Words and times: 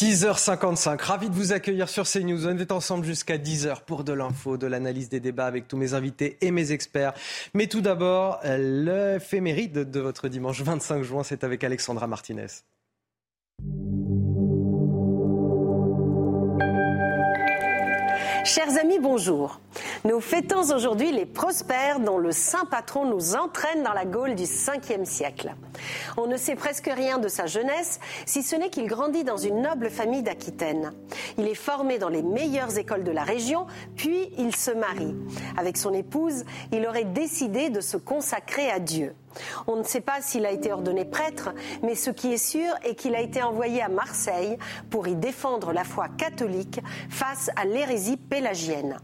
6h55, 0.00 1.02
ravi 1.02 1.28
de 1.28 1.34
vous 1.34 1.52
accueillir 1.52 1.88
sur 1.88 2.04
CNews. 2.04 2.46
On 2.46 2.56
est 2.56 2.70
ensemble 2.70 3.04
jusqu'à 3.04 3.36
10h 3.36 3.82
pour 3.84 4.04
de 4.04 4.12
l'info, 4.12 4.56
de 4.56 4.68
l'analyse 4.68 5.08
des 5.08 5.18
débats 5.18 5.46
avec 5.46 5.66
tous 5.66 5.76
mes 5.76 5.92
invités 5.94 6.38
et 6.40 6.52
mes 6.52 6.70
experts. 6.70 7.14
Mais 7.52 7.66
tout 7.66 7.80
d'abord, 7.80 8.38
l'éphéméride 8.44 9.90
de 9.90 9.98
votre 9.98 10.28
dimanche 10.28 10.60
25 10.62 11.02
juin, 11.02 11.24
c'est 11.24 11.42
avec 11.42 11.64
Alexandra 11.64 12.06
Martinez. 12.06 12.46
Chers 18.48 18.78
amis, 18.78 18.98
bonjour. 18.98 19.60
Nous 20.06 20.20
fêtons 20.20 20.74
aujourd'hui 20.74 21.12
les 21.12 21.26
prospères 21.26 22.00
dont 22.00 22.16
le 22.16 22.32
saint 22.32 22.64
patron 22.64 23.04
nous 23.04 23.36
entraîne 23.36 23.82
dans 23.82 23.92
la 23.92 24.06
Gaule 24.06 24.34
du 24.36 24.44
5e 24.44 25.04
siècle. 25.04 25.54
On 26.16 26.26
ne 26.26 26.38
sait 26.38 26.54
presque 26.54 26.86
rien 26.86 27.18
de 27.18 27.28
sa 27.28 27.44
jeunesse, 27.44 28.00
si 28.24 28.42
ce 28.42 28.56
n'est 28.56 28.70
qu'il 28.70 28.86
grandit 28.86 29.22
dans 29.22 29.36
une 29.36 29.60
noble 29.60 29.90
famille 29.90 30.22
d'Aquitaine. 30.22 30.92
Il 31.36 31.46
est 31.46 31.54
formé 31.54 31.98
dans 31.98 32.08
les 32.08 32.22
meilleures 32.22 32.78
écoles 32.78 33.04
de 33.04 33.10
la 33.10 33.22
région, 33.22 33.66
puis 33.96 34.30
il 34.38 34.56
se 34.56 34.70
marie. 34.70 35.14
Avec 35.58 35.76
son 35.76 35.92
épouse, 35.92 36.46
il 36.72 36.86
aurait 36.86 37.04
décidé 37.04 37.68
de 37.68 37.82
se 37.82 37.98
consacrer 37.98 38.70
à 38.70 38.78
Dieu. 38.78 39.14
On 39.66 39.76
ne 39.76 39.82
sait 39.82 40.00
pas 40.00 40.20
s'il 40.20 40.46
a 40.46 40.50
été 40.50 40.72
ordonné 40.72 41.04
prêtre, 41.04 41.50
mais 41.82 41.94
ce 41.94 42.10
qui 42.10 42.32
est 42.32 42.38
sûr 42.38 42.74
est 42.84 42.94
qu'il 42.94 43.14
a 43.14 43.20
été 43.20 43.42
envoyé 43.42 43.82
à 43.82 43.88
Marseille 43.88 44.58
pour 44.90 45.08
y 45.08 45.14
défendre 45.14 45.72
la 45.72 45.84
foi 45.84 46.08
catholique 46.08 46.80
face 47.10 47.50
à 47.56 47.64
l'hérésie 47.64 48.16
pélagienne. 48.16 48.98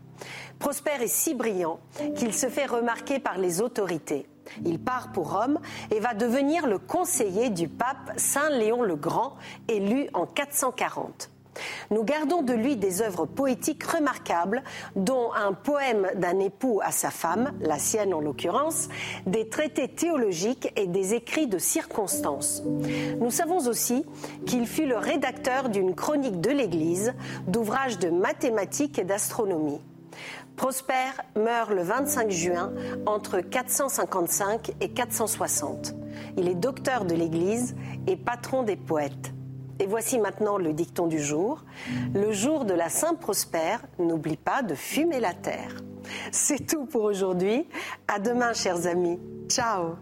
Prosper 0.59 1.03
est 1.03 1.09
si 1.09 1.35
brillant 1.35 1.81
qu'il 2.17 2.33
se 2.33 2.49
fait 2.49 2.67
remarquer 2.67 3.19
par 3.19 3.39
les 3.39 3.61
autorités. 3.61 4.27
Il 4.65 4.79
part 4.79 5.13
pour 5.13 5.33
Rome 5.33 5.59
et 5.91 6.01
va 6.01 6.15
devenir 6.15 6.67
le 6.67 6.79
conseiller 6.79 7.51
du 7.51 7.69
pape 7.69 8.13
Saint 8.17 8.51
Léon 8.51 8.83
le 8.83 8.97
Grand, 8.97 9.37
élu 9.69 10.09
en 10.13 10.27
440. 10.27 11.31
Nous 11.91 12.05
gardons 12.05 12.43
de 12.43 12.53
lui 12.53 12.77
des 12.77 13.03
œuvres 13.03 13.27
poétiques 13.27 13.85
remarquables, 13.85 14.63
dont 14.97 15.33
un 15.33 15.53
poème 15.53 16.09
d'un 16.17 16.39
époux 16.41 16.81
à 16.83 16.91
sa 16.91 17.11
femme, 17.11 17.53
la 17.61 17.79
sienne 17.79 18.15
en 18.15 18.21
l'occurrence, 18.21 18.89
des 19.27 19.49
traités 19.49 19.89
théologiques 19.89 20.73
et 20.77 20.87
des 20.87 21.15
écrits 21.15 21.47
de 21.47 21.59
circonstances. 21.59 22.63
Nous 23.21 23.31
savons 23.31 23.67
aussi 23.67 24.05
qu'il 24.47 24.67
fut 24.67 24.87
le 24.87 24.97
rédacteur 24.97 25.69
d'une 25.69 25.95
chronique 25.95 26.41
de 26.41 26.51
l'Église, 26.51 27.15
d'ouvrages 27.47 27.99
de 27.99 28.11
mathématiques 28.11 28.99
et 28.99 29.05
d'astronomie. 29.05 29.81
Prosper 30.57 31.11
meurt 31.35 31.71
le 31.71 31.83
25 31.83 32.31
juin 32.31 32.73
entre 33.07 33.41
455 33.41 34.73
et 34.81 34.89
460. 34.91 35.95
Il 36.37 36.49
est 36.49 36.55
docteur 36.55 37.05
de 37.05 37.15
l'Église 37.15 37.75
et 38.07 38.17
patron 38.17 38.63
des 38.63 38.77
poètes. 38.77 39.34
Et 39.81 39.87
voici 39.87 40.19
maintenant 40.19 40.57
le 40.57 40.73
dicton 40.73 41.07
du 41.07 41.21
jour. 41.21 41.65
Le 42.15 42.33
jour 42.33 42.65
de 42.65 42.75
la 42.75 42.89
Saint 42.89 43.15
Prosper, 43.15 43.77
n'oublie 43.99 44.37
pas 44.37 44.63
de 44.63 44.75
fumer 44.75 45.21
la 45.21 45.35
terre. 45.35 45.75
C'est 46.31 46.67
tout 46.67 46.87
pour 46.87 47.03
aujourd'hui. 47.03 47.67
À 48.07 48.19
demain, 48.19 48.53
chers 48.53 48.87
amis. 48.87 49.19
Ciao. 49.49 49.97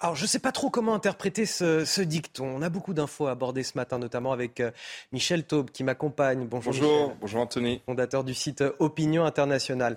Alors, 0.00 0.14
je 0.14 0.22
ne 0.22 0.28
sais 0.28 0.38
pas 0.38 0.52
trop 0.52 0.68
comment 0.68 0.94
interpréter 0.94 1.46
ce, 1.46 2.00
dicton. 2.02 2.44
On 2.54 2.60
a 2.60 2.68
beaucoup 2.68 2.92
d'infos 2.92 3.28
à 3.28 3.30
aborder 3.30 3.62
ce 3.62 3.72
matin, 3.76 3.98
notamment 3.98 4.32
avec 4.32 4.60
euh, 4.60 4.70
Michel 5.12 5.44
Taube 5.44 5.70
qui 5.70 5.84
m'accompagne. 5.84 6.46
Bonjour. 6.46 6.72
Bonjour, 6.72 7.16
bonjour 7.20 7.40
Anthony. 7.40 7.80
Fondateur 7.86 8.22
du 8.22 8.34
site 8.34 8.62
Opinion 8.78 9.24
Internationale. 9.24 9.96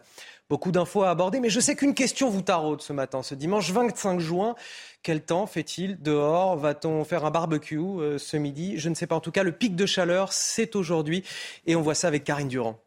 Beaucoup 0.49 0.71
d'infos 0.71 1.03
à 1.03 1.09
aborder, 1.09 1.39
mais 1.39 1.49
je 1.49 1.59
sais 1.59 1.75
qu'une 1.75 1.93
question 1.93 2.29
vous 2.29 2.41
taraude 2.41 2.81
ce 2.81 2.93
matin, 2.93 3.21
ce 3.23 3.35
dimanche 3.35 3.71
25 3.71 4.19
juin. 4.19 4.55
Quel 5.01 5.23
temps 5.23 5.47
fait-il 5.47 6.01
dehors? 6.01 6.57
Va-t-on 6.57 7.03
faire 7.05 7.23
un 7.25 7.31
barbecue 7.31 7.79
euh, 7.79 8.17
ce 8.17 8.35
midi? 8.37 8.77
Je 8.77 8.89
ne 8.89 8.95
sais 8.95 9.07
pas. 9.07 9.15
En 9.15 9.21
tout 9.21 9.31
cas, 9.31 9.43
le 9.43 9.53
pic 9.53 9.75
de 9.75 9.85
chaleur, 9.85 10.33
c'est 10.33 10.75
aujourd'hui. 10.75 11.23
Et 11.65 11.75
on 11.75 11.81
voit 11.81 11.95
ça 11.95 12.07
avec 12.07 12.23
Karine 12.23 12.49
Durand. 12.49 12.79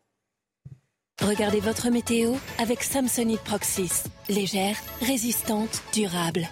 Regardez 1.23 1.61
votre 1.61 1.89
météo 1.91 2.34
avec 2.59 2.83
Samsonite 2.83 3.43
Proxys. 3.43 4.05
Légère, 4.28 4.77
résistante, 5.00 5.83
durable. 5.93 6.49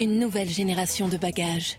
Une 0.00 0.18
nouvelle 0.18 0.48
génération 0.48 1.08
de 1.08 1.16
bagages. 1.16 1.78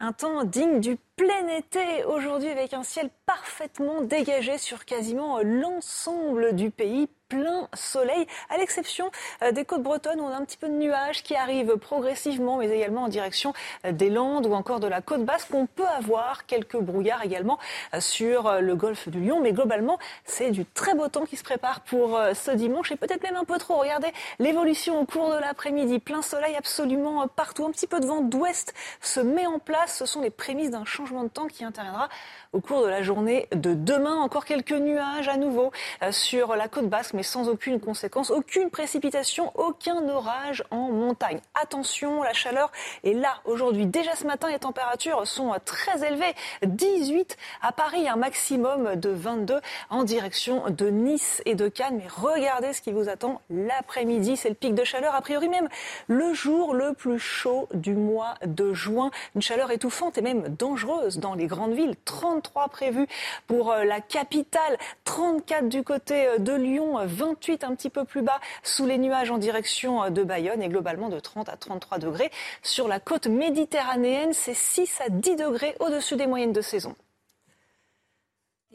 Un 0.00 0.12
temps 0.12 0.44
digne 0.44 0.80
du 0.80 0.96
plein 1.16 1.48
été 1.56 2.04
aujourd'hui 2.04 2.48
avec 2.48 2.74
un 2.74 2.82
ciel 2.82 3.10
parfaitement 3.26 4.02
dégagé 4.02 4.58
sur 4.58 4.84
quasiment 4.84 5.40
l'ensemble 5.42 6.56
du 6.56 6.70
pays 6.70 7.08
plein 7.34 7.68
soleil, 7.74 8.26
à 8.48 8.58
l'exception 8.58 9.10
euh, 9.42 9.50
des 9.50 9.64
côtes 9.64 9.82
bretonnes 9.82 10.20
où 10.20 10.24
on 10.24 10.28
a 10.28 10.36
un 10.36 10.44
petit 10.44 10.56
peu 10.56 10.68
de 10.68 10.74
nuages 10.74 11.24
qui 11.24 11.34
arrivent 11.34 11.76
progressivement, 11.76 12.58
mais 12.58 12.68
également 12.70 13.02
en 13.02 13.08
direction 13.08 13.52
euh, 13.84 13.90
des 13.90 14.08
Landes 14.08 14.46
ou 14.46 14.54
encore 14.54 14.78
de 14.78 14.86
la 14.86 15.00
côte 15.00 15.24
basque. 15.24 15.48
On 15.52 15.66
peut 15.66 15.86
avoir 15.86 16.46
quelques 16.46 16.76
brouillards 16.76 17.24
également 17.24 17.58
euh, 17.92 18.00
sur 18.00 18.60
le 18.60 18.76
golfe 18.76 19.08
du 19.08 19.20
Lion, 19.20 19.40
mais 19.40 19.52
globalement, 19.52 19.98
c'est 20.24 20.50
du 20.50 20.64
très 20.64 20.94
beau 20.94 21.08
temps 21.08 21.24
qui 21.24 21.36
se 21.36 21.42
prépare 21.42 21.80
pour 21.80 22.20
ce 22.34 22.50
dimanche 22.52 22.92
et 22.92 22.96
peut-être 22.96 23.22
même 23.22 23.36
un 23.36 23.44
peu 23.44 23.58
trop. 23.58 23.78
Regardez 23.78 24.12
l'évolution 24.38 25.00
au 25.00 25.04
cours 25.04 25.30
de 25.30 25.38
l'après-midi, 25.38 25.98
plein 25.98 26.22
soleil 26.22 26.54
absolument 26.54 27.26
partout, 27.26 27.64
un 27.66 27.70
petit 27.70 27.86
peu 27.86 27.98
de 28.00 28.06
vent 28.06 28.20
d'ouest 28.20 28.74
se 29.00 29.20
met 29.20 29.46
en 29.46 29.58
place. 29.58 29.98
Ce 29.98 30.06
sont 30.06 30.20
les 30.20 30.30
prémices 30.30 30.70
d'un 30.70 30.84
changement 30.84 31.24
de 31.24 31.28
temps 31.28 31.46
qui 31.46 31.64
interviendra 31.64 32.08
au 32.54 32.60
cours 32.60 32.82
de 32.82 32.86
la 32.86 33.02
journée 33.02 33.48
de 33.52 33.74
demain. 33.74 34.14
Encore 34.14 34.44
quelques 34.44 34.72
nuages 34.72 35.28
à 35.28 35.36
nouveau 35.36 35.72
euh, 36.02 36.12
sur 36.12 36.54
la 36.54 36.68
côte 36.68 36.88
basque, 36.88 37.12
mais 37.12 37.24
sans 37.24 37.48
aucune 37.48 37.80
conséquence, 37.80 38.30
aucune 38.30 38.70
précipitation, 38.70 39.52
aucun 39.56 40.08
orage 40.08 40.64
en 40.70 40.90
montagne. 40.90 41.40
Attention, 41.60 42.22
la 42.22 42.32
chaleur 42.32 42.70
est 43.02 43.12
là 43.12 43.40
aujourd'hui. 43.44 43.86
Déjà 43.86 44.14
ce 44.14 44.24
matin, 44.24 44.48
les 44.50 44.60
températures 44.60 45.26
sont 45.26 45.52
très 45.64 46.06
élevées. 46.06 46.32
18 46.62 47.36
à 47.60 47.72
Paris, 47.72 48.08
un 48.08 48.16
maximum 48.16 48.94
de 48.94 49.10
22 49.10 49.60
en 49.90 50.04
direction 50.04 50.70
de 50.70 50.88
Nice 50.88 51.42
et 51.46 51.56
de 51.56 51.68
Cannes. 51.68 51.96
Mais 51.98 52.08
regardez 52.08 52.72
ce 52.72 52.80
qui 52.80 52.92
vous 52.92 53.08
attend 53.08 53.40
l'après-midi. 53.50 54.36
C'est 54.36 54.48
le 54.48 54.54
pic 54.54 54.74
de 54.74 54.84
chaleur, 54.84 55.14
a 55.14 55.20
priori 55.20 55.48
même 55.48 55.68
le 56.06 56.32
jour 56.32 56.74
le 56.74 56.92
plus 56.92 57.18
chaud 57.18 57.68
du 57.74 57.94
mois 57.94 58.34
de 58.46 58.72
juin. 58.72 59.10
Une 59.34 59.42
chaleur 59.42 59.72
étouffante 59.72 60.18
et 60.18 60.22
même 60.22 60.48
dangereuse 60.56 61.18
dans 61.18 61.34
les 61.34 61.46
grandes 61.46 61.74
villes. 61.74 61.96
30 62.04 62.43
33 62.44 62.68
prévus 62.68 63.06
pour 63.46 63.72
euh, 63.72 63.84
la 63.84 64.00
capitale, 64.00 64.78
34 65.04 65.68
du 65.68 65.82
côté 65.82 66.26
euh, 66.26 66.38
de 66.38 66.52
Lyon, 66.52 66.98
28 67.04 67.64
un 67.64 67.74
petit 67.74 67.90
peu 67.90 68.04
plus 68.04 68.22
bas 68.22 68.40
sous 68.62 68.86
les 68.86 68.98
nuages 68.98 69.30
en 69.30 69.38
direction 69.38 70.04
euh, 70.04 70.10
de 70.10 70.22
Bayonne 70.22 70.62
et 70.62 70.68
globalement 70.68 71.08
de 71.08 71.18
30 71.18 71.48
à 71.48 71.56
33 71.56 71.98
degrés. 71.98 72.30
Sur 72.62 72.88
la 72.88 73.00
côte 73.00 73.26
méditerranéenne, 73.26 74.32
c'est 74.32 74.54
6 74.54 75.00
à 75.00 75.08
10 75.08 75.36
degrés 75.36 75.74
au-dessus 75.80 76.16
des 76.16 76.26
moyennes 76.26 76.52
de 76.52 76.60
saison. 76.60 76.94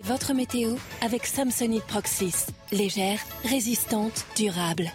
Votre 0.02 0.34
météo 0.34 0.76
avec 1.02 1.26
Samsonite 1.26 1.84
Proxys. 1.84 2.48
Légère, 2.72 3.20
résistante, 3.44 4.26
durable. 4.36 4.92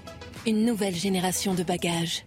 Une 0.47 0.65
nouvelle 0.65 0.95
génération 0.95 1.55
de 1.55 1.63
bagages. 1.63 2.25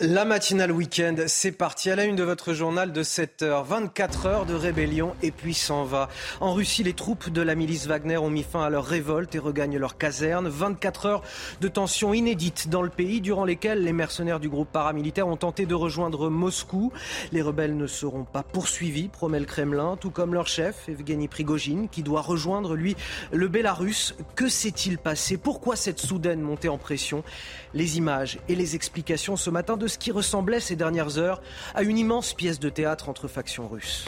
La 0.00 0.24
matinale 0.24 0.72
week-end, 0.72 1.14
c'est 1.28 1.52
parti 1.52 1.88
à 1.88 1.94
la 1.94 2.04
une 2.04 2.16
de 2.16 2.24
votre 2.24 2.52
journal 2.52 2.92
de 2.92 3.04
7 3.04 3.42
h 3.42 3.64
24 3.64 4.26
heures 4.26 4.44
de 4.44 4.52
rébellion 4.52 5.14
et 5.22 5.30
puis 5.30 5.54
s'en 5.54 5.84
va. 5.84 6.08
En 6.40 6.52
Russie, 6.52 6.82
les 6.82 6.94
troupes 6.94 7.30
de 7.30 7.40
la 7.40 7.54
milice 7.54 7.86
Wagner 7.86 8.16
ont 8.16 8.28
mis 8.28 8.42
fin 8.42 8.64
à 8.64 8.70
leur 8.70 8.86
révolte 8.86 9.36
et 9.36 9.38
regagnent 9.38 9.78
leur 9.78 9.96
caserne. 9.96 10.48
24 10.48 11.06
heures 11.06 11.22
de 11.60 11.68
tensions 11.68 12.12
inédites 12.12 12.68
dans 12.68 12.82
le 12.82 12.90
pays 12.90 13.20
durant 13.20 13.44
lesquelles 13.44 13.84
les 13.84 13.92
mercenaires 13.92 14.40
du 14.40 14.48
groupe 14.48 14.72
paramilitaire 14.72 15.28
ont 15.28 15.36
tenté 15.36 15.64
de 15.64 15.76
rejoindre 15.76 16.28
Moscou. 16.28 16.92
Les 17.30 17.40
rebelles 17.40 17.76
ne 17.76 17.86
seront 17.86 18.24
pas 18.24 18.42
poursuivis, 18.42 19.06
promet 19.06 19.38
le 19.38 19.46
Kremlin, 19.46 19.96
tout 19.96 20.10
comme 20.10 20.34
leur 20.34 20.48
chef, 20.48 20.88
Evgeny 20.88 21.28
Prigogine, 21.28 21.88
qui 21.88 22.02
doit 22.02 22.22
rejoindre, 22.22 22.74
lui, 22.74 22.96
le 23.30 23.46
Bélarus. 23.46 24.16
Que 24.34 24.48
s'est-il 24.48 24.98
passé? 24.98 25.36
Pourquoi 25.36 25.76
cette 25.76 26.00
soudaine 26.00 26.40
montée 26.40 26.68
en 26.68 26.78
pression? 26.78 27.22
Les 27.74 27.98
images 27.98 28.38
et 28.48 28.54
les 28.54 28.76
explications 28.76 29.36
ce 29.36 29.50
matin 29.50 29.76
de 29.76 29.88
ce 29.88 29.98
qui 29.98 30.12
ressemblait 30.12 30.60
ces 30.60 30.76
dernières 30.76 31.18
heures 31.18 31.42
à 31.74 31.82
une 31.82 31.98
immense 31.98 32.32
pièce 32.32 32.60
de 32.60 32.68
théâtre 32.68 33.08
entre 33.08 33.26
factions 33.26 33.66
russes. 33.66 34.06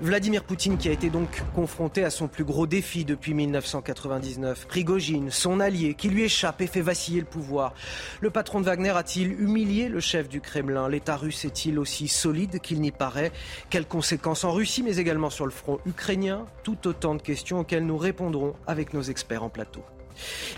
Vladimir 0.00 0.42
Poutine 0.42 0.76
qui 0.76 0.88
a 0.88 0.92
été 0.92 1.08
donc 1.08 1.42
confronté 1.54 2.04
à 2.04 2.10
son 2.10 2.26
plus 2.26 2.44
gros 2.44 2.66
défi 2.66 3.04
depuis 3.04 3.34
1999. 3.34 4.66
Prigogine, 4.66 5.30
son 5.30 5.60
allié, 5.60 5.94
qui 5.94 6.08
lui 6.08 6.24
échappe 6.24 6.60
et 6.62 6.66
fait 6.66 6.80
vaciller 6.80 7.20
le 7.20 7.26
pouvoir. 7.26 7.74
Le 8.20 8.30
patron 8.30 8.60
de 8.60 8.66
Wagner 8.66 8.90
a-t-il 8.90 9.40
humilié 9.40 9.88
le 9.88 10.00
chef 10.00 10.28
du 10.28 10.40
Kremlin? 10.40 10.88
L'État 10.88 11.16
russe 11.16 11.44
est-il 11.44 11.78
aussi 11.78 12.08
solide 12.08 12.60
qu'il 12.60 12.80
n'y 12.80 12.90
paraît? 12.90 13.30
Quelles 13.70 13.86
conséquences 13.86 14.44
en 14.44 14.52
Russie 14.52 14.82
mais 14.82 14.96
également 14.96 15.30
sur 15.30 15.44
le 15.44 15.52
front 15.52 15.78
ukrainien? 15.86 16.46
Tout 16.64 16.88
autant 16.88 17.14
de 17.14 17.22
questions 17.22 17.60
auxquelles 17.60 17.86
nous 17.86 17.98
répondrons 17.98 18.54
avec 18.66 18.94
nos 18.94 19.02
experts 19.02 19.44
en 19.44 19.48
plateau. 19.48 19.84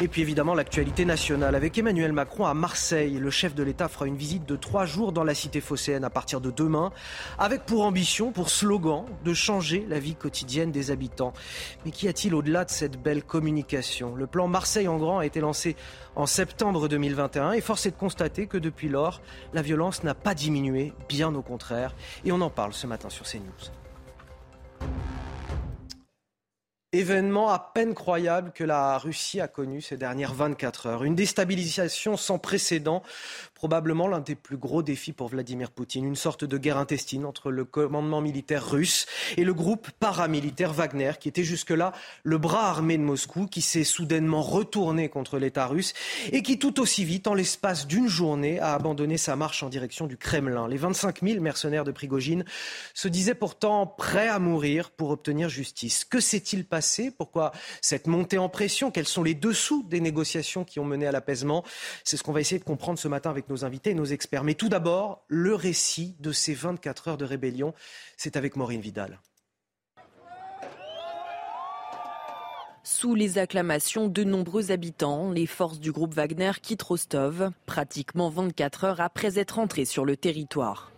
Et 0.01 0.09
puis 0.09 0.23
évidemment 0.23 0.55
l'actualité 0.55 1.05
nationale 1.05 1.55
avec 1.55 1.77
Emmanuel 1.79 2.13
Macron 2.13 2.47
à 2.47 2.55
Marseille. 2.55 3.19
Le 3.19 3.31
chef 3.31 3.55
de 3.55 3.63
l'État 3.63 3.89
fera 3.89 4.07
une 4.07 4.17
visite 4.17 4.47
de 4.47 4.57
trois 4.57 4.87
jours 4.87 5.13
dans 5.13 5.25
la 5.25 5.35
cité 5.35 5.61
phocéenne 5.61 6.05
à 6.05 6.11
partir 6.11 6.41
de 6.41 6.51
demain, 6.51 6.93
avec 7.39 7.65
pour 7.65 7.85
ambition, 7.85 8.33
pour 8.33 8.51
slogan, 8.51 9.05
de 9.25 9.35
changer 9.35 9.87
la 9.89 9.99
vie 9.99 10.15
quotidienne 10.15 10.73
des 10.73 10.91
habitants. 10.91 11.33
Mais 11.85 11.91
qu'y 11.91 12.09
a-t-il 12.09 12.35
au-delà 12.35 12.65
de 12.65 12.71
cette 12.71 13.01
belle 13.01 13.23
communication? 13.23 14.15
Le 14.15 14.27
plan 14.27 14.49
Marseille 14.49 14.89
en 14.89 14.97
grand 14.97 15.19
a 15.19 15.27
été 15.27 15.41
lancé 15.41 15.77
en 16.15 16.27
septembre 16.27 16.89
2021 16.89 17.53
et 17.53 17.61
force 17.61 17.87
est 17.87 17.91
de 17.91 17.97
constater 17.97 18.47
que 18.47 18.59
depuis 18.59 18.89
lors, 18.89 19.21
la 19.53 19.63
violence 19.63 20.03
n'a 20.03 20.15
pas 20.15 20.35
diminué, 20.35 20.93
bien 21.09 21.35
au 21.35 21.43
contraire. 21.43 21.95
Et 22.25 22.33
on 22.33 22.41
en 22.41 22.51
parle 22.51 22.73
ce 22.73 22.87
matin 22.87 23.11
sur 23.11 23.27
CNews. 23.27 23.71
Événement 26.93 27.51
à 27.51 27.59
peine 27.59 27.95
croyable 27.95 28.53
que 28.53 28.63
la 28.63 28.97
Russie 28.99 29.41
a 29.41 29.49
connu 29.49 29.81
ces 29.81 29.97
dernières 29.97 30.35
24 30.35 30.87
heures. 30.87 31.05
Une 31.05 31.17
déstabilisation 31.17 32.17
sans 32.17 32.39
précédent 32.39 33.03
probablement 33.57 34.07
l'un 34.07 34.21
des 34.21 34.35
plus 34.35 34.59
gros 34.59 34.83
défis 34.83 35.13
pour 35.13 35.29
Vladimir 35.29 35.71
Poutine, 35.71 36.05
une 36.05 36.15
sorte 36.15 36.45
de 36.45 36.59
guerre 36.59 36.77
intestine 36.77 37.25
entre 37.25 37.51
le 37.51 37.65
commandement 37.65 38.21
militaire 38.21 38.71
russe 38.71 39.07
et 39.39 39.45
le 39.45 39.55
groupe 39.55 39.91
paramilitaire 39.99 40.75
Wagner, 40.75 41.13
qui 41.19 41.29
était 41.29 41.43
jusque-là 41.43 41.93
le 42.23 42.37
bras 42.37 42.69
armé 42.69 42.99
de 42.99 43.03
Moscou, 43.03 43.47
qui 43.47 43.63
s'est 43.63 43.83
soudainement 43.83 44.43
retourné 44.43 45.09
contre 45.09 45.39
l'État 45.39 45.67
russe 45.67 45.95
et 46.33 46.43
qui 46.43 46.59
tout 46.59 46.81
aussi 46.81 47.05
vite, 47.05 47.27
en 47.27 47.35
l'espace 47.35 47.87
d'une 47.87 48.09
journée, 48.09 48.61
a 48.61 48.75
abandonné 48.75 49.17
sa 49.17 49.37
marche 49.37 49.63
en 49.63 49.71
direction 49.71 50.07
du 50.07 50.19
Kremlin. 50.19 50.69
Les 50.69 50.77
25 50.77 51.23
000 51.23 51.41
mercenaires 51.41 51.85
de 51.85 51.93
Prigogine 51.93 52.45
se 52.93 53.09
disaient 53.09 53.35
pourtant 53.35 53.87
prêts 53.87 54.29
à 54.29 54.39
mourir 54.39 54.91
pour 54.91 55.09
obtenir 55.11 55.49
justice. 55.49 56.05
Que 56.05 56.21
s'est-il 56.21 56.67
passé? 56.67 57.11
Pourquoi 57.11 57.53
cette 57.81 58.07
montée 58.07 58.37
en 58.37 58.51
pression? 58.51 58.91
Quels 58.91 59.07
sont 59.07 59.23
les 59.23 59.35
dessous 59.35 59.83
des 59.89 60.01
négociations 60.01 60.65
qui 60.65 60.79
ont 60.79 60.85
mené 60.85 61.07
à 61.07 61.13
l'apaisement? 61.13 61.65
C'est 62.05 62.19
ce 62.19 62.23
qu'on 62.23 62.33
va 62.33 62.41
essayer 62.41 62.59
de 62.59 62.65
comprendre 62.65 62.99
ce 62.99 63.09
matin 63.09 63.31
avec 63.31 63.46
nos 63.49 63.65
invités 63.65 63.91
et 63.91 63.95
nos 63.95 64.05
experts. 64.05 64.45
Mais 64.45 64.55
tout 64.55 64.69
d'abord, 64.69 65.25
le 65.29 65.55
récit 65.55 66.17
de 66.21 66.33
ces 66.33 66.55
24 66.55 67.09
heures 67.09 67.17
de 67.17 67.25
rébellion, 67.25 67.75
c'est 68.17 68.37
avec 68.37 68.57
Maureen 68.57 68.81
Vidal. 68.81 69.21
Sous 72.83 73.15
les 73.17 73.39
acclamations 73.39 74.07
de 74.07 74.23
nombreux 74.23 74.71
habitants, 74.71 75.33
les 75.33 75.47
forces 75.47 75.81
du 75.81 75.91
groupe 75.91 76.15
Wagner 76.15 76.53
quittent 76.63 76.83
Rostov, 76.83 77.51
pratiquement 77.67 78.31
24 78.31 78.85
heures 78.85 79.01
après 79.01 79.39
être 79.39 79.59
entrées 79.59 79.85
sur 79.85 80.05
le 80.05 80.17
territoire. 80.17 80.93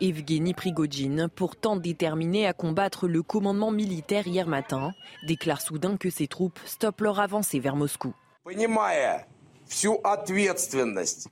Evgeny 0.00 0.52
Prigogine, 0.52 1.28
pourtant 1.34 1.76
déterminé 1.76 2.46
à 2.46 2.52
combattre 2.52 3.08
le 3.08 3.22
commandement 3.22 3.70
militaire 3.70 4.26
hier 4.26 4.46
matin, 4.46 4.92
déclare 5.26 5.60
soudain 5.60 5.96
que 5.96 6.10
ses 6.10 6.26
troupes 6.26 6.58
stoppent 6.64 7.00
leur 7.00 7.20
avancée 7.20 7.60
vers 7.60 7.76
Moscou. 7.76 8.12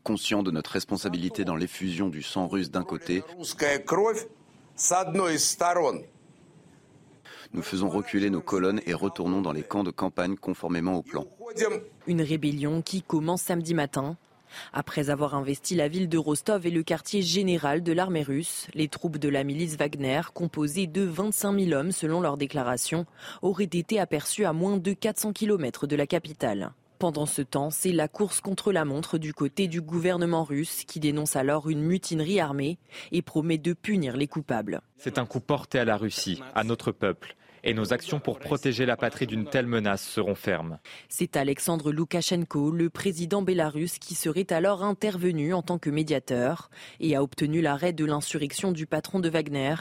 Conscient 0.05 0.43
de 0.43 0.51
notre 0.51 0.71
responsabilité 0.71 1.45
dans 1.45 1.57
l'effusion 1.57 2.09
du 2.09 2.23
sang 2.23 2.47
russe 2.49 2.71
d'un 2.71 2.85
côté, 2.85 3.23
nous 7.53 7.63
faisons 7.63 7.89
reculer 7.89 8.29
nos 8.31 8.41
colonnes 8.41 8.81
et 8.87 8.95
retournons 8.95 9.41
dans 9.41 9.53
les 9.53 9.63
camps 9.63 9.85
de 9.85 9.91
campagne 9.91 10.37
conformément 10.37 10.97
au 10.97 11.03
plan. 11.03 11.27
Une 12.07 12.23
rébellion 12.23 12.83
qui 12.83 13.03
commence 13.03 13.43
samedi 13.43 13.73
matin. 13.73 14.17
Après 14.73 15.11
avoir 15.11 15.35
investi 15.35 15.75
la 15.75 15.89
ville 15.89 16.09
de 16.09 16.19
Rostov 16.19 16.67
et 16.67 16.71
le 16.71 16.83
quartier 16.83 17.23
général 17.23 17.83
de 17.83 17.93
l'armée 17.93 18.23
russe, 18.23 18.69
les 18.75 18.89
troupes 18.89 19.19
de 19.19 19.29
la 19.29 19.45
milice 19.45 19.77
Wagner, 19.77 20.21
composées 20.35 20.87
de 20.87 21.03
25 21.03 21.59
000 21.59 21.73
hommes 21.73 21.93
selon 21.93 22.21
leur 22.21 22.37
déclaration, 22.37 23.07
auraient 23.43 23.65
été 23.65 23.99
aperçues 23.99 24.45
à 24.45 24.53
moins 24.53 24.77
de 24.77 24.93
400 24.93 25.33
km 25.33 25.87
de 25.87 25.97
la 25.97 26.07
capitale. 26.07 26.73
Pendant 26.99 27.27
ce 27.27 27.43
temps, 27.43 27.69
c'est 27.71 27.93
la 27.93 28.09
course 28.09 28.41
contre 28.41 28.73
la 28.73 28.87
montre 28.87 29.19
du 29.19 29.35
côté 29.35 29.69
du 29.69 29.83
gouvernement 29.83 30.45
russe 30.45 30.85
qui 30.85 30.99
dénonce 30.99 31.37
alors 31.37 31.69
une 31.69 31.83
mutinerie 31.83 32.41
armée 32.41 32.79
et 33.13 33.21
promet 33.21 33.59
de 33.59 33.75
punir 33.75 34.17
les 34.17 34.27
coupables. 34.27 34.81
C'est 34.97 35.19
un 35.19 35.27
coup 35.27 35.41
porté 35.41 35.79
à 35.79 35.85
la 35.85 35.99
Russie, 35.99 36.43
à 36.55 36.65
notre 36.65 36.93
peuple. 36.93 37.37
Et 37.65 37.75
nos 37.75 37.93
actions 37.93 38.21
pour 38.21 38.39
protéger 38.39 38.87
la 38.87 38.97
patrie 38.97 39.27
d'une 39.27 39.45
telle 39.45 39.67
menace 39.67 40.03
seront 40.03 40.37
fermes. 40.37 40.79
C'est 41.09 41.37
Alexandre 41.37 41.93
Loukachenko, 41.93 42.71
le 42.71 42.89
président 42.89 43.43
bélarusse, 43.43 43.99
qui 43.99 44.15
serait 44.15 44.53
alors 44.53 44.85
intervenu 44.85 45.53
en 45.53 45.63
tant 45.63 45.79
que 45.79 45.91
médiateur 45.91 46.71
et 47.01 47.17
a 47.17 47.23
obtenu 47.23 47.61
l'arrêt 47.61 47.93
de 47.93 48.05
l'insurrection 48.05 48.71
du 48.71 48.87
patron 48.87 49.19
de 49.19 49.29
Wagner, 49.29 49.75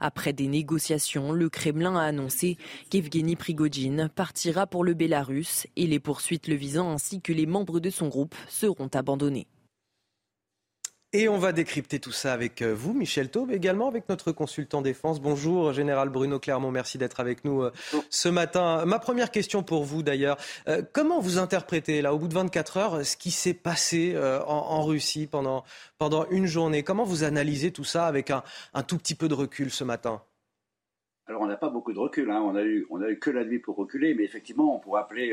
après 0.00 0.32
des 0.32 0.48
négociations, 0.48 1.32
le 1.32 1.48
Kremlin 1.48 1.96
a 1.96 2.02
annoncé 2.02 2.56
qu'Evgeny 2.90 3.36
Prigogine 3.36 4.08
partira 4.14 4.66
pour 4.66 4.84
le 4.84 4.94
Bélarus 4.94 5.66
et 5.76 5.86
les 5.86 6.00
poursuites 6.00 6.48
le 6.48 6.54
visant 6.54 6.90
ainsi 6.90 7.20
que 7.20 7.32
les 7.32 7.46
membres 7.46 7.80
de 7.80 7.90
son 7.90 8.08
groupe 8.08 8.34
seront 8.48 8.88
abandonnés. 8.94 9.46
Et 11.16 11.28
on 11.28 11.38
va 11.38 11.52
décrypter 11.52 12.00
tout 12.00 12.10
ça 12.10 12.32
avec 12.32 12.60
euh, 12.60 12.74
vous, 12.74 12.92
Michel 12.92 13.30
Taube, 13.30 13.52
également 13.52 13.86
avec 13.86 14.08
notre 14.08 14.32
consultant 14.32 14.82
défense. 14.82 15.20
Bonjour, 15.22 15.72
Général 15.72 16.08
Bruno 16.08 16.40
Clermont, 16.40 16.72
merci 16.72 16.98
d'être 16.98 17.20
avec 17.20 17.44
nous 17.44 17.62
euh, 17.62 17.70
ce 18.10 18.28
matin. 18.28 18.84
Ma 18.84 18.98
première 18.98 19.30
question 19.30 19.62
pour 19.62 19.84
vous, 19.84 20.02
d'ailleurs, 20.02 20.36
euh, 20.66 20.82
comment 20.92 21.20
vous 21.20 21.38
interprétez, 21.38 22.02
là, 22.02 22.12
au 22.12 22.18
bout 22.18 22.26
de 22.26 22.34
24 22.34 22.76
heures, 22.78 23.06
ce 23.06 23.16
qui 23.16 23.30
s'est 23.30 23.54
passé 23.54 24.18
en, 24.18 24.82
Russie 24.82 25.28
pendant, 25.28 25.62
pendant 25.98 26.28
une 26.30 26.46
journée? 26.46 26.82
Comment 26.82 27.04
vous 27.04 27.22
analysez 27.22 27.70
tout 27.70 27.84
ça 27.84 28.08
avec 28.08 28.32
un, 28.32 28.42
tout 28.82 28.98
petit 28.98 29.14
peu 29.14 29.28
de 29.28 29.34
recul 29.34 29.70
ce 29.70 29.84
matin? 29.84 30.20
Alors, 31.28 31.42
on 31.42 31.46
n'a 31.46 31.56
pas 31.56 31.70
beaucoup 31.70 31.92
de 31.92 32.00
recul. 32.00 32.28
Hein. 32.32 32.42
On 32.44 32.56
a 32.56 32.64
eu, 32.64 32.88
on 32.90 33.00
a 33.00 33.08
eu 33.08 33.20
que 33.20 33.30
la 33.30 33.44
nuit 33.44 33.60
pour 33.60 33.76
reculer, 33.76 34.14
mais 34.14 34.24
effectivement, 34.24 34.74
on 34.74 34.80
pourrait 34.80 35.02
appeler 35.02 35.32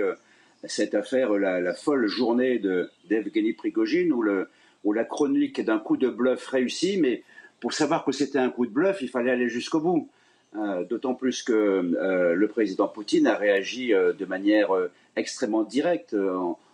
cette 0.63 0.93
affaire 0.93 1.31
la, 1.31 1.59
la, 1.59 1.73
folle 1.73 2.05
journée 2.05 2.61
d'Evgeny 3.09 3.53
Prigogine, 3.53 4.13
où 4.13 4.21
le 4.21 4.47
ou 4.83 4.93
la 4.93 5.03
chronique 5.03 5.63
d'un 5.63 5.79
coup 5.79 5.97
de 5.97 6.09
bluff 6.09 6.47
réussi, 6.47 6.97
mais 6.97 7.23
pour 7.59 7.73
savoir 7.73 8.03
que 8.03 8.11
c'était 8.11 8.39
un 8.39 8.49
coup 8.49 8.65
de 8.65 8.71
bluff, 8.71 9.01
il 9.01 9.09
fallait 9.09 9.31
aller 9.31 9.49
jusqu'au 9.49 9.79
bout. 9.79 10.09
Euh, 10.57 10.83
d'autant 10.83 11.13
plus 11.13 11.43
que 11.43 11.53
euh, 11.53 12.33
le 12.33 12.47
président 12.49 12.89
Poutine 12.89 13.25
a 13.25 13.35
réagi 13.35 13.93
euh, 13.93 14.11
de 14.11 14.25
manière 14.25 14.71
extrêmement 15.15 15.63
directe 15.63 16.13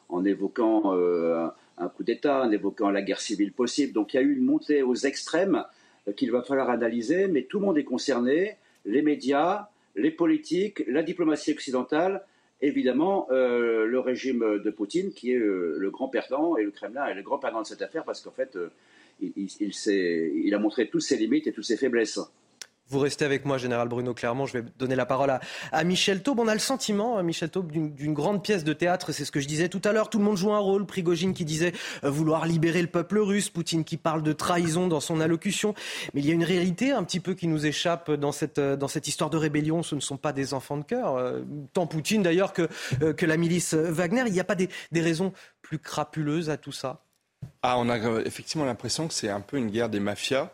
en, 0.09 0.25
évoquant 0.25 0.93
un 1.77 1.89
coup 1.89 2.03
d'État, 2.03 2.43
en 2.43 2.51
évoquant 2.51 2.89
la 2.89 3.01
guerre 3.01 3.19
civile 3.19 3.51
possible. 3.51 3.93
Donc 3.93 4.13
il 4.13 4.17
y 4.17 4.19
a 4.19 4.23
eu 4.23 4.35
une 4.35 4.45
montée 4.45 4.81
aux 4.81 4.95
extrêmes 4.95 5.63
qu'il 6.15 6.31
va 6.31 6.41
falloir 6.41 6.69
analyser, 6.69 7.27
mais 7.27 7.43
tout 7.43 7.59
le 7.59 7.65
monde 7.65 7.77
est 7.77 7.83
concerné, 7.83 8.55
les 8.85 9.01
médias, 9.01 9.67
les 9.95 10.11
politiques, 10.11 10.83
la 10.87 11.03
diplomatie 11.03 11.51
occidentale, 11.51 12.23
évidemment 12.61 13.27
euh, 13.31 13.85
le 13.85 13.99
régime 13.99 14.59
de 14.59 14.69
Poutine 14.71 15.11
qui 15.11 15.31
est 15.31 15.37
euh, 15.37 15.75
le 15.77 15.91
grand 15.91 16.07
perdant 16.07 16.57
et 16.57 16.63
le 16.63 16.71
Kremlin 16.71 17.05
est 17.05 17.13
le 17.13 17.21
grand 17.21 17.37
perdant 17.37 17.61
de 17.61 17.67
cette 17.67 17.81
affaire 17.81 18.03
parce 18.03 18.21
qu'en 18.21 18.31
fait 18.31 18.55
euh, 18.55 18.69
il, 19.21 19.31
il, 19.35 20.53
a 20.53 20.59
montré 20.59 20.89
toutes 20.89 21.01
ses 21.01 21.17
limites 21.17 21.47
et 21.47 21.51
toutes 21.51 21.65
ses 21.65 21.77
faiblesses. 21.77 22.19
Vous 22.89 22.99
restez 22.99 23.25
avec 23.25 23.45
moi, 23.45 23.57
Général 23.57 23.87
Bruno 23.87 24.13
Clermont. 24.13 24.45
Je 24.45 24.53
vais 24.57 24.63
donner 24.77 24.95
la 24.95 25.05
parole 25.05 25.39
à, 25.71 25.83
Michel 25.83 26.21
Taube. 26.21 26.39
On 26.39 26.47
a 26.47 26.53
le 26.53 26.59
sentiment, 26.59 27.21
Michel 27.23 27.49
Taube, 27.49 27.71
d'une 27.71 28.13
grande 28.13 28.43
pièce 28.43 28.63
de 28.63 28.73
théâtre. 28.73 29.11
C'est 29.11 29.25
ce 29.25 29.31
que 29.31 29.39
je 29.39 29.47
disais 29.47 29.69
tout 29.69 29.81
à 29.83 29.91
l'heure. 29.91 30.09
Tout 30.09 30.19
le 30.19 30.25
monde 30.25 30.37
joue 30.37 30.53
un 30.53 30.59
rôle. 30.59 30.85
Prigogine 30.85 31.33
qui 31.33 31.45
disait 31.45 31.73
vouloir 32.03 32.45
libérer 32.45 32.81
le 32.81 32.87
peuple 32.87 33.19
russe. 33.19 33.49
Poutine 33.49 33.83
qui 33.83 33.97
parle 33.97 34.23
de 34.23 34.33
trahison 34.33 34.87
dans 34.87 34.99
son 34.99 35.19
allocution. 35.19 35.73
Mais 36.13 36.21
il 36.21 36.27
y 36.27 36.31
a 36.31 36.33
une 36.33 36.43
réalité 36.43 36.91
un 36.91 37.03
petit 37.03 37.19
peu 37.19 37.33
qui 37.33 37.47
nous 37.47 37.65
échappe 37.65 38.11
dans 38.11 38.31
cette, 38.31 38.59
dans 38.59 38.87
cette 38.87 39.07
histoire 39.07 39.29
de 39.29 39.37
rébellion. 39.37 39.83
Ce 39.83 39.95
ne 39.95 39.99
sont 39.99 40.17
pas 40.17 40.33
des 40.33 40.53
enfants 40.53 40.77
de 40.77 40.83
cœur. 40.83 41.33
tant 41.73 41.87
Poutine 41.87 42.23
d'ailleurs 42.23 42.53
que, 42.53 42.69
que 43.11 43.25
la 43.25 43.37
milice 43.37 43.73
Wagner. 43.73 44.23
Il 44.27 44.33
n'y 44.33 44.39
a 44.39 44.45
pas 44.45 44.55
des, 44.55 44.69
des 44.91 45.01
raisons 45.01 45.33
plus 45.67 45.79
crapuleuses 45.79 46.49
à 46.49 46.57
tout 46.57 46.71
ça? 46.71 47.03
Ah, 47.61 47.77
on 47.77 47.89
a 47.89 47.97
effectivement 48.21 48.65
l'impression 48.65 49.07
que 49.07 49.13
c'est 49.13 49.29
un 49.29 49.41
peu 49.41 49.57
une 49.57 49.69
guerre 49.69 49.89
des 49.89 49.99
mafias 49.99 50.43
euh, 50.43 50.47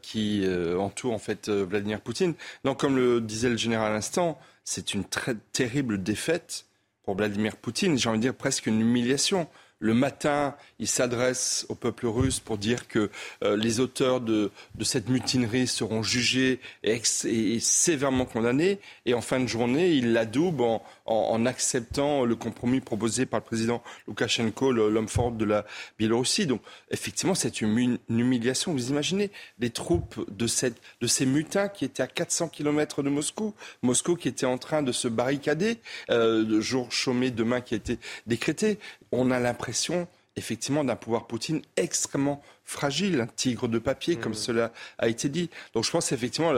qui 0.00 0.42
euh, 0.44 0.78
entoure 0.78 1.12
en 1.12 1.18
fait 1.18 1.48
euh, 1.48 1.64
Vladimir 1.64 2.00
Poutine. 2.00 2.34
Donc, 2.64 2.80
comme 2.80 2.96
le 2.96 3.20
disait 3.20 3.48
le 3.48 3.56
général 3.56 3.90
à 3.90 3.94
l'instant, 3.94 4.38
c'est 4.64 4.94
une 4.94 5.04
très 5.04 5.34
terrible 5.52 6.02
défaite 6.02 6.66
pour 7.02 7.16
Vladimir 7.16 7.56
Poutine. 7.56 7.98
J'ai 7.98 8.08
envie 8.08 8.18
de 8.18 8.22
dire 8.22 8.34
presque 8.34 8.66
une 8.66 8.80
humiliation. 8.80 9.48
le 9.80 9.92
matin, 9.92 10.54
il 10.78 10.86
s'adresse 10.86 11.66
au 11.68 11.74
peuple 11.74 12.06
russe 12.06 12.40
pour 12.40 12.56
dire 12.56 12.88
que 12.88 13.10
euh, 13.42 13.56
les 13.56 13.80
auteurs 13.80 14.20
de, 14.20 14.50
cette 14.80 15.10
mutinerie 15.10 15.66
seront 15.66 16.02
jugés 16.02 16.60
et, 16.84 17.02
sévèrement 17.60 18.24
condamnés. 18.24 18.78
Et 19.04 19.12
en 19.12 19.20
fin 19.20 19.40
de 19.40 19.46
journée, 19.46 19.90
il 19.90 20.12
l'adoube 20.12 20.62
en, 20.62 20.82
en, 21.06 21.46
acceptant 21.46 22.24
le 22.24 22.36
compromis 22.36 22.80
proposé 22.80 23.26
par 23.26 23.40
le 23.40 23.44
président 23.44 23.82
Loukachenko, 24.06 24.72
l'homme 24.72 25.08
fort 25.08 25.32
de 25.32 25.44
la 25.44 25.64
Biélorussie. 25.98 26.46
Donc, 26.46 26.62
effectivement, 26.90 27.34
c'est 27.34 27.60
une, 27.60 27.98
humiliation. 28.08 28.72
Vous 28.72 28.90
imaginez 28.90 29.30
les 29.58 29.70
troupes 29.70 30.24
de, 30.30 30.46
cette, 30.46 30.76
de 31.00 31.06
ces 31.06 31.26
mutins 31.26 31.68
qui 31.68 31.84
étaient 31.84 32.02
à 32.02 32.06
400 32.06 32.48
km 32.48 33.02
de 33.02 33.10
Moscou, 33.10 33.54
Moscou 33.82 34.16
qui 34.16 34.28
était 34.28 34.46
en 34.46 34.58
train 34.58 34.82
de 34.82 34.92
se 34.92 35.08
barricader, 35.08 35.78
euh, 36.10 36.60
jour 36.60 36.90
chômé 36.92 37.30
demain 37.30 37.60
qui 37.60 37.74
a 37.74 37.76
été 37.76 37.98
décrété. 38.26 38.78
On 39.12 39.30
a 39.30 39.38
l'impression 39.38 40.08
effectivement 40.36 40.84
d'un 40.84 40.96
pouvoir 40.96 41.26
Poutine 41.26 41.62
extrêmement 41.76 42.42
fragile, 42.64 43.20
un 43.20 43.26
tigre 43.26 43.68
de 43.68 43.78
papier, 43.78 44.16
comme 44.16 44.32
mmh. 44.32 44.36
cela 44.36 44.72
a 44.98 45.08
été 45.08 45.28
dit. 45.28 45.50
Donc 45.74 45.84
je 45.84 45.90
pense 45.90 46.12
effectivement, 46.12 46.52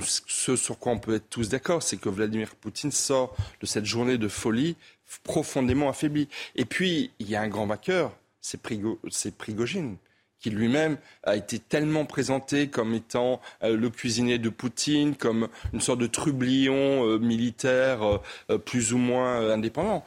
ce 0.00 0.56
sur 0.56 0.78
quoi 0.78 0.92
on 0.92 0.98
peut 0.98 1.14
être 1.14 1.28
tous 1.28 1.48
d'accord, 1.48 1.82
c'est 1.82 1.96
que 1.96 2.08
Vladimir 2.08 2.54
Poutine 2.56 2.92
sort 2.92 3.34
de 3.60 3.66
cette 3.66 3.86
journée 3.86 4.18
de 4.18 4.28
folie 4.28 4.76
profondément 5.24 5.88
affaibli. 5.88 6.28
Et 6.54 6.64
puis, 6.64 7.10
il 7.18 7.28
y 7.28 7.36
a 7.36 7.42
un 7.42 7.48
grand 7.48 7.66
vainqueur, 7.66 8.12
c'est 8.40 8.60
Prigogine 8.60 9.96
qui 10.40 10.50
lui-même 10.50 10.96
a 11.22 11.36
été 11.36 11.58
tellement 11.58 12.06
présenté 12.06 12.68
comme 12.68 12.94
étant 12.94 13.40
euh, 13.62 13.76
le 13.76 13.90
cuisinier 13.90 14.38
de 14.38 14.48
Poutine, 14.48 15.14
comme 15.14 15.48
une 15.72 15.80
sorte 15.80 16.00
de 16.00 16.06
trublion 16.06 17.06
euh, 17.06 17.18
militaire 17.18 18.20
euh, 18.50 18.58
plus 18.58 18.92
ou 18.92 18.98
moins 18.98 19.50
indépendant. 19.50 20.04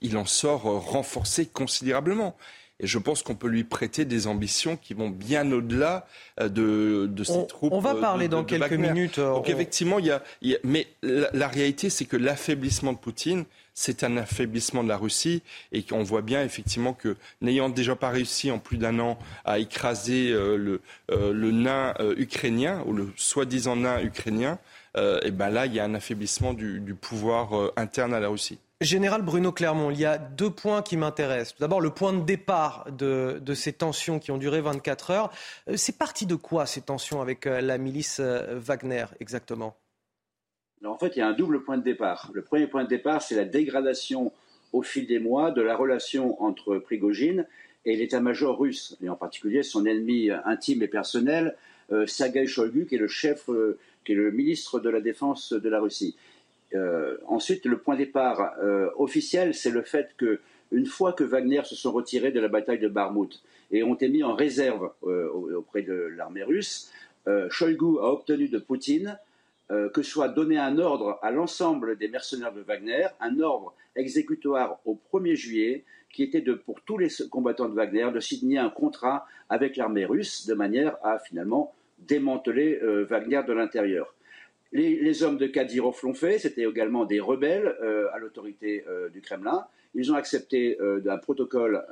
il 0.00 0.16
en 0.16 0.24
sort 0.24 0.62
renforcé 0.62 1.44
considérablement. 1.44 2.34
Et 2.80 2.86
je 2.86 2.98
pense 2.98 3.22
qu'on 3.22 3.34
peut 3.34 3.48
lui 3.48 3.64
prêter 3.64 4.04
des 4.04 4.28
ambitions 4.28 4.76
qui 4.76 4.94
vont 4.94 5.10
bien 5.10 5.50
au-delà 5.50 6.06
euh, 6.40 6.48
de, 6.48 7.06
de 7.10 7.24
ces 7.24 7.46
troupes. 7.48 7.72
On 7.72 7.80
va 7.80 7.94
euh, 7.94 8.00
parler 8.00 8.28
dans 8.28 8.44
quelques 8.44 8.72
minutes. 8.72 9.18
Euh, 9.18 9.34
Donc 9.34 9.48
effectivement, 9.48 9.98
il 9.98 10.06
y, 10.06 10.12
a, 10.12 10.58
mais 10.62 10.86
la, 11.02 11.48
réalité, 11.48 11.90
c'est 11.90 12.04
que 12.04 12.16
l'affaiblissement 12.16 12.92
de 12.92 12.98
Poutine, 12.98 13.44
c'est 13.74 14.04
un 14.04 14.16
affaiblissement 14.16 14.84
de 14.84 14.88
la 14.88 14.96
Russie 14.96 15.42
et 15.72 15.82
qu'on 15.82 16.04
voit 16.04 16.22
bien 16.22 16.44
effectivement 16.44 16.92
que 16.92 17.16
n'ayant 17.40 17.68
déjà 17.68 17.96
pas 17.96 18.10
réussi 18.10 18.50
en 18.50 18.58
plus 18.58 18.76
d'un 18.76 18.98
an 19.00 19.18
à 19.44 19.58
écraser 19.58 20.30
le, 20.30 20.80
le, 21.08 21.50
nain 21.52 21.94
ukrainien 22.16 22.82
ou 22.86 22.92
le 22.92 23.12
soi-disant 23.16 23.76
nain 23.76 24.00
ukrainien, 24.02 24.58
et 24.96 25.30
ben 25.30 25.50
là 25.50 25.66
il 25.66 25.74
y 25.74 25.78
a 25.78 25.84
un 25.84 25.94
affaiblissement 25.94 26.54
du, 26.54 26.80
du 26.80 26.94
pouvoir 26.94 27.70
interne 27.76 28.14
à 28.14 28.18
la 28.18 28.28
Russie. 28.28 28.58
Général 28.80 29.22
Bruno 29.22 29.50
Clermont, 29.50 29.90
il 29.90 29.98
y 29.98 30.04
a 30.04 30.18
deux 30.18 30.50
points 30.50 30.82
qui 30.82 30.96
m'intéressent. 30.96 31.58
D'abord, 31.58 31.80
le 31.80 31.90
point 31.90 32.12
de 32.12 32.24
départ 32.24 32.86
de, 32.92 33.40
ces 33.54 33.72
tensions 33.72 34.20
qui 34.20 34.30
ont 34.30 34.38
duré 34.38 34.60
24 34.60 35.10
heures. 35.10 35.32
Euh, 35.68 35.76
c'est 35.76 35.98
parti 35.98 36.26
de 36.26 36.36
quoi 36.36 36.64
ces 36.64 36.82
tensions 36.82 37.20
avec 37.20 37.48
euh, 37.48 37.60
la 37.60 37.76
milice 37.76 38.20
euh, 38.20 38.56
Wagner 38.56 39.06
exactement? 39.18 39.76
En 40.84 40.96
fait, 40.96 41.16
il 41.16 41.18
y 41.18 41.22
a 41.22 41.26
un 41.26 41.32
double 41.32 41.64
point 41.64 41.76
de 41.76 41.82
départ. 41.82 42.30
Le 42.34 42.42
premier 42.42 42.68
point 42.68 42.84
de 42.84 42.88
départ, 42.88 43.20
c'est 43.20 43.34
la 43.34 43.44
dégradation 43.44 44.32
au 44.72 44.82
fil 44.82 45.08
des 45.08 45.18
mois 45.18 45.50
de 45.50 45.60
la 45.60 45.74
relation 45.74 46.40
entre 46.40 46.78
Prigogine 46.78 47.48
et 47.84 47.96
l'état-major 47.96 48.56
russe, 48.56 48.96
et 49.02 49.08
en 49.08 49.16
particulier 49.16 49.64
son 49.64 49.86
ennemi 49.86 50.30
intime 50.44 50.82
et 50.82 50.88
personnel, 50.88 51.56
Sergei 52.06 52.46
Shoigu, 52.46 52.86
qui 52.86 52.96
est 52.96 52.98
le 52.98 53.08
chef, 53.08 53.48
qui 54.04 54.12
est 54.12 54.14
le 54.14 54.30
ministre 54.30 54.78
de 54.78 54.90
la 54.90 55.00
Défense 55.00 55.52
de 55.52 55.68
la 55.68 55.80
Russie. 55.80 56.16
Euh, 56.74 57.16
ensuite, 57.26 57.64
le 57.64 57.78
point 57.78 57.94
de 57.94 58.00
départ 58.00 58.54
euh, 58.62 58.90
officiel, 58.96 59.54
c'est 59.54 59.70
le 59.70 59.82
fait 59.82 60.14
que 60.16 60.40
une 60.70 60.86
fois 60.86 61.14
que 61.14 61.24
Wagner 61.24 61.62
se 61.64 61.74
sont 61.74 61.92
retirés 61.92 62.30
de 62.30 62.40
la 62.40 62.48
bataille 62.48 62.78
de 62.78 62.88
Barmout 62.88 63.42
et 63.70 63.82
ont 63.82 63.94
été 63.94 64.08
mis 64.08 64.22
en 64.22 64.34
réserve 64.34 64.90
euh, 65.04 65.28
auprès 65.56 65.82
de 65.82 65.94
l'armée 66.16 66.42
russe, 66.42 66.92
Shoigu 67.50 67.98
a 67.98 68.10
obtenu 68.10 68.48
de 68.48 68.58
Poutine 68.58 69.18
que 69.68 70.00
soit 70.00 70.28
donné 70.28 70.56
un 70.56 70.78
ordre 70.78 71.18
à 71.20 71.30
l'ensemble 71.30 71.98
des 71.98 72.08
mercenaires 72.08 72.54
de 72.54 72.62
Wagner, 72.62 73.06
un 73.20 73.38
ordre 73.40 73.74
exécutoire 73.96 74.78
au 74.86 74.98
1er 75.12 75.34
juillet, 75.34 75.84
qui 76.10 76.22
était 76.22 76.40
de, 76.40 76.54
pour 76.54 76.80
tous 76.80 76.96
les 76.96 77.08
combattants 77.30 77.68
de 77.68 77.74
Wagner 77.74 78.08
de 78.14 78.20
signer 78.20 78.56
un 78.56 78.70
contrat 78.70 79.26
avec 79.50 79.76
l'armée 79.76 80.06
russe 80.06 80.46
de 80.46 80.54
manière 80.54 80.96
à 81.04 81.18
finalement 81.18 81.74
démanteler 81.98 82.80
Wagner 83.10 83.42
de 83.46 83.52
l'intérieur. 83.52 84.14
Les, 84.72 85.22
hommes 85.22 85.38
de 85.38 85.46
Kadyrov 85.46 85.98
l'ont 86.02 86.14
fait, 86.14 86.38
c'était 86.38 86.64
également 86.64 87.06
des 87.06 87.20
rebelles 87.20 87.74
euh, 87.82 88.08
à 88.12 88.18
l'autorité 88.18 88.84
euh, 88.86 89.08
du 89.08 89.22
Kremlin. 89.22 89.64
Ils 89.94 90.12
ont 90.12 90.14
accepté 90.14 90.78
euh, 90.80 91.00
un 91.08 91.16
protocole 91.16 91.82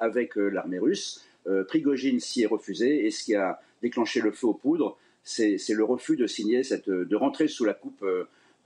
avec 0.00 0.36
l'armée 0.36 0.78
russe. 0.78 1.24
Prigogine 1.68 2.20
s'y 2.20 2.42
est 2.42 2.46
refusé 2.46 3.06
et 3.06 3.10
ce 3.10 3.22
qui 3.22 3.34
a 3.34 3.60
déclenché 3.82 4.20
le 4.20 4.32
feu 4.32 4.48
aux 4.48 4.54
poudres, 4.54 4.96
c'est 5.22 5.58
le 5.68 5.84
refus 5.84 6.16
de 6.16 6.26
signer 6.26 6.62
cette, 6.62 6.88
de 6.88 7.16
rentrer 7.16 7.48
sous 7.48 7.64
la 7.64 7.74
coupe 7.74 8.04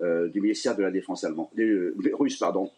du 0.00 0.40
ministère 0.40 0.76
de 0.76 0.82
la 0.82 0.92
Défense 0.92 1.26
russe, 1.56 2.38
pardon. 2.38 2.70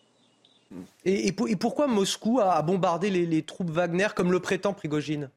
Et, 1.05 1.33
pourquoi 1.33 1.87
Moscou 1.87 2.41
a 2.41 2.61
bombardé 2.63 3.11
les, 3.11 3.27
les 3.27 3.43
troupes 3.43 3.71
Wagner 3.71 4.09
comme 4.17 4.33
le 4.33 4.41
prétend 4.41 4.73
Prigogine? 4.73 5.31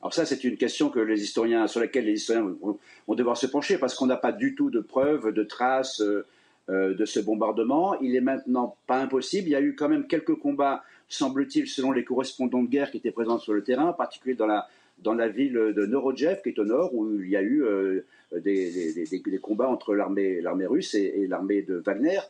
Alors 0.00 0.12
ça, 0.12 0.26
c'est 0.26 0.44
une 0.44 0.56
question 0.56 0.90
que 0.90 1.00
les 1.00 1.22
historiens, 1.22 1.66
sur 1.66 1.80
laquelle 1.80 2.04
les 2.04 2.12
historiens 2.12 2.54
vont, 2.60 2.78
devoir 3.14 3.36
se 3.36 3.46
pencher, 3.46 3.78
parce 3.78 3.94
qu'on 3.94 4.06
n'a 4.06 4.16
pas 4.16 4.32
du 4.32 4.54
tout 4.54 4.70
de 4.70 4.80
preuves, 4.80 5.32
de 5.32 5.42
traces 5.42 6.00
euh, 6.00 6.26
euh, 6.68 6.94
de 6.94 7.04
ce 7.04 7.20
bombardement. 7.20 7.98
Il 8.00 8.14
est 8.14 8.20
maintenant 8.20 8.76
pas 8.86 8.98
impossible. 8.98 9.48
Il 9.48 9.52
y 9.52 9.56
a 9.56 9.60
eu 9.60 9.74
quand 9.74 9.88
même 9.88 10.06
quelques 10.06 10.34
combats, 10.34 10.84
semble-t-il, 11.08 11.66
selon 11.66 11.92
les 11.92 12.04
correspondants 12.04 12.62
de 12.62 12.68
guerre 12.68 12.90
qui 12.90 12.98
étaient 12.98 13.10
présents 13.10 13.38
sur 13.38 13.54
le 13.54 13.62
terrain, 13.62 13.86
en 13.86 13.92
particulier 13.94 14.34
dans 14.34 14.46
la, 14.46 15.28
ville 15.28 15.54
de 15.54 15.86
Norodjev, 15.86 16.42
qui 16.42 16.50
est 16.50 16.58
au 16.58 16.64
nord, 16.64 16.94
où 16.94 17.20
il 17.20 17.30
y 17.30 17.36
a 17.36 17.42
eu 17.42 17.64
euh, 17.64 18.04
des, 18.32 19.06
des, 19.10 19.38
combats 19.38 19.68
entre 19.68 19.94
l'armée 19.94 20.66
russe 20.66 20.94
et, 20.94 21.26
l'armée 21.26 21.62
de 21.62 21.76
Wagner. 21.76 22.20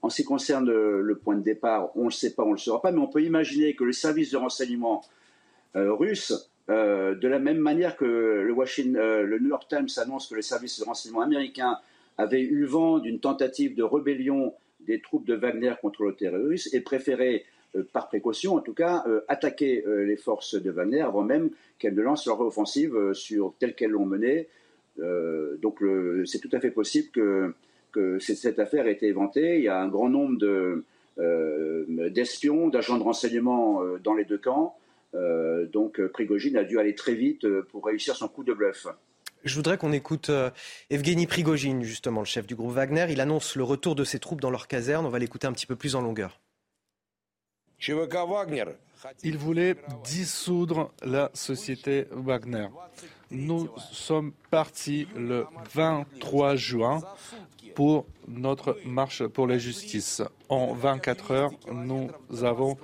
En 0.00 0.10
ce 0.10 0.16
qui 0.16 0.24
concerne 0.24 0.68
le, 0.68 1.14
point 1.14 1.36
de 1.36 1.42
départ, 1.42 1.96
on 1.96 2.00
ne 2.00 2.04
le 2.06 2.10
sait 2.10 2.34
pas, 2.34 2.42
on 2.42 2.48
ne 2.48 2.52
le 2.54 2.58
saura 2.58 2.82
pas, 2.82 2.90
mais 2.90 2.98
on 2.98 3.06
peut 3.06 3.22
imaginer 3.22 3.76
que 3.76 3.84
le 3.84 3.92
service 3.92 4.32
de 4.32 4.36
renseignement 4.36 5.04
russe 5.74 6.50
euh, 6.72 7.14
de 7.14 7.28
la 7.28 7.38
même 7.38 7.58
manière 7.58 7.96
que 7.96 8.04
le, 8.04 8.54
euh, 8.96 9.22
le, 9.24 9.38
New 9.38 9.48
York 9.48 9.66
Times 9.68 9.88
annonce 9.98 10.26
que 10.26 10.34
les 10.34 10.42
services 10.42 10.80
de 10.80 10.84
renseignement 10.84 11.20
américains 11.20 11.76
avaient 12.16 12.40
eu 12.40 12.64
vent 12.64 12.98
d'une 12.98 13.20
tentative 13.20 13.74
de 13.74 13.82
rébellion 13.82 14.54
des 14.80 15.00
troupes 15.00 15.26
de 15.26 15.34
Wagner 15.34 15.74
contre 15.82 16.04
le 16.04 16.14
terrorisme 16.14 16.74
et 16.74 16.80
préféraient, 16.80 17.44
euh, 17.76 17.82
par 17.92 18.08
précaution 18.08 18.54
en 18.54 18.60
tout 18.60 18.72
cas, 18.72 19.04
attaquer 19.28 19.84
les 19.86 20.16
forces 20.16 20.54
de 20.54 20.70
Wagner 20.70 21.02
avant 21.02 21.22
même 21.22 21.50
qu'elles 21.78 21.94
ne 21.94 22.02
lancent 22.02 22.26
leur 22.26 22.40
offensive 22.40 23.12
sur 23.12 23.54
telle 23.58 23.74
qu'elles 23.74 23.90
l'ont 23.90 24.06
menée. 24.06 24.48
donc 24.98 25.82
c'est 26.24 26.38
tout 26.38 26.50
à 26.52 26.60
fait 26.60 26.70
possible 26.70 27.08
que, 27.10 27.54
que 27.92 28.18
cette 28.18 28.58
affaire 28.58 28.86
ait 28.86 28.92
été 28.92 29.08
éventée. 29.08 29.58
Il 29.58 29.64
y 29.64 29.68
a 29.68 29.78
un 29.80 29.88
grand 29.88 30.08
nombre 30.08 30.38
d'espions, 32.08 32.68
d'agents 32.68 32.98
de 32.98 33.04
renseignement 33.04 33.82
dans 34.02 34.14
les 34.14 34.24
deux 34.24 34.38
camps. 34.38 34.76
Euh, 35.14 35.66
donc 35.66 36.00
euh, 36.00 36.08
Prigogine 36.08 36.56
a 36.56 36.64
dû 36.64 36.78
aller 36.78 36.94
très 36.94 37.14
vite 37.14 37.44
euh, 37.44 37.66
pour 37.70 37.84
réussir 37.84 38.16
son 38.16 38.28
coup 38.28 38.44
de 38.44 38.52
bluff. 38.52 38.86
Je 39.44 39.54
voudrais 39.56 39.76
qu'on 39.76 39.92
écoute 39.92 40.30
Evgeny 40.88 41.26
Prigogine, 41.26 41.82
justement, 41.82 42.20
le 42.20 42.26
chef 42.26 42.46
du 42.46 42.54
groupe 42.54 42.70
Wagner. 42.70 43.06
Il 43.10 43.20
annonce 43.20 43.56
le 43.56 43.64
retour 43.64 43.96
de 43.96 44.04
ses 44.04 44.20
troupes 44.20 44.40
dans 44.40 44.50
leur 44.50 44.68
caserne. 44.68 45.04
On 45.04 45.08
va 45.08 45.18
l'écouter 45.18 45.48
un 45.48 45.52
petit 45.52 45.66
peu 45.66 45.74
plus 45.74 45.96
en 45.96 46.00
longueur. 46.00 46.38
Il 49.24 49.36
voulait 49.36 49.74
dissoudre 50.04 50.92
la 51.02 51.28
société 51.34 52.06
Wagner. 52.12 52.68
Nous 53.32 53.68
sommes 53.90 54.32
partis 54.50 55.08
le 55.16 55.46
23 55.74 56.54
juin 56.54 57.00
pour 57.74 58.06
notre 58.28 58.78
marche 58.84 59.26
pour 59.26 59.46
la 59.48 59.58
justice. 59.58 60.22
En 60.48 60.74
24 60.74 61.30
heures, 61.32 61.52
nous 61.72 62.10
avons 62.44 62.76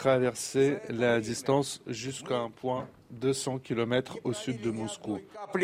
traverser 0.00 0.78
la 0.88 1.20
distance 1.20 1.82
jusqu'à 1.86 2.38
un 2.38 2.48
point 2.48 2.88
200 3.10 3.58
km 3.58 4.16
au 4.24 4.32
sud 4.32 4.62
de 4.62 4.70
Moscou. 4.70 5.18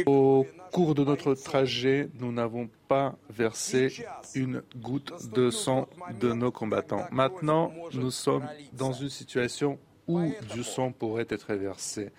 Au 0.05 0.47
cours 0.73 0.95
de 0.95 1.05
notre 1.05 1.33
trajet, 1.33 2.11
nous 2.21 2.33
n'avons 2.33 2.69
pas 2.87 3.17
versé 3.31 4.05
une 4.35 4.63
goutte 4.77 5.31
de 5.33 5.49
sang 5.49 5.89
de 6.21 6.35
nos 6.35 6.53
combattants. 6.53 7.07
Maintenant, 7.11 7.73
nous 7.95 8.11
sommes 8.11 8.47
dans 8.75 8.93
une 8.93 9.09
situation 9.09 9.79
où 10.07 10.21
du 10.55 10.63
sang 10.63 10.93
pourrait 10.93 11.27
être 11.31 11.55
versé. 11.55 12.11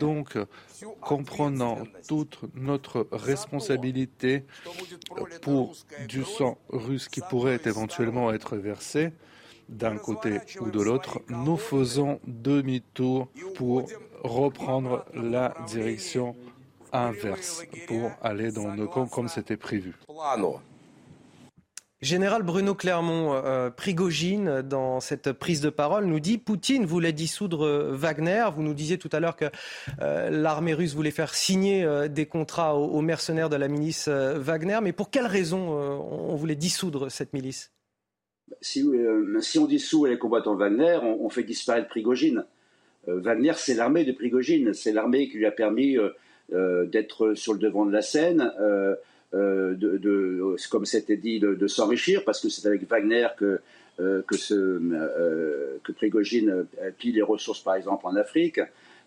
Donc, 0.00 0.36
comprenant 1.00 1.78
toute 2.08 2.40
notre 2.56 3.06
responsabilité 3.12 4.44
pour 5.40 5.72
du 6.08 6.24
sang 6.24 6.58
russe 6.68 7.08
qui 7.08 7.20
pourrait 7.30 7.60
éventuellement 7.64 8.32
être 8.32 8.56
versé, 8.56 9.12
d'un 9.68 9.96
côté 9.96 10.40
ou 10.60 10.70
de 10.70 10.80
l'autre, 10.80 11.20
nous 11.28 11.56
faisons 11.56 12.20
demi-tour 12.26 13.28
pour 13.56 13.88
reprendre 14.22 15.04
la 15.14 15.54
direction 15.66 16.34
inverse, 16.92 17.64
pour 17.86 18.10
aller 18.22 18.52
dans 18.52 18.74
nos 18.74 18.86
camps 18.86 19.06
comme 19.06 19.28
c'était 19.28 19.56
prévu. 19.56 19.94
Général 22.00 22.42
Bruno 22.42 22.74
Clermont, 22.74 23.32
euh, 23.32 23.70
Prigogine, 23.70 24.60
dans 24.60 25.00
cette 25.00 25.32
prise 25.32 25.62
de 25.62 25.70
parole, 25.70 26.04
nous 26.04 26.20
dit 26.20 26.36
Poutine 26.36 26.84
voulait 26.84 27.14
dissoudre 27.14 27.66
Wagner. 27.92 28.46
Vous 28.54 28.62
nous 28.62 28.74
disiez 28.74 28.98
tout 28.98 29.08
à 29.12 29.20
l'heure 29.20 29.36
que 29.36 29.46
l'armée 29.98 30.74
russe 30.74 30.94
voulait 30.94 31.10
faire 31.10 31.34
signer 31.34 32.08
des 32.10 32.26
contrats 32.26 32.76
aux, 32.76 33.00
mercenaires 33.00 33.48
de 33.48 33.56
la 33.56 33.68
milice 33.68 34.08
Wagner. 34.08 34.80
Mais 34.82 34.92
pour 34.92 35.10
quelle 35.10 35.26
raison 35.26 35.70
on 35.70 36.36
voulait 36.36 36.56
dissoudre 36.56 37.10
cette 37.10 37.32
milice? 37.32 37.73
Si, 38.60 38.84
on 39.58 39.66
dissout 39.66 40.06
les 40.06 40.18
combattants 40.18 40.54
Wagner, 40.54 40.98
on, 41.02 41.28
fait 41.28 41.44
disparaître 41.44 41.88
Prigogine. 41.88 42.44
Wagner, 43.06 43.52
c'est 43.56 43.74
l'armée 43.74 44.04
de 44.04 44.12
Prigogine. 44.12 44.72
C'est 44.74 44.92
l'armée 44.92 45.28
qui 45.28 45.38
lui 45.38 45.46
a 45.46 45.50
permis 45.50 45.96
d'être 46.50 47.34
sur 47.34 47.54
le 47.54 47.58
devant 47.58 47.86
de 47.86 47.92
la 47.92 48.02
scène. 48.02 48.52
Euh, 49.34 50.56
comme 50.70 50.84
c'était 50.84 51.16
dit, 51.16 51.40
de, 51.40 51.66
s'enrichir, 51.66 52.24
parce 52.24 52.40
que 52.40 52.48
c'est 52.48 52.66
avec 52.66 52.88
Wagner 52.88 53.26
euh, 53.42 53.58
euh, 54.00 54.22
que 55.82 55.92
Prigogine 55.92 56.66
pille 56.98 57.12
les 57.12 57.22
ressources, 57.22 57.60
par 57.60 57.74
exemple, 57.74 58.06
en 58.06 58.16
Afrique. 58.16 58.60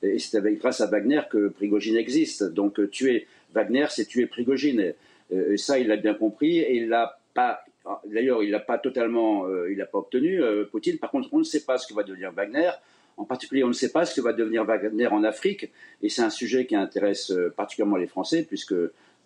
Et 0.04 0.20
c'est 0.20 0.38
avec, 0.38 0.60
grâce 0.60 0.82
à 0.82 0.88
Wagner 0.88 1.22
que 1.30 1.48
Prigogine 1.48 1.96
existe. 1.96 2.44
Donc 2.44 2.90
tuer 2.92 3.28
Wagner, 3.54 3.88
c'est 3.90 4.06
tuer 4.06 4.28
Prigogine. 4.28 4.94
Et, 5.32 5.58
ça, 5.58 5.80
il 5.80 5.88
l'a 5.88 5.98
bien 5.98 6.14
compris. 6.14 6.60
Et 6.60 6.78
il 6.78 6.90
l'a 6.90 7.20
pas. 7.34 7.62
D'ailleurs, 8.06 8.44
il 8.44 8.52
l'a 8.52 8.60
pas 8.60 8.78
totalement, 8.78 9.46
il 9.70 9.78
l'a 9.78 9.86
pas 9.86 10.00
obtenu. 10.00 10.42
Poutine, 10.72 10.98
par 10.98 11.12
contre, 11.12 11.30
on 11.32 11.40
ne 11.40 11.44
sait 11.44 11.64
pas 11.64 11.78
ce 11.78 11.88
que 11.88 11.94
va 11.94 12.04
devenir 12.04 12.32
Wagner. 12.32 12.72
En 13.18 13.26
particulier, 13.26 13.64
on 13.64 13.70
ne 13.70 13.74
sait 13.74 13.92
pas 13.92 14.06
ce 14.06 14.14
que 14.16 14.22
va 14.22 14.34
devenir 14.34 14.64
Wagner 14.66 15.08
en 15.08 15.24
Afrique. 15.24 15.72
Et 16.02 16.10
c'est 16.10 16.22
un 16.22 16.30
sujet 16.30 16.66
qui 16.66 16.76
intéresse 16.76 17.34
particulièrement 17.56 17.98
les 17.98 18.08
Français, 18.08 18.44
puisque 18.44 18.76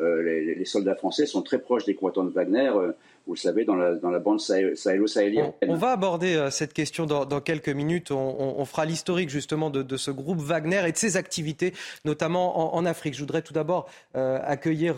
euh, 0.01 0.23
les, 0.23 0.65
soldats 0.65 0.95
français 0.95 1.25
sont 1.25 1.41
très 1.41 1.59
proches 1.59 1.85
des 1.85 1.93
combattants 1.95 2.23
de 2.23 2.31
Wagner, 2.31 2.71
euh, 2.75 2.91
vous 3.27 3.33
le 3.33 3.39
savez, 3.39 3.65
dans 3.65 3.75
la, 3.75 3.95
dans 3.95 4.09
la 4.09 4.19
bande 4.19 4.39
sahélo-sahélienne. 4.39 5.51
On, 5.67 5.75
va 5.75 5.91
aborder 5.91 6.35
euh, 6.35 6.49
cette 6.49 6.73
question 6.73 7.05
dans, 7.05 7.41
quelques 7.41 7.69
minutes. 7.69 8.09
On, 8.09 8.65
fera 8.65 8.85
l'historique 8.85 9.29
justement 9.29 9.69
de, 9.69 9.97
ce 9.97 10.09
groupe 10.09 10.39
Wagner 10.39 10.81
et 10.87 10.91
de 10.91 10.97
ses 10.97 11.17
activités, 11.17 11.73
notamment 12.03 12.75
en, 12.75 12.85
Afrique. 12.85 13.13
Je 13.13 13.19
voudrais 13.19 13.41
tout 13.41 13.53
d'abord 13.53 13.89
accueillir 14.13 14.95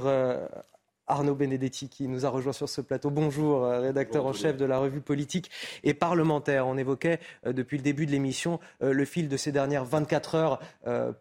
Arnaud 1.08 1.36
Benedetti 1.36 1.90
qui 1.90 2.08
nous 2.08 2.26
a 2.26 2.30
rejoint 2.30 2.54
sur 2.54 2.70
ce 2.70 2.82
plateau. 2.82 3.10
Bonjour, 3.10 3.66
rédacteur 3.66 4.26
en 4.26 4.34
chef 4.34 4.58
de 4.58 4.66
la 4.66 4.78
revue 4.78 5.02
politique 5.02 5.52
et 5.84 5.94
parlementaire. 5.94 6.68
On 6.68 6.78
évoquait 6.78 7.20
depuis 7.46 7.78
le 7.78 7.84
début 7.84 8.06
de 8.06 8.12
l'émission 8.12 8.60
le 8.82 9.06
fil 9.06 9.30
de 9.30 9.38
ces 9.38 9.52
dernières 9.52 9.86
24 9.86 10.36
heures 10.36 10.60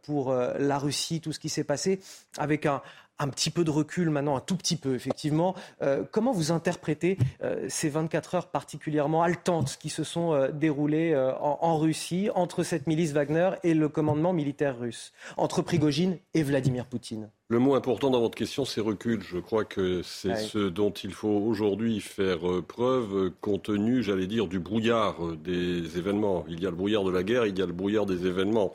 pour 0.03 0.33
la 0.33 0.79
Russie, 0.79 1.21
tout 1.21 1.33
ce 1.33 1.41
qui 1.41 1.49
s'est 1.49 1.65
passé 1.65 2.01
avec 2.39 2.67
un, 2.67 2.83
un 3.19 3.29
petit 3.29 3.51
peu 3.51 3.65
de 3.65 3.71
recul 3.71 4.11
maintenant, 4.11 4.37
un 4.37 4.41
tout 4.41 4.57
petit 4.57 4.77
peu 4.77 4.95
effectivement. 4.95 5.55
Euh, 5.83 6.05
comment 6.11 6.33
vous 6.33 6.51
interprétez 6.51 7.19
euh, 7.43 7.67
ces 7.69 7.89
24 7.89 8.35
heures 8.35 8.47
particulièrement 8.49 9.23
haletantes 9.23 9.79
qui 9.81 9.91
se 9.91 10.05
sont 10.05 10.33
euh, 10.33 10.49
déroulées 10.51 11.15
en, 11.41 11.79
Russie 11.79 12.29
entre 12.35 12.63
cette 12.63 12.87
milice 12.87 13.13
Wagner 13.13 13.51
et 13.63 13.75
le 13.75 13.89
commandement 13.89 14.33
militaire 14.33 14.79
russe, 14.79 15.13
entre 15.37 15.63
Prigogine 15.63 16.19
et 16.35 16.43
Vladimir 16.43 16.87
Poutine? 16.87 17.31
Le 17.49 17.59
mot 17.59 17.75
important 17.75 18.11
dans 18.11 18.21
votre 18.21 18.37
question, 18.37 18.65
c'est 18.65 18.81
recul. 18.81 19.23
Je 19.23 19.39
crois 19.39 19.65
que 19.65 20.03
c'est 20.03 20.37
ce 20.37 20.59
dont 20.59 20.91
il 20.91 21.13
faut 21.13 21.29
aujourd'hui 21.29 22.01
faire 22.01 22.41
preuve, 22.67 23.31
compte 23.41 23.65
tenu, 23.65 24.03
j'allais 24.03 24.27
dire, 24.27 24.47
du 24.47 24.59
brouillard 24.59 25.17
des 25.43 25.99
événements. 25.99 26.45
Il 26.49 26.63
y 26.63 26.67
a 26.67 26.71
le 26.71 26.77
brouillard 26.77 27.05
de 27.05 27.11
la 27.11 27.23
guerre, 27.23 27.47
il 27.47 27.59
y 27.59 27.63
a 27.63 27.67
le 27.67 27.73
brouillard 27.73 28.07
des 28.07 28.27
événements 28.27 28.75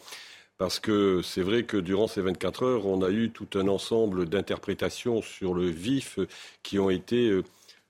parce 0.58 0.80
que 0.80 1.22
c'est 1.22 1.42
vrai 1.42 1.64
que 1.64 1.78
durant 1.78 2.08
ces 2.08 2.22
24 2.22 2.64
heures, 2.64 2.86
on 2.88 3.02
a 3.04 3.10
eu 3.10 3.30
tout 3.30 3.48
un 3.56 3.68
ensemble 3.68 4.28
d'interprétations 4.28 5.22
sur 5.22 5.54
le 5.54 5.68
vif 5.68 6.20
qui 6.64 6.80
ont 6.80 6.90
été, 6.90 7.30
euh, 7.30 7.44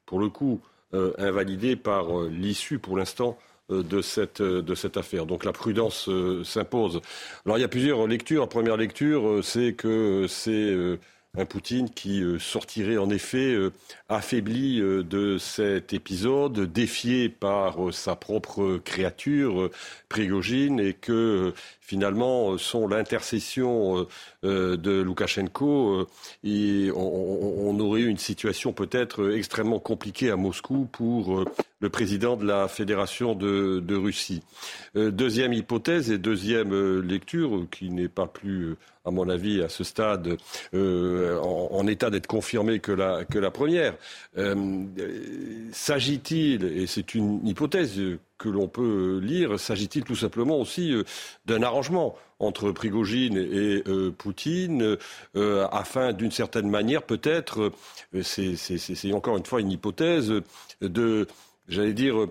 pour 0.06 0.20
le 0.20 0.30
coup, 0.30 0.62
euh, 0.94 1.14
invalidées 1.18 1.76
par 1.76 2.20
euh, 2.20 2.30
l'issue, 2.30 2.80
pour 2.80 2.98
l'instant, 2.98 3.38
de 3.70 4.02
cette, 4.02 4.42
affaire. 4.96 5.26
Donc 5.26 5.44
la 5.44 5.52
prudence 5.52 6.10
s'impose. 6.46 7.02
Alors 7.46 7.58
il 7.58 7.62
y 7.62 7.66
a 7.66 7.68
plusieurs 7.68 8.08
lectures. 8.08 8.48
première 8.48 8.78
lecture, 8.78 9.44
c'est 9.44 9.74
que 9.74 10.26
c'est 10.30 10.74
un 11.38 11.46
Poutine 11.46 11.90
qui 11.90 12.24
sortirait 12.40 12.98
en 12.98 13.10
effet 13.10 13.56
affaibli 14.10 14.80
de 14.80 15.38
cet 15.38 15.94
épisode, 15.94 16.72
défié 16.72 17.30
par 17.30 17.94
sa 17.94 18.16
propre 18.16 18.78
créature, 18.84 19.70
Prigogine, 20.10 20.80
et 20.80 20.94
que 20.94 21.54
finalement, 21.88 22.52
euh, 22.52 22.58
sont 22.58 22.88
l'intercession 22.88 24.00
euh, 24.00 24.08
euh, 24.44 24.78
de 24.78 24.92
Loukachenko, 25.02 26.06
on, 26.44 27.80
aurait 27.80 28.02
eu 28.02 28.08
une 28.08 28.18
situation 28.18 28.74
peut-être 28.74 29.34
extrêmement 29.36 29.80
compliquée 29.80 30.30
à 30.30 30.36
Moscou 30.36 30.88
pour 30.92 31.46
le 31.80 31.90
président 31.90 32.36
de 32.36 32.46
la 32.46 32.68
Fédération 32.68 33.36
de, 33.36 33.96
Russie. 33.96 34.42
deuxième 34.96 35.54
hypothèse 35.54 36.12
et 36.12 36.18
deuxième 36.18 37.00
lecture, 37.02 37.68
qui 37.72 37.90
n'est 37.92 38.08
pas 38.08 38.26
plus, 38.26 38.76
à 39.08 39.12
mon 39.12 39.30
avis, 39.30 39.62
à 39.62 39.70
ce 39.70 39.84
stade, 39.84 40.38
en, 40.74 41.88
état 41.88 42.10
d'être 42.10 42.28
confirmée 42.28 42.80
que 42.80 42.92
la, 42.92 43.24
que 43.26 43.40
la 43.40 43.52
première. 43.52 43.94
S'agit-il, 45.72 46.66
et 46.66 46.88
c'est 46.88 47.16
une 47.16 47.46
hypothèse 47.48 48.00
que 48.38 48.50
l'on 48.50 48.68
peut 48.68 49.20
lire, 49.22 49.60
s'agit-il 49.60 50.04
tout 50.04 50.16
simplement 50.16 50.60
aussi 50.60 50.94
euh, 50.94 51.04
d'un 51.46 51.64
arrangement 51.64 52.16
entre 52.40 52.72
Prigogine 52.72 53.38
et 53.38 53.84
euh, 53.88 54.12
Poutine, 54.16 54.98
euh, 55.36 55.68
afin 55.72 56.14
d'une 56.14 56.32
certaine 56.32 56.70
manière 56.70 57.02
peut-être, 57.02 57.72
c'est 58.22 59.12
encore 59.14 59.38
une 59.38 59.46
fois 59.46 59.60
une 59.60 59.72
hypothèse, 59.72 60.32
de, 60.82 61.28
j'allais 61.68 61.94
dire, 61.94 62.28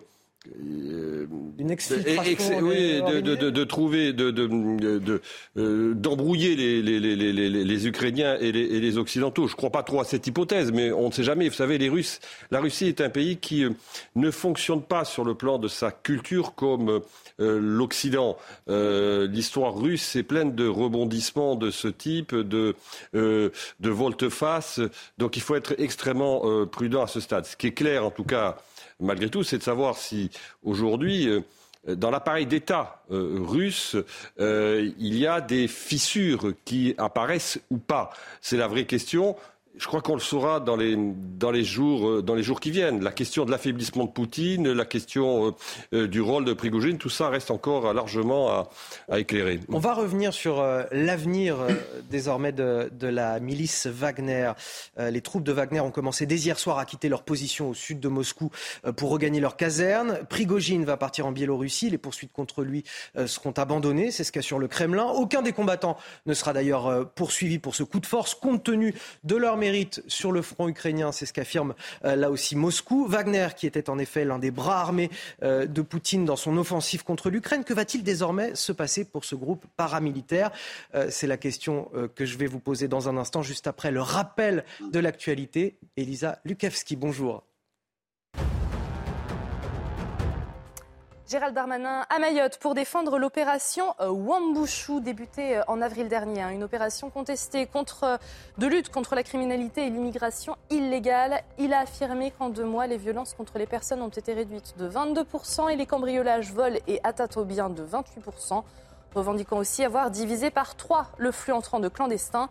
une 1.59 1.71
exfiltration 1.71 2.59
oui, 2.61 3.01
de, 3.03 3.65
trouver, 3.65 4.13
de, 4.13 5.21
euh, 5.57 5.95
d'embrouiller 5.95 6.55
les, 6.57 6.83
les, 6.83 7.87
Ukrainiens 7.87 8.37
et, 8.41 8.53
les, 8.53 8.99
Occidentaux. 8.99 9.47
Je 9.47 9.53
ne 9.53 9.57
crois 9.57 9.71
pas 9.71 9.83
trop 9.83 10.01
à 10.01 10.05
cette 10.05 10.27
hypothèse, 10.27 10.73
mais 10.73 10.93
on 10.93 11.09
ne 11.09 11.13
sait 11.13 11.23
jamais. 11.23 11.49
Vous 11.49 11.55
savez, 11.55 11.79
les 11.79 11.89
Russes, 11.89 12.21
la 12.51 12.61
Russie 12.61 12.87
est 12.87 13.01
un 13.01 13.09
pays 13.09 13.37
qui 13.39 13.65
euh, 13.65 13.71
ne 14.15 14.31
fonctionne 14.31 14.83
pas 14.83 15.05
sur 15.05 15.25
le 15.25 15.35
plan 15.35 15.59
de 15.59 15.69
sa 15.69 15.91
culture 15.91 16.55
comme 16.55 17.01
euh, 17.41 17.59
l'Occident. 17.61 18.37
l'histoire 18.69 19.75
russe 19.77 20.17
est 20.17 20.23
pleine 20.23 20.55
de 20.55 20.67
rebondissements 20.67 21.57
de 21.57 21.71
ce 21.71 21.89
type, 21.89 22.35
de, 22.35 22.75
de 23.13 23.51
volte-face. 23.81 24.81
Donc 25.19 25.37
il 25.37 25.43
faut 25.43 25.55
être 25.55 25.75
extrêmement 25.79 26.67
prudent 26.67 27.03
à 27.03 27.07
ce 27.07 27.21
stade. 27.21 27.47
Ce 27.47 27.57
qui 27.57 27.69
est 27.69 27.73
clair, 27.73 28.05
en 28.05 28.11
tout 28.11 28.25
cas, 28.25 28.57
malgré 29.01 29.29
tout, 29.29 29.43
c'est 29.43 29.59
de 29.59 29.63
savoir 29.63 29.97
si 29.97 30.31
aujourd'hui, 30.63 31.29
euh, 31.29 31.41
dans 31.95 32.11
l'appareil 32.11 32.47
d'État 32.47 33.03
euh, 33.11 33.39
russe, 33.41 33.97
euh, 34.41 34.91
il 34.99 35.17
y 35.17 35.27
a 35.27 35.41
des 35.41 35.69
fissures 35.69 36.53
qui 36.65 36.95
apparaissent 36.99 37.61
ou 37.71 37.79
pas. 37.79 38.11
C'est 38.41 38.57
la 38.57 38.69
vraie 38.69 38.87
question. 38.87 39.37
Je 39.79 39.87
crois 39.87 40.01
qu'on 40.01 40.15
le 40.15 40.21
saura 40.21 40.59
dans 40.59 40.77
les, 40.77 40.97
dans, 40.97 41.51
les 41.51 41.62
jours, 41.62 42.09
euh, 42.09 42.23
dans 42.23 42.35
les 42.35 42.43
jours 42.43 42.61
qui 42.61 42.71
viennent. 42.71 43.05
La 43.05 43.12
question 43.12 43.45
de 43.45 43.51
l'affaiblissement 43.51 44.05
de 44.05 44.11
Poutine, 44.11 44.73
la 44.73 44.87
question 44.87 45.49
euh, 45.49 45.51
euh, 45.93 46.09
du 46.09 46.23
rôle 46.23 46.47
de 46.47 46.55
Prigogine, 46.55 46.97
tout 46.97 47.11
ça 47.11 47.29
reste 47.29 47.51
encore 47.51 47.93
largement 47.93 48.49
à, 48.49 48.71
à 49.11 49.19
éclairer. 49.19 49.61
On 49.69 49.79
va 49.79 49.93
revenir 49.93 50.33
sur 50.33 50.65
l'avenir 50.93 51.59
désormais 52.11 52.53
de, 52.53 52.91
de, 52.93 53.07
la 53.07 53.39
milice 53.39 53.87
Wagner. 53.87 54.53
les 54.99 55.21
troupes 55.21 55.43
de 55.43 55.53
Wagner 55.53 55.81
ont 55.81 55.91
commencé 55.91 56.27
dès 56.27 56.37
hier 56.37 56.59
soir 56.59 56.79
à 56.79 56.85
quitter 56.85 57.09
leur 57.09 57.23
position 57.23 57.71
au 57.71 57.75
sud 57.75 58.01
de 58.01 58.09
Moscou 58.09 58.51
pour 58.97 59.11
regagner 59.11 59.41
leur 59.41 59.57
caserne. 59.57 60.21
Prigogine 60.29 60.85
va 60.85 60.97
partir 60.97 61.27
en 61.27 61.33
Biélorussie. 61.33 61.91
Les 61.91 61.99
poursuites 61.99 62.33
contre 62.33 62.62
lui 62.62 62.85
seront 63.27 63.53
abandonnées. 63.53 64.11
C'est 64.11 64.25
ce 64.25 64.33
qu'assure 64.33 64.59
le 64.59 64.69
Kremlin. 64.69 65.07
Aucun 65.07 65.43
des 65.43 65.53
combattants 65.53 65.97
ne 66.27 66.35
sera 66.35 66.53
d'ailleurs 66.53 67.09
poursuivi 67.11 67.59
pour 67.59 67.75
ce 67.75 67.83
coup 67.83 68.01
de 68.01 68.07
force 68.07 68.35
compte 68.35 68.65
tenu 68.65 68.95
de 69.25 69.37
leur 69.37 69.57
mérite 69.66 70.00
sur 70.07 70.31
le 70.31 70.42
front 70.42 70.68
ukrainien, 70.68 71.11
c'est 71.11 71.26
ce 71.26 71.33
qu'affirme 71.33 71.74
euh, 72.05 72.14
là 72.14 72.31
aussi 72.31 72.55
Moscou. 72.55 73.07
Wagner, 73.09 73.48
qui 73.57 73.66
était 73.66 73.90
en 73.90 73.98
effet 73.98 74.24
l'un 74.24 74.38
des 74.38 74.52
bras 74.52 74.81
armés 74.81 75.11
euh, 75.42 75.66
de 75.66 75.83
Poutine 75.83 76.24
dans 76.24 76.37
son 76.37 76.57
offensive 76.57 77.02
contre 77.02 77.31
l'Ukraine, 77.31 77.64
que 77.64 77.74
va-t-il 77.74 78.05
désormais 78.05 78.55
se 78.55 78.70
passer 78.70 79.05
pour 79.05 79.24
ce 79.24 79.35
groupe 79.35 79.66
paramilitaire? 79.76 80.52
Euh, 80.94 81.09
C'est 81.11 81.26
la 81.26 81.37
question 81.37 81.90
que 82.14 82.24
je 82.24 82.38
vais 82.38 82.46
vous 82.46 82.61
poser 82.61 82.87
dans 82.87 83.09
un 83.09 83.16
instant, 83.16 83.42
juste 83.42 83.66
après 83.66 83.90
le 83.90 84.00
rappel 84.00 84.64
de 84.92 85.00
l'actualité. 85.00 85.79
Elisa 85.96 86.38
Lukavski, 86.44 86.94
bonjour. 86.94 87.42
Gérald 91.29 91.57
Darmanin 91.57 92.07
à 92.09 92.21
Mayotte 92.21 92.59
pour 92.59 92.77
défendre 92.77 93.19
l'opération 93.19 93.97
euh, 94.01 94.11
Wambushu 94.11 95.01
débutée 95.01 95.57
euh, 95.57 95.62
en 95.67 95.83
avril 95.83 96.09
dernier. 96.09 96.41
Hein. 96.41 96.51
Une 96.51 96.62
opération 96.62 97.11
contestée 97.11 97.69
euh, 98.05 98.17
de 98.59 98.67
lutte 98.69 98.91
contre 98.91 99.17
la 99.17 99.25
criminalité 99.25 99.85
et 99.85 99.91
l'immigration 99.91 100.55
illégale. 100.71 101.43
Il 101.59 101.75
a 101.75 101.81
affirmé 101.81 102.31
qu'en 102.31 102.49
deux 102.49 102.65
mois, 102.65 102.87
les 102.87 102.97
violences 102.97 103.35
contre 103.35 103.59
les 103.59 103.67
personnes 103.67 104.03
ont 104.03 104.09
été 104.09 104.35
réduites 104.35 104.79
de 104.79 104.89
22% 104.89 105.69
et 105.69 105.75
les 105.75 105.87
cambriolages, 105.87 106.53
vols 106.53 106.79
et 106.87 107.01
atteintes 107.03 107.37
aux 107.37 107.45
biens 107.45 107.71
de 107.71 107.85
28%, 107.85 108.62
revendiquant 109.17 109.59
aussi 109.59 109.83
avoir 109.83 110.12
divisé 110.12 110.51
par 110.51 110.77
trois 110.77 111.09
le 111.19 111.33
flux 111.33 111.53
entrant 111.53 111.81
de 111.81 111.89
clandestins. 111.89 112.49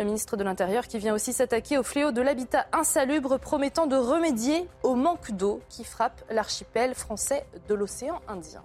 Le 0.00 0.06
ministre 0.06 0.38
de 0.38 0.44
l'Intérieur 0.44 0.88
qui 0.88 0.98
vient 0.98 1.12
aussi 1.12 1.34
s'attaquer 1.34 1.76
au 1.76 1.82
fléau 1.82 2.10
de 2.10 2.22
l'habitat 2.22 2.64
insalubre, 2.72 3.38
promettant 3.38 3.86
de 3.86 3.96
remédier 3.96 4.66
au 4.82 4.94
manque 4.94 5.32
d'eau 5.32 5.60
qui 5.68 5.84
frappe 5.84 6.22
l'archipel 6.30 6.94
français 6.94 7.44
de 7.68 7.74
l'océan 7.74 8.22
Indien. 8.26 8.64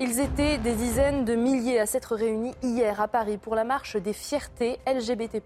Ils 0.00 0.18
étaient 0.18 0.58
des 0.58 0.74
dizaines 0.74 1.24
de 1.24 1.36
milliers 1.36 1.78
à 1.78 1.86
s'être 1.86 2.16
réunis 2.16 2.56
hier 2.60 3.00
à 3.00 3.06
Paris 3.06 3.38
pour 3.38 3.54
la 3.54 3.62
marche 3.62 3.94
des 3.94 4.12
fiertés 4.12 4.80
LGBT. 4.84 5.40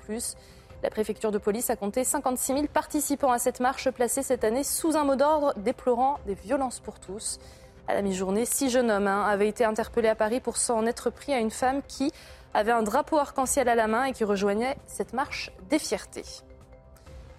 La 0.83 0.89
préfecture 0.89 1.31
de 1.31 1.37
police 1.37 1.69
a 1.69 1.77
compté 1.77 2.03
56 2.03 2.55
000 2.55 2.67
participants 2.73 3.33
à 3.33 3.39
cette 3.39 3.61
marche 3.61 3.91
placée 3.91 4.23
cette 4.23 4.45
année 4.45 4.65
sous 4.65 4.97
un 4.97 5.05
mot 5.05 5.17
d'ordre 5.17 5.53
déplorant 5.59 6.21
des 6.27 6.37
violences 6.37 6.81
pour 6.81 7.01
tous. 7.01 7.39
À 7.87 7.93
la 7.93 8.01
mi-journée, 8.01 8.47
six 8.47 8.71
jeunes 8.71 8.91
hommes 8.91 9.09
hein, 9.09 9.25
avaient 9.25 9.49
été 9.49 9.67
interpellés 9.67 10.09
à 10.09 10.15
Paris 10.15 10.41
pour 10.41 10.57
s'en 10.57 10.87
être 10.87 11.11
pris 11.11 11.35
à 11.35 11.39
une 11.39 11.51
femme 11.51 11.83
qui 11.87 12.13
avait 12.55 12.73
un 12.73 12.83
drapeau 12.83 13.19
arc-en-ciel 13.19 13.69
à 13.69 13.75
la 13.75 13.87
main 13.89 14.05
et 14.05 14.13
qui 14.13 14.25
rejoignait 14.25 14.77
cette 14.87 15.13
marche 15.13 15.51
des 15.69 15.79
fiertés. 15.79 16.25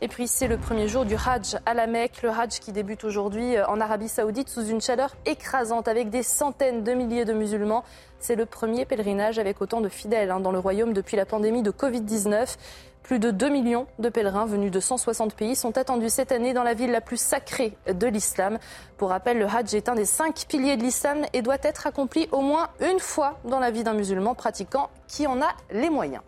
Et 0.01 0.10
puis 0.10 0.28
c'est 0.28 0.47
le 0.47 0.58
premier 0.58 0.89
jour 0.89 1.06
du 1.06 1.15
Hajj 1.15 1.58
à 1.65 1.73
la 1.73 1.88
Mecque, 1.88 2.21
le 2.21 2.30
Hajj 2.30 2.60
qui 2.60 2.73
débute 2.73 3.06
aujourd'hui 3.06 3.56
euh, 3.56 3.65
en 3.67 3.80
Arabie 3.80 4.10
Saoudite 4.10 4.49
sous 4.49 4.67
une 4.67 4.82
chaleur 4.82 5.15
écrasante 5.25 5.88
avec 5.88 6.10
des 6.10 6.21
centaines 6.21 6.84
de 6.84 6.93
milliers 6.93 7.23
de 7.23 7.32
musulmans. 7.32 7.86
C'est 8.19 8.36
le 8.36 8.45
premier 8.45 8.86
pèlerinage 8.86 9.39
avec 9.39 9.62
autant 9.62 9.80
de 9.80 9.88
fidèles 9.88 10.32
hein, 10.32 10.41
dans 10.41 10.51
le 10.51 10.60
royaume 10.60 10.91
depuis 10.91 11.15
la 11.15 11.25
pandémie 11.25 11.63
de 11.63 11.71
Covid-19. 11.71 12.58
Plus 13.05 13.19
de 13.19 13.29
2 13.29 13.49
millions 13.49 13.85
de 13.99 14.09
pèlerins 14.09 14.47
venus 14.47 14.71
de 14.71 14.79
160 14.79 15.35
pays 15.35 15.55
sont 15.55 15.77
attendus 15.77 16.09
cette 16.09 16.31
année 16.31 16.53
dans 16.53 16.63
la 16.63 16.73
ville 16.73 16.89
la 16.89 17.01
plus 17.01 17.21
sacrée 17.21 17.77
de 17.85 18.07
l'islam. 18.07 18.57
Pour 18.97 19.09
rappel, 19.09 19.37
le 19.37 19.45
Hajj 19.45 19.75
est 19.75 19.89
un 19.89 19.93
des 19.93 20.05
cinq 20.05 20.47
piliers 20.47 20.75
de 20.75 20.81
l'islam 20.81 21.23
et 21.31 21.43
doit 21.43 21.59
être 21.61 21.85
accompli 21.85 22.27
au 22.31 22.41
moins 22.41 22.69
une 22.81 22.99
fois 22.99 23.39
dans 23.45 23.59
la 23.59 23.69
vie 23.69 23.83
d'un 23.83 23.93
musulman 23.93 24.33
pratiquant 24.33 24.89
qui 25.07 25.27
en 25.27 25.39
a 25.39 25.49
les 25.69 25.91
moyens. 25.91 26.23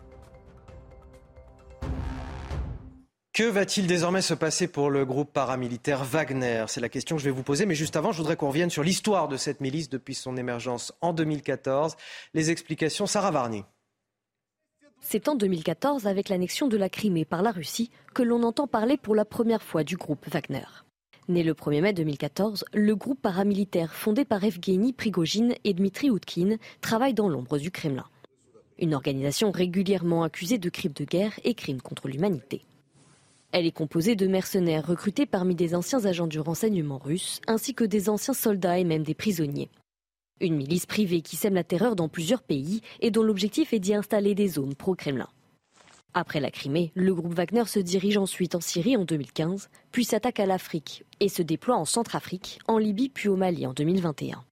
Que 3.32 3.42
va-t-il 3.42 3.88
désormais 3.88 4.22
se 4.22 4.34
passer 4.34 4.68
pour 4.68 4.88
le 4.88 5.04
groupe 5.04 5.32
paramilitaire 5.32 6.04
Wagner? 6.04 6.66
C'est 6.68 6.80
la 6.80 6.88
question 6.88 7.16
que 7.16 7.22
je 7.22 7.28
vais 7.28 7.34
vous 7.34 7.42
poser. 7.42 7.66
Mais 7.66 7.74
juste 7.74 7.96
avant, 7.96 8.12
je 8.12 8.18
voudrais 8.18 8.36
qu'on 8.36 8.50
revienne 8.50 8.70
sur 8.70 8.84
l'histoire 8.84 9.26
de 9.26 9.36
cette 9.36 9.60
milice 9.60 9.88
depuis 9.88 10.14
son 10.14 10.36
émergence 10.36 10.92
en 11.00 11.12
2014. 11.12 11.96
Les 12.34 12.52
explications, 12.52 13.08
Sarah 13.08 13.32
Varny. 13.32 13.64
C'est 15.00 15.28
en 15.28 15.34
2014, 15.36 16.06
avec 16.06 16.28
l'annexion 16.28 16.68
de 16.68 16.76
la 16.76 16.88
Crimée 16.88 17.24
par 17.24 17.42
la 17.42 17.52
Russie, 17.52 17.90
que 18.14 18.22
l'on 18.22 18.42
entend 18.42 18.66
parler 18.66 18.96
pour 18.96 19.14
la 19.14 19.24
première 19.24 19.62
fois 19.62 19.84
du 19.84 19.96
groupe 19.96 20.26
Wagner. 20.28 20.66
Né 21.28 21.42
le 21.42 21.54
1er 21.54 21.82
mai 21.82 21.92
2014, 21.92 22.64
le 22.72 22.96
groupe 22.96 23.20
paramilitaire 23.20 23.94
fondé 23.94 24.24
par 24.24 24.42
Evgeny 24.44 24.92
Prigogine 24.92 25.54
et 25.64 25.74
Dmitri 25.74 26.10
Outkin 26.10 26.56
travaille 26.80 27.14
dans 27.14 27.28
l'ombre 27.28 27.58
du 27.58 27.70
Kremlin. 27.70 28.06
Une 28.78 28.94
organisation 28.94 29.50
régulièrement 29.50 30.22
accusée 30.22 30.58
de 30.58 30.70
crimes 30.70 30.92
de 30.92 31.04
guerre 31.04 31.38
et 31.44 31.54
crimes 31.54 31.82
contre 31.82 32.08
l'humanité. 32.08 32.64
Elle 33.52 33.66
est 33.66 33.72
composée 33.72 34.14
de 34.14 34.26
mercenaires 34.26 34.86
recrutés 34.86 35.26
parmi 35.26 35.54
des 35.54 35.74
anciens 35.74 36.04
agents 36.04 36.26
du 36.26 36.38
renseignement 36.38 36.98
russe, 36.98 37.40
ainsi 37.46 37.74
que 37.74 37.84
des 37.84 38.08
anciens 38.08 38.34
soldats 38.34 38.78
et 38.78 38.84
même 38.84 39.04
des 39.04 39.14
prisonniers. 39.14 39.70
Une 40.40 40.56
milice 40.56 40.86
privée 40.86 41.20
qui 41.20 41.36
sème 41.36 41.54
la 41.54 41.64
terreur 41.64 41.96
dans 41.96 42.08
plusieurs 42.08 42.42
pays 42.42 42.80
et 43.00 43.10
dont 43.10 43.22
l'objectif 43.22 43.72
est 43.72 43.80
d'y 43.80 43.94
installer 43.94 44.34
des 44.34 44.48
zones 44.48 44.74
pro-Kremlin. 44.74 45.28
Après 46.14 46.40
la 46.40 46.50
Crimée, 46.50 46.90
le 46.94 47.14
groupe 47.14 47.34
Wagner 47.34 47.64
se 47.66 47.78
dirige 47.78 48.16
ensuite 48.16 48.54
en 48.54 48.60
Syrie 48.60 48.96
en 48.96 49.04
2015, 49.04 49.68
puis 49.92 50.04
s'attaque 50.04 50.40
à 50.40 50.46
l'Afrique 50.46 51.04
et 51.20 51.28
se 51.28 51.42
déploie 51.42 51.76
en 51.76 51.84
Centrafrique, 51.84 52.58
en 52.66 52.78
Libye 52.78 53.08
puis 53.08 53.28
au 53.28 53.36
Mali 53.36 53.66
en 53.66 53.72
2021. 53.72 54.44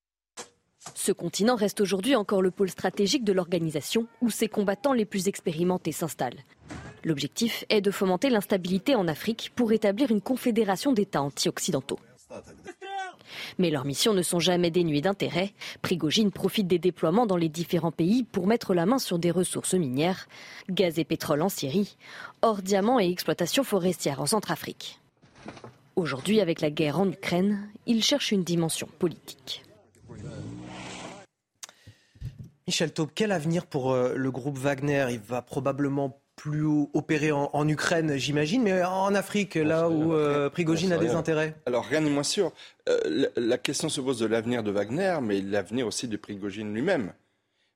Ce 0.94 1.12
continent 1.12 1.57
reste 1.57 1.81
aujourd'hui 1.81 2.14
encore 2.14 2.42
le 2.42 2.51
pôle 2.51 2.70
stratégique 2.70 3.25
de 3.25 3.33
l'organisation 3.33 4.07
où 4.20 4.31
ses 4.31 4.49
combattants 4.49 4.92
les 4.92 5.05
plus 5.05 5.29
expérimentés 5.29 5.92
s'installent. 5.92 6.44
L'objectif 7.05 7.64
est 7.68 7.81
de 7.81 7.90
fomenter 7.90 8.31
l'instabilité 8.31 8.94
en 8.94 9.09
Afrique 9.09 9.53
pour 9.55 9.72
établir 9.72 10.11
une 10.11 10.20
confédération 10.20 10.92
d'États 10.92 11.22
anti-occidentaux. 11.22 11.99
Mais 13.58 13.70
leurs 13.70 13.84
missions 13.84 14.14
ne 14.14 14.22
sont 14.22 14.40
jamais 14.40 14.70
dénuées 14.70 15.00
d'intérêt. 15.00 15.52
Prigogine 15.82 16.30
profite 16.30 16.66
des 16.66 16.78
déploiements 16.78 17.26
dans 17.26 17.36
les 17.36 17.48
différents 17.48 17.92
pays 17.92 18.24
pour 18.24 18.46
mettre 18.46 18.74
la 18.74 18.86
main 18.86 18.98
sur 18.98 19.18
des 19.18 19.30
ressources 19.30 19.74
minières, 19.74 20.28
gaz 20.70 20.98
et 20.98 21.04
pétrole 21.04 21.42
en 21.42 21.48
Syrie, 21.48 21.96
or 22.42 22.62
diamants 22.62 23.00
et 23.00 23.10
exploitation 23.10 23.64
forestière 23.64 24.20
en 24.20 24.26
Centrafrique. 24.26 25.00
Aujourd'hui, 25.96 26.40
avec 26.40 26.60
la 26.60 26.70
guerre 26.70 27.00
en 27.00 27.08
Ukraine, 27.08 27.68
il 27.86 28.02
cherche 28.02 28.32
une 28.32 28.44
dimension 28.44 28.88
politique. 28.98 29.62
Michel 32.66 32.92
Taube, 32.92 33.10
quel 33.14 33.30
avenir 33.30 33.64
pour 33.64 33.92
euh, 33.92 34.14
le 34.16 34.30
groupe 34.30 34.58
Wagner? 34.58 35.06
Il 35.10 35.20
va 35.20 35.40
probablement 35.40 36.20
plus 36.37 36.66
opérer 36.92 37.33
en, 37.33 37.68
Ukraine, 37.68 38.16
j'imagine, 38.16 38.62
mais 38.62 38.85
en 38.85 39.14
Afrique, 39.14 39.55
là 39.55 39.88
où 39.88 40.12
euh, 40.12 40.51
Prigogine 40.51 40.92
a 40.92 40.99
des 40.99 41.11
intérêts 41.11 41.55
Alors 41.64 41.85
rien 41.85 42.01
n'est 42.01 42.11
moins 42.11 42.22
sûr. 42.22 42.53
Euh, 42.88 43.27
la, 43.37 43.59
question 43.59 43.88
se 43.88 44.01
pose 44.01 44.18
de 44.18 44.27
l'avenir 44.27 44.62
de 44.62 44.70
Wagner, 44.70 45.18
mais 45.22 45.40
l'avenir 45.40 45.87
aussi 45.87 46.09
de 46.09 46.16
Prigogine 46.16 46.72
lui-même. 46.75 47.12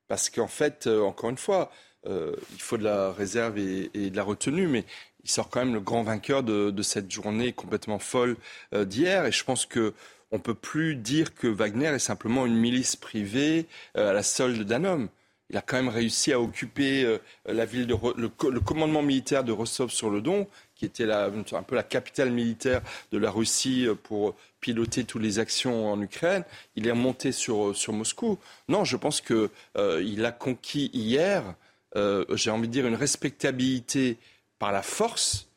Parce 0.08 0.28
qu'en 0.28 0.48
fait, 0.48 0.86
encore 0.86 1.30
une 1.30 1.38
fois, 1.38 1.70
il 2.06 2.60
faut 2.60 2.76
de 2.76 2.84
la 2.84 3.12
réserve 3.12 3.58
et, 3.58 4.10
de 4.10 4.16
la 4.16 4.22
retenue, 4.22 4.66
mais 4.66 4.84
il 5.24 5.30
sort 5.30 5.48
quand 5.48 5.60
même 5.60 5.74
le 5.74 5.80
grand 5.80 6.02
vainqueur 6.02 6.42
de, 6.42 6.70
de 6.70 6.82
cette 6.82 7.10
journée 7.10 7.52
complètement 7.52 7.98
folle 7.98 8.36
d'hier. 8.72 9.24
Et 9.26 9.32
je 9.32 9.44
pense 9.44 9.66
que 9.66 9.94
on 10.32 10.36
ne 10.36 10.42
peut 10.42 10.54
plus 10.54 10.96
dire 10.96 11.34
que 11.34 11.46
Wagner 11.46 11.86
est 11.86 11.98
simplement 11.98 12.46
une 12.46 12.56
milice 12.56 12.96
privée 12.96 13.66
euh, 13.96 14.10
à 14.10 14.12
la 14.12 14.22
solde 14.22 14.62
d'un 14.62 14.84
homme. 14.84 15.08
Il 15.50 15.56
a 15.56 15.62
quand 15.62 15.76
même 15.76 15.88
réussi 15.88 16.32
à 16.32 16.40
occuper 16.40 17.04
euh, 17.04 17.18
la 17.44 17.64
ville 17.64 17.86
de 17.86 17.96
le, 18.16 18.60
commandement 18.60 19.02
militaire 19.02 19.42
de 19.42 19.50
Rostov-sur-le-Don, 19.50 20.46
qui 20.76 20.84
était 20.84 21.10
un 21.10 21.62
peu 21.66 21.74
la 21.74 21.82
capitale 21.82 22.30
militaire 22.30 22.82
de 23.10 23.18
la 23.18 23.30
Russie 23.30 23.86
euh, 23.86 23.94
pour 23.94 24.36
piloter 24.60 25.04
toutes 25.04 25.22
les 25.22 25.40
actions 25.40 25.92
en 25.92 26.00
Ukraine. 26.00 26.44
Il 26.76 26.86
est 26.86 26.92
monté 26.92 27.32
sur, 27.32 27.74
sur 27.74 27.92
Moscou. 27.92 28.38
Non, 28.68 28.84
je 28.84 28.96
pense 28.96 29.20
qu'il 29.20 30.24
a 30.24 30.32
conquis 30.32 30.90
hier, 30.92 31.42
j'ai 31.94 32.50
envie 32.50 32.68
de 32.68 32.72
dire, 32.72 32.86
une 32.86 32.94
respectabilité 32.94 34.18
par 34.58 34.70
la 34.70 34.82
force 34.82 35.48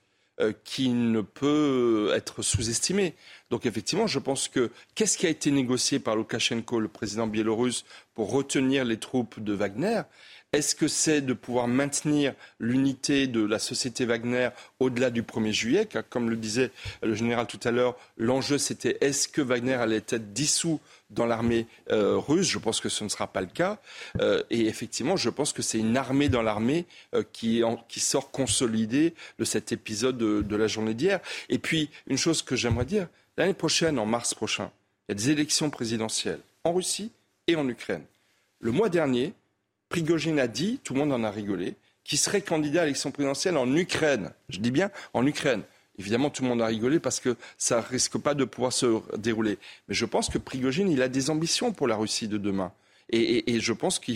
qui 0.64 0.88
ne 0.88 1.20
peut 1.20 2.12
être 2.16 2.42
sous-estimée. 2.42 3.14
Donc 3.54 3.68
effectivement, 3.68 4.08
je 4.08 4.18
pense 4.18 4.48
que 4.48 4.72
qu'est-ce 4.96 5.16
qui 5.16 5.28
a 5.28 5.30
été 5.30 5.52
négocié 5.52 6.00
par 6.00 6.16
Loukachenko, 6.16 6.80
le 6.80 6.88
président 6.88 7.28
biélorusse, 7.28 7.86
pour 8.16 8.32
retenir 8.32 8.84
les 8.84 8.98
troupes 8.98 9.40
de 9.40 9.54
Wagner? 9.54 10.02
Est-ce 10.54 10.74
que 10.74 10.88
c'est 10.88 11.22
de 11.22 11.34
pouvoir 11.34 11.68
maintenir 11.68 12.34
l'unité 12.60 13.28
de 13.28 13.46
la 13.46 13.60
société 13.60 14.06
Wagner 14.06 14.50
au-delà 14.80 15.12
du 15.12 15.22
1er 15.22 15.52
juillet? 15.52 15.88
Comme 16.10 16.32
le 16.32 16.36
disait 16.36 16.72
le 17.04 17.14
général 17.14 17.46
tout 17.46 17.60
à 17.64 17.70
l'heure, 17.70 17.96
l'enjeu 18.18 18.58
c'était 18.58 18.98
est-ce 19.02 19.28
que 19.28 19.44
Wagner 19.44 19.76
allait 19.76 19.98
être 19.98 20.34
dissous 20.34 20.80
dans 21.12 21.28
l'armée 21.28 21.68
euh, 21.92 22.18
russe? 22.18 22.48
Je 22.48 22.58
pense 22.58 22.82
que 22.82 22.90
ce 22.90 23.04
ne 23.04 23.10
sera 23.10 23.28
pas 23.28 23.42
le 23.42 23.48
cas. 23.48 23.80
Euh, 24.20 24.42
et 24.50 24.66
effectivement, 24.66 25.16
je 25.16 25.30
pense 25.30 25.54
que 25.54 25.62
c'est 25.62 25.78
une 25.78 25.96
armée 25.96 26.28
dans 26.28 26.42
l'armée 26.42 26.88
euh, 27.14 27.22
qui, 27.32 27.62
sort 28.00 28.32
consolidée 28.32 29.14
de 29.38 29.46
cet 29.46 29.72
épisode 29.72 30.18
de 30.18 30.56
la 30.56 30.66
journée 30.66 30.96
d'hier. 30.96 31.20
Et 31.50 31.60
puis, 31.60 31.92
une 32.08 32.18
chose 32.18 32.42
que 32.42 32.56
j'aimerais 32.56 32.86
dire, 32.86 33.08
L'année 33.38 33.54
prochaine, 33.54 33.98
en 33.98 34.06
mars 34.06 34.34
prochain, 34.34 34.72
il 35.08 35.12
y 35.12 35.14
a 35.14 35.16
des 35.16 35.32
élections 35.32 35.70
présidentielles 35.70 36.40
en 36.64 36.74
Russie 36.74 37.12
et 37.48 37.56
en 37.56 37.68
Ukraine. 37.68 38.04
Le 38.60 38.72
mois 38.72 38.90
dernier, 38.90 39.34
Prigogine 39.90 40.40
a 40.40 40.48
dit, 40.48 40.80
tout 40.84 40.94
le 40.94 41.00
monde 41.00 41.12
en 41.12 41.24
a 41.24 41.32
rigolé, 41.32 41.76
qu'il 42.04 42.20
serait 42.20 42.42
candidat 42.42 42.82
à 42.82 42.86
l'élection 42.86 43.12
présidentielle 43.12 43.58
en 43.58 43.76
Ukraine. 43.76 44.32
Je 44.50 44.60
dis 44.60 44.72
bien 44.72 44.92
en 45.14 45.26
Ukraine. 45.26 45.64
Évidemment, 45.98 46.30
tout 46.30 46.44
le 46.44 46.50
monde 46.50 46.62
a 46.62 46.68
rigolé 46.68 47.00
parce 47.00 47.20
que 47.20 47.36
ça 47.58 47.78
ne 47.78 47.82
risque 47.82 48.18
pas 48.18 48.34
de 48.34 48.46
pouvoir 48.46 48.74
se 48.74 49.02
dérouler. 49.18 49.58
Mais 49.88 49.96
je 49.96 50.06
pense 50.06 50.30
que 50.30 50.38
Prigogine, 50.38 50.90
il 50.90 51.02
a 51.02 51.08
des 51.08 51.30
ambitions 51.30 51.72
pour 51.72 51.88
la 51.88 51.96
Russie 51.96 52.28
de 52.28 52.38
demain. 52.38 52.72
Et, 53.10 53.60
je 53.60 53.74
pense 53.74 54.00
que 54.00 54.12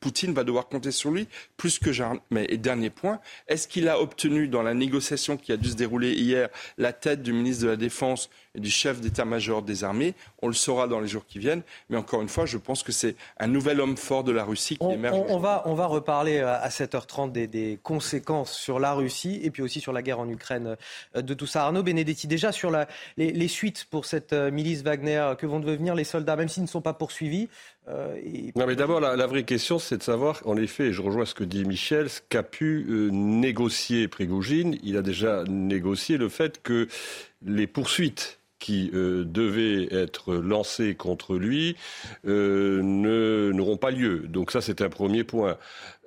Poutine 0.00 0.32
va 0.32 0.42
devoir 0.42 0.68
compter 0.68 0.90
sur 0.90 1.10
lui 1.10 1.28
plus 1.58 1.78
que 1.78 1.92
jamais. 1.92 2.20
Mais 2.30 2.46
dernier 2.56 2.88
point, 2.88 3.20
est-ce 3.46 3.68
qu'il 3.68 3.88
a 3.88 4.00
obtenu 4.00 4.48
dans 4.48 4.62
la 4.62 4.72
négociation 4.72 5.36
qui 5.36 5.52
a 5.52 5.58
dû 5.58 5.68
se 5.68 5.74
dérouler 5.74 6.12
hier 6.12 6.48
la 6.78 6.94
tête 6.94 7.22
du 7.22 7.34
ministre 7.34 7.64
de 7.64 7.68
la 7.68 7.76
Défense 7.76 8.30
et 8.58 8.60
du 8.60 8.70
chef 8.70 9.00
d'état-major 9.00 9.62
des 9.62 9.84
armées 9.84 10.14
On 10.42 10.48
le 10.48 10.52
saura 10.52 10.88
dans 10.88 10.98
les 10.98 11.06
jours 11.06 11.24
qui 11.26 11.38
viennent. 11.38 11.62
Mais 11.88 11.96
encore 11.96 12.20
une 12.22 12.28
fois, 12.28 12.44
je 12.44 12.58
pense 12.58 12.82
que 12.82 12.90
c'est 12.90 13.14
un 13.38 13.46
nouvel 13.46 13.80
homme 13.80 13.96
fort 13.96 14.24
de 14.24 14.32
la 14.32 14.44
Russie 14.44 14.76
qui 14.76 14.92
émerge. 14.92 15.16
On, 15.28 15.38
va, 15.38 15.62
on 15.66 15.74
va 15.74 15.86
reparler 15.86 16.38
euh, 16.38 16.60
à 16.60 16.68
7h30 16.68 17.30
des, 17.30 17.78
conséquences 17.82 18.52
sur 18.52 18.80
la 18.80 18.92
Russie 18.92 19.40
et 19.42 19.50
puis 19.50 19.62
aussi 19.62 19.80
sur 19.80 19.92
la 19.92 20.02
guerre 20.02 20.18
en 20.18 20.28
Ukraine 20.28 20.76
euh, 21.16 21.22
de 21.22 21.34
tout 21.34 21.46
ça. 21.46 21.64
Arnaud 21.64 21.84
Benedetti, 21.84 22.26
déjà 22.26 22.50
sur 22.50 22.70
la, 22.70 22.88
les, 23.16 23.48
suites 23.48 23.86
pour 23.90 24.04
cette 24.04 24.32
euh, 24.32 24.50
milice 24.50 24.82
Wagner, 24.82 25.34
que 25.38 25.46
vont 25.46 25.60
devenir 25.60 25.94
les 25.94 26.04
soldats, 26.04 26.34
même 26.34 26.48
s'ils 26.48 26.64
ne 26.64 26.68
sont 26.68 26.80
pas 26.80 26.94
poursuivis 26.94 27.48
Non, 27.86 28.66
mais 28.66 28.74
d'abord, 28.74 29.00
la, 29.00 29.26
vraie 29.26 29.44
question, 29.44 29.78
c'est 29.78 29.98
de 29.98 30.02
savoir, 30.02 30.42
en 30.44 30.56
effet, 30.56 30.86
et 30.86 30.92
je 30.92 31.00
rejoins 31.00 31.24
ce 31.24 31.34
que 31.34 31.44
dit 31.44 31.64
Michel, 31.64 32.10
ce 32.10 32.20
qu'a 32.28 32.42
pu 32.42 32.86
négocier 33.12 34.08
Prigogine. 34.08 34.76
Il 34.82 34.96
a 34.96 35.02
déjà 35.02 35.44
négocié 35.44 36.16
le 36.16 36.28
fait 36.28 36.60
que 36.62 36.88
les 37.44 37.66
poursuites 37.66 38.38
qui 38.58 38.90
euh, 38.94 39.24
devaient 39.24 39.88
être 39.90 40.34
lancés 40.34 40.94
contre 40.94 41.36
lui 41.36 41.76
euh, 42.26 42.82
n'auront 43.52 43.76
pas 43.76 43.90
lieu. 43.90 44.20
Donc 44.28 44.50
ça, 44.50 44.60
c'est 44.60 44.82
un 44.82 44.88
premier 44.88 45.24
point. 45.24 45.58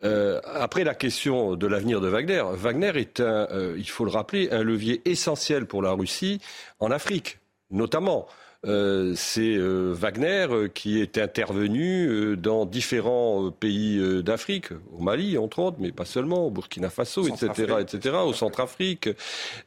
Euh, 0.03 0.41
après 0.45 0.83
la 0.83 0.95
question 0.95 1.55
de 1.55 1.67
l'avenir 1.67 2.01
de 2.01 2.07
Wagner, 2.07 2.43
Wagner 2.53 2.91
est 2.95 3.19
un, 3.19 3.47
il 3.77 3.89
faut 3.89 4.05
le 4.05 4.11
rappeler, 4.11 4.49
un 4.51 4.63
levier 4.63 5.01
essentiel 5.05 5.65
pour 5.65 5.81
la 5.81 5.91
Russie 5.91 6.41
en 6.79 6.91
Afrique, 6.91 7.39
notamment. 7.69 8.27
Euh, 8.67 9.13
c'est 9.15 9.56
euh, 9.56 9.91
Wagner 9.91 10.45
euh, 10.52 10.67
qui 10.67 11.02
est 11.02 11.17
intervenu 11.17 12.38
dans 12.38 12.67
différents 12.67 13.50
pays 13.50 14.00
d'Afrique, 14.24 14.67
au 14.95 15.02
Mali 15.02 15.38
entre 15.38 15.60
autres, 15.60 15.78
mais 15.80 15.91
pas 15.91 16.06
seulement, 16.06 16.45
au 16.45 16.52
Burkina 16.52 16.89
Faso, 16.89 17.28
etc., 17.28 17.76
etc., 17.80 18.17
au 18.24 18.34
Centrafrique. 18.34 19.10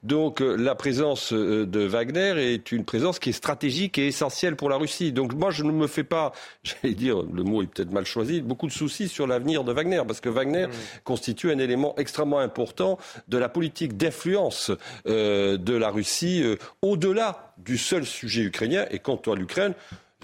Donc 0.03 0.41
la 0.41 0.75
présence 0.75 1.33
de 1.33 1.81
Wagner 1.81 2.55
est 2.55 2.73
une 2.73 2.85
présence 2.85 3.19
qui 3.19 3.31
est 3.31 3.35
stratégique 3.35 3.99
et 3.99 4.07
essentielle 4.07 4.57
pour 4.57 4.69
la 4.69 4.77
Russie. 4.77 5.13
Donc 5.13 5.35
moi 5.35 5.51
je 5.51 5.65
ne 5.65 5.73
me 5.73 5.87
fais 5.87 6.05
pas, 6.05 6.33
j'allais 6.63 6.95
dire, 6.95 7.23
le 7.23 7.43
mot 7.43 7.63
est 7.63 7.67
peut-être 7.67 7.93
mal 7.93 8.05
choisi, 8.05 8.43
beaucoup 8.43 8.67
de 8.67 8.73
soucis 8.73 9.09
sur 9.09 9.27
l'avenir 9.27 9.65
de 9.65 9.73
Wagner, 9.73 10.03
parce 10.07 10.21
que 10.21 10.29
Wagner 10.29 10.67
mmh. 10.67 10.71
constitue 11.03 11.51
un 11.51 11.59
élément 11.59 11.95
extrêmement 11.97 12.39
important 12.39 12.99
de 13.29 13.39
la 13.39 13.49
politique 13.49 13.97
d'influence 13.97 14.71
de 15.07 15.77
la 15.77 15.91
Russie 15.91 16.45
au-delà 16.83 17.54
du 17.59 17.79
seul 17.79 18.05
sujet 18.05 18.43
ukrainien. 18.43 18.87
Et 18.91 18.99
quant 18.99 19.21
à 19.27 19.35
l'Ukraine, 19.35 19.75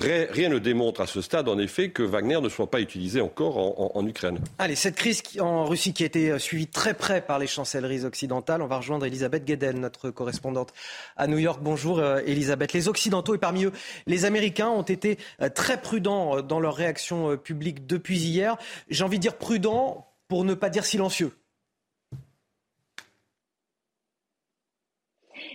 Rien 0.00 0.48
ne 0.48 0.58
démontre 0.58 1.02
à 1.02 1.06
ce 1.06 1.20
stade, 1.20 1.48
en 1.48 1.58
effet, 1.58 1.90
que 1.90 2.02
Wagner 2.02 2.40
ne 2.40 2.48
soit 2.48 2.70
pas 2.70 2.80
utilisé 2.80 3.20
encore 3.20 3.96
en, 3.96 4.06
Ukraine. 4.06 4.38
Allez, 4.58 4.74
cette 4.74 4.96
crise 4.96 5.22
en 5.38 5.66
Russie 5.66 5.92
qui 5.92 6.04
a 6.04 6.06
été 6.06 6.30
euh, 6.30 6.38
suivie 6.38 6.66
très 6.66 6.94
près 6.94 7.20
par 7.20 7.38
les 7.38 7.46
chancelleries 7.46 8.06
occidentales, 8.06 8.62
on 8.62 8.66
va 8.66 8.78
rejoindre 8.78 9.04
Elisabeth 9.04 9.44
Guedel, 9.44 9.78
notre 9.78 10.08
correspondante 10.10 10.72
à 11.16 11.26
New 11.26 11.36
York. 11.36 11.60
Bonjour 11.62 11.98
euh, 11.98 12.20
Elisabeth. 12.24 12.72
Les 12.72 12.88
Occidentaux 12.88 13.34
et 13.34 13.38
parmi 13.38 13.64
eux 13.64 13.72
les 14.06 14.24
Américains 14.24 14.68
ont 14.68 14.82
été 14.82 15.18
euh, 15.42 15.50
très 15.50 15.80
prudents 15.80 16.40
dans 16.40 16.60
leur 16.60 16.76
réaction 16.76 17.36
publique 17.36 17.86
depuis 17.86 18.18
hier. 18.18 18.56
J'ai 18.88 19.04
envie 19.04 19.18
de 19.18 19.22
dire 19.22 19.36
prudents 19.36 20.06
pour 20.28 20.44
ne 20.44 20.54
pas 20.54 20.70
dire 20.70 20.86
silencieux. 20.86 21.32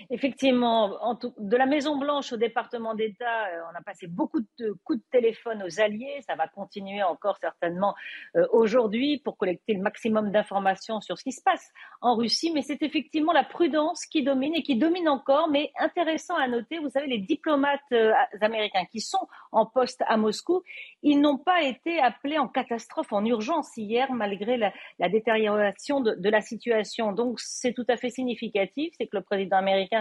Effectivement, 0.09 1.17
de 1.37 1.57
la 1.57 1.65
Maison 1.65 1.97
Blanche 1.97 2.31
au 2.33 2.37
département 2.37 2.93
d'État, 2.95 3.47
euh, 3.47 3.61
on 3.71 3.75
a 3.75 3.81
passé 3.81 4.07
beaucoup 4.07 4.41
de 4.59 4.71
coups 4.83 4.99
de 4.99 5.05
téléphone 5.11 5.63
aux 5.63 5.79
alliés. 5.79 6.19
Ça 6.27 6.35
va 6.35 6.47
continuer 6.47 7.01
encore 7.01 7.37
certainement 7.37 7.95
euh, 8.35 8.45
aujourd'hui 8.51 9.19
pour 9.23 9.37
collecter 9.37 9.73
le 9.73 9.81
maximum 9.81 10.31
d'informations 10.31 11.01
sur 11.01 11.17
ce 11.17 11.23
qui 11.23 11.31
se 11.31 11.41
passe 11.41 11.71
en 12.01 12.15
Russie. 12.15 12.51
Mais 12.53 12.61
c'est 12.61 12.83
effectivement 12.83 13.33
la 13.33 13.43
prudence 13.43 14.05
qui 14.05 14.23
domine 14.23 14.53
et 14.55 14.63
qui 14.63 14.75
domine 14.75 15.09
encore. 15.09 15.49
Mais 15.49 15.71
intéressant 15.79 16.35
à 16.35 16.47
noter, 16.47 16.79
vous 16.79 16.89
savez, 16.89 17.07
les 17.07 17.19
diplomates 17.19 17.79
euh, 17.91 18.13
américains 18.41 18.85
qui 18.91 19.01
sont 19.01 19.27
en 19.51 19.65
poste 19.65 20.03
à 20.07 20.17
Moscou, 20.17 20.61
ils 21.01 21.19
n'ont 21.19 21.37
pas 21.37 21.63
été 21.63 21.99
appelés 21.99 22.37
en 22.37 22.47
catastrophe, 22.47 23.11
en 23.11 23.25
urgence 23.25 23.75
hier, 23.77 24.11
malgré 24.11 24.57
la, 24.57 24.71
détérioration 25.09 26.01
de, 26.01 26.15
de 26.15 26.29
la 26.29 26.41
situation. 26.41 27.11
Donc 27.11 27.39
c'est 27.39 27.73
tout 27.73 27.85
à 27.87 27.97
fait 27.97 28.09
significatif. 28.09 28.93
C'est 28.97 29.07
que 29.07 29.17
le 29.17 29.23
président 29.23 29.57
américain 29.57 29.94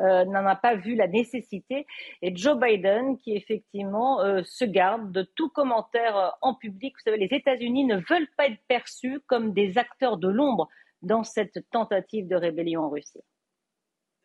euh, 0.00 0.24
n'en 0.24 0.46
a 0.46 0.56
pas 0.56 0.76
vu 0.76 0.94
la 0.94 1.08
nécessité. 1.08 1.86
Et 2.22 2.34
Joe 2.34 2.58
Biden, 2.58 3.18
qui 3.18 3.36
effectivement 3.36 4.20
euh, 4.20 4.42
se 4.44 4.64
garde 4.64 5.12
de 5.12 5.22
tout 5.22 5.48
commentaire 5.50 6.16
euh, 6.16 6.28
en 6.42 6.54
public. 6.54 6.94
Vous 6.96 7.10
savez, 7.10 7.18
les 7.18 7.36
États-Unis 7.36 7.84
ne 7.84 7.96
veulent 7.96 8.28
pas 8.36 8.46
être 8.46 8.60
perçus 8.68 9.20
comme 9.26 9.52
des 9.52 9.78
acteurs 9.78 10.16
de 10.16 10.28
l'ombre 10.28 10.68
dans 11.02 11.24
cette 11.24 11.58
tentative 11.70 12.26
de 12.28 12.36
rébellion 12.36 12.84
en 12.84 12.90
Russie. 12.90 13.20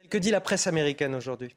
Que 0.10 0.18
dit 0.18 0.32
la 0.32 0.42
presse 0.42 0.68
américaine 0.68 1.16
aujourd'hui? 1.16 1.56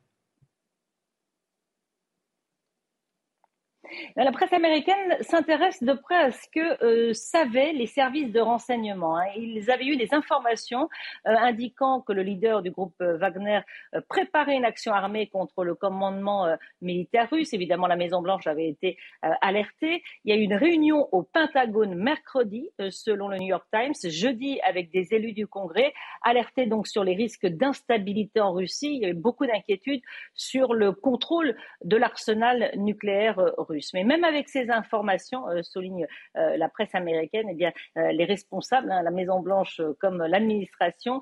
La 4.16 4.32
presse 4.32 4.52
américaine 4.52 5.16
s'intéresse 5.20 5.82
de 5.82 5.92
près 5.92 6.16
à 6.16 6.30
ce 6.30 6.48
que 6.52 6.84
euh, 6.84 7.12
savaient 7.14 7.72
les 7.72 7.86
services 7.86 8.32
de 8.32 8.40
renseignement. 8.40 9.18
Hein. 9.18 9.26
Ils 9.36 9.70
avaient 9.70 9.86
eu 9.86 9.96
des 9.96 10.14
informations 10.14 10.88
euh, 11.26 11.34
indiquant 11.36 12.00
que 12.00 12.12
le 12.12 12.22
leader 12.22 12.62
du 12.62 12.70
groupe 12.70 12.94
euh, 13.00 13.16
Wagner 13.16 13.60
préparait 14.08 14.56
une 14.56 14.64
action 14.64 14.92
armée 14.92 15.26
contre 15.28 15.64
le 15.64 15.74
commandement 15.74 16.46
militaire 16.80 17.28
russe. 17.30 17.52
Évidemment, 17.52 17.86
la 17.86 17.96
Maison-Blanche 17.96 18.46
avait 18.46 18.68
été 18.68 18.96
alertée. 19.22 20.02
Il 20.24 20.34
y 20.34 20.36
a 20.36 20.40
eu 20.40 20.44
une 20.44 20.54
réunion 20.54 21.08
au 21.12 21.22
Pentagone 21.22 21.94
mercredi, 21.94 22.70
selon 22.90 23.28
le 23.28 23.38
New 23.38 23.48
York 23.48 23.66
Times, 23.72 23.94
jeudi 24.10 24.60
avec 24.62 24.90
des 24.90 25.14
élus 25.14 25.32
du 25.32 25.46
Congrès, 25.46 25.92
alertés 26.22 26.66
donc 26.66 26.86
sur 26.86 27.04
les 27.04 27.14
risques 27.14 27.46
d'instabilité 27.46 28.40
en 28.40 28.52
Russie. 28.52 28.94
Il 28.94 29.02
y 29.02 29.04
avait 29.04 29.14
beaucoup 29.14 29.46
d'inquiétudes 29.46 30.02
sur 30.34 30.74
le 30.74 30.92
contrôle 30.92 31.56
de 31.82 31.96
l'arsenal 31.96 32.72
nucléaire 32.76 33.40
russe. 33.58 33.83
Mais 33.92 34.04
même 34.04 34.24
avec 34.24 34.48
ces 34.48 34.70
informations, 34.70 35.48
euh, 35.48 35.62
souligne 35.62 36.06
euh, 36.36 36.56
la 36.56 36.68
presse 36.68 36.94
américaine, 36.94 37.48
eh 37.50 37.66
euh, 37.98 38.12
les 38.12 38.24
responsables, 38.24 38.90
hein, 38.90 39.02
la 39.02 39.10
Maison 39.10 39.40
Blanche 39.40 39.80
comme 40.00 40.22
l'administration, 40.22 41.20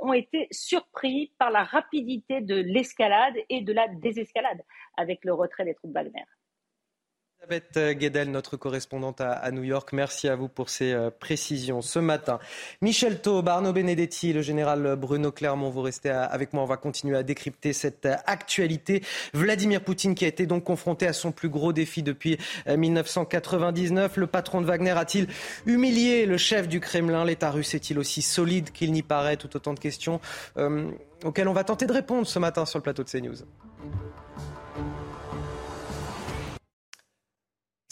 ont 0.00 0.12
été 0.12 0.48
surpris 0.50 1.32
par 1.38 1.50
la 1.50 1.64
rapidité 1.64 2.40
de 2.40 2.56
l'escalade 2.56 3.34
et 3.48 3.62
de 3.62 3.72
la 3.72 3.88
désescalade 3.88 4.62
avec 4.96 5.24
le 5.24 5.32
retrait 5.32 5.64
des 5.64 5.74
troupes 5.74 5.92
Wagner. 5.92 6.24
Elisabeth 7.44 7.98
Guedel, 7.98 8.30
notre 8.30 8.56
correspondante 8.56 9.20
à, 9.20 9.50
New 9.50 9.64
York, 9.64 9.90
merci 9.92 10.28
à 10.28 10.36
vous 10.36 10.48
pour 10.48 10.70
ces 10.70 10.92
euh, 10.92 11.10
précisions 11.10 11.82
ce 11.82 11.98
matin. 11.98 12.38
Michel 12.80 13.20
Taube, 13.20 13.48
Arnaud 13.48 13.72
Benedetti, 13.72 14.32
le 14.32 14.40
général 14.40 14.96
Bruno 14.96 15.30
Clermont, 15.30 15.68
vous 15.68 15.82
restez 15.82 16.08
avec 16.08 16.52
moi. 16.54 16.62
On 16.62 16.66
va 16.66 16.76
continuer 16.76 17.16
à 17.16 17.22
décrypter 17.22 17.74
cette 17.74 18.06
euh, 18.06 18.16
actualité. 18.26 19.02
Vladimir 19.34 19.82
Poutine 19.82 20.14
qui 20.14 20.24
a 20.24 20.28
été 20.28 20.46
donc 20.46 20.64
confronté 20.64 21.06
à 21.06 21.12
son 21.12 21.32
plus 21.32 21.50
gros 21.50 21.74
défi 21.74 22.02
depuis 22.02 22.38
1999. 22.66 24.12
Euh, 24.16 24.20
le 24.20 24.26
patron 24.26 24.62
de 24.62 24.66
Wagner 24.66 24.92
a-t-il 24.92 25.28
humilié 25.66 26.24
le 26.24 26.38
chef 26.38 26.66
du 26.66 26.80
Kremlin? 26.80 27.24
L'État 27.24 27.50
russe 27.50 27.74
est-il 27.74 27.98
aussi 27.98 28.22
solide 28.22 28.70
qu'il 28.70 28.92
n'y 28.92 29.02
paraît? 29.02 29.36
Tout 29.36 29.54
autant 29.54 29.74
de 29.74 29.80
questions 29.80 30.20
auxquelles 31.24 31.48
on 31.48 31.52
va 31.52 31.64
tenter 31.64 31.86
de 31.86 31.92
répondre 31.92 32.26
ce 32.26 32.38
matin 32.38 32.64
sur 32.64 32.78
le 32.78 32.82
plateau 32.82 33.02
de 33.02 33.10
CNews. 33.10 33.44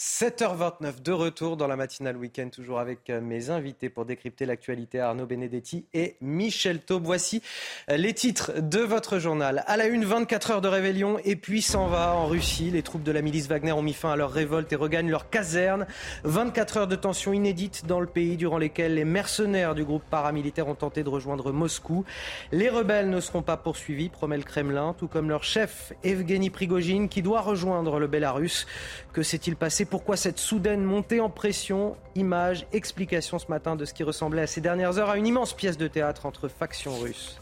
7h29 0.03 1.01
de 1.01 1.13
retour 1.13 1.55
dans 1.55 1.65
la 1.65 1.77
matinale 1.77 2.17
week-end, 2.17 2.49
toujours 2.49 2.81
avec 2.81 3.09
euh, 3.09 3.21
mes 3.21 3.49
invités 3.49 3.87
pour 3.89 4.03
décrypter 4.03 4.45
l'actualité 4.45 4.99
Arnaud 4.99 5.25
Benedetti 5.25 5.85
et 5.93 6.17
Michel 6.19 6.81
Taube. 6.81 7.05
Voici 7.05 7.41
euh, 7.89 7.95
les 7.95 8.13
titres 8.13 8.51
de 8.59 8.79
votre 8.79 9.17
journal. 9.17 9.63
À 9.65 9.77
la 9.77 9.87
une, 9.87 10.03
24 10.03 10.51
heures 10.51 10.61
de 10.61 10.67
rébellion 10.67 11.19
et 11.23 11.37
puis 11.37 11.61
s'en 11.61 11.87
va 11.87 12.15
en 12.15 12.27
Russie. 12.27 12.69
Les 12.69 12.83
troupes 12.83 13.03
de 13.03 13.13
la 13.13 13.21
milice 13.21 13.47
Wagner 13.47 13.71
ont 13.71 13.81
mis 13.81 13.93
fin 13.93 14.11
à 14.11 14.17
leur 14.17 14.31
révolte 14.31 14.73
et 14.73 14.75
regagnent 14.75 15.09
leur 15.09 15.29
caserne. 15.29 15.87
24 16.25 16.77
heures 16.77 16.87
de 16.87 16.97
tension 16.97 17.31
inédite 17.31 17.85
dans 17.85 18.01
le 18.01 18.07
pays 18.07 18.35
durant 18.35 18.57
lesquelles 18.57 18.95
les 18.95 19.05
mercenaires 19.05 19.73
du 19.73 19.85
groupe 19.85 20.03
paramilitaire 20.09 20.67
ont 20.67 20.75
tenté 20.75 21.03
de 21.03 21.09
rejoindre 21.09 21.53
Moscou. 21.53 22.03
Les 22.51 22.67
rebelles 22.67 23.09
ne 23.09 23.21
seront 23.21 23.41
pas 23.41 23.55
poursuivis, 23.55 24.09
promet 24.09 24.35
le 24.35 24.43
Kremlin, 24.43 24.95
tout 24.97 25.07
comme 25.07 25.29
leur 25.29 25.45
chef 25.45 25.93
Evgeny 26.03 26.49
Prigogine 26.49 27.07
qui 27.07 27.21
doit 27.21 27.39
rejoindre 27.39 27.99
le 27.99 28.07
Bélarus. 28.07 28.67
Que 29.13 29.23
s'est-il 29.23 29.55
passé 29.55 29.85
pourquoi 29.93 30.17
cette 30.17 30.39
soudaine 30.39 30.83
montée 30.83 31.19
en 31.19 31.29
pression 31.29 31.95
Image, 32.15 32.65
explication 32.73 33.37
ce 33.37 33.45
matin 33.47 33.75
de 33.75 33.85
ce 33.85 33.93
qui 33.93 34.01
ressemblait 34.01 34.41
à 34.41 34.47
ces 34.47 34.59
dernières 34.59 34.97
heures 34.97 35.11
à 35.11 35.19
une 35.19 35.27
immense 35.27 35.53
pièce 35.53 35.77
de 35.77 35.87
théâtre 35.87 36.25
entre 36.25 36.47
factions 36.47 36.97
russes. 36.97 37.39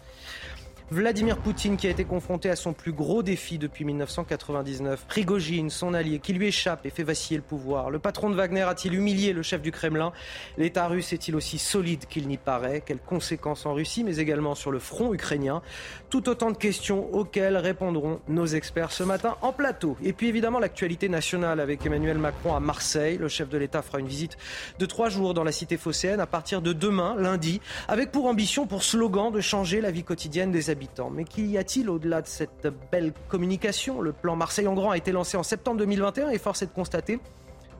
Vladimir 0.91 1.37
Poutine 1.37 1.77
qui 1.77 1.87
a 1.87 1.89
été 1.89 2.03
confronté 2.03 2.49
à 2.49 2.57
son 2.57 2.73
plus 2.73 2.91
gros 2.91 3.23
défi 3.23 3.57
depuis 3.57 3.85
1999. 3.85 5.05
Prigogine, 5.07 5.69
son 5.69 5.93
allié, 5.93 6.19
qui 6.19 6.33
lui 6.33 6.47
échappe 6.47 6.85
et 6.85 6.89
fait 6.89 7.03
vaciller 7.03 7.37
le 7.37 7.43
pouvoir. 7.43 7.89
Le 7.89 7.97
patron 7.97 8.29
de 8.29 8.35
Wagner 8.35 8.63
a-t-il 8.63 8.93
humilié 8.93 9.31
le 9.31 9.41
chef 9.41 9.61
du 9.61 9.71
Kremlin? 9.71 10.11
L'État 10.57 10.89
russe 10.89 11.13
est-il 11.13 11.37
aussi 11.37 11.59
solide 11.59 12.07
qu'il 12.09 12.27
n'y 12.27 12.35
paraît? 12.35 12.83
Quelles 12.85 12.99
conséquences 12.99 13.65
en 13.65 13.73
Russie, 13.73 14.03
mais 14.03 14.17
également 14.17 14.53
sur 14.53 14.69
le 14.69 14.79
front 14.79 15.13
ukrainien? 15.13 15.61
Tout 16.09 16.27
autant 16.27 16.51
de 16.51 16.57
questions 16.57 17.07
auxquelles 17.15 17.55
répondront 17.55 18.19
nos 18.27 18.47
experts 18.47 18.91
ce 18.91 19.03
matin 19.03 19.37
en 19.41 19.53
plateau. 19.53 19.95
Et 20.03 20.11
puis 20.11 20.27
évidemment 20.27 20.59
l'actualité 20.59 21.07
nationale 21.07 21.61
avec 21.61 21.85
Emmanuel 21.85 22.17
Macron 22.17 22.53
à 22.53 22.59
Marseille. 22.59 23.17
Le 23.17 23.29
chef 23.29 23.47
de 23.47 23.57
l'État 23.57 23.81
fera 23.81 23.99
une 23.99 24.09
visite 24.09 24.37
de 24.77 24.85
trois 24.85 25.07
jours 25.07 25.33
dans 25.33 25.45
la 25.45 25.53
cité 25.53 25.77
phocéenne 25.77 26.19
à 26.19 26.27
partir 26.27 26.61
de 26.61 26.73
demain, 26.73 27.15
lundi, 27.17 27.61
avec 27.87 28.11
pour 28.11 28.25
ambition, 28.25 28.67
pour 28.67 28.83
slogan 28.83 29.31
de 29.31 29.39
changer 29.39 29.79
la 29.79 29.91
vie 29.91 30.03
quotidienne 30.03 30.51
des 30.51 30.69
habitants 30.69 30.80
mais 31.11 31.23
qu'y 31.23 31.57
a-t-il 31.57 31.89
au-delà 31.89 32.21
de 32.21 32.27
cette 32.27 32.67
belle 32.91 33.13
communication? 33.27 34.01
Le 34.01 34.13
plan 34.13 34.35
Marseille 34.35 34.67
en 34.67 34.73
grand 34.73 34.91
a 34.91 34.97
été 34.97 35.11
lancé 35.11 35.37
en 35.37 35.43
septembre 35.43 35.77
2021 35.77 36.29
et 36.29 36.37
force 36.37 36.61
est 36.61 36.67
de 36.67 36.71
constater 36.71 37.19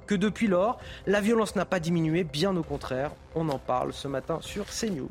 que 0.08 0.16
depuis 0.16 0.48
lors, 0.48 0.78
la 1.08 1.22
violence 1.22 1.56
n'a 1.56 1.66
pas 1.66 1.80
diminué, 1.80 2.24
bien 2.24 2.56
au 2.58 2.64
contraire. 2.64 3.12
On 3.36 3.48
en 3.50 3.60
parle 3.60 3.94
ce 3.94 4.08
matin 4.08 4.40
sur 4.42 4.66
CNews. 4.66 5.10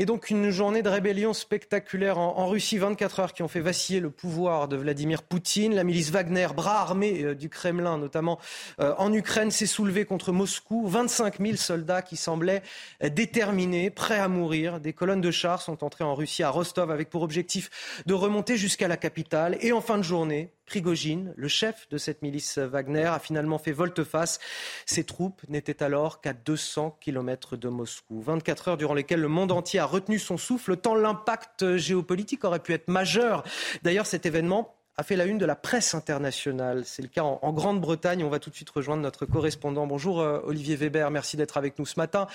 Et 0.00 0.06
donc 0.06 0.30
une 0.30 0.50
journée 0.50 0.82
de 0.82 0.88
rébellion 0.88 1.32
spectaculaire 1.32 2.18
en, 2.18 2.46
Russie, 2.46 2.78
24 2.78 3.18
heures 3.18 3.32
qui 3.32 3.42
ont 3.42 3.48
fait 3.48 3.58
vaciller 3.58 3.98
le 3.98 4.10
pouvoir 4.10 4.68
de 4.68 4.76
Vladimir 4.76 5.24
Poutine. 5.24 5.74
La 5.74 5.82
milice 5.82 6.12
Wagner, 6.12 6.46
bras 6.54 6.82
armé 6.82 7.24
euh, 7.24 7.34
du 7.34 7.48
Kremlin, 7.48 7.98
notamment 7.98 8.38
euh, 8.78 8.94
en 8.98 9.12
Ukraine, 9.12 9.50
s'est 9.50 9.66
soulevée 9.66 10.04
contre 10.04 10.30
Moscou. 10.30 10.86
25 10.86 11.40
000 11.40 11.56
soldats 11.56 12.02
qui 12.02 12.16
semblaient 12.16 12.62
déterminés, 13.02 13.90
prêts 13.90 14.20
à 14.20 14.28
mourir. 14.28 14.78
Des 14.78 14.92
colonnes 14.92 15.20
de 15.20 15.32
chars 15.32 15.62
sont 15.62 15.82
entrées 15.82 16.04
en 16.04 16.14
Russie 16.14 16.44
à 16.44 16.50
Rostov 16.50 16.92
avec 16.92 17.10
pour 17.10 17.22
objectif 17.22 18.02
de 18.06 18.14
remonter 18.14 18.56
jusqu'à 18.56 18.86
la 18.86 18.96
capitale. 18.96 19.58
Et 19.62 19.72
en 19.72 19.80
fin 19.80 19.98
de 19.98 20.04
journée, 20.04 20.52
Prigogine, 20.68 21.32
le 21.34 21.48
chef 21.48 21.88
de 21.88 21.96
cette 21.96 22.20
milice 22.20 22.58
Wagner, 22.58 23.06
a 23.06 23.18
finalement 23.18 23.58
fait 23.58 23.72
volte-face. 23.72 24.38
Ses 24.84 25.02
troupes 25.02 25.40
n'étaient 25.48 25.82
alors 25.82 26.20
qu'à 26.20 26.34
200 26.34 26.98
km 27.00 27.56
de 27.56 27.68
Moscou. 27.68 28.20
24 28.20 28.68
heures 28.68 28.76
durant 28.76 28.92
lesquelles 28.92 29.22
le 29.22 29.28
monde 29.28 29.50
entier 29.50 29.80
a 29.80 29.86
retenu 29.86 30.18
son 30.18 30.36
souffle, 30.36 30.76
tant 30.76 30.94
l'impact 30.94 31.76
géopolitique 31.76 32.44
aurait 32.44 32.58
pu 32.60 32.74
être 32.74 32.88
majeur. 32.88 33.44
D'ailleurs, 33.82 34.06
cet 34.06 34.26
événement 34.26 34.74
a 34.98 35.04
fait 35.04 35.16
la 35.16 35.24
une 35.24 35.38
de 35.38 35.46
la 35.46 35.54
presse 35.54 35.94
internationale. 35.94 36.84
C'est 36.84 37.02
le 37.02 37.08
cas 37.08 37.22
en, 37.22 37.52
Grande-Bretagne. 37.52 38.22
On 38.24 38.28
va 38.28 38.40
tout 38.40 38.50
de 38.50 38.54
suite 38.54 38.68
rejoindre 38.68 39.02
notre 39.02 39.24
correspondant. 39.24 39.86
Bonjour 39.86 40.20
euh, 40.20 40.40
Olivier 40.44 40.76
Weber, 40.76 41.10
merci 41.10 41.36
d'être 41.36 41.56
avec 41.56 41.78
nous 41.78 41.86
ce 41.86 41.98
matin. 41.98 42.26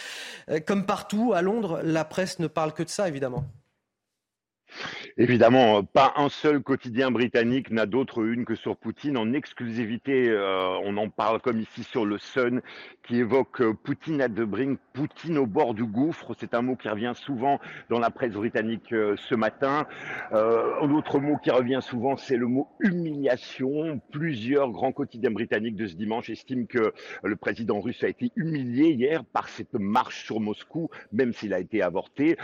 Euh, 0.49 0.59
comme 0.59 0.85
partout 0.85 1.33
à 1.35 1.41
Londres, 1.41 1.81
la 1.83 2.05
presse 2.05 2.39
ne 2.39 2.47
parle 2.47 2.73
que 2.73 2.81
de 2.81 2.89
ça, 2.89 3.07
évidemment. 3.07 3.45
Évidemment, 5.17 5.83
pas 5.83 6.13
un 6.17 6.29
seul 6.29 6.61
quotidien 6.61 7.11
britannique 7.11 7.69
n'a 7.69 7.85
d'autre 7.85 8.23
une 8.23 8.45
que 8.45 8.55
sur 8.55 8.77
Poutine 8.77 9.15
en 9.15 9.31
exclusivité. 9.33 10.27
Euh, 10.29 10.75
on 10.83 10.97
en 10.97 11.09
parle 11.09 11.39
comme 11.39 11.59
ici 11.59 11.83
sur 11.83 12.05
le 12.05 12.17
Sun, 12.17 12.61
qui 13.03 13.17
évoque 13.17 13.61
euh, 13.61 13.73
Poutine 13.73 14.21
à 14.21 14.27
de 14.27 14.43
bring, 14.43 14.77
Poutine 14.93 15.37
au 15.37 15.45
bord 15.45 15.75
du 15.75 15.85
gouffre. 15.85 16.33
C'est 16.39 16.55
un 16.55 16.63
mot 16.63 16.75
qui 16.75 16.89
revient 16.89 17.13
souvent 17.15 17.59
dans 17.89 17.99
la 17.99 18.09
presse 18.09 18.33
britannique 18.33 18.91
euh, 18.91 19.15
ce 19.17 19.35
matin. 19.35 19.85
un 20.31 20.89
autre 20.91 21.19
mot 21.19 21.37
qui 21.37 21.51
revient 21.51 21.79
souvent, 21.81 22.17
c'est 22.17 22.37
le 22.37 22.47
mot 22.47 22.69
humiliation. 22.79 24.01
Plusieurs 24.11 24.71
grands 24.71 24.91
quotidiens 24.91 25.31
britanniques 25.31 25.75
de 25.75 25.85
ce 25.85 25.95
dimanche 25.95 26.29
estiment 26.29 26.65
que 26.65 26.91
le 27.23 27.35
président 27.35 27.79
russe 27.81 28.03
a 28.03 28.07
été 28.07 28.31
humilié 28.35 28.89
hier 28.89 29.23
par 29.25 29.47
cette 29.47 29.73
marche 29.73 30.25
sur 30.25 30.39
Moscou, 30.39 30.89
même 31.11 31.33
s'il 31.33 31.53
a 31.53 31.59
été 31.59 31.83
avorté. 31.83 32.37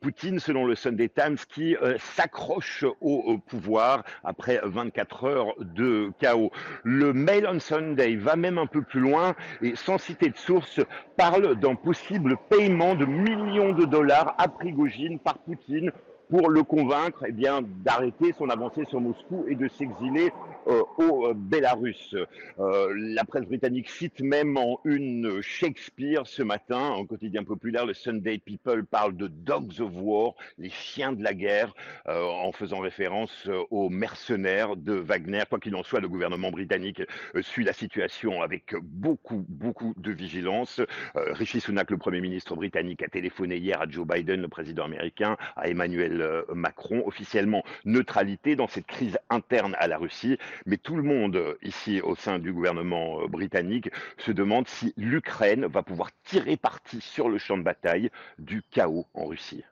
Poutine, 0.00 0.40
selon 0.40 0.64
le 0.64 0.74
Sunday 0.74 1.08
Times, 1.08 1.36
qui 1.48 1.75
s'accroche 1.98 2.84
au, 3.00 3.38
pouvoir 3.38 4.02
après 4.24 4.60
24 4.62 5.24
heures 5.24 5.54
de 5.58 6.12
chaos. 6.20 6.50
Le 6.82 7.12
Mail 7.12 7.46
on 7.50 7.60
Sunday 7.60 8.16
va 8.16 8.36
même 8.36 8.58
un 8.58 8.66
peu 8.66 8.82
plus 8.82 9.00
loin 9.00 9.34
et 9.62 9.76
sans 9.76 9.98
citer 9.98 10.30
de 10.30 10.36
source 10.36 10.80
parle 11.16 11.56
d'un 11.56 11.74
possible 11.74 12.36
paiement 12.48 12.94
de 12.94 13.04
millions 13.04 13.72
de 13.72 13.84
dollars 13.84 14.34
à 14.38 14.48
Prigogine 14.48 15.18
par 15.18 15.38
Poutine 15.38 15.92
pour 16.28 16.50
le 16.50 16.62
convaincre 16.62 17.24
eh 17.26 17.32
bien, 17.32 17.62
d'arrêter 17.62 18.34
son 18.36 18.48
avancée 18.48 18.84
sur 18.88 19.00
Moscou 19.00 19.44
et 19.48 19.54
de 19.54 19.68
s'exiler 19.68 20.32
euh, 20.66 20.82
au 20.98 21.28
euh, 21.28 21.34
Bélarus. 21.34 22.16
Euh, 22.58 22.92
la 22.96 23.24
presse 23.24 23.44
britannique 23.44 23.88
cite 23.88 24.20
même 24.20 24.56
en 24.56 24.80
une 24.84 25.40
Shakespeare 25.40 26.26
ce 26.26 26.42
matin, 26.42 26.94
un 26.98 27.06
quotidien 27.06 27.44
populaire, 27.44 27.86
le 27.86 27.94
Sunday 27.94 28.38
People 28.38 28.84
parle 28.84 29.16
de 29.16 29.28
Dogs 29.28 29.80
of 29.80 29.92
War, 29.94 30.34
les 30.58 30.70
chiens 30.70 31.12
de 31.12 31.22
la 31.22 31.34
guerre, 31.34 31.72
en 32.06 32.50
faisant 32.52 32.78
référence 32.80 33.48
aux 33.70 33.88
mercenaires 33.88 34.76
de 34.76 34.94
Wagner. 34.94 35.42
Quoi 35.48 35.58
qu'il 35.58 35.74
en 35.76 35.82
soit, 35.82 36.00
le 36.00 36.08
gouvernement 36.08 36.50
britannique 36.50 37.02
suit 37.40 37.64
la 37.64 37.72
situation 37.72 38.42
avec 38.42 38.74
beaucoup, 38.82 39.44
beaucoup 39.48 39.94
de 39.96 40.10
vigilance. 40.10 40.80
Rishi 41.14 41.60
Sunak, 41.60 41.90
le 41.90 41.98
Premier 41.98 42.20
ministre 42.20 42.54
britannique, 42.56 43.02
a 43.02 43.08
téléphoné 43.08 43.56
hier 43.56 43.80
à 43.80 43.88
Joe 43.88 44.06
Biden, 44.06 44.40
le 44.40 44.48
président 44.48 44.84
américain, 44.84 45.36
à 45.56 45.68
Emmanuel 45.68 46.15
Macron, 46.54 47.02
officiellement 47.06 47.64
neutralité 47.84 48.56
dans 48.56 48.68
cette 48.68 48.86
crise 48.86 49.18
interne 49.30 49.76
à 49.78 49.86
la 49.86 49.98
Russie. 49.98 50.38
Mais 50.66 50.76
tout 50.76 50.96
le 50.96 51.02
monde 51.02 51.36
euh, 51.36 51.54
ici 51.62 52.00
au 52.00 52.14
sein 52.14 52.38
du 52.38 52.52
gouvernement 52.52 53.22
euh, 53.22 53.28
britannique 53.28 53.90
se 54.18 54.32
demande 54.32 54.68
si 54.68 54.92
l'Ukraine 54.96 55.66
va 55.66 55.82
pouvoir 55.82 56.10
tirer 56.24 56.56
parti 56.56 57.00
sur 57.00 57.28
le 57.28 57.38
champ 57.38 57.58
de 57.58 57.62
bataille 57.62 58.10
du 58.38 58.62
chaos 58.70 59.06
en 59.14 59.26
Russie. 59.26 59.64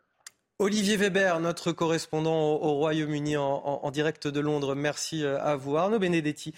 Olivier 0.60 0.96
Weber, 0.96 1.40
notre 1.40 1.72
correspondant 1.72 2.52
au, 2.52 2.74
Royaume-Uni 2.74 3.36
en, 3.36 3.90
direct 3.90 4.28
de 4.28 4.38
Londres, 4.38 4.76
merci 4.76 5.24
euh, 5.24 5.36
à 5.42 5.56
vous. 5.56 5.76
Arnaud 5.76 5.98
Benedetti, 5.98 6.54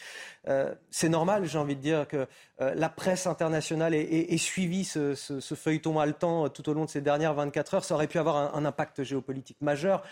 euh, 0.49 0.75
c'est 0.91 1.09
normal, 1.09 1.47
j'ai 1.47 1.57
envie 1.57 1.77
de 1.77 1.81
dire, 1.81 2.07
que 2.07 2.27
euh, 2.61 2.75
la 2.75 2.91
presse 2.91 3.27
internationale 3.27 3.95
ait, 3.95 4.37
suivi 4.37 4.85
ce, 4.85 5.15
feuilleton 5.55 5.99
haletant 5.99 6.51
tout 6.51 6.69
au 6.69 6.75
long 6.75 6.85
de 6.85 6.91
ces 6.91 7.01
dernières 7.01 7.33
24 7.33 7.75
heures. 7.75 7.85
Ça 7.85 7.95
aurait 7.95 8.07
pu 8.07 8.19
avoir 8.19 8.55
un, 8.55 8.67
impact 8.67 9.03
géopolitique 9.03 9.57
majeur 9.63 10.03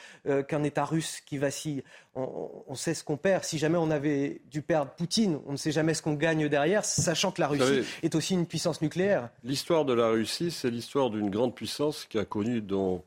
qu'un 0.49 0.63
État 0.63 0.87
russe 0.87 1.21
qui 1.21 1.37
vacille. 1.37 1.85
On, 2.15 2.75
sait 2.75 2.95
ce 2.95 3.05
qu'on 3.05 3.19
perd. 3.19 3.45
Si 3.45 3.59
jamais 3.59 3.77
on 3.77 3.91
avait 3.91 4.41
dû 4.51 4.63
perdre 4.63 4.93
Poutine, 4.93 5.41
on 5.47 5.53
ne 5.53 5.57
sait 5.59 5.73
jamais 5.73 5.93
ce 5.93 6.01
qu'on 6.01 6.15
gagne 6.15 6.49
derrière, 6.49 6.87
sachant 6.87 7.33
que 7.33 7.41
la 7.43 7.49
Russie 7.49 7.83
est 8.03 8.15
aussi 8.15 8.33
une 8.33 8.47
puissance 8.47 8.81
nucléaire. 8.81 9.29
L'histoire 9.43 9.85
de 9.85 9.93
la 9.93 10.09
Russie, 10.09 10.51
c'est 10.51 10.71
l'histoire 10.71 11.11
d'une 11.11 11.29
grande 11.29 11.55
puissance 11.55 12.07
qui 12.07 12.19
a 12.19 12.25
connu 12.25 12.63
dans 12.63 13.03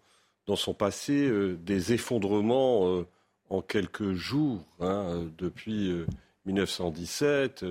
dans 0.47 0.55
son 0.55 0.73
passé 0.73 1.27
euh, 1.27 1.55
des 1.61 1.93
effondrements 1.93 2.87
euh, 2.87 3.05
en 3.49 3.61
quelques 3.61 4.13
jours, 4.13 4.65
hein, 4.79 5.29
depuis 5.37 5.93
1917, 6.45 7.63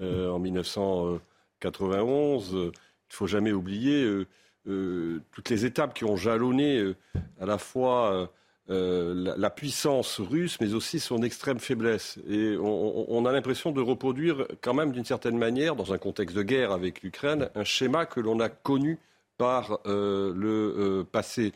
euh, 0.00 0.30
en 0.30 0.38
1991. 0.38 2.50
Il 2.52 2.58
ne 2.58 2.70
faut 3.08 3.26
jamais 3.26 3.50
oublier 3.52 4.24
toutes 4.64 5.50
les 5.50 5.64
étapes 5.64 5.92
qui 5.94 6.04
ont 6.04 6.16
jalonné 6.16 6.94
à 7.40 7.46
la 7.46 7.58
fois 7.58 8.30
la, 8.68 9.50
puissance 9.50 10.20
russe, 10.20 10.60
mais 10.60 10.72
aussi 10.72 11.00
son 11.00 11.24
extrême 11.24 11.58
faiblesse. 11.58 12.20
Et 12.28 12.56
on, 12.60 13.26
a 13.26 13.32
l'impression 13.32 13.72
de 13.72 13.80
reproduire 13.80 14.46
quand 14.60 14.74
même 14.74 14.92
d'une 14.92 15.04
certaine 15.04 15.36
manière, 15.36 15.74
dans 15.74 15.92
un 15.92 15.98
contexte 15.98 16.36
de 16.36 16.44
guerre 16.44 16.70
avec 16.70 17.02
l'Ukraine, 17.02 17.50
un 17.56 17.64
schéma 17.64 18.06
que 18.06 18.20
l'on 18.20 18.38
a 18.38 18.48
connu 18.48 19.00
par 19.36 19.80
le 19.84 21.04
passé. 21.10 21.52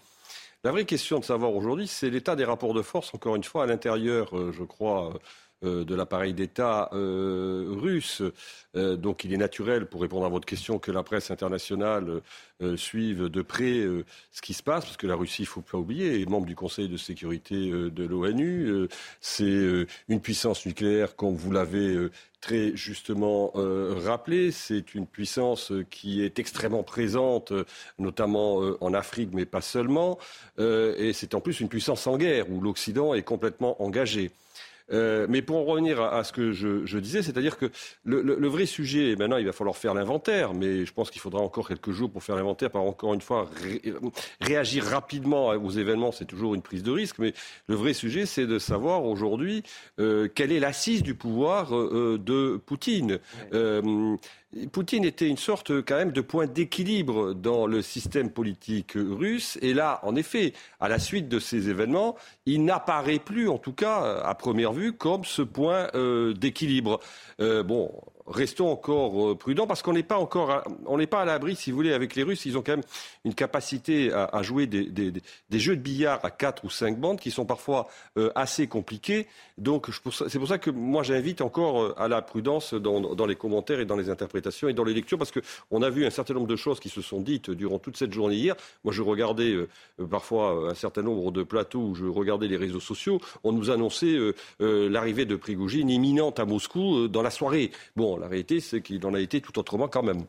La 0.65 0.71
vraie 0.71 0.85
question 0.85 1.19
de 1.19 1.25
savoir 1.25 1.53
aujourd'hui, 1.55 1.89
c'est 1.89 2.09
l'état 2.09 2.37
des 2.37 2.45
rapports 2.45 2.73
de 2.73 2.83
force, 2.83 3.13
encore 3.15 3.35
une 3.35 3.43
fois, 3.43 3.65
à 3.65 3.67
l'intérieur, 3.67 4.37
euh, 4.39 4.53
je 4.53 4.63
crois, 4.63 5.09
euh, 5.13 5.19
de 5.63 5.95
l'appareil 5.95 6.35
d'État 6.35 6.91
euh, 6.93 7.67
russe. 7.69 8.23
donc 8.75 9.25
il 9.25 9.33
est 9.33 9.37
naturel, 9.37 9.87
pour 9.87 10.03
répondre 10.03 10.27
à 10.27 10.29
votre 10.29 10.47
question, 10.47 10.79
que 10.79 10.91
la 10.91 11.03
presse 11.03 11.31
internationale 11.31 12.21
suive 12.77 13.29
de 13.29 13.43
près 13.43 13.87
ce 14.31 14.41
qui 14.41 14.55
se 14.55 14.63
passe, 14.63 14.85
parce 14.85 14.97
que 14.97 15.07
la 15.07 15.17
Russie, 15.17 15.43
il 15.43 15.47
ne 15.47 15.49
faut 15.49 15.61
pas 15.61 15.79
oublier, 15.79 16.21
est 16.21 16.29
membre 16.29 16.47
du 16.47 16.55
Conseil 16.55 16.89
de 16.89 16.97
sécurité 16.97 17.71
de 17.71 18.05
l'ONU. 18.05 18.89
c'est 19.21 19.87
une 20.09 20.21
puissance 20.21 20.65
nucléaire, 20.65 21.17
comme 21.17 21.35
vous 21.35 21.51
l'avez 21.51 22.09
très 22.43 22.77
justement 22.77 23.53
euh, 23.55 23.95
rappelé. 24.05 24.51
C'est 24.51 24.95
une 24.95 25.07
puissance 25.07 25.73
qui 25.91 26.23
est 26.23 26.39
extrêmement 26.39 26.83
présente, 26.83 27.55
notamment 27.99 28.63
euh, 28.63 28.77
en 28.83 28.93
Afrique, 28.93 29.31
mais 29.33 29.47
pas 29.47 29.63
seulement. 29.63 30.19
Euh, 30.59 30.95
et 30.99 31.15
c'est 31.15 31.35
en 31.35 31.41
plus 31.41 31.61
une 31.61 31.71
puissance 31.71 32.07
en 32.07 32.19
guerre, 32.19 32.51
où 32.51 32.61
l'Occident 32.61 33.15
est 33.15 33.23
complètement 33.23 33.81
engagé. 33.83 34.31
Euh, 34.93 35.27
mais 35.29 35.43
pour 35.43 35.57
en 35.57 35.65
revenir 35.65 36.01
à, 36.01 36.25
ce 36.25 36.33
que 36.33 36.53
je, 36.53 36.99
disais, 36.99 37.23
c'est-à-dire 37.23 37.57
que 37.57 37.71
le, 38.05 38.49
vrai 38.49 38.67
sujet, 38.67 39.17
maintenant 39.17 39.37
il 39.37 39.47
va 39.47 39.53
falloir 39.53 39.77
faire 39.77 39.95
l'inventaire, 39.95 40.55
mais 40.55 40.85
je 40.85 40.93
pense 40.93 41.11
qu'il 41.11 41.21
faudra 41.21 41.41
encore 41.41 41.69
quelques 41.69 41.91
jours 41.91 42.11
pour 42.11 42.23
faire 42.23 42.37
l'inventaire, 42.37 42.71
pour 42.71 42.83
encore 42.83 43.15
une 43.15 43.21
fois 43.21 43.49
réagir 44.41 44.85
rapidement 44.85 45.49
aux 45.49 45.71
événements, 45.71 46.13
c'est 46.13 46.27
toujours 46.27 46.55
une 46.55 46.63
prise 46.63 46.83
de 46.83 46.91
risque, 46.91 47.19
mais 47.19 47.33
le 47.69 47.75
vrai 47.75 47.93
sujet 47.93 48.27
c'est 48.27 48.47
de 48.47 48.59
savoir 48.59 49.05
aujourd'hui 49.05 49.63
euh, 49.99 50.29
quelle 50.33 50.53
est 50.53 50.61
l'assise 50.61 51.03
du 51.03 51.15
pouvoir 51.15 51.75
euh, 51.75 52.19
de 52.19 52.61
Poutine. 52.65 53.19
Poutine 54.71 55.05
était 55.05 55.29
une 55.29 55.39
sorte 55.39 55.81
quand 55.83 55.97
même 55.97 56.13
de 56.13 56.21
point 56.21 56.47
d'équilibre 56.47 57.33
dans 57.33 57.67
le 57.67 57.81
système 57.81 58.31
politique 58.31 58.93
russe. 58.95 59.59
Et 59.63 59.73
là, 59.73 60.01
en 60.03 60.15
effet, 60.15 60.53
à 60.79 60.89
la 60.89 60.99
suite 60.99 61.29
de 61.29 61.39
ces 61.39 61.71
événements, 61.71 62.17
il 62.45 62.65
n'apparaît 62.65 63.19
plus, 63.19 63.49
en 63.49 63.57
tout 63.57 63.73
cas 63.73 64.21
à 64.23 64.35
première 64.35 64.73
vue, 64.73 64.93
comme 64.93 65.25
ce 65.25 65.41
point 65.41 65.89
euh, 65.95 66.35
d'équilibre. 66.35 67.01
Euh, 67.41 67.63
bon, 67.63 67.91
restons 68.27 68.71
encore 68.71 69.31
euh, 69.31 69.35
prudents 69.35 69.67
parce 69.67 69.83
qu'on 69.83 69.93
n'est 69.93 70.03
pas 70.03 70.19
encore, 70.19 70.63
on 70.87 70.99
n'est 70.99 71.07
pas 71.07 71.23
à 71.23 71.25
l'abri, 71.25 71.57
si 71.57 71.71
vous 71.71 71.77
voulez, 71.77 71.93
avec 71.93 72.15
les 72.15 72.23
Russes. 72.23 72.47
Ils 72.47 72.57
ont 72.57 72.63
quand 72.63 72.73
même 72.73 72.85
une 73.25 73.35
capacité 73.35 74.13
à, 74.13 74.43
jouer 74.43 74.67
des, 74.67 75.13
jeux 75.51 75.77
de 75.77 75.81
billard 75.81 76.21
à 76.25 76.31
quatre 76.31 76.65
ou 76.65 76.71
cinq 76.71 76.99
bandes 76.99 77.19
qui 77.19 77.31
sont 77.31 77.45
parfois 77.45 77.89
euh, 78.17 78.31
assez 78.35 78.67
compliqués. 78.67 79.27
Donc, 79.59 79.89
c'est 80.29 80.39
pour 80.39 80.49
ça 80.49 80.59
que 80.59 80.71
moi 80.71 81.03
j'invite 81.03 81.41
encore 81.41 81.83
euh, 81.83 81.95
à 81.99 82.09
la 82.09 82.23
prudence 82.23 82.75
dans, 82.75 83.27
les 83.27 83.37
commentaires 83.37 83.81
et 83.81 83.85
dans 83.85 83.97
les 83.97 84.11
interprétations 84.11 84.69
et 84.69 84.73
dans 84.73 84.85
les 84.85 84.95
lectures 84.95 85.19
parce 85.19 85.33
qu'on 85.33 85.83
a 85.83 85.91
vu 85.91 86.07
un 86.07 86.11
certain 86.11 86.35
nombre 86.35 86.47
de 86.47 86.57
choses 86.57 86.81
qui 86.81 86.89
se 86.89 87.01
sont 87.01 87.21
dites 87.21 87.51
durant 87.51 87.79
toute 87.79 87.97
cette 87.97 88.13
journée 88.13 88.37
hier. 88.37 88.57
Moi, 88.85 88.93
je 88.93 89.03
regardais 89.03 89.55
parfois 90.11 90.71
un 90.71 90.75
certain 90.75 91.03
nombre 91.03 91.31
de 91.31 91.43
plateaux 91.43 91.81
où 91.81 91.95
je 91.95 92.07
regardais 92.07 92.49
les 92.49 92.57
réseaux 92.57 92.81
sociaux. 92.81 93.21
On 93.45 93.53
nous 93.53 93.71
annonçait 93.71 94.17
l'arrivée 94.59 95.25
de 95.25 95.37
Prigogine 95.37 95.91
imminente 95.91 96.41
à 96.41 96.45
Moscou 96.45 97.09
dans 97.09 97.23
la 97.23 97.31
soirée. 97.31 97.71
Bon, 97.97 98.12
la 98.19 98.29
réalité, 98.29 98.61
c'est 98.61 98.81
qu'il 98.81 99.05
en 99.07 99.15
a 99.15 99.21
été 99.21 99.41
tout 99.41 99.59
autrement 99.59 99.89
quand 99.89 100.03
même. 100.03 100.25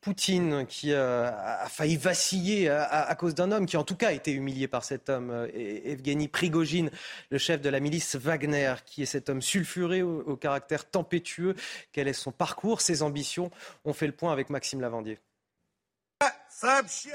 Poutine 0.00 0.66
qui 0.66 0.94
a 0.94 1.66
failli 1.68 1.96
vaciller 1.96 2.68
à, 2.68 3.12
cause 3.16 3.34
d'un 3.34 3.50
homme 3.50 3.66
qui 3.66 3.76
en 3.76 3.82
tout 3.82 3.96
cas 3.96 4.08
a 4.08 4.12
été 4.12 4.30
humilié 4.30 4.68
par 4.68 4.84
cet 4.84 5.10
homme, 5.10 5.30
euh, 5.30 5.48
Evgeny 5.52 6.28
Prigogine, 6.28 6.90
le 7.30 7.38
chef 7.38 7.60
de 7.60 7.68
la 7.68 7.80
milice 7.80 8.14
Wagner, 8.14 8.74
qui 8.86 9.02
est 9.02 9.06
cet 9.06 9.28
homme 9.28 9.42
sulfuré 9.42 10.02
au, 10.02 10.36
caractère 10.36 10.88
tempétueux. 10.88 11.56
Quel 11.90 12.06
est 12.06 12.12
son 12.12 12.30
parcours, 12.30 12.82
ses 12.82 13.02
ambitions? 13.02 13.50
On 13.84 13.92
fait 13.92 14.06
le 14.06 14.12
point 14.12 14.32
avec 14.32 14.48
Maxime 14.48 14.80
Lavandier. 14.80 15.18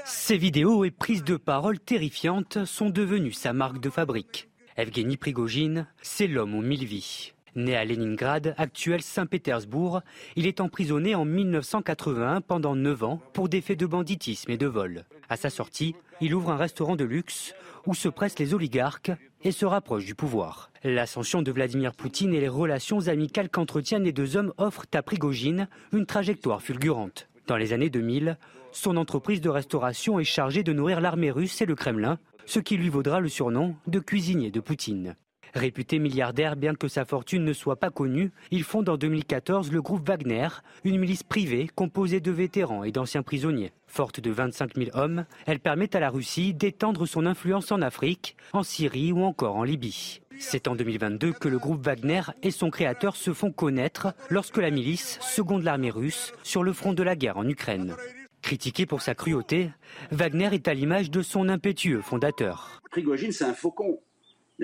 Ces 0.04 0.36
vidéos 0.36 0.84
et 0.84 0.90
prises 0.90 1.24
de 1.24 1.36
parole 1.36 1.80
terrifiantes 1.80 2.64
sont 2.64 2.90
devenues 2.90 3.32
sa 3.32 3.52
marque 3.52 3.80
de 3.80 3.90
fabrique. 3.90 4.50
Evgeny 4.76 5.16
Prigogine, 5.16 5.86
c'est 6.02 6.26
l'homme 6.26 6.54
aux 6.54 6.62
mille 6.62 6.84
vies. 6.84 7.32
Né 7.54 7.76
à 7.76 7.84
Leningrad, 7.84 8.54
actuel 8.56 9.02
Saint-Pétersbourg, 9.02 10.00
il 10.36 10.46
est 10.46 10.60
emprisonné 10.60 11.14
en 11.14 11.26
1981 11.26 12.40
pendant 12.40 12.74
9 12.74 13.04
ans 13.04 13.20
pour 13.34 13.48
des 13.48 13.60
faits 13.60 13.78
de 13.78 13.86
banditisme 13.86 14.50
et 14.50 14.56
de 14.56 14.66
vol. 14.66 15.04
À 15.28 15.36
sa 15.36 15.50
sortie, 15.50 15.94
il 16.22 16.34
ouvre 16.34 16.50
un 16.50 16.56
restaurant 16.56 16.96
de 16.96 17.04
luxe 17.04 17.54
où 17.86 17.94
se 17.94 18.08
pressent 18.08 18.38
les 18.38 18.54
oligarques 18.54 19.12
et 19.42 19.52
se 19.52 19.66
rapproche 19.66 20.04
du 20.06 20.14
pouvoir. 20.14 20.70
L'ascension 20.82 21.42
de 21.42 21.52
Vladimir 21.52 21.92
Poutine 21.92 22.32
et 22.32 22.40
les 22.40 22.48
relations 22.48 23.08
amicales 23.08 23.50
qu'entretiennent 23.50 24.04
les 24.04 24.12
deux 24.12 24.36
hommes 24.36 24.54
offrent 24.56 24.86
à 24.94 25.02
Prigogine 25.02 25.68
une 25.92 26.06
trajectoire 26.06 26.62
fulgurante. 26.62 27.28
Dans 27.48 27.56
les 27.56 27.72
années 27.72 27.90
2000, 27.90 28.38
son 28.72 28.96
entreprise 28.96 29.40
de 29.40 29.50
restauration 29.50 30.18
est 30.18 30.24
chargée 30.24 30.62
de 30.62 30.72
nourrir 30.72 31.00
l'armée 31.00 31.30
russe 31.30 31.60
et 31.60 31.66
le 31.66 31.74
Kremlin, 31.74 32.18
ce 32.46 32.60
qui 32.60 32.76
lui 32.76 32.88
vaudra 32.88 33.20
le 33.20 33.28
surnom 33.28 33.76
de 33.86 33.98
cuisinier 33.98 34.50
de 34.50 34.60
Poutine. 34.60 35.16
Réputé 35.54 35.98
milliardaire, 35.98 36.56
bien 36.56 36.74
que 36.74 36.88
sa 36.88 37.04
fortune 37.04 37.44
ne 37.44 37.52
soit 37.52 37.76
pas 37.76 37.90
connue, 37.90 38.32
il 38.50 38.64
fonde 38.64 38.88
en 38.88 38.96
2014 38.96 39.70
le 39.70 39.82
groupe 39.82 40.08
Wagner, 40.08 40.48
une 40.84 40.98
milice 40.98 41.22
privée 41.22 41.68
composée 41.74 42.20
de 42.20 42.30
vétérans 42.30 42.84
et 42.84 42.92
d'anciens 42.92 43.22
prisonniers. 43.22 43.72
Forte 43.86 44.20
de 44.20 44.30
25 44.30 44.74
000 44.76 44.90
hommes, 44.94 45.26
elle 45.44 45.60
permet 45.60 45.94
à 45.94 46.00
la 46.00 46.08
Russie 46.08 46.54
d'étendre 46.54 47.04
son 47.04 47.26
influence 47.26 47.70
en 47.70 47.82
Afrique, 47.82 48.36
en 48.54 48.62
Syrie 48.62 49.12
ou 49.12 49.24
encore 49.24 49.56
en 49.56 49.64
Libye. 49.64 50.22
C'est 50.38 50.68
en 50.68 50.74
2022 50.74 51.34
que 51.34 51.48
le 51.48 51.58
groupe 51.58 51.84
Wagner 51.84 52.22
et 52.42 52.50
son 52.50 52.70
créateur 52.70 53.14
se 53.14 53.34
font 53.34 53.52
connaître 53.52 54.14
lorsque 54.30 54.56
la 54.56 54.70
milice 54.70 55.18
seconde 55.20 55.64
l'armée 55.64 55.90
russe 55.90 56.32
sur 56.42 56.62
le 56.62 56.72
front 56.72 56.94
de 56.94 57.02
la 57.02 57.14
guerre 57.14 57.36
en 57.36 57.46
Ukraine. 57.46 57.94
Critiqué 58.40 58.86
pour 58.86 59.02
sa 59.02 59.14
cruauté, 59.14 59.70
Wagner 60.10 60.48
est 60.52 60.66
à 60.66 60.72
l'image 60.72 61.10
de 61.10 61.20
son 61.20 61.50
impétueux 61.50 62.00
fondateur. 62.00 62.80
Prigogine, 62.90 63.32
c'est 63.32 63.44
un 63.44 63.54
faucon 63.54 64.00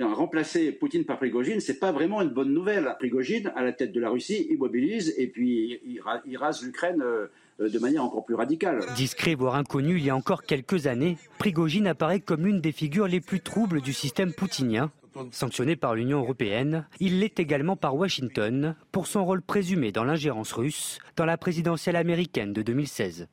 remplacer 0.03 0.71
Poutine 0.71 1.05
par 1.05 1.17
Prigogine, 1.17 1.59
c'est 1.59 1.79
pas 1.79 1.91
vraiment 1.91 2.21
une 2.21 2.29
bonne 2.29 2.53
nouvelle. 2.53 2.95
Prigogine, 2.99 3.51
à 3.55 3.63
la 3.63 3.73
tête 3.73 3.91
de 3.91 3.99
la 3.99 4.09
Russie, 4.09 4.47
immobilise 4.49 5.13
et 5.17 5.27
puis 5.27 5.79
il, 6.25 6.37
rase 6.37 6.63
l'Ukraine 6.63 7.01
euh, 7.01 7.27
de 7.59 7.79
manière 7.79 8.03
encore 8.03 8.25
plus 8.25 8.35
radicale. 8.35 8.79
Discret, 8.95 9.35
voire 9.35 9.55
inconnu 9.55 9.97
il 9.97 10.05
y 10.05 10.09
a 10.09 10.15
encore 10.15 10.43
quelques 10.43 10.87
années, 10.87 11.17
Prigogine 11.37 11.87
apparaît 11.87 12.19
comme 12.19 12.45
une 12.45 12.61
des 12.61 12.71
figures 12.71 13.07
les 13.07 13.21
plus 13.21 13.41
troubles 13.41 13.81
du 13.81 13.93
système 13.93 14.33
poutinien. 14.33 14.91
Sanctionné 15.31 15.75
par 15.75 15.95
l'Union 15.95 16.19
européenne, 16.19 16.87
il 16.99 17.19
l'est 17.19 17.39
également 17.39 17.75
par 17.75 17.95
Washington 17.95 18.75
pour 18.91 19.07
son 19.07 19.25
rôle 19.25 19.41
présumé 19.41 19.91
dans 19.91 20.03
l'ingérence 20.03 20.53
russe 20.53 20.99
dans 21.15 21.25
la 21.25 21.37
présidentielle 21.37 21.95
américaine 21.95 22.53
de 22.53 22.61
2016. 22.61 23.27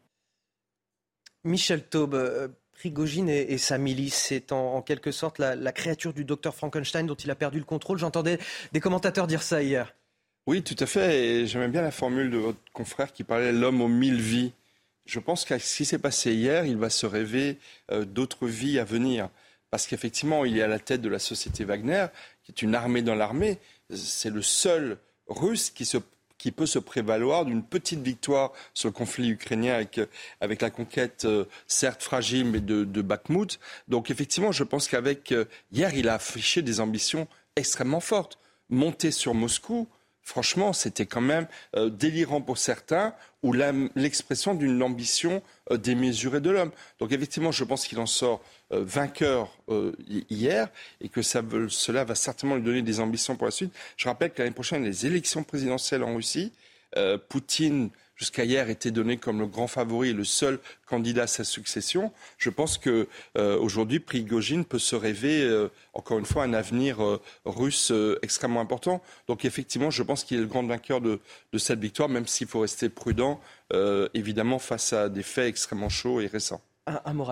Michel 1.44 1.86
Taube, 1.86 2.14
euh, 2.14 2.48
Prigogine 2.76 3.28
et, 3.28 3.56
sa 3.58 3.78
milice, 3.78 4.14
c'est 4.14 4.52
en, 4.52 4.82
quelque 4.82 5.10
sorte 5.10 5.38
la, 5.38 5.72
créature 5.72 6.12
du 6.12 6.24
docteur 6.24 6.54
Frankenstein 6.54 7.06
dont 7.06 7.14
il 7.14 7.30
a 7.30 7.34
perdu 7.34 7.58
le 7.58 7.64
contrôle. 7.64 7.98
J'entendais 7.98 8.38
des 8.72 8.80
commentateurs 8.80 9.26
dire 9.26 9.42
ça 9.42 9.62
hier. 9.62 9.94
Oui, 10.46 10.62
tout 10.62 10.76
à 10.78 10.86
fait. 10.86 11.24
Et 11.24 11.46
j'aimais 11.46 11.68
bien 11.68 11.80
la 11.80 11.90
formule 11.90 12.30
de 12.30 12.36
votre 12.36 12.58
confrère 12.72 13.12
qui 13.12 13.24
parlait 13.24 13.52
l'homme 13.52 13.80
aux 13.80 13.88
mille 13.88 14.20
vies. 14.20 14.52
Je 15.06 15.18
pense 15.20 15.44
que 15.44 15.58
ce 15.58 15.76
qui 15.76 15.84
s'est 15.86 15.98
passé 15.98 16.34
hier, 16.34 16.66
il 16.66 16.76
va 16.76 16.90
se 16.90 17.06
rêver 17.06 17.58
euh, 17.90 18.04
d'autres 18.04 18.46
vies 18.46 18.78
à 18.78 18.84
venir. 18.84 19.30
Parce 19.70 19.86
qu'effectivement, 19.86 20.44
il 20.44 20.58
est 20.58 20.62
à 20.62 20.68
la 20.68 20.78
tête 20.78 21.00
de 21.00 21.08
la 21.08 21.18
société 21.18 21.64
Wagner, 21.64 22.06
qui 22.44 22.52
est 22.52 22.62
une 22.62 22.74
armée 22.74 23.02
dans 23.02 23.14
l'armée. 23.14 23.58
C'est 23.90 24.30
le 24.30 24.42
seul 24.42 24.98
russe 25.28 25.70
qui 25.70 25.84
se 25.86 25.98
qui 26.46 26.52
peut 26.52 26.66
se 26.66 26.78
prévaloir 26.78 27.44
d'une 27.44 27.64
petite 27.64 27.98
victoire 27.98 28.52
sur 28.72 28.88
le 28.88 28.92
conflit 28.92 29.30
ukrainien 29.30 29.74
avec, 29.74 30.00
avec 30.40 30.62
la 30.62 30.70
conquête, 30.70 31.24
euh, 31.24 31.44
certes 31.66 32.04
fragile, 32.04 32.44
mais 32.44 32.60
de, 32.60 32.84
de 32.84 33.02
Bakhmut. 33.02 33.58
Donc 33.88 34.12
effectivement, 34.12 34.52
je 34.52 34.62
pense 34.62 34.86
qu'avec 34.86 35.32
euh, 35.32 35.46
hier, 35.72 35.92
il 35.92 36.08
a 36.08 36.14
affiché 36.14 36.62
des 36.62 36.78
ambitions 36.78 37.26
extrêmement 37.56 37.98
fortes. 37.98 38.38
Monter 38.70 39.10
sur 39.10 39.34
Moscou, 39.34 39.88
franchement, 40.26 40.74
c'était 40.74 41.06
quand 41.06 41.22
même 41.22 41.46
euh, 41.76 41.88
délirant 41.88 42.42
pour 42.42 42.58
certains, 42.58 43.14
ou 43.42 43.52
l'expression 43.94 44.54
d'une 44.54 44.82
ambition 44.82 45.40
démesurée 45.70 46.40
de 46.40 46.50
l'homme. 46.50 46.72
Donc 46.98 47.12
effectivement, 47.12 47.52
je 47.52 47.62
pense 47.62 47.86
qu'il 47.86 48.00
en 48.00 48.06
sort 48.06 48.42
euh, 48.72 48.82
vainqueur 48.84 49.56
euh, 49.68 49.92
hier 50.08 50.68
et 51.00 51.08
que 51.08 51.22
ça, 51.22 51.40
cela 51.68 52.02
va 52.02 52.16
certainement 52.16 52.56
lui 52.56 52.62
donner 52.62 52.82
des 52.82 52.98
ambitions 52.98 53.36
pour 53.36 53.44
la 53.44 53.52
suite. 53.52 53.72
Je 53.96 54.08
rappelle 54.08 54.32
que 54.32 54.42
l'année 54.42 54.54
prochaine, 54.54 54.82
les 54.82 55.06
élections 55.06 55.44
présidentielles 55.44 56.02
en 56.02 56.16
Russie, 56.16 56.52
euh, 56.96 57.16
Poutine 57.16 57.90
jusqu'à 58.16 58.44
hier 58.44 58.68
était 58.70 58.90
donné 58.90 59.16
comme 59.16 59.38
le 59.38 59.46
grand 59.46 59.66
favori 59.66 60.10
et 60.10 60.12
le 60.12 60.24
seul 60.24 60.58
candidat 60.86 61.22
à 61.22 61.26
sa 61.26 61.44
succession. 61.44 62.12
Je 62.38 62.50
pense 62.50 62.78
que 62.78 63.08
aujourd'hui, 63.36 64.00
Prigogine 64.00 64.64
peut 64.64 64.78
se 64.78 64.96
rêver, 64.96 65.68
encore 65.92 66.18
une 66.18 66.26
fois, 66.26 66.44
un 66.44 66.54
avenir 66.54 66.98
russe 67.44 67.92
extrêmement 68.22 68.60
important. 68.60 69.02
Donc 69.28 69.44
effectivement, 69.44 69.90
je 69.90 70.02
pense 70.02 70.24
qu'il 70.24 70.38
est 70.38 70.40
le 70.40 70.46
grand 70.46 70.64
vainqueur 70.64 71.00
de, 71.00 71.20
de 71.52 71.58
cette 71.58 71.80
victoire, 71.80 72.08
même 72.08 72.26
s'il 72.26 72.46
faut 72.46 72.60
rester 72.60 72.88
prudent, 72.88 73.40
évidemment, 74.14 74.58
face 74.58 74.92
à 74.92 75.08
des 75.08 75.22
faits 75.22 75.48
extrêmement 75.48 75.88
chauds 75.88 76.20
et 76.20 76.26
récents. 76.26 76.62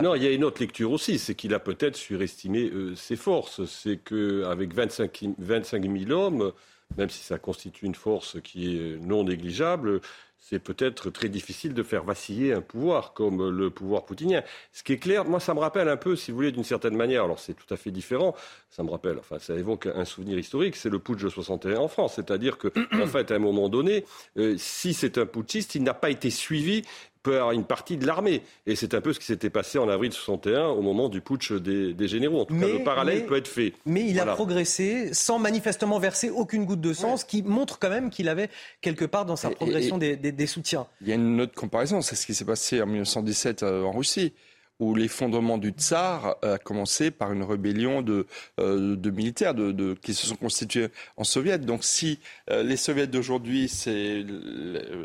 Non, 0.02 0.16
il 0.16 0.22
y 0.24 0.26
a 0.26 0.32
une 0.32 0.42
autre 0.42 0.60
lecture 0.60 0.90
aussi, 0.90 1.18
c'est 1.20 1.36
qu'il 1.36 1.54
a 1.54 1.60
peut-être 1.60 1.96
surestimé 1.96 2.70
euh, 2.70 2.96
ses 2.96 3.14
forces. 3.14 3.64
C'est 3.66 3.98
qu'avec 3.98 4.74
25, 4.74 5.26
25 5.38 5.82
000 6.08 6.10
hommes, 6.10 6.52
même 6.96 7.08
si 7.08 7.22
ça 7.22 7.38
constitue 7.38 7.86
une 7.86 7.94
force 7.94 8.40
qui 8.42 8.76
est 8.76 8.96
non 9.00 9.22
négligeable, 9.22 10.00
c'est 10.46 10.58
peut-être 10.58 11.08
très 11.08 11.30
difficile 11.30 11.72
de 11.72 11.82
faire 11.82 12.04
vaciller 12.04 12.52
un 12.52 12.60
pouvoir 12.60 13.14
comme 13.14 13.48
le 13.48 13.70
pouvoir 13.70 14.04
poutinien. 14.04 14.42
Ce 14.74 14.82
qui 14.82 14.92
est 14.92 14.98
clair, 14.98 15.24
moi, 15.24 15.40
ça 15.40 15.54
me 15.54 15.58
rappelle 15.58 15.88
un 15.88 15.96
peu, 15.96 16.16
si 16.16 16.30
vous 16.30 16.36
voulez, 16.36 16.52
d'une 16.52 16.64
certaine 16.64 16.94
manière, 16.94 17.24
alors 17.24 17.38
c'est 17.38 17.54
tout 17.54 17.72
à 17.72 17.78
fait 17.78 17.90
différent, 17.90 18.34
ça 18.68 18.82
me 18.82 18.90
rappelle, 18.90 19.16
enfin, 19.18 19.38
ça 19.38 19.54
évoque 19.54 19.86
un 19.86 20.04
souvenir 20.04 20.38
historique, 20.38 20.76
c'est 20.76 20.90
le 20.90 20.98
putsch 20.98 21.22
de 21.22 21.30
61 21.30 21.78
en 21.78 21.88
France. 21.88 22.14
C'est-à-dire 22.16 22.58
que, 22.58 22.68
en 23.02 23.06
fait, 23.06 23.30
à 23.30 23.36
un 23.36 23.38
moment 23.38 23.70
donné, 23.70 24.04
euh, 24.36 24.54
si 24.58 24.92
c'est 24.92 25.16
un 25.16 25.24
putschiste, 25.24 25.76
il 25.76 25.82
n'a 25.82 25.94
pas 25.94 26.10
été 26.10 26.28
suivi 26.28 26.82
par 27.24 27.50
une 27.52 27.64
partie 27.64 27.96
de 27.96 28.06
l'armée. 28.06 28.42
Et 28.66 28.76
c'est 28.76 28.94
un 28.94 29.00
peu 29.00 29.12
ce 29.12 29.18
qui 29.18 29.26
s'était 29.26 29.50
passé 29.50 29.78
en 29.78 29.88
avril 29.88 30.12
61 30.12 30.66
au 30.66 30.82
moment 30.82 31.08
du 31.08 31.20
putsch 31.20 31.52
des, 31.52 32.08
généraux. 32.08 32.42
En 32.42 32.44
tout 32.44 32.58
cas, 32.58 32.68
le 32.68 32.84
parallèle 32.84 33.26
peut 33.26 33.36
être 33.36 33.48
fait. 33.48 33.72
Mais 33.86 34.06
il 34.06 34.20
a 34.20 34.26
progressé 34.26 35.12
sans 35.12 35.38
manifestement 35.38 35.98
verser 35.98 36.30
aucune 36.30 36.64
goutte 36.64 36.80
de 36.80 36.92
sang, 36.92 37.16
ce 37.16 37.24
qui 37.24 37.42
montre 37.42 37.78
quand 37.78 37.90
même 37.90 38.10
qu'il 38.10 38.28
avait 38.28 38.50
quelque 38.80 39.04
part 39.04 39.24
dans 39.24 39.36
sa 39.36 39.50
progression 39.50 39.98
des, 39.98 40.46
soutiens. 40.46 40.86
Il 41.00 41.08
y 41.08 41.12
a 41.12 41.14
une 41.14 41.40
autre 41.40 41.54
comparaison, 41.54 42.02
c'est 42.02 42.16
ce 42.16 42.26
qui 42.26 42.34
s'est 42.34 42.44
passé 42.44 42.82
en 42.82 42.86
1917 42.86 43.62
euh, 43.62 43.82
en 43.84 43.92
Russie 43.92 44.34
où 44.80 44.94
l'effondrement 44.94 45.56
du 45.56 45.70
tsar 45.70 46.36
a 46.42 46.58
commencé 46.58 47.10
par 47.10 47.32
une 47.32 47.44
rébellion 47.44 48.02
de, 48.02 48.26
euh, 48.58 48.96
militaires 49.10 49.54
qui 50.02 50.14
se 50.14 50.26
sont 50.26 50.36
constitués 50.36 50.88
en 51.16 51.24
soviets. 51.24 51.58
Donc 51.58 51.84
si 51.84 52.18
euh, 52.50 52.62
les 52.64 52.76
soviets 52.76 53.06
d'aujourd'hui, 53.06 53.68
c'est 53.68 54.24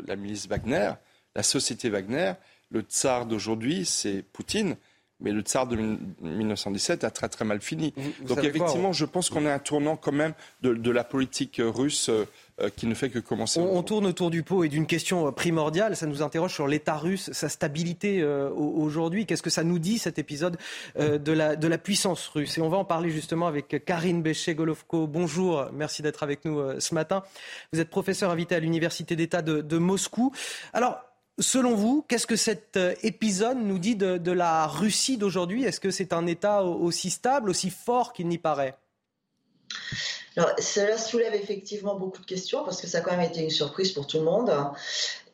la 0.06 0.16
milice 0.16 0.48
Wagner, 0.48 0.90
la 1.34 1.42
société 1.42 1.90
Wagner, 1.90 2.32
le 2.70 2.80
tsar 2.82 3.26
d'aujourd'hui, 3.26 3.84
c'est 3.84 4.22
Poutine. 4.22 4.76
Mais 5.22 5.32
le 5.32 5.42
tsar 5.42 5.66
de 5.66 5.76
1917 6.22 7.04
a 7.04 7.10
très 7.10 7.28
très 7.28 7.44
mal 7.44 7.60
fini. 7.60 7.92
Donc 8.22 8.42
effectivement, 8.42 8.92
je 8.92 9.04
pense 9.04 9.28
qu'on 9.28 9.44
est 9.44 9.50
à 9.50 9.54
un 9.54 9.58
tournant 9.58 9.96
quand 9.96 10.12
même 10.12 10.32
de, 10.62 10.90
la 10.90 11.04
politique 11.04 11.60
russe 11.62 12.08
euh, 12.08 12.24
qui 12.74 12.86
ne 12.86 12.94
fait 12.94 13.10
que 13.10 13.18
commencer. 13.18 13.60
On, 13.60 13.82
tourne 13.82 14.06
autour 14.06 14.30
du 14.30 14.42
pot 14.42 14.64
et 14.64 14.70
d'une 14.70 14.86
question 14.86 15.28
euh, 15.28 15.30
primordiale. 15.30 15.94
Ça 15.94 16.06
nous 16.06 16.22
interroge 16.22 16.54
sur 16.54 16.66
l'État 16.66 16.96
russe, 16.96 17.30
sa 17.32 17.50
stabilité 17.50 18.22
euh, 18.22 18.48
aujourd'hui. 18.50 19.26
Qu'est-ce 19.26 19.42
que 19.42 19.50
ça 19.50 19.62
nous 19.62 19.78
dit 19.78 19.98
cet 19.98 20.18
épisode 20.18 20.56
de, 20.98 21.32
la, 21.32 21.54
de 21.54 21.68
la 21.68 21.78
puissance 21.78 22.26
russe? 22.28 22.56
Et 22.56 22.62
on 22.62 22.70
va 22.70 22.78
en 22.78 22.86
parler 22.86 23.10
justement 23.10 23.46
avec 23.46 23.84
Karine 23.84 24.22
Béché-Golovko. 24.22 25.06
Bonjour, 25.06 25.66
merci 25.74 26.00
d'être 26.00 26.22
avec 26.22 26.46
nous 26.46 26.80
ce 26.80 26.94
matin. 26.94 27.22
Vous 27.74 27.80
êtes 27.80 27.90
professeur 27.90 28.30
invité 28.30 28.54
à 28.54 28.60
l'Université 28.60 29.16
d'État 29.16 29.42
de, 29.42 29.60
de 29.60 29.76
Moscou. 29.76 30.32
Alors, 30.72 30.98
Selon 31.40 31.74
vous, 31.74 32.04
qu'est-ce 32.06 32.26
que 32.26 32.36
cet 32.36 32.76
euh, 32.76 32.94
épisode 33.02 33.56
nous 33.56 33.78
dit 33.78 33.96
de, 33.96 34.30
la 34.30 34.66
Russie 34.66 35.16
d'aujourd'hui? 35.16 35.64
Est-ce 35.64 35.80
que 35.80 35.90
c'est 35.90 36.12
un 36.12 36.26
État 36.26 36.62
aussi 36.62 37.08
stable, 37.08 37.48
aussi 37.48 37.70
fort 37.70 38.12
qu'il 38.12 38.28
n'y 38.28 38.38
paraît? 38.38 38.76
Cela 40.58 40.98
soulève 40.98 41.34
effectivement 41.34 41.96
beaucoup 41.96 42.20
de 42.20 42.26
questions 42.26 42.62
parce 42.64 42.80
que 42.80 42.86
ça 42.86 42.98
a 42.98 43.00
quand 43.00 43.16
même 43.16 43.28
été 43.28 43.40
une 43.40 43.50
surprise 43.50 43.92
pour 43.92 44.06
tout 44.06 44.18
le 44.18 44.24
monde. 44.24 44.52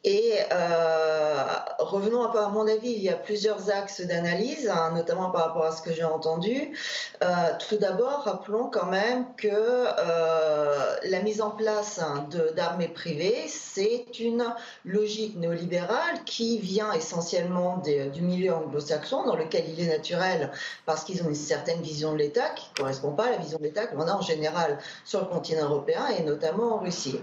Et 0.05 0.39
euh, 0.53 1.45
revenons 1.79 2.25
un 2.25 2.29
peu 2.29 2.39
à 2.39 2.49
mon 2.49 2.69
avis, 2.69 2.93
il 2.93 3.03
y 3.03 3.09
a 3.09 3.17
plusieurs 3.17 3.71
axes 3.71 4.01
d'analyse, 4.01 4.69
hein, 4.69 4.93
notamment 4.95 5.31
par 5.31 5.47
rapport 5.47 5.65
à 5.65 5.73
ce 5.73 5.83
que 5.83 5.93
j'ai 5.93 6.05
entendu. 6.05 6.77
Euh, 7.25 7.27
tout 7.69 7.77
d'abord, 7.77 8.23
rappelons 8.25 8.71
quand 8.71 8.87
même 8.87 9.27
que 9.37 9.49
euh, 9.51 10.97
la 11.03 11.23
mise 11.23 11.41
en 11.41 11.51
place 11.51 11.99
hein, 11.99 12.29
d'armées 12.55 12.89
privées, 12.89 13.47
c'est 13.49 14.07
une 14.21 14.45
logique 14.85 15.37
néolibérale 15.37 16.23
qui 16.25 16.59
vient 16.59 16.93
essentiellement 16.93 17.79
du 17.79 18.23
milieu 18.23 18.55
anglo-saxon, 18.55 19.25
dans 19.25 19.37
lequel 19.37 19.65
il 19.69 19.81
est 19.81 19.91
naturel, 19.91 20.53
parce 20.85 21.03
qu'ils 21.05 21.23
ont 21.23 21.29
une 21.29 21.35
certaine 21.35 21.83
vision 21.83 22.13
de 22.13 22.19
l'État 22.19 22.49
qui 22.51 22.69
ne 22.71 22.83
correspond 22.83 23.11
pas 23.11 23.27
à 23.27 23.31
la 23.31 23.39
vision 23.39 23.59
de 23.59 23.65
l'État 23.65 23.87
qu'on 23.87 24.07
a 24.07 24.13
en 24.13 24.23
général 24.23 24.79
sur 25.05 25.21
le 25.21 25.27
continent 25.27 25.65
européen 25.65 26.07
et 26.17 26.23
notamment 26.23 26.77
en 26.77 26.79
Russie. 26.79 27.21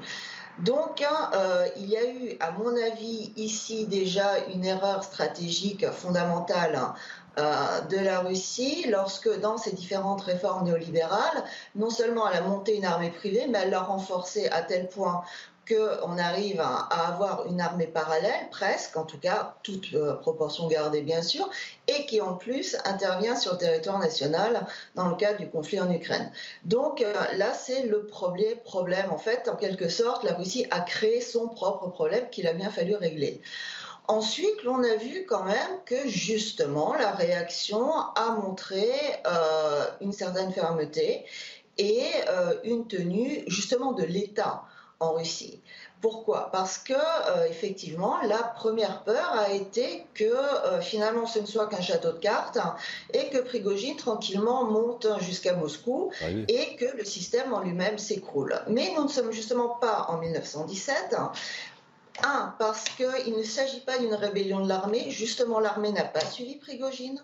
Donc, 0.59 1.01
hein, 1.01 1.31
euh, 1.33 1.67
il 1.77 1.87
y 1.87 1.97
a 1.97 2.05
eu, 2.05 2.37
à 2.39 2.51
mon 2.51 2.75
avis, 2.75 3.33
ici 3.35 3.87
déjà 3.87 4.37
une 4.53 4.63
erreur 4.63 5.03
stratégique 5.03 5.89
fondamentale 5.89 6.75
hein, 6.75 6.93
euh, 7.39 7.81
de 7.89 7.97
la 7.97 8.19
Russie 8.19 8.85
lorsque, 8.87 9.39
dans 9.39 9.57
ces 9.57 9.71
différentes 9.71 10.21
réformes 10.21 10.65
néolibérales, 10.65 11.43
non 11.75 11.89
seulement 11.89 12.29
elle 12.29 12.37
a 12.37 12.41
monté 12.41 12.77
une 12.77 12.85
armée 12.85 13.09
privée, 13.09 13.47
mais 13.49 13.59
elle 13.63 13.71
l'a 13.71 13.81
renforcée 13.81 14.47
à 14.49 14.61
tel 14.61 14.87
point 14.89 15.23
qu'on 15.67 16.17
arrive 16.17 16.59
à, 16.59 16.87
avoir 17.07 17.45
une 17.45 17.61
armée 17.61 17.87
parallèle, 17.87 18.49
presque, 18.51 18.97
en 18.97 19.05
tout 19.05 19.17
cas, 19.17 19.55
toute 19.63 19.93
euh, 19.93 20.15
proportion 20.15 20.67
gardée 20.67 21.01
bien 21.01 21.21
sûr, 21.21 21.49
et 21.87 22.05
qui 22.05 22.21
en 22.21 22.33
plus 22.33 22.77
intervient 22.85 23.35
sur 23.35 23.53
le 23.53 23.57
territoire 23.59 23.99
national 23.99 24.65
dans 24.95 25.07
le 25.07 25.15
cadre 25.15 25.39
du 25.39 25.49
conflit 25.49 25.79
en 25.79 25.89
Ukraine. 25.91 26.31
Donc 26.65 27.01
euh, 27.01 27.13
là, 27.37 27.53
c'est 27.53 27.83
le 27.83 28.05
premier 28.05 28.55
problème. 28.55 29.11
En 29.11 29.17
fait, 29.17 29.47
en 29.47 29.55
quelque 29.55 29.89
sorte, 29.89 30.23
la 30.23 30.33
Russie 30.33 30.65
a 30.71 30.81
créé 30.81 31.21
son 31.21 31.47
propre 31.47 31.87
problème 31.87 32.29
qu'il 32.29 32.47
a 32.47 32.53
bien 32.53 32.69
fallu 32.69 32.95
régler. 32.95 33.41
Ensuite, 34.07 34.63
l'on 34.63 34.83
a 34.83 34.95
vu 34.95 35.25
quand 35.25 35.45
même 35.45 35.79
que 35.85 36.09
justement 36.09 36.93
la 36.93 37.11
réaction 37.11 37.89
a 38.15 38.31
montré 38.31 38.85
euh, 39.25 39.85
une 40.01 40.11
certaine 40.11 40.51
fermeté 40.51 41.25
et 41.77 42.03
une 42.65 42.85
tenue 42.85 43.43
justement 43.47 43.93
de 43.93 44.03
l'État 44.03 44.63
en 45.03 45.13
Russie. 45.13 45.61
Pourquoi? 46.01 46.49
Parce 46.51 46.77
que 46.77 46.93
euh, 46.93 47.45
effectivement, 47.49 48.17
la 48.23 48.43
première 48.43 49.03
peur 49.03 49.31
a 49.33 49.53
été 49.53 50.05
que 50.13 50.25
euh, 50.25 50.81
finalement 50.81 51.25
ce 51.25 51.39
ne 51.39 51.45
soit 51.45 51.67
qu'un 51.67 51.79
château 51.79 52.11
de 52.11 52.17
cartes 52.17 52.57
et 53.13 53.29
que 53.29 53.37
Prigogine 53.37 53.95
tranquillement 53.95 54.65
monte 54.65 55.07
jusqu'à 55.21 55.55
Moscou 55.55 56.11
ah 56.21 56.25
et 56.49 56.75
que 56.75 56.97
le 56.97 57.05
système 57.05 57.53
en 57.53 57.61
lui-même 57.61 57.97
s'écroule. 57.97 58.53
Mais 58.67 58.91
nous 58.97 59.03
ne 59.03 59.07
sommes 59.07 59.31
justement 59.31 59.69
pas 59.69 60.07
en 60.09 60.17
1917. 60.17 61.15
Un, 62.21 62.53
parce 62.59 62.83
qu'il 62.89 63.37
ne 63.37 63.43
s'agit 63.43 63.79
pas 63.79 63.97
d'une 63.97 64.13
rébellion 64.13 64.59
de 64.59 64.67
l'armée. 64.67 65.09
Justement, 65.09 65.59
l'armée 65.59 65.93
n'a 65.93 66.03
pas 66.03 66.19
suivi 66.19 66.55
Prigogine. 66.55 67.23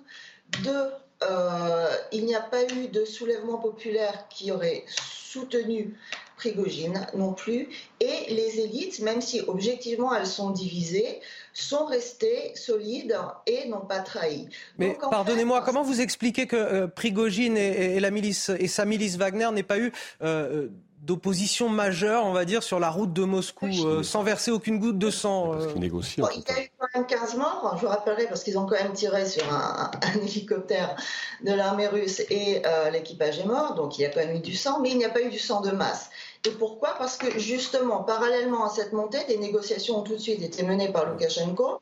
Deux, 0.64 0.90
euh, 1.24 1.88
il 2.12 2.26
n'y 2.26 2.34
a 2.34 2.42
pas 2.42 2.64
eu 2.64 2.88
de 2.88 3.04
soulèvement 3.04 3.58
populaire 3.58 4.28
qui 4.30 4.52
aurait 4.52 4.86
soutenu 4.88 5.98
Prigogine 6.40 7.06
non 7.18 7.34
plus. 7.34 7.68
Et 8.00 8.34
les 8.34 8.62
élites, 8.62 9.02
même 9.02 9.20
si 9.20 9.42
objectivement 9.46 10.16
elles 10.16 10.26
sont 10.26 10.52
divisées, 10.52 11.20
sont 11.54 11.86
restées 11.86 12.54
solides 12.56 13.18
et 13.46 13.68
n'ont 13.68 13.86
pas 13.86 14.00
trahi. 14.00 14.48
Mais 14.78 14.98
pardonnez-moi, 15.12 15.62
comment 15.66 15.84
vous 15.84 16.00
expliquez 16.00 16.48
que 16.48 16.56
euh, 16.56 16.88
Prigogine 16.88 17.58
et, 17.58 18.00
la 18.00 18.10
milice 18.10 18.52
et 18.58 18.68
sa 18.68 18.86
milice 18.86 19.18
Wagner 19.18 19.50
n'aient 19.52 19.64
pas 19.64 19.80
eu 19.80 19.92
euh, 20.22 20.70
d'opposition 21.02 21.68
majeure, 21.68 22.26
on 22.26 22.32
va 22.32 22.46
dire, 22.46 22.64
sur 22.64 22.80
la 22.80 22.90
route 22.90 23.12
de 23.12 23.24
Moscou, 23.24 23.68
euh, 23.68 24.04
sans 24.04 24.24
verser 24.24 24.52
aucune 24.52 24.80
goutte 24.80 24.98
de 24.98 25.10
sang. 25.10 25.58
Il 25.76 25.82
y 25.82 25.86
a 25.86 25.88
eu 25.88 26.70
quand 26.78 26.88
même 26.96 27.06
15 27.06 27.36
morts, 27.36 27.76
je 27.76 27.82
vous 27.82 27.88
rappellerai, 27.88 28.28
parce 28.28 28.44
qu'ils 28.44 28.58
ont 28.58 28.66
quand 28.66 28.82
même 28.82 28.94
tiré 28.94 29.26
sur 29.26 29.44
un, 29.54 29.92
hélicoptère 30.22 30.96
de 31.44 31.54
l'armée 31.54 31.88
russe 31.88 32.22
et 32.30 32.62
l'équipage 32.92 33.40
est 33.40 33.46
mort, 33.46 33.76
donc 33.76 33.98
il 33.98 34.04
y 34.04 34.06
a 34.06 34.10
quand 34.10 34.20
même 34.20 34.36
eu 34.36 34.42
du 34.42 34.56
sang, 34.56 34.80
mais 34.82 34.92
il 34.92 34.98
n'y 34.98 35.06
a 35.06 35.10
pas 35.10 35.22
eu 35.22 35.30
du 35.30 35.40
sang 35.40 35.62
de 35.62 35.72
masse. 35.72 36.10
Et 36.46 36.52
pourquoi? 36.52 36.96
Parce 36.98 37.18
que 37.18 37.38
justement, 37.38 38.04
parallèlement 38.04 38.66
à 38.66 38.70
cette 38.70 38.94
montée, 38.94 39.24
des 39.26 39.38
négociations 39.38 40.00
ont 40.00 40.04
tout 40.04 40.14
de 40.14 40.22
suite 40.22 40.42
été 40.42 40.64
menées 40.64 40.92
par 40.92 41.06
Loukachenko. 41.06 41.82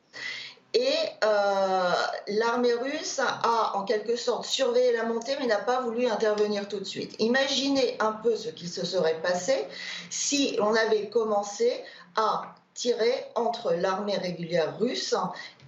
Et 0.74 0.94
euh, 1.24 1.92
l'armée 2.28 2.74
russe 2.74 3.20
a 3.20 3.72
en 3.76 3.84
quelque 3.84 4.16
sorte 4.16 4.46
surveillé 4.46 4.92
la 4.94 5.04
montée, 5.04 5.36
mais 5.40 5.48
n'a 5.48 5.58
pas 5.58 5.82
voulu 5.82 6.08
intervenir 6.08 6.68
tout 6.68 6.80
de 6.80 6.86
suite. 6.86 7.16
Imaginez 7.20 7.96
un 8.00 8.12
peu 8.12 8.36
ce 8.36 8.50
qui 8.50 8.68
se 8.68 8.86
serait 8.86 9.22
passé 9.22 9.66
si 10.10 10.58
on 10.62 10.76
avait 10.76 11.10
commencé 11.10 11.84
à 12.16 12.56
tirer 12.74 13.26
entre 13.34 13.74
l'armée 13.74 14.18
régulière 14.18 14.78
russe 14.78 15.16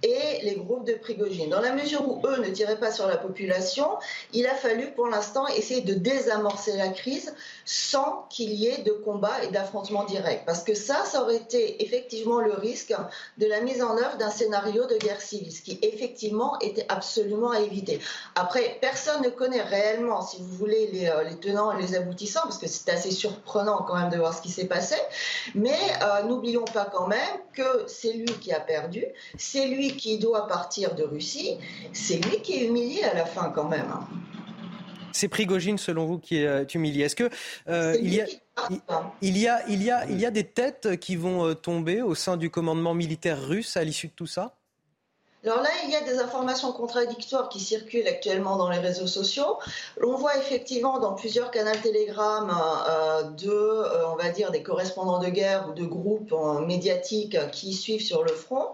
et 0.02 0.42
les 0.42 0.56
groupes 0.56 0.86
de 0.86 0.94
Prigogine. 0.94 1.50
Dans 1.50 1.60
la 1.60 1.72
mesure 1.72 2.08
où 2.08 2.20
eux 2.26 2.38
ne 2.38 2.48
tiraient 2.50 2.78
pas 2.78 2.92
sur 2.92 3.06
la 3.06 3.16
population, 3.16 3.88
il 4.32 4.46
a 4.46 4.54
fallu 4.54 4.92
pour 4.92 5.08
l'instant 5.08 5.46
essayer 5.48 5.82
de 5.82 5.94
désamorcer 5.94 6.76
la 6.76 6.88
crise 6.88 7.34
sans 7.64 8.26
qu'il 8.30 8.52
y 8.52 8.66
ait 8.66 8.82
de 8.82 8.92
combat 8.92 9.44
et 9.44 9.48
d'affrontement 9.48 10.04
direct. 10.04 10.44
Parce 10.46 10.62
que 10.62 10.74
ça, 10.74 11.04
ça 11.04 11.22
aurait 11.22 11.36
été 11.36 11.82
effectivement 11.84 12.40
le 12.40 12.52
risque 12.54 12.94
de 13.38 13.46
la 13.46 13.60
mise 13.60 13.82
en 13.82 13.96
œuvre 13.96 14.16
d'un 14.18 14.30
scénario 14.30 14.86
de 14.86 14.96
guerre 14.96 15.20
civile, 15.20 15.52
ce 15.52 15.62
qui 15.62 15.78
effectivement 15.82 16.58
était 16.60 16.86
absolument 16.88 17.50
à 17.50 17.60
éviter. 17.60 18.00
Après, 18.34 18.78
personne 18.80 19.22
ne 19.22 19.28
connaît 19.28 19.62
réellement, 19.62 20.22
si 20.22 20.38
vous 20.40 20.48
voulez, 20.48 20.88
les, 20.92 21.08
euh, 21.08 21.24
tenants 21.40 21.76
et 21.76 21.80
les 21.80 21.94
aboutissants, 21.94 22.42
parce 22.42 22.58
que 22.58 22.66
c'est 22.66 22.90
assez 22.90 23.10
surprenant 23.10 23.84
quand 23.86 23.96
même 23.96 24.10
de 24.10 24.16
voir 24.16 24.34
ce 24.34 24.42
qui 24.42 24.50
s'est 24.50 24.66
passé. 24.66 24.96
Mais 25.54 25.78
euh, 26.02 26.22
n'oublions 26.22 26.64
pas 26.64 26.86
quand 26.90 27.06
même 27.06 27.18
que 27.54 27.84
c'est 27.86 28.12
lui 28.12 28.32
qui 28.40 28.52
a 28.52 28.60
perdu, 28.60 29.04
c'est 29.38 29.66
lui 29.66 29.89
qui 29.96 30.18
doit 30.18 30.46
partir 30.46 30.94
de 30.94 31.04
Russie, 31.04 31.56
c'est 31.92 32.16
lui 32.24 32.40
qui 32.42 32.54
est 32.54 32.66
humilié 32.66 33.02
à 33.04 33.14
la 33.14 33.26
fin 33.26 33.50
quand 33.54 33.68
même. 33.68 33.92
C'est 35.12 35.28
Prigogine, 35.28 35.78
selon 35.78 36.06
vous, 36.06 36.18
qui 36.18 36.36
est 36.36 36.74
humilié. 36.74 37.04
Est-ce 37.04 37.16
que 37.16 37.28
euh, 37.68 37.96
il, 38.00 38.14
y 38.14 38.20
a, 38.20 38.26
il, 39.20 39.38
y 39.38 39.48
a, 39.48 39.62
il, 39.68 39.82
y 39.82 39.90
a, 39.90 40.06
il 40.06 40.20
y 40.20 40.26
a 40.26 40.30
des 40.30 40.44
têtes 40.44 40.98
qui 41.00 41.16
vont 41.16 41.46
euh, 41.46 41.54
tomber 41.54 42.02
au 42.02 42.14
sein 42.14 42.36
du 42.36 42.50
commandement 42.50 42.94
militaire 42.94 43.40
russe 43.42 43.76
à 43.76 43.84
l'issue 43.84 44.08
de 44.08 44.12
tout 44.12 44.26
ça? 44.26 44.54
Alors 45.42 45.62
là, 45.62 45.70
il 45.84 45.90
y 45.90 45.96
a 45.96 46.02
des 46.02 46.18
informations 46.18 46.70
contradictoires 46.72 47.48
qui 47.48 47.60
circulent 47.60 48.06
actuellement 48.06 48.56
dans 48.56 48.68
les 48.68 48.78
réseaux 48.78 49.06
sociaux. 49.06 49.58
On 50.02 50.14
voit 50.14 50.36
effectivement 50.36 50.98
dans 50.98 51.14
plusieurs 51.14 51.50
canaux 51.50 51.70
Telegram 51.82 52.50
euh, 52.88 53.22
de, 53.22 54.06
on 54.06 54.16
va 54.16 54.28
dire, 54.28 54.50
des 54.50 54.62
correspondants 54.62 55.18
de 55.18 55.28
guerre 55.28 55.66
ou 55.70 55.72
de 55.72 55.84
groupes 55.84 56.34
médiatiques 56.66 57.38
qui 57.52 57.72
suivent 57.72 58.04
sur 58.04 58.22
le 58.22 58.32
front 58.32 58.66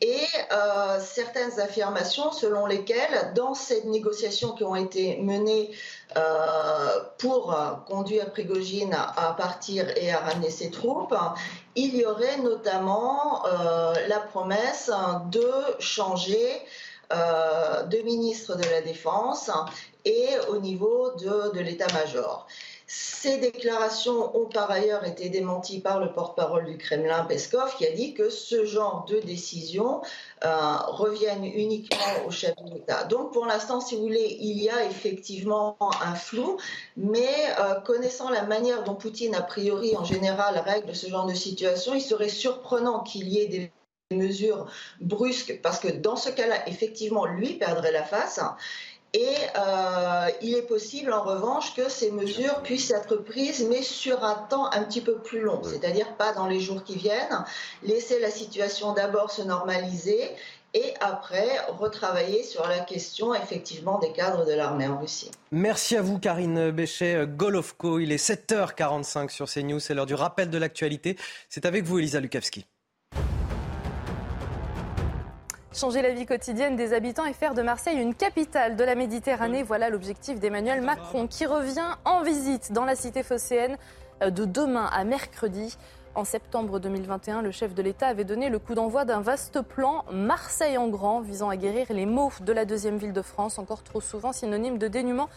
et 0.00 0.26
euh, 0.52 1.00
certaines 1.00 1.58
affirmations 1.58 2.30
selon 2.30 2.66
lesquelles, 2.66 3.32
dans 3.34 3.54
ces 3.54 3.84
négociations 3.84 4.52
qui 4.52 4.62
ont 4.62 4.76
été 4.76 5.16
menées 5.16 5.70
euh, 6.16 7.00
pour 7.18 7.56
conduire 7.86 8.30
Prigogine 8.30 8.94
à 8.94 9.34
partir 9.36 9.88
et 9.96 10.12
à 10.12 10.18
ramener 10.18 10.50
ses 10.50 10.70
troupes, 10.70 11.14
il 11.74 11.96
y 11.96 12.04
aurait 12.04 12.38
notamment 12.38 13.44
euh, 13.46 13.94
la 14.06 14.20
promesse 14.20 14.90
de 15.30 15.50
changer 15.80 16.48
de 17.10 18.02
ministre 18.02 18.54
de 18.54 18.68
la 18.68 18.82
Défense 18.82 19.50
et 20.04 20.28
au 20.50 20.58
niveau 20.58 21.12
de 21.16 21.58
l'état-major. 21.58 22.46
Ces 22.90 23.36
déclarations 23.36 24.34
ont 24.34 24.46
par 24.46 24.70
ailleurs 24.70 25.04
été 25.04 25.28
démenties 25.28 25.80
par 25.80 26.00
le 26.00 26.10
porte-parole 26.10 26.64
du 26.64 26.78
Kremlin, 26.78 27.22
Peskov, 27.26 27.76
qui 27.76 27.86
a 27.86 27.92
dit 27.92 28.14
que 28.14 28.30
ce 28.30 28.64
genre 28.64 29.04
de 29.06 29.20
décisions 29.20 30.00
euh, 30.42 30.76
reviennent 30.86 31.44
uniquement 31.44 32.26
au 32.26 32.30
chef 32.30 32.56
de 32.56 32.72
l'État. 32.72 33.04
Donc 33.04 33.34
pour 33.34 33.44
l'instant, 33.44 33.82
si 33.82 33.94
vous 33.94 34.00
voulez, 34.00 34.38
il 34.40 34.58
y 34.58 34.70
a 34.70 34.86
effectivement 34.86 35.76
un 36.00 36.14
flou, 36.14 36.56
mais 36.96 37.28
euh, 37.60 37.74
connaissant 37.80 38.30
la 38.30 38.44
manière 38.44 38.84
dont 38.84 38.94
Poutine, 38.94 39.34
a 39.34 39.42
priori, 39.42 39.94
en 39.94 40.04
général, 40.04 40.58
règle 40.58 40.96
ce 40.96 41.08
genre 41.08 41.26
de 41.26 41.34
situation, 41.34 41.94
il 41.94 42.00
serait 42.00 42.30
surprenant 42.30 43.02
qu'il 43.02 43.28
y 43.28 43.38
ait 43.38 43.48
des 43.48 43.70
mesures 44.10 44.66
brusques, 45.02 45.60
parce 45.62 45.78
que 45.78 45.88
dans 45.88 46.16
ce 46.16 46.30
cas-là, 46.30 46.66
effectivement, 46.66 47.26
lui 47.26 47.54
perdrait 47.54 47.92
la 47.92 48.02
face. 48.02 48.40
Et 49.14 49.34
euh, 49.56 50.28
il 50.42 50.54
est 50.54 50.66
possible, 50.66 51.12
en 51.12 51.22
revanche, 51.22 51.74
que 51.74 51.88
ces 51.88 52.10
mesures 52.10 52.62
puissent 52.62 52.90
être 52.90 53.16
prises, 53.16 53.66
mais 53.68 53.82
sur 53.82 54.22
un 54.22 54.34
temps 54.34 54.70
un 54.70 54.82
petit 54.82 55.00
peu 55.00 55.16
plus 55.16 55.40
long, 55.40 55.62
c'est-à-dire 55.64 56.14
pas 56.16 56.32
dans 56.34 56.46
les 56.46 56.60
jours 56.60 56.84
qui 56.84 56.96
viennent, 56.96 57.44
laisser 57.82 58.20
la 58.20 58.30
situation 58.30 58.92
d'abord 58.92 59.30
se 59.30 59.40
normaliser 59.40 60.30
et 60.74 60.92
après 61.00 61.48
retravailler 61.68 62.42
sur 62.42 62.68
la 62.68 62.80
question 62.80 63.34
effectivement 63.34 63.98
des 63.98 64.12
cadres 64.12 64.44
de 64.44 64.52
l'armée 64.52 64.86
en 64.86 64.98
Russie. 64.98 65.30
Merci 65.50 65.96
à 65.96 66.02
vous 66.02 66.18
Karine 66.18 66.70
Béchet 66.70 67.26
Golovko. 67.26 68.00
Il 68.00 68.12
est 68.12 68.22
7h45 68.22 69.30
sur 69.30 69.46
CNews, 69.48 69.80
c'est 69.80 69.94
l'heure 69.94 70.04
du 70.04 70.14
rappel 70.14 70.50
de 70.50 70.58
l'actualité. 70.58 71.16
C'est 71.48 71.64
avec 71.64 71.84
vous 71.84 71.98
Elisa 71.98 72.20
Lukavski. 72.20 72.66
Changer 75.78 76.02
la 76.02 76.10
vie 76.10 76.26
quotidienne 76.26 76.74
des 76.74 76.92
habitants 76.92 77.24
et 77.24 77.32
faire 77.32 77.54
de 77.54 77.62
Marseille 77.62 77.98
une 77.98 78.12
capitale 78.12 78.74
de 78.74 78.82
la 78.82 78.96
Méditerranée, 78.96 79.62
voilà 79.62 79.90
l'objectif 79.90 80.40
d'Emmanuel 80.40 80.82
Macron 80.82 81.28
qui 81.28 81.46
revient 81.46 81.94
en 82.04 82.24
visite 82.24 82.72
dans 82.72 82.84
la 82.84 82.96
cité 82.96 83.22
phocéenne 83.22 83.78
euh, 84.20 84.30
de 84.30 84.44
demain 84.44 84.90
à 84.92 85.04
mercredi. 85.04 85.76
En 86.16 86.24
septembre 86.24 86.80
2021, 86.80 87.42
le 87.42 87.52
chef 87.52 87.74
de 87.74 87.82
l'État 87.82 88.08
avait 88.08 88.24
donné 88.24 88.48
le 88.48 88.58
coup 88.58 88.74
d'envoi 88.74 89.04
d'un 89.04 89.20
vaste 89.20 89.62
plan 89.62 90.04
Marseille 90.10 90.76
en 90.78 90.88
grand 90.88 91.20
visant 91.20 91.48
à 91.48 91.56
guérir 91.56 91.86
les 91.90 92.06
maux 92.06 92.32
de 92.40 92.52
la 92.52 92.64
deuxième 92.64 92.96
ville 92.96 93.12
de 93.12 93.22
France, 93.22 93.60
encore 93.60 93.84
trop 93.84 94.00
souvent 94.00 94.32
synonyme 94.32 94.78
de 94.78 94.88
dénuement, 94.88 95.28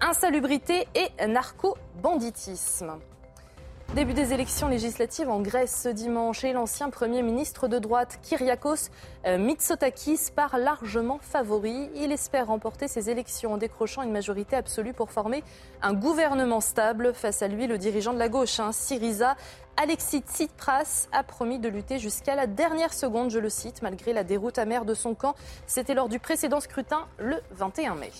insalubrité 0.00 0.88
et 0.94 1.26
narco-banditisme. 1.26 2.94
Début 3.94 4.14
des 4.14 4.32
élections 4.32 4.68
législatives 4.68 5.28
en 5.28 5.40
Grèce 5.40 5.80
ce 5.82 5.88
dimanche 5.88 6.44
et 6.44 6.52
l'ancien 6.52 6.90
Premier 6.90 7.22
ministre 7.22 7.66
de 7.66 7.80
droite 7.80 8.20
Kyriakos 8.22 8.88
euh, 9.26 9.36
Mitsotakis 9.36 10.30
part 10.34 10.58
largement 10.58 11.18
favori. 11.20 11.90
Il 11.96 12.12
espère 12.12 12.46
remporter 12.46 12.86
ces 12.86 13.10
élections 13.10 13.54
en 13.54 13.56
décrochant 13.56 14.02
une 14.02 14.12
majorité 14.12 14.54
absolue 14.54 14.92
pour 14.92 15.10
former 15.10 15.42
un 15.82 15.92
gouvernement 15.92 16.60
stable. 16.60 17.12
Face 17.14 17.42
à 17.42 17.48
lui, 17.48 17.66
le 17.66 17.78
dirigeant 17.78 18.12
de 18.12 18.20
la 18.20 18.28
gauche, 18.28 18.60
hein, 18.60 18.70
Syriza, 18.70 19.34
Alexis 19.76 20.20
Tsipras, 20.20 21.08
a 21.10 21.24
promis 21.24 21.58
de 21.58 21.68
lutter 21.68 21.98
jusqu'à 21.98 22.36
la 22.36 22.46
dernière 22.46 22.92
seconde, 22.92 23.30
je 23.30 23.40
le 23.40 23.50
cite, 23.50 23.82
malgré 23.82 24.12
la 24.12 24.22
déroute 24.22 24.58
amère 24.58 24.84
de 24.84 24.94
son 24.94 25.16
camp. 25.16 25.34
C'était 25.66 25.94
lors 25.94 26.08
du 26.08 26.20
précédent 26.20 26.60
scrutin 26.60 27.08
le 27.18 27.40
21 27.50 27.96
mai. 27.96 28.12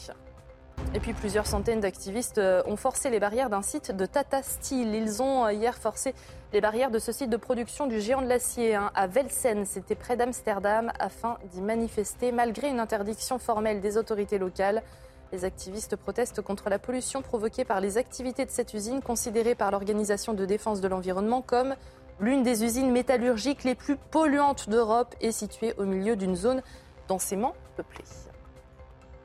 Et 0.93 0.99
puis 0.99 1.13
plusieurs 1.13 1.47
centaines 1.47 1.79
d'activistes 1.79 2.39
euh, 2.39 2.65
ont 2.67 2.75
forcé 2.75 3.11
les 3.11 3.21
barrières 3.21 3.49
d'un 3.49 3.63
site 3.63 3.93
de 3.97 4.07
Tata 4.07 4.43
Steel. 4.43 4.93
Ils 4.93 5.23
ont 5.23 5.45
euh, 5.47 5.53
hier 5.53 5.77
forcé 5.77 6.15
les 6.53 6.61
barrières 6.61 6.91
de 6.91 6.99
ce 6.99 7.13
site 7.13 7.31
de 7.31 7.37
production 7.37 7.87
du 7.87 8.01
géant 8.01 8.23
de 8.23 8.27
l'acier 8.27 8.75
hein, 8.75 8.91
à 8.97 9.07
Velsen, 9.07 9.67
c'était 9.67 9.95
près 9.95 10.17
d'Amsterdam, 10.17 10.91
afin 10.99 11.39
d'y 11.53 11.61
manifester 11.61 12.33
malgré 12.33 12.69
une 12.69 12.81
interdiction 12.81 13.39
formelle 13.39 13.81
des 13.81 13.97
autorités 13.99 14.39
locales. 14.39 14.83
Les 15.31 15.45
activistes 15.45 15.95
protestent 15.95 16.43
contre 16.43 16.69
la 16.69 16.81
pollution 16.81 17.23
provoquée 17.23 17.65
par 17.65 17.81
les 17.81 17.97
activités 17.97 18.45
de 18.45 18.51
cette 18.51 18.75
usine, 18.75 19.01
considérée 19.01 19.55
par 19.55 19.71
l'Organisation 19.71 20.35
de 20.35 20.45
défense 20.45 20.81
de 20.81 20.89
l'environnement 20.89 21.41
comme 21.41 21.77
l'une 22.19 22.43
des 22.43 22.65
usines 22.65 22.91
métallurgiques 22.91 23.63
les 23.63 23.77
plus 23.77 23.95
polluantes 23.95 24.69
d'Europe 24.69 25.15
et 25.21 25.31
située 25.31 25.73
au 25.79 25.85
milieu 25.85 26.17
d'une 26.17 26.35
zone 26.35 26.63
densément 27.07 27.55
peuplée. 27.77 28.05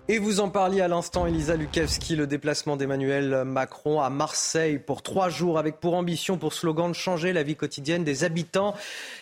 Et 0.07 0.19
vous 0.19 0.39
en 0.39 0.49
parliez 0.49 0.81
à 0.81 0.87
l'instant, 0.87 1.25
Elisa 1.25 1.55
Lukevski, 1.55 2.15
le 2.15 2.27
déplacement 2.27 2.77
d'Emmanuel 2.77 3.43
Macron 3.43 4.01
à 4.01 4.11
Marseille 4.11 4.77
pour 4.77 5.01
trois 5.01 5.29
jours 5.29 5.57
avec 5.57 5.79
pour 5.79 5.95
ambition, 5.95 6.37
pour 6.37 6.53
slogan 6.53 6.91
de 6.91 6.95
changer 6.95 7.33
la 7.33 7.41
vie 7.41 7.55
quotidienne 7.55 8.03
des 8.03 8.23
habitants 8.23 8.75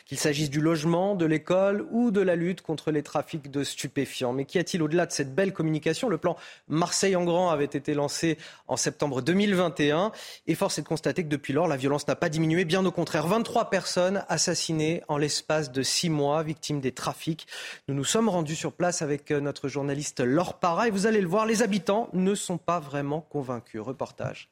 qu'il 0.05 0.17
s'agisse 0.17 0.49
du 0.49 0.61
logement, 0.61 1.15
de 1.15 1.25
l'école 1.25 1.85
ou 1.91 2.11
de 2.11 2.21
la 2.21 2.35
lutte 2.35 2.61
contre 2.61 2.91
les 2.91 3.03
trafics 3.03 3.49
de 3.49 3.63
stupéfiants. 3.63 4.33
Mais 4.33 4.45
qu'y 4.45 4.59
a-t-il 4.59 4.81
au-delà 4.83 5.05
de 5.05 5.11
cette 5.11 5.33
belle 5.33 5.53
communication? 5.53 6.09
Le 6.09 6.17
plan 6.17 6.35
Marseille 6.67 7.15
en 7.15 7.23
grand 7.23 7.49
avait 7.49 7.65
été 7.65 7.93
lancé 7.93 8.37
en 8.67 8.77
septembre 8.77 9.21
2021 9.21 10.11
et 10.47 10.55
force 10.55 10.77
est 10.77 10.81
de 10.81 10.87
constater 10.87 11.23
que 11.23 11.29
depuis 11.29 11.53
lors, 11.53 11.67
la 11.67 11.77
violence 11.77 12.07
n'a 12.07 12.15
pas 12.15 12.29
diminué, 12.29 12.65
bien 12.65 12.85
au 12.85 12.91
contraire. 12.91 13.27
23 13.27 13.69
personnes 13.69 14.25
assassinées 14.29 15.03
en 15.07 15.17
l'espace 15.17 15.71
de 15.71 15.81
six 15.83 16.09
mois, 16.09 16.43
victimes 16.43 16.81
des 16.81 16.91
trafics. 16.91 17.47
Nous 17.87 17.95
nous 17.95 18.03
sommes 18.03 18.29
rendus 18.29 18.55
sur 18.55 18.73
place 18.73 19.01
avec 19.01 19.31
notre 19.31 19.67
journaliste 19.67 20.19
Laure 20.19 20.59
Parra 20.59 20.87
et 20.87 20.91
vous 20.91 21.07
allez 21.07 21.21
le 21.21 21.27
voir, 21.27 21.45
les 21.45 21.61
habitants 21.61 22.09
ne 22.13 22.35
sont 22.35 22.57
pas 22.57 22.79
vraiment 22.79 23.21
convaincus. 23.21 23.81
Reportage. 23.81 24.49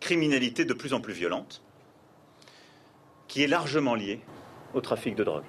Criminalité 0.00 0.64
de 0.64 0.74
plus 0.74 0.94
en 0.94 1.00
plus 1.00 1.14
violente 1.14 1.62
qui 3.28 3.42
est 3.42 3.46
largement 3.46 3.94
lié 3.94 4.20
au 4.74 4.80
trafic 4.80 5.14
de 5.16 5.24
drogue. 5.24 5.44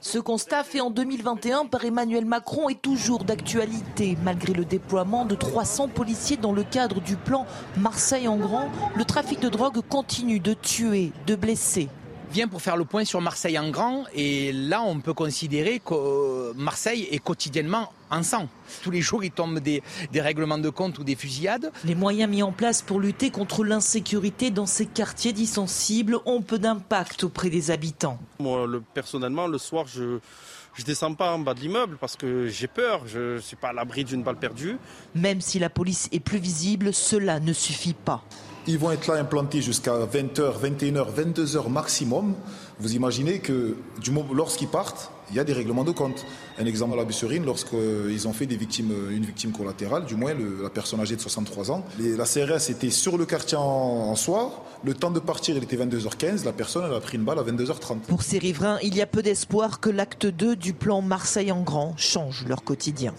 Ce 0.00 0.18
constat 0.18 0.62
fait 0.62 0.80
en 0.80 0.90
2021 0.90 1.66
par 1.66 1.84
Emmanuel 1.84 2.26
Macron 2.26 2.68
est 2.68 2.80
toujours 2.80 3.24
d'actualité. 3.24 4.16
Malgré 4.22 4.52
le 4.52 4.64
déploiement 4.64 5.24
de 5.24 5.34
300 5.34 5.88
policiers 5.88 6.36
dans 6.36 6.52
le 6.52 6.62
cadre 6.62 7.00
du 7.00 7.16
plan 7.16 7.46
Marseille 7.78 8.28
en 8.28 8.36
grand, 8.36 8.70
le 8.94 9.04
trafic 9.04 9.40
de 9.40 9.48
drogue 9.48 9.80
continue 9.88 10.38
de 10.38 10.52
tuer, 10.52 11.12
de 11.26 11.34
blesser 11.34 11.88
vient 12.30 12.48
pour 12.48 12.62
faire 12.62 12.76
le 12.76 12.84
point 12.84 13.04
sur 13.04 13.20
Marseille 13.20 13.58
en 13.58 13.70
grand. 13.70 14.04
Et 14.14 14.52
là, 14.52 14.82
on 14.82 15.00
peut 15.00 15.14
considérer 15.14 15.80
que 15.84 15.94
euh, 15.94 16.52
Marseille 16.54 17.08
est 17.10 17.18
quotidiennement 17.18 17.92
en 18.10 18.22
sang. 18.22 18.48
Tous 18.82 18.90
les 18.90 19.00
jours, 19.00 19.24
il 19.24 19.30
tombe 19.30 19.58
des, 19.58 19.82
des, 20.12 20.20
règlements 20.20 20.58
de 20.58 20.70
compte 20.70 20.98
ou 20.98 21.04
des 21.04 21.16
fusillades. 21.16 21.72
Les 21.84 21.94
moyens 21.94 22.30
mis 22.30 22.42
en 22.42 22.52
place 22.52 22.82
pour 22.82 23.00
lutter 23.00 23.30
contre 23.30 23.64
l'insécurité 23.64 24.50
dans 24.50 24.66
ces 24.66 24.86
quartiers 24.86 25.32
dissensibles 25.32 26.18
ont 26.24 26.42
peu 26.42 26.58
d'impact 26.58 27.24
auprès 27.24 27.50
des 27.50 27.70
habitants. 27.70 28.18
Moi, 28.38 28.66
le, 28.66 28.80
personnellement, 28.80 29.46
le 29.46 29.58
soir, 29.58 29.86
je 29.86 30.18
je 30.76 30.84
descends 30.84 31.14
pas 31.14 31.32
en 31.32 31.38
bas 31.38 31.54
de 31.54 31.60
l'immeuble 31.60 31.96
parce 31.98 32.16
que 32.16 32.48
j'ai 32.48 32.66
peur, 32.66 33.06
je 33.06 33.36
ne 33.36 33.40
suis 33.40 33.56
pas 33.56 33.68
à 33.68 33.72
l'abri 33.72 34.04
d'une 34.04 34.22
balle 34.22 34.36
perdue. 34.36 34.76
Même 35.14 35.40
si 35.40 35.58
la 35.58 35.70
police 35.70 36.08
est 36.12 36.20
plus 36.20 36.38
visible, 36.38 36.92
cela 36.92 37.40
ne 37.40 37.54
suffit 37.54 37.94
pas. 37.94 38.22
Ils 38.68 38.78
vont 38.78 38.90
être 38.90 39.06
là 39.06 39.14
implantés 39.14 39.62
jusqu'à 39.62 39.92
20h, 39.92 40.60
21h, 40.60 41.06
22h 41.14 41.68
maximum. 41.70 42.34
Vous 42.80 42.96
imaginez 42.96 43.38
que 43.38 43.76
lorsqu'ils 44.32 44.66
partent, 44.66 45.12
il 45.30 45.36
y 45.36 45.40
a 45.40 45.44
des 45.44 45.52
règlements 45.52 45.84
de 45.84 45.92
compte. 45.92 46.26
Un 46.58 46.66
exemple 46.66 46.94
à 46.94 46.96
la 46.96 47.04
Busserine, 47.04 47.44
lorsqu'ils 47.44 48.26
ont 48.26 48.32
fait 48.32 48.46
des 48.46 48.56
victimes, 48.56 48.92
une 49.12 49.24
victime 49.24 49.52
collatérale, 49.52 50.04
du 50.04 50.16
moins 50.16 50.34
la 50.62 50.68
personne 50.68 51.00
âgée 51.00 51.14
de 51.14 51.20
63 51.20 51.70
ans, 51.70 51.84
la 51.98 52.24
CRS 52.24 52.70
était 52.70 52.90
sur 52.90 53.16
le 53.16 53.24
quartier 53.24 53.56
en, 53.56 54.16
soi. 54.16 54.64
Le 54.84 54.94
temps 54.94 55.12
de 55.12 55.20
partir, 55.20 55.56
il 55.56 55.62
était 55.62 55.76
22h15. 55.76 56.44
La 56.44 56.52
personne, 56.52 56.92
a 56.92 57.00
pris 57.00 57.18
une 57.18 57.24
balle 57.24 57.38
à 57.38 57.42
22h30. 57.42 58.00
Pour 58.08 58.22
ces 58.22 58.38
riverains, 58.38 58.78
il 58.82 58.96
y 58.96 59.00
a 59.00 59.06
peu 59.06 59.22
d'espoir 59.22 59.78
que 59.78 59.90
l'acte 59.90 60.26
2 60.26 60.56
du 60.56 60.72
plan 60.72 61.02
Marseille 61.02 61.52
en 61.52 61.62
grand 61.62 61.94
change 61.96 62.44
leur 62.48 62.64
quotidien 62.64 63.14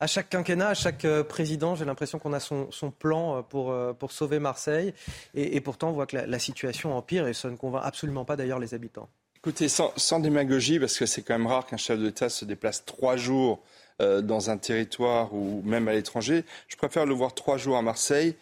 à 0.00 0.06
chaque 0.06 0.28
quinquennat, 0.28 0.68
à 0.68 0.74
chaque 0.74 1.04
euh, 1.04 1.22
président, 1.22 1.74
j'ai 1.74 1.84
l'impression 1.84 2.18
qu'on 2.18 2.32
a 2.32 2.40
son, 2.40 2.68
plan 2.98 3.38
euh, 3.38 3.42
pour, 3.42 3.70
euh, 3.70 3.92
pour 3.92 4.12
sauver 4.12 4.38
Marseille. 4.38 4.92
Et, 5.34 5.60
pourtant, 5.60 5.90
on 5.90 5.92
voit 5.92 6.06
que 6.06 6.16
la, 6.16 6.38
situation 6.38 6.96
empire 6.96 7.26
et 7.26 7.34
ça 7.34 7.48
ne 7.48 7.56
convainc 7.56 7.82
absolument 7.84 8.24
pas 8.24 8.36
d'ailleurs 8.36 8.58
les 8.58 8.74
habitants. 8.74 9.08
Écoutez, 9.36 9.68
sans, 9.68 10.20
démagogie, 10.20 10.78
parce 10.78 10.98
que 10.98 11.06
c'est 11.06 11.22
quand 11.22 11.38
même 11.38 11.46
rare 11.46 11.66
qu'un 11.66 11.76
chef 11.76 11.98
d'État 11.98 12.28
se 12.28 12.44
déplace 12.44 12.84
trois 12.84 13.16
jours 13.16 13.62
dans 14.00 14.50
un 14.50 14.58
territoire 14.58 15.32
ou 15.32 15.62
même 15.64 15.86
à 15.86 15.92
l'étranger, 15.92 16.44
je 16.66 16.76
préfère 16.76 17.06
le 17.06 17.14
voir 17.14 17.32
trois 17.32 17.58
jours 17.58 17.76
à 17.76 17.82
Marseille 17.82 18.34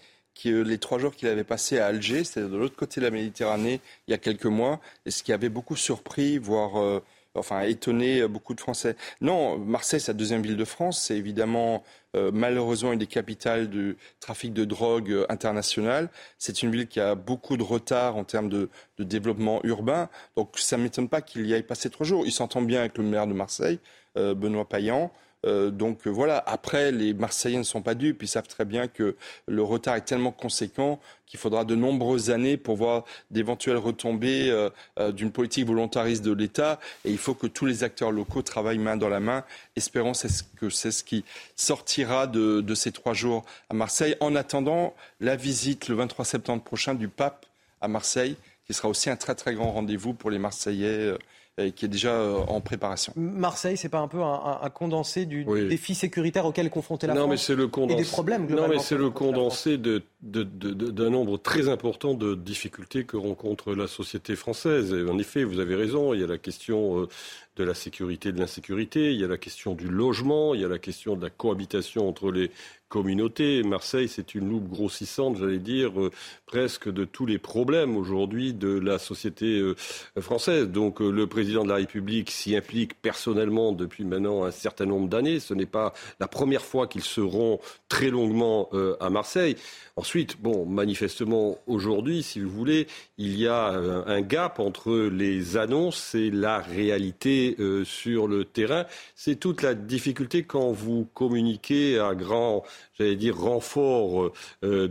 que 0.42 0.48
les 0.48 0.78
trois 0.78 0.98
jours 0.98 1.14
qu'il 1.14 1.28
avait 1.28 1.44
passés 1.44 1.78
à 1.78 1.86
Alger, 1.86 2.24
c'est-à-dire 2.24 2.50
de 2.50 2.56
l'autre 2.56 2.76
côté 2.76 3.00
de 3.00 3.04
la 3.04 3.10
Méditerranée, 3.10 3.80
il 4.08 4.12
y 4.12 4.14
a 4.14 4.18
quelques 4.18 4.46
mois, 4.46 4.80
et 5.04 5.10
ce 5.10 5.22
qui 5.22 5.32
avait 5.32 5.50
beaucoup 5.50 5.76
surpris, 5.76 6.38
voire 6.38 7.02
enfin 7.34 7.62
étonné 7.62 8.26
beaucoup 8.28 8.54
de 8.54 8.60
Français. 8.60 8.96
Non, 9.20 9.58
Marseille, 9.58 10.00
la 10.06 10.14
deuxième 10.14 10.42
ville 10.42 10.56
de 10.56 10.64
France. 10.64 11.02
C'est 11.02 11.16
évidemment 11.16 11.82
euh, 12.14 12.30
malheureusement 12.32 12.92
une 12.92 12.98
des 12.98 13.06
capitales 13.06 13.68
du 13.68 13.96
trafic 14.20 14.52
de 14.52 14.64
drogue 14.64 15.10
euh, 15.10 15.26
international. 15.28 16.10
C'est 16.38 16.62
une 16.62 16.70
ville 16.70 16.86
qui 16.86 17.00
a 17.00 17.14
beaucoup 17.14 17.56
de 17.56 17.62
retard 17.62 18.16
en 18.16 18.24
termes 18.24 18.48
de, 18.48 18.68
de 18.98 19.04
développement 19.04 19.60
urbain. 19.64 20.08
Donc 20.36 20.58
ça 20.58 20.76
ne 20.76 20.82
m'étonne 20.82 21.08
pas 21.08 21.22
qu'il 21.22 21.46
y 21.46 21.54
aille 21.54 21.62
passer 21.62 21.88
trois 21.90 22.06
jours. 22.06 22.24
Il 22.26 22.32
s'entend 22.32 22.62
bien 22.62 22.80
avec 22.80 22.98
le 22.98 23.04
maire 23.04 23.26
de 23.26 23.32
Marseille, 23.32 23.80
euh, 24.18 24.34
Benoît 24.34 24.68
Payan. 24.68 25.10
Euh, 25.44 25.70
donc 25.70 26.06
euh, 26.06 26.10
voilà, 26.10 26.42
après, 26.46 26.92
les 26.92 27.14
Marseillais 27.14 27.58
ne 27.58 27.62
sont 27.62 27.82
pas 27.82 27.94
dupes. 27.94 28.22
Ils 28.22 28.28
savent 28.28 28.48
très 28.48 28.64
bien 28.64 28.88
que 28.88 29.16
le 29.46 29.62
retard 29.62 29.96
est 29.96 30.02
tellement 30.04 30.32
conséquent 30.32 31.00
qu'il 31.26 31.40
faudra 31.40 31.64
de 31.64 31.74
nombreuses 31.74 32.30
années 32.30 32.56
pour 32.56 32.76
voir 32.76 33.04
d'éventuelles 33.30 33.78
retombées 33.78 34.50
euh, 34.50 35.12
d'une 35.12 35.32
politique 35.32 35.66
volontariste 35.66 36.22
de 36.24 36.32
l'État. 36.32 36.78
Et 37.04 37.10
il 37.10 37.18
faut 37.18 37.34
que 37.34 37.46
tous 37.46 37.66
les 37.66 37.84
acteurs 37.84 38.12
locaux 38.12 38.42
travaillent 38.42 38.78
main 38.78 38.96
dans 38.96 39.08
la 39.08 39.20
main. 39.20 39.44
Espérons 39.74 40.12
que 40.56 40.70
c'est 40.70 40.90
ce 40.90 41.04
qui 41.04 41.24
sortira 41.56 42.26
de, 42.26 42.60
de 42.60 42.74
ces 42.74 42.92
trois 42.92 43.14
jours 43.14 43.44
à 43.70 43.74
Marseille. 43.74 44.16
En 44.20 44.36
attendant 44.36 44.94
la 45.20 45.36
visite 45.36 45.88
le 45.88 45.96
23 45.96 46.24
septembre 46.24 46.62
prochain 46.62 46.94
du 46.94 47.08
pape 47.08 47.46
à 47.80 47.88
Marseille, 47.88 48.36
qui 48.66 48.74
sera 48.74 48.88
aussi 48.88 49.10
un 49.10 49.16
très 49.16 49.34
très 49.34 49.54
grand 49.54 49.72
rendez-vous 49.72 50.14
pour 50.14 50.30
les 50.30 50.38
Marseillais 50.38 51.16
qui 51.56 51.84
est 51.84 51.88
déjà 51.88 52.12
euh, 52.12 52.38
en 52.48 52.60
préparation. 52.60 53.12
Marseille, 53.16 53.76
c'est 53.76 53.90
pas 53.90 54.00
un 54.00 54.08
peu 54.08 54.22
un, 54.22 54.70
condensé 54.70 55.26
du, 55.26 55.44
défi 55.44 55.94
sécuritaire 55.94 56.46
auquel 56.46 56.66
est 56.66 56.70
confrontée 56.70 57.06
la 57.06 57.14
non, 57.14 57.20
France 57.20 57.30
mais 57.30 57.36
c'est 57.36 57.54
le 57.54 57.68
condensé, 57.68 58.00
et 58.00 58.04
des 58.04 58.08
problèmes 58.08 58.46
Non, 58.46 58.68
mais 58.68 58.78
c'est 58.78 58.96
le 58.96 59.10
condensé 59.10 59.76
d'un 60.22 61.10
nombre 61.10 61.36
très 61.36 61.68
important 61.68 62.14
de 62.14 62.36
difficultés 62.36 63.04
que 63.04 63.16
rencontre 63.16 63.74
la 63.74 63.88
société 63.88 64.36
française. 64.36 64.94
en 64.94 65.18
effet, 65.18 65.42
vous 65.42 65.58
avez 65.58 65.74
raison, 65.74 66.14
il 66.14 66.20
y 66.20 66.24
a 66.24 66.28
la 66.28 66.38
question 66.38 67.00
euh, 67.00 67.08
de 67.56 67.64
la 67.64 67.74
sécurité 67.74 68.28
et 68.28 68.32
de 68.32 68.38
l'insécurité, 68.38 69.12
il 69.12 69.20
y 69.20 69.24
a 69.24 69.28
la 69.28 69.36
question 69.36 69.74
du 69.74 69.88
logement, 69.88 70.54
il 70.54 70.60
y 70.60 70.64
a 70.64 70.68
la 70.68 70.78
question 70.78 71.16
de 71.16 71.22
la 71.22 71.28
cohabitation 71.28 72.08
entre 72.08 72.30
les 72.30 72.52
communautés. 72.88 73.62
Marseille, 73.62 74.06
c'est 74.06 74.34
une 74.34 74.48
loupe 74.48 74.68
grossissante, 74.68 75.38
j'allais 75.38 75.58
dire, 75.58 76.00
euh, 76.00 76.12
presque 76.46 76.88
de 76.90 77.04
tous 77.04 77.26
les 77.26 77.38
problèmes 77.38 77.96
aujourd'hui 77.96 78.52
de 78.54 78.78
la 78.78 78.98
société 78.98 79.58
euh, 79.58 79.74
française. 80.20 80.68
Donc 80.68 81.00
le 81.00 81.26
président 81.26 81.64
de 81.64 81.68
la 81.68 81.76
République 81.76 82.30
s'y 82.30 82.54
implique 82.54 82.94
personnellement 83.02 83.72
depuis 83.72 84.04
maintenant 84.04 84.44
un 84.44 84.52
certain 84.52 84.86
nombre 84.86 85.08
d'années. 85.08 85.40
Ce 85.40 85.52
n'est 85.52 85.66
pas 85.66 85.92
la 86.20 86.28
première 86.28 86.64
fois 86.64 86.86
qu'ils 86.86 87.02
seront 87.02 87.58
très 87.88 88.10
longuement 88.10 88.70
à 89.00 89.10
Marseille. 89.10 89.56
Ensuite, 89.96 90.11
ensuite, 90.12 90.42
bon, 90.42 90.66
manifestement, 90.66 91.56
aujourd'hui, 91.66 92.22
si 92.22 92.38
vous 92.38 92.50
voulez, 92.50 92.86
il 93.16 93.34
y 93.40 93.48
a 93.48 93.70
euh, 93.70 94.02
un 94.04 94.20
gap 94.20 94.60
entre 94.60 95.08
les 95.10 95.56
annonces 95.56 96.14
et 96.14 96.30
la 96.30 96.58
réalité 96.58 97.56
euh, 97.60 97.82
sur 97.86 98.28
le 98.28 98.44
terrain. 98.44 98.84
C'est 99.14 99.36
toute 99.36 99.62
la 99.62 99.72
difficulté 99.72 100.42
quand 100.42 100.70
vous 100.70 101.08
communiquez 101.14 101.98
à 101.98 102.14
grand, 102.14 102.62
j'allais 102.98 103.16
dire, 103.16 103.38
renfort 103.38 104.32
de, 104.60 104.86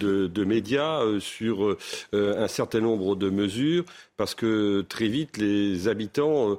de, 0.00 0.44
médias 0.44 1.02
sur 1.20 1.76
un 2.14 2.48
certain 2.48 2.80
nombre 2.80 3.14
de 3.14 3.28
mesures, 3.28 3.84
parce 4.16 4.34
que 4.34 4.80
très 4.88 5.08
vite, 5.08 5.36
les 5.36 5.86
habitants 5.86 6.56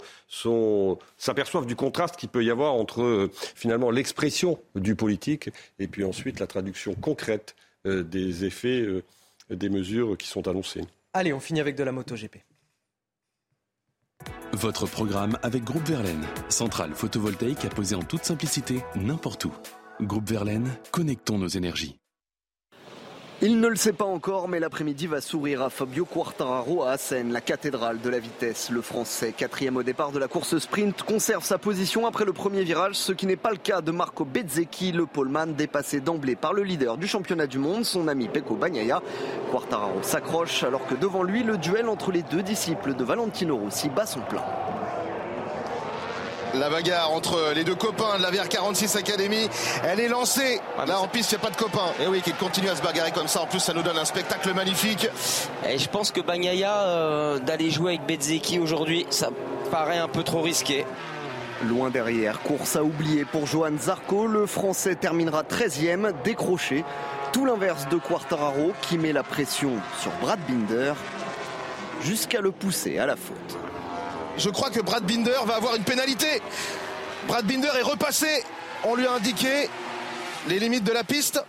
s'aperçoivent 1.18 1.66
du 1.66 1.76
contraste 1.76 2.16
qu'il 2.18 2.30
peut 2.30 2.43
y 2.43 2.51
avoir 2.51 2.74
entre, 2.74 3.30
finalement, 3.55 3.89
l'expression 3.89 4.59
du 4.76 4.95
politique 4.95 5.49
et 5.80 5.88
puis 5.88 6.03
ensuite 6.03 6.39
la 6.39 6.45
traduction 6.47 6.93
concrète 6.93 7.55
euh, 7.55 7.62
des 7.86 8.45
effets 8.45 8.81
euh, 8.81 9.03
des 9.49 9.69
mesures 9.69 10.17
qui 10.17 10.27
sont 10.27 10.47
annoncées. 10.47 10.81
Allez, 11.13 11.34
on 11.34 11.39
finit 11.39 11.59
avec 11.59 11.75
de 11.75 11.84
la 11.84 11.91
MotoGP. 11.91 12.38
Votre 14.53 14.86
programme 14.86 15.38
avec 15.41 15.63
Groupe 15.63 15.88
Verlaine, 15.88 16.25
centrale 16.47 16.93
photovoltaïque 16.93 17.65
à 17.65 17.69
poser 17.69 17.95
en 17.95 18.03
toute 18.03 18.23
simplicité 18.23 18.81
n'importe 18.95 19.45
où. 19.45 19.53
Groupe 20.01 20.29
Verlaine, 20.29 20.69
connectons 20.91 21.38
nos 21.38 21.47
énergies. 21.47 21.99
Il 23.45 23.59
ne 23.59 23.67
le 23.67 23.75
sait 23.75 23.91
pas 23.91 24.05
encore, 24.05 24.47
mais 24.47 24.61
l'après-midi 24.61 25.05
va 25.05 25.19
sourire 25.19 25.63
à 25.63 25.69
Fabio 25.69 26.05
Quartararo 26.05 26.83
à 26.83 26.91
Assen, 26.91 27.33
la 27.33 27.41
cathédrale 27.41 27.99
de 27.99 28.09
la 28.09 28.19
vitesse. 28.19 28.69
Le 28.69 28.81
Français, 28.81 29.33
quatrième 29.35 29.75
au 29.75 29.83
départ 29.83 30.13
de 30.13 30.19
la 30.19 30.29
course 30.29 30.59
sprint, 30.59 31.03
conserve 31.03 31.43
sa 31.43 31.57
position 31.57 32.07
après 32.07 32.23
le 32.23 32.31
premier 32.31 32.63
virage, 32.63 32.95
ce 32.95 33.11
qui 33.11 33.25
n'est 33.25 33.35
pas 33.35 33.51
le 33.51 33.57
cas 33.57 33.81
de 33.81 33.91
Marco 33.91 34.23
Bezzecchi, 34.23 34.93
le 34.93 35.05
poleman 35.05 35.55
dépassé 35.55 35.99
d'emblée 35.99 36.37
par 36.37 36.53
le 36.53 36.63
leader 36.63 36.95
du 36.95 37.05
championnat 37.05 37.45
du 37.45 37.57
monde, 37.57 37.83
son 37.83 38.07
ami 38.07 38.29
Pecco 38.29 38.55
Bagnaia. 38.55 39.01
Quartararo 39.51 40.01
s'accroche 40.03 40.63
alors 40.63 40.87
que 40.87 40.95
devant 40.95 41.23
lui, 41.23 41.43
le 41.43 41.57
duel 41.57 41.89
entre 41.89 42.13
les 42.13 42.23
deux 42.23 42.43
disciples 42.43 42.93
de 42.93 43.03
Valentino 43.03 43.57
Rossi 43.57 43.89
bat 43.89 44.05
son 44.05 44.21
plein. 44.21 44.45
La 46.53 46.69
bagarre 46.69 47.11
entre 47.11 47.51
les 47.55 47.63
deux 47.63 47.73
copains 47.73 48.17
de 48.19 48.21
la 48.21 48.29
VR46 48.29 48.95
Academy, 48.95 49.49
elle 49.83 49.99
est 49.99 50.07
lancée. 50.07 50.61
Là 50.85 50.99
en 50.99 51.07
piste, 51.07 51.31
il 51.31 51.35
n'y 51.35 51.41
a 51.41 51.45
pas 51.45 51.51
de 51.51 51.57
copains. 51.57 51.91
Et 51.99 52.05
oui, 52.05 52.21
qu'il 52.21 52.35
continue 52.35 52.69
à 52.69 52.75
se 52.75 52.83
bagarrer 52.83 53.11
comme 53.11 53.27
ça. 53.27 53.41
En 53.41 53.47
plus, 53.47 53.59
ça 53.59 53.73
nous 53.73 53.81
donne 53.81 53.97
un 53.97 54.05
spectacle 54.05 54.53
magnifique. 54.53 55.09
Et 55.67 55.79
je 55.79 55.89
pense 55.89 56.11
que 56.11 56.21
Bagnaia, 56.21 56.81
euh, 56.81 57.39
d'aller 57.39 57.71
jouer 57.71 57.95
avec 57.95 58.05
Bezzeki 58.05 58.59
aujourd'hui, 58.59 59.07
ça 59.09 59.29
paraît 59.71 59.97
un 59.97 60.07
peu 60.07 60.21
trop 60.21 60.41
risqué. 60.41 60.85
Loin 61.67 61.89
derrière, 61.89 62.39
course 62.41 62.75
à 62.75 62.83
oublier 62.83 63.25
pour 63.25 63.47
Johan 63.47 63.77
Zarco. 63.79 64.27
Le 64.27 64.45
Français 64.45 64.93
terminera 64.93 65.41
13e, 65.41 66.13
décroché. 66.23 66.85
Tout 67.31 67.45
l'inverse 67.45 67.87
de 67.89 67.97
Quartararo 67.97 68.73
qui 68.83 68.99
met 68.99 69.11
la 69.11 69.23
pression 69.23 69.71
sur 69.99 70.11
Brad 70.21 70.39
Binder 70.47 70.93
jusqu'à 72.03 72.41
le 72.41 72.51
pousser 72.51 72.99
à 72.99 73.07
la 73.07 73.15
faute 73.15 73.57
je 74.38 74.49
crois 74.49 74.69
que 74.69 74.81
Brad 74.81 75.03
Binder 75.03 75.31
va 75.45 75.55
avoir 75.55 75.75
une 75.75 75.84
pénalité. 75.84 76.41
Brad 77.27 77.45
Binder 77.45 77.69
est 77.79 77.84
repassé. 77.84 78.43
On 78.84 78.95
lui 78.95 79.07
a 79.07 79.13
indiqué 79.13 79.69
les 80.47 80.59
limites 80.59 80.84
de 80.84 80.91
la 80.91 81.03
piste. 81.03 81.43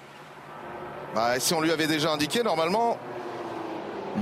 Bah, 1.15 1.39
si 1.39 1.55
on 1.55 1.61
lui 1.61 1.71
avait 1.71 1.87
déjà 1.87 2.13
indiqué, 2.13 2.43
normalement. 2.43 2.99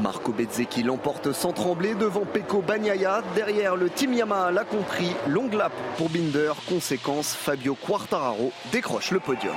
Marco 0.01 0.33
Bezzecchi 0.33 0.83
l'emporte 0.83 1.33
sans 1.33 1.53
trembler 1.53 1.95
devant 1.95 2.25
Pecco 2.25 2.63
Bagnaia. 2.63 3.23
Derrière, 3.35 3.77
le 3.77 3.91
Team 3.91 4.15
Yamaha 4.15 4.51
l'a 4.51 4.65
compris. 4.65 5.13
Long 5.29 5.51
lap 5.53 5.73
pour 5.99 6.09
Binder. 6.09 6.53
Conséquence, 6.67 7.35
Fabio 7.35 7.75
Quartararo 7.75 8.53
décroche 8.73 9.11
le 9.11 9.21
podium. 9.21 9.57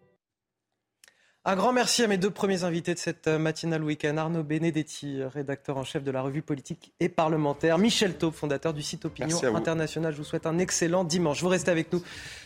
Un 1.43 1.55
grand 1.55 1.73
merci 1.73 2.03
à 2.03 2.07
mes 2.07 2.19
deux 2.19 2.29
premiers 2.29 2.65
invités 2.65 2.93
de 2.93 2.99
cette 2.99 3.25
euh, 3.27 3.39
matinale 3.39 3.83
week-end. 3.83 4.15
Arnaud 4.15 4.43
Benedetti, 4.43 5.23
rédacteur 5.23 5.75
en 5.75 5.83
chef 5.83 6.03
de 6.03 6.11
la 6.11 6.21
revue 6.21 6.43
politique 6.43 6.93
et 6.99 7.09
parlementaire. 7.09 7.79
Michel 7.79 8.15
Taube, 8.15 8.35
fondateur 8.35 8.75
du 8.75 8.83
site 8.83 9.05
Opinion 9.05 9.39
International. 9.55 10.13
Je 10.13 10.19
vous 10.19 10.23
souhaite 10.23 10.45
un 10.45 10.59
excellent 10.59 11.03
dimanche. 11.03 11.41
Vous 11.41 11.49
restez 11.49 11.71
avec 11.71 11.91
nous 11.91 12.03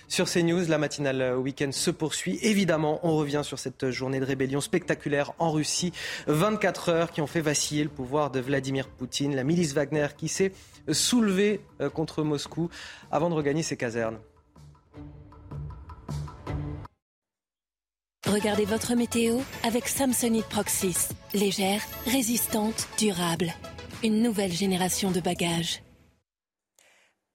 sur 0.07 0.29
CNews. 0.29 0.69
La 0.69 0.77
matinale 0.77 1.35
week-end 1.37 1.73
se 1.73 1.91
poursuit. 1.91 2.39
Évidemment, 2.41 3.01
on 3.03 3.17
revient 3.17 3.41
sur 3.43 3.59
cette 3.59 3.89
journée 3.89 4.21
de 4.21 4.25
rébellion 4.25 4.61
spectaculaire 4.61 5.33
en 5.39 5.51
Russie. 5.51 5.91
24 6.27 6.87
heures 6.87 7.11
qui 7.11 7.19
ont 7.19 7.27
fait 7.27 7.41
vaciller 7.41 7.83
le 7.83 7.89
pouvoir 7.89 8.31
de 8.31 8.39
Vladimir 8.39 8.87
Poutine. 8.87 9.35
La 9.35 9.43
milice 9.43 9.73
Wagner 9.73 10.07
qui 10.15 10.29
s'est 10.29 10.53
soulevée 10.89 11.59
euh, 11.81 11.89
contre 11.89 12.23
Moscou 12.23 12.69
avant 13.11 13.29
de 13.29 13.35
regagner 13.35 13.61
ses 13.61 13.75
casernes. 13.75 14.19
Regardez 18.27 18.65
votre 18.65 18.95
météo 18.95 19.37
avec 19.63 19.87
Samsonite 19.87 20.49
Proxys. 20.49 21.09
Légère, 21.35 21.81
résistante, 22.07 22.87
durable. 22.97 23.53
Une 24.03 24.23
nouvelle 24.23 24.51
génération 24.51 25.11
de 25.11 25.19
bagages. 25.19 25.83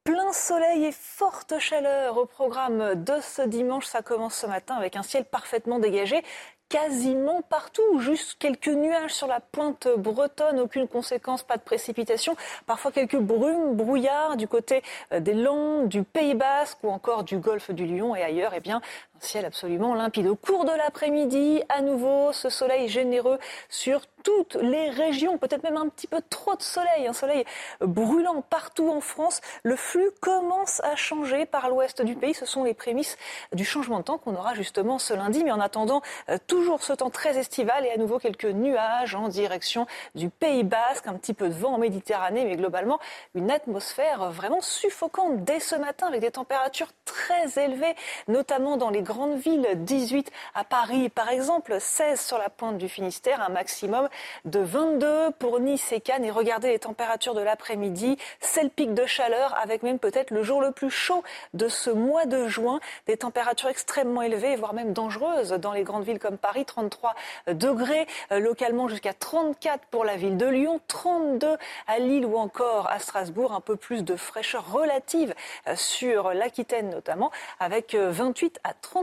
Plein 0.03 0.33
soleil 0.33 0.87
et 0.87 0.93
forte 0.93 1.61
chaleur 1.61 2.19
au 2.19 2.27
programme 2.27 3.05
de 3.05 3.15
ce 3.23 3.43
dimanche. 3.43 3.87
Ça 3.87 4.03
commence 4.03 4.35
ce 4.35 4.47
matin 4.47 4.75
avec 4.75 4.97
un 4.97 5.05
ciel 5.05 5.25
parfaitement 5.25 5.79
dégagé 5.79 6.25
quasiment 6.71 7.43
partout, 7.43 7.99
juste 7.99 8.37
quelques 8.39 8.69
nuages 8.69 9.13
sur 9.13 9.27
la 9.27 9.41
pointe 9.41 9.89
bretonne, 9.99 10.61
aucune 10.61 10.87
conséquence, 10.87 11.43
pas 11.43 11.57
de 11.57 11.63
précipitation, 11.63 12.37
parfois 12.65 12.93
quelques 12.93 13.19
brumes, 13.19 13.75
brouillards 13.75 14.37
du 14.37 14.47
côté 14.47 14.83
des 15.11 15.35
Landes, 15.35 15.89
du 15.89 16.05
Pays 16.05 16.35
Basque 16.35 16.79
ou 16.85 16.89
encore 16.89 17.25
du 17.25 17.39
golfe 17.39 17.73
du 17.73 17.87
Lion 17.87 18.15
et 18.15 18.23
ailleurs, 18.23 18.53
eh 18.55 18.61
bien, 18.61 18.81
ciel 19.25 19.45
absolument 19.45 19.95
limpide. 19.95 20.27
Au 20.27 20.37
cours 20.37 20.65
de 20.65 20.73
l'après-midi, 20.73 21.63
à 21.69 21.83
nouveau, 21.83 22.33
ce 22.33 22.49
soleil 22.49 22.89
généreux 22.89 23.39
sur 23.69 24.03
toutes 24.23 24.55
les 24.57 24.91
régions, 24.91 25.39
peut-être 25.39 25.63
même 25.63 25.77
un 25.77 25.89
petit 25.89 26.07
peu 26.07 26.21
trop 26.29 26.55
de 26.55 26.63
soleil, 26.63 27.07
un 27.07 27.13
soleil 27.13 27.45
brûlant 27.81 28.43
partout 28.43 28.91
en 28.91 29.01
France. 29.01 29.41
Le 29.63 29.77
flux 29.77 30.11
commence 30.21 30.81
à 30.81 30.97
changer 30.97 31.47
par 31.47 31.71
l'ouest 31.71 32.03
du 32.03 32.15
pays. 32.15 32.35
Ce 32.35 32.47
sont 32.47 32.65
les 32.65 32.75
prémices 32.75 33.17
du 33.53 33.65
changement 33.65 33.99
de 33.99 34.05
temps 34.05 34.19
qu'on 34.19 34.35
aura 34.35 34.55
justement 34.55 34.99
ce 34.99 35.15
lundi. 35.15 35.43
Mais 35.45 35.53
en 35.53 35.61
attendant, 35.61 36.03
euh, 36.29 36.39
toujours 36.47 36.83
ce 36.83 36.93
temps 36.93 37.11
très 37.11 37.39
estival 37.39 37.87
et 37.87 37.91
à 37.91 37.97
nouveau 37.97 38.19
quelques 38.19 38.45
nuages 38.45 39.15
en 39.15 39.29
direction 39.29 39.87
du 40.15 40.29
Pays 40.29 40.65
Basque, 40.65 41.07
un 41.07 41.15
petit 41.15 41.35
peu 41.35 41.49
de 41.49 41.55
vent 41.55 41.75
en 41.75 41.79
Méditerranée, 41.79 42.45
mais 42.45 42.57
globalement 42.57 42.99
une 43.35 43.51
atmosphère 43.51 44.31
vraiment 44.31 44.61
suffocante 44.61 45.45
dès 45.45 45.61
ce 45.61 45.77
matin 45.77 46.07
avec 46.07 46.21
des 46.21 46.31
températures 46.31 46.91
très 47.05 47.63
élevées, 47.63 47.95
notamment 48.29 48.77
dans 48.77 48.91
les 48.91 49.03
grandes 49.11 49.39
villes, 49.39 49.67
18 49.75 50.31
à 50.55 50.63
Paris. 50.63 51.09
Par 51.09 51.31
exemple, 51.31 51.81
16 51.81 52.21
sur 52.21 52.39
la 52.39 52.49
pointe 52.49 52.79
du 52.79 52.89
Finistère, 52.89 53.43
un 53.43 53.49
maximum 53.49 54.09
de 54.45 54.61
22 54.61 55.33
pour 55.37 55.59
Nice 55.59 55.91
et 55.91 56.01
Cannes. 56.01 56.25
Et 56.25 56.31
regardez 56.31 56.69
les 56.69 56.79
températures 56.79 57.35
de 57.35 57.41
l'après-midi, 57.41 58.19
c'est 58.39 58.63
le 58.63 58.69
pic 58.69 58.95
de 58.95 59.07
chaleur 59.07 59.59
avec 59.61 59.83
même 59.83 59.99
peut-être 59.99 60.31
le 60.31 60.45
jour 60.45 60.61
le 60.61 60.71
plus 60.71 60.91
chaud 60.91 61.25
de 61.55 61.67
ce 61.67 61.91
mois 61.91 62.25
de 62.25 62.47
juin, 62.47 62.79
des 63.09 63.17
températures 63.17 63.69
extrêmement 63.69 64.23
élevées, 64.23 64.55
voire 64.55 64.75
même 64.75 64.93
dangereuses 64.93 65.51
dans 65.55 65.73
les 65.73 65.83
grandes 65.83 66.05
villes 66.05 66.21
comme 66.21 66.39
Paris, 66.39 66.65
33 66.65 67.17
degrés, 67.49 68.07
euh, 68.31 68.39
localement 68.39 68.87
jusqu'à 68.87 69.13
34 69.13 69.87
pour 69.91 70.05
la 70.05 70.15
ville 70.15 70.37
de 70.37 70.47
Lyon, 70.47 70.81
32 70.87 71.57
à 71.89 71.99
Lille 71.99 72.25
ou 72.25 72.37
encore 72.37 72.89
à 72.89 73.01
Strasbourg, 73.01 73.53
un 73.55 73.61
peu 73.61 73.75
plus 73.75 74.05
de 74.05 74.15
fraîcheur 74.15 74.71
relative 74.71 75.35
euh, 75.67 75.75
sur 75.75 76.33
l'Aquitaine 76.33 76.91
notamment, 76.91 77.33
avec 77.59 77.97
28 77.97 78.61
euh, 78.65 78.71
à 78.71 78.75
30 78.75 79.00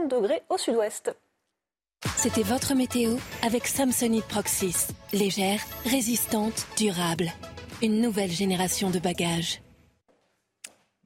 au 0.48 0.58
sud-ouest. 0.58 1.14
C'était 2.16 2.42
votre 2.42 2.74
météo 2.74 3.16
avec 3.42 3.66
Samsonite 3.66 4.24
Proxys. 4.26 4.88
Légère, 5.12 5.60
résistante, 5.84 6.66
durable. 6.76 7.32
Une 7.82 8.00
nouvelle 8.00 8.30
génération 8.30 8.90
de 8.90 8.98
bagages. 8.98 9.60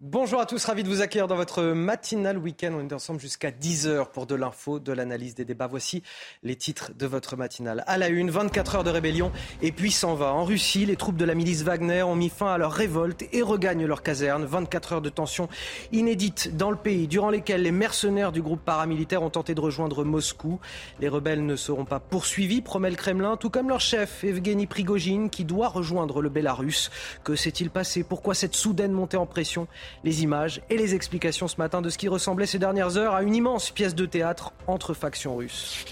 Bonjour 0.04 0.40
à 0.40 0.46
tous, 0.46 0.64
ravi 0.64 0.82
de 0.82 0.88
vous 0.88 1.00
accueillir 1.00 1.28
dans 1.28 1.36
votre 1.36 1.62
matinale 1.62 2.36
week-end. 2.36 2.72
On 2.74 2.80
est 2.80 2.92
ensemble 2.92 3.20
jusqu'à 3.20 3.52
10h 3.52 4.10
pour 4.10 4.26
de 4.26 4.34
l'info, 4.34 4.80
de 4.80 4.92
l'analyse 4.92 5.36
des 5.36 5.44
débats. 5.44 5.68
Voici 5.68 6.02
les 6.42 6.56
titres 6.56 6.90
de 6.98 7.06
votre 7.06 7.36
matinale. 7.36 7.84
À 7.86 7.98
la 7.98 8.08
une, 8.08 8.28
24 8.28 8.74
heures 8.74 8.82
de 8.82 8.90
rébellion 8.90 9.30
et 9.62 9.70
puis 9.70 9.92
s'en 9.92 10.16
va. 10.16 10.32
En 10.32 10.44
Russie, 10.44 10.86
les 10.86 10.96
troupes 10.96 11.16
de 11.16 11.24
la 11.24 11.36
milice 11.36 11.62
Wagner 11.62 12.02
ont 12.02 12.16
mis 12.16 12.30
fin 12.30 12.52
à 12.52 12.58
leur 12.58 12.72
révolte 12.72 13.22
et 13.32 13.42
regagnent 13.42 13.86
leur 13.86 14.02
caserne. 14.02 14.44
24 14.44 14.94
heures 14.94 15.02
de 15.02 15.08
tension 15.08 15.48
inédite 15.92 16.56
dans 16.56 16.72
le 16.72 16.76
pays, 16.76 17.06
durant 17.06 17.30
lesquelles 17.30 17.62
les 17.62 17.70
mercenaires 17.70 18.32
du 18.32 18.42
groupe 18.42 18.64
paramilitaire 18.64 19.22
ont 19.22 19.30
tenté 19.30 19.54
de 19.54 19.60
rejoindre 19.60 20.02
Moscou. 20.02 20.58
Les 20.98 21.08
rebelles 21.08 21.46
ne 21.46 21.54
seront 21.54 21.84
pas 21.84 22.00
poursuivis, 22.00 22.60
promet 22.60 22.90
le 22.90 22.96
Kremlin, 22.96 23.36
tout 23.36 23.50
comme 23.50 23.68
leur 23.68 23.80
chef, 23.80 24.24
Evgeny 24.24 24.66
Prigogine, 24.66 25.30
qui 25.30 25.44
doit 25.44 25.68
rejoindre 25.68 26.20
le 26.20 26.28
Bélarus. 26.28 26.90
Que 27.22 27.36
s'est-il 27.36 27.70
passé? 27.70 28.02
Pourquoi 28.02 28.34
cette 28.34 28.56
soudaine 28.56 28.90
montée 28.90 29.16
en 29.16 29.26
pression? 29.26 29.68
Les 30.04 30.22
images 30.22 30.60
et 30.70 30.76
les 30.76 30.94
explications 30.94 31.48
ce 31.48 31.56
matin 31.56 31.82
de 31.82 31.90
ce 31.90 31.98
qui 31.98 32.08
ressemblait 32.08 32.46
ces 32.46 32.58
dernières 32.58 32.96
heures 32.96 33.14
à 33.14 33.22
une 33.22 33.34
immense 33.34 33.70
pièce 33.70 33.94
de 33.94 34.06
théâtre 34.06 34.52
entre 34.66 34.94
factions 34.94 35.36
russes. 35.36 35.84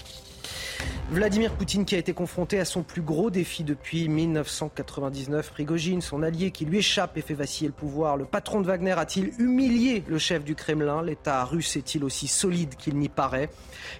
Vladimir 1.11 1.51
Poutine 1.51 1.83
qui 1.83 1.95
a 1.95 1.97
été 1.97 2.13
confronté 2.13 2.57
à 2.57 2.63
son 2.63 2.83
plus 2.83 3.01
gros 3.01 3.29
défi 3.29 3.65
depuis 3.65 4.07
1999, 4.07 5.51
Prigogine, 5.51 5.99
son 5.99 6.23
allié 6.23 6.51
qui 6.51 6.63
lui 6.63 6.77
échappe 6.77 7.17
et 7.17 7.21
fait 7.21 7.33
vaciller 7.33 7.67
le 7.67 7.73
pouvoir. 7.73 8.15
Le 8.15 8.23
patron 8.23 8.61
de 8.61 8.67
Wagner 8.67 8.93
a-t-il 8.93 9.33
humilié 9.37 10.05
le 10.07 10.17
chef 10.17 10.45
du 10.45 10.55
Kremlin? 10.55 11.01
L'État 11.03 11.43
russe 11.43 11.75
est-il 11.75 12.05
aussi 12.05 12.29
solide 12.29 12.75
qu'il 12.75 12.95
n'y 12.95 13.09
paraît? 13.09 13.49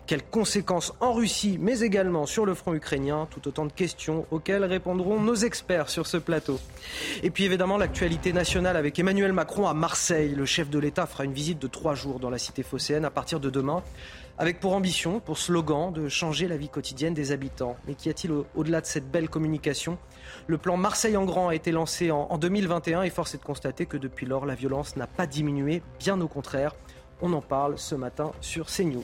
Quelles 0.08 0.24
conséquences 0.24 0.94
en 1.02 1.12
Russie, 1.12 1.58
mais 1.60 1.82
également 1.82 2.26
sur 2.26 2.46
le 2.46 2.54
front 2.54 2.74
ukrainien? 2.74 3.28
Tout 3.30 3.46
autant 3.46 3.66
de 3.66 3.74
questions 3.74 4.26
auxquelles 4.32 4.64
répondront 4.64 5.20
nos 5.20 5.36
experts 5.36 5.90
sur 5.90 6.08
ce 6.08 6.16
plateau. 6.16 6.62
Et 7.24 7.30
puis 7.30 7.44
évidemment 7.44 7.78
l'actualité 7.78 8.32
nationale 8.32 8.78
avec 8.78 8.98
Emmanuel 8.98 9.34
Macron 9.34 9.68
à 9.68 9.74
Marseille. 9.74 10.34
Le 10.34 10.46
chef 10.46 10.70
de 10.70 10.80
l'État 10.80 11.08
fera 11.08 11.26
une 11.26 11.34
visite 11.34 11.60
de 11.60 11.68
trois 11.68 11.94
jours 11.94 12.22
dans 12.22 12.30
la 12.30 12.38
cité 12.38 12.64
phocéenne 12.64 13.04
à 13.04 13.12
partir 13.12 13.42
de 13.42 13.50
demain 13.50 13.84
avec 14.38 14.60
pour 14.60 14.74
ambition, 14.74 15.20
pour 15.20 15.38
slogan, 15.38 15.92
de 15.92 16.10
changer 16.10 16.48
la 16.48 16.58
vie 16.58 16.70
quotidienne 16.70 17.14
des 17.14 17.32
habitants. 17.32 17.76
Mais 17.88 17.96
qu'y 17.96 18.10
a-t-il 18.10 18.34
au-delà 18.56 18.82
de 18.82 18.86
cette 18.86 19.10
belle 19.10 19.30
communication? 19.30 19.98
Le 20.48 20.58
plan 20.58 20.78
Marseille 20.78 21.18
en 21.18 21.26
grand 21.26 21.50
a 21.50 21.56
été 21.56 21.72
lancé 21.72 22.12
en, 22.12 22.28
en 22.30 22.38
2021 22.38 23.04
et 23.04 23.10
force 23.10 23.36
est 23.36 23.40
de 23.40 23.44
constater 23.44 23.86
que 23.86 23.98
depuis 23.98 24.26
lors, 24.26 24.46
la 24.46 24.56
violence 24.56 24.96
n'a 24.96 25.08
pas 25.08 25.28
diminué, 25.28 25.82
bien 26.00 26.20
au 26.22 26.28
contraire. 26.28 26.76
On 27.22 27.34
en 27.34 27.42
parle 27.42 27.78
ce 27.78 27.96
matin 27.96 28.32
sur 28.42 28.68
CNews. 28.68 29.04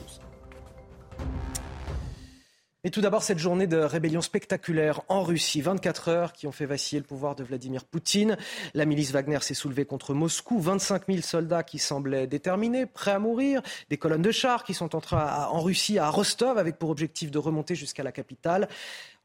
Et 2.84 2.90
tout 2.90 3.00
d'abord, 3.00 3.24
cette 3.24 3.40
journée 3.40 3.66
de 3.66 3.76
rébellion 3.76 4.20
spectaculaire 4.20 5.02
en 5.08 5.24
Russie, 5.24 5.60
24 5.60 6.08
heures 6.10 6.32
qui 6.32 6.46
ont 6.46 6.52
fait 6.52 6.64
vaciller 6.64 7.00
le 7.00 7.06
pouvoir 7.06 7.34
de 7.34 7.42
Vladimir 7.42 7.84
Poutine. 7.84 8.36
La 8.72 8.84
milice 8.84 9.10
Wagner 9.10 9.40
s'est 9.40 9.54
soulevée 9.54 9.84
contre 9.84 10.14
Moscou, 10.14 10.60
25 10.60 11.08
000 11.08 11.20
soldats 11.22 11.64
qui 11.64 11.80
semblaient 11.80 12.28
déterminés, 12.28 12.86
prêts 12.86 13.10
à 13.10 13.18
mourir, 13.18 13.62
des 13.90 13.96
colonnes 13.96 14.22
de 14.22 14.30
chars 14.30 14.62
qui 14.62 14.74
sont 14.74 14.94
entrées 14.94 15.16
en 15.16 15.60
Russie, 15.60 15.98
à 15.98 16.08
Rostov, 16.08 16.56
avec 16.56 16.78
pour 16.78 16.90
objectif 16.90 17.32
de 17.32 17.38
remonter 17.38 17.74
jusqu'à 17.74 18.04
la 18.04 18.12
capitale. 18.12 18.68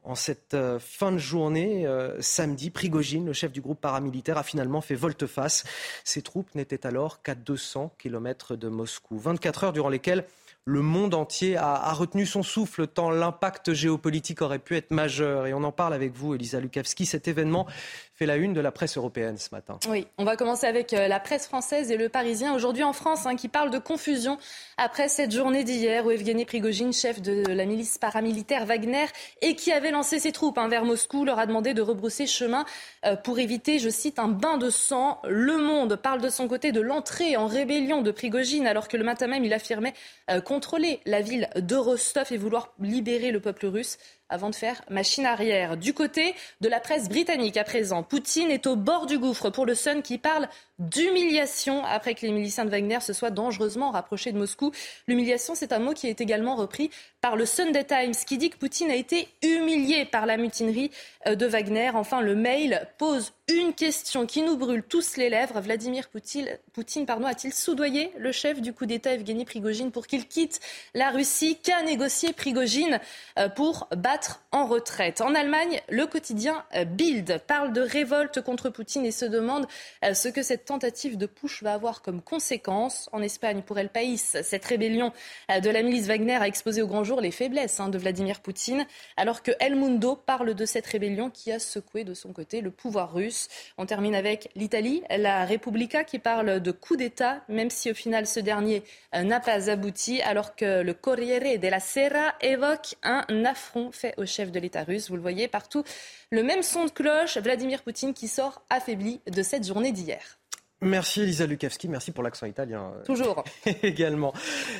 En 0.02 0.16
cette 0.16 0.54
euh, 0.54 0.80
fin 0.80 1.12
de 1.12 1.18
journée, 1.18 1.86
euh, 1.86 2.20
samedi, 2.20 2.70
Prigogine, 2.70 3.24
le 3.24 3.32
chef 3.32 3.52
du 3.52 3.60
groupe 3.60 3.80
paramilitaire, 3.80 4.36
a 4.36 4.42
finalement 4.42 4.80
fait 4.80 4.96
volte-face. 4.96 5.62
Ses 6.02 6.22
troupes 6.22 6.52
n'étaient 6.56 6.86
alors 6.86 7.22
qu'à 7.22 7.36
200 7.36 7.92
km 7.98 8.56
de 8.56 8.68
Moscou. 8.68 9.16
24 9.16 9.64
heures 9.64 9.72
durant 9.72 9.88
lesquelles 9.90 10.24
le 10.66 10.80
monde 10.80 11.12
entier 11.14 11.58
a, 11.58 11.92
retenu 11.92 12.24
son 12.24 12.42
souffle 12.42 12.86
tant 12.86 13.10
l'impact 13.10 13.74
géopolitique 13.74 14.40
aurait 14.40 14.58
pu 14.58 14.76
être 14.76 14.92
majeur. 14.92 15.46
Et 15.46 15.52
on 15.52 15.62
en 15.62 15.72
parle 15.72 15.92
avec 15.92 16.14
vous, 16.14 16.34
Elisa 16.34 16.58
Lukavski. 16.58 17.04
Cet 17.04 17.28
événement 17.28 17.66
fait 18.14 18.26
la 18.26 18.36
une 18.36 18.52
de 18.52 18.60
la 18.60 18.70
presse 18.70 18.96
européenne 18.96 19.36
ce 19.36 19.48
matin. 19.52 19.78
Oui, 19.88 20.06
on 20.18 20.24
va 20.24 20.36
commencer 20.36 20.66
avec 20.66 20.92
euh, 20.92 21.08
la 21.08 21.18
presse 21.18 21.46
française 21.46 21.90
et 21.90 21.96
le 21.96 22.08
Parisien 22.08 22.54
aujourd'hui 22.54 22.84
en 22.84 22.92
France 22.92 23.26
hein, 23.26 23.34
qui 23.34 23.48
parle 23.48 23.70
de 23.70 23.78
confusion 23.78 24.38
après 24.76 25.08
cette 25.08 25.32
journée 25.32 25.64
d'hier 25.64 26.06
où 26.06 26.12
Evgeny 26.12 26.44
Prigogine, 26.44 26.92
chef 26.92 27.20
de 27.20 27.44
la 27.48 27.64
milice 27.64 27.98
paramilitaire 27.98 28.66
Wagner 28.66 29.06
et 29.42 29.56
qui 29.56 29.72
avait 29.72 29.90
lancé 29.90 30.20
ses 30.20 30.30
troupes 30.30 30.58
hein, 30.58 30.68
vers 30.68 30.84
Moscou, 30.84 31.24
leur 31.24 31.40
a 31.40 31.46
demandé 31.46 31.74
de 31.74 31.82
rebrousser 31.82 32.28
chemin 32.28 32.64
euh, 33.04 33.16
pour 33.16 33.40
éviter, 33.40 33.80
je 33.80 33.88
cite, 33.88 34.20
un 34.20 34.28
bain 34.28 34.58
de 34.58 34.70
sang. 34.70 35.20
Le 35.24 35.58
Monde 35.58 35.96
parle 35.96 36.20
de 36.20 36.28
son 36.28 36.46
côté 36.46 36.70
de 36.70 36.80
l'entrée 36.80 37.36
en 37.36 37.48
rébellion 37.48 38.00
de 38.00 38.12
Prigogine 38.12 38.68
alors 38.68 38.86
que 38.86 38.96
le 38.96 39.04
matin 39.04 39.26
même 39.26 39.44
il 39.44 39.52
affirmait 39.52 39.94
euh, 40.30 40.40
contrôler 40.40 41.00
la 41.04 41.20
ville 41.20 41.48
de 41.56 41.74
Rostov 41.74 42.28
et 42.30 42.36
vouloir 42.36 42.72
libérer 42.78 43.32
le 43.32 43.40
peuple 43.40 43.66
russe 43.66 43.98
avant 44.28 44.50
de 44.50 44.54
faire 44.54 44.82
machine 44.90 45.26
arrière. 45.26 45.76
Du 45.76 45.94
côté 45.94 46.34
de 46.60 46.68
la 46.68 46.80
presse 46.80 47.08
britannique 47.08 47.56
à 47.56 47.64
présent, 47.64 48.02
Poutine 48.02 48.50
est 48.50 48.66
au 48.66 48.76
bord 48.76 49.06
du 49.06 49.18
gouffre 49.18 49.50
pour 49.50 49.66
le 49.66 49.74
Sun 49.74 50.02
qui 50.02 50.18
parle 50.18 50.48
d'humiliation 50.78 51.84
après 51.84 52.14
que 52.14 52.22
les 52.26 52.32
miliciens 52.32 52.64
de 52.64 52.70
Wagner 52.70 53.00
se 53.00 53.12
soient 53.12 53.30
dangereusement 53.30 53.90
rapprochés 53.90 54.32
de 54.32 54.38
Moscou. 54.38 54.72
L'humiliation, 55.06 55.54
c'est 55.54 55.72
un 55.72 55.78
mot 55.78 55.92
qui 55.92 56.08
est 56.08 56.20
également 56.20 56.56
repris 56.56 56.90
par 57.20 57.36
le 57.36 57.46
Sunday 57.46 57.84
Times 57.84 58.14
qui 58.26 58.38
dit 58.38 58.50
que 58.50 58.56
Poutine 58.58 58.90
a 58.90 58.94
été 58.94 59.28
humilié 59.42 60.04
par 60.04 60.26
la 60.26 60.36
mutinerie 60.36 60.90
euh, 61.26 61.36
de 61.36 61.46
Wagner. 61.46 61.90
Enfin, 61.94 62.20
le 62.20 62.34
mail 62.34 62.88
pose 62.98 63.32
une 63.48 63.74
question 63.74 64.26
qui 64.26 64.42
nous 64.42 64.56
brûle 64.56 64.82
tous 64.82 65.16
les 65.16 65.28
lèvres. 65.30 65.60
Vladimir 65.60 66.08
Poutine, 66.08 66.48
Poutine 66.72 67.06
pardon, 67.06 67.26
a-t-il 67.26 67.54
soudoyé 67.54 68.10
le 68.18 68.32
chef 68.32 68.60
du 68.60 68.72
coup 68.72 68.86
d'État 68.86 69.12
Evgeny 69.12 69.44
Prigogine 69.44 69.92
pour 69.92 70.06
qu'il 70.06 70.26
quitte 70.26 70.60
la 70.94 71.10
Russie? 71.10 71.58
Qu'a 71.62 71.82
négocié 71.82 72.32
Prigogine 72.32 73.00
euh, 73.38 73.48
pour 73.48 73.88
battre 73.96 74.42
en 74.50 74.66
retraite? 74.66 75.20
En 75.20 75.34
Allemagne, 75.34 75.80
le 75.88 76.06
quotidien 76.06 76.64
euh, 76.74 76.84
Bild 76.84 77.40
parle 77.46 77.72
de 77.72 77.80
révolte 77.80 78.40
contre 78.40 78.70
Poutine 78.70 79.06
et 79.06 79.12
se 79.12 79.24
demande 79.24 79.66
ce 80.02 80.28
que 80.28 80.42
cette 80.42 80.63
tentative 80.64 81.16
de 81.16 81.26
push 81.26 81.62
va 81.62 81.74
avoir 81.74 82.02
comme 82.02 82.20
conséquence. 82.22 83.08
En 83.12 83.22
Espagne, 83.22 83.62
pour 83.62 83.78
El 83.78 83.88
País, 83.88 84.18
cette 84.18 84.64
rébellion 84.64 85.12
euh, 85.50 85.60
de 85.60 85.70
la 85.70 85.82
milice 85.82 86.06
Wagner 86.06 86.36
a 86.36 86.46
exposé 86.46 86.82
au 86.82 86.86
grand 86.86 87.04
jour 87.04 87.20
les 87.20 87.30
faiblesses 87.30 87.80
hein, 87.80 87.88
de 87.88 87.98
Vladimir 87.98 88.40
Poutine, 88.40 88.86
alors 89.16 89.42
que 89.42 89.52
El 89.60 89.76
Mundo 89.76 90.16
parle 90.16 90.54
de 90.54 90.66
cette 90.66 90.86
rébellion 90.86 91.30
qui 91.30 91.52
a 91.52 91.58
secoué 91.58 92.04
de 92.04 92.14
son 92.14 92.32
côté 92.32 92.60
le 92.60 92.70
pouvoir 92.70 93.12
russe. 93.12 93.48
On 93.78 93.86
termine 93.86 94.14
avec 94.14 94.50
l'Italie, 94.54 95.02
la 95.10 95.46
Repubblica 95.46 96.04
qui 96.04 96.18
parle 96.18 96.60
de 96.60 96.70
coup 96.70 96.96
d'État, 96.96 97.42
même 97.48 97.70
si 97.70 97.90
au 97.90 97.94
final 97.94 98.26
ce 98.26 98.40
dernier 98.40 98.82
euh, 99.14 99.22
n'a 99.22 99.40
pas 99.40 99.70
abouti, 99.70 100.22
alors 100.22 100.56
que 100.56 100.82
le 100.82 100.94
Corriere 100.94 101.58
della 101.58 101.80
Sera 101.80 102.34
évoque 102.40 102.96
un 103.02 103.24
affront 103.44 103.92
fait 103.92 104.14
au 104.16 104.26
chef 104.26 104.50
de 104.50 104.60
l'État 104.60 104.84
russe. 104.84 105.08
Vous 105.10 105.16
le 105.16 105.22
voyez 105.22 105.48
partout, 105.48 105.84
le 106.30 106.42
même 106.42 106.62
son 106.62 106.86
de 106.86 106.90
cloche, 106.90 107.38
Vladimir 107.38 107.82
Poutine 107.82 108.14
qui 108.14 108.28
sort 108.28 108.62
affaibli 108.70 109.20
de 109.26 109.42
cette 109.42 109.66
journée 109.66 109.92
d'hier. 109.92 110.38
Merci 110.84 111.22
Elisa 111.22 111.46
Lukavski, 111.46 111.88
merci 111.88 112.12
pour 112.12 112.22
l'accent 112.22 112.46
italien. 112.46 112.92
Euh, 112.96 113.04
Toujours. 113.04 113.42
également. 113.82 114.32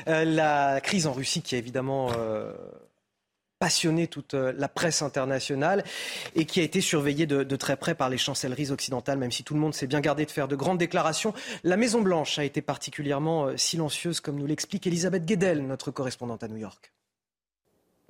Euh, 0.08 0.24
la 0.24 0.80
crise 0.80 1.06
en 1.06 1.12
Russie 1.12 1.42
qui 1.42 1.54
a 1.54 1.58
évidemment 1.58 2.10
euh, 2.16 2.52
passionné 3.58 4.06
toute 4.06 4.34
la 4.34 4.68
presse 4.68 5.02
internationale 5.02 5.84
et 6.34 6.44
qui 6.44 6.60
a 6.60 6.62
été 6.62 6.80
surveillée 6.80 7.26
de, 7.26 7.42
de, 7.42 7.56
très 7.56 7.76
près 7.76 7.94
par 7.94 8.10
les 8.10 8.18
chancelleries 8.18 8.70
occidentales, 8.70 9.18
même 9.18 9.32
si 9.32 9.44
tout 9.44 9.54
le 9.54 9.60
monde 9.60 9.74
s'est 9.74 9.86
bien 9.86 10.00
gardé 10.00 10.26
de 10.26 10.30
faire 10.30 10.48
de 10.48 10.56
grandes 10.56 10.78
déclarations. 10.78 11.32
La 11.62 11.76
Maison-Blanche 11.76 12.38
a 12.38 12.44
été 12.44 12.60
particulièrement 12.60 13.56
silencieuse, 13.56 14.20
comme 14.20 14.36
nous 14.36 14.46
l'explique 14.46 14.86
Elisabeth 14.86 15.24
Guedel, 15.24 15.66
notre 15.66 15.90
correspondante 15.90 16.42
à 16.42 16.48
New 16.48 16.58
York. 16.58 16.92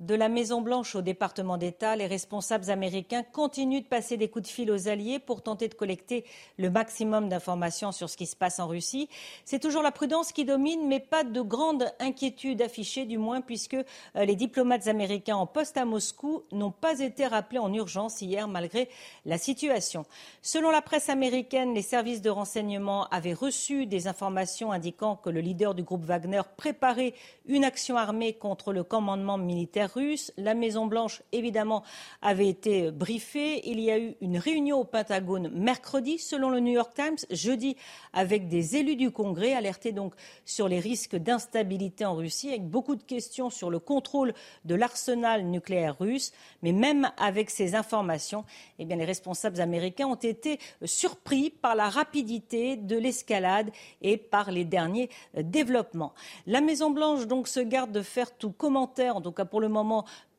De 0.01 0.13
la 0.13 0.27
Maison-Blanche 0.27 0.93
au 0.95 1.01
département 1.01 1.57
d'État, 1.57 1.95
les 1.95 2.05
responsables 2.05 2.69
américains 2.69 3.23
continuent 3.23 3.79
de 3.79 3.87
passer 3.87 4.17
des 4.17 4.27
coups 4.27 4.43
de 4.43 4.51
fil 4.51 4.69
aux 4.69 4.89
alliés 4.89 5.19
pour 5.19 5.41
tenter 5.41 5.69
de 5.69 5.73
collecter 5.73 6.25
le 6.57 6.69
maximum 6.69 7.29
d'informations 7.29 7.93
sur 7.93 8.09
ce 8.09 8.17
qui 8.17 8.25
se 8.25 8.35
passe 8.35 8.59
en 8.59 8.67
Russie. 8.67 9.07
C'est 9.45 9.59
toujours 9.59 9.81
la 9.81 9.93
prudence 9.93 10.33
qui 10.33 10.43
domine, 10.43 10.85
mais 10.89 10.99
pas 10.99 11.23
de 11.23 11.39
grande 11.39 11.93
inquiétude 12.01 12.61
affichée, 12.61 13.05
du 13.05 13.17
moins, 13.17 13.39
puisque 13.39 13.75
euh, 13.75 13.85
les 14.25 14.35
diplomates 14.35 14.87
américains 14.87 15.37
en 15.37 15.47
poste 15.47 15.77
à 15.77 15.85
Moscou 15.85 16.43
n'ont 16.51 16.71
pas 16.71 16.99
été 16.99 17.25
rappelés 17.25 17.59
en 17.59 17.73
urgence 17.73 18.21
hier, 18.21 18.49
malgré 18.49 18.89
la 19.23 19.37
situation. 19.37 20.05
Selon 20.41 20.71
la 20.71 20.81
presse 20.81 21.07
américaine, 21.07 21.73
les 21.73 21.81
services 21.81 22.21
de 22.21 22.29
renseignement 22.29 23.07
avaient 23.11 23.31
reçu 23.31 23.85
des 23.85 24.09
informations 24.09 24.73
indiquant 24.73 25.15
que 25.15 25.29
le 25.29 25.39
leader 25.39 25.73
du 25.73 25.83
groupe 25.83 26.03
Wagner 26.03 26.41
préparait 26.57 27.13
une 27.45 27.63
action 27.63 27.95
armée 27.95 28.33
contre 28.33 28.73
le 28.73 28.83
commandement 28.83 29.37
militaire 29.37 29.84
russe. 29.85 30.33
La 30.37 30.53
Maison-Blanche, 30.53 31.21
évidemment, 31.31 31.83
avait 32.21 32.47
été 32.47 32.91
briefée. 32.91 33.67
Il 33.69 33.79
y 33.79 33.91
a 33.91 33.99
eu 33.99 34.15
une 34.21 34.37
réunion 34.37 34.79
au 34.79 34.83
Pentagone 34.83 35.49
mercredi, 35.49 36.17
selon 36.17 36.49
le 36.49 36.59
New 36.59 36.73
York 36.73 36.93
Times, 36.93 37.17
jeudi, 37.29 37.75
avec 38.13 38.47
des 38.47 38.75
élus 38.75 38.95
du 38.95 39.11
Congrès, 39.11 39.53
alertés 39.53 39.91
donc 39.91 40.13
sur 40.45 40.67
les 40.67 40.79
risques 40.79 41.15
d'instabilité 41.15 42.05
en 42.05 42.15
Russie, 42.15 42.49
avec 42.49 42.67
beaucoup 42.67 42.95
de 42.95 43.03
questions 43.03 43.49
sur 43.49 43.69
le 43.69 43.79
contrôle 43.79 44.33
de 44.65 44.75
l'arsenal 44.75 45.45
nucléaire 45.45 45.97
russe. 45.99 46.31
Mais 46.61 46.71
même 46.71 47.11
avec 47.17 47.49
ces 47.49 47.75
informations, 47.75 48.45
eh 48.79 48.85
bien, 48.85 48.95
les 48.95 49.05
responsables 49.05 49.61
américains 49.61 50.07
ont 50.07 50.15
été 50.15 50.59
surpris 50.83 51.49
par 51.49 51.75
la 51.75 51.89
rapidité 51.89 52.77
de 52.77 52.97
l'escalade 52.97 53.71
et 54.01 54.17
par 54.17 54.51
les 54.51 54.65
derniers 54.65 55.09
développements. 55.35 56.13
La 56.47 56.61
Maison-Blanche, 56.61 57.27
donc, 57.27 57.47
se 57.47 57.59
garde 57.59 57.91
de 57.91 58.01
faire 58.01 58.35
tout 58.35 58.51
commentaire, 58.51 59.17
en 59.17 59.21
tout 59.21 59.31
cas 59.31 59.45
pour 59.45 59.61
le 59.61 59.67
moment 59.67 59.74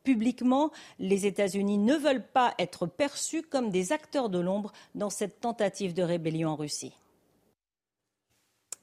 publiquement, 0.03 0.71
les 1.01 1.27
États-Unis 1.27 1.79
ne 1.79 1.95
veulent 1.95 2.27
pas 2.27 2.55
être 2.59 2.87
perçus 2.87 3.43
comme 3.43 3.71
des 3.71 3.93
acteurs 3.93 4.29
de 4.29 4.39
l'ombre 4.39 4.73
dans 4.95 5.11
cette 5.11 5.41
tentative 5.41 5.95
de 5.95 6.03
rébellion 6.03 6.51
en 6.51 6.57
Russie. 6.57 6.93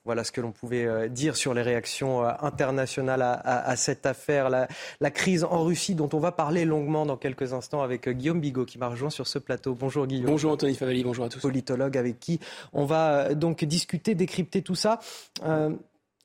Voilà 0.06 0.26
ce 0.26 0.34
que 0.34 0.42
l'on 0.42 0.52
pouvait 0.52 0.86
euh, 0.86 1.08
dire 1.08 1.38
sur 1.38 1.54
les 1.54 1.62
réactions 1.62 2.26
euh, 2.26 2.32
internationales 2.42 3.22
à, 3.22 3.76
cette 3.78 4.06
affaire, 4.06 4.50
la, 4.50 5.12
crise 5.12 5.46
en 5.46 5.64
Russie 5.64 5.96
dont 5.96 6.10
on 6.12 6.20
va 6.20 6.34
parler 6.34 6.66
longuement 6.66 7.06
dans 7.06 7.16
quelques 7.16 7.54
instants 7.54 7.82
avec 7.82 8.10
euh, 8.10 8.12
Guillaume 8.12 8.42
Bigot 8.42 8.66
qui 8.66 8.78
m'a 8.78 8.90
rejoint 8.90 9.10
sur 9.10 9.28
ce 9.28 9.40
plateau. 9.40 9.76
Bonjour 9.76 10.06
Guillaume. 10.06 10.30
Bonjour 10.30 10.52
Anthony 10.52 10.76
Favali, 10.76 11.06
bonjour 11.06 11.24
à 11.24 11.30
tous. 11.30 11.40
Politologue 11.40 11.98
avec 11.98 12.20
qui 12.20 12.42
on 12.74 12.84
va 12.84 13.34
donc 13.34 13.64
discuter, 13.64 14.14
décrypter 14.14 14.62
tout 14.62 14.76
ça. 14.76 15.00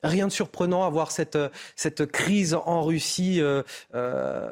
Rien 0.03 0.28
de 0.28 0.32
surprenant 0.32 0.84
à 0.84 0.90
voir 0.90 1.11
cette, 1.11 1.38
cette 1.76 2.07
crise 2.07 2.55
en 2.55 2.82
Russie. 2.82 3.40
Euh, 3.40 3.62
euh, 3.94 4.51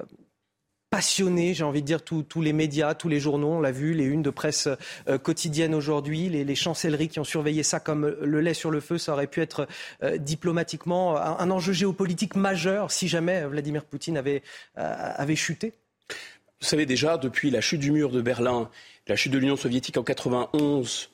passionnée, 0.89 1.53
j'ai 1.53 1.65
envie 1.65 1.83
de 1.83 1.87
dire, 1.87 2.03
tous, 2.03 2.25
les 2.41 2.53
médias, 2.53 2.95
tous 2.95 3.09
les 3.09 3.21
journaux, 3.21 3.55
on 3.55 3.61
l'a 3.61 3.73
vu, 3.73 3.93
les 3.93 4.05
unes 4.05 4.23
de 4.23 4.31
presse 4.31 4.69
euh, 5.09 5.19
quotidienne 5.19 5.75
aujourd'hui, 5.75 6.29
les, 6.29 6.55
chancelleries 6.55 7.09
qui 7.09 7.19
ont 7.19 7.25
surveillé 7.25 7.65
ça 7.65 7.81
comme 7.81 8.07
le 8.07 8.41
lait 8.41 8.55
sur 8.55 8.71
le 8.71 8.81
feu, 8.81 8.97
ça 8.97 9.13
aurait 9.13 9.27
pu 9.27 9.43
être 9.43 9.67
diplomatiquement 10.19 11.19
un, 11.19 11.51
enjeu 11.51 11.73
géopolitique 11.73 12.37
majeur 12.37 12.93
si 12.93 13.09
jamais 13.09 13.45
Vladimir 13.45 13.85
Poutine 13.85 14.17
avait, 14.17 14.43
avait 14.77 15.37
chuté. 15.37 15.75
Vous 16.61 16.67
savez 16.67 16.87
déjà, 16.87 17.19
depuis 17.19 17.51
la 17.51 17.61
chute 17.61 17.81
du 17.81 17.91
mur 17.91 18.11
de 18.11 18.23
Berlin, 18.23 18.71
la 19.07 19.17
chute 19.17 19.33
de 19.33 19.39
l'Union 19.39 19.57
soviétique 19.57 19.99
en 19.99 20.03
91, 20.03 21.11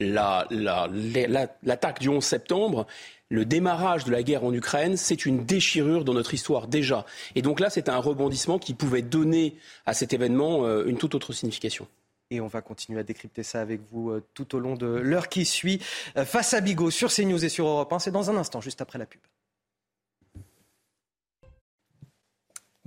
l'attaque 0.00 2.00
du 2.00 2.08
11 2.08 2.24
septembre, 2.24 2.86
le 3.28 3.44
démarrage 3.44 4.04
de 4.04 4.12
la 4.12 4.22
guerre 4.22 4.44
en 4.44 4.52
Ukraine, 4.52 4.96
c'est 4.96 5.26
une 5.26 5.44
déchirure 5.44 6.04
dans 6.04 6.14
notre 6.14 6.34
histoire 6.34 6.68
déjà. 6.68 7.04
Et 7.34 7.42
donc 7.42 7.60
là, 7.60 7.70
c'est 7.70 7.88
un 7.88 7.98
rebondissement 7.98 8.58
qui 8.58 8.74
pouvait 8.74 9.02
donner 9.02 9.56
à 9.84 9.94
cet 9.94 10.12
événement 10.12 10.64
euh, 10.64 10.86
une 10.86 10.96
toute 10.96 11.14
autre 11.14 11.32
signification. 11.32 11.88
Et 12.30 12.40
on 12.40 12.46
va 12.46 12.60
continuer 12.60 13.00
à 13.00 13.02
décrypter 13.02 13.42
ça 13.42 13.60
avec 13.60 13.80
vous 13.90 14.10
euh, 14.10 14.22
tout 14.34 14.54
au 14.54 14.58
long 14.58 14.74
de 14.74 14.86
l'heure 14.86 15.28
qui 15.28 15.44
suit. 15.44 15.80
Euh, 16.16 16.24
face 16.24 16.54
à 16.54 16.60
Bigot 16.60 16.90
sur 16.90 17.12
CNews 17.12 17.44
et 17.44 17.48
sur 17.48 17.66
Europe 17.66 17.92
1, 17.92 17.98
c'est 17.98 18.10
dans 18.10 18.30
un 18.30 18.36
instant, 18.36 18.60
juste 18.60 18.80
après 18.80 18.98
la 18.98 19.06
pub. 19.06 19.20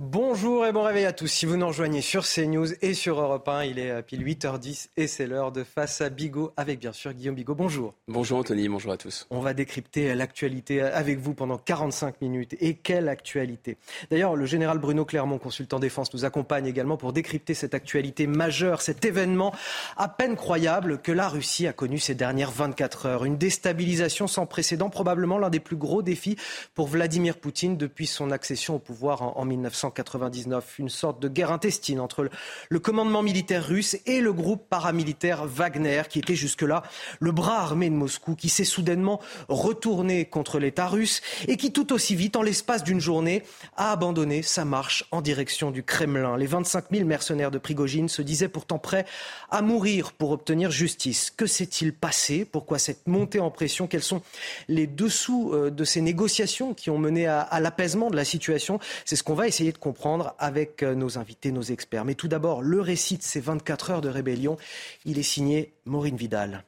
Bonjour 0.02 0.64
et 0.64 0.72
bon 0.72 0.82
réveil 0.82 1.04
à 1.04 1.12
tous. 1.12 1.26
Si 1.26 1.44
vous 1.44 1.58
nous 1.58 1.66
rejoignez 1.66 2.00
sur 2.00 2.24
CNews 2.24 2.68
et 2.80 2.94
sur 2.94 3.20
Europe 3.20 3.46
1, 3.46 3.64
il 3.64 3.78
est 3.78 4.00
pile 4.00 4.24
8h10 4.24 4.88
et 4.96 5.06
c'est 5.06 5.26
l'heure 5.26 5.52
de 5.52 5.62
Face 5.62 6.00
à 6.00 6.08
Bigot 6.08 6.54
avec 6.56 6.80
bien 6.80 6.94
sûr 6.94 7.12
Guillaume 7.12 7.34
Bigot. 7.34 7.54
Bonjour. 7.54 7.92
Bonjour 8.08 8.38
Anthony, 8.38 8.66
bonjour 8.70 8.92
à 8.92 8.96
tous. 8.96 9.26
On 9.28 9.40
va 9.40 9.52
décrypter 9.52 10.14
l'actualité 10.14 10.80
avec 10.80 11.18
vous 11.18 11.34
pendant 11.34 11.58
45 11.58 12.22
minutes. 12.22 12.56
Et 12.60 12.76
quelle 12.76 13.10
actualité? 13.10 13.76
D'ailleurs, 14.10 14.36
le 14.36 14.46
général 14.46 14.78
Bruno 14.78 15.04
Clermont, 15.04 15.36
consultant 15.36 15.78
défense, 15.78 16.14
nous 16.14 16.24
accompagne 16.24 16.64
également 16.64 16.96
pour 16.96 17.12
décrypter 17.12 17.52
cette 17.52 17.74
actualité 17.74 18.26
majeure, 18.26 18.80
cet 18.80 19.04
événement 19.04 19.54
à 19.98 20.08
peine 20.08 20.34
croyable 20.34 21.02
que 21.02 21.12
la 21.12 21.28
Russie 21.28 21.66
a 21.66 21.74
connu 21.74 21.98
ces 21.98 22.14
dernières 22.14 22.52
24 22.52 23.04
heures. 23.04 23.24
Une 23.26 23.36
déstabilisation 23.36 24.28
sans 24.28 24.46
précédent, 24.46 24.88
probablement 24.88 25.36
l'un 25.36 25.50
des 25.50 25.60
plus 25.60 25.76
gros 25.76 26.00
défis 26.00 26.36
pour 26.74 26.88
Vladimir 26.88 27.36
Poutine 27.36 27.76
depuis 27.76 28.06
son 28.06 28.30
accession 28.30 28.76
au 28.76 28.78
pouvoir 28.78 29.20
en, 29.20 29.36
en 29.36 29.44
1900. 29.44 29.89
1999, 29.90 30.78
une 30.78 30.88
sorte 30.88 31.20
de 31.20 31.28
guerre 31.28 31.52
intestine 31.52 32.00
entre 32.00 32.28
le, 32.68 32.78
commandement 32.78 33.22
militaire 33.22 33.66
russe 33.66 33.96
et 34.06 34.20
le 34.20 34.32
groupe 34.32 34.68
paramilitaire 34.68 35.46
Wagner, 35.46 36.02
qui 36.08 36.18
était 36.18 36.34
jusque-là 36.34 36.82
le 37.20 37.32
bras 37.32 37.60
armé 37.60 37.90
de 37.90 37.94
Moscou, 37.94 38.34
qui 38.34 38.48
s'est 38.48 38.64
soudainement 38.64 39.20
retourné 39.48 40.24
contre 40.24 40.58
l'État 40.58 40.86
russe 40.86 41.20
et 41.48 41.56
qui 41.56 41.72
tout 41.72 41.92
aussi 41.92 42.14
vite, 42.14 42.36
en 42.36 42.42
l'espace 42.42 42.82
d'une 42.82 43.00
journée, 43.00 43.42
a 43.76 43.92
abandonné 43.92 44.42
sa 44.42 44.64
marche 44.64 45.04
en 45.10 45.20
direction 45.20 45.70
du 45.70 45.82
Kremlin. 45.82 46.36
Les 46.36 46.46
25 46.46 46.86
000 46.90 47.04
mercenaires 47.04 47.50
de 47.50 47.58
Prigogine 47.58 48.08
se 48.08 48.22
disaient 48.22 48.48
pourtant 48.48 48.78
prêts 48.78 49.04
à 49.50 49.62
mourir 49.62 50.12
pour 50.12 50.30
obtenir 50.30 50.70
justice. 50.70 51.30
Que 51.30 51.46
s'est-il 51.46 51.92
passé? 51.92 52.44
Pourquoi 52.44 52.78
cette 52.78 53.06
montée 53.06 53.40
en 53.40 53.50
pression? 53.50 53.86
Quels 53.86 54.02
sont 54.02 54.22
les 54.68 54.86
dessous 54.86 55.50
euh, 55.52 55.70
de 55.70 55.84
ces 55.84 56.00
négociations 56.00 56.74
qui 56.74 56.90
ont 56.90 56.98
mené 56.98 57.26
à, 57.26 57.40
à 57.40 57.60
l'apaisement 57.60 58.10
de 58.10 58.16
la 58.16 58.24
situation? 58.24 58.78
C'est 59.04 59.16
ce 59.16 59.22
qu'on 59.22 59.34
va 59.34 59.46
essayer 59.46 59.72
de 59.72 59.78
comprendre 59.80 60.34
avec 60.38 60.82
euh, 60.82 60.94
nos 60.94 61.18
invités, 61.18 61.50
nos 61.50 61.62
experts. 61.62 62.04
Mais 62.04 62.14
tout 62.14 62.28
d'abord, 62.28 62.62
le 62.62 62.80
récit 62.80 63.16
de 63.16 63.22
ces 63.22 63.40
24 63.40 63.90
heures 63.90 64.00
de 64.00 64.08
rébellion, 64.08 64.56
il 65.04 65.18
est 65.18 65.24
signé 65.24 65.74
Maureen 65.84 66.16
Vidal. 66.16 66.64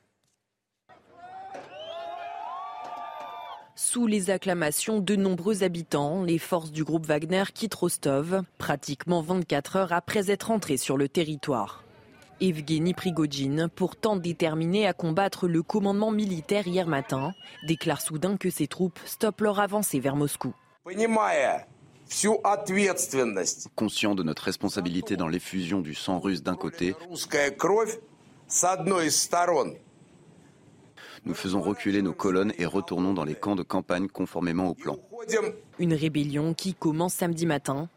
Sous 3.75 4.07
les 4.07 4.31
acclamations 4.31 5.01
de 5.01 5.17
nombreux 5.17 5.65
habitants, 5.65 6.23
les 6.23 6.39
forces 6.39 6.71
du 6.71 6.85
groupe 6.85 7.07
Wagner 7.07 7.45
quittent 7.53 7.75
Rostov, 7.75 8.43
pratiquement 8.59 9.23
24 9.23 9.77
heures 9.77 9.93
après 9.93 10.31
être 10.31 10.51
entrées 10.51 10.77
sur 10.77 10.97
le 10.97 11.09
territoire. 11.09 11.83
Evgeny 12.41 12.93
Prigogine, 12.93 13.69
pourtant 13.75 14.17
déterminé 14.17 14.87
à 14.87 14.93
combattre 14.93 15.47
le 15.47 15.63
commandement 15.63 16.11
militaire 16.11 16.67
hier 16.67 16.87
matin, 16.87 17.35
déclare 17.67 18.01
soudain 18.01 18.37
que 18.37 18.51
ses 18.51 18.67
troupes 18.67 18.99
stoppent 19.05 19.43
leur 19.43 19.61
avancée 19.61 20.01
vers 20.01 20.17
Moscou. 20.17 20.55
Conscient 23.75 24.15
de 24.15 24.23
notre 24.23 24.45
responsabilité 24.45 25.17
dans 25.17 25.29
l'effusion 25.29 25.81
du 25.81 25.95
sang 25.95 26.19
russe 26.21 26.43
d'un 26.43 26.57
côté, 26.57 26.95
nous 31.25 31.35
faisons 31.35 31.61
reculer 31.61 32.03
nos 32.03 32.13
colonnes 32.13 32.53
et 32.59 32.67
retournons 32.67 33.15
dans 33.15 33.25
les 33.25 33.37
camps 33.37 33.55
de 33.55 33.63
campagne 33.63 34.09
conformément 34.09 34.69
au 34.69 34.75
plan. 34.75 34.99
Une 35.79 35.95
rébellion 35.95 36.53
qui 36.53 36.75
commence 36.75 37.15
samedi 37.15 37.47
matin. 37.47 37.89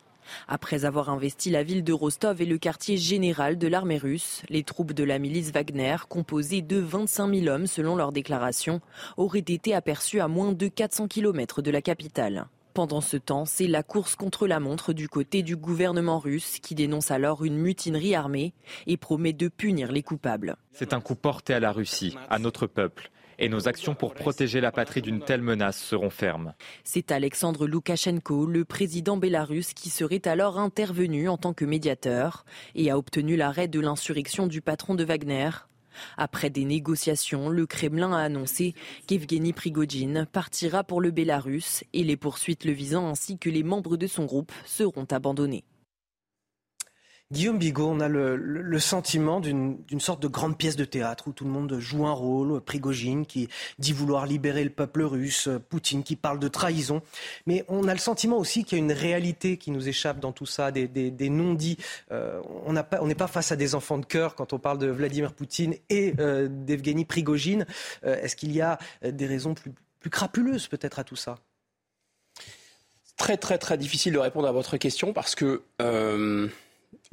Après 0.48 0.86
avoir 0.86 1.10
investi 1.10 1.50
la 1.50 1.64
ville 1.64 1.84
de 1.84 1.94
Rostov 1.94 2.42
et 2.42 2.46
le 2.46 2.58
quartier 2.58 2.98
général 2.98 3.58
de 3.58 3.68
l'armée 3.68 3.98
russe, 3.98 4.42
les 4.50 4.64
troupes 4.64 4.94
de 4.94 5.04
la 5.04 5.20
milice 5.20 5.52
Wagner, 5.52 5.98
composées 6.10 6.62
de 6.62 6.78
25 6.78 7.34
000 7.34 7.48
hommes 7.48 7.68
selon 7.68 7.96
leur 7.96 8.12
déclaration, 8.12 8.82
auraient 9.18 9.40
été 9.40 9.74
aperçues 9.74 10.20
à 10.20 10.28
moins 10.28 10.52
de 10.54 10.68
400 10.68 11.08
km 11.08 11.62
de 11.62 11.72
la 11.72 11.82
capitale. 11.82 12.48
Pendant 12.76 13.00
ce 13.00 13.16
temps, 13.16 13.46
c'est 13.46 13.68
la 13.68 13.84
course 13.84 14.18
contre 14.18 14.48
la 14.48 14.60
montre 14.60 14.92
du 14.92 15.08
côté 15.08 15.44
du 15.44 15.56
gouvernement 15.56 16.20
russe 16.20 16.60
qui 16.62 16.76
dénonce 16.76 17.10
alors 17.10 17.46
une 17.46 17.56
mutinerie 17.56 18.16
armée 18.16 18.54
et 18.86 18.98
promet 18.98 19.32
de 19.32 19.48
punir 19.48 19.94
les 19.94 20.04
coupables. 20.04 20.58
C'est 20.74 20.92
un 20.92 21.00
coup 21.00 21.16
porté 21.16 21.54
à 21.54 21.62
la 21.62 21.72
Russie, 21.72 22.18
à 22.30 22.38
notre 22.38 22.68
peuple. 22.68 23.12
Et 23.40 23.48
nos 23.48 23.70
actions 23.70 23.96
pour 23.96 24.14
protéger 24.14 24.60
la 24.60 24.74
patrie 24.74 25.02
d'une 25.02 25.22
telle 25.22 25.42
menace 25.42 25.78
seront 25.78 26.10
fermes. 26.10 26.54
C'est 26.84 27.14
Alexandre 27.14 27.66
Loukachenko, 27.66 28.46
le 28.46 28.66
président 28.66 29.16
bélarusse, 29.16 29.74
qui 29.74 29.90
serait 29.90 30.28
alors 30.28 30.60
intervenu 30.60 31.30
en 31.30 31.38
tant 31.38 31.54
que 31.54 31.64
médiateur 31.64 32.44
et 32.76 32.92
a 32.92 32.98
obtenu 32.98 33.38
l'arrêt 33.38 33.70
de 33.70 33.80
l'insurrection 33.80 34.48
du 34.48 34.60
patron 34.60 34.96
de 34.96 35.06
Wagner, 35.06 35.50
après 36.18 36.50
des 36.50 36.66
négociations, 36.66 37.50
le 37.50 37.66
Kremlin 37.66 38.14
a 38.14 38.20
annoncé 38.20 38.74
qu'Evgeny 39.08 39.54
Prigogine 39.54 40.26
partira 40.32 40.84
pour 40.84 41.02
le 41.02 41.12
Bélarus 41.12 41.84
et 41.94 42.04
les 42.04 42.18
poursuites 42.18 42.66
le 42.66 42.72
visant 42.72 43.08
ainsi 43.08 43.38
que 43.38 43.50
les 43.50 43.64
membres 43.64 43.98
de 43.98 44.08
son 44.08 44.26
groupe 44.26 44.52
seront 44.66 45.08
abandonnés. 45.12 45.64
Guillaume 47.36 47.58
Bigot, 47.58 47.90
on 47.90 48.00
a 48.00 48.08
le, 48.08 48.80
sentiment 48.80 49.42
d'une 49.42 50.00
sorte 50.00 50.22
de 50.22 50.30
grande 50.30 50.58
pièce 50.58 50.78
de 50.78 50.86
théâtre 50.86 51.28
où 51.28 51.34
tout 51.34 51.44
le 51.44 51.50
monde 51.50 51.78
joue 51.80 52.08
un 52.08 52.14
rôle. 52.14 52.62
Prigogine 52.62 53.26
qui 53.26 53.50
dit 53.78 53.92
vouloir 53.92 54.26
libérer 54.26 54.64
le 54.64 54.70
peuple 54.70 55.02
russe, 55.02 55.50
Poutine 55.68 56.04
qui 56.04 56.16
parle 56.16 56.40
de 56.40 56.48
trahison. 56.48 57.02
Mais 57.46 57.66
on 57.68 57.90
a 57.90 57.94
le 57.94 58.00
sentiment 58.00 58.38
aussi 58.38 58.64
qu'il 58.64 58.78
y 58.78 58.82
a 58.82 58.84
une 58.86 58.94
réalité 58.94 59.58
qui 59.58 59.72
nous 59.72 59.90
échappe 59.90 60.22
dans 60.22 60.32
tout 60.32 60.46
ça, 60.46 60.72
des, 60.72 61.30
non-dits. 61.30 61.78
Euh, 62.14 62.42
on 62.66 62.72
n'est 63.06 63.16
pas 63.16 63.28
face 63.28 63.52
à 63.52 63.58
des 63.58 63.76
enfants 63.76 63.98
de 63.98 64.06
cœur 64.06 64.36
quand 64.36 64.54
on 64.54 64.60
parle 64.60 64.78
de 64.78 64.88
Vladimir 64.88 65.34
Poutine 65.34 65.76
et 65.90 66.14
euh, 66.20 66.48
d'Evgeny 66.50 67.04
Prigogine. 67.04 67.66
Euh, 68.06 68.16
est-ce 68.22 68.38
qu'il 68.38 68.54
y 68.54 68.62
a 68.62 68.80
des 69.04 69.26
raisons 69.26 69.56
plus 70.00 70.10
crapuleuses 70.10 70.70
peut-être 70.70 71.00
à 71.00 71.04
tout 71.04 71.18
ça? 71.18 71.40
Très 73.18 73.36
très 73.36 73.58
très 73.58 73.78
difficile 73.78 74.14
de 74.14 74.20
répondre 74.20 74.48
à 74.48 74.54
votre 74.54 74.78
question 74.78 75.12
parce 75.12 75.36
que 75.36 75.64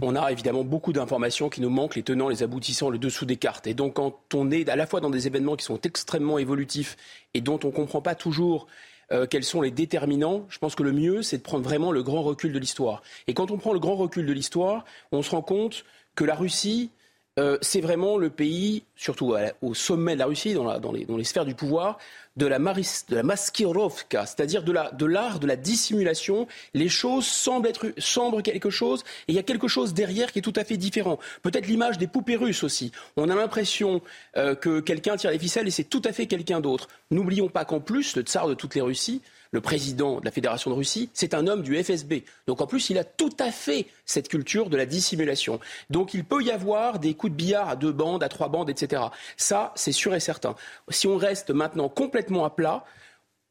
on 0.01 0.17
a 0.17 0.33
évidemment 0.33 0.65
beaucoup 0.65 0.93
d'informations 0.93 1.49
qui 1.49 1.61
nous 1.61 1.71
manquent, 1.71 1.97
les 1.97 2.03
tenants, 2.03 2.29
les 2.29 2.43
aboutissants, 2.43 2.91
le 2.91 2.99
dessous 2.99 3.27
des 3.27 3.37
cartes. 3.37 3.67
Et 3.67 3.75
donc, 3.75 3.95
quand 3.95 4.35
on 4.35 4.51
est 4.51 4.69
à 4.69 4.77
la 4.77 4.87
fois 4.87 5.01
dans 5.01 5.11
des 5.11 5.27
événements 5.27 5.57
qui 5.57 5.65
sont 5.65 5.81
extrêmement 5.83 6.39
évolutifs 6.39 6.97
et 7.35 7.41
dont 7.41 7.61
on 7.65 7.69
ne 7.69 7.73
comprend 7.73 8.01
pas 8.01 8.15
toujours 8.15 8.67
euh, 9.13 9.27
quels 9.27 9.45
sont 9.45 9.61
les 9.61 9.71
déterminants, 9.71 10.47
je 10.49 10.59
pense 10.59 10.75
que 10.75 10.83
le 10.83 10.93
mieux, 10.93 11.23
c'est 11.23 11.39
de 11.39 11.43
prendre 11.43 11.65
vraiment 11.65 11.93
le 11.93 12.03
grand 12.03 12.23
recul 12.23 12.53
de 12.53 12.59
l'histoire. 12.59 13.03
Et 13.27 13.35
quand 13.35 13.51
on 13.51 13.59
prend 13.59 13.73
le 13.73 13.81
grand 13.81 13.97
recul 13.97 14.25
de 14.25 14.33
l'histoire, 14.33 14.85
on 15.13 15.23
se 15.23 15.31
rend 15.31 15.43
compte 15.43 15.85
que 16.15 16.25
la 16.25 16.35
Russie, 16.35 16.91
euh, 17.39 17.57
c'est 17.63 17.81
vraiment 17.81 18.19
le 18.19 18.31
pays, 18.31 18.85
surtout 18.97 19.35
au 19.63 19.75
sommet 19.75 20.15
de 20.15 20.19
la 20.19 20.27
Russie, 20.27 20.55
dans 20.55 20.93
les 20.93 21.25
sphères 21.25 21.45
du 21.45 21.55
pouvoir, 21.55 21.99
de 22.37 22.47
la, 22.47 22.59
maris, 22.59 23.05
de 23.09 23.17
la 23.17 23.23
maskirovka, 23.23 24.27
c'est-à-dire 24.27 24.63
de 24.63 24.73
l'art 25.07 25.39
de, 25.39 25.47
la 25.47 25.57
dissimulation. 25.57 26.47
Les 26.75 26.89
choses 26.89 27.27
semblent 27.27 27.69
être 27.69 27.93
semblent 27.99 28.43
quelque 28.43 28.71
chose 28.71 29.03
et 29.29 29.33
il 29.33 29.35
y 29.35 29.39
a 29.39 29.43
quelque 29.43 29.69
chose 29.69 29.93
derrière 29.95 30.33
qui 30.33 30.39
est 30.39 30.43
tout 30.43 30.53
à 30.57 30.65
fait 30.65 30.77
différent. 30.77 31.19
Peut-être 31.43 31.67
l'image 31.67 31.99
des 31.99 32.07
poupées 32.07 32.37
russes 32.37 32.65
aussi. 32.65 32.93
On 33.17 33.29
a 33.29 33.35
l'impression 33.35 34.01
euh, 34.37 34.55
que 34.55 34.81
quelqu'un 34.81 35.17
tire 35.17 35.31
les 35.31 35.39
ficelles 35.39 35.69
et 35.69 35.73
c'est 35.73 35.85
tout 35.85 36.03
à 36.05 36.13
fait 36.13 36.27
quelqu'un 36.27 36.61
d'autre. 36.61 36.89
N'oublions 37.11 37.49
pas 37.49 37.65
qu'en 37.65 37.81
plus, 37.81 38.17
le 38.17 38.23
tsar 38.23 38.49
de 38.49 38.55
toutes 38.55 38.75
les 38.75 38.81
Russies, 38.81 39.21
le 39.53 39.61
président 39.61 40.19
de 40.19 40.25
la 40.25 40.31
Fédération 40.31 40.71
de 40.71 40.77
Russie, 40.77 41.11
c'est 41.13 41.35
un 41.35 41.47
homme 41.47 41.63
du 41.63 41.81
FSB. 41.81 42.25
Donc 42.47 42.61
en 42.61 42.67
plus, 42.67 42.91
il 42.91 42.99
a 42.99 43.05
tout 43.05 43.35
à 43.39 43.53
fait 43.53 43.87
cette 44.07 44.29
culture 44.29 44.71
de 44.71 44.77
la 44.77 44.87
dissimulation. 44.87 45.61
Donc 45.91 46.15
il 46.15 46.25
peut 46.25 46.43
y 46.43 46.51
avoir 46.51 46.99
des 46.99 47.15
coups 47.15 47.33
de 47.33 47.37
billard 47.37 47.69
à 47.69 47.77
deux 47.77 47.93
bandes, 47.93 48.23
à 48.23 48.29
trois 48.29 48.49
bandes, 48.49 48.71
etc. 48.71 49.03
Ça, 49.37 49.73
c'est 49.77 49.93
sûr 49.93 50.15
et 50.15 50.21
certain. 50.21 50.57
Si 50.89 51.07
on 51.07 51.17
reste 51.17 51.51
maintenant 51.51 51.89
complètement 51.89 52.45
à 52.45 52.51
plat, 52.51 52.85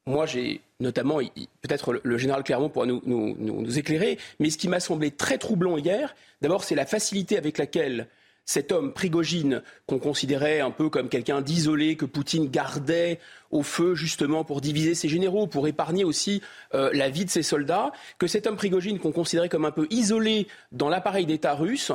moi, 0.08 0.26
j'ai 0.26 0.62
notamment, 0.80 1.20
peut-être 1.62 2.00
le 2.04 2.18
général 2.18 2.44
Clermont 2.44 2.70
pourra 2.70 2.88
nous, 2.88 3.02
nous, 3.06 3.78
éclairer, 3.78 4.18
mais 4.40 4.50
ce 4.50 4.58
qui 4.58 4.68
m'a 4.68 4.80
semblé 4.80 5.12
très 5.12 5.38
troublant 5.38 5.78
hier, 5.78 6.16
d'abord, 6.42 6.64
c'est 6.64 6.74
la 6.74 6.88
facilité 6.88 7.38
avec 7.38 7.60
laquelle 7.60 8.08
cet 8.52 8.74
homme 8.74 8.92
Prigogine, 8.92 9.64
qu'on 9.88 9.98
considérait 9.98 10.60
un 10.60 10.72
peu 10.72 10.90
comme 10.90 11.08
quelqu'un 11.08 11.40
d'isolé, 11.40 11.96
que 11.96 12.04
Poutine 12.04 12.50
gardait 12.50 13.18
au 13.50 13.64
feu 13.64 13.96
justement 13.96 14.44
pour 14.44 14.60
diviser 14.60 14.94
ses 14.94 15.08
généraux, 15.08 15.48
pour 15.48 15.70
épargner 15.70 16.04
aussi 16.04 16.42
euh, 16.74 16.90
la 16.94 17.10
vie 17.10 17.24
de 17.24 17.30
ses 17.30 17.44
soldats, 17.44 17.94
que 18.18 18.28
cet 18.28 18.48
homme 18.48 18.58
Prigogine, 18.58 19.00
qu'on 19.00 19.14
considérait 19.14 19.48
comme 19.48 19.64
un 19.64 19.72
peu 19.72 19.88
isolé 19.90 20.48
dans 20.74 20.90
l'appareil 20.90 21.26
d'État 21.26 21.54
russe, 21.54 21.94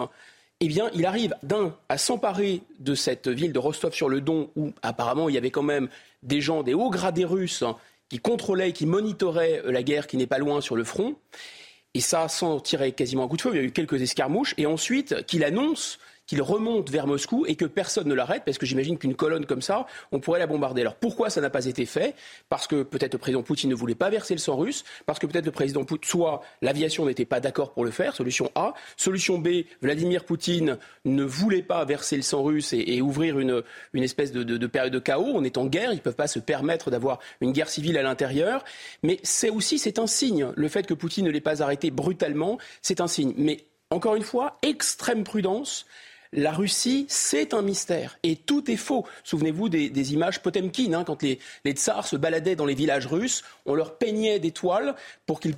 eh 0.60 0.68
bien, 0.68 0.88
il 0.94 1.04
arrive 1.04 1.34
d'un 1.42 1.76
à 1.90 1.98
s'emparer 1.98 2.62
de 2.78 2.94
cette 2.94 3.28
ville 3.28 3.52
de 3.52 3.58
Rostov-sur-le-Don, 3.58 4.48
où 4.56 4.72
apparemment 4.80 5.28
il 5.28 5.34
y 5.34 5.38
avait 5.38 5.50
quand 5.50 5.62
même 5.62 5.90
des 6.22 6.40
gens, 6.40 6.62
des 6.62 6.72
hauts 6.72 6.88
gradés 6.88 7.26
russes, 7.26 7.64
qui 8.08 8.18
contrôlaient, 8.18 8.72
qui 8.72 8.86
monitoraient 8.86 9.60
la 9.66 9.82
guerre 9.82 10.06
qui 10.06 10.16
n'est 10.16 10.26
pas 10.26 10.38
loin 10.38 10.62
sur 10.62 10.74
le 10.74 10.84
front. 10.84 11.16
et 11.92 12.00
ça 12.00 12.28
sans 12.28 12.60
tirer 12.60 12.92
quasiment 12.92 13.24
un 13.24 13.28
coup 13.28 13.36
de 13.36 13.42
feu, 13.42 13.50
il 13.52 13.56
y 13.56 13.60
a 13.60 13.62
eu 13.62 13.72
quelques 13.72 14.00
escarmouches, 14.00 14.54
et 14.56 14.64
ensuite 14.64 15.26
qu'il 15.26 15.44
annonce 15.44 15.98
qu'il 16.26 16.42
remonte 16.42 16.90
vers 16.90 17.06
Moscou 17.06 17.44
et 17.46 17.56
que 17.56 17.64
personne 17.64 18.08
ne 18.08 18.14
l'arrête, 18.14 18.42
parce 18.44 18.58
que 18.58 18.66
j'imagine 18.66 18.98
qu'une 18.98 19.14
colonne 19.14 19.46
comme 19.46 19.62
ça, 19.62 19.86
on 20.12 20.20
pourrait 20.20 20.38
la 20.38 20.46
bombarder. 20.46 20.82
Alors 20.82 20.96
pourquoi 20.96 21.30
ça 21.30 21.40
n'a 21.40 21.50
pas 21.50 21.66
été 21.66 21.86
fait? 21.86 22.14
Parce 22.48 22.66
que 22.66 22.82
peut-être 22.82 23.14
le 23.14 23.18
président 23.18 23.42
Poutine 23.42 23.70
ne 23.70 23.74
voulait 23.74 23.94
pas 23.94 24.10
verser 24.10 24.34
le 24.34 24.40
sang 24.40 24.56
russe, 24.56 24.84
parce 25.06 25.18
que 25.18 25.26
peut-être 25.26 25.46
le 25.46 25.52
président 25.52 25.84
Poutine, 25.84 26.08
soit 26.08 26.42
l'aviation 26.62 27.06
n'était 27.06 27.24
pas 27.24 27.40
d'accord 27.40 27.72
pour 27.72 27.84
le 27.84 27.90
faire, 27.90 28.14
solution 28.14 28.50
A. 28.54 28.74
Solution 28.96 29.38
B, 29.38 29.64
Vladimir 29.82 30.24
Poutine 30.24 30.78
ne 31.04 31.24
voulait 31.24 31.62
pas 31.62 31.84
verser 31.84 32.16
le 32.16 32.22
sang 32.22 32.42
russe 32.42 32.72
et, 32.72 33.00
ouvrir 33.00 33.38
une, 33.38 33.62
une 33.92 34.02
espèce 34.02 34.32
de, 34.32 34.42
de, 34.42 34.56
de, 34.56 34.66
période 34.66 34.92
de 34.92 34.98
chaos. 34.98 35.32
On 35.34 35.44
est 35.44 35.58
en 35.58 35.66
guerre, 35.66 35.92
ils 35.92 35.96
ne 35.96 36.00
peuvent 36.00 36.14
pas 36.14 36.26
se 36.26 36.38
permettre 36.38 36.90
d'avoir 36.90 37.18
une 37.40 37.52
guerre 37.52 37.68
civile 37.68 37.98
à 37.98 38.02
l'intérieur. 38.02 38.64
Mais 39.02 39.20
c'est 39.22 39.50
aussi, 39.50 39.78
c'est 39.78 39.98
un 39.98 40.06
signe. 40.06 40.52
Le 40.56 40.68
fait 40.68 40.86
que 40.86 40.94
Poutine 40.94 41.26
ne 41.26 41.30
l'ait 41.30 41.40
pas 41.40 41.62
arrêté 41.62 41.90
brutalement, 41.90 42.58
c'est 42.82 43.00
un 43.00 43.06
signe. 43.06 43.34
Mais 43.36 43.64
encore 43.90 44.16
une 44.16 44.22
fois, 44.22 44.58
extrême 44.62 45.22
prudence 45.22 45.86
la 46.32 46.52
Russie, 46.52 47.06
c'est 47.08 47.54
un 47.54 47.62
mystère. 47.62 48.18
Et 48.22 48.36
tout 48.36 48.70
est 48.70 48.76
faux. 48.76 49.04
Souvenez-vous 49.24 49.68
des, 49.68 50.12
images 50.12 50.40
Potemkin, 50.40 50.92
hein, 50.92 51.04
quand 51.04 51.22
les, 51.22 51.38
tsars 51.66 52.06
se 52.06 52.16
baladaient 52.16 52.56
dans 52.56 52.66
les 52.66 52.74
villages 52.74 53.06
russes, 53.06 53.42
on 53.64 53.74
leur 53.74 53.98
peignait 53.98 54.38
des 54.38 54.50
toiles 54.50 54.94
pour 55.26 55.40
qu'ils 55.40 55.56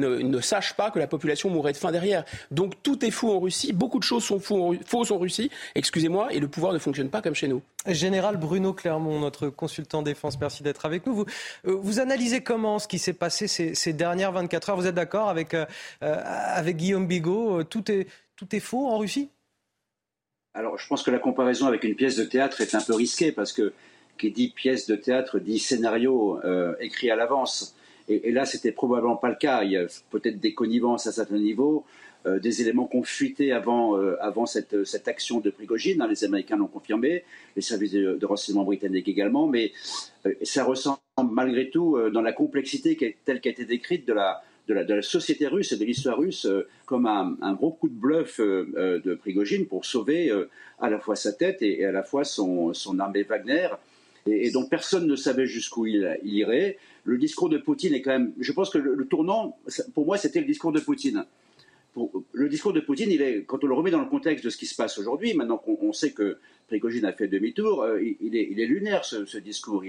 ne, 0.00 0.40
sachent 0.40 0.74
pas 0.74 0.90
que 0.90 0.98
la 0.98 1.06
population 1.06 1.50
mourrait 1.50 1.72
de 1.72 1.76
faim 1.76 1.92
derrière. 1.92 2.24
Donc 2.50 2.82
tout 2.82 3.04
est 3.04 3.10
faux 3.10 3.34
en 3.34 3.40
Russie. 3.40 3.72
Beaucoup 3.72 3.98
de 3.98 4.04
choses 4.04 4.24
sont 4.24 4.40
fausses 4.40 5.10
en 5.10 5.18
Russie, 5.18 5.50
excusez-moi, 5.74 6.32
et 6.32 6.40
le 6.40 6.48
pouvoir 6.48 6.72
ne 6.72 6.78
fonctionne 6.78 7.10
pas 7.10 7.22
comme 7.22 7.34
chez 7.34 7.48
nous. 7.48 7.62
Général 7.86 8.36
Bruno 8.36 8.72
Clermont, 8.72 9.20
notre 9.20 9.48
consultant 9.48 10.02
défense, 10.02 10.38
merci 10.40 10.62
d'être 10.62 10.84
avec 10.84 11.06
nous. 11.06 11.14
Vous, 11.14 11.26
euh, 11.66 12.02
analysez 12.02 12.42
comment 12.42 12.78
ce 12.78 12.88
qui 12.88 12.98
s'est 12.98 13.12
passé 13.12 13.48
ces, 13.48 13.92
dernières 13.92 14.32
24 14.32 14.70
heures? 14.70 14.76
Vous 14.76 14.86
êtes 14.86 14.94
d'accord 14.94 15.28
avec, 15.28 15.54
euh, 15.54 15.64
euh, 16.02 16.72
Guillaume 16.72 17.06
Bigot 17.06 17.64
tout 17.64 17.90
est 17.90 18.60
faux 18.60 18.88
en 18.88 18.98
Russie? 18.98 19.30
Alors, 20.58 20.76
je 20.76 20.88
pense 20.88 21.04
que 21.04 21.12
la 21.12 21.20
comparaison 21.20 21.66
avec 21.68 21.84
une 21.84 21.94
pièce 21.94 22.16
de 22.16 22.24
théâtre 22.24 22.60
est 22.60 22.74
un 22.74 22.80
peu 22.80 22.94
risquée 22.94 23.30
parce 23.30 23.52
que 23.52 23.72
qui 24.18 24.32
dit 24.32 24.48
pièce 24.48 24.88
de 24.88 24.96
théâtre 24.96 25.38
dit 25.38 25.60
scénario 25.60 26.40
euh, 26.44 26.74
écrit 26.80 27.12
à 27.12 27.16
l'avance. 27.16 27.76
Et, 28.08 28.32
là, 28.32 28.44
c'était 28.44 28.72
probablement 28.72 29.16
pas 29.16 29.28
le 29.28 29.36
cas. 29.36 29.62
Il 29.62 29.70
y 29.70 29.76
a 29.76 29.86
peut-être 30.10 30.40
des 30.40 30.54
connivences 30.54 31.06
à 31.06 31.12
certains 31.12 31.38
niveaux, 31.38 31.84
euh, 32.26 32.40
des 32.40 32.60
éléments 32.60 32.86
qu'on 32.86 33.04
fuitait 33.04 33.52
avant, 33.52 33.96
euh, 33.96 34.16
avant 34.20 34.46
cette, 34.46 34.84
cette, 34.84 35.06
action 35.06 35.38
de 35.38 35.50
Prigogine. 35.50 36.02
Hein, 36.02 36.08
les 36.08 36.24
Américains 36.24 36.56
l'ont 36.56 36.66
confirmé, 36.66 37.22
les 37.54 37.62
services 37.62 37.92
de, 37.92 38.26
renseignement 38.26 38.64
britanniques 38.64 39.06
également. 39.06 39.46
Mais 39.46 39.70
ça 40.42 40.64
ressemble 40.64 40.98
malgré 41.30 41.70
tout, 41.70 41.96
dans 42.12 42.22
la 42.22 42.32
complexité 42.32 42.96
telle 43.24 43.40
qu'elle 43.40 43.50
a 43.50 43.54
été 43.54 43.64
décrite 43.64 44.08
de 44.08 44.14
la, 44.14 44.42
de 44.68 44.94
la, 44.94 45.02
société 45.02 45.46
russe 45.46 45.72
et 45.72 45.76
de 45.76 45.84
l'histoire 45.84 46.18
russe 46.18 46.46
euh, 46.46 46.68
comme 46.84 47.06
un, 47.06 47.52
gros 47.54 47.72
coup 47.72 47.88
de 47.88 47.94
bluff 47.94 48.38
euh, 48.38 48.68
euh, 48.76 49.00
de 49.00 49.14
Prigogine 49.14 49.66
pour 49.66 49.84
sauver 49.84 50.30
à 50.78 50.90
la 50.90 50.98
fois 50.98 51.16
sa 51.16 51.32
tête 51.32 51.62
et, 51.62 51.84
à 51.84 51.92
la 51.92 52.02
fois 52.02 52.24
son, 52.24 52.72
armée 52.98 53.22
Wagner. 53.22 53.68
Et, 54.26 54.50
donc 54.50 54.68
personne 54.68 55.06
ne 55.06 55.16
savait 55.16 55.46
jusqu'où 55.46 55.86
il, 55.86 56.18
irait. 56.24 56.78
Le 57.04 57.16
discours 57.16 57.48
de 57.48 57.58
Poutine 57.58 57.94
est 57.94 58.02
quand 58.02 58.10
même. 58.10 58.32
Je 58.38 58.52
pense 58.52 58.70
que 58.70 58.78
le 58.78 59.06
tournant, 59.06 59.56
pour 59.94 60.04
moi, 60.04 60.18
c'était 60.18 60.40
le 60.40 60.46
discours 60.46 60.72
de 60.72 60.80
Poutine 60.80 61.24
le 62.32 62.48
discours 62.48 62.72
de 62.72 62.80
Poutine, 62.80 63.10
il 63.10 63.22
est, 63.22 63.44
quand 63.44 63.64
on 63.64 63.66
le 63.66 63.74
remet 63.74 63.90
dans 63.90 64.00
le 64.00 64.08
contexte 64.08 64.44
de 64.44 64.50
ce 64.50 64.56
qui 64.56 64.66
se 64.66 64.74
passe 64.74 64.98
aujourd'hui, 64.98 65.34
maintenant 65.34 65.58
qu'on 65.58 65.92
sait 65.92 66.12
que 66.12 66.38
Prigogine 66.68 67.06
a 67.06 67.12
fait 67.12 67.28
demi-tour, 67.28 67.82
euh, 67.82 68.00
il, 68.20 68.36
est, 68.36 68.66
lunaire 68.66 69.04
ce, 69.04 69.38
discours. 69.38 69.84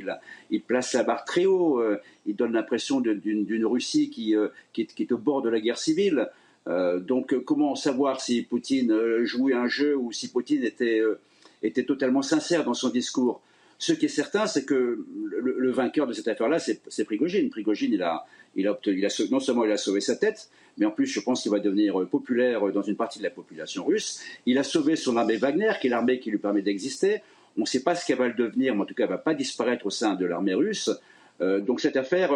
Il, 0.49 0.61
place 0.61 0.93
la 0.93 1.03
barre 1.03 1.25
très 1.25 1.45
haut. 1.45 1.79
Euh, 1.79 1.97
il 2.25 2.35
donne 2.35 2.53
l'impression 2.53 3.01
d'une 3.01 3.65
Russie 3.65 4.11
euh, 4.33 4.47
qui, 4.73 4.81
est, 4.81 5.11
au 5.11 5.17
bord 5.17 5.41
de 5.41 5.49
la 5.49 5.59
guerre 5.59 5.77
civile. 5.77 6.27
donc, 6.67 7.37
comment 7.43 7.75
savoir 7.75 8.21
si 8.21 8.43
Poutine 8.43 9.23
jouait 9.23 9.53
un 9.53 9.67
jeu 9.67 9.95
ou 9.95 10.11
si 10.11 10.29
Poutine 10.31 10.63
était, 10.63 11.83
totalement 11.85 12.21
sincère 12.21 12.63
dans 12.63 12.73
son 12.73 12.89
discours? 12.89 13.41
Ce 13.79 13.93
qui 13.93 14.05
est 14.05 14.09
certain, 14.09 14.45
c'est 14.45 14.65
que 14.65 15.05
le, 15.31 15.71
vainqueur 15.71 16.05
de 16.05 16.11
cette 16.11 16.27
affaire-là, 16.27 16.59
c'est 16.59 17.03
Prigogine. 17.05 17.49
Prigogine, 17.49 17.93
il 17.93 18.03
a, 18.03 18.25
il 18.55 18.67
a, 18.67 18.77
non 19.31 19.39
seulement 19.39 19.63
il 19.63 19.71
a 19.71 19.77
sauvé 19.77 20.01
sa 20.01 20.17
tête, 20.17 20.49
mais 20.77 20.85
en 20.85 20.91
plus, 20.91 21.05
je 21.05 21.21
pense 21.21 21.41
qu'il 21.41 21.51
va 21.51 21.59
devenir 21.59 21.99
euh, 22.01 22.05
populaire 22.05 22.67
euh, 22.67 22.73
dans 22.73 22.81
une 22.81 22.97
partie 22.97 23.19
de 23.19 23.23
la 23.23 23.29
population 23.29 23.85
russe. 23.85 24.21
Il 24.45 24.57
a 24.57 24.63
sauvé 24.63 24.97
son 24.97 25.15
armée 25.15 25.37
Wagner, 25.37 25.71
qui 25.79 25.87
est 25.87 25.89
l'armée 25.89 26.19
qui 26.19 26.29
lui 26.29 26.39
permet 26.39 26.61
d'exister. 26.61 27.21
On 27.57 27.61
ne 27.61 27.65
sait 27.65 27.81
pas 27.81 27.95
ce 27.95 28.05
qu'elle 28.05 28.17
va 28.17 28.27
le 28.27 28.33
devenir, 28.33 28.75
mais 28.75 28.81
en 28.81 28.85
tout 28.85 28.93
cas, 28.93 29.03
elle 29.03 29.11
ne 29.11 29.15
va 29.15 29.21
pas 29.21 29.33
disparaître 29.33 29.85
au 29.85 29.89
sein 29.89 30.15
de 30.15 30.25
l'armée 30.25 30.53
russe. 30.53 30.89
Euh, 31.39 31.61
donc 31.61 31.79
cette 31.79 31.95
affaire, 31.95 32.31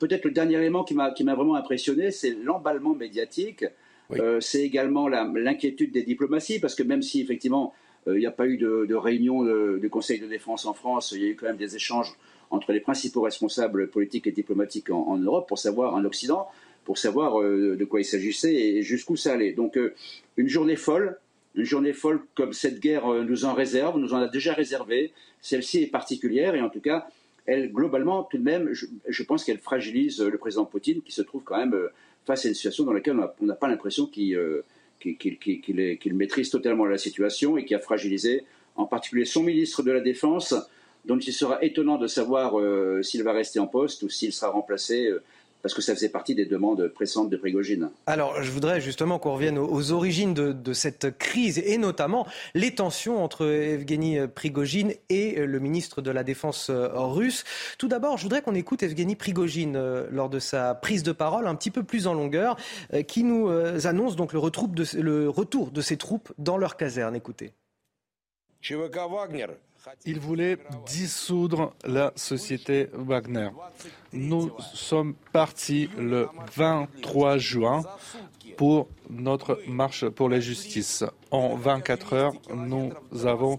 peut-être 0.00 0.24
le 0.24 0.32
dernier 0.32 0.56
élément 0.56 0.82
qui 0.82 0.94
m'a 0.94 1.34
vraiment 1.36 1.54
impressionné, 1.54 2.10
c'est 2.10 2.30
l'emballement 2.42 2.94
médiatique. 2.94 3.64
c'est 4.40 4.62
également 4.62 5.06
l'inquiétude 5.06 5.92
des 5.92 6.02
diplomaties, 6.02 6.58
parce 6.58 6.74
que 6.74 6.82
même 6.82 7.02
si 7.02 7.20
effectivement 7.20 7.72
il 8.06 8.18
n'y 8.18 8.26
a 8.26 8.30
pas 8.30 8.46
eu 8.46 8.56
de, 8.56 8.94
réunion 8.94 9.44
du 9.76 9.90
Conseil 9.90 10.20
de 10.20 10.26
défense 10.26 10.64
en 10.66 10.74
France, 10.74 11.12
il 11.12 11.22
y 11.22 11.26
a 11.26 11.28
eu 11.28 11.36
quand 11.36 11.46
même 11.46 11.56
des 11.56 11.74
échanges 11.76 12.16
entre 12.50 12.72
les 12.72 12.80
principaux 12.80 13.22
responsables 13.22 13.88
politiques 13.88 14.26
et 14.26 14.32
diplomatiques 14.32 14.90
en, 14.90 15.16
Europe 15.18 15.48
pour 15.48 15.58
savoir, 15.58 15.94
en 15.94 16.04
Occident, 16.04 16.48
pour 16.84 16.98
savoir 16.98 17.40
euh, 17.40 17.76
de 17.76 17.84
quoi 17.84 18.00
il 18.00 18.04
s'agissait 18.04 18.54
et 18.54 18.82
jusqu'où 18.82 19.16
ça 19.16 19.32
allait. 19.32 19.52
Donc 19.52 19.76
euh, 19.76 19.94
une 20.36 20.48
journée 20.48 20.76
folle, 20.76 21.18
une 21.54 21.64
journée 21.64 21.92
folle 21.92 22.20
comme 22.34 22.52
cette 22.52 22.80
guerre 22.80 23.12
euh, 23.12 23.24
nous 23.24 23.44
en 23.44 23.54
réserve, 23.54 23.98
nous 23.98 24.14
en 24.14 24.18
a 24.18 24.28
déjà 24.28 24.52
réservé. 24.52 25.12
Celle-ci 25.40 25.82
est 25.82 25.88
particulière 25.88 26.54
et 26.54 26.60
en 26.60 26.70
tout 26.70 26.80
cas, 26.80 27.08
elle, 27.46 27.72
globalement, 27.72 28.24
tout 28.24 28.38
de 28.38 28.42
même, 28.42 28.70
je, 28.72 29.22
pense 29.22 29.44
qu'elle 29.44 29.58
fragilise 29.58 30.20
le 30.20 30.36
président 30.36 30.64
Poutine 30.64 31.00
qui 31.02 31.12
se 31.12 31.22
trouve 31.22 31.42
quand 31.44 31.56
même 31.56 31.76
face 32.24 32.44
à 32.44 32.48
une 32.48 32.54
situation 32.54 32.84
dans 32.84 32.92
laquelle 32.92 33.16
on 33.40 33.46
n'a 33.46 33.54
pas 33.54 33.68
l'impression 33.68 34.06
qu'il 34.06 34.36
maîtrise 36.14 36.50
totalement 36.50 36.84
la 36.84 36.98
situation 36.98 37.56
et 37.56 37.64
qui 37.64 37.74
a 37.74 37.78
fragilisé 37.78 38.44
en 38.76 38.86
particulier 38.86 39.24
son 39.24 39.42
ministre 39.42 39.82
de 39.82 39.90
la 39.90 40.00
Défense, 40.00 40.54
donc 41.04 41.26
il 41.26 41.32
sera 41.32 41.62
étonnant 41.62 41.98
de 41.98 42.06
savoir 42.06 42.58
euh, 42.58 43.02
s'il 43.02 43.22
va 43.22 43.32
rester 43.32 43.58
en 43.58 43.66
poste 43.66 44.02
ou 44.02 44.08
s'il 44.08 44.32
sera 44.32 44.50
remplacé. 44.50 45.10
Euh, 45.66 45.68
parce 45.68 45.74
que 45.74 45.82
ça 45.82 45.94
faisait 45.94 46.08
partie 46.08 46.34
des 46.34 46.46
demandes 46.46 46.86
pressantes 46.88 47.28
de 47.28 47.36
Prigogine. 47.36 47.90
Alors, 48.06 48.40
je 48.42 48.50
voudrais 48.50 48.80
justement 48.80 49.18
qu'on 49.18 49.34
revienne 49.34 49.58
aux, 49.58 49.92
origines 49.92 50.32
de, 50.32 50.72
cette 50.72 51.18
crise 51.18 51.58
et 51.58 51.78
notamment 51.78 52.26
les 52.54 52.74
tensions 52.74 53.22
entre 53.22 53.46
Evgeny 53.46 54.28
Prigogine 54.28 54.92
et 55.08 55.44
le 55.44 55.58
ministre 55.58 56.02
de 56.02 56.10
la 56.10 56.22
Défense 56.22 56.70
euh, 56.70 56.88
russe. 56.92 57.44
Tout 57.78 57.88
d'abord, 57.88 58.16
je 58.16 58.22
voudrais 58.22 58.42
qu'on 58.42 58.54
écoute 58.54 58.82
Evgeny 58.82 59.16
Prigogine 59.16 59.76
lors 60.10 60.28
de 60.28 60.38
sa 60.38 60.74
prise 60.74 61.02
de 61.02 61.12
parole 61.12 61.46
un 61.46 61.54
petit 61.54 61.70
peu 61.70 61.82
plus 61.82 62.06
en 62.06 62.14
longueur, 62.14 62.56
qui 63.08 63.24
nous 63.24 63.48
annonce 63.86 64.16
donc 64.16 64.32
le 64.32 64.38
retour 64.38 64.68
de, 64.68 64.84
le 65.00 65.28
retour 65.28 65.70
de 65.70 65.80
ses 65.80 65.96
troupes 65.96 66.32
dans 66.38 66.58
leur 66.58 66.76
caserne. 66.76 67.16
Écoutez. 67.16 67.52
Il 70.04 70.20
voulait 70.20 70.58
dissoudre 70.86 71.74
la 71.84 72.12
société 72.16 72.88
Wagner. 72.92 73.50
Nous 74.12 74.50
sommes 74.74 75.14
partis 75.32 75.88
le 75.98 76.28
23 76.54 77.38
juin 77.38 77.82
pour 78.56 78.88
notre 79.10 79.60
marche 79.68 80.08
pour 80.08 80.28
la 80.28 80.40
justice. 80.40 81.04
En 81.30 81.56
24 81.56 82.12
heures, 82.14 82.32
nous 82.54 82.92
avons 83.24 83.58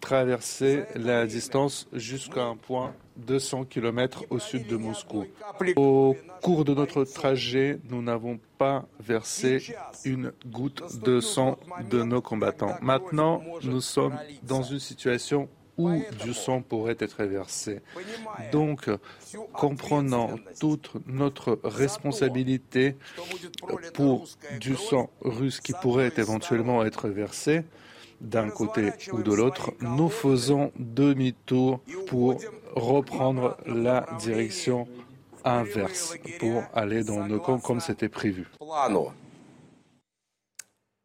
traversé 0.00 0.84
la 0.94 1.26
distance 1.26 1.86
jusqu'à 1.92 2.44
un 2.44 2.56
point 2.56 2.94
200 3.16 3.64
km 3.64 4.24
au 4.30 4.38
sud 4.38 4.66
de 4.66 4.76
Moscou. 4.76 5.26
Au 5.76 6.16
cours 6.42 6.64
de 6.64 6.72
notre 6.74 7.04
trajet, 7.04 7.80
nous 7.90 8.00
n'avons 8.00 8.38
pas 8.58 8.86
versé 9.00 9.62
une 10.04 10.32
goutte 10.46 11.00
de 11.02 11.20
sang 11.20 11.58
de 11.90 12.02
nos 12.02 12.22
combattants. 12.22 12.76
Maintenant, 12.80 13.42
nous 13.64 13.80
sommes 13.80 14.16
dans 14.44 14.62
une 14.62 14.78
situation 14.78 15.48
où 15.78 15.90
du 16.22 16.34
sang 16.34 16.60
pourrait 16.60 16.96
être 16.98 17.24
versé. 17.24 17.80
Donc, 18.52 18.90
comprenant 19.52 20.30
toute 20.60 20.90
notre 21.06 21.58
responsabilité 21.62 22.96
pour 23.94 24.26
du 24.60 24.74
sang 24.76 25.10
russe 25.22 25.60
qui 25.60 25.72
pourrait 25.80 26.12
éventuellement 26.16 26.84
être 26.84 27.08
versé, 27.08 27.62
d'un 28.20 28.50
côté 28.50 28.90
ou 29.12 29.22
de 29.22 29.32
l'autre, 29.32 29.72
nous 29.80 30.08
faisons 30.08 30.72
demi-tour 30.76 31.80
pour 32.08 32.40
reprendre 32.74 33.56
la 33.66 34.06
direction 34.18 34.88
inverse, 35.44 36.16
pour 36.40 36.62
aller 36.74 37.04
dans 37.04 37.24
nos 37.26 37.38
camps 37.38 37.60
comme 37.60 37.80
c'était 37.80 38.08
prévu. 38.08 38.48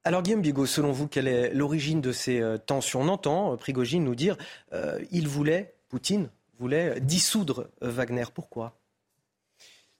Alors 0.06 0.22
Guillaume 0.22 0.41
Bigot, 0.41 0.66
selon 0.66 0.91
vous, 0.91 1.08
quelle 1.08 1.30
est 1.30 1.54
l'origine 1.54 2.01
de 2.01 2.12
ces 2.12 2.41
euh, 2.41 2.58
tensions? 2.58 3.01
On 3.01 3.08
entend 3.08 3.54
euh, 3.54 3.56
Prigogine 3.56 4.04
nous 4.04 4.16
dire 4.16 4.36
euh, 4.74 4.99
il 5.12 5.30
voulait, 5.30 5.76
Poutine 5.88 6.30
voulait 6.60 6.99
dissoudre 6.99 7.68
Wagner. 7.80 8.26
Pourquoi? 8.34 8.76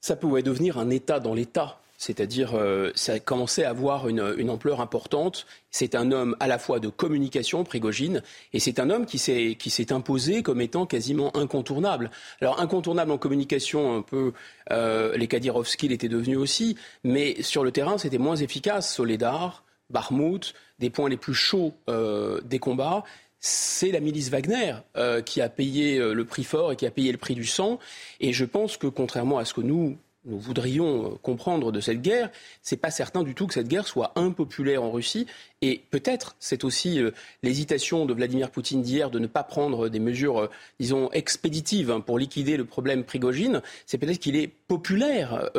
Ça 0.02 0.18
pouvait 0.18 0.44
devenir 0.44 0.78
un 0.78 0.90
État 0.90 1.22
dans 1.22 1.34
l'État. 1.34 1.80
C'est-à-dire, 2.04 2.56
euh, 2.56 2.92
ça 2.96 3.14
a 3.14 3.20
commencé 3.20 3.64
à 3.64 3.70
avoir 3.70 4.10
une, 4.10 4.50
ampleur 4.50 4.82
importante. 4.82 5.46
C'est 5.72 5.96
un 5.96 6.12
homme 6.12 6.36
à 6.42 6.48
la 6.48 6.60
fois 6.60 6.82
de 6.82 6.90
communication, 6.90 7.64
Prigogine, 7.64 8.22
et 8.52 8.60
c'est 8.60 8.80
un 8.80 8.90
homme 8.90 9.06
qui 9.06 9.18
s'est, 9.18 9.94
imposé 9.94 10.44
comme 10.44 10.60
étant 10.60 10.86
quasiment 10.86 11.36
incontournable. 11.38 12.12
Alors, 12.42 12.60
incontournable 12.60 13.12
en 13.12 13.18
communication, 13.18 13.96
un 13.96 14.02
peu, 14.02 14.34
euh, 14.72 15.16
les 15.16 15.28
Kadyrovski 15.28 15.88
l'étaient 15.88 16.10
devenus 16.10 16.38
aussi, 16.38 16.76
mais 17.06 17.42
sur 17.42 17.64
le 17.64 17.72
terrain, 17.72 17.98
c'était 17.98 18.18
moins 18.18 18.36
efficace. 18.36 18.94
Soledar, 18.94 19.63
Barmouth, 19.90 20.54
des 20.80 20.90
points 20.90 21.10
les 21.10 21.18
plus 21.18 21.34
chauds 21.34 21.74
euh, 21.90 22.42
des 22.42 22.60
combats, 22.60 23.04
c'est 23.40 23.92
la 23.92 24.00
milice 24.00 24.30
Wagner 24.30 24.76
euh, 24.96 25.22
qui 25.22 25.42
a 25.42 25.50
payé 25.50 25.98
euh, 25.98 26.14
le 26.14 26.26
prix 26.26 26.44
fort 26.44 26.72
et 26.72 26.76
qui 26.76 26.86
a 26.86 26.92
payé 26.92 27.12
le 27.12 27.18
prix 27.18 27.36
du 27.36 27.46
sang. 27.46 27.80
Et 28.20 28.34
je 28.34 28.46
pense 28.46 28.78
que 28.78 28.88
contrairement 28.88 29.38
à 29.38 29.46
ce 29.46 29.54
que 29.54 29.62
nous 29.62 29.98
nous 30.26 30.40
voudrions 30.40 31.20
comprendre 31.22 31.74
de 31.74 31.82
cette 31.82 32.02
guerre, 32.02 32.32
c'est 32.62 32.78
pas 32.78 32.92
certain 32.92 33.24
du 33.24 33.36
tout 33.36 33.46
que 33.46 33.54
cette 33.54 33.68
guerre 33.68 33.86
soit 33.86 34.14
impopulaire 34.16 34.82
en 34.82 34.90
Russie. 34.90 35.28
Et 35.62 35.84
peut-être, 35.92 36.38
c'est 36.40 36.64
aussi 36.64 37.02
l'hésitation 37.42 38.06
de 38.06 38.14
Vladimir 38.14 38.50
Poutine 38.50 38.82
d'hier 38.82 39.12
de 39.12 39.20
ne 39.20 39.28
pas 39.28 39.44
prendre 39.44 39.90
des 39.90 40.00
mesures, 40.00 40.50
disons, 40.80 41.12
expéditives 41.12 41.92
hein, 41.92 42.00
pour 42.00 42.18
liquider 42.18 42.56
le 42.56 42.64
problème 42.64 43.04
Prigogine. 43.04 43.62
C'est 43.86 43.98
peut-être 43.98 44.20
qu'il 44.20 44.38
est 44.38 44.48
populaire, 44.48 45.52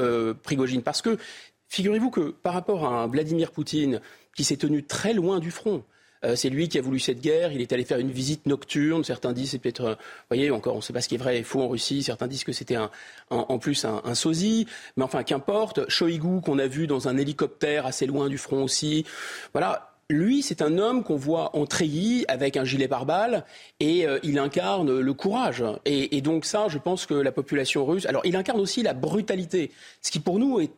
Prigogine, 0.43 0.81
parce 0.81 1.03
que 1.03 1.19
figurez-vous 1.75 2.11
que 2.11 2.31
par 2.31 2.55
rapport 2.55 2.85
à 2.87 3.03
un 3.03 3.07
Vladimir 3.07 3.51
Poutine 3.51 4.01
qui 4.37 4.45
s'est 4.45 4.57
tenu 4.57 4.85
très 4.85 5.13
loin 5.13 5.41
du 5.41 5.51
front, 5.51 5.83
euh, 6.25 6.37
c'est 6.37 6.49
lui 6.49 6.69
qui 6.69 6.79
a 6.79 6.83
voulu 6.83 6.99
cette 6.99 7.21
guerre. 7.21 7.53
Il 7.53 7.61
est 7.61 7.73
allé 7.73 7.85
faire 7.85 7.99
une 7.99 8.11
visite 8.11 8.47
nocturne. 8.47 9.05
Certains 9.05 9.33
disent 9.33 9.51
c'est 9.51 9.59
peut-être, 9.59 9.85
euh, 9.85 9.95
voyez, 10.31 10.51
encore, 10.51 10.75
on 10.75 10.79
ne 10.79 10.83
sait 10.83 10.93
pas 10.93 11.01
ce 11.01 11.09
qui 11.09 11.17
est 11.17 11.19
vrai 11.19 11.39
et 11.39 11.43
faux 11.43 11.61
en 11.61 11.69
Russie. 11.69 12.03
Certains 12.03 12.29
disent 12.29 12.45
que 12.45 12.53
c'était 12.53 12.79
en 13.31 13.59
plus 13.59 13.85
un, 13.85 14.15
sosie. 14.15 14.67
Mais 14.97 15.05
enfin, 15.05 15.23
qu'importe. 15.23 15.89
Shoigu 15.91 16.41
qu'on 16.41 16.59
a 16.59 16.67
vu 16.67 16.87
dans 16.87 17.09
un 17.09 17.17
hélicoptère 17.17 17.87
assez 17.87 18.07
loin 18.07 18.29
du 18.29 18.39
front 18.39 18.63
aussi. 18.63 19.05
Voilà. 19.53 19.91
Lui, 20.11 20.43
c'est 20.43 20.61
un 20.61 20.77
homme 20.77 21.03
qu'on 21.03 21.17
voit 21.17 21.57
en 21.57 21.65
treillis 21.65 22.27
avec 22.29 22.59
un 22.59 22.65
gilet 22.65 22.89
pare-balles 22.89 23.43
et 23.81 24.07
euh, 24.07 24.19
il 24.23 24.39
incarne 24.39 25.01
le 25.01 25.15
courage. 25.15 25.65
Et, 25.87 26.15
et, 26.17 26.21
donc 26.21 26.45
ça, 26.45 26.69
je 26.69 26.77
pense 26.77 27.07
que 27.07 27.15
la 27.15 27.33
population 27.33 27.87
russe. 27.87 28.05
Alors, 28.05 28.21
il 28.27 28.37
incarne 28.37 28.61
aussi 28.61 28.83
la 28.83 28.93
brutalité, 28.93 29.73
ce 30.03 30.11
qui 30.11 30.21
pour 30.21 30.39
nous 30.39 30.61
est 30.61 30.71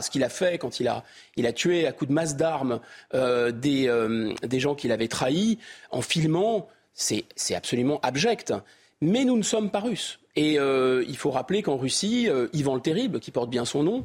ce 0.00 0.10
qu'il 0.10 0.22
a 0.24 0.28
fait 0.28 0.58
quand 0.58 0.80
il 0.80 0.88
a, 0.88 1.04
il 1.36 1.46
a 1.46 1.52
tué 1.52 1.86
à 1.86 1.92
coups 1.92 2.08
de 2.08 2.14
masse 2.14 2.36
d'armes 2.36 2.80
euh, 3.14 3.50
des, 3.50 3.88
euh, 3.88 4.32
des 4.42 4.60
gens 4.60 4.74
qu'il 4.74 4.92
avait 4.92 5.08
trahis 5.08 5.58
en 5.90 6.02
filmant, 6.02 6.68
c'est 6.94 7.24
absolument 7.54 8.00
abject. 8.02 8.54
Mais 9.00 9.24
nous 9.24 9.36
ne 9.36 9.42
sommes 9.42 9.70
pas 9.70 9.80
russes. 9.80 10.18
Et 10.36 10.58
euh, 10.58 11.04
il 11.08 11.16
faut 11.16 11.30
rappeler 11.30 11.62
qu'en 11.62 11.76
Russie, 11.76 12.28
Ivan 12.52 12.74
le 12.74 12.80
Terrible, 12.80 13.18
qui 13.18 13.30
porte 13.30 13.50
bien 13.50 13.64
son 13.64 13.82
nom, 13.82 14.04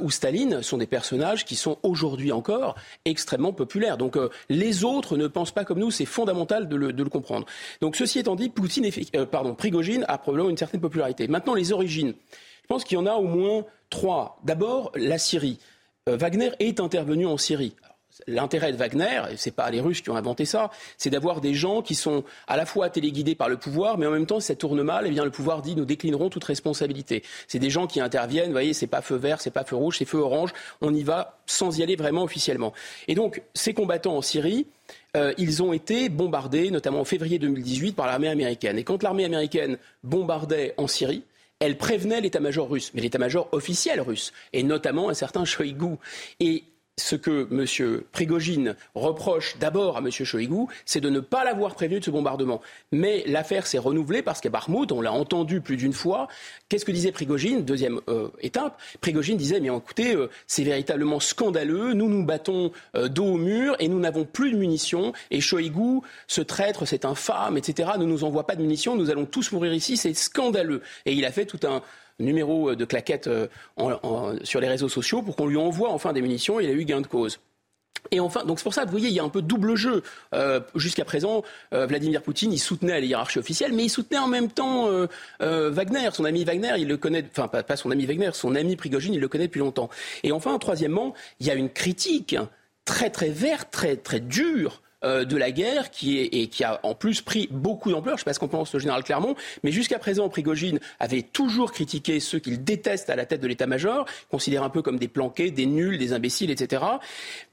ou 0.00 0.10
Staline 0.10 0.62
sont 0.62 0.78
des 0.78 0.86
personnages 0.86 1.44
qui 1.44 1.54
sont 1.56 1.78
aujourd'hui 1.82 2.32
encore 2.32 2.74
extrêmement 3.04 3.52
populaires. 3.52 3.98
Donc 3.98 4.18
les 4.48 4.84
autres 4.84 5.16
ne 5.16 5.28
pensent 5.28 5.52
pas 5.52 5.64
comme 5.64 5.78
nous, 5.78 5.90
c'est 5.90 6.06
fondamental 6.06 6.68
de 6.68 6.76
le, 6.76 6.92
de 6.92 7.02
le, 7.02 7.10
comprendre. 7.10 7.46
Donc 7.80 7.96
ceci 7.96 8.18
étant 8.18 8.34
dit, 8.34 8.48
Poutine, 8.48 8.90
pardon, 9.30 9.54
Prigogine 9.54 10.04
a 10.08 10.18
probablement 10.18 10.50
une 10.50 10.56
certaine 10.56 10.80
popularité. 10.80 11.28
Maintenant, 11.28 11.54
les 11.54 11.72
origines. 11.72 12.14
Je 12.70 12.74
pense 12.76 12.84
qu'il 12.84 12.98
y 12.98 13.00
en 13.00 13.06
a 13.06 13.14
au 13.14 13.24
moins 13.24 13.64
Trois, 13.90 14.38
d'abord 14.44 14.92
la 14.94 15.18
Syrie. 15.18 15.58
Euh, 16.08 16.16
Wagner 16.16 16.52
est 16.60 16.78
intervenu 16.78 17.26
en 17.26 17.36
Syrie. 17.36 17.74
L'intérêt 18.28 18.70
de 18.70 18.76
Wagner, 18.76 19.22
et 19.32 19.36
c'est 19.36 19.50
pas 19.50 19.68
les 19.70 19.80
Russes 19.80 20.02
qui 20.02 20.10
ont 20.10 20.14
inventé 20.14 20.44
ça, 20.44 20.70
c'est 20.96 21.10
d'avoir 21.10 21.40
des 21.40 21.52
gens 21.52 21.82
qui 21.82 21.96
sont 21.96 22.22
à 22.46 22.56
la 22.56 22.66
fois 22.66 22.88
téléguidés 22.88 23.34
par 23.34 23.48
le 23.48 23.56
pouvoir, 23.56 23.98
mais 23.98 24.06
en 24.06 24.12
même 24.12 24.26
temps, 24.26 24.38
si 24.38 24.46
ça 24.46 24.54
tourne 24.54 24.80
mal, 24.84 25.04
eh 25.08 25.10
bien 25.10 25.24
le 25.24 25.32
pouvoir 25.32 25.62
dit 25.62 25.74
nous 25.74 25.84
déclinerons 25.84 26.30
toute 26.30 26.44
responsabilité. 26.44 27.24
C'est 27.48 27.58
des 27.58 27.70
gens 27.70 27.88
qui 27.88 28.00
interviennent, 28.00 28.46
vous 28.46 28.52
voyez, 28.52 28.72
c'est 28.72 28.86
pas 28.86 29.02
feu 29.02 29.16
vert, 29.16 29.40
c'est 29.40 29.50
pas 29.50 29.64
feu 29.64 29.74
rouge, 29.74 29.98
c'est 29.98 30.04
feu 30.04 30.18
orange, 30.18 30.52
on 30.80 30.94
y 30.94 31.02
va 31.02 31.40
sans 31.46 31.76
y 31.76 31.82
aller 31.82 31.96
vraiment 31.96 32.22
officiellement. 32.22 32.72
Et 33.08 33.16
donc, 33.16 33.42
ces 33.52 33.74
combattants 33.74 34.16
en 34.16 34.22
Syrie, 34.22 34.68
euh, 35.16 35.34
ils 35.38 35.64
ont 35.64 35.72
été 35.72 36.08
bombardés, 36.08 36.70
notamment 36.70 37.00
en 37.00 37.04
février 37.04 37.40
2018, 37.40 37.96
par 37.96 38.06
l'armée 38.06 38.28
américaine. 38.28 38.78
Et 38.78 38.84
quand 38.84 39.02
l'armée 39.02 39.24
américaine 39.24 39.76
bombardait 40.04 40.74
en 40.76 40.86
Syrie, 40.86 41.24
elle 41.60 41.76
prévenait 41.76 42.20
l'état-major 42.20 42.68
russe, 42.68 42.90
mais 42.94 43.02
l'état-major 43.02 43.48
officiel 43.52 44.00
russe, 44.00 44.32
et 44.52 44.62
notamment 44.62 45.10
un 45.10 45.14
certain 45.14 45.44
Shoigu. 45.44 45.96
Et 46.40 46.64
ce 47.00 47.16
que 47.16 47.48
M. 47.50 48.02
Prigogine 48.12 48.76
reproche 48.94 49.56
d'abord 49.58 49.96
à 49.96 50.00
M. 50.00 50.10
Shoigu, 50.10 50.66
c'est 50.84 51.00
de 51.00 51.10
ne 51.10 51.20
pas 51.20 51.44
l'avoir 51.44 51.74
prévenu 51.74 52.00
de 52.00 52.04
ce 52.04 52.10
bombardement. 52.10 52.60
Mais 52.92 53.24
l'affaire 53.26 53.66
s'est 53.66 53.78
renouvelée 53.78 54.22
parce 54.22 54.40
qu'à 54.40 54.50
Barmouth, 54.50 54.92
on 54.92 55.00
l'a 55.00 55.12
entendu 55.12 55.60
plus 55.60 55.76
d'une 55.76 55.92
fois. 55.92 56.28
Qu'est-ce 56.68 56.84
que 56.84 56.92
disait 56.92 57.12
Prigogine? 57.12 57.64
Deuxième 57.64 58.00
euh, 58.08 58.28
étape. 58.40 58.80
Prigogine 59.00 59.36
disait, 59.36 59.60
mais 59.60 59.68
écoutez, 59.68 60.14
euh, 60.14 60.28
c'est 60.46 60.64
véritablement 60.64 61.20
scandaleux. 61.20 61.94
Nous 61.94 62.08
nous 62.08 62.24
battons 62.24 62.72
euh, 62.96 63.08
dos 63.08 63.34
au 63.34 63.36
mur 63.36 63.76
et 63.78 63.88
nous 63.88 63.98
n'avons 63.98 64.24
plus 64.24 64.52
de 64.52 64.56
munitions. 64.56 65.12
Et 65.30 65.40
Shoigu, 65.40 66.00
ce 66.26 66.40
traître, 66.40 66.86
c'est 66.86 67.04
infâme, 67.04 67.56
etc. 67.56 67.90
Ne 67.98 68.04
nous 68.04 68.24
envoie 68.24 68.46
pas 68.46 68.56
de 68.56 68.62
munitions. 68.62 68.96
Nous 68.96 69.10
allons 69.10 69.26
tous 69.26 69.52
mourir 69.52 69.72
ici. 69.72 69.96
C'est 69.96 70.14
scandaleux. 70.14 70.82
Et 71.06 71.12
il 71.12 71.24
a 71.24 71.32
fait 71.32 71.46
tout 71.46 71.60
un, 71.66 71.82
numéro 72.20 72.74
de 72.74 72.84
claquette 72.84 73.28
euh, 73.28 73.46
sur 74.42 74.60
les 74.60 74.68
réseaux 74.68 74.88
sociaux 74.88 75.22
pour 75.22 75.36
qu'on 75.36 75.46
lui 75.46 75.56
envoie 75.56 75.90
enfin 75.90 76.12
des 76.12 76.22
munitions. 76.22 76.60
Il 76.60 76.68
a 76.68 76.72
eu 76.72 76.84
gain 76.84 77.00
de 77.00 77.06
cause. 77.06 77.40
Et 78.10 78.20
enfin, 78.20 78.44
donc 78.44 78.58
c'est 78.58 78.64
pour 78.64 78.72
ça, 78.72 78.84
vous 78.86 78.90
voyez, 78.90 79.08
il 79.08 79.14
y 79.14 79.20
a 79.20 79.24
un 79.24 79.28
peu 79.28 79.42
double 79.42 79.76
jeu. 79.76 80.02
Euh, 80.34 80.60
jusqu'à 80.74 81.04
présent, 81.04 81.42
euh, 81.74 81.86
Vladimir 81.86 82.22
Poutine, 82.22 82.52
il 82.52 82.58
soutenait 82.58 82.98
la 82.98 83.06
hiérarchie 83.06 83.38
officielle, 83.38 83.72
mais 83.74 83.84
il 83.84 83.90
soutenait 83.90 84.18
en 84.18 84.26
même 84.26 84.50
temps 84.50 84.88
Wagner, 85.40 86.08
son 86.12 86.24
ami 86.24 86.44
Wagner, 86.44 86.74
il 86.78 86.88
le 86.88 86.96
connaît, 86.96 87.24
enfin 87.30 87.48
pas, 87.48 87.62
pas, 87.62 87.76
son 87.76 87.90
ami 87.90 88.06
Wagner, 88.06 88.30
son 88.32 88.54
ami 88.54 88.76
Prigogine, 88.76 89.12
il 89.12 89.20
le 89.20 89.28
connaît 89.28 89.48
depuis 89.48 89.60
longtemps. 89.60 89.90
Et 90.22 90.32
enfin, 90.32 90.56
troisièmement, 90.58 91.14
il 91.40 91.46
y 91.46 91.50
a 91.50 91.54
une 91.54 91.68
critique 91.68 92.36
très 92.86 93.10
très 93.10 93.28
verte, 93.28 93.70
très 93.70 93.96
très 93.96 94.20
dure 94.20 94.80
euh, 95.04 95.24
de 95.24 95.36
la 95.36 95.50
guerre 95.50 95.90
qui, 95.90 96.18
est, 96.18 96.26
et 96.26 96.48
qui 96.48 96.64
a 96.64 96.80
en 96.82 96.94
plus 96.94 97.22
pris 97.22 97.48
beaucoup 97.50 97.90
d'ampleur. 97.90 98.16
Je 98.16 98.20
ne 98.20 98.24
sais 98.24 98.24
pas 98.24 98.34
ce 98.34 98.38
qu'on 98.38 98.48
pense 98.48 98.72
le 98.74 98.80
général 98.80 99.02
Clermont, 99.02 99.34
mais 99.62 99.72
jusqu'à 99.72 99.98
présent, 99.98 100.28
Prigogine 100.28 100.78
avait 100.98 101.22
toujours 101.22 101.72
critiqué 101.72 102.20
ceux 102.20 102.38
qu'il 102.38 102.64
déteste 102.64 103.08
à 103.08 103.16
la 103.16 103.24
tête 103.24 103.40
de 103.40 103.46
l'état-major, 103.46 104.04
considère 104.30 104.62
un 104.62 104.70
peu 104.70 104.82
comme 104.82 104.98
des 104.98 105.08
planqués, 105.08 105.50
des 105.50 105.66
nuls, 105.66 105.98
des 105.98 106.12
imbéciles, 106.12 106.50
etc. 106.50 106.82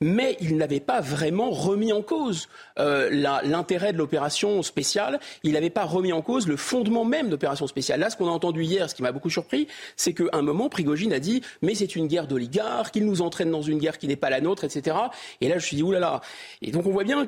Mais 0.02 0.38
il 0.42 0.58
n'avait 0.58 0.80
pas 0.80 1.00
vraiment 1.00 1.50
remis 1.50 1.94
en 1.94 2.02
cause 2.02 2.50
euh, 2.80 3.10
l'intérêt 3.44 3.94
de 3.94 3.98
l'opération 3.98 4.62
spéciale. 4.62 5.20
Il 5.44 5.54
n'avait 5.54 5.70
pas 5.70 5.86
remis 5.86 6.12
en 6.14 6.22
cause 6.22 6.48
le 6.48 6.58
fondement 6.58 7.06
même 7.06 7.30
d'opération 7.30 7.68
spéciale. 7.68 8.00
Là, 8.00 8.10
ce 8.10 8.18
qu'on 8.18 8.28
a 8.28 8.32
entendu 8.32 8.64
hier, 8.64 8.90
ce 8.90 8.96
qui 8.96 9.04
m'a 9.04 9.12
beaucoup 9.12 9.30
surpris, 9.30 9.68
c'est 9.96 10.14
qu'à 10.14 10.26
un 10.34 10.42
moment, 10.42 10.70
Prigogine 10.70 11.14
a 11.14 11.20
dit 11.20 11.42
mais 11.62 11.76
c'est 11.76 11.96
une 11.96 12.08
guerre 12.08 12.28
d'oligarques, 12.28 12.94
qu'il 12.94 13.06
nous 13.06 13.22
entraîne 13.22 13.52
dans 13.52 13.62
une 13.62 13.80
guerre 13.80 13.98
qui 13.98 14.08
n'est 14.08 14.16
pas 14.16 14.30
la 14.30 14.42
nôtre, 14.42 14.64
etc. 14.64 14.98
Et 15.42 15.48
là, 15.48 15.56
je 15.58 15.64
me 15.64 15.68
suis 15.68 15.76
dit 15.78 15.84
oulala. 15.84 16.22
Et 16.62 16.72
donc 16.72 16.86
on 16.86 16.92
voit 16.92 17.04
bien 17.04 17.20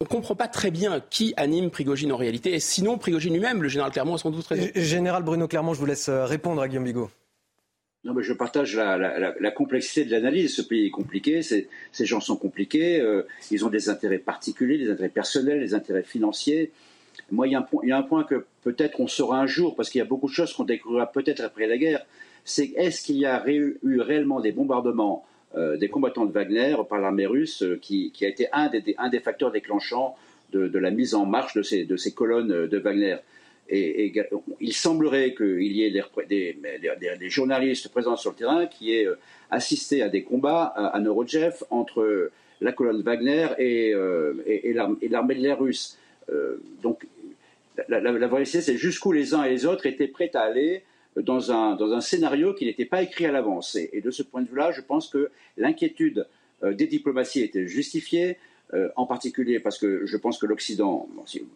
on 0.00 0.04
ne 0.04 0.08
comprend 0.08 0.34
pas 0.34 0.48
très 0.48 0.70
bien 0.70 1.00
qui 1.10 1.34
anime 1.36 1.70
Prigogine 1.70 2.12
en 2.12 2.16
réalité. 2.16 2.54
Et 2.54 2.60
sinon, 2.60 2.98
Prigogine 2.98 3.32
lui-même, 3.32 3.62
le 3.62 3.68
général 3.68 3.92
Clermont 3.92 4.14
a 4.14 4.18
sans 4.18 4.30
doute 4.30 4.46
raison. 4.46 4.68
Général 4.74 5.22
Bruno 5.22 5.48
Clermont, 5.48 5.74
je 5.74 5.80
vous 5.80 5.86
laisse 5.86 6.08
euh, 6.08 6.24
répondre 6.24 6.60
à 6.60 6.68
Guillaume 6.68 6.84
Bigot. 6.84 7.10
Non, 8.04 8.12
mais 8.12 8.22
je 8.22 8.34
partage 8.34 8.76
la, 8.76 9.50
complexité 9.50 10.04
de 10.04 10.10
l'analyse. 10.10 10.54
Ce 10.54 10.62
pays 10.62 10.86
est 10.86 10.90
compliqué, 10.90 11.40
ces 11.42 11.68
gens 12.04 12.20
sont 12.20 12.36
compliqués, 12.36 13.00
euh, 13.00 13.26
ils 13.50 13.64
ont 13.64 13.70
des 13.70 13.88
intérêts 13.88 14.18
particuliers, 14.18 14.76
des 14.76 14.90
intérêts 14.90 15.08
personnels, 15.08 15.60
des 15.60 15.72
intérêts 15.72 16.02
financiers. 16.02 16.70
Moi, 17.30 17.48
il 17.48 17.52
y 17.52 17.54
a 17.54 17.60
un 17.60 17.62
point, 17.62 17.80
il 17.82 17.88
y 17.88 17.92
a 17.92 17.96
un 17.96 18.02
point 18.02 18.24
que 18.24 18.44
peut-être 18.62 19.00
on 19.00 19.06
saura 19.06 19.40
un 19.40 19.46
jour, 19.46 19.74
parce 19.74 19.88
qu'il 19.88 20.00
y 20.00 20.02
a 20.02 20.04
beaucoup 20.04 20.28
de 20.28 20.34
choses 20.34 20.52
qu'on 20.52 20.64
découvrira 20.64 21.10
peut-être 21.10 21.40
après 21.40 21.66
la 21.66 21.78
guerre, 21.78 22.04
c'est 22.44 22.72
est-ce 22.76 23.02
qu'il 23.02 23.16
y 23.16 23.24
a 23.24 23.42
eu 23.48 23.78
réellement 24.00 24.40
des 24.40 24.52
bombardements 24.52 25.24
euh, 25.56 25.76
des 25.76 25.88
combattants 25.88 26.24
de 26.24 26.32
Wagner 26.32 26.74
par 26.88 26.98
l'armée 26.98 27.26
russe, 27.26 27.62
euh, 27.62 27.78
qui, 27.80 28.12
a 28.22 28.26
été 28.26 28.48
un 28.52 28.68
des, 28.68 29.20
facteurs 29.20 29.52
déclenchants 29.52 30.16
de, 30.52 30.78
la 30.78 30.90
mise 30.90 31.14
en 31.14 31.26
marche 31.26 31.54
de 31.54 31.62
ces, 31.62 31.86
colonnes 32.12 32.66
de 32.66 32.78
Wagner. 32.78 33.16
Et, 33.68 34.12
il 34.60 34.72
semblerait 34.72 35.34
qu'il 35.34 35.72
y 35.72 35.84
ait 35.84 36.02
des, 36.28 37.30
journalistes 37.30 37.88
présents 37.88 38.16
sur 38.16 38.30
le 38.30 38.36
terrain 38.36 38.66
qui 38.66 38.94
aient 38.94 39.06
euh, 39.06 39.16
assisté 39.50 40.02
à 40.02 40.08
des 40.08 40.24
combats 40.24 40.64
à, 40.64 40.96
à 40.96 41.02
entre 41.70 42.30
la 42.60 42.72
colonne 42.72 43.02
Wagner 43.02 43.48
et, 43.58 43.92
l'armée 45.08 45.34
de 45.36 45.40
l'air 45.40 45.60
russe. 45.60 45.98
donc 46.82 47.06
la, 47.88 48.00
la, 48.00 48.28
vérité, 48.28 48.60
c'est 48.60 48.76
jusqu'où 48.76 49.12
les 49.12 49.34
uns 49.34 49.44
et 49.44 49.50
les 49.50 49.66
autres 49.66 49.86
étaient 49.86 50.08
prêts 50.08 50.30
à 50.34 50.40
aller 50.40 50.82
dans 51.16 51.52
un, 51.52 51.76
dans 51.76 51.92
un 51.92 52.00
scénario 52.00 52.54
qui 52.54 52.64
n'était 52.64 52.84
pas 52.84 53.02
écrit 53.02 53.26
à 53.26 53.32
l'avance. 53.32 53.76
Et, 53.76 54.00
de 54.00 54.10
ce 54.10 54.22
point 54.22 54.42
de 54.42 54.48
vue-là, 54.48 54.72
je 54.72 54.80
pense 54.80 55.08
que 55.08 55.30
l'inquiétude 55.56 56.26
euh, 56.62 56.74
des 56.74 56.86
diplomaties 56.86 57.40
était 57.42 57.66
justifiée, 57.66 58.36
euh, 58.72 58.88
en 58.96 59.04
particulier 59.06 59.60
parce 59.60 59.78
que 59.78 60.06
je 60.06 60.16
pense 60.16 60.38
que 60.38 60.46
l'Occident, 60.46 61.06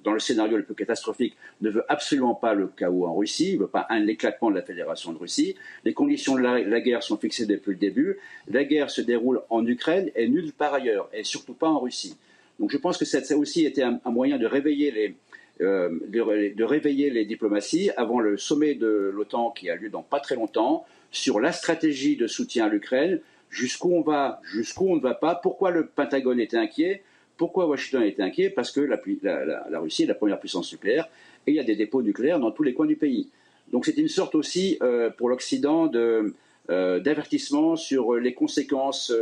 dans 0.04 0.12
le 0.12 0.20
scénario 0.20 0.58
le 0.58 0.62
plus 0.62 0.74
catastrophique, 0.74 1.36
ne 1.62 1.70
veut 1.70 1.84
absolument 1.88 2.34
pas 2.34 2.54
le 2.54 2.68
chaos 2.68 3.06
en 3.06 3.16
Russie, 3.16 3.54
ne 3.54 3.60
veut 3.60 3.66
pas 3.66 3.86
un 3.88 4.06
éclatement 4.06 4.50
de 4.50 4.56
la 4.56 4.62
Fédération 4.62 5.12
de 5.12 5.18
Russie. 5.18 5.56
Les 5.84 5.94
conditions 5.94 6.36
de 6.36 6.42
la, 6.42 6.80
guerre 6.80 7.02
sont 7.02 7.16
fixées 7.16 7.46
depuis 7.46 7.70
le 7.70 7.78
début. 7.78 8.18
La 8.48 8.64
guerre 8.64 8.90
se 8.90 9.00
déroule 9.00 9.40
en 9.48 9.66
Ukraine 9.66 10.10
et 10.14 10.28
nulle 10.28 10.52
part 10.52 10.74
ailleurs, 10.74 11.08
et 11.12 11.24
surtout 11.24 11.54
pas 11.54 11.68
en 11.68 11.80
Russie. 11.80 12.14
Donc 12.60 12.70
je 12.70 12.76
pense 12.76 12.98
que 12.98 13.04
ça, 13.04 13.18
a 13.18 13.36
aussi 13.36 13.64
été 13.64 13.82
un 13.82 14.00
moyen 14.10 14.36
de 14.36 14.46
réveiller 14.46 14.90
les, 14.90 15.14
euh, 15.60 15.90
de, 16.06 16.62
réveiller 16.62 17.10
les 17.10 17.24
diplomaties 17.24 17.90
avant 17.96 18.20
le 18.20 18.36
sommet 18.36 18.74
de 18.74 19.10
l'OTAN 19.12 19.50
qui 19.50 19.68
a 19.68 19.74
lieu 19.74 19.90
dans 19.90 20.02
pas 20.02 20.20
très 20.20 20.36
longtemps 20.36 20.86
sur 21.10 21.40
la 21.40 21.50
stratégie 21.50 22.14
de 22.14 22.28
soutien 22.28 22.66
à 22.66 22.68
l'Ukraine 22.68 23.20
jusqu'où 23.50 23.92
on 23.92 24.02
va, 24.02 24.40
jusqu'où 24.44 24.88
on 24.88 24.94
ne 24.94 25.00
va 25.00 25.14
pas, 25.14 25.34
pourquoi 25.34 25.72
le 25.72 25.86
Pentagone 25.86 26.38
était 26.38 26.58
inquiet, 26.58 27.02
pourquoi 27.36 27.66
Washington 27.66 28.02
était 28.04 28.22
inquiet, 28.22 28.50
parce 28.50 28.70
que 28.70 28.80
la, 28.80 29.80
Russie 29.80 30.04
est 30.04 30.06
la 30.06 30.14
première 30.14 30.38
puissance 30.38 30.70
nucléaire 30.70 31.08
et 31.46 31.50
il 31.50 31.56
y 31.56 31.60
a 31.60 31.64
des 31.64 31.74
dépôts 31.74 32.02
nucléaires 32.02 32.38
dans 32.38 32.52
tous 32.52 32.62
les 32.62 32.72
coins 32.72 32.86
du 32.86 32.96
pays. 32.96 33.28
Donc 33.72 33.84
c'est 33.84 33.98
une 33.98 34.08
sorte 34.08 34.36
aussi 34.36 34.78
euh, 34.80 35.10
pour 35.10 35.28
l'Occident 35.28 35.90
euh, 35.94 37.00
d'avertissement 37.00 37.74
sur 37.74 38.14
les 38.14 38.34
conséquences 38.34 39.12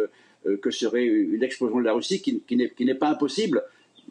que 0.60 0.70
serait 0.70 1.06
une 1.06 1.42
explosion 1.42 1.80
de 1.80 1.84
la 1.84 1.94
Russie 1.94 2.20
qui 2.20 2.84
n'est 2.84 2.94
pas 2.94 3.08
impossible. 3.08 3.62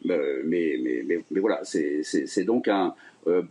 Mais, 0.05 1.23
voilà, 1.31 1.61
c'est 1.63 2.43
donc 2.43 2.67
un, 2.67 2.93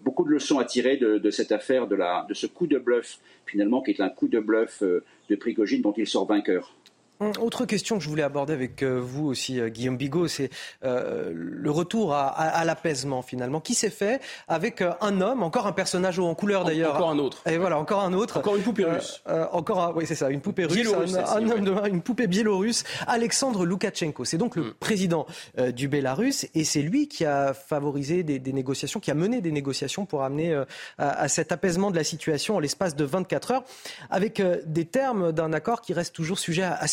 beaucoup 0.03 0.25
de 0.25 0.31
leçons 0.31 0.59
à 0.59 0.65
tirer 0.65 0.97
de, 0.97 1.19
de 1.19 1.31
cette 1.31 1.53
affaire, 1.53 1.87
de, 1.87 1.97
la, 1.97 2.27
de 2.29 2.35
ce 2.35 2.47
coup 2.47 2.67
de 2.67 2.79
bluff, 2.79 3.19
finalement, 3.47 3.83
qui 3.83 3.91
est 3.91 4.01
un 4.01 4.09
coup 4.09 4.29
de 4.29 4.41
bluff 4.41 4.83
de 4.83 5.37
Prigogine 5.37 5.83
dont 5.83 5.95
il 5.97 6.07
sort 6.07 6.27
vainqueur. 6.27 6.75
Hum, 7.21 7.33
autre 7.41 7.65
question 7.65 7.97
que 7.97 8.03
je 8.03 8.09
voulais 8.09 8.25
aborder 8.25 8.55
avec 8.55 8.83
euh, 8.83 9.01
vous 9.01 9.27
aussi, 9.27 9.61
euh, 9.61 9.69
Guillaume 9.69 9.97
Bigot, 9.97 10.27
c'est 10.27 10.51
euh, 10.85 11.31
le 11.33 11.71
retour 11.71 12.13
à, 12.13 12.65
l'apaisement 12.65 13.23
finalement, 13.23 13.61
qui 13.61 13.75
s'est 13.75 13.91
fait 13.91 14.21
avec 14.49 14.83
un 15.01 15.21
homme, 15.21 15.45
encore 15.45 15.69
un 15.69 15.73
personnage 15.73 16.19
en 16.19 16.35
couleur 16.35 16.65
d'ailleurs. 16.65 16.97
Encore 16.97 17.11
un 17.11 17.19
autre. 17.19 17.39
Et 17.47 17.57
voilà, 17.57 17.79
encore 17.79 18.03
un 18.03 18.13
autre. 18.15 18.39
Encore 18.39 18.57
une 18.57 18.63
poupée 18.63 18.85
russe. 18.85 19.23
encore 19.53 19.81
un, 19.81 19.93
oui, 19.95 20.07
c'est 20.07 20.17
ça, 20.17 20.31
une 20.31 20.41
poupée 20.41 20.65
russe, 20.65 20.89
un, 21.15 21.49
homme 21.49 21.65
de 21.65 21.89
une 21.89 22.03
poupée 22.03 22.27
biélorusse, 22.27 22.83
Alexandre 23.07 23.65
Loukachenko. 23.65 24.25
C'est 24.25 24.39
donc 24.39 24.57
le 24.57 24.63
hum. 24.63 24.75
président 24.81 25.27
du 25.73 25.89
Bélarus 25.89 26.47
et 26.55 26.65
c'est 26.65 26.83
lui 26.83 27.09
qui 27.09 27.25
a 27.25 27.55
favorisé 27.55 28.23
des, 28.23 28.53
négociations, 28.53 28.99
qui 28.99 29.11
a 29.11 29.15
mené 29.15 29.41
des 29.41 29.53
négociations 29.53 30.07
pour 30.07 30.25
amener 30.25 30.63
à, 30.99 31.29
cet 31.29 31.53
apaisement 31.53 31.91
de 31.91 31.97
la 31.97 32.05
situation 32.05 32.57
en 32.57 32.59
l'espace 32.59 32.97
de 32.97 33.05
24 33.05 33.51
heures, 33.53 33.65
avec 34.11 34.43
des 34.67 34.85
termes 34.85 35.33
d'un 35.33 35.53
accord 35.53 35.81
qui 35.81 35.93
reste 35.93 36.15
toujours 36.15 36.39
sujet 36.39 36.63
à, 36.63 36.75
à 36.75 36.87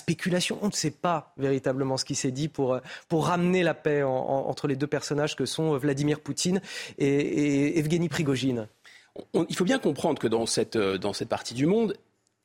on 0.61 0.67
ne 0.67 0.71
sait 0.71 0.91
pas 0.91 1.33
véritablement 1.37 1.97
ce 1.97 2.05
qui 2.05 2.15
s'est 2.15 2.31
dit 2.31 2.47
pour, 2.47 2.79
pour 3.07 3.27
ramener 3.27 3.63
la 3.63 3.73
paix 3.73 4.03
entre 4.03 4.67
les 4.67 4.75
deux 4.75 4.87
personnages 4.87 5.35
que 5.35 5.45
sont 5.45 5.77
Vladimir 5.77 6.19
Poutine 6.19 6.61
et, 6.97 7.79
Evgeny 7.79 8.09
Prigogine. 8.09 8.67
il 9.49 9.55
faut 9.55 9.65
bien 9.65 9.79
comprendre 9.79 10.19
que 10.19 10.27
dans 10.27 10.45
cette, 10.45 10.77
dans 10.77 11.13
cette 11.13 11.29
partie 11.29 11.53
du 11.53 11.65
monde, 11.65 11.95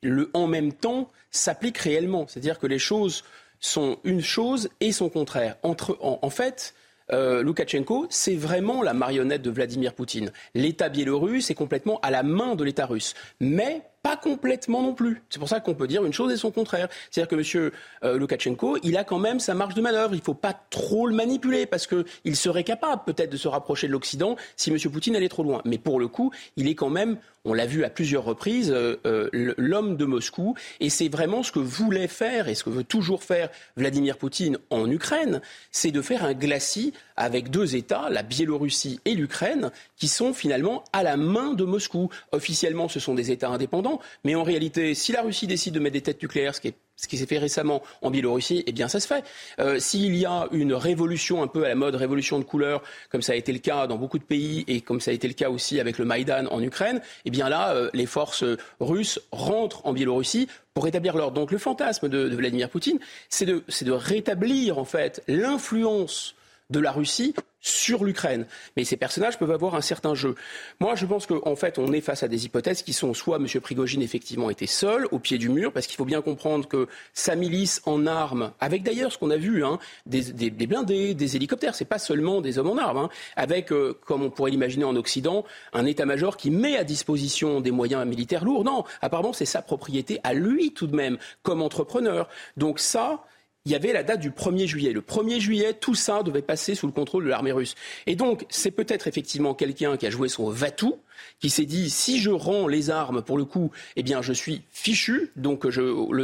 le 0.03 0.29
en 0.33 0.47
même 0.47 0.73
temps 0.73 1.09
s'applique 1.31 1.77
réellement. 1.77 2.27
C'est-à-dire 2.27 2.59
que 2.59 2.67
les 2.67 2.79
choses 2.79 3.23
sont 3.59 3.97
une 4.03 4.21
chose 4.21 4.69
et 4.79 4.91
son 4.91 5.09
contraire. 5.09 5.55
Entre, 5.63 5.97
en, 6.01 6.29
fait, 6.29 6.75
euh, 7.11 7.41
Loukachenko, 7.41 8.07
c'est 8.09 8.35
vraiment 8.35 8.83
la 8.83 8.93
marionnette 8.93 9.41
de 9.41 9.49
Vladimir 9.49 9.93
Poutine. 9.93 10.31
L'État 10.53 10.89
biélorusse 10.89 11.49
est 11.49 11.55
complètement 11.55 11.99
à 12.01 12.11
la 12.11 12.23
main 12.23 12.55
de 12.55 12.63
l'État 12.63 12.85
russe. 12.85 13.15
Mais 13.39 13.81
pas 14.07 14.15
complètement 14.15 14.81
non 14.81 14.93
plus. 14.93 15.21
C'est 15.29 15.39
pour 15.39 15.49
ça 15.49 15.59
qu'on 15.59 15.73
peut 15.73 15.87
dire 15.87 16.05
une 16.05 16.13
chose 16.13 16.31
et 16.31 16.37
son 16.37 16.49
contraire. 16.49 16.87
C'est-à-dire 17.11 17.27
que 17.27 17.57
M. 17.57 17.71
Euh, 18.03 18.17
Loukachenko, 18.17 18.77
il 18.83 18.95
a 18.95 19.03
quand 19.03 19.19
même 19.19 19.41
sa 19.41 19.53
marge 19.53 19.73
de 19.73 19.81
manœuvre. 19.81 20.13
Il 20.13 20.19
ne 20.19 20.23
faut 20.23 20.33
pas 20.33 20.53
trop 20.69 21.07
le 21.07 21.13
manipuler 21.13 21.65
parce 21.65 21.87
qu'il 21.87 22.35
serait 22.37 22.63
capable 22.63 23.01
peut-être 23.05 23.29
de 23.29 23.37
se 23.37 23.49
rapprocher 23.49 23.87
de 23.87 23.91
l'Occident 23.91 24.37
si 24.55 24.71
M. 24.71 24.77
Poutine 24.89 25.15
allait 25.17 25.27
trop 25.27 25.43
loin. 25.43 25.61
Mais 25.65 25.77
pour 25.77 25.99
le 25.99 26.07
coup, 26.07 26.31
il 26.55 26.69
est 26.69 26.75
quand 26.75 26.89
même, 26.89 27.17
on 27.47 27.53
l'a 27.53 27.65
vu 27.65 27.83
à 27.85 27.89
plusieurs 27.89 28.25
reprises, 28.25 28.71
euh, 28.71 28.97
euh, 29.05 29.29
l'homme 29.57 29.95
de 29.95 30.05
Moscou. 30.05 30.55
Et 30.81 30.89
c'est 30.89 31.07
vraiment 31.07 31.43
ce 31.43 31.51
que 31.51 31.59
voulait 31.59 32.09
faire 32.09 32.49
et 32.49 32.55
ce 32.55 32.63
que 32.63 32.69
veut 32.69 32.83
toujours 32.83 33.23
faire 33.23 33.49
Vladimir 33.77 34.17
Poutine 34.17 34.57
en 34.69 34.91
Ukraine, 34.91 35.41
c'est 35.71 35.91
de 35.91 36.01
faire 36.01 36.25
un 36.25 36.33
glacis 36.33 36.93
avec 37.15 37.49
deux 37.49 37.75
États, 37.75 38.09
la 38.09 38.21
Biélorussie 38.21 38.99
et 39.05 39.15
l'Ukraine, 39.15 39.71
qui 39.95 40.09
sont 40.09 40.33
finalement 40.33 40.83
à 40.91 41.03
la 41.03 41.15
main 41.15 41.53
de 41.53 41.63
Moscou. 41.63 42.09
Officiellement, 42.33 42.89
ce 42.89 42.99
sont 42.99 43.15
des 43.15 43.31
États 43.31 43.49
indépendants, 43.49 44.01
mais 44.25 44.35
en 44.35 44.43
réalité, 44.43 44.93
si 44.93 45.13
la 45.13 45.21
Russie 45.21 45.47
décide 45.47 45.73
de 45.73 45.79
mettre 45.79 45.93
des 45.93 46.01
têtes 46.01 46.21
nucléaires, 46.21 46.53
ce 46.53 46.61
qui 46.61 46.67
ce 46.97 47.07
qui 47.07 47.17
s'est 47.17 47.27
fait 47.27 47.37
récemment 47.37 47.81
en 48.01 48.11
Biélorussie, 48.11 48.63
eh 48.65 48.71
bien 48.71 48.87
ça 48.87 48.99
se 48.99 49.07
fait. 49.07 49.23
Euh, 49.59 49.79
s'il 49.79 50.15
y 50.15 50.25
a 50.25 50.47
une 50.51 50.73
révolution 50.73 51.43
un 51.43 51.47
peu 51.47 51.63
à 51.63 51.69
la 51.69 51.75
mode, 51.75 51.95
révolution 51.95 52.39
de 52.39 52.43
couleur, 52.43 52.81
comme 53.09 53.21
ça 53.21 53.33
a 53.33 53.35
été 53.35 53.53
le 53.53 53.59
cas 53.59 53.87
dans 53.87 53.97
beaucoup 53.97 54.17
de 54.17 54.23
pays 54.23 54.65
et 54.67 54.81
comme 54.81 54.99
ça 54.99 55.11
a 55.11 55.13
été 55.13 55.27
le 55.27 55.35
cas 55.35 55.49
aussi 55.49 55.79
avec 55.79 55.99
le 55.99 56.05
Maïdan 56.05 56.47
en 56.47 56.61
Ukraine, 56.61 57.01
eh 57.25 57.29
bien 57.29 57.49
là, 57.49 57.73
euh, 57.73 57.89
les 57.93 58.07
forces 58.07 58.43
russes 58.79 59.21
rentrent 59.31 59.85
en 59.85 59.93
Biélorussie 59.93 60.47
pour 60.73 60.85
rétablir 60.85 61.15
l'ordre. 61.15 61.35
Donc 61.35 61.51
le 61.51 61.59
fantasme 61.59 62.09
de, 62.09 62.35
Vladimir 62.35 62.69
Poutine, 62.69 62.99
c'est 63.29 63.45
de, 63.45 63.63
de 63.81 63.91
rétablir 63.91 64.79
en 64.79 64.85
fait 64.85 65.23
l'influence 65.27 66.35
de 66.69 66.79
la 66.79 66.91
Russie 66.91 67.33
sur 67.59 68.05
l'Ukraine. 68.05 68.45
Mais 68.75 68.83
ces 68.83 68.97
personnages 68.97 69.37
peuvent 69.37 69.51
avoir 69.51 69.75
un 69.75 69.81
certain 69.81 70.15
jeu. 70.15 70.35
Moi, 70.79 70.95
je 70.95 71.05
pense 71.05 71.25
qu'en 71.25 71.55
fait, 71.55 71.79
on 71.79 71.91
est 71.91 72.01
face 72.01 72.23
à 72.23 72.27
des 72.27 72.45
hypothèses 72.45 72.81
qui 72.81 72.93
sont 72.93 73.13
soit 73.13 73.37
M. 73.37 73.47
Prigogine 73.61 74.01
effectivement 74.01 74.49
était 74.49 74.67
seul 74.67 75.07
au 75.11 75.19
pied 75.19 75.37
du 75.37 75.49
mur, 75.49 75.71
parce 75.73 75.87
qu'il 75.87 75.97
faut 75.97 76.05
bien 76.05 76.21
comprendre 76.21 76.67
que 76.67 76.87
sa 77.13 77.35
milice 77.35 77.81
en 77.85 78.05
armes, 78.05 78.51
avec 78.59 78.83
d'ailleurs 78.83 79.11
ce 79.11 79.17
qu'on 79.17 79.31
a 79.31 79.37
vu, 79.37 79.65
hein, 79.65 79.79
des, 80.05 80.49
blindés, 80.51 81.13
des 81.13 81.35
hélicoptères, 81.35 81.75
c'est 81.75 81.85
pas 81.85 81.99
seulement 81.99 82.41
des 82.41 82.57
hommes 82.57 82.69
en 82.69 82.77
armes, 82.77 82.97
hein, 82.97 83.09
avec, 83.35 83.71
euh, 83.71 83.97
comme 84.05 84.23
on 84.23 84.29
pourrait 84.29 84.51
l'imaginer 84.51 84.85
en 84.85 84.95
Occident, 84.95 85.43
un 85.73 85.85
état-major 85.85 86.37
qui 86.37 86.51
met 86.51 86.77
à 86.77 86.83
disposition 86.83 87.59
des 87.59 87.71
moyens 87.71 88.05
militaires 88.05 88.45
lourds. 88.45 88.63
Non, 88.63 88.83
apparemment, 89.01 89.33
c'est 89.33 89.45
sa 89.45 89.61
propriété 89.61 90.19
à 90.23 90.33
lui 90.33 90.73
tout 90.73 90.87
de 90.87 90.95
même, 90.95 91.17
comme 91.43 91.61
entrepreneur. 91.61 92.29
Donc 92.55 92.79
ça, 92.79 93.23
il 93.67 93.71
y 93.71 93.75
avait 93.75 93.91
la 93.91 94.03
date 94.03 94.21
du 94.21 94.31
1er 94.31 94.65
juillet. 94.65 94.93
Le 94.93 95.01
1er 95.01 95.41
juillet, 95.41 95.73
tout 95.73 95.93
ça 95.93 96.23
devait 96.23 96.41
passer 96.41 96.73
sous 96.73 96.87
le 96.87 96.93
contrôle 96.93 97.25
de 97.25 97.29
l'armée 97.29 97.51
russe. 97.51 97.75
Et 98.05 98.15
donc, 98.15 98.45
c'est 98.47 98.71
peut-être 98.71 99.07
effectivement 99.07 99.53
quelqu'un 99.53 99.97
qui 99.97 100.07
a 100.07 100.09
joué 100.09 100.29
son 100.29 100.49
Vatou, 100.49 100.99
qui 101.41 101.49
s'est 101.49 101.65
dit 101.65 101.89
si 101.89 102.21
je 102.21 102.29
rends 102.29 102.69
les 102.69 102.89
armes 102.89 103.21
pour 103.21 103.37
le 103.37 103.43
coup, 103.43 103.71
eh 103.97 104.03
bien 104.03 104.21
je 104.21 104.31
suis 104.31 104.61
fichu, 104.71 105.31
donc 105.35 105.69
je, 105.69 105.81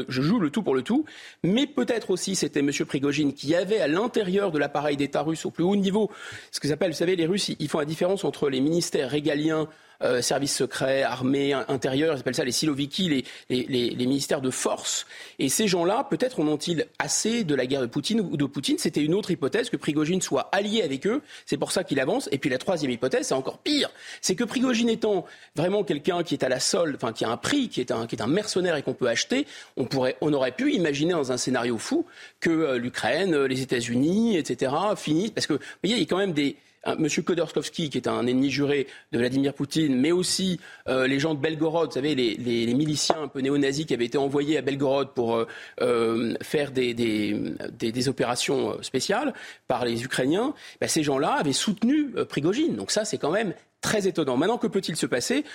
joue 0.07 0.39
le 0.39 0.49
tout 0.51 0.63
pour 0.63 0.73
le 0.73 0.83
tout. 0.83 1.03
Mais 1.43 1.67
peut-être 1.67 2.11
aussi 2.11 2.37
c'était 2.37 2.61
M. 2.61 2.71
Prigogine 2.87 3.33
qui 3.33 3.55
avait 3.55 3.81
à 3.81 3.89
l'intérieur 3.89 4.53
de 4.53 4.57
l'appareil 4.57 4.95
d'État 4.95 5.21
russe 5.21 5.45
au 5.45 5.51
plus 5.51 5.65
haut 5.65 5.75
niveau, 5.75 6.09
ce 6.49 6.61
que 6.61 6.69
s'appelle, 6.69 6.91
vous 6.91 6.97
savez, 6.97 7.17
les 7.17 7.25
Russes, 7.25 7.51
ils 7.59 7.67
font 7.67 7.79
la 7.79 7.85
différence 7.85 8.23
entre 8.23 8.49
les 8.49 8.61
ministères 8.61 9.09
régaliens 9.09 9.67
euh, 10.01 10.21
services 10.21 10.55
secrets, 10.55 11.03
armée, 11.03 11.53
intérieur, 11.53 12.15
ils 12.15 12.19
appellent 12.19 12.35
ça 12.35 12.43
les 12.43 12.51
siloviki, 12.51 13.23
les, 13.49 13.65
les, 13.65 14.05
ministères 14.05 14.41
de 14.41 14.49
force. 14.49 15.05
Et 15.39 15.49
ces 15.49 15.67
gens-là, 15.67 16.07
peut-être 16.09 16.39
en 16.39 16.47
ont-ils 16.47 16.87
assez 16.99 17.43
de 17.43 17.55
la 17.55 17.65
guerre 17.65 17.81
de 17.81 17.87
Poutine 17.87 18.21
ou 18.21 18.37
de 18.37 18.45
Poutine 18.45 18.77
C'était 18.77 19.03
une 19.03 19.13
autre 19.13 19.31
hypothèse, 19.31 19.69
que 19.69 19.77
Prigogine 19.77 20.21
soit 20.21 20.49
allié 20.51 20.81
avec 20.81 21.07
eux. 21.07 21.21
C'est 21.45 21.57
pour 21.57 21.71
ça 21.71 21.83
qu'il 21.83 21.99
avance. 21.99 22.29
Et 22.31 22.37
puis 22.37 22.49
la 22.49 22.57
troisième 22.57 22.91
hypothèse, 22.91 23.27
c'est 23.27 23.33
encore 23.33 23.59
pire. 23.59 23.89
C'est 24.21 24.35
que 24.35 24.43
Prigogine 24.43 24.89
étant 24.89 25.25
vraiment 25.55 25.83
quelqu'un 25.83 26.23
qui 26.23 26.35
est 26.35 26.43
à 26.43 26.49
la 26.49 26.59
solde, 26.59 26.95
enfin 26.95 27.13
qui 27.13 27.25
a 27.25 27.29
un 27.29 27.37
prix, 27.37 27.69
qui 27.69 27.79
est 27.79 27.91
un, 27.91 28.07
qui 28.07 28.15
est 28.15 28.21
un 28.21 28.27
mercenaire 28.27 28.75
et 28.75 28.83
qu'on 28.83 28.93
peut 28.93 29.07
acheter, 29.07 29.47
on, 29.77 29.85
pourrait, 29.85 30.17
on 30.21 30.33
aurait 30.33 30.51
pu 30.51 30.73
imaginer 30.73 31.13
dans 31.13 31.31
un 31.31 31.37
scénario 31.37 31.77
fou 31.77 32.05
que 32.39 32.49
euh, 32.49 32.77
l'Ukraine, 32.77 33.33
euh, 33.33 33.47
les 33.47 33.61
États-Unis, 33.61 34.37
etc., 34.37 34.73
finissent. 34.95 35.31
Parce 35.31 35.47
que, 35.47 35.53
vous 35.53 35.59
voyez, 35.83 35.95
il 35.95 36.01
y 36.01 36.03
a 36.03 36.05
quand 36.05 36.17
même 36.17 36.33
des 36.33 36.57
M. 36.85 37.07
Khodorkovsky, 37.07 37.89
qui 37.89 37.97
est 37.97 38.07
un 38.07 38.25
ennemi 38.27 38.49
juré 38.49 38.87
de 39.11 39.17
Vladimir 39.17 39.53
Poutine, 39.53 39.95
mais 39.95 40.11
aussi 40.11 40.59
euh, 40.87 41.07
les 41.07 41.19
gens 41.19 41.33
de 41.33 41.39
Belgorod, 41.39 41.87
vous 41.87 41.93
savez, 41.93 42.15
les, 42.15 42.73
miliciens 42.73 43.23
un 43.23 43.27
peu 43.27 43.39
néo-nazis 43.39 43.85
qui 43.85 43.93
avaient 43.93 44.05
été 44.05 44.17
envoyés 44.17 44.57
à 44.57 44.61
Belgorod 44.61 45.13
pour 45.13 45.35
euh, 45.35 45.47
euh, 45.81 46.35
faire 46.41 46.71
des, 46.71 48.07
opérations 48.07 48.81
spéciales 48.81 49.33
par 49.67 49.85
les 49.85 50.03
Ukrainiens, 50.03 50.53
ben, 50.81 50.87
ces 50.87 51.03
gens-là 51.03 51.33
avaient 51.33 51.53
soutenu 51.53 52.11
Prigogine. 52.27 52.75
Donc 52.75 52.91
ça, 52.91 53.05
c'est 53.05 53.17
quand 53.17 53.31
même 53.31 53.53
très 53.81 54.07
étonnant. 54.07 54.37
Maintenant, 54.37 54.57
que 54.57 54.67
peut-il 54.67 54.95
se 54.95 55.05
passer? 55.05 55.45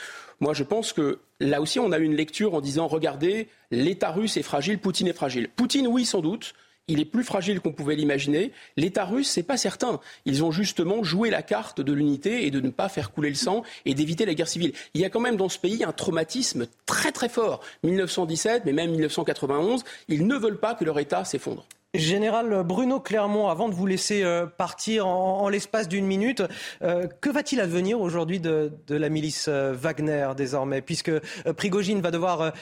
Moi, 0.41 0.55
je 0.55 0.63
pense 0.63 0.93
que 0.93 1.19
là 1.41 1.61
aussi, 1.61 1.79
on 1.79 1.93
a 1.93 1.99
une 1.99 2.15
lecture 2.15 2.55
en 2.55 2.61
disant, 2.61 2.87
regardez, 2.87 3.49
l'État 3.71 4.11
russe 4.11 4.37
est 4.37 4.43
fragile, 4.43 4.79
Poutine 4.79 5.09
est 5.09 5.13
fragile. 5.13 5.49
Poutine, 5.57 5.89
oui, 5.89 6.05
sans 6.05 6.21
doute 6.21 6.55
il 6.89 7.01
est 7.01 7.05
plus 7.05 7.25
fragile 7.25 7.61
qu'on 7.61 7.73
pouvait 7.73 7.95
l'imaginer. 7.95 8.53
L'État 8.77 9.05
russe, 9.05 9.29
c'est 9.29 9.43
pas 9.43 9.57
certain. 9.57 10.01
Ils 10.25 10.43
ont 10.43 10.51
justement 10.51 11.05
joué 11.05 11.31
la 11.31 11.43
carte 11.43 11.81
de 11.81 11.93
l'unité 11.93 12.47
et 12.47 12.51
de 12.51 12.61
ne 12.61 12.71
pas 12.71 12.89
faire 12.89 13.13
couler 13.13 13.29
le 13.29 13.35
sang 13.35 13.63
et 13.85 13.95
d'éviter 13.95 14.27
la 14.27 14.35
guerre 14.35 14.49
civile. 14.49 14.73
Il 14.95 15.01
y 15.01 15.05
a 15.05 15.11
quand 15.11 15.21
même 15.21 15.37
dans 15.37 15.49
ce 15.49 15.59
pays 15.59 15.85
un 15.85 15.93
traumatisme 15.93 16.67
très 16.87 17.13
très 17.13 17.29
fort. 17.29 17.61
1917, 17.83 18.65
mais 18.65 18.73
même 18.73 18.91
1991, 18.91 19.85
ils 20.09 20.27
ne 20.27 20.37
veulent 20.37 20.61
pas 20.61 20.75
que 20.75 20.85
leur 20.85 20.99
État 20.99 21.25
s'effondre. 21.25 21.67
Général 21.95 22.65
Bruno 22.67 23.01
Clermont, 23.01 23.49
avant 23.49 23.71
de 23.71 23.75
vous 23.75 23.87
laisser 23.87 24.23
euh, 24.23 24.45
partir 24.45 25.07
en, 25.07 25.49
l'espace 25.49 25.89
d'une 25.89 26.05
minute, 26.05 26.43
euh, 26.83 27.07
que 27.23 27.31
va-t-il 27.31 27.63
advenir 27.63 27.99
aujourd'hui 27.99 28.41
de, 28.41 28.71
la 28.91 29.09
milice 29.09 29.47
euh, 29.49 29.73
Wagner 29.73 30.29
désormais? 30.37 30.83
Puisque 30.83 31.11
Prigogine 31.57 32.03
va 32.03 32.11
devoir 32.11 32.53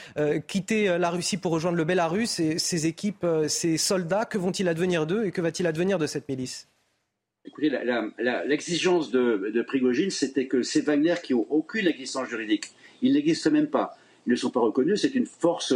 quitter 0.47 0.97
la 0.97 1.09
Russie 1.09 1.35
pour 1.35 1.51
rejoindre 1.51 1.77
le 1.77 1.83
Bélarus 1.83 2.39
et 2.39 2.57
ses 2.57 2.87
équipes, 2.87 3.25
ses 3.47 3.77
soldats, 3.77 4.23
que 4.23 4.37
vont-ils 4.37 4.67
advenir 4.69 5.05
d'eux 5.05 5.25
et 5.25 5.31
que 5.31 5.41
va-t-il 5.41 5.67
advenir 5.67 5.97
de 5.97 6.07
cette 6.07 6.29
milice? 6.29 6.69
Écoutez, 7.45 7.71
l'exigence 8.45 9.11
de, 9.11 9.51
de 9.53 9.61
Prigogine, 9.61 10.09
c'était 10.09 10.47
que 10.47 10.63
ces 10.63 10.81
Wagner 10.81 11.15
qui 11.21 11.33
n'ont 11.33 11.47
aucune 11.49 11.87
existence 11.87 12.29
juridique, 12.29 12.65
ils 13.01 13.13
n'existent 13.13 13.51
même 13.51 13.67
pas, 13.67 13.97
ils 14.27 14.31
ne 14.31 14.35
sont 14.35 14.51
pas 14.51 14.59
reconnus, 14.59 15.01
c'est 15.01 15.15
une 15.15 15.25
force 15.25 15.73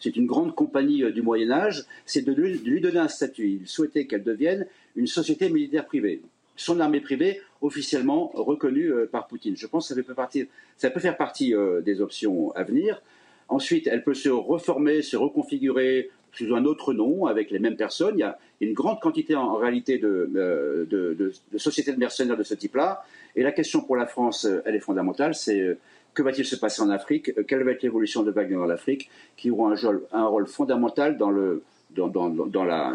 c'est 0.00 0.16
une 0.16 0.26
grande 0.26 0.54
compagnie 0.54 1.02
euh, 1.02 1.10
du 1.10 1.22
Moyen 1.22 1.50
Âge, 1.50 1.84
c'est 2.04 2.22
de, 2.22 2.32
lui 2.32 2.80
donner 2.80 2.98
un 2.98 3.08
statut. 3.08 3.58
Il 3.60 3.68
souhaitait 3.68 4.06
qu'elle 4.06 4.22
devienne 4.22 4.66
une 4.94 5.06
société 5.06 5.48
militaire 5.48 5.86
privée. 5.86 6.22
Son 6.56 6.80
armée 6.80 7.00
privée 7.00 7.40
officiellement 7.60 8.30
reconnue 8.34 8.92
euh, 8.92 9.08
par 9.10 9.26
Poutine. 9.26 9.56
Je 9.56 9.66
pense 9.66 9.88
que 9.88 9.94
ça 9.94 10.90
peut, 10.90 11.00
faire 11.00 11.16
partie 11.16 11.54
euh, 11.54 11.80
des 11.80 12.00
options 12.00 12.52
à 12.52 12.62
venir. 12.62 13.02
Ensuite, 13.48 13.86
elle 13.86 14.02
peut 14.02 14.14
se 14.14 14.28
reformer, 14.28 15.02
se 15.02 15.16
reconfigurer 15.16 16.10
sous 16.32 16.54
un 16.54 16.64
autre 16.64 16.92
nom, 16.92 17.26
avec 17.26 17.50
les 17.50 17.58
mêmes 17.58 17.76
personnes. 17.76 18.16
Il 18.18 18.20
y 18.20 18.24
a 18.24 18.38
une 18.60 18.74
grande 18.74 19.00
quantité 19.00 19.36
en, 19.36 19.54
réalité 19.54 19.96
de, 19.96 20.28
de, 20.34 21.32
sociétés 21.56 21.92
de 21.92 21.98
mercenaires 21.98 22.36
de 22.36 22.42
ce 22.42 22.54
type-là. 22.54 23.04
Et 23.36 23.42
la 23.42 23.52
question 23.52 23.80
pour 23.80 23.96
la 23.96 24.06
France, 24.06 24.46
elle 24.66 24.74
est 24.74 24.80
fondamentale, 24.80 25.34
c'est 25.34 25.78
que 26.16 26.22
va-t-il 26.22 26.46
se 26.46 26.56
passer 26.56 26.82
en 26.82 26.90
Afrique 26.90 27.32
Quelle 27.46 27.62
va 27.62 27.72
être 27.72 27.82
l'évolution 27.82 28.22
de 28.22 28.30
Wagner 28.32 28.56
en 28.56 28.70
Afrique 28.70 29.10
Qui 29.36 29.50
aura 29.50 29.74
un, 30.12 30.26
rôle 30.26 30.46
fondamental 30.46 31.16
dans 31.18 31.30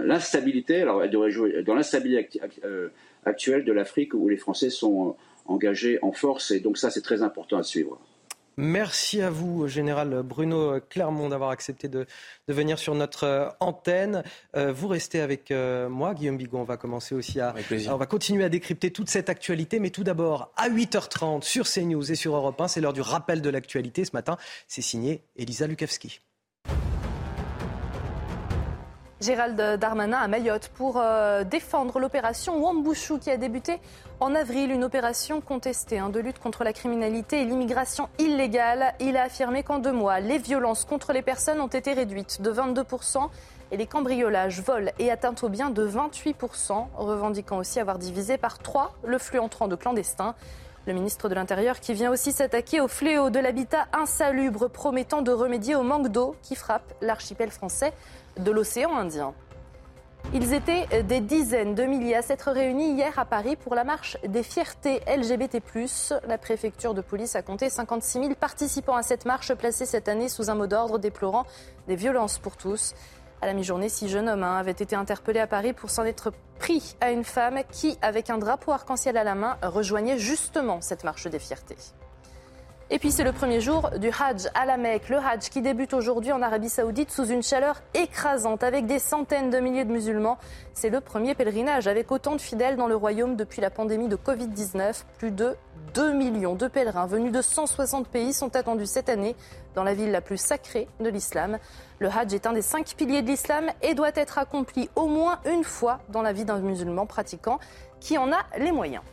l'instabilité, 0.04 0.82
alors 0.82 1.04
elle 1.04 1.12
devrait 1.12 1.32
jouer 1.32 1.64
dans 1.64 1.76
l'instabilité 1.76 2.42
actuelle 3.24 3.64
de 3.64 3.72
l'Afrique 3.72 4.14
où 4.14 4.28
les 4.28 4.38
Français 4.38 4.70
sont 4.70 5.16
engagés 5.46 6.00
en 6.02 6.12
force 6.12 6.52
et 6.52 6.60
donc 6.60 6.78
ça 6.78 6.90
c'est 6.90 7.02
très 7.02 7.22
important 7.22 7.58
à 7.58 7.64
suivre. 7.64 8.00
Merci 8.58 9.22
à 9.22 9.30
vous, 9.30 9.68
Général 9.68 10.24
Bruno 10.24 10.80
Clermont, 10.90 11.30
d'avoir 11.30 11.52
accepté 11.52 11.88
de, 11.88 12.06
venir 12.48 12.78
sur 12.78 12.96
notre 12.96 13.24
euh, 13.24 13.50
antenne. 13.60 14.24
Euh, 14.56 14.74
vous 14.74 14.88
restez 14.88 15.22
avec 15.22 15.52
euh, 15.52 15.88
moi, 15.90 16.14
Guillaume 16.14 16.38
Bigot. 16.38 16.58
On 16.58 16.64
va 16.64 16.78
commencer 16.78 17.16
aussi 17.16 17.40
à. 17.40 17.56
On 17.90 17.96
va 17.96 18.06
continuer 18.06 18.44
à 18.44 18.50
décrypter 18.50 18.92
toute 18.92 19.10
cette 19.10 19.30
actualité. 19.30 19.80
Mais 19.80 19.90
tout 19.90 20.04
d'abord, 20.04 20.52
à 20.58 20.70
8h30 20.70 21.44
sur 21.44 21.68
CNews 21.68 22.12
et 22.12 22.16
sur 22.16 22.36
Europe 22.36 22.60
1, 22.60 22.68
c'est 22.68 22.82
l'heure 22.82 22.94
du 22.94 23.02
rappel 23.02 23.42
de 23.42 23.50
l'actualité. 23.50 24.06
Ce 24.06 24.12
matin, 24.14 24.38
c'est 24.68 24.82
signé 24.82 25.24
Elisa 25.38 25.68
Lukavski. 25.68 26.20
Gérald 29.22 29.62
Darmanin 29.80 30.18
à 30.18 30.28
Mayotte 30.28 30.70
pour 30.70 30.96
euh, 30.98 31.44
défendre 31.44 32.00
l'opération 32.00 32.58
Wambushu 32.60 33.20
qui 33.20 33.30
a 33.30 33.38
débuté 33.38 33.80
en 34.20 34.34
avril, 34.34 34.72
une 34.72 34.84
opération 34.84 35.42
contestée 35.42 36.00
hein, 36.00 36.10
de 36.10 36.20
lutte 36.20 36.40
contre 36.40 36.64
la 36.64 36.74
criminalité 36.74 37.40
et 37.40 37.46
l'immigration 37.46 38.10
illégale. 38.18 38.96
Il 39.00 39.18
a 39.18 39.24
affirmé 39.24 39.62
qu'en 39.62 39.78
deux 39.78 39.92
mois, 39.92 40.20
les 40.22 40.40
violences 40.40 40.86
contre 40.86 41.14
les 41.14 41.22
personnes 41.22 41.62
ont 41.62 41.68
été 41.68 41.94
réduites 41.94 42.42
de 42.42 42.52
22% 42.52 43.30
et 43.70 43.78
les 43.78 43.86
cambriolages, 43.86 44.60
vols 44.62 44.92
et 44.98 45.12
atteintes 45.12 45.44
aux 45.44 45.50
biens 45.50 45.70
de 45.70 45.88
28%, 45.88 46.88
revendiquant 46.96 47.60
aussi 47.60 47.80
avoir 47.80 48.00
divisé 48.00 48.40
par 48.40 48.58
trois 48.58 48.94
le 49.04 49.20
flux 49.20 49.40
entrant 49.40 49.68
de 49.68 49.76
clandestins. 49.76 50.34
Le 50.88 50.94
ministre 50.94 51.30
de 51.30 51.36
l'Intérieur 51.36 51.80
qui 51.80 51.94
vient 51.94 52.10
aussi 52.10 52.32
s'attaquer 52.32 52.82
au 52.82 52.88
fléau 52.88 53.30
de 53.30 53.38
l'habitat 53.38 53.86
insalubre, 53.94 54.68
promettant 54.68 55.22
de 55.22 55.32
remédier 55.32 55.76
au 55.76 55.84
manque 55.84 56.08
d'eau 56.08 56.36
qui 56.42 56.56
frappe 56.56 56.96
l'archipel 57.02 57.52
français 57.52 57.94
de 58.38 58.52
l'océan 58.52 58.96
Indien. 58.96 59.34
Ils 60.34 60.54
étaient 60.54 61.04
des 61.04 61.20
dizaines 61.20 61.76
de 61.76 61.84
milliers 61.84 62.16
à 62.16 62.22
s'être 62.22 62.52
réunis 62.52 62.94
hier 62.94 63.20
à 63.20 63.26
Paris 63.26 63.58
pour 63.58 63.76
la 63.76 63.84
marche 63.84 64.18
des 64.26 64.44
fiertés 64.44 65.02
LGBT. 65.06 65.62
La 66.28 66.38
préfecture 66.38 66.94
de 66.94 67.02
police 67.02 67.36
a 67.36 67.42
compté 67.42 67.70
56 67.70 68.20
000 68.20 68.36
participants 68.36 68.96
à 68.96 69.04
cette 69.04 69.26
marche 69.26 69.54
placée 69.54 69.86
cette 69.86 70.08
année 70.08 70.30
sous 70.30 70.50
un 70.50 70.56
mot 70.56 70.68
d'ordre 70.68 71.00
déplorant 71.00 71.46
des 71.88 71.96
violences 71.96 72.38
pour 72.38 72.56
tous. 72.56 72.94
À 73.42 73.48
la 73.48 73.54
mi-journée, 73.54 73.90
six 73.90 74.08
jeunes 74.08 74.30
hommes 74.30 74.44
hein, 74.44 74.58
avaient 74.58 74.72
été 74.72 74.96
interpellés 74.96 75.40
à 75.40 75.48
Paris 75.48 75.74
pour 75.74 75.90
s'en 75.90 76.06
être 76.06 76.32
pris 76.60 76.96
à 77.02 77.12
une 77.12 77.24
femme 77.24 77.60
qui, 77.72 77.98
avec 78.02 78.30
un 78.30 78.38
drapeau 78.38 78.72
arc-en-ciel 78.72 79.18
à 79.18 79.24
la 79.24 79.36
main, 79.36 79.58
rejoignait 79.64 80.20
justement 80.20 80.80
cette 80.80 81.04
marche 81.04 81.28
des 81.28 81.40
fiertés. 81.40 81.78
Et 82.94 83.00
puis 83.00 83.10
c'est 83.10 83.24
le 83.24 83.32
premier 83.32 83.62
jour 83.62 83.90
du 84.02 84.10
Hajj 84.10 84.50
à 84.54 84.66
la 84.66 84.76
Mecque. 84.76 85.08
Le 85.08 85.16
Hajj 85.16 85.50
qui 85.50 85.62
débute 85.62 85.94
aujourd'hui 85.94 86.34
en 86.34 86.42
Arabie 86.42 86.68
Saoudite 86.68 87.10
sous 87.10 87.24
une 87.24 87.42
chaleur 87.42 87.82
écrasante 87.94 88.64
avec 88.64 88.86
des 88.86 89.00
centaines 89.00 89.50
de 89.50 89.60
milliers 89.62 89.86
de 89.86 89.94
musulmans. 89.94 90.38
C'est 90.74 90.90
le 90.90 91.00
premier 91.00 91.34
pèlerinage 91.34 91.88
avec 91.88 92.12
autant 92.12 92.36
de 92.36 92.42
fidèles 92.42 92.76
dans 92.76 92.88
le 92.88 92.96
royaume 92.98 93.38
depuis 93.38 93.62
la 93.62 93.70
pandémie 93.70 94.10
de 94.10 94.18
Covid-19. 94.18 95.06
Plus 95.20 95.32
de 95.32 95.56
2 95.94 96.12
millions 96.12 96.56
de 96.56 96.68
pèlerins 96.68 97.06
venus 97.06 97.32
de 97.32 97.42
160 97.42 98.10
pays 98.10 98.34
sont 98.34 98.58
attendus 98.58 98.88
cette 98.88 99.08
année 99.08 99.38
dans 99.74 99.86
la 99.86 99.94
ville 99.94 100.12
la 100.12 100.20
plus 100.20 100.38
sacrée 100.38 100.90
de 101.00 101.08
l'islam. 101.08 101.60
Le 102.00 102.10
Hajj 102.10 102.34
est 102.34 102.46
un 102.46 102.52
des 102.52 102.62
cinq 102.62 102.96
piliers 102.98 103.22
de 103.22 103.28
l'islam 103.28 103.68
et 103.82 103.94
doit 103.94 104.12
être 104.16 104.38
accompli 104.38 104.90
au 104.98 105.08
moins 105.08 105.40
une 105.46 105.64
fois 105.64 106.02
dans 106.10 106.22
la 106.22 106.34
vie 106.34 106.44
d'un 106.44 106.60
musulman 106.60 107.06
pratiquant 107.06 107.58
qui 108.02 108.18
en 108.18 108.34
a 108.34 108.40
les 108.58 108.74
moyens. 108.74 109.04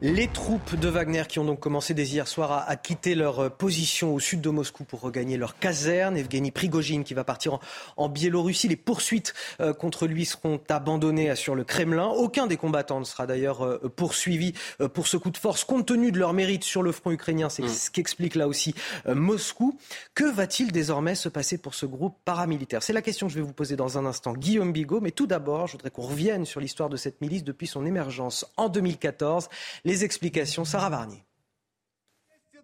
Les 0.00 0.28
troupes 0.28 0.76
de 0.76 0.88
Wagner 0.88 1.24
qui 1.28 1.40
ont 1.40 1.44
donc 1.44 1.58
commencé 1.58 1.92
dès 1.92 2.04
hier 2.04 2.28
soir 2.28 2.64
à, 2.68 2.76
quitter 2.76 3.16
leur 3.16 3.40
euh, 3.40 3.48
position 3.48 4.14
au 4.14 4.20
sud 4.20 4.40
de 4.40 4.48
Moscou 4.48 4.84
pour 4.84 5.00
regagner 5.00 5.36
leur 5.36 5.58
caserne. 5.58 6.16
Evgeny 6.16 6.52
Prigogine 6.52 7.02
qui 7.02 7.14
va 7.14 7.24
partir 7.24 7.58
en, 7.96 8.08
Biélorussie. 8.08 8.68
Les 8.68 8.76
poursuites 8.76 9.34
euh, 9.60 9.72
contre 9.72 10.06
lui 10.06 10.24
seront 10.24 10.60
abandonnées 10.68 11.34
sur 11.34 11.56
le 11.56 11.64
Kremlin. 11.64 12.06
Aucun 12.06 12.46
des 12.46 12.56
combattants 12.56 13.00
ne 13.00 13.04
sera 13.04 13.26
d'ailleurs 13.26 13.64
euh, 13.64 13.92
poursuivi 13.96 14.52
pour 14.94 15.08
ce 15.08 15.16
coup 15.16 15.30
de 15.30 15.36
force 15.36 15.64
compte 15.64 15.86
tenu 15.86 16.12
de 16.12 16.18
leur 16.20 16.32
mérite 16.32 16.62
sur 16.62 16.84
le 16.84 16.92
front 16.92 17.10
ukrainien. 17.10 17.48
C'est 17.48 17.64
mm. 17.64 17.68
ce 17.68 17.90
qu'explique 17.90 18.36
là 18.36 18.46
aussi 18.46 18.76
Moscou. 19.08 19.76
Que 20.14 20.30
va-t-il 20.30 20.70
désormais 20.70 21.16
se 21.16 21.28
passer 21.28 21.58
pour 21.58 21.74
ce 21.74 21.86
groupe 21.86 22.14
paramilitaire? 22.24 22.84
C'est 22.84 22.92
la 22.92 23.02
question 23.02 23.26
que 23.26 23.32
je 23.32 23.38
vais 23.38 23.44
vous 23.44 23.52
poser 23.52 23.74
dans 23.74 23.98
un 23.98 24.06
instant. 24.06 24.32
Guillaume 24.34 24.72
Bigot. 24.72 25.00
Mais 25.00 25.10
tout 25.10 25.26
d'abord, 25.26 25.66
je 25.66 25.72
voudrais 25.72 25.90
qu'on 25.90 26.02
revienne 26.02 26.44
sur 26.44 26.60
l'histoire 26.60 26.88
de 26.88 26.96
cette 26.96 27.20
milice 27.20 27.42
depuis 27.42 27.66
son 27.66 27.84
émergence 27.84 28.46
en 28.56 28.68
2014. 28.68 29.48
Les 29.88 30.04
explications, 30.04 30.66
Sarah 30.66 30.90
Varnier. 30.90 31.24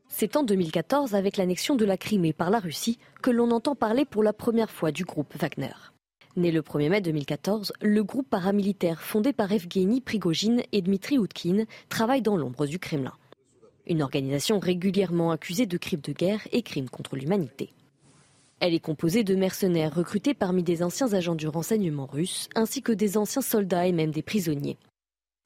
C'est 0.09 0.37
en 0.37 0.43
2014, 0.43 1.15
avec 1.15 1.39
l'annexion 1.39 1.75
de 1.75 1.87
la 1.87 1.97
Crimée 1.97 2.35
par 2.35 2.51
la 2.51 2.59
Russie, 2.59 2.99
que 3.23 3.31
l'on 3.31 3.51
entend 3.51 3.75
parler 3.75 4.05
pour 4.05 4.23
la 4.23 4.35
première 4.35 4.71
fois 4.71 4.93
du 4.93 5.07
groupe 5.07 5.35
Wagner. 5.41 5.73
Né 6.37 6.53
le 6.53 6.61
1er 6.61 6.91
mai 6.91 7.01
2014, 7.01 7.73
le 7.81 8.05
groupe 8.05 8.29
paramilitaire 8.29 9.01
fondé 9.01 9.33
par 9.33 9.51
Evgeny 9.51 10.03
Prigogine 10.03 10.65
et 10.73 10.83
Dmitri 10.83 11.17
Outkin 11.17 11.65
travaille 11.89 12.21
dans 12.21 12.37
l'ombre 12.37 12.67
du 12.67 12.79
Kremlin. 12.79 13.15
Une 13.87 14.03
organisation 14.03 14.59
régulièrement 14.59 15.31
accusée 15.31 15.65
de 15.65 15.79
crimes 15.79 16.03
de 16.03 16.13
guerre 16.13 16.47
et 16.53 16.61
crimes 16.61 16.91
contre 16.91 17.17
l'humanité. 17.17 17.73
Elle 18.61 18.75
est 18.75 18.81
composée 18.81 19.25
de 19.25 19.35
mercenaires 19.35 19.95
recrutés 19.95 20.35
parmi 20.35 20.63
des 20.63 20.83
anciens 20.83 21.15
agents 21.15 21.37
du 21.37 21.49
renseignement 21.49 22.05
russe, 22.05 22.51
ainsi 22.55 22.83
que 22.83 22.93
des 22.93 23.17
anciens 23.17 23.41
soldats 23.41 23.87
et 23.87 23.93
même 23.93 24.11
des 24.11 24.21
prisonniers. 24.21 24.77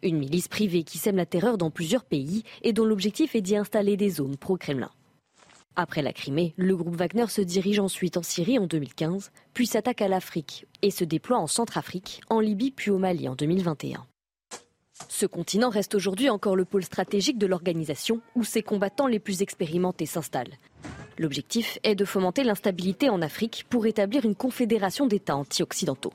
Une 0.02 0.18
milice 0.18 0.46
privée 0.46 0.84
qui 0.84 0.96
sème 0.96 1.16
la 1.16 1.26
terreur 1.26 1.58
dans 1.58 1.70
plusieurs 1.70 2.04
pays 2.04 2.44
et 2.62 2.72
dont 2.72 2.84
l'objectif 2.84 3.34
est 3.34 3.40
d'y 3.40 3.56
installer 3.56 3.96
des 3.96 4.10
zones 4.10 4.36
pro-Kremlin. 4.36 4.90
Après 5.74 6.02
la 6.02 6.12
Crimée, 6.12 6.54
le 6.56 6.76
groupe 6.76 6.94
Wagner 6.94 7.26
se 7.26 7.40
dirige 7.40 7.80
ensuite 7.80 8.16
en 8.16 8.22
Syrie 8.22 8.58
en 8.58 8.66
2015, 8.66 9.32
puis 9.54 9.66
s'attaque 9.66 10.02
à 10.02 10.08
l'Afrique 10.08 10.66
et 10.82 10.92
se 10.92 11.04
déploie 11.04 11.38
en 11.38 11.48
Centrafrique, 11.48 12.20
en 12.30 12.38
Libye 12.38 12.70
puis 12.70 12.92
au 12.92 12.98
Mali 12.98 13.28
en 13.28 13.34
2021. 13.34 14.06
Ce 15.08 15.26
continent 15.26 15.68
reste 15.68 15.96
aujourd'hui 15.96 16.30
encore 16.30 16.56
le 16.56 16.64
pôle 16.64 16.84
stratégique 16.84 17.38
de 17.38 17.46
l'organisation 17.46 18.20
où 18.36 18.44
ses 18.44 18.62
combattants 18.62 19.06
les 19.08 19.20
plus 19.20 19.42
expérimentés 19.42 20.06
s'installent. 20.06 20.58
L'objectif 21.18 21.78
est 21.82 21.96
de 21.96 22.04
fomenter 22.04 22.44
l'instabilité 22.44 23.10
en 23.10 23.20
Afrique 23.20 23.64
pour 23.68 23.86
établir 23.86 24.24
une 24.24 24.36
confédération 24.36 25.06
d'États 25.06 25.36
anti-occidentaux. 25.36 26.12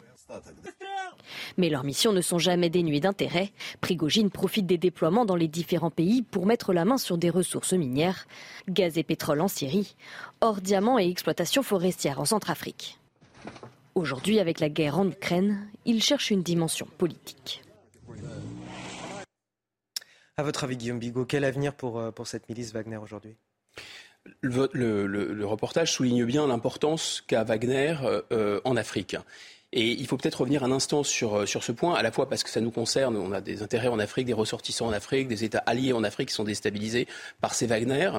Mais 1.58 1.70
leurs 1.70 1.84
missions 1.84 2.14
ne 2.14 2.22
sont 2.22 2.40
jamais 2.40 2.70
dénuées 2.70 3.00
d'intérêt. 3.00 3.52
Prigogine 3.82 4.30
profite 4.30 4.66
des 4.66 4.78
déploiements 4.78 5.26
dans 5.26 5.36
les 5.36 5.48
différents 5.48 5.92
pays 5.92 6.22
pour 6.22 6.46
mettre 6.46 6.74
la 6.74 6.86
main 6.86 6.98
sur 6.98 7.18
des 7.18 7.30
ressources 7.30 7.74
minières, 7.74 8.26
gaz 8.70 8.98
et 8.98 9.04
pétrole 9.04 9.42
en 9.42 9.48
Syrie, 9.48 9.96
or 10.42 10.62
diamants 10.62 11.00
et 11.00 11.10
exploitation 11.10 11.64
forestière 11.64 12.20
en 12.20 12.26
Centrafrique. 12.26 13.00
Aujourd'hui, 13.96 14.40
avec 14.40 14.60
la 14.60 14.70
guerre 14.70 14.98
en 14.98 15.08
Ukraine, 15.08 15.68
il 15.86 16.02
cherche 16.02 16.32
une 16.32 16.42
dimension 16.42 16.88
politique. 16.98 17.62
À 20.36 20.42
votre 20.42 20.64
avis, 20.64 20.78
Guillaume 20.78 20.98
Bigot, 20.98 21.26
quel 21.26 21.46
avenir 21.46 21.76
pour, 21.76 22.00
euh, 22.00 22.10
pour 22.10 22.26
cette 22.26 22.50
milice 22.50 22.74
Wagner 22.74 22.98
aujourd'hui? 22.98 23.36
Le, 24.42 25.44
reportage 25.44 25.92
souligne 25.92 26.26
bien 26.26 26.48
l'importance 26.48 27.24
qu'a 27.28 27.44
Wagner 27.44 27.96
euh, 28.04 28.22
euh, 28.32 28.62
en 28.64 28.76
Afrique. 28.76 29.16
Et 29.76 29.90
il 29.90 30.06
faut 30.06 30.18
peut-être 30.18 30.42
revenir 30.42 30.64
un 30.64 30.72
instant 30.72 31.02
sur, 31.02 31.40
euh, 31.40 31.46
sur 31.48 31.64
ce 31.64 31.72
point, 31.72 31.96
à 31.96 32.04
la 32.04 32.12
fois 32.12 32.30
parce 32.30 32.44
que 32.44 32.52
ça 32.52 32.62
nous 32.62 32.70
concerne, 32.70 33.18
on 33.18 33.32
a 33.32 33.42
des 33.42 33.64
intérêts 33.64 33.88
en 33.88 33.98
Afrique, 33.98 34.28
des 34.28 34.34
ressortissants 34.34 34.86
en 34.86 34.94
Afrique, 34.94 35.28
des 35.28 35.44
États 35.44 35.64
alliés 35.66 35.94
en 35.94 36.04
Afrique 36.04 36.30
qui 36.30 36.36
sont 36.36 36.44
déstabilisés 36.44 37.08
par 37.42 37.56
ces 37.56 37.66
Wagner. 37.66 38.12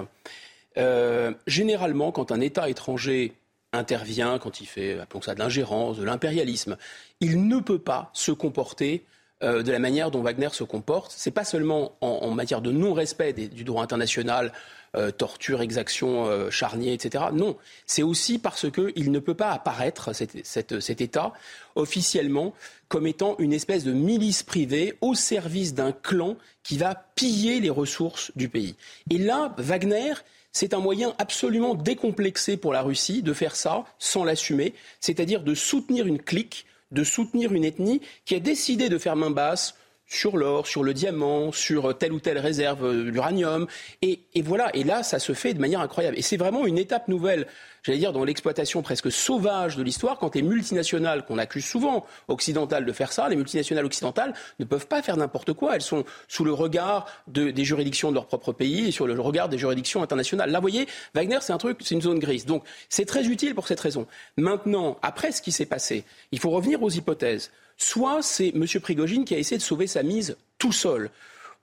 Euh, 0.79 1.33
généralement, 1.47 2.11
quand 2.11 2.33
un 2.33 2.41
État 2.41 2.69
étranger 2.69 3.35
intervient, 3.73 4.41
quand 4.41 4.61
il 4.61 4.67
fait, 4.67 4.99
appelons 4.99 5.23
ça 5.23 5.35
de 5.35 5.39
l'ingérence, 5.39 5.97
de 5.97 6.03
l'impérialisme, 6.03 6.77
il 7.21 7.47
ne 7.47 7.61
peut 7.61 7.79
pas 7.79 8.11
se 8.15 8.33
comporter 8.33 9.05
euh, 9.45 9.63
de 9.63 9.71
la 9.71 9.79
manière 9.79 10.11
dont 10.11 10.23
Wagner 10.23 10.49
se 10.53 10.65
comporte. 10.65 11.13
Ce 11.13 11.29
n'est 11.29 11.33
pas 11.33 11.45
seulement 11.45 11.97
en, 12.01 12.31
matière 12.31 12.63
de 12.63 12.73
non-respect 12.73 13.33
du 13.33 13.63
droit 13.63 13.83
international, 13.83 14.53
euh, 14.97 15.11
torture, 15.11 15.61
exaction, 15.61 16.27
euh, 16.27 16.51
charnier, 16.51 16.93
etc. 16.95 17.25
Non, 17.33 17.57
c'est 17.85 18.03
aussi 18.03 18.39
parce 18.39 18.71
qu'il 18.71 19.13
ne 19.13 19.19
peut 19.19 19.35
pas 19.35 19.51
apparaître, 19.51 20.13
cet 20.15 21.01
État, 21.01 21.33
officiellement 21.75 22.55
comme 22.89 23.07
étant 23.07 23.37
une 23.39 23.53
espèce 23.53 23.85
de 23.85 23.93
milice 23.93 24.43
privée 24.43 24.97
au 25.01 25.15
service 25.15 25.75
d'un 25.75 25.93
clan 25.93 26.37
qui 26.63 26.79
va 26.79 26.95
piller 27.15 27.61
les 27.61 27.71
ressources 27.71 28.33
du 28.37 28.49
pays. 28.49 28.77
Et 29.11 29.19
là, 29.19 29.55
Wagner, 29.59 30.15
c'est 30.53 30.73
un 30.73 30.79
moyen 30.79 31.13
absolument 31.19 31.75
décomplexé 31.75 32.57
pour 32.57 32.73
la 32.73 32.83
Russie 32.83 33.23
de 33.23 33.33
faire 33.33 33.57
ça 33.57 33.85
sans 33.99 34.25
l'assumer, 34.25 34.73
c'est-à-dire 35.01 35.43
de 35.43 35.55
soutenir 35.55 36.07
une 36.07 36.23
clique, 36.23 36.67
de 36.91 37.05
soutenir 37.05 37.53
une 37.53 37.65
ethnie 37.65 38.01
qui 38.25 38.35
a 38.35 38.41
décidé 38.41 38.89
de 38.89 38.99
faire 38.99 39.17
main 39.17 39.31
basse 39.31 39.75
sur 40.07 40.37
l'or, 40.37 40.67
sur 40.67 40.85
le 40.85 40.95
diamant, 40.95 41.51
sur 41.51 41.97
telle 41.97 42.13
ou 42.13 42.21
telle 42.21 42.39
réserve 42.39 43.11
d'uranium. 43.11 43.67
Et, 44.03 44.21
voilà, 44.43 44.75
et 44.75 44.85
là, 44.85 45.03
ça 45.03 45.19
se 45.19 45.33
fait 45.33 45.55
de 45.55 45.61
manière 45.61 45.81
incroyable. 45.81 46.19
Et 46.19 46.23
c'est 46.23 46.37
vraiment 46.37 46.67
une 46.67 46.79
étape 46.79 47.09
nouvelle 47.09 47.47
j'allais 47.85 47.99
dire, 47.99 48.13
dans 48.13 48.25
l'exploitation 48.25 48.83
presque 48.83 49.13
sauvage 49.13 49.77
de 49.77 49.83
l'histoire, 49.83 50.19
quand 50.19 50.35
les 50.35 50.43
multinationales, 50.43 51.25
qu'on 51.25 51.39
accuse 51.39 51.65
souvent 51.65 52.07
occidentales 52.29 52.85
de 52.85 52.93
faire 52.93 53.13
ça, 53.13 53.29
les 53.29 53.37
multinationales 53.37 53.85
occidentales 53.85 54.35
ne 54.59 54.65
peuvent 54.65 54.87
pas 54.87 55.03
faire 55.03 55.17
n'importe 55.17 55.53
quoi. 55.53 55.77
Elles 55.77 55.83
sont 55.83 56.05
sous 56.27 56.45
le 56.45 56.53
regard 56.53 57.07
des 57.29 57.65
juridictions 57.65 58.09
de 58.09 58.15
leur 58.15 58.27
propre 58.27 58.53
pays 58.53 58.89
et 58.89 58.91
sur 58.91 59.07
le 59.07 59.21
regard 59.21 59.49
des 59.49 59.59
juridictions 59.59 60.03
internationales. 60.03 60.51
Là, 60.51 60.59
vous 60.59 60.69
voyez, 60.69 60.89
Wagner, 61.15 61.39
c'est 61.43 61.53
un 61.53 61.59
truc, 61.59 61.79
c'est 61.83 61.95
une 61.95 62.03
zone 62.03 62.19
grise. 62.19 62.47
Donc, 62.47 62.65
c'est 62.89 63.05
très 63.05 63.27
utile 63.27 63.55
pour 63.55 63.69
cette 63.69 63.81
raison. 63.81 64.07
Maintenant, 64.37 64.99
après 65.03 65.31
ce 65.31 65.43
qui 65.43 65.53
s'est 65.53 65.67
passé, 65.67 66.05
il 66.33 66.39
faut 66.39 66.51
revenir 66.51 66.83
aux 66.83 66.91
hypothèses. 66.91 67.51
Soit 67.77 68.23
c'est 68.23 68.49
M. 68.49 68.65
Prigogine 68.81 69.25
qui 69.25 69.35
a 69.35 69.39
essayé 69.39 69.59
de 69.59 69.63
sauver 69.63 69.87
sa 69.87 70.03
mise 70.03 70.37
tout 70.59 70.73
seul. 70.73 71.11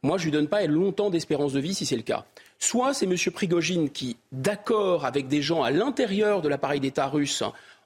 Moi, 0.03 0.17
je 0.17 0.23
ne 0.23 0.25
lui 0.25 0.31
donne 0.31 0.47
pas 0.47 0.65
longtemps 0.65 1.09
d'espérance 1.09 1.53
de 1.53 1.59
vie 1.59 1.73
si 1.73 1.85
c'est 1.85 1.95
le 1.95 2.01
cas. 2.01 2.25
Soit 2.61 2.93
c'est 2.93 3.05
M. 3.05 3.15
Prigogine 3.33 3.89
qui, 3.89 4.17
d'accord 4.31 5.05
avec 5.05 5.27
des 5.27 5.41
gens 5.41 5.63
à 5.63 5.71
l'intérieur 5.71 6.43
de 6.43 6.47
l'appareil 6.47 6.79
d'État 6.79 7.07
russe, 7.07 7.43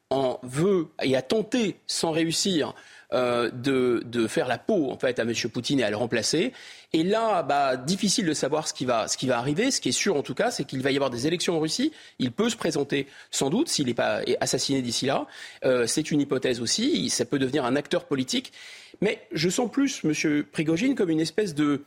en 0.10 0.38
veut 0.44 0.90
et 1.02 1.16
a 1.16 1.22
tenté, 1.22 1.78
sans 1.88 2.12
réussir, 2.12 2.76
euh, 3.14 3.50
de, 3.52 4.28
faire 4.28 4.48
la 4.48 4.58
peau 4.58 4.92
en 4.92 4.98
fait 4.98 5.18
à 5.18 5.24
M. 5.24 5.34
Poutine 5.52 5.80
et 5.80 5.84
à 5.84 5.90
le 5.90 5.96
remplacer. 5.96 6.52
Et 6.92 7.04
là, 7.04 7.42
bah, 7.42 7.78
difficile 7.78 8.26
de 8.26 8.34
savoir 8.34 8.68
ce 8.68 8.74
qui, 8.74 8.84
va, 8.84 9.08
ce 9.08 9.18
qui 9.18 9.28
va 9.28 9.38
arriver. 9.38 9.72
Ce 9.72 9.80
qui 9.80 9.90
est 9.90 9.94
sûr 9.94 10.18
en 10.18 10.24
tout 10.24 10.34
cas, 10.34 10.52
c'est 10.52 10.66
qu'il 10.66 10.82
va 10.82 10.92
y 10.92 10.96
avoir 10.96 11.10
des 11.10 11.26
élections 11.26 11.56
en 11.56 11.60
Russie. 11.62 11.94
Il 12.20 12.34
peut 12.34 12.50
se 12.50 12.58
présenter 12.58 13.08
sans 13.32 13.50
doute 13.50 13.70
s'il 13.70 13.86
n'est 13.86 13.94
pas 13.94 14.22
assassiné 14.42 14.82
d'ici 14.82 15.06
là. 15.06 15.26
Euh, 15.64 15.88
c'est 15.88 16.12
une 16.12 16.20
hypothèse 16.20 16.60
aussi. 16.60 17.10
Ça 17.10 17.24
peut 17.24 17.40
devenir 17.40 17.64
un 17.64 17.78
acteur 17.78 18.04
politique. 18.06 18.52
Mais 19.00 19.26
je 19.32 19.50
sens 19.50 19.72
plus 19.72 20.04
M. 20.04 20.44
Prigogine 20.52 20.96
comme 20.96 21.10
une 21.10 21.22
espèce 21.22 21.56
de 21.56 21.84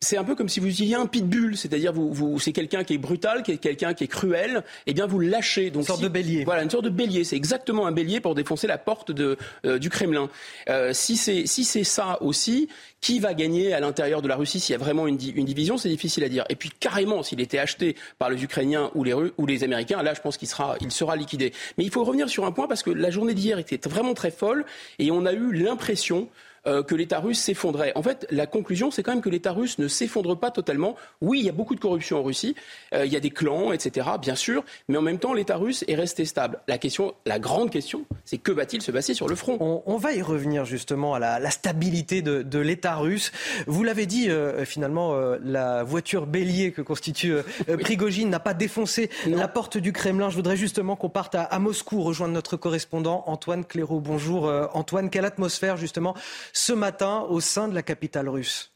c'est 0.00 0.18
un 0.18 0.24
peu 0.24 0.34
comme 0.34 0.50
si 0.50 0.60
vous 0.60 0.66
utilisiez 0.66 0.96
un 0.96 1.06
pitbull, 1.06 1.56
c'est-à-dire 1.56 1.92
vous, 1.92 2.12
vous 2.12 2.38
c'est 2.38 2.52
quelqu'un 2.52 2.84
qui 2.84 2.94
est 2.94 2.98
brutal, 2.98 3.42
qui 3.42 3.52
est 3.52 3.56
quelqu'un 3.56 3.94
qui 3.94 4.04
est 4.04 4.08
cruel, 4.08 4.58
et 4.86 4.90
eh 4.90 4.94
bien 4.94 5.06
vous 5.06 5.18
le 5.18 5.28
lâchez. 5.28 5.70
Donc, 5.70 5.82
une 5.82 5.86
sorte 5.86 6.02
de 6.02 6.08
bélier. 6.08 6.44
Voilà, 6.44 6.62
une 6.62 6.70
sorte 6.70 6.84
de 6.84 6.90
bélier. 6.90 7.24
C'est 7.24 7.36
exactement 7.36 7.86
un 7.86 7.92
bélier 7.92 8.20
pour 8.20 8.34
défoncer 8.34 8.66
la 8.66 8.76
porte 8.76 9.10
de, 9.10 9.38
euh, 9.64 9.78
du 9.78 9.88
Kremlin. 9.88 10.28
Euh, 10.68 10.92
si 10.92 11.16
c'est 11.16 11.46
si 11.46 11.64
c'est 11.64 11.82
ça 11.84 12.18
aussi, 12.20 12.68
qui 13.00 13.20
va 13.20 13.32
gagner 13.32 13.72
à 13.72 13.80
l'intérieur 13.80 14.20
de 14.20 14.28
la 14.28 14.36
Russie 14.36 14.60
s'il 14.60 14.74
y 14.74 14.76
a 14.76 14.78
vraiment 14.78 15.06
une, 15.06 15.18
une 15.34 15.46
division, 15.46 15.78
c'est 15.78 15.88
difficile 15.88 16.24
à 16.24 16.28
dire. 16.28 16.44
Et 16.50 16.56
puis 16.56 16.70
carrément, 16.78 17.22
s'il 17.22 17.40
était 17.40 17.58
acheté 17.58 17.96
par 18.18 18.28
les 18.28 18.44
Ukrainiens 18.44 18.90
ou 18.94 19.02
les 19.02 19.14
ou 19.14 19.46
les 19.46 19.64
Américains, 19.64 20.02
là, 20.02 20.12
je 20.12 20.20
pense 20.20 20.36
qu'il 20.36 20.48
sera 20.48 20.76
il 20.82 20.92
sera 20.92 21.16
liquidé. 21.16 21.54
Mais 21.78 21.84
il 21.84 21.90
faut 21.90 22.04
revenir 22.04 22.28
sur 22.28 22.44
un 22.44 22.52
point 22.52 22.68
parce 22.68 22.82
que 22.82 22.90
la 22.90 23.10
journée 23.10 23.34
d'hier 23.34 23.58
était 23.58 23.80
vraiment 23.88 24.12
très 24.12 24.30
folle 24.30 24.66
et 24.98 25.10
on 25.10 25.24
a 25.24 25.32
eu 25.32 25.52
l'impression 25.52 26.28
euh, 26.66 26.82
que 26.82 26.96
l'État 26.96 27.20
russe 27.20 27.38
s'effondrait. 27.38 27.92
En 27.94 28.02
fait, 28.02 28.26
la 28.30 28.46
conclusion, 28.46 28.90
c'est 28.90 29.04
quand 29.04 29.12
même 29.12 29.20
que 29.20 29.28
l'État 29.28 29.52
russe 29.52 29.78
ne 29.78 29.86
s'effondre 29.86 30.36
pas 30.36 30.50
totalement. 30.50 30.96
Oui, 31.20 31.38
il 31.38 31.46
y 31.46 31.48
a 31.48 31.52
beaucoup 31.52 31.76
de 31.76 31.80
corruption 31.80 32.18
en 32.18 32.24
Russie, 32.24 32.56
euh, 32.92 33.06
il 33.06 33.12
y 33.12 33.16
a 33.16 33.20
des 33.20 33.30
clans, 33.30 33.72
etc., 33.72 34.08
bien 34.20 34.34
sûr, 34.34 34.64
mais 34.88 34.96
en 34.96 35.02
même 35.02 35.18
temps, 35.18 35.32
l'État 35.32 35.56
russe 35.56 35.84
est 35.86 35.94
resté 35.94 36.24
stable. 36.24 36.58
La 36.66 36.78
question, 36.78 37.14
la 37.24 37.38
grande 37.38 37.70
question, 37.70 38.04
c'est 38.24 38.38
que 38.38 38.50
va-t-il 38.50 38.82
se 38.82 38.90
passer 38.90 39.14
sur 39.14 39.28
le 39.28 39.36
front? 39.36 39.82
On, 39.86 39.96
va 39.96 40.12
y 40.12 40.22
revenir 40.22 40.64
justement 40.64 41.14
à 41.14 41.18
la, 41.20 41.50
stabilité 41.50 42.20
de, 42.20 42.58
l'État 42.58 42.96
russe. 42.96 43.30
Vous 43.68 43.84
l'avez 43.84 44.06
dit, 44.06 44.28
euh, 44.28 44.64
finalement, 44.64 45.14
la 45.42 45.84
voiture 45.84 46.26
bélier 46.26 46.72
que 46.72 46.82
constitue 46.82 47.34
Prigogine 47.80 48.28
n'a 48.28 48.40
pas 48.40 48.54
défoncé 48.54 49.08
la 49.26 49.46
porte 49.46 49.78
du 49.78 49.92
Kremlin. 49.92 50.30
Je 50.30 50.36
voudrais 50.36 50.56
justement 50.56 50.96
qu'on 50.96 51.10
parte 51.10 51.34
à, 51.34 51.44
à, 51.44 51.58
Moscou, 51.60 52.02
rejoindre 52.02 52.34
notre 52.34 52.56
correspondant 52.56 53.22
Antoine 53.26 53.64
Cléraud. 53.64 54.00
Bonjour 54.00 54.52
Antoine, 54.74 55.10
quelle 55.10 55.24
atmosphère 55.24 55.76
justement 55.76 56.14
ce 56.56 56.72
matin 56.72 57.20
au 57.28 57.40
sein 57.40 57.68
de 57.68 57.74
la 57.74 57.82
capitale 57.82 58.30
russe 58.30 58.72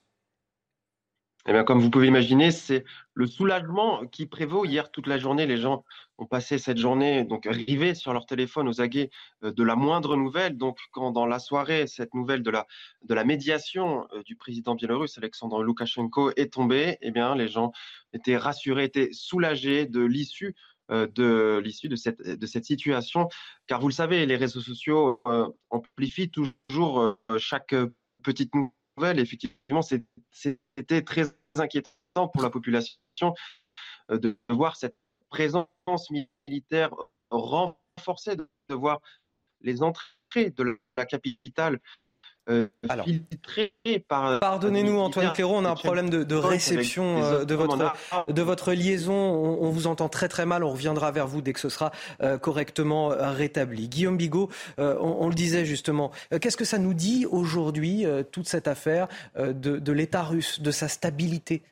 eh 1.49 1.53
bien, 1.53 1.65
comme 1.65 1.81
vous 1.81 1.89
pouvez 1.89 2.07
imaginer, 2.07 2.51
c'est 2.51 2.85
le 3.15 3.27
soulagement 3.27 4.07
qui 4.07 4.27
prévaut. 4.27 4.67
Hier, 4.67 4.91
toute 4.91 5.07
la 5.07 5.17
journée, 5.17 5.47
les 5.47 5.57
gens 5.57 5.85
ont 6.19 6.27
passé 6.27 6.59
cette 6.59 6.77
journée 6.77 7.25
donc 7.25 7.49
rivés 7.51 7.95
sur 7.95 8.13
leur 8.13 8.27
téléphone 8.27 8.69
aux 8.69 8.83
aguets 8.83 9.09
euh, 9.43 9.51
de 9.51 9.63
la 9.65 9.75
moindre 9.75 10.17
nouvelle. 10.17 10.59
Donc, 10.59 10.79
quand 10.93 11.13
dans 11.13 11.25
la 11.25 11.39
soirée, 11.39 11.87
cette 11.87 12.13
nouvelle 12.13 12.43
de 12.43 12.51
la, 12.51 12.67
de 13.03 13.15
la 13.15 13.25
médiation 13.25 14.07
euh, 14.13 14.23
du 14.23 14.37
président 14.37 14.75
biélorusse, 14.75 15.17
Alexandre 15.17 15.63
Loukachenko, 15.63 16.33
est 16.37 16.53
tombée, 16.53 16.99
eh 17.01 17.11
bien, 17.11 17.35
les 17.35 17.49
gens 17.49 17.73
étaient 18.13 18.37
rassurés, 18.37 18.85
étaient 18.85 19.09
soulagés 19.11 19.87
de 19.87 20.03
l'issue 20.03 20.55
de 20.91 21.61
l'issue 21.63 21.89
de 21.89 21.97
cette, 21.97 22.21
de 22.21 22.47
cette 22.47 22.65
situation. 22.65 23.29
Car 23.67 23.81
vous 23.81 23.89
le 23.89 23.95
savez, 23.95 24.27
les 24.27 24.37
réseaux 24.37 24.61
sociaux 24.61 25.21
euh, 25.27 25.49
amplifient 25.71 26.31
toujours 26.31 27.01
euh, 27.01 27.39
chaque 27.39 27.75
petite 28.23 28.53
nouvelle. 28.55 29.19
Effectivement, 29.19 29.83
c'était 29.83 31.03
très 31.03 31.25
inquiétant 31.57 32.29
pour 32.29 32.43
la 32.43 32.51
population 32.51 33.35
de 34.11 34.37
voir 34.49 34.77
cette 34.77 34.97
présence 35.29 36.11
militaire 36.49 36.91
renforcée, 37.31 38.37
de 38.37 38.75
voir 38.75 39.01
les 39.61 39.83
entrées 39.83 40.51
de 40.51 40.79
la 40.97 41.07
capitale 41.07 41.81
euh, 42.51 42.67
Alors, 42.89 43.07
par. 44.09 44.41
Pardonnez-nous, 44.41 44.99
Antoine 44.99 45.33
Cléron, 45.33 45.59
on 45.59 45.65
a 45.65 45.71
un 45.71 45.75
problème 45.75 46.11
de, 46.11 46.35
réception 46.35 47.23
euh, 47.23 47.45
de, 47.45 47.55
votre, 47.55 47.95
de 48.29 48.43
votre 48.43 48.73
liaison. 48.73 49.15
On, 49.15 49.71
vous 49.71 49.87
entend 49.87 50.09
très 50.09 50.29
très 50.29 50.47
mal. 50.47 50.65
On 50.65 50.71
reviendra 50.71 51.13
vers 51.13 51.27
vous 51.27 51.43
dès 51.43 51.53
que 51.53 51.61
ce 51.61 51.69
sera 51.69 51.93
euh, 52.23 52.39
correctement 52.39 53.09
rétabli. 53.09 53.89
Guillaume 53.89 54.17
Bigot, 54.17 54.51
on, 54.79 55.29
le 55.29 55.35
disait 55.35 55.65
justement. 55.65 56.11
Qu'est-ce 56.41 56.57
que 56.57 56.65
ça 56.65 56.79
nous 56.79 56.95
dit 56.95 57.27
aujourd'hui, 57.31 58.05
toute 58.33 58.49
cette 58.49 58.69
affaire 58.69 59.09
de, 59.39 59.53
de 59.53 59.93
l'État 59.93 60.23
russe, 60.23 60.61
de 60.61 60.71
sa 60.71 60.89
stabilité? 60.89 61.63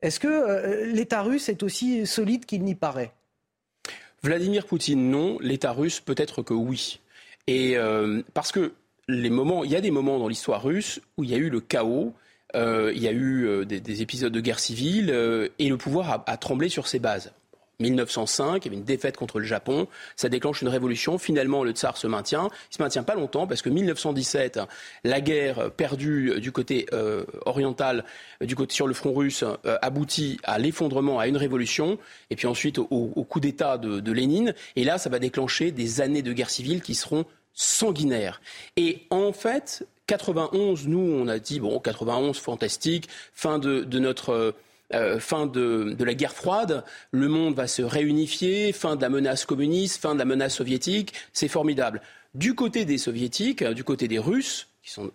Est-ce 0.00 0.20
que 0.20 0.84
l'État 0.92 1.22
russe 1.22 1.48
est 1.48 1.62
aussi 1.62 2.06
solide 2.06 2.46
qu'il 2.46 2.62
n'y 2.62 2.74
paraît? 2.74 3.12
Vladimir 4.22 4.66
Poutine, 4.66 5.10
non. 5.10 5.38
L'État 5.40 5.72
russe, 5.72 6.00
peut-être 6.00 6.42
que 6.42 6.54
oui. 6.54 7.00
Et 7.46 7.76
parce 8.34 8.52
que 8.52 8.72
les 9.08 9.30
moments, 9.30 9.64
il 9.64 9.70
y 9.70 9.76
a 9.76 9.80
des 9.80 9.90
moments 9.90 10.18
dans 10.18 10.28
l'histoire 10.28 10.62
russe 10.62 11.00
où 11.16 11.24
il 11.24 11.30
y 11.30 11.34
a 11.34 11.38
eu 11.38 11.48
le 11.48 11.60
chaos, 11.60 12.12
euh, 12.54 12.92
il 12.94 13.02
y 13.02 13.08
a 13.08 13.12
eu 13.12 13.46
euh, 13.46 13.64
des, 13.64 14.02
épisodes 14.02 14.32
de 14.32 14.40
guerre 14.40 14.58
civile 14.58 15.10
euh, 15.10 15.48
et 15.58 15.68
le 15.68 15.76
pouvoir 15.76 16.24
a, 16.26 16.36
tremblé 16.36 16.68
sur 16.68 16.86
ses 16.86 16.98
bases. 16.98 17.32
1905, 17.80 18.64
il 18.64 18.66
y 18.66 18.68
avait 18.70 18.76
une 18.76 18.84
défaite 18.84 19.16
contre 19.16 19.38
le 19.38 19.44
Japon, 19.44 19.86
ça 20.16 20.28
déclenche 20.28 20.62
une 20.62 20.68
révolution. 20.68 21.16
Finalement, 21.16 21.62
le 21.62 21.70
tsar 21.70 21.96
se 21.96 22.08
maintient. 22.08 22.48
Il 22.72 22.76
se 22.76 22.82
maintient 22.82 23.04
pas 23.04 23.14
longtemps 23.14 23.46
parce 23.46 23.62
que 23.62 23.68
1917, 23.68 24.58
la 25.04 25.20
guerre 25.20 25.70
perdue 25.70 26.40
du 26.40 26.50
côté 26.50 26.86
oriental, 27.46 28.04
du 28.40 28.56
côté 28.56 28.74
sur 28.74 28.88
le 28.88 28.94
front 28.94 29.12
russe, 29.12 29.44
aboutit 29.80 30.40
à 30.42 30.58
l'effondrement, 30.58 31.20
à 31.20 31.28
une 31.28 31.36
révolution, 31.36 32.00
et 32.30 32.34
puis 32.34 32.48
ensuite 32.48 32.78
au, 32.78 33.24
coup 33.28 33.38
d'État 33.38 33.78
de, 33.78 34.00
de 34.00 34.12
Lénine. 34.12 34.54
Et 34.74 34.82
là, 34.82 34.98
ça 34.98 35.08
va 35.08 35.20
déclencher 35.20 35.70
des 35.70 36.00
années 36.00 36.22
de 36.22 36.32
guerre 36.32 36.50
civile 36.50 36.82
qui 36.82 36.96
seront 36.96 37.26
sanguinaire. 37.54 38.40
Et 38.76 39.06
en 39.10 39.32
fait, 39.32 39.86
91, 40.06 40.88
nous, 40.88 40.98
on 40.98 41.28
a 41.28 41.38
dit, 41.38 41.60
bon, 41.60 41.78
91, 41.78 42.38
fantastique, 42.38 43.08
fin 43.32 43.58
de, 43.58 43.84
notre... 43.98 44.54
Euh, 44.94 45.20
fin 45.20 45.46
de, 45.46 45.94
la 46.00 46.14
guerre 46.14 46.32
froide, 46.32 46.82
le 47.10 47.28
monde 47.28 47.54
va 47.54 47.66
se 47.66 47.82
réunifier, 47.82 48.72
fin 48.72 48.96
de 48.96 49.02
la 49.02 49.10
menace 49.10 49.44
communiste, 49.44 50.00
fin 50.00 50.14
de 50.14 50.18
la 50.18 50.24
menace 50.24 50.54
soviétique, 50.54 51.12
c'est 51.34 51.48
formidable. 51.48 52.00
Du 52.34 52.54
côté 52.54 52.86
des 52.86 52.96
soviétiques, 52.96 53.62
du 53.62 53.84
côté 53.84 54.08
des 54.08 54.18
Russes, 54.18 54.68
qui 54.82 54.90
sont 54.90 55.10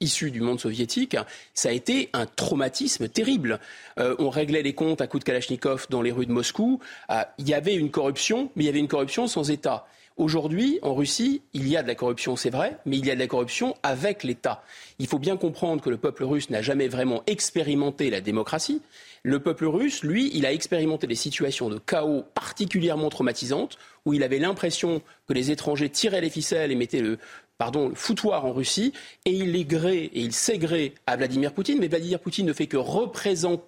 issus 0.00 0.30
du 0.30 0.40
monde 0.40 0.60
soviétique, 0.60 1.16
ça 1.54 1.70
a 1.70 1.72
été 1.72 2.10
un 2.12 2.26
traumatisme 2.26 3.08
terrible. 3.08 3.60
Euh, 3.98 4.14
on 4.18 4.30
réglait 4.30 4.62
les 4.62 4.74
comptes 4.74 5.00
à 5.00 5.06
coups 5.06 5.24
de 5.24 5.26
Kalachnikov 5.26 5.86
dans 5.90 6.02
les 6.02 6.12
rues 6.12 6.26
de 6.26 6.32
Moscou. 6.32 6.80
Euh, 7.10 7.22
il 7.38 7.48
y 7.48 7.54
avait 7.54 7.74
une 7.74 7.90
corruption, 7.90 8.50
mais 8.54 8.64
il 8.64 8.66
y 8.66 8.68
avait 8.68 8.78
une 8.78 8.88
corruption 8.88 9.26
sans 9.26 9.50
État. 9.50 9.86
Aujourd'hui, 10.16 10.78
en 10.80 10.94
Russie, 10.94 11.42
il 11.52 11.68
y 11.68 11.76
a 11.76 11.82
de 11.82 11.88
la 11.88 11.94
corruption, 11.94 12.36
c'est 12.36 12.48
vrai, 12.48 12.78
mais 12.86 12.96
il 12.96 13.04
y 13.04 13.10
a 13.10 13.14
de 13.14 13.20
la 13.20 13.26
corruption 13.26 13.76
avec 13.82 14.24
l'État. 14.24 14.62
Il 14.98 15.06
faut 15.06 15.18
bien 15.18 15.36
comprendre 15.36 15.82
que 15.82 15.90
le 15.90 15.98
peuple 15.98 16.24
russe 16.24 16.48
n'a 16.48 16.62
jamais 16.62 16.88
vraiment 16.88 17.22
expérimenté 17.26 18.08
la 18.08 18.22
démocratie. 18.22 18.80
Le 19.24 19.40
peuple 19.40 19.66
russe, 19.66 20.02
lui, 20.02 20.30
il 20.32 20.46
a 20.46 20.54
expérimenté 20.54 21.06
des 21.06 21.16
situations 21.16 21.68
de 21.68 21.76
chaos 21.76 22.24
particulièrement 22.32 23.10
traumatisantes, 23.10 23.76
où 24.06 24.14
il 24.14 24.22
avait 24.22 24.38
l'impression 24.38 25.02
que 25.28 25.34
les 25.34 25.50
étrangers 25.50 25.90
tiraient 25.90 26.22
les 26.22 26.30
ficelles 26.30 26.72
et 26.72 26.76
mettaient 26.76 27.00
le, 27.00 27.18
pardon, 27.58 27.92
foutoir 27.94 28.46
en 28.46 28.54
Russie, 28.54 28.94
et 29.26 29.32
il 29.32 29.52
les 29.52 29.66
gré 29.66 30.04
et 30.04 30.20
il 30.20 30.32
s'est 30.32 30.56
gré 30.56 30.94
à 31.06 31.16
Vladimir 31.16 31.52
Poutine, 31.52 31.78
mais 31.78 31.88
Vladimir 31.88 32.20
Poutine 32.20 32.46
ne 32.46 32.54
fait 32.54 32.68
que 32.68 32.78
représenter 32.78 33.64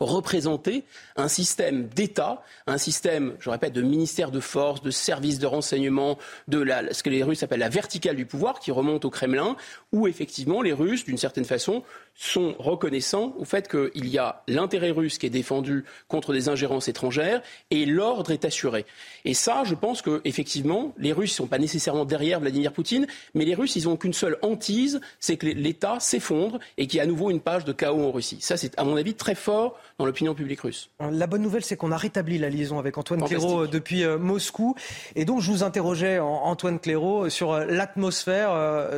représenter 0.00 0.84
un 1.16 1.28
système 1.28 1.86
d'État, 1.88 2.42
un 2.66 2.78
système, 2.78 3.34
je 3.38 3.50
répète, 3.50 3.72
de 3.72 3.82
ministère 3.82 4.30
de 4.30 4.40
force, 4.40 4.82
de 4.82 4.90
services 4.90 5.38
de 5.38 5.46
renseignement, 5.46 6.18
de 6.48 6.58
la, 6.58 6.92
ce 6.92 7.02
que 7.02 7.10
les 7.10 7.22
Russes 7.22 7.42
appellent 7.42 7.60
la 7.60 7.68
verticale 7.68 8.16
du 8.16 8.26
pouvoir, 8.26 8.60
qui 8.60 8.70
remonte 8.70 9.04
au 9.04 9.10
Kremlin, 9.10 9.56
où 9.92 10.06
effectivement 10.06 10.62
les 10.62 10.72
Russes, 10.72 11.04
d'une 11.04 11.18
certaine 11.18 11.44
façon, 11.44 11.82
sont 12.14 12.54
reconnaissants 12.58 13.34
au 13.38 13.44
fait 13.44 13.68
qu'il 13.68 14.08
y 14.08 14.18
a 14.18 14.42
l'intérêt 14.46 14.90
russe 14.90 15.16
qui 15.16 15.26
est 15.26 15.30
défendu 15.30 15.84
contre 16.06 16.34
des 16.34 16.50
ingérences 16.50 16.88
étrangères 16.88 17.40
et 17.70 17.86
l'ordre 17.86 18.30
est 18.30 18.44
assuré. 18.44 18.84
Et 19.24 19.32
ça, 19.32 19.62
je 19.64 19.74
pense 19.74 20.02
que 20.02 20.20
effectivement, 20.24 20.94
les 20.98 21.12
Russes 21.12 21.32
ne 21.32 21.36
sont 21.36 21.46
pas 21.46 21.58
nécessairement 21.58 22.04
derrière 22.04 22.40
Vladimir 22.40 22.72
Poutine, 22.72 23.06
mais 23.34 23.46
les 23.46 23.54
Russes, 23.54 23.76
ils 23.76 23.84
n'ont 23.84 23.96
qu'une 23.96 24.12
seule 24.12 24.38
hantise, 24.42 25.00
c'est 25.18 25.38
que 25.38 25.46
l'État 25.46 25.98
s'effondre 25.98 26.58
et 26.76 26.86
qu'il 26.86 26.98
y 26.98 27.00
a 27.00 27.04
à 27.04 27.06
nouveau 27.06 27.30
une 27.30 27.40
page 27.40 27.64
de 27.64 27.72
chaos 27.72 28.04
en 28.04 28.12
Russie. 28.12 28.38
Ça, 28.40 28.58
c'est 28.58 28.78
à 28.78 28.84
mon 28.84 28.96
avis 28.96 29.14
très 29.14 29.34
fort 29.34 29.78
dans 30.00 30.06
l'opinion 30.06 30.34
publique 30.34 30.60
russe. 30.60 30.90
La 30.98 31.26
bonne 31.26 31.42
nouvelle, 31.42 31.64
c'est 31.64 31.76
qu'on 31.76 31.92
a 31.92 31.96
rétabli 31.96 32.38
la 32.38 32.48
liaison 32.48 32.78
avec 32.78 32.98
Antoine 32.98 33.22
Clairaut 33.22 33.66
depuis 33.66 34.04
Moscou. 34.18 34.74
Et 35.14 35.24
donc, 35.24 35.40
je 35.40 35.50
vous 35.50 35.62
interrogeais, 35.62 36.18
Antoine 36.18 36.80
Clairaut, 36.80 37.28
sur 37.28 37.56
l'atmosphère 37.58 38.50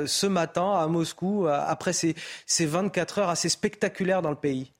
ce 0.06 0.26
matin 0.26 0.72
à 0.78 0.86
Moscou, 0.86 1.46
après 1.48 1.92
ces, 1.92 2.14
ces 2.46 2.66
24 2.66 3.18
heures 3.18 3.28
assez 3.28 3.48
spectaculaires 3.48 4.22
dans 4.22 4.30
le 4.30 4.36
pays. 4.36 4.72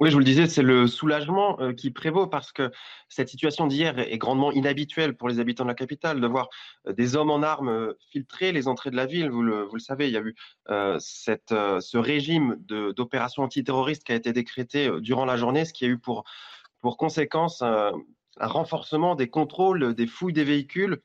Oui, 0.00 0.08
je 0.08 0.14
vous 0.14 0.20
le 0.20 0.24
disais, 0.24 0.46
c'est 0.46 0.62
le 0.62 0.86
soulagement 0.86 1.60
euh, 1.60 1.74
qui 1.74 1.90
prévaut 1.90 2.26
parce 2.26 2.52
que 2.52 2.70
cette 3.10 3.28
situation 3.28 3.66
d'hier 3.66 3.98
est 3.98 4.16
grandement 4.16 4.50
inhabituelle 4.50 5.14
pour 5.14 5.28
les 5.28 5.40
habitants 5.40 5.64
de 5.64 5.68
la 5.68 5.74
capitale, 5.74 6.22
de 6.22 6.26
voir 6.26 6.48
euh, 6.86 6.94
des 6.94 7.16
hommes 7.16 7.30
en 7.30 7.42
armes 7.42 7.68
euh, 7.68 7.98
filtrer 8.10 8.50
les 8.52 8.66
entrées 8.66 8.90
de 8.90 8.96
la 8.96 9.04
ville. 9.04 9.30
Vous 9.30 9.42
le, 9.42 9.68
savez, 9.78 10.08
il 10.08 10.14
y 10.14 10.16
a 10.16 10.22
eu 10.22 10.34
ce 10.68 11.98
régime 11.98 12.56
d'opération 12.96 13.42
antiterroriste 13.42 14.04
qui 14.04 14.12
a 14.12 14.14
été 14.14 14.32
décrété 14.32 14.90
durant 15.02 15.26
la 15.26 15.36
journée, 15.36 15.66
ce 15.66 15.74
qui 15.74 15.84
a 15.84 15.88
eu 15.88 15.98
pour 15.98 16.24
conséquence 16.96 17.60
un 17.60 17.92
renforcement 18.38 19.14
des 19.16 19.28
contrôles, 19.28 19.94
des 19.94 20.06
fouilles 20.06 20.32
des 20.32 20.44
véhicules. 20.44 21.02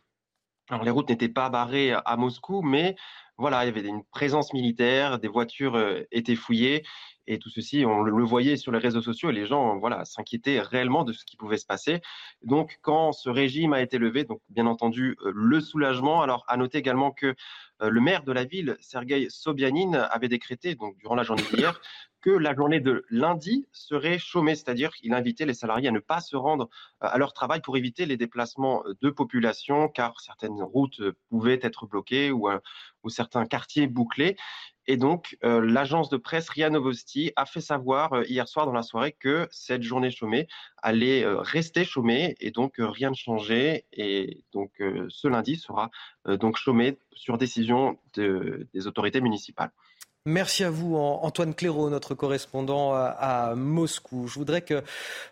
Alors 0.69 0.85
les 0.85 0.91
routes 0.91 1.09
n'étaient 1.09 1.27
pas 1.27 1.49
barrées 1.49 1.91
à 1.91 2.15
Moscou, 2.15 2.61
mais 2.61 2.95
voilà, 3.38 3.65
il 3.65 3.76
y 3.76 3.77
avait 3.77 3.88
une 3.88 4.05
présence 4.05 4.53
militaire, 4.53 5.19
des 5.19 5.27
voitures 5.27 5.77
étaient 6.11 6.38
fouillées 6.38 6.84
et 7.27 7.39
tout 7.39 7.49
ceci, 7.49 7.85
on 7.85 8.03
le 8.03 8.23
voyait 8.23 8.57
sur 8.57 8.72
les 8.72 8.77
réseaux 8.77 9.02
sociaux 9.02 9.30
et 9.30 9.34
les 9.34 9.45
gens 9.45 9.77
voilà, 9.77 10.06
s'inquiétaient 10.06 10.60
réellement 10.60 11.03
de 11.03 11.14
ce 11.14 11.26
qui 11.26 11.38
pouvait 11.38 11.57
se 11.57 11.65
passer. 11.65 12.02
Donc, 12.43 12.77
quand 12.81 13.11
ce 13.11 13.30
régime 13.30 13.73
a 13.73 13.81
été 13.81 13.97
levé, 13.97 14.23
donc 14.23 14.41
bien 14.49 14.68
entendu, 14.68 15.18
euh, 15.26 15.31
le 15.34 15.60
soulagement. 15.60 16.22
Alors, 16.22 16.43
à 16.47 16.57
noter 16.57 16.77
également 16.77 17.11
que 17.11 17.35
euh, 17.81 17.89
le 17.89 18.02
maire 18.02 18.23
de 18.23 18.31
la 18.31 18.43
ville, 18.43 18.77
Sergei 18.80 19.27
Sobyanin, 19.30 19.93
avait 19.93 20.27
décrété, 20.27 20.76
donc 20.76 20.97
durant 20.97 21.15
la 21.15 21.23
journée 21.23 21.43
d'hier, 21.53 21.81
que 22.22 22.30
la 22.31 22.56
journée 22.56 22.80
de 22.80 23.06
lundi 23.10 23.68
serait 23.72 24.18
chômée, 24.18 24.56
c'est-à-dire 24.56 24.91
qu'il 24.91 25.14
invitait 25.14 25.45
les 25.45 25.53
salariés 25.53 25.89
à 25.89 25.91
ne 25.91 25.99
pas 25.99 26.22
se 26.22 26.35
rendre 26.35 26.69
euh, 27.03 27.07
à 27.10 27.18
leur 27.18 27.34
travail 27.34 27.61
pour 27.61 27.76
éviter 27.77 28.06
les 28.06 28.18
déplacements 28.18 28.84
de 29.02 29.10
population, 29.10 29.89
car 29.89 30.19
certaines 30.22 30.61
routes 30.61 31.02
pouvaient 31.30 31.60
être 31.61 31.88
bloquées 31.88 32.31
ou 32.31 32.49
certains 33.10 33.45
quartiers 33.45 33.88
bouclés. 33.88 34.35
Et 34.88 34.98
donc, 34.98 35.38
euh, 35.44 35.62
l'agence 35.62 36.10
de 36.10 36.18
presse 36.18 36.49
RIA 36.49 36.70
Novosti 36.70 37.32
a 37.36 37.45
fait 37.45 37.62
savoir 37.62 38.14
euh, 38.14 38.24
hier 38.28 38.48
soir 38.48 38.66
dans 38.66 38.72
la 38.72 38.84
soirée 38.84 39.14
que 39.14 39.48
cette 39.52 39.82
journée 39.82 40.12
chômée 40.12 40.48
allait 40.78 41.24
euh, 41.24 41.40
rester 41.40 41.86
chômée 41.86 42.36
et 42.40 42.52
donc 42.52 42.76
rien 42.78 43.10
ne 43.10 43.16
changeait. 43.16 43.86
Et 43.94 44.44
donc, 44.53 44.72
ce 45.10 45.28
lundi 45.28 45.56
sera 45.56 45.90
donc 46.26 46.57
chômé 46.57 46.98
sur 47.14 47.38
décision 47.38 47.98
des 48.16 48.88
autorités 48.88 49.22
municipales. 49.22 49.72
Merci 50.27 50.64
à 50.64 50.72
vous, 50.72 50.95
Antoine 50.95 51.53
Clairaut, 51.53 51.91
notre 51.91 52.15
correspondant 52.15 52.95
à, 52.95 53.53
Moscou. 53.56 54.26
Je 54.27 54.34
voudrais 54.39 54.64
que 54.64 54.81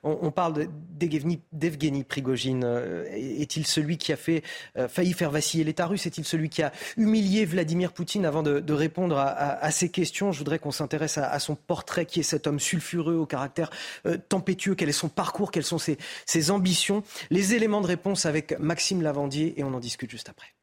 on, 0.04 0.30
parle 0.30 0.68
d'Evgeny 0.92 2.04
Prigogine. 2.04 2.64
Euh, 2.64 3.04
est-il 3.12 3.66
celui 3.66 3.98
qui 3.98 4.14
a 4.14 4.16
fait, 4.16 4.44
euh, 4.78 4.88
failli 4.88 5.14
faire 5.14 5.32
vaciller 5.32 5.64
l'État 5.64 5.88
russe? 5.88 6.06
Est-il 6.06 6.26
celui 6.26 6.50
qui 6.50 6.62
a 6.62 6.72
humilié 6.96 7.44
Vladimir 7.44 7.92
Poutine 7.92 8.24
avant 8.24 8.44
de, 8.44 8.72
répondre 8.72 9.18
à, 9.18 9.72
ces 9.72 9.90
questions? 9.90 10.32
Je 10.32 10.38
voudrais 10.38 10.60
qu'on 10.60 10.70
s'intéresse 10.70 11.18
à, 11.18 11.40
son 11.40 11.56
portrait. 11.56 12.06
Qui 12.06 12.20
est 12.20 12.24
cet 12.24 12.46
homme 12.46 12.60
sulfureux 12.60 13.16
au 13.16 13.26
caractère 13.26 13.72
euh, 14.06 14.18
tempétueux? 14.30 14.76
Quel 14.76 14.90
est 14.90 14.92
son 14.92 15.10
parcours? 15.10 15.50
Quelles 15.50 15.64
sont 15.64 15.80
ses 15.80 16.52
ambitions? 16.52 17.02
Les 17.32 17.56
éléments 17.56 17.82
de 17.82 17.88
réponse 17.88 18.28
avec 18.28 18.60
Maxime 18.60 19.02
Lavandier 19.02 19.60
et 19.60 19.64
on 19.64 19.74
en 19.74 19.80
discute 19.80 20.12
juste 20.12 20.30
après. 20.30 20.54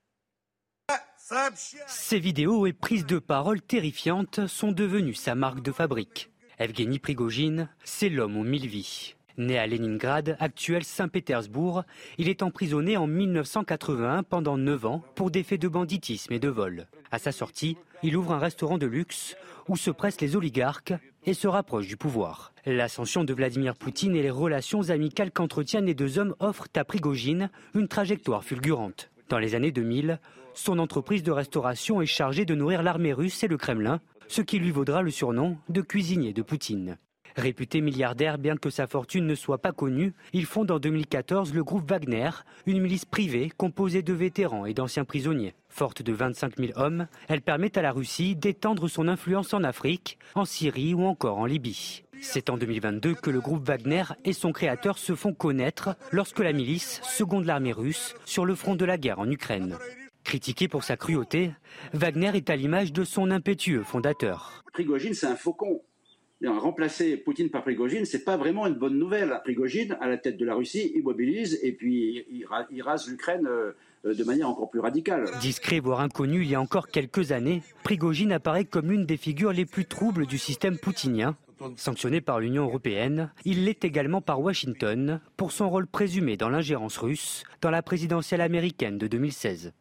Ces 1.86 2.18
vidéos 2.18 2.66
et 2.66 2.72
prises 2.72 3.06
de 3.06 3.18
parole 3.18 3.60
terrifiantes 3.60 4.46
sont 4.46 4.72
devenues 4.72 5.14
sa 5.14 5.34
marque 5.34 5.62
de 5.62 5.70
fabrique. 5.70 6.30
Evgeny 6.58 6.98
Prigogine, 6.98 7.68
c'est 7.84 8.08
l'homme 8.08 8.36
aux 8.36 8.44
mille 8.44 8.66
vies. 8.66 9.14
Né 9.38 9.58
à 9.58 9.66
Leningrad, 9.66 10.36
actuel 10.40 10.84
Saint-Pétersbourg, 10.84 11.84
il 12.18 12.28
est 12.28 12.42
emprisonné 12.42 12.96
en 12.96 13.06
1981 13.06 14.22
pendant 14.24 14.58
9 14.58 14.86
ans 14.86 15.04
pour 15.14 15.30
des 15.30 15.42
faits 15.42 15.60
de 15.60 15.68
banditisme 15.68 16.32
et 16.32 16.40
de 16.40 16.48
vol. 16.48 16.86
À 17.10 17.18
sa 17.18 17.32
sortie, 17.32 17.76
il 18.02 18.16
ouvre 18.16 18.32
un 18.32 18.38
restaurant 18.38 18.76
de 18.76 18.86
luxe 18.86 19.36
où 19.68 19.76
se 19.76 19.90
pressent 19.90 20.20
les 20.20 20.36
oligarques 20.36 20.94
et 21.24 21.34
se 21.34 21.48
rapproche 21.48 21.86
du 21.86 21.96
pouvoir. 21.96 22.52
L'ascension 22.66 23.24
de 23.24 23.32
Vladimir 23.32 23.76
Poutine 23.76 24.16
et 24.16 24.22
les 24.22 24.30
relations 24.30 24.90
amicales 24.90 25.30
qu'entretiennent 25.30 25.86
les 25.86 25.94
deux 25.94 26.18
hommes 26.18 26.34
offrent 26.40 26.68
à 26.76 26.84
Prigogine 26.84 27.50
une 27.74 27.88
trajectoire 27.88 28.44
fulgurante. 28.44 29.10
Dans 29.28 29.38
les 29.38 29.54
années 29.54 29.70
2000, 29.70 30.18
son 30.54 30.78
entreprise 30.78 31.22
de 31.22 31.30
restauration 31.30 32.00
est 32.00 32.06
chargée 32.06 32.44
de 32.44 32.54
nourrir 32.54 32.82
l'armée 32.82 33.12
russe 33.12 33.42
et 33.42 33.48
le 33.48 33.56
Kremlin, 33.56 34.00
ce 34.28 34.42
qui 34.42 34.58
lui 34.58 34.70
vaudra 34.70 35.02
le 35.02 35.10
surnom 35.10 35.56
de 35.68 35.80
cuisinier 35.80 36.32
de 36.32 36.42
Poutine. 36.42 36.98
Réputé 37.36 37.80
milliardaire, 37.80 38.38
bien 38.38 38.56
que 38.56 38.70
sa 38.70 38.86
fortune 38.86 39.26
ne 39.26 39.34
soit 39.34 39.58
pas 39.58 39.72
connue, 39.72 40.12
il 40.32 40.46
fonde 40.46 40.70
en 40.70 40.78
2014 40.78 41.54
le 41.54 41.62
groupe 41.62 41.88
Wagner, 41.88 42.30
une 42.66 42.80
milice 42.80 43.04
privée 43.04 43.50
composée 43.56 44.02
de 44.02 44.12
vétérans 44.12 44.66
et 44.66 44.74
d'anciens 44.74 45.04
prisonniers. 45.04 45.54
Forte 45.68 46.02
de 46.02 46.12
25 46.12 46.56
000 46.58 46.72
hommes, 46.76 47.06
elle 47.28 47.40
permet 47.40 47.76
à 47.78 47.82
la 47.82 47.92
Russie 47.92 48.34
d'étendre 48.34 48.88
son 48.88 49.06
influence 49.06 49.54
en 49.54 49.62
Afrique, 49.62 50.18
en 50.34 50.44
Syrie 50.44 50.94
ou 50.94 51.04
encore 51.04 51.38
en 51.38 51.46
Libye. 51.46 52.02
C'est 52.20 52.50
en 52.50 52.58
2022 52.58 53.14
que 53.14 53.30
le 53.30 53.40
groupe 53.40 53.66
Wagner 53.66 54.04
et 54.24 54.32
son 54.32 54.52
créateur 54.52 54.98
se 54.98 55.14
font 55.14 55.32
connaître 55.32 55.96
lorsque 56.10 56.40
la 56.40 56.52
milice 56.52 57.00
seconde 57.02 57.46
l'armée 57.46 57.72
russe 57.72 58.14
sur 58.26 58.44
le 58.44 58.54
front 58.54 58.74
de 58.74 58.84
la 58.84 58.98
guerre 58.98 59.20
en 59.20 59.30
Ukraine. 59.30 59.78
Critiqué 60.24 60.68
pour 60.68 60.84
sa 60.84 60.96
cruauté, 60.96 61.52
Wagner 61.92 62.32
est 62.34 62.50
à 62.50 62.56
l'image 62.56 62.92
de 62.92 63.04
son 63.04 63.30
impétueux 63.30 63.82
fondateur. 63.82 64.62
Prigogine, 64.72 65.14
c'est 65.14 65.26
un 65.26 65.36
faucon. 65.36 65.82
Remplacer 66.42 67.18
Poutine 67.18 67.50
par 67.50 67.62
Prigogine, 67.62 68.06
c'est 68.06 68.24
pas 68.24 68.38
vraiment 68.38 68.66
une 68.66 68.74
bonne 68.74 68.98
nouvelle. 68.98 69.40
Prigogine, 69.44 69.98
à 70.00 70.08
la 70.08 70.16
tête 70.16 70.38
de 70.38 70.46
la 70.46 70.54
Russie, 70.54 70.92
immobilise 70.94 71.58
et 71.62 71.72
puis 71.72 72.24
il 72.70 72.82
rase 72.82 73.08
l'Ukraine 73.08 73.46
euh, 73.46 73.74
de 74.04 74.24
manière 74.24 74.48
encore 74.48 74.70
plus 74.70 74.80
radicale. 74.80 75.26
Discret 75.40 75.80
voire 75.80 76.00
inconnu 76.00 76.42
il 76.42 76.48
y 76.48 76.54
a 76.54 76.60
encore 76.60 76.88
quelques 76.88 77.32
années, 77.32 77.62
Prigogine 77.82 78.32
apparaît 78.32 78.64
comme 78.64 78.90
une 78.90 79.04
des 79.04 79.18
figures 79.18 79.52
les 79.52 79.66
plus 79.66 79.84
troubles 79.84 80.26
du 80.26 80.38
système 80.38 80.78
poutinien. 80.78 81.36
Sanctionné 81.76 82.22
par 82.22 82.40
l'Union 82.40 82.64
européenne, 82.64 83.30
il 83.44 83.66
l'est 83.66 83.84
également 83.84 84.22
par 84.22 84.40
Washington 84.40 85.20
pour 85.36 85.52
son 85.52 85.68
rôle 85.68 85.86
présumé 85.86 86.38
dans 86.38 86.48
l'ingérence 86.48 86.96
russe 86.96 87.44
dans 87.60 87.70
la 87.70 87.82
présidentielle 87.82 88.40
américaine 88.40 88.96
de 88.96 89.06
2016. 89.06 89.74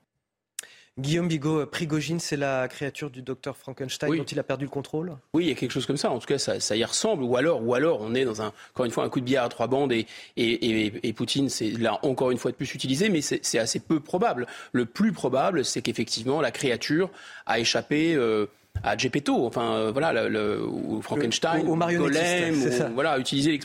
Guillaume 1.00 1.28
Bigot, 1.28 1.66
Prigogine, 1.66 2.20
c'est 2.20 2.38
la 2.38 2.68
créature 2.68 3.10
du 3.10 3.22
docteur 3.22 3.58
Frankenstein 3.58 4.16
dont 4.16 4.24
il 4.24 4.40
a 4.40 4.44
perdu 4.44 4.66
le 4.66 4.70
contrôle 4.70 5.16
Oui, 5.34 5.46
il 5.46 5.50
y 5.50 5.52
a 5.52 5.56
quelque 5.56 5.72
chose 5.72 5.86
comme 5.86 5.98
ça. 5.98 6.12
En 6.12 6.20
tout 6.20 6.28
cas, 6.28 6.38
ça, 6.38 6.76
y 6.76 6.84
ressemble. 6.84 7.24
Ou 7.24 7.38
alors, 7.38 7.66
ou 7.66 7.74
alors, 7.74 8.02
on 8.02 8.14
est 8.14 8.26
dans 8.26 8.42
un, 8.42 8.54
encore 8.74 8.86
une 8.86 8.92
fois, 8.92 9.04
un 9.04 9.10
coup 9.10 9.20
de 9.20 9.26
bière 9.26 9.44
à 9.44 9.50
trois 9.50 9.68
bandes 9.68 9.92
et, 9.92 10.06
et, 10.38 11.14
Poutine, 11.14 11.50
c'est 11.50 11.72
là 11.72 12.00
encore 12.04 12.32
une 12.32 12.38
fois 12.38 12.52
de 12.52 12.56
plus 12.56 12.74
utilisé, 12.74 13.10
mais 13.10 13.22
c'est 13.22 13.60
assez 13.60 13.80
peu 13.80 14.00
probable. 14.00 14.48
Le 14.72 14.86
plus 14.86 15.12
probable, 15.12 15.66
c'est 15.66 15.82
qu'effectivement, 15.82 16.42
la 16.42 16.52
créature 16.52 17.10
a 17.46 17.60
échappé. 17.60 18.16
Euh, 18.16 18.48
à 18.84 18.98
Gepetto, 18.98 19.46
enfin 19.46 19.76
euh, 19.76 19.92
voilà, 19.92 20.28
le, 20.28 20.64
ou 20.66 21.02
Frankenstein, 21.02 21.68
au, 21.68 21.74
au 21.74 21.78
Golem, 21.78 22.56
voilà, 22.94 23.20
utilisez 23.20 23.60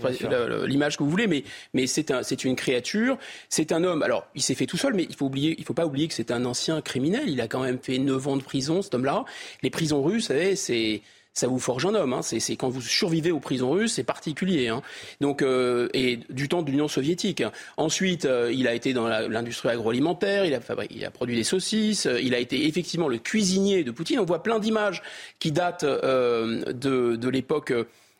l'image 0.66 0.96
que 0.96 1.02
vous 1.02 1.10
voulez, 1.10 1.26
mais 1.26 1.44
mais 1.72 1.86
c'est 1.86 2.10
un, 2.10 2.22
une 2.22 2.56
créature, 2.56 3.18
c'est 3.48 3.72
un 3.72 3.84
homme. 3.84 4.02
Alors, 4.02 4.26
il 4.34 4.42
s'est 4.42 4.54
fait 4.54 4.66
tout 4.66 4.76
seul, 4.76 4.94
mais 4.94 5.06
il 5.08 5.14
faut 5.14 5.26
oublier, 5.26 5.54
il 5.58 5.64
faut 5.64 5.74
pas 5.74 5.86
oublier 5.86 6.08
que 6.08 6.14
c'est 6.14 6.30
un 6.30 6.44
ancien 6.44 6.80
criminel. 6.80 7.28
Il 7.28 7.40
a 7.40 7.48
quand 7.48 7.62
même 7.62 7.78
fait 7.80 7.98
9 7.98 8.28
ans 8.28 8.36
de 8.36 8.42
prison, 8.42 8.82
cet 8.82 8.94
homme-là. 8.94 9.24
Les 9.62 9.70
prisons 9.70 10.02
russes, 10.02 10.24
vous 10.24 10.28
savez, 10.28 10.56
c'est 10.56 11.02
ça 11.34 11.48
vous 11.48 11.58
forge 11.58 11.84
un 11.84 11.94
homme. 11.94 12.12
Hein. 12.12 12.22
C'est 12.22 12.56
quand 12.56 12.68
vous 12.68 12.80
survivez 12.80 13.32
aux 13.32 13.40
prisons 13.40 13.72
russes, 13.72 13.94
c'est 13.94 14.04
particulier. 14.04 14.68
Hein. 14.68 14.82
Donc, 15.20 15.42
euh, 15.42 15.88
et 15.92 16.20
du 16.30 16.48
temps 16.48 16.62
de 16.62 16.70
l'Union 16.70 16.88
soviétique. 16.88 17.42
Ensuite, 17.76 18.24
euh, 18.24 18.52
il 18.52 18.68
a 18.68 18.74
été 18.74 18.92
dans 18.92 19.08
l'industrie 19.08 19.68
agroalimentaire, 19.68 20.44
il 20.44 20.54
a, 20.54 20.60
il 20.90 21.10
produit 21.10 21.36
des 21.36 21.44
saucisses, 21.44 22.08
il 22.22 22.34
a 22.34 22.38
été 22.38 22.66
effectivement 22.66 23.08
le 23.08 23.18
cuisinier 23.18 23.84
de 23.84 23.90
Poutine. 23.90 24.20
On 24.20 24.24
voit 24.24 24.42
plein 24.42 24.60
d'images 24.60 25.02
qui 25.40 25.52
datent 25.52 25.84
euh, 25.84 26.72
de 26.72 27.28
l'époque 27.28 27.72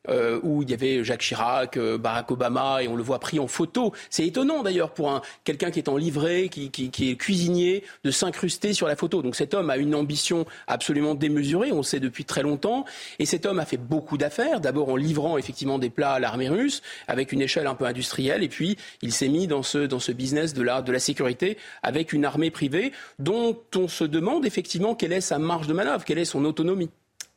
euh, 0.09 0.41
où 0.43 0.63
il 0.63 0.71
y 0.71 0.75
avait 0.75 1.05
Jacques 1.05 1.23
Chirac, 1.23 1.77
euh, 1.77 1.99
Barack 1.99 2.31
Obama, 2.31 2.83
et 2.83 2.89
on 2.89 2.97
le 2.97 3.03
voit 3.03 3.19
pris 3.19 3.39
en 3.39 3.47
photo. 3.47 3.93
C'est 4.11 4.27
étonnant 4.27 4.63
d'ailleurs 4.63 4.93
pour 4.93 5.11
un, 5.11 5.23
quelqu'un 5.45 5.71
qui 5.71 5.79
est 5.79 5.89
en 5.89 5.97
livrée, 5.97 6.49
qui, 6.49 6.71
qui, 6.71 7.11
est 7.11 7.17
cuisinier, 7.17 7.85
de 8.05 8.11
s'incruster 8.11 8.73
sur 8.73 8.87
la 8.87 8.97
photo. 8.97 9.23
Donc 9.23 9.37
cet 9.37 9.55
homme 9.55 9.71
a 9.71 9.77
une 9.77 9.95
ambition 9.95 10.47
absolument 10.67 11.15
démesurée, 11.15 11.73
on 11.73 11.79
le 11.79 11.83
sait 11.83 12.01
depuis 12.01 12.25
très 12.25 12.43
longtemps, 12.43 12.85
et 13.19 13.27
cet 13.27 13.47
homme 13.47 13.59
a 13.59 13.65
fait 13.65 13.77
beaucoup 13.77 14.19
d'affaires, 14.19 14.61
d'abord 14.61 14.91
en 14.91 14.97
livrant 14.97 15.39
effectivement 15.39 15.79
des 15.79 15.91
plats 15.91 16.13
à 16.13 16.21
l'armée 16.21 16.49
russe, 16.49 16.83
avec 17.09 17.33
une 17.33 17.41
échelle 17.41 17.67
un 17.67 17.75
peu 17.75 17.85
industrielle, 17.85 18.43
et 18.43 18.49
puis 18.49 18.77
il 19.03 19.13
s'est 19.13 19.29
mis 19.29 19.47
dans 19.47 19.63
ce, 19.63 19.79
dans 19.79 20.01
ce 20.01 20.13
business 20.13 20.55
de 20.55 20.63
la, 20.63 20.83
de 20.83 20.93
la 20.93 20.99
sécurité 20.99 21.57
avec 21.83 22.13
une 22.13 22.25
armée 22.25 22.51
privée 22.51 22.93
dont 23.19 23.59
on 23.75 23.89
se 23.89 24.05
demande 24.05 24.47
effectivement 24.47 24.95
quelle 24.95 25.13
est 25.13 25.21
sa 25.21 25.39
marge 25.39 25.67
de 25.67 25.73
manœuvre, 25.73 26.05
quelle 26.05 26.19
est 26.19 26.25
son 26.25 26.45
autonomie. 26.45 26.91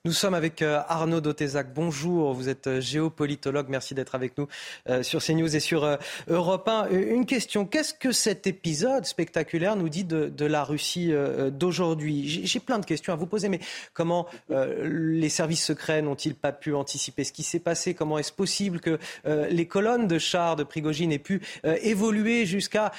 Nous 0.06 0.14
sommes 0.14 0.36
avec 0.36 0.62
euh, 0.62 0.80
Arnaud 0.88 1.22
Dotézac. 1.22 1.74
Bonjour, 1.74 2.34
vous 2.34 2.50
êtes 2.50 2.68
euh, 2.68 2.80
géopolitologue. 2.80 3.68
Merci 3.68 3.96
d'être 3.96 4.16
avec 4.16 4.38
nous 4.38 4.48
euh, 4.88 5.04
sur 5.04 5.22
CNews 5.22 5.54
et 5.54 5.60
sur 5.60 5.98
Europe 6.30 6.68
1. 6.68 6.90
Une 6.92 7.26
question, 7.26 7.66
qu'est-ce 7.66 7.94
que 7.94 8.12
cet 8.12 8.48
épisode 8.48 9.06
spectaculaire 9.06 9.76
nous 9.76 9.90
dit 9.90 10.06
de, 10.06 10.46
la 10.46 10.64
Russie 10.64 11.12
d'aujourd'hui? 11.52 12.46
J'ai 12.46 12.60
plein 12.60 12.80
de 12.80 12.86
questions 12.86 13.12
à 13.12 13.16
vous 13.16 13.26
poser, 13.26 13.50
mais 13.50 13.60
comment 13.94 14.28
les 14.50 15.30
services 15.30 15.66
secrets 15.66 16.02
n'ont-ils 16.02 16.36
pas 16.36 16.52
pu 16.52 16.74
anticiper 16.74 17.24
ce 17.24 17.34
qui 17.34 17.44
s'est 17.44 17.60
passé? 17.60 17.94
Comment 17.94 18.18
est-ce 18.18 18.32
possible 18.32 18.80
que 18.80 19.00
les 19.26 19.68
colonnes 19.68 20.08
de 20.08 20.20
chars 20.20 20.56
de 20.56 20.64
Prigogine 20.64 21.12
aient 21.12 21.20
pu 21.20 21.42
évoluer 21.82 22.46
jusqu'à 22.46 22.92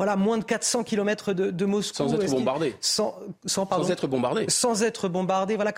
voilà, 0.00 0.16
moins 0.16 0.38
de 0.38 0.44
400 0.44 0.82
km 0.84 1.34
de, 1.34 1.64
Moscou. 1.66 1.94
Sans 1.94 2.14
être 2.14 2.30
bombardé. 2.30 2.74
Sans, 2.80 3.18
sans, 3.44 3.68
sans, 3.68 3.90
être 3.90 4.06
bombardé. 4.06 4.46
Sans 4.48 4.82
être 4.82 5.10
bombardé. 5.10 5.56
Voilà. 5.56 5.74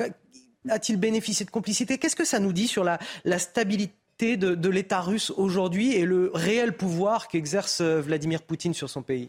A-t-il 0.69 0.97
bénéficié 0.97 1.45
de 1.45 1.51
complicité? 1.51 1.99
Qu'est-ce 1.99 2.15
que 2.15 2.25
ça 2.25 2.39
nous 2.39 2.53
dit 2.53 2.69
sur 2.69 2.85
la, 2.85 3.01
la 3.25 3.41
stabilité 3.41 4.37
de, 4.37 4.55
de 4.55 4.69
l'État 4.69 5.01
russe 5.01 5.33
aujourd'hui 5.37 5.97
et 5.97 6.05
le 6.05 6.31
réel 6.35 6.77
pouvoir 6.77 7.27
qu'exerce 7.27 7.81
euh, 7.81 8.01
Vladimir 8.01 8.43
Poutine 8.43 8.75
sur 8.75 8.89
son 8.89 9.03
pays? 9.03 9.29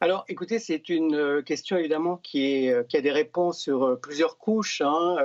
Alors, 0.00 0.24
écoutez, 0.28 0.60
c'est 0.60 0.88
une 0.88 1.16
euh, 1.16 1.42
question 1.42 1.76
évidemment 1.76 2.20
qui, 2.22 2.44
est, 2.44 2.70
euh, 2.70 2.84
qui, 2.84 2.96
a 2.96 3.00
des 3.00 3.10
réponses 3.10 3.58
sur 3.58 3.98
plusieurs 4.00 4.38
couches. 4.38 4.80
Hein. 4.80 5.16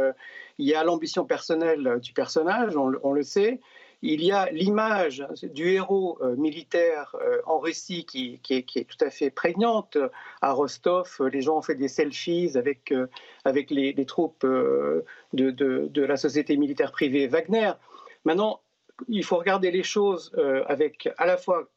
Il 0.58 0.66
y 0.66 0.74
a 0.74 0.84
l'ambition 0.84 1.26
personnelle 1.26 2.00
du 2.02 2.12
personnage, 2.12 2.76
on, 2.76 2.92
on 3.04 3.14
le 3.14 3.22
sait 3.22 3.60
il 4.02 4.24
y 4.24 4.32
a 4.32 4.50
l'image 4.52 5.26
du 5.42 5.70
héros 5.70 6.20
euh, 6.22 6.36
militaire 6.36 7.16
euh, 7.22 7.42
en 7.46 7.60
Russie 7.60 8.06
qui, 8.06 8.40
est, 8.50 8.88
tout 8.88 9.06
à 9.06 9.10
fait 9.10 9.32
prégnante. 9.32 9.98
À 10.42 10.52
Rostov, 10.52 11.18
les 11.32 11.42
gens 11.42 11.58
ont 11.58 11.62
fait 11.62 11.76
des 11.76 11.88
selfies 11.88 12.52
avec, 12.56 12.92
euh, 12.92 13.08
avec 13.44 13.72
les, 13.72 14.06
troupes 14.06 14.46
de, 14.46 15.04
de, 15.34 16.02
la 16.02 16.18
société 16.18 16.58
militaire 16.58 16.92
privée 16.92 17.28
Wagner. 17.28 17.72
Maintenant, 18.24 18.62
il 19.08 19.24
faut 19.24 19.38
regarder 19.38 19.72
les 19.72 19.84
choses 19.84 20.32
avec 20.68 21.10
à 21.18 21.26
la 21.26 21.38
fois 21.38 21.68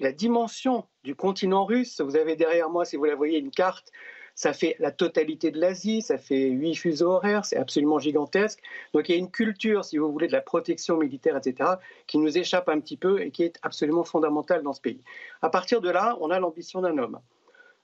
la 0.00 0.12
dimension 0.12 0.86
du 1.04 1.14
continent 1.14 1.64
russe. 1.64 2.00
Vous 2.00 2.16
avez 2.16 2.36
derrière 2.36 2.68
moi, 2.68 2.84
si 2.84 2.96
vous 2.96 3.04
la 3.04 3.14
voyez, 3.14 3.38
une 3.38 3.50
carte 3.50 3.92
ça 4.34 4.52
fait 4.52 4.76
la 4.80 4.90
totalité 4.90 5.50
de 5.50 5.60
l'Asie, 5.60 6.02
ça 6.02 6.18
fait 6.18 6.48
huit 6.48 6.74
fuseaux 6.74 7.12
horaires, 7.12 7.44
c'est 7.44 7.56
absolument 7.56 7.98
gigantesque. 7.98 8.60
Donc 8.92 9.08
il 9.08 9.12
y 9.12 9.14
a 9.14 9.18
une 9.18 9.30
culture, 9.30 9.84
si 9.84 9.96
vous 9.96 10.10
voulez, 10.10 10.26
de 10.26 10.32
la 10.32 10.40
protection 10.40 10.96
militaire, 10.96 11.36
etc., 11.36 11.74
qui 12.06 12.18
nous 12.18 12.36
échappe 12.36 12.68
un 12.68 12.80
petit 12.80 12.96
peu 12.96 13.20
et 13.20 13.30
qui 13.30 13.44
est 13.44 13.58
absolument 13.62 14.04
fondamentale 14.04 14.62
dans 14.62 14.72
ce 14.72 14.80
pays. 14.80 15.02
À 15.40 15.50
partir 15.50 15.80
de 15.80 15.90
là, 15.90 16.16
on 16.20 16.30
a 16.30 16.40
l'ambition 16.40 16.80
d'un 16.80 16.98
homme. 16.98 17.20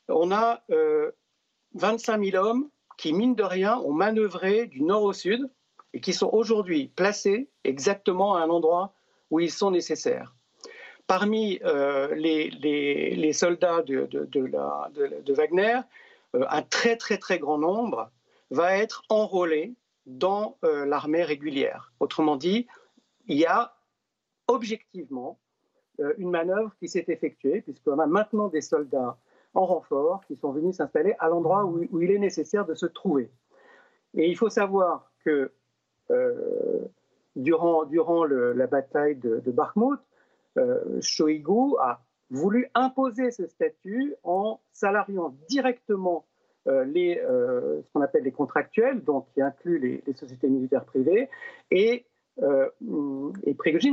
On 0.09 0.33
a 0.33 0.63
25 1.75 2.19
euh, 2.19 2.31
000 2.31 2.45
hommes 2.45 2.69
qui, 2.97 3.13
mine 3.13 3.35
de 3.35 3.45
rien, 3.45 3.79
ont 3.79 3.93
manœuvré 3.93 4.67
du 4.67 4.83
nord 4.83 5.05
au 5.05 5.13
sud 5.13 5.49
et 5.93 6.01
qui 6.01 6.13
sont 6.13 6.31
aujourd'hui 6.33 6.89
placés 6.89 7.49
exactement 7.65 8.35
à 8.35 8.41
un 8.43 8.51
endroit 8.51 8.93
où 9.31 9.41
ils 9.41 9.51
sont 9.51 9.71
nécessaires. 9.71 10.35
Parmi 11.07 11.59
euh, 11.65 12.15
les, 12.15 13.33
soldats 13.33 13.83
de, 13.83 15.33
Wagner, 15.33 15.81
un 16.35 16.63
très 16.63 16.97
très 16.97 17.19
très 17.19 17.39
grand 17.39 17.59
nombre 17.59 18.11
va 18.51 18.77
être 18.77 19.03
enrôlé 19.09 19.75
dans 20.07 20.59
euh, 20.65 20.87
l'armée 20.87 21.23
régulière. 21.23 21.93
Autrement 22.01 22.37
dit, 22.37 22.67
il 23.27 23.39
y 23.39 23.47
a 23.47 23.75
objectivement 24.49 25.39
euh, 26.01 26.15
une 26.19 26.31
manœuvre 26.31 26.75
qui 26.79 26.89
s'est 26.89 27.05
effectuée, 27.09 27.61
puisqu'on 27.61 27.99
a 27.99 28.07
maintenant 28.07 28.49
des 28.49 28.61
soldats 28.61 29.19
en 29.55 29.67
renfort 29.67 30.25
qui 30.27 30.37
sont 30.37 30.53
venus 30.53 30.77
s'installer 30.77 31.15
à 31.19 31.29
l'endroit 31.29 31.65
où, 31.65 32.01
il 32.01 32.11
est 32.11 32.19
nécessaire 32.19 32.67
de 32.67 32.75
se 32.75 32.87
trouver. 32.87 33.31
Et 34.15 34.29
il 34.29 34.37
faut 34.37 34.51
savoir 34.51 35.13
que 35.25 35.53
durant, 37.37 37.85
durant 37.85 38.25
la 38.25 38.67
bataille 38.67 39.17
de, 39.17 39.39
de 39.39 39.51
Bakhmut, 39.53 40.01
Shoigu 41.01 41.77
a 41.81 42.01
voulu 42.31 42.69
imposer 42.75 43.31
ce 43.31 43.47
statut 43.47 44.15
en 44.23 44.61
salariant 44.73 45.35
directement 45.49 46.25
euh, 46.69 46.85
les, 46.85 47.19
euh, 47.19 47.83
ce 47.83 47.93
qu'on 47.93 48.03
appelle 48.03 48.23
les 48.23 48.33
contractuels, 48.33 49.03
donc 49.03 49.27
qui 49.33 49.41
inclut 49.41 49.79
les, 49.79 50.13
sociétés 50.15 50.49
militaires 50.49 50.85
privées, 50.85 51.29
et, 51.71 52.05
euh, 52.43 52.69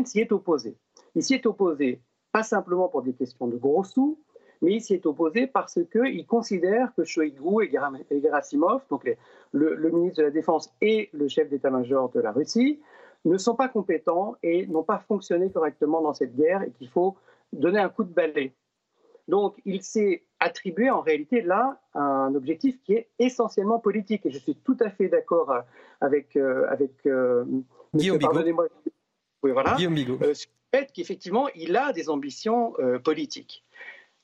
s'y 0.05 0.19
est 0.19 0.31
opposé. 0.31 0.75
Il 1.15 1.23
s'y 1.23 1.33
est 1.33 1.45
opposé 1.45 2.01
pas 2.31 2.43
simplement 2.43 2.89
pour 2.89 3.03
des 3.03 3.13
questions 3.13 3.47
de 3.47 3.55
gros 3.55 3.83
sous, 3.83 4.19
mais 4.61 4.73
il 4.73 4.81
s'y 4.81 4.93
est 4.93 5.05
opposé 5.05 5.47
parce 5.47 5.79
qu'il 5.91 6.25
considère 6.25 6.93
que 6.95 7.03
Shoigu 7.03 7.63
et 7.63 8.19
Gerasimov, 8.21 8.81
donc 8.89 9.09
le, 9.51 9.89
ministre 9.91 10.19
de 10.19 10.23
la 10.23 10.31
Défense 10.31 10.73
et 10.81 11.09
le 11.13 11.27
chef 11.27 11.49
d'état-major 11.49 12.09
de 12.09 12.19
la 12.19 12.31
Russie, 12.31 12.79
ne 13.25 13.37
sont 13.37 13.55
pas 13.55 13.69
compétents 13.69 14.35
et 14.43 14.67
n'ont 14.67 14.83
pas 14.83 14.99
fonctionné 14.99 15.49
correctement 15.51 16.01
dans 16.01 16.13
cette 16.13 16.35
guerre 16.35 16.63
et 16.63 16.71
qu'il 16.71 16.89
faut 16.89 17.15
donner 17.53 17.79
un 17.79 17.89
coup 17.89 18.03
de 18.03 18.13
balai. 18.13 18.53
Donc 19.27 19.59
il 19.65 19.83
s'est 19.83 20.23
attribué 20.39 20.89
en 20.89 21.01
réalité 21.01 21.41
là 21.41 21.81
un 21.93 22.33
objectif 22.35 22.81
qui 22.83 22.93
est 22.93 23.09
essentiellement 23.19 23.79
politique. 23.79 24.25
Et 24.25 24.31
je 24.31 24.37
suis 24.37 24.55
tout 24.55 24.77
à 24.79 24.89
fait 24.89 25.09
d'accord 25.09 25.51
euh, 25.51 25.61
avec, 25.99 26.35
euh, 26.35 26.65
avec 26.69 27.05
euh, 27.05 27.43
Guillaume 27.93 28.17
Bigot. 28.17 28.67
Oui, 29.43 29.51
voilà, 29.51 29.77
sur 29.77 29.91
le 29.91 30.33
fait 30.73 30.91
qu'effectivement 30.91 31.47
il 31.55 31.75
a 31.77 31.93
des 31.93 32.09
ambitions 32.09 32.73
politiques. 33.03 33.63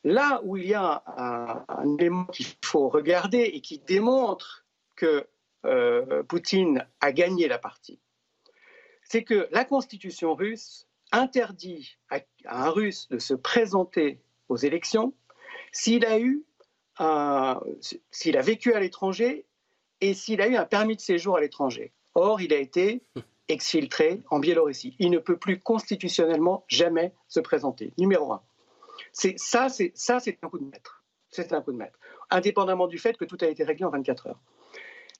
Là 0.04 0.42
où 0.44 0.58
il 0.58 0.66
y 0.66 0.74
a 0.74 1.04
un, 1.16 1.64
un 1.68 1.98
élément 1.98 2.26
qu'il 2.26 2.48
faut 2.66 2.90
regarder 2.90 3.42
et 3.42 3.62
qui 3.62 3.78
démontre 3.78 4.66
que 4.96 5.28
Poutine 6.28 6.86
a 7.00 7.12
gagné 7.12 7.48
la 7.48 7.60
partie, 7.60 8.02
c'est 9.04 9.24
que 9.24 9.48
la 9.52 9.66
constitution 9.66 10.34
russe 10.34 10.88
interdit 11.14 11.98
à, 12.10 12.20
un 12.46 12.70
Russe 12.70 13.08
de 13.10 13.20
se 13.20 13.34
présenter 13.34 14.20
aux 14.50 14.58
élections 14.58 15.14
s'il 15.72 16.06
a 16.06 16.20
eu 16.20 16.44
s'il 18.12 18.38
a 18.38 18.42
vécu 18.42 18.74
à 18.74 18.80
l'étranger 18.80 19.46
et 20.02 20.14
s'il 20.14 20.42
a 20.42 20.48
eu 20.48 20.56
un 20.56 20.66
permis 20.66 20.96
de 20.96 21.02
séjour 21.02 21.38
à 21.38 21.42
l'étranger. 21.42 21.92
Or, 22.14 22.42
il 22.42 22.54
a 22.54 22.58
été 22.58 23.02
exfiltré 23.48 24.22
en 24.30 24.40
Biélorussie. 24.40 24.96
Il 25.00 25.10
ne 25.10 25.18
peut 25.18 25.38
plus 25.38 25.60
constitutionnellement 25.60 26.66
jamais 26.68 27.14
se 27.28 27.40
présenter. 27.40 27.94
Numéro 27.98 28.32
un. 28.32 28.44
C'est 29.12 29.40
ça, 29.40 29.70
c'est 29.70 29.92
ça, 29.96 30.20
c'est 30.20 30.38
un 30.44 30.50
coup 30.50 30.60
de 30.60 30.66
maître. 30.66 31.04
C'est 31.30 31.52
un 31.52 31.62
coup 31.62 31.72
de 31.72 31.78
maître, 31.78 31.98
indépendamment 32.30 32.86
du 32.86 33.00
fait 33.00 33.18
que 33.18 33.26
tout 33.26 33.38
a 33.42 33.48
été 33.48 33.64
réglé 33.64 33.86
en 33.86 33.90
24 33.90 34.28
heures. 34.28 34.40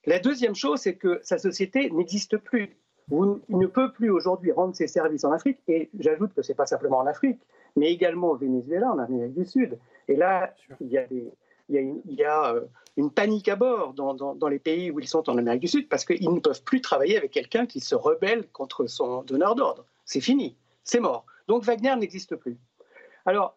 La 0.06 0.20
deuxième 0.20 0.54
chose, 0.54 0.80
c'est 0.80 0.96
que 0.96 1.18
sa 1.24 1.38
société 1.38 1.90
n'existe 1.90 2.36
plus 2.36 2.76
il 3.10 3.58
ne 3.58 3.66
peut 3.66 3.92
plus 3.92 4.10
aujourd'hui 4.10 4.52
rendre 4.52 4.74
ses 4.74 4.86
services 4.86 5.24
en 5.24 5.32
Afrique, 5.32 5.58
et 5.68 5.90
j'ajoute 5.98 6.32
que 6.34 6.42
ce 6.42 6.52
n'est 6.52 6.56
pas 6.56 6.66
simplement 6.66 6.98
en 6.98 7.06
Afrique, 7.06 7.40
mais 7.76 7.92
également 7.92 8.30
au 8.30 8.36
Venezuela, 8.36 8.90
en 8.90 8.98
Amérique 8.98 9.34
du 9.34 9.44
Sud. 9.44 9.78
Et 10.08 10.16
là, 10.16 10.54
il 10.80 10.88
y 10.88 10.98
a, 10.98 11.06
il 11.68 12.24
euh, 12.26 12.60
une, 12.96 13.10
panique 13.10 13.48
à 13.48 13.56
bord 13.56 13.94
dans, 13.94 14.48
les 14.48 14.58
pays 14.58 14.90
où 14.90 15.00
ils 15.00 15.08
sont 15.08 15.28
en 15.28 15.38
Amérique 15.38 15.62
du 15.62 15.68
Sud, 15.68 15.88
parce 15.88 16.04
qu'ils 16.04 16.32
ne 16.32 16.40
peuvent 16.40 16.62
plus 16.62 16.80
travailler 16.80 17.16
avec 17.16 17.30
quelqu'un 17.30 17.66
qui 17.66 17.80
se 17.80 17.94
rebelle 17.94 18.48
contre 18.50 18.86
son 18.86 19.22
donneur 19.22 19.54
d'ordre. 19.54 19.84
C'est 20.04 20.20
fini, 20.20 20.56
c'est 20.82 21.00
mort. 21.00 21.26
Donc 21.48 21.64
Wagner 21.64 21.94
n'existe 21.96 22.36
plus. 22.36 22.58
Alors, 23.26 23.56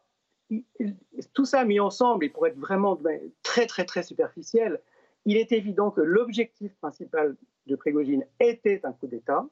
tout 1.33 1.45
ça 1.45 1.65
mis 1.65 1.79
ensemble, 1.79 2.25
et 2.25 2.29
pour 2.29 2.47
être 2.47 2.57
vraiment 2.57 2.97
très, 3.43 3.65
très, 3.65 3.85
très 3.85 4.03
superficiel, 4.03 4.81
il 5.25 5.35
est 5.35 5.51
évident 5.51 5.91
que 5.91 6.01
l'objectif 6.01 6.73
principal 6.75 7.35
de 7.67 7.75
Prégogine 7.75 8.25
était 8.39 8.81
un 8.83 8.93
coup 8.93 9.07
d'État. 9.07 9.45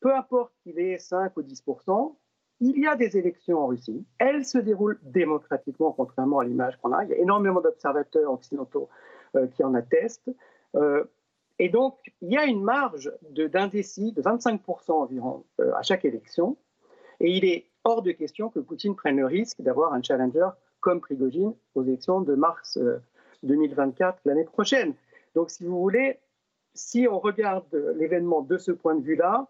Peu 0.00 0.14
importe 0.14 0.52
qu'il 0.62 0.78
ait 0.78 0.98
5 0.98 1.36
ou 1.36 1.42
10 1.42 1.62
il 2.64 2.78
y 2.78 2.86
a 2.86 2.94
des 2.94 3.16
élections 3.16 3.58
en 3.58 3.66
Russie. 3.66 4.06
Elles 4.18 4.44
se 4.44 4.58
déroulent 4.58 5.00
démocratiquement, 5.02 5.90
contrairement 5.90 6.38
à 6.38 6.44
l'image 6.44 6.76
qu'on 6.76 6.92
a. 6.92 7.02
Il 7.04 7.10
y 7.10 7.14
a 7.14 7.16
énormément 7.16 7.60
d'observateurs 7.60 8.32
occidentaux 8.32 8.88
euh, 9.34 9.48
qui 9.48 9.64
en 9.64 9.74
attestent. 9.74 10.30
Euh, 10.76 11.02
et 11.58 11.68
donc, 11.68 11.98
il 12.20 12.30
y 12.32 12.36
a 12.36 12.44
une 12.44 12.62
marge 12.62 13.12
d'indécis 13.30 14.12
de, 14.12 14.22
25% 14.22 14.92
environ 14.92 15.44
euh, 15.60 15.72
à 15.74 15.82
chaque 15.82 16.04
élection. 16.04 16.56
Et 17.18 17.32
il 17.32 17.44
est 17.44 17.66
hors 17.82 18.02
de 18.02 18.12
question 18.12 18.48
que 18.48 18.60
Poutine 18.60 18.94
prenne 18.94 19.16
le 19.16 19.26
risque 19.26 19.60
d'avoir 19.60 19.92
un 19.92 20.00
challenger 20.00 20.50
comme 20.78 21.00
Prigogine 21.00 21.54
aux 21.74 21.82
élections 21.82 22.20
de 22.20 22.36
mars 22.36 22.78
2024 23.42 24.20
l'année 24.24 24.44
prochaine. 24.44 24.94
Donc, 25.34 25.50
si 25.50 25.64
vous 25.64 25.80
voulez, 25.80 26.18
si 26.74 27.06
on 27.08 27.18
regarde 27.18 27.74
l'événement 27.96 28.42
de 28.42 28.58
ce 28.58 28.72
point 28.72 28.94
de 28.94 29.02
vue-là, 29.02 29.48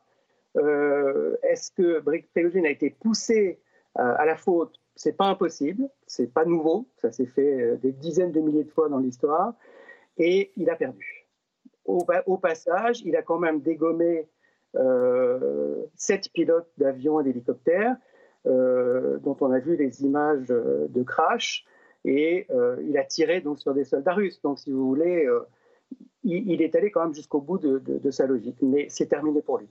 euh, 0.57 1.36
est-ce 1.43 1.70
que 1.70 2.01
Prigogine 2.35 2.66
a 2.66 2.70
été 2.70 2.90
poussé 2.90 3.61
euh, 3.99 4.15
à 4.19 4.27
la 4.27 4.36
faute? 4.36 4.78
C'est 4.94 5.16
pas 5.16 5.27
impossible, 5.27 5.89
c'est 6.07 6.32
pas 6.32 6.44
nouveau, 6.44 6.86
ça 6.97 7.11
s'est 7.11 7.27
fait 7.27 7.61
euh, 7.61 7.77
des 7.77 7.93
dizaines 7.93 8.32
de 8.32 8.40
milliers 8.40 8.65
de 8.65 8.70
fois 8.70 8.89
dans 8.89 8.99
l'histoire, 8.99 9.55
et 10.19 10.53
il 10.57 10.69
a 10.69 10.77
perdu. 10.77 11.27
Au, 11.85 12.36
passage, 12.36 13.03
il 13.05 13.16
a 13.16 13.23
quand 13.23 13.39
même 13.39 13.61
dégommé 13.61 14.28
sept 15.97 16.31
pilotes 16.32 16.70
d'avions 16.78 17.20
et 17.20 17.24
d'hélicoptères, 17.24 17.97
dont 18.44 19.36
on 19.40 19.51
a 19.51 19.59
vu 19.59 19.77
les 19.77 20.05
images 20.05 20.47
de 20.47 21.03
crash, 21.03 21.65
et 22.05 22.47
il 22.85 22.97
a 22.97 23.05
tiré 23.05 23.40
donc 23.40 23.59
sur 23.59 23.74
des 23.74 23.82
soldats 23.82 24.15
russes. 24.15 24.40
Donc, 24.43 24.61
si 24.61 24.70
vous 24.70 24.86
voulez, 24.86 25.28
il, 26.24 26.62
est 26.62 26.74
allé 26.74 26.90
quand 26.90 27.03
même 27.03 27.15
jusqu'au 27.15 27.40
bout 27.40 27.59
de, 27.59 28.11
sa 28.11 28.27
logique. 28.27 28.57
Mais 28.62 28.86
c'est 28.89 29.07
terminé 29.07 29.43
pour 29.43 29.59
lui. 29.59 29.66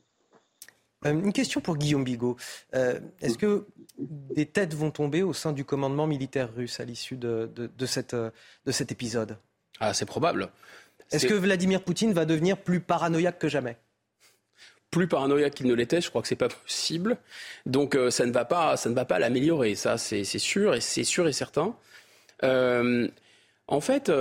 Euh, 1.05 1.11
une 1.11 1.33
question 1.33 1.61
pour 1.61 1.77
Guillaume 1.77 2.03
Bigot. 2.03 2.37
Euh, 2.75 2.99
est-ce 3.21 3.37
que 3.37 3.65
des 3.97 4.45
têtes 4.45 4.73
vont 4.73 4.91
tomber 4.91 5.23
au 5.23 5.33
sein 5.33 5.51
du 5.51 5.65
commandement 5.65 6.07
militaire 6.07 6.53
russe 6.53 6.79
à 6.79 6.85
l'issue 6.85 7.17
de, 7.17 7.49
cette, 7.85 8.15
de 8.15 8.71
cet 8.71 8.91
épisode? 8.91 9.37
Ah, 9.79 9.93
c'est 9.93 10.05
probable. 10.05 10.49
Est-ce 11.11 11.27
que 11.27 11.33
Vladimir 11.33 11.83
Poutine 11.83 12.13
va 12.13 12.25
devenir 12.25 12.57
plus 12.57 12.79
paranoïaque 12.79 13.39
que 13.39 13.49
jamais? 13.49 13.77
Plus 14.91 15.07
paranoïaque 15.07 15.53
qu'il 15.53 15.67
ne 15.67 15.73
l'était, 15.73 16.01
je 16.01 16.09
crois 16.09 16.21
que 16.21 16.27
c'est 16.27 16.35
pas 16.35 16.49
possible. 16.49 17.17
Donc 17.65 17.97
ça 18.09 18.25
ne 18.25 18.31
va 18.31 18.45
pas, 18.45 18.77
ça 18.77 18.89
ne 18.89 18.95
va 18.95 19.05
pas 19.05 19.19
l'améliorer, 19.19 19.75
ça 19.75 19.97
c'est 19.97 20.23
sûr 20.23 20.75
et 20.75 20.81
c'est 20.81 21.03
sûr 21.03 21.27
et 21.27 21.33
certain. 21.33 21.75
en 22.43 23.81
fait, 23.81 24.11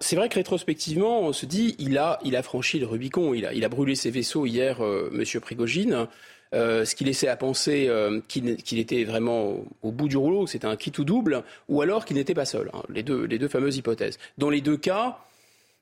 c'est 0.00 0.16
vrai 0.16 0.28
que 0.28 0.36
rétrospectivement, 0.36 1.20
on 1.20 1.32
se 1.32 1.46
dit, 1.46 1.74
il 1.78 1.98
a, 1.98 2.20
il 2.24 2.36
a 2.36 2.42
franchi 2.42 2.78
le 2.78 2.86
Rubicon, 2.86 3.34
il 3.34 3.44
a, 3.44 3.52
il 3.52 3.64
a 3.64 3.68
brûlé 3.68 3.96
ses 3.96 4.10
vaisseaux 4.10 4.46
hier, 4.46 4.84
euh, 4.84 5.10
Monsieur 5.12 5.40
Prigogine. 5.40 6.06
Euh, 6.52 6.84
ce 6.84 6.96
qui 6.96 7.04
laissait 7.04 7.28
à 7.28 7.36
penser 7.36 7.86
euh, 7.88 8.20
qu'il 8.26 8.78
était 8.78 9.04
vraiment 9.04 9.64
au, 9.82 9.92
bout 9.92 10.08
du 10.08 10.16
rouleau, 10.16 10.48
c'était 10.48 10.66
un 10.66 10.76
qui 10.76 10.90
tout 10.90 11.04
double, 11.04 11.44
ou 11.68 11.80
alors 11.80 12.04
qu'il 12.04 12.16
n'était 12.16 12.34
pas 12.34 12.44
seul. 12.44 12.70
Hein, 12.72 12.82
les, 12.88 13.04
deux, 13.04 13.24
les 13.24 13.38
deux 13.38 13.46
fameuses 13.46 13.76
hypothèses. 13.76 14.18
Dans 14.36 14.50
les 14.50 14.60
deux 14.60 14.76
cas, 14.76 15.18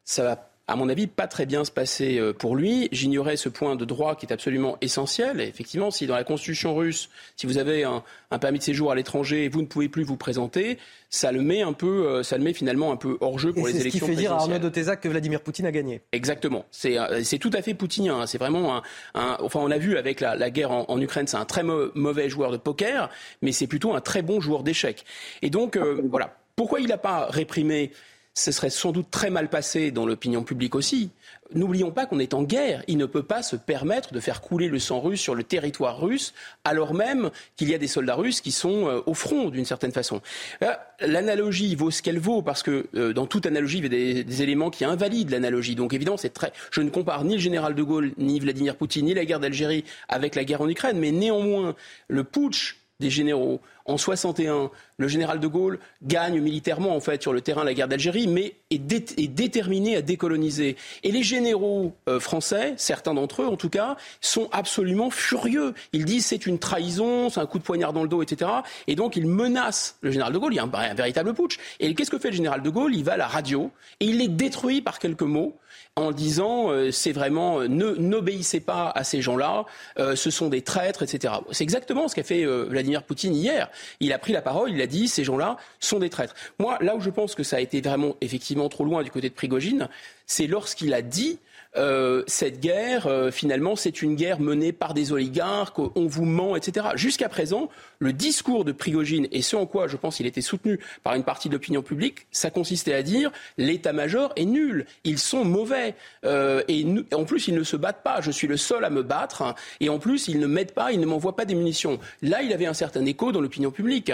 ça 0.04 0.24
va 0.24 0.50
à 0.68 0.76
mon 0.76 0.90
avis, 0.90 1.06
pas 1.06 1.26
très 1.26 1.46
bien 1.46 1.64
se 1.64 1.70
passer 1.70 2.18
euh, 2.18 2.34
pour 2.34 2.54
lui. 2.54 2.90
J'ignorais 2.92 3.38
ce 3.38 3.48
point 3.48 3.74
de 3.74 3.86
droit 3.86 4.14
qui 4.14 4.26
est 4.26 4.32
absolument 4.32 4.76
essentiel. 4.82 5.40
Et 5.40 5.44
effectivement, 5.44 5.90
si 5.90 6.06
dans 6.06 6.14
la 6.14 6.24
Constitution 6.24 6.76
russe, 6.76 7.08
si 7.36 7.46
vous 7.46 7.56
avez 7.56 7.84
un, 7.84 8.02
permis 8.38 8.58
de 8.58 8.64
séjour 8.64 8.92
à 8.92 8.94
l'étranger 8.94 9.44
et 9.44 9.48
vous 9.48 9.62
ne 9.62 9.66
pouvez 9.66 9.88
plus 9.88 10.04
vous 10.04 10.18
présenter, 10.18 10.76
ça 11.08 11.32
le 11.32 11.40
met 11.40 11.62
un 11.62 11.72
peu, 11.72 12.06
euh, 12.06 12.22
ça 12.22 12.36
le 12.36 12.44
met 12.44 12.52
finalement 12.52 12.92
un 12.92 12.96
peu 12.96 13.16
hors 13.22 13.38
jeu 13.38 13.54
pour 13.54 13.66
les 13.66 13.80
élections. 13.80 13.90
C'est 13.92 13.98
ce 13.98 14.04
qui 14.04 14.10
fait 14.10 14.20
dire 14.20 14.34
à 14.34 14.42
Arnaud 14.42 14.58
Dotezac 14.58 15.00
que 15.00 15.08
Vladimir 15.08 15.40
Poutine 15.40 15.64
a 15.64 15.72
gagné. 15.72 16.02
Exactement. 16.12 16.66
C'est 16.70 16.98
euh, 16.98 17.22
tout 17.40 17.50
à 17.54 17.62
fait 17.62 17.72
poutinien. 17.72 18.20
Hein. 18.20 18.26
C'est 18.26 18.38
vraiment 18.38 18.76
un, 18.76 18.82
un, 19.14 19.38
Enfin, 19.40 19.60
on 19.62 19.70
a 19.70 19.78
vu 19.78 19.96
avec 19.96 20.20
la, 20.20 20.50
guerre 20.50 20.70
en, 20.70 21.00
Ukraine, 21.00 21.26
c'est 21.26 21.38
un 21.38 21.46
très 21.46 21.62
mauvais 21.62 22.28
joueur 22.28 22.50
de 22.50 22.58
poker, 22.58 23.08
mais 23.40 23.52
c'est 23.52 23.66
plutôt 23.66 23.94
un 23.94 24.02
très 24.02 24.20
bon 24.20 24.38
joueur 24.38 24.62
d'échecs. 24.62 25.06
Et 25.40 25.48
donc, 25.48 25.78
voilà. 25.78 26.36
Pourquoi 26.56 26.80
il 26.80 26.88
n'a 26.88 26.98
pas 26.98 27.26
réprimé 27.30 27.92
ce 28.38 28.52
serait 28.52 28.70
sans 28.70 28.92
doute 28.92 29.10
très 29.10 29.30
mal 29.30 29.48
passé 29.48 29.90
dans 29.90 30.06
l'opinion 30.06 30.44
publique 30.44 30.76
aussi. 30.76 31.10
N'oublions 31.54 31.90
pas 31.90 32.06
qu'on 32.06 32.20
est 32.20 32.34
en 32.34 32.44
guerre. 32.44 32.84
Il 32.86 32.96
ne 32.96 33.06
peut 33.06 33.24
pas 33.24 33.42
se 33.42 33.56
permettre 33.56 34.12
de 34.12 34.20
faire 34.20 34.40
couler 34.40 34.68
le 34.68 34.78
sang 34.78 35.00
russe 35.00 35.20
sur 35.20 35.34
le 35.34 35.42
territoire 35.42 36.00
russe, 36.00 36.34
alors 36.62 36.94
même 36.94 37.30
qu'il 37.56 37.68
y 37.68 37.74
a 37.74 37.78
des 37.78 37.88
soldats 37.88 38.14
russes 38.14 38.40
qui 38.40 38.52
sont 38.52 38.86
euh, 38.86 39.00
au 39.06 39.14
front, 39.14 39.48
d'une 39.48 39.64
certaine 39.64 39.90
façon. 39.90 40.20
Euh, 40.62 40.72
l'analogie 41.00 41.74
vaut 41.74 41.90
ce 41.90 42.00
qu'elle 42.00 42.20
vaut, 42.20 42.42
parce 42.42 42.62
que 42.62 42.86
euh, 42.94 43.12
dans 43.12 43.26
toute 43.26 43.44
analogie, 43.46 43.78
il 43.78 43.84
y 43.84 43.86
a 43.86 43.88
des, 43.88 44.24
des 44.24 44.42
éléments 44.42 44.70
qui 44.70 44.84
invalident 44.84 45.30
l'analogie. 45.30 45.74
Donc 45.74 45.92
évidemment, 45.92 46.16
c'est 46.16 46.32
très. 46.32 46.52
Je 46.70 46.80
ne 46.80 46.90
compare 46.90 47.24
ni 47.24 47.34
le 47.34 47.40
général 47.40 47.74
de 47.74 47.82
Gaulle, 47.82 48.12
ni 48.18 48.38
Vladimir 48.38 48.76
Poutine, 48.76 49.06
ni 49.06 49.14
la 49.14 49.24
guerre 49.24 49.40
d'Algérie 49.40 49.84
avec 50.08 50.36
la 50.36 50.44
guerre 50.44 50.60
en 50.60 50.68
Ukraine, 50.68 50.98
mais 50.98 51.10
néanmoins, 51.10 51.74
le 52.08 52.24
putsch 52.24 52.77
des 53.00 53.10
généraux. 53.10 53.60
En 53.84 53.96
61, 53.96 54.70
le 54.96 55.08
général 55.08 55.38
de 55.38 55.46
Gaulle 55.46 55.78
gagne 56.02 56.40
militairement 56.40 56.96
en 56.96 57.00
fait 57.00 57.22
sur 57.22 57.32
le 57.32 57.40
terrain 57.40 57.62
la 57.62 57.72
guerre 57.72 57.86
d'Algérie, 57.86 58.26
mais 58.26 58.56
est, 58.70 58.78
déterminé 59.28 59.96
à 59.96 60.02
décoloniser. 60.02 60.76
Et 61.04 61.12
les 61.12 61.22
généraux 61.22 61.94
euh, 62.08 62.18
français, 62.18 62.74
certains 62.76 63.14
d'entre 63.14 63.42
eux 63.42 63.46
en 63.46 63.56
tout 63.56 63.68
cas, 63.68 63.96
sont 64.20 64.48
absolument 64.50 65.10
furieux. 65.10 65.74
Ils 65.92 66.04
disent 66.04 66.26
c'est 66.26 66.44
une 66.44 66.58
trahison, 66.58 67.30
c'est 67.30 67.40
un 67.40 67.46
coup 67.46 67.58
de 67.58 67.62
poignard 67.62 67.92
dans 67.92 68.02
le 68.02 68.08
dos, 68.08 68.20
etc. 68.20 68.50
Et 68.88 68.96
donc 68.96 69.14
ils 69.14 69.26
menacent 69.26 69.96
le 70.00 70.10
général 70.10 70.32
de 70.32 70.38
Gaulle. 70.38 70.54
Il 70.54 70.56
y 70.56 70.58
a 70.58 70.64
un 70.64 70.94
véritable 70.94 71.34
putsch. 71.34 71.58
Et 71.78 71.94
qu'est-ce 71.94 72.10
que 72.10 72.18
fait 72.18 72.30
le 72.30 72.36
général 72.36 72.62
de 72.62 72.70
Gaulle? 72.70 72.94
Il 72.96 73.04
va 73.04 73.12
à 73.12 73.16
la 73.16 73.28
radio 73.28 73.70
et 74.00 74.06
il 74.06 74.18
les 74.18 74.28
détruit 74.28 74.82
par 74.82 74.98
quelques 74.98 75.22
mots 75.22 75.56
en 75.98 76.12
disant 76.12 76.70
euh, 76.70 76.90
c'est 76.90 77.12
vraiment 77.12 77.60
euh, 77.60 77.66
n'obéissez 77.68 78.60
pas 78.60 78.90
à 78.94 79.04
ces 79.04 79.20
gens-là, 79.20 79.66
euh, 79.98 80.16
ce 80.16 80.30
sont 80.30 80.48
des 80.48 80.62
traîtres, 80.62 81.02
etc. 81.02 81.34
C'est 81.50 81.64
exactement 81.64 82.08
ce 82.08 82.14
qu'a 82.14 82.22
fait 82.22 82.44
Vladimir 82.44 83.02
Poutine 83.02 83.34
hier. 83.34 83.70
Il 84.00 84.12
a 84.12 84.18
pris 84.18 84.32
la 84.32 84.42
parole, 84.42 84.70
il 84.70 84.80
a 84.80 84.86
dit 84.86 85.08
ces 85.08 85.24
gens-là 85.24 85.56
sont 85.80 85.98
des 85.98 86.10
traîtres. 86.10 86.34
Moi, 86.58 86.78
là 86.80 86.96
où 86.96 87.00
je 87.00 87.10
pense 87.10 87.34
que 87.34 87.42
ça 87.42 87.56
a 87.56 87.60
été 87.60 87.80
vraiment 87.80 88.16
effectivement 88.20 88.68
trop 88.68 88.84
loin 88.84 89.02
du 89.02 89.10
côté 89.10 89.28
de 89.28 89.34
Prigogine, 89.34 89.88
c'est 90.26 90.46
lorsqu'il 90.46 90.94
a 90.94 91.02
dit 91.02 91.38
euh, 91.76 92.22
cette 92.26 92.60
guerre, 92.60 93.06
euh, 93.06 93.30
finalement, 93.30 93.76
c'est 93.76 94.02
une 94.02 94.16
guerre 94.16 94.40
menée 94.40 94.72
par 94.72 94.94
des 94.94 95.12
oligarques, 95.12 95.78
on 95.78 96.06
vous 96.06 96.24
ment, 96.24 96.56
etc. 96.56 96.88
Jusqu'à 96.94 97.28
présent, 97.28 97.68
le 97.98 98.12
discours 98.12 98.64
de 98.64 98.72
Prigogine, 98.72 99.28
et 99.32 99.42
ce 99.42 99.54
en 99.54 99.66
quoi 99.66 99.86
je 99.86 99.96
pense 99.96 100.16
qu'il 100.16 100.26
était 100.26 100.40
soutenu 100.40 100.80
par 101.02 101.14
une 101.14 101.24
partie 101.24 101.48
de 101.48 101.54
l'opinion 101.54 101.82
publique, 101.82 102.26
ça 102.30 102.50
consistait 102.50 102.94
à 102.94 103.02
dire 103.02 103.30
l'état-major 103.58 104.32
est 104.36 104.46
nul, 104.46 104.86
ils 105.04 105.18
sont 105.18 105.44
mauvais, 105.44 105.94
euh, 106.24 106.62
et 106.68 106.86
en 107.12 107.24
plus 107.24 107.48
ils 107.48 107.54
ne 107.54 107.64
se 107.64 107.76
battent 107.76 108.02
pas, 108.02 108.20
je 108.20 108.30
suis 108.30 108.46
le 108.46 108.56
seul 108.56 108.84
à 108.84 108.90
me 108.90 109.02
battre, 109.02 109.54
et 109.80 109.88
en 109.88 109.98
plus 109.98 110.28
ils 110.28 110.40
ne 110.40 110.46
m'aident 110.46 110.72
pas, 110.72 110.92
ils 110.92 111.00
ne 111.00 111.06
m'envoient 111.06 111.36
pas 111.36 111.44
des 111.44 111.54
munitions. 111.54 111.98
Là, 112.22 112.42
il 112.42 112.52
avait 112.52 112.66
un 112.66 112.74
certain 112.74 113.04
écho 113.04 113.30
dans 113.30 113.40
l'opinion 113.40 113.70
publique. 113.70 114.12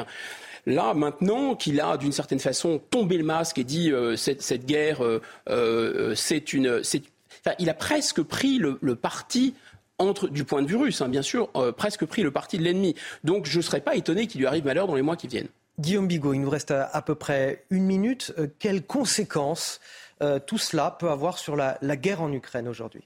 Là, 0.66 0.94
maintenant 0.94 1.54
qu'il 1.54 1.78
a 1.80 1.98
d'une 1.98 2.12
certaine 2.12 2.38
façon 2.38 2.80
tombé 2.90 3.18
le 3.18 3.24
masque 3.24 3.58
et 3.58 3.64
dit 3.64 3.92
cette, 4.16 4.64
guerre, 4.64 5.02
c'est 6.14 6.54
une, 6.54 6.82
il 7.58 7.70
a 7.70 7.74
presque 7.74 8.22
pris 8.22 8.58
le, 8.58 8.94
parti 8.94 9.54
entre, 9.98 10.28
du 10.28 10.44
point 10.44 10.62
de 10.62 10.66
vue 10.66 10.76
russe, 10.76 11.00
hein, 11.00 11.08
bien 11.08 11.22
sûr, 11.22 11.50
euh, 11.56 11.72
presque 11.72 12.04
pris 12.04 12.22
le 12.22 12.30
parti 12.30 12.58
de 12.58 12.62
l'ennemi. 12.62 12.94
Donc 13.22 13.46
je 13.46 13.58
ne 13.58 13.62
serais 13.62 13.80
pas 13.80 13.96
étonné 13.96 14.26
qu'il 14.26 14.40
lui 14.40 14.46
arrive 14.46 14.64
malheur 14.64 14.86
dans 14.86 14.94
les 14.94 15.02
mois 15.02 15.16
qui 15.16 15.28
viennent. 15.28 15.48
Guillaume 15.78 16.06
Bigot, 16.06 16.34
il 16.34 16.40
nous 16.40 16.50
reste 16.50 16.70
à, 16.70 17.02
peu 17.02 17.14
près 17.14 17.64
une 17.70 17.84
minute. 17.84 18.32
Euh, 18.38 18.46
quelles 18.58 18.84
conséquences 18.84 19.80
euh, 20.22 20.38
tout 20.38 20.58
cela 20.58 20.96
peut 20.98 21.10
avoir 21.10 21.38
sur 21.38 21.56
la 21.56 21.96
guerre 21.96 22.22
en 22.22 22.32
Ukraine 22.32 22.68
aujourd'hui? 22.68 23.04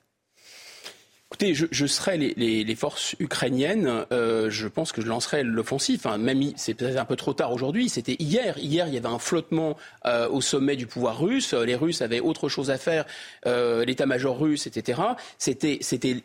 Écoutez, 1.31 1.55
je, 1.55 1.67
je 1.71 1.85
serais 1.85 2.17
les, 2.17 2.33
les, 2.39 2.65
les, 2.65 2.75
forces 2.75 3.15
ukrainiennes, 3.19 4.07
euh, 4.13 4.49
je 4.49 4.67
pense 4.67 4.93
que 4.93 5.03
je 5.03 5.09
lancerais 5.09 5.43
l'offensive. 5.43 6.01
Enfin, 6.03 6.17
même 6.17 6.41
c'est 6.57 6.73
peut-être 6.73 6.97
un 6.97 7.05
peu 7.05 7.17
trop 7.17 7.35
tard 7.35 7.53
aujourd'hui. 7.53 7.91
C'était 7.91 8.17
hier. 8.19 8.57
Hier, 8.57 8.87
il 8.89 8.95
y 8.95 8.97
avait 8.97 9.09
un 9.09 9.19
flottement 9.19 9.77
euh, 10.07 10.27
au 10.31 10.41
sommet 10.41 10.75
du 10.75 10.87
pouvoir 10.87 11.21
russe. 11.21 11.53
Les 11.53 11.75
Russes 11.75 12.01
avaient 12.01 12.21
autre 12.21 12.49
chose 12.49 12.71
à 12.71 12.79
faire. 12.79 13.05
Euh, 13.45 13.85
l'état-major 13.85 14.39
russe, 14.39 14.67
etc. 14.67 15.03
C'était, 15.37 15.79
c'était, 15.83 16.23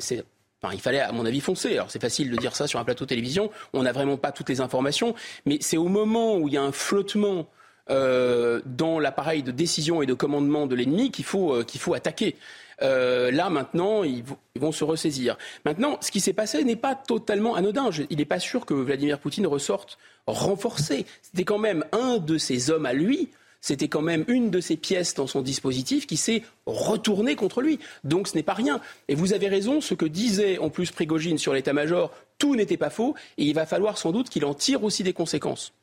Enfin, 0.62 0.74
il 0.74 0.80
fallait, 0.80 1.02
à 1.02 1.12
mon 1.12 1.26
avis, 1.26 1.42
foncer. 1.42 1.74
Alors, 1.74 1.92
c'est 1.92 2.02
facile 2.02 2.32
de 2.32 2.38
dire 2.38 2.56
ça 2.56 2.68
sur 2.68 2.80
un 2.80 2.86
plateau 2.86 3.06
télévision. 3.06 3.52
On 3.74 3.84
n'a 3.84 3.92
vraiment 3.92 4.16
pas 4.16 4.32
toutes 4.32 4.48
les 4.48 4.62
informations. 4.62 5.14
Mais 5.46 5.58
c'est 5.60 5.76
au 5.76 5.90
moment 5.90 6.38
où 6.38 6.48
il 6.48 6.54
y 6.54 6.58
a 6.58 6.64
un 6.64 6.72
flottement 6.72 7.50
euh, 7.90 8.62
dans 8.66 8.98
l'appareil 8.98 9.44
de 9.44 9.52
décision 9.52 10.02
et 10.02 10.06
de 10.06 10.14
commandement 10.14 10.68
de 10.68 10.76
l'ennemi 10.76 11.12
qu'il 11.12 11.26
faut, 11.26 11.54
euh, 11.54 11.64
qu'il 11.66 11.82
faut 11.82 11.94
attaquer. 11.94 12.38
Euh, 12.84 13.32
là, 13.32 13.50
maintenant, 13.50 14.04
ils, 14.04 14.24
vont 14.60 14.72
se 14.72 14.84
ressaisir. 14.84 15.38
Maintenant, 15.66 15.98
ce 16.02 16.12
qui 16.12 16.20
s'est 16.20 16.34
passé 16.34 16.64
n'est 16.64 16.76
pas 16.76 16.96
totalement 16.96 17.56
anodin. 17.56 17.90
il 18.10 18.18
n'est 18.18 18.26
pas 18.26 18.40
sûr 18.40 18.66
que 18.66 18.74
Vladimir 18.74 19.20
Poutine 19.20 19.48
ressorte 19.48 19.98
renforcé. 20.28 21.06
C'était 21.22 21.44
quand 21.44 21.58
même 21.58 21.86
un 21.92 22.18
de 22.18 22.38
ses 22.38 22.70
hommes 22.70 22.86
à 22.86 22.94
lui. 22.94 23.30
C'était 23.62 23.88
quand 23.88 24.02
même 24.02 24.26
une 24.28 24.52
de 24.52 24.60
ses 24.60 24.76
pièces 24.76 25.14
dans 25.14 25.28
son 25.28 25.42
dispositif 25.42 26.06
qui 26.06 26.18
s'est 26.18 26.44
retournée 26.66 27.36
contre 27.36 27.62
lui. 27.62 27.80
Donc 28.04 28.28
ce 28.28 28.36
n'est 28.36 28.44
pas 28.44 28.54
rien. 28.54 28.82
Et 29.08 29.16
vous 29.16 29.34
avez 29.34 29.48
raison, 29.48 29.80
ce 29.80 29.94
que 29.94 30.06
disait 30.06 30.58
en 30.58 30.70
plus 30.70 30.92
Prigogine 30.92 31.38
sur 31.38 31.54
l'état-major, 31.54 32.12
tout 32.38 32.56
n'était 32.56 32.78
pas 32.78 32.90
faux. 32.90 33.16
Et 33.38 33.46
il 33.46 33.54
va 33.54 33.66
falloir 33.66 33.98
sans 33.98 34.12
doute 34.12 34.30
qu'il 34.30 34.44
en 34.44 34.54
tire 34.54 34.84
aussi 34.84 35.04
des 35.04 35.14
conséquences. 35.14 35.74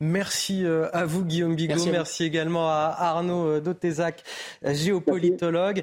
Merci 0.00 0.62
euh, 0.66 0.90
à 0.92 1.06
vous 1.06 1.24
Guillaume 1.24 1.56
Bigot, 1.56 1.86
merci, 1.86 2.24
également 2.24 2.68
à 2.68 2.94
Arnaud 2.98 3.46
euh, 3.46 3.60
Dotézac, 3.60 4.24
euh, 4.66 4.74
géopolitologue. 4.74 5.82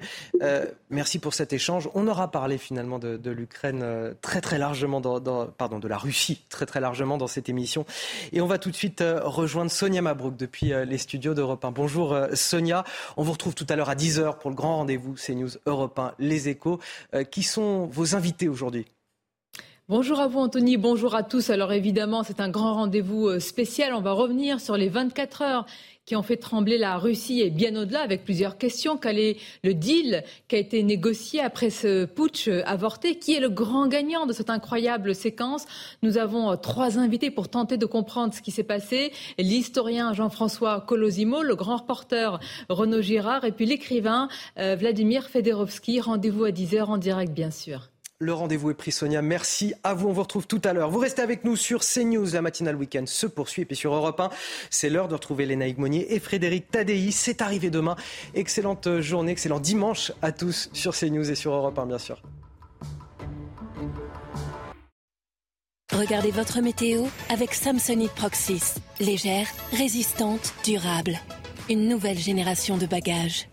merci 0.91 1.17
pour 1.17 1.33
cet 1.33 1.51
échange. 1.51 1.89
On 1.95 2.07
aura 2.07 2.29
parlé 2.29 2.59
finalement 2.59 2.99
de, 2.99 3.31
l'Ukraine 3.31 4.13
très 4.21 4.39
très 4.39 4.59
largement, 4.59 5.01
dans, 5.01 5.47
pardon, 5.47 5.79
de 5.79 5.87
la 5.87 5.97
Russie 5.97 6.43
très 6.49 6.67
très 6.67 6.79
largement 6.79 7.17
dans 7.17 7.25
cette 7.25 7.49
émission. 7.49 7.87
Et 8.33 8.41
on 8.41 8.45
va 8.45 8.59
tout 8.59 8.69
de 8.69 8.75
suite 8.75 9.03
rejoindre 9.03 9.71
Sonia 9.71 10.03
Mabrouk 10.03 10.37
depuis 10.37 10.73
les 10.85 10.97
studios 10.99 11.33
d'Europe 11.33 11.65
1. 11.65 11.71
Bonjour 11.71 12.15
Sonia, 12.33 12.83
on 13.17 13.23
vous 13.23 13.31
retrouve 13.31 13.55
tout 13.55 13.65
à 13.67 13.75
l'heure 13.75 13.89
à 13.89 13.95
10h 13.95 14.37
pour 14.37 14.51
le 14.51 14.55
grand 14.55 14.77
rendez-vous 14.77 15.15
CNews 15.15 15.49
Europe 15.65 15.97
1, 15.97 16.13
Les 16.19 16.49
Échos. 16.49 16.79
qui 17.31 17.41
sont 17.41 17.87
vos 17.87 18.15
invités 18.15 18.47
aujourd'hui? 18.47 18.85
Bonjour 19.89 20.21
à 20.21 20.29
vous 20.29 20.39
Anthony, 20.39 20.77
bonjour 20.77 21.13
à 21.13 21.23
tous. 21.23 21.49
Alors 21.49 21.73
évidemment, 21.73 22.23
c'est 22.23 22.39
un 22.39 22.47
grand 22.47 22.75
rendez-vous 22.75 23.27
euh, 23.27 23.41
spécial. 23.41 23.93
On 23.93 23.99
va 23.99 24.13
revenir 24.13 24.61
sur 24.61 24.77
les 24.77 24.87
24 24.87 25.41
heures 25.41 25.65
qui 26.05 26.15
ont 26.15 26.23
fait 26.23 26.37
trembler 26.37 26.77
la 26.77 26.97
Russie 26.97 27.41
et 27.41 27.49
bien 27.49 27.75
au-delà 27.75 27.99
avec 27.99 28.23
plusieurs 28.23 28.57
questions. 28.57 28.95
Quel 28.95 29.19
est 29.19 29.35
le 29.61 29.73
deal 29.73 30.23
qui 30.47 30.55
a 30.55 30.59
été 30.59 30.83
négocié 30.83 31.41
après 31.41 31.69
ce 31.69 32.05
putsch 32.05 32.47
avorté? 32.65 33.19
Qui 33.19 33.33
est 33.33 33.41
le 33.41 33.49
grand 33.49 33.87
gagnant 33.87 34.25
de 34.25 34.31
cette 34.31 34.49
incroyable 34.49 35.13
séquence? 35.13 35.65
Nous 36.01 36.17
avons 36.17 36.51
euh, 36.51 36.55
trois 36.55 36.97
invités 36.97 37.29
pour 37.29 37.49
tenter 37.49 37.75
de 37.75 37.85
comprendre 37.85 38.33
ce 38.33 38.41
qui 38.41 38.51
s'est 38.51 38.63
passé. 38.63 39.11
L'historien 39.37 40.13
Jean-François 40.13 40.79
Colosimo, 40.79 41.41
le 41.41 41.57
grand 41.57 41.75
reporter 41.75 42.39
Renaud 42.69 43.01
Girard 43.01 43.43
et 43.43 43.51
puis 43.51 43.65
l'écrivain 43.65 44.29
euh, 44.57 44.77
Vladimir 44.79 45.27
Fedorovski. 45.27 45.99
Rendez-vous 45.99 46.45
à 46.45 46.51
10h 46.51 46.85
en 46.85 46.97
direct 46.97 47.33
bien 47.33 47.51
sûr. 47.51 47.92
Le 48.23 48.33
rendez-vous 48.33 48.71
est 48.71 48.73
pris, 48.73 48.93
Sonia. 48.93 49.21
Merci 49.21 49.73
à 49.83 49.93
vous. 49.93 50.07
On 50.07 50.13
vous 50.13 50.21
retrouve 50.21 50.47
tout 50.47 50.61
à 50.63 50.71
l'heure. 50.71 50.89
Vous 50.89 50.99
restez 50.99 51.21
avec 51.21 51.43
nous 51.43 51.57
sur 51.57 51.81
CNews. 51.81 52.31
La 52.31 52.41
matinale 52.41 52.77
week-end 52.77 53.03
se 53.05 53.27
poursuit. 53.27 53.63
Et 53.63 53.65
puis 53.65 53.75
sur 53.75 53.93
Europe 53.93 54.17
1, 54.17 54.29
c'est 54.69 54.89
l'heure 54.89 55.09
de 55.09 55.15
retrouver 55.15 55.45
Léna 55.45 55.65
Monnier 55.77 56.13
et 56.15 56.21
Frédéric 56.21 56.71
Tadei. 56.71 57.11
C'est 57.11 57.41
arrivé 57.41 57.69
demain. 57.69 57.97
Excellente 58.33 59.01
journée, 59.01 59.33
excellent 59.33 59.59
dimanche 59.59 60.13
à 60.21 60.31
tous 60.31 60.69
sur 60.71 60.95
CNews 60.95 61.29
et 61.29 61.35
sur 61.35 61.51
Europe 61.51 61.77
1, 61.77 61.85
bien 61.85 61.97
sûr. 61.97 62.21
Regardez 65.91 66.31
votre 66.31 66.61
météo 66.61 67.03
avec 67.27 67.53
Samsonite 67.53 68.13
Proxys. 68.13 68.75
Légère, 69.01 69.47
résistante, 69.73 70.53
durable. 70.63 71.19
Une 71.69 71.89
nouvelle 71.89 72.17
génération 72.17 72.77
de 72.77 72.85
bagages. 72.85 73.49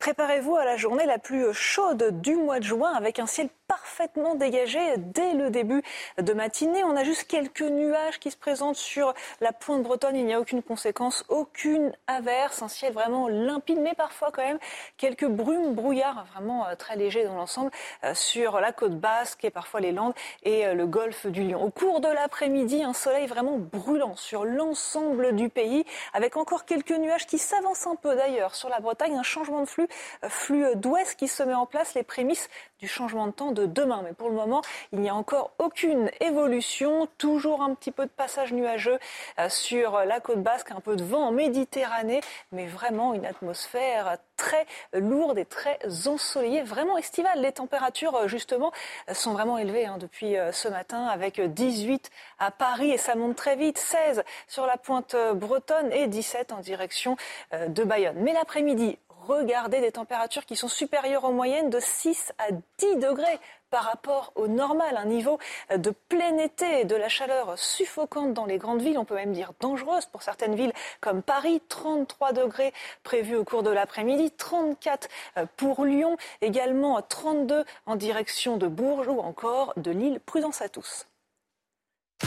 Préparez-vous 0.00 0.56
à 0.56 0.64
la 0.64 0.78
journée 0.78 1.04
la 1.04 1.18
plus 1.18 1.52
chaude 1.52 2.22
du 2.22 2.34
mois 2.34 2.58
de 2.58 2.64
juin 2.64 2.94
avec 2.94 3.18
un 3.18 3.26
ciel 3.26 3.50
parfaitement 3.70 4.34
dégagé 4.34 4.80
dès 4.96 5.32
le 5.34 5.48
début 5.48 5.80
de 6.18 6.32
matinée. 6.32 6.82
On 6.82 6.96
a 6.96 7.04
juste 7.04 7.28
quelques 7.28 7.62
nuages 7.62 8.18
qui 8.18 8.32
se 8.32 8.36
présentent 8.36 8.74
sur 8.74 9.14
la 9.40 9.52
pointe 9.52 9.84
bretonne. 9.84 10.16
Il 10.16 10.26
n'y 10.26 10.34
a 10.34 10.40
aucune 10.40 10.60
conséquence, 10.60 11.24
aucune 11.28 11.92
averse, 12.08 12.62
un 12.62 12.68
ciel 12.68 12.92
vraiment 12.92 13.28
limpide, 13.28 13.78
mais 13.78 13.94
parfois 13.94 14.32
quand 14.32 14.42
même 14.42 14.58
quelques 14.96 15.28
brumes, 15.28 15.74
brouillards 15.74 16.26
vraiment 16.32 16.66
euh, 16.66 16.74
très 16.74 16.96
légers 16.96 17.22
dans 17.22 17.36
l'ensemble 17.36 17.70
euh, 18.02 18.12
sur 18.12 18.60
la 18.60 18.72
côte 18.72 18.98
basque 18.98 19.44
et 19.44 19.50
parfois 19.50 19.78
les 19.78 19.92
Landes 19.92 20.14
et 20.42 20.66
euh, 20.66 20.74
le 20.74 20.86
golfe 20.86 21.28
du 21.28 21.44
Lion. 21.44 21.62
Au 21.62 21.70
cours 21.70 22.00
de 22.00 22.08
l'après-midi, 22.08 22.82
un 22.82 22.92
soleil 22.92 23.28
vraiment 23.28 23.58
brûlant 23.58 24.16
sur 24.16 24.44
l'ensemble 24.44 25.36
du 25.36 25.48
pays 25.48 25.84
avec 26.12 26.36
encore 26.36 26.64
quelques 26.64 26.90
nuages 26.90 27.28
qui 27.28 27.38
s'avancent 27.38 27.86
un 27.86 27.94
peu 27.94 28.16
d'ailleurs 28.16 28.56
sur 28.56 28.68
la 28.68 28.80
Bretagne, 28.80 29.16
un 29.16 29.22
changement 29.22 29.60
de 29.60 29.66
flux, 29.66 29.86
flux 30.28 30.74
d'ouest 30.74 31.14
qui 31.14 31.28
se 31.28 31.44
met 31.44 31.54
en 31.54 31.66
place, 31.66 31.94
les 31.94 32.02
prémices 32.02 32.48
du 32.80 32.88
changement 32.88 33.28
de 33.28 33.32
temps 33.32 33.52
demain. 33.66 34.02
Mais 34.04 34.12
pour 34.12 34.28
le 34.28 34.34
moment, 34.34 34.62
il 34.92 35.00
n'y 35.00 35.08
a 35.08 35.14
encore 35.14 35.52
aucune 35.58 36.10
évolution. 36.20 37.08
Toujours 37.18 37.62
un 37.62 37.74
petit 37.74 37.90
peu 37.90 38.04
de 38.04 38.10
passage 38.10 38.52
nuageux 38.52 38.98
euh, 39.38 39.48
sur 39.48 40.00
la 40.04 40.20
côte 40.20 40.42
basque, 40.42 40.70
un 40.70 40.80
peu 40.80 40.96
de 40.96 41.04
vent 41.04 41.28
en 41.28 41.32
Méditerranée, 41.32 42.20
mais 42.52 42.66
vraiment 42.66 43.14
une 43.14 43.26
atmosphère 43.26 44.18
très 44.36 44.66
lourde 44.92 45.38
et 45.38 45.44
très 45.44 45.78
ensoleillée, 46.06 46.62
vraiment 46.62 46.96
estivale. 46.96 47.40
Les 47.40 47.52
températures, 47.52 48.14
euh, 48.16 48.28
justement, 48.28 48.72
sont 49.12 49.32
vraiment 49.32 49.58
élevées 49.58 49.86
hein, 49.86 49.98
depuis 49.98 50.36
euh, 50.36 50.52
ce 50.52 50.68
matin, 50.68 51.06
avec 51.06 51.40
18 51.40 52.10
à 52.38 52.50
Paris, 52.50 52.90
et 52.90 52.98
ça 52.98 53.14
monte 53.14 53.36
très 53.36 53.56
vite, 53.56 53.78
16 53.78 54.22
sur 54.48 54.66
la 54.66 54.76
pointe 54.76 55.14
bretonne 55.34 55.92
et 55.92 56.06
17 56.06 56.52
en 56.52 56.60
direction 56.60 57.16
de 57.52 57.84
Bayonne. 57.84 58.16
Mais 58.18 58.32
l'après-midi, 58.32 58.98
regardez 59.26 59.80
des 59.80 59.92
températures 59.92 60.44
qui 60.44 60.56
sont 60.56 60.68
supérieures 60.68 61.24
aux 61.24 61.32
moyennes 61.32 61.70
de 61.70 61.80
6 61.80 62.32
à 62.38 62.52
10 62.78 62.96
degrés 62.96 63.38
par 63.70 63.84
rapport 63.84 64.32
au 64.34 64.48
normal, 64.48 64.96
un 64.96 65.04
niveau 65.04 65.38
de 65.74 65.90
plein 66.08 66.36
été, 66.38 66.84
de 66.84 66.96
la 66.96 67.08
chaleur 67.08 67.56
suffocante 67.56 68.34
dans 68.34 68.46
les 68.46 68.58
grandes 68.58 68.82
villes, 68.82 68.98
on 68.98 69.04
peut 69.04 69.14
même 69.14 69.32
dire 69.32 69.52
dangereuse 69.60 70.06
pour 70.06 70.22
certaines 70.22 70.56
villes 70.56 70.72
comme 71.00 71.22
Paris, 71.22 71.62
33 71.68 72.32
degrés 72.32 72.72
prévus 73.04 73.36
au 73.36 73.44
cours 73.44 73.62
de 73.62 73.70
l'après-midi, 73.70 74.32
34 74.32 75.08
pour 75.56 75.84
Lyon, 75.84 76.16
également 76.40 77.00
32 77.00 77.64
en 77.86 77.96
direction 77.96 78.56
de 78.56 78.66
Bourges 78.66 79.08
ou 79.08 79.20
encore 79.20 79.72
de 79.76 79.92
Lille. 79.92 80.20
Prudence 80.26 80.62
à 80.62 80.68
tous. 80.68 81.06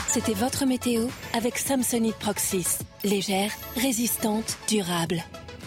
C'était 0.07 0.33
votre 0.33 0.65
météo 0.65 1.07
avec 1.35 1.57
Samsonite 1.57 2.17
Proxys. 2.17 2.79
Légère, 3.03 3.51
résistante, 3.75 4.57
durable 4.67 5.23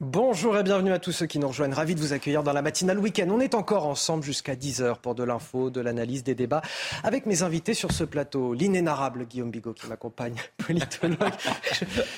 Bonjour 0.00 0.56
et 0.56 0.62
bienvenue 0.62 0.92
à 0.92 1.00
tous 1.00 1.10
ceux 1.10 1.26
qui 1.26 1.40
nous 1.40 1.48
rejoignent. 1.48 1.74
Ravi 1.74 1.96
de 1.96 2.00
vous 2.00 2.12
accueillir 2.12 2.44
dans 2.44 2.52
la 2.52 2.62
matinale 2.62 3.00
week-end. 3.00 3.26
On 3.32 3.40
est 3.40 3.56
encore 3.56 3.84
ensemble 3.84 4.22
jusqu'à 4.22 4.54
10h 4.54 4.98
pour 4.98 5.16
de 5.16 5.24
l'info, 5.24 5.70
de 5.70 5.80
l'analyse, 5.80 6.22
des 6.22 6.36
débats 6.36 6.62
avec 7.02 7.26
mes 7.26 7.42
invités 7.42 7.74
sur 7.74 7.90
ce 7.90 8.04
plateau. 8.04 8.54
L'inénarrable 8.54 9.26
Guillaume 9.26 9.50
Bigot 9.50 9.72
qui 9.72 9.88
m'accompagne, 9.88 10.36
politologue. 10.64 11.18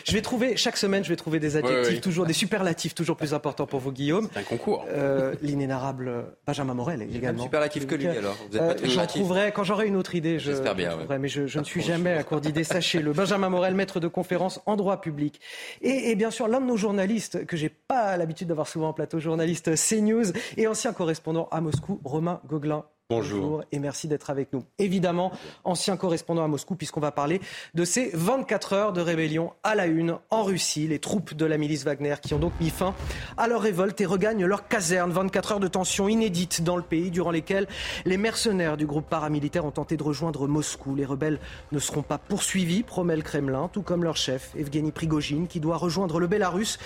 Je, 0.05 0.13
vais 0.13 0.21
trouver, 0.21 0.59
chaque 0.59 0.77
semaine, 0.77 1.05
je 1.05 1.09
vais 1.09 1.17
trouver 1.17 1.41
des 1.41 1.57
adjectifs, 1.57 2.03
toujours 2.03 2.27
des 2.27 2.35
superlatifs 2.35 2.95
toujours 2.95 3.17
plus 3.17 3.33
importants 3.33 3.65
pour 3.67 3.81
vous, 3.81 3.93
Guillaume. 3.93 4.29
C'est 4.35 4.41
un 4.41 4.43
concours. 4.43 4.85
Euh, 4.91 5.35
L'inénarrable 5.41 6.27
Benjamin 6.47 6.75
Morel 6.75 7.01
également. 7.01 7.45
superlatif 7.45 7.87
que 7.87 7.95
lui 7.95 8.09
alors. 8.09 8.37
Vous 8.51 8.59
êtes 8.59 8.77
pas 8.79 8.85
euh, 8.85 8.91
J'en 8.91 9.07
trouverai, 9.07 9.53
quand 9.53 9.65
j'aurai 9.65 9.87
une 9.87 9.97
autre 9.97 10.15
idée, 10.15 10.39
je, 10.39 10.51
J'espère 10.51 10.75
bien. 10.75 10.99
mais 11.19 11.29
je, 11.29 11.47
je 11.47 11.59
ne 11.59 11.65
suis 11.65 11.81
jamais 11.81 12.13
à 12.13 12.25
court 12.25 12.43
d'idées, 12.43 12.63
sachez-le. 12.65 13.15
Benjamin 13.15 13.49
Morel, 13.49 13.75
maître 13.75 14.01
de 14.01 14.09
conférence 14.09 14.61
en 14.67 14.77
droit 14.77 15.01
public. 15.01 15.41
Et, 15.81 16.11
et 16.11 16.15
bien 16.15 16.31
sûr, 16.31 16.47
l'un 16.47 16.61
de 16.61 16.67
nos 16.67 16.77
journalistes 16.77 17.47
que 17.47 17.57
j'ai 17.57 17.70
pas 17.71 18.17
l'habitude 18.17 18.49
d'avoir 18.49 18.69
souvent 18.69 18.89
en 18.89 18.93
plateau, 18.93 19.19
journaliste 19.19 19.75
CNews 19.75 20.33
et 20.57 20.67
ancien 20.67 20.93
correspondant 20.93 21.49
à 21.51 21.61
Moscou, 21.61 22.01
Romain 22.05 22.41
Gauguin. 22.47 22.85
Bonjour. 23.11 23.65
et 23.73 23.81
merci 23.81 24.07
d'être 24.07 24.31
avec 24.31 24.53
nous. 24.53 24.65
Évidemment, 24.79 25.33
ancien 25.65 25.97
correspondant 25.97 26.45
à 26.45 26.47
Moscou, 26.47 26.77
puisqu'on 26.77 27.01
va 27.01 27.11
parler 27.11 27.41
de 27.75 27.85
ces 27.85 28.11
24 28.15 28.73
heures 28.73 28.93
de 28.93 29.01
rébellion 29.01 29.53
à 29.65 29.75
la 29.75 29.87
une 29.87 30.17
en 30.31 30.45
Russie. 30.45 30.87
Les 30.87 31.01
troupes 31.01 31.35
de 31.35 31.45
la 31.45 31.59
milice 31.59 31.85
Wagner 31.85 32.15
qui 32.23 32.35
ont 32.35 32.39
donc 32.39 32.53
mis 32.61 32.71
fin 32.71 32.95
à 33.37 33.49
leur 33.49 33.63
révolte 33.63 34.01
et 34.01 34.07
regagnent 34.07 34.45
leur 34.45 34.69
caserne. 34.69 35.11
24 35.11 35.53
heures 35.53 35.61
de 35.61 35.67
tension 35.67 36.09
inédite 36.09 36.63
dans 36.63 36.77
le 36.77 36.85
pays, 36.85 37.11
durant 37.11 37.33
lesquelles 37.33 37.67
les 38.05 38.17
mercenaires 38.17 38.77
du 38.77 38.87
groupe 38.87 39.09
paramilitaire 39.09 39.65
ont 39.65 39.73
tenté 39.73 39.97
de 39.97 40.05
rejoindre 40.05 40.47
Moscou. 40.47 40.95
Les 40.95 41.05
rebelles 41.05 41.41
ne 41.73 41.81
seront 41.81 42.03
pas 42.03 42.19
poursuivis, 42.19 42.85
promet 42.85 43.17
le 43.17 43.23
Kremlin, 43.23 43.69
tout 43.73 43.83
comme 43.83 44.05
leur 44.05 44.17
chef, 44.17 44.55
Evgeny 44.55 44.93
Prigogine, 44.93 45.49
qui 45.49 45.59
doit 45.59 45.79
rejoindre 45.79 46.21
le 46.21 46.29
Bélarus. 46.29 46.79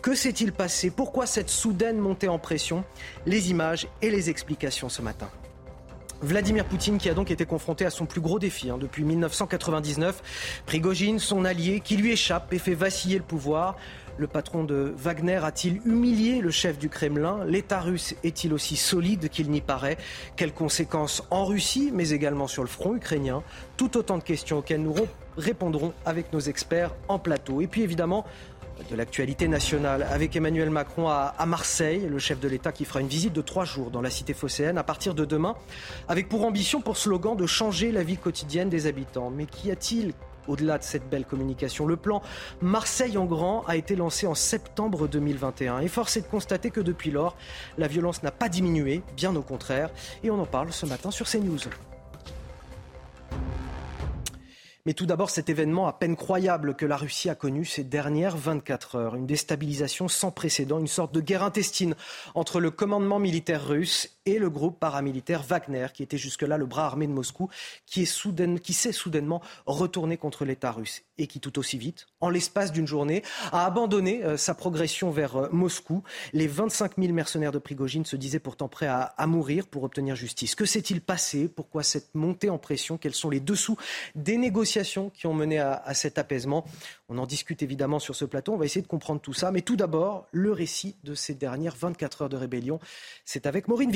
Que 0.00 0.14
s'est-il 0.14 0.52
passé? 0.52 0.90
Pourquoi 0.90 1.26
cette 1.26 1.50
soudaine 1.50 1.98
montée 1.98 2.28
en 2.28 2.38
pression? 2.38 2.84
Les 3.26 3.50
images 3.50 3.88
et 4.00 4.10
les 4.10 4.30
explications 4.30 4.88
ce 4.88 5.02
matin. 5.02 5.28
Vladimir 6.22 6.64
Poutine 6.64 6.98
qui 6.98 7.10
a 7.10 7.14
donc 7.14 7.32
été 7.32 7.44
confronté 7.44 7.84
à 7.84 7.90
son 7.90 8.06
plus 8.06 8.20
gros 8.20 8.38
défi 8.38 8.70
hein, 8.70 8.78
depuis 8.78 9.02
1999. 9.02 10.62
Prigogine, 10.66 11.18
son 11.18 11.44
allié, 11.44 11.80
qui 11.80 11.96
lui 11.96 12.12
échappe 12.12 12.52
et 12.52 12.58
fait 12.58 12.74
vaciller 12.74 13.18
le 13.18 13.24
pouvoir. 13.24 13.76
Le 14.18 14.26
patron 14.26 14.62
de 14.62 14.94
Wagner 14.96 15.40
a-t-il 15.42 15.80
humilié 15.86 16.40
le 16.40 16.50
chef 16.50 16.78
du 16.78 16.88
Kremlin? 16.88 17.44
L'État 17.46 17.80
russe 17.80 18.14
est-il 18.22 18.52
aussi 18.52 18.76
solide 18.76 19.30
qu'il 19.30 19.50
n'y 19.50 19.62
paraît? 19.62 19.96
Quelles 20.36 20.52
conséquences 20.52 21.24
en 21.30 21.44
Russie, 21.44 21.90
mais 21.92 22.10
également 22.10 22.46
sur 22.46 22.62
le 22.62 22.68
front 22.68 22.94
ukrainien? 22.94 23.42
Tout 23.76 23.96
autant 23.96 24.18
de 24.18 24.22
questions 24.22 24.58
auxquelles 24.58 24.82
nous 24.82 24.94
répondrons 25.38 25.94
avec 26.04 26.32
nos 26.32 26.40
experts 26.40 26.94
en 27.08 27.18
plateau. 27.18 27.62
Et 27.62 27.66
puis 27.66 27.82
évidemment, 27.82 28.26
de 28.90 28.96
l'actualité 28.96 29.48
nationale 29.48 30.06
avec 30.10 30.34
Emmanuel 30.36 30.70
Macron 30.70 31.08
à, 31.08 31.34
Marseille, 31.46 32.06
le 32.08 32.18
chef 32.18 32.40
de 32.40 32.48
l'État 32.48 32.72
qui 32.72 32.84
fera 32.84 33.00
une 33.00 33.08
visite 33.08 33.32
de 33.32 33.40
trois 33.40 33.64
jours 33.64 33.90
dans 33.90 34.00
la 34.00 34.10
cité 34.10 34.34
phocéenne 34.34 34.78
à 34.78 34.82
partir 34.82 35.14
de 35.14 35.24
demain, 35.24 35.54
avec 36.08 36.28
pour 36.28 36.44
ambition, 36.44 36.80
pour 36.80 36.96
slogan, 36.96 37.36
de 37.36 37.46
changer 37.46 37.92
la 37.92 38.02
vie 38.02 38.16
quotidienne 38.16 38.68
des 38.68 38.86
habitants. 38.86 39.30
Mais 39.30 39.46
qu'y 39.46 39.70
a-t-il 39.70 40.12
au-delà 40.48 40.78
de 40.78 40.82
cette 40.82 41.08
belle 41.08 41.24
communication, 41.24 41.86
le 41.86 41.96
plan 41.96 42.20
Marseille 42.60 43.16
en 43.16 43.26
grand 43.26 43.64
a 43.68 43.76
été 43.76 43.94
lancé 43.94 44.26
en 44.26 44.34
septembre 44.34 45.06
2021 45.06 45.78
et 45.80 45.88
force 45.88 46.16
est 46.16 46.22
de 46.22 46.26
constater 46.26 46.70
que 46.70 46.80
depuis 46.80 47.12
lors, 47.12 47.36
la 47.78 47.86
violence 47.86 48.24
n'a 48.24 48.32
pas 48.32 48.48
diminué, 48.48 49.02
bien 49.16 49.36
au 49.36 49.42
contraire, 49.42 49.90
et 50.24 50.30
on 50.30 50.40
en 50.40 50.46
parle 50.46 50.72
ce 50.72 50.84
matin 50.84 51.12
sur 51.12 51.28
CNews. 51.28 51.60
Mais 54.84 54.94
tout 54.94 55.06
d'abord, 55.06 55.30
cet 55.30 55.48
événement 55.48 55.86
à 55.86 55.92
peine 55.92 56.16
croyable 56.16 56.74
que 56.74 56.86
la 56.86 56.96
Russie 56.96 57.30
a 57.30 57.36
connu 57.36 57.64
ces 57.64 57.84
dernières 57.84 58.36
24 58.36 58.96
heures. 58.96 59.14
Une 59.14 59.26
déstabilisation 59.26 60.08
sans 60.08 60.32
précédent, 60.32 60.80
une 60.80 60.88
sorte 60.88 61.14
de 61.14 61.20
guerre 61.20 61.44
intestine 61.44 61.94
entre 62.34 62.58
le 62.58 62.72
commandement 62.72 63.20
militaire 63.20 63.64
russe 63.64 64.10
et 64.26 64.38
le 64.38 64.50
groupe 64.50 64.78
paramilitaire 64.78 65.42
Wagner, 65.42 65.86
qui 65.92 66.02
était 66.02 66.18
jusque-là 66.18 66.58
le 66.58 66.66
bras 66.66 66.86
armé 66.86 67.06
de 67.06 67.12
Moscou, 67.12 67.48
qui, 67.86 68.08
qui 68.62 68.72
s'est 68.72 68.92
soudainement 68.92 69.42
retourné 69.66 70.16
contre 70.16 70.44
l'État 70.44 70.72
russe 70.72 71.02
et 71.18 71.26
qui 71.26 71.40
tout 71.40 71.58
aussi 71.58 71.78
vite, 71.78 72.06
en 72.20 72.30
l'espace 72.30 72.72
d'une 72.72 72.86
journée, 72.86 73.22
a 73.52 73.64
abandonné 73.66 74.24
euh, 74.24 74.36
sa 74.36 74.54
progression 74.54 75.10
vers 75.10 75.36
euh, 75.36 75.48
Moscou. 75.52 76.02
Les 76.32 76.46
25 76.46 76.92
000 76.98 77.12
mercenaires 77.12 77.52
de 77.52 77.58
Prigogine 77.58 78.04
se 78.04 78.16
disaient 78.16 78.38
pourtant 78.38 78.68
prêts 78.68 78.86
à, 78.86 79.14
mourir 79.26 79.66
pour 79.66 79.84
obtenir 79.84 80.16
justice. 80.16 80.54
Que 80.54 80.64
s'est-il 80.64 81.00
passé? 81.00 81.48
Pourquoi 81.48 81.82
cette 81.82 82.14
montée 82.14 82.50
en 82.50 82.58
pression? 82.58 82.98
Quels 82.98 83.14
sont 83.14 83.30
les 83.30 83.40
dessous 83.40 83.76
des 84.14 84.36
négociations 84.36 85.10
qui 85.10 85.26
ont 85.26 85.34
mené 85.34 85.58
à, 85.58 85.94
cet 85.94 86.18
apaisement? 86.18 86.64
On 87.08 87.18
en 87.18 87.26
discute 87.26 87.62
évidemment 87.62 87.98
sur 87.98 88.14
ce 88.14 88.24
plateau. 88.24 88.54
On 88.54 88.56
va 88.56 88.64
essayer 88.64 88.82
de 88.82 88.88
comprendre 88.88 89.20
tout 89.20 89.32
ça. 89.32 89.52
Mais 89.52 89.62
tout 89.62 89.76
d'abord, 89.76 90.26
le 90.32 90.52
récit 90.52 90.96
de 91.04 91.14
ces 91.14 91.34
dernières 91.34 91.76
24 91.76 92.22
heures 92.22 92.28
de 92.28 92.36
rébellion. 92.36 92.80
C'est 93.24 93.46
avec 93.46 93.68
Maureen 93.68 93.90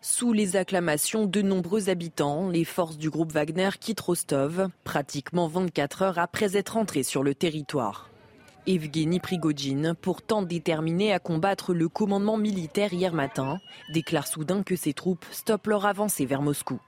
Sous 0.00 0.32
les 0.32 0.56
acclamations 0.56 1.24
de 1.26 1.42
nombreux 1.42 1.88
habitants, 1.88 2.48
les 2.48 2.64
forces 2.64 2.98
du 2.98 3.10
groupe 3.10 3.32
Wagner 3.32 3.70
quittent 3.80 4.00
Rostov, 4.00 4.68
pratiquement 4.84 5.48
24 5.48 6.02
heures 6.02 6.18
après 6.18 6.56
être 6.56 6.76
entrées 6.76 7.02
sur 7.02 7.22
le 7.22 7.34
territoire. 7.34 8.10
Evgeny 8.66 9.18
Prigogine, 9.18 9.94
pourtant 10.00 10.42
déterminé 10.42 11.12
à 11.12 11.18
combattre 11.18 11.74
le 11.74 11.88
commandement 11.88 12.36
militaire 12.36 12.92
hier 12.92 13.12
matin, 13.12 13.58
déclare 13.92 14.26
soudain 14.26 14.62
que 14.62 14.76
ses 14.76 14.92
troupes 14.92 15.24
stoppent 15.30 15.66
leur 15.66 15.84
avancée 15.84 16.26
vers 16.26 16.42
Moscou. 16.42 16.78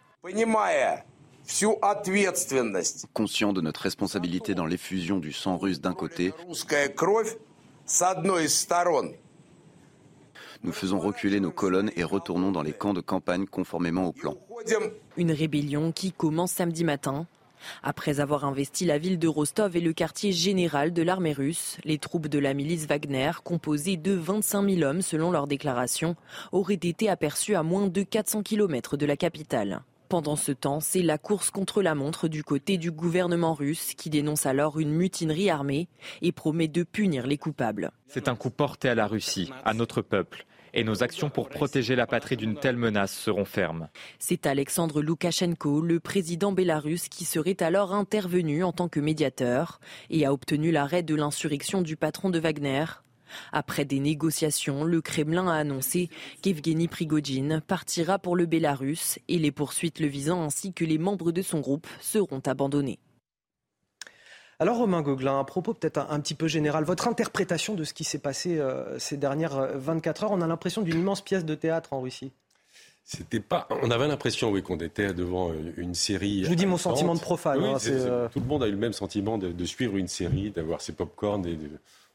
Conscient 3.12 3.52
de 3.52 3.60
notre 3.60 3.80
responsabilité 3.80 4.54
dans 4.54 4.66
l'effusion 4.66 5.18
du 5.18 5.32
sang 5.32 5.56
russe 5.58 5.80
d'un 5.80 5.94
côté 5.94 6.32
Nous 10.64 10.72
faisons 10.72 10.98
reculer 10.98 11.38
nos 11.38 11.52
colonnes 11.52 11.92
et 11.96 12.02
retournons 12.02 12.50
dans 12.50 12.62
les 12.62 12.72
camps 12.72 12.94
de 12.94 13.00
campagne 13.00 13.46
conformément 13.46 14.06
au 14.06 14.12
plan. 14.12 14.36
Une 15.16 15.30
rébellion 15.30 15.92
qui 15.92 16.10
commence 16.10 16.50
samedi 16.50 16.82
matin. 16.82 17.26
Après 17.82 18.18
avoir 18.20 18.44
investi 18.44 18.84
la 18.84 18.98
ville 18.98 19.18
de 19.18 19.28
Rostov 19.28 19.76
et 19.76 19.80
le 19.80 19.92
quartier 19.92 20.32
général 20.32 20.92
de 20.92 21.02
l'armée 21.02 21.32
russe, 21.32 21.78
les 21.84 21.98
troupes 21.98 22.26
de 22.26 22.38
la 22.38 22.54
milice 22.54 22.86
Wagner, 22.86 23.30
composées 23.44 23.96
de 23.96 24.12
25 24.12 24.68
000 24.68 24.82
hommes 24.82 25.02
selon 25.02 25.30
leur 25.30 25.46
déclaration, 25.46 26.16
auraient 26.52 26.74
été 26.74 27.08
aperçues 27.08 27.54
à 27.54 27.62
moins 27.62 27.86
de 27.86 28.02
400 28.02 28.42
km 28.42 28.96
de 28.96 29.06
la 29.06 29.16
capitale. 29.16 29.82
Pendant 30.08 30.36
ce 30.36 30.52
temps, 30.52 30.78
c'est 30.78 31.02
la 31.02 31.18
course 31.18 31.50
contre 31.50 31.82
la 31.82 31.96
montre 31.96 32.28
du 32.28 32.44
côté 32.44 32.78
du 32.78 32.92
gouvernement 32.92 33.54
russe 33.54 33.94
qui 33.94 34.08
dénonce 34.08 34.46
alors 34.46 34.78
une 34.78 34.92
mutinerie 34.92 35.50
armée 35.50 35.88
et 36.22 36.30
promet 36.30 36.68
de 36.68 36.84
punir 36.84 37.26
les 37.26 37.38
coupables. 37.38 37.90
C'est 38.06 38.28
un 38.28 38.36
coup 38.36 38.50
porté 38.50 38.88
à 38.88 38.94
la 38.94 39.08
Russie, 39.08 39.50
à 39.64 39.74
notre 39.74 40.02
peuple. 40.02 40.46
Et 40.74 40.84
nos 40.84 41.02
actions 41.02 41.30
pour 41.30 41.48
protéger 41.48 41.96
la 41.96 42.06
patrie 42.06 42.36
d'une 42.36 42.54
telle 42.54 42.76
menace 42.76 43.12
seront 43.12 43.46
fermes. 43.46 43.88
C'est 44.18 44.46
Alexandre 44.46 45.00
Loukachenko, 45.00 45.80
le 45.80 46.00
président 46.00 46.52
bélarusse, 46.52 47.08
qui 47.08 47.24
serait 47.24 47.62
alors 47.62 47.94
intervenu 47.94 48.62
en 48.62 48.72
tant 48.72 48.88
que 48.88 49.00
médiateur 49.00 49.80
et 50.10 50.26
a 50.26 50.32
obtenu 50.32 50.70
l'arrêt 50.70 51.02
de 51.02 51.14
l'insurrection 51.14 51.80
du 51.80 51.96
patron 51.96 52.28
de 52.28 52.38
Wagner, 52.38 52.84
après 53.52 53.84
des 53.84 54.00
négociations, 54.00 54.84
le 54.84 55.00
Kremlin 55.00 55.48
a 55.48 55.54
annoncé 55.54 56.10
qu'Evgeny 56.42 56.88
Prigogine 56.88 57.60
partira 57.66 58.18
pour 58.18 58.36
le 58.36 58.46
Bélarus 58.46 59.18
et 59.28 59.38
les 59.38 59.52
poursuites 59.52 60.00
le 60.00 60.06
visant 60.06 60.42
ainsi 60.42 60.72
que 60.72 60.84
les 60.84 60.98
membres 60.98 61.32
de 61.32 61.42
son 61.42 61.60
groupe 61.60 61.86
seront 62.00 62.42
abandonnés. 62.46 62.98
Alors 64.58 64.78
Romain 64.78 65.02
Gauguin, 65.02 65.38
à 65.38 65.44
propos 65.44 65.74
peut-être 65.74 65.98
un, 65.98 66.18
petit 66.20 66.34
peu 66.34 66.48
général, 66.48 66.84
votre 66.84 67.08
interprétation 67.08 67.74
de 67.74 67.84
ce 67.84 67.92
qui 67.92 68.04
s'est 68.04 68.18
passé 68.18 68.58
euh, 68.58 68.98
ces 68.98 69.18
dernières 69.18 69.76
24 69.76 70.22
euh, 70.22 70.26
heures, 70.26 70.32
on 70.32 70.40
a 70.40 70.46
l'impression 70.46 70.80
d'une 70.80 70.98
immense 70.98 71.20
pièce 71.20 71.44
de 71.44 71.54
théâtre 71.54 71.92
en 71.92 72.00
Russie. 72.00 72.32
C'était 73.06 73.38
pas. 73.38 73.68
On 73.82 73.92
avait 73.92 74.08
l'impression, 74.08 74.50
oui, 74.50 74.64
qu'on 74.64 74.78
était 74.78 75.14
devant 75.14 75.52
une 75.76 75.94
série. 75.94 76.42
Je 76.42 76.48
vous 76.48 76.56
dis 76.56 76.66
mon 76.66 76.76
sentiment 76.76 77.14
de 77.14 77.20
profane. 77.20 77.62
Hein, 77.62 77.76
euh, 77.86 78.28
tout 78.32 78.40
le 78.40 78.46
monde 78.46 78.64
a 78.64 78.66
eu 78.66 78.72
le 78.72 78.76
même 78.76 78.92
sentiment 78.92 79.38
de, 79.38 79.64
suivre 79.64 79.96
une 79.96 80.08
série, 80.08 80.50
d'avoir 80.50 80.80
ses 80.80 80.92
pop-corn 80.92 81.46
et 81.46 81.54
de, 81.54 81.70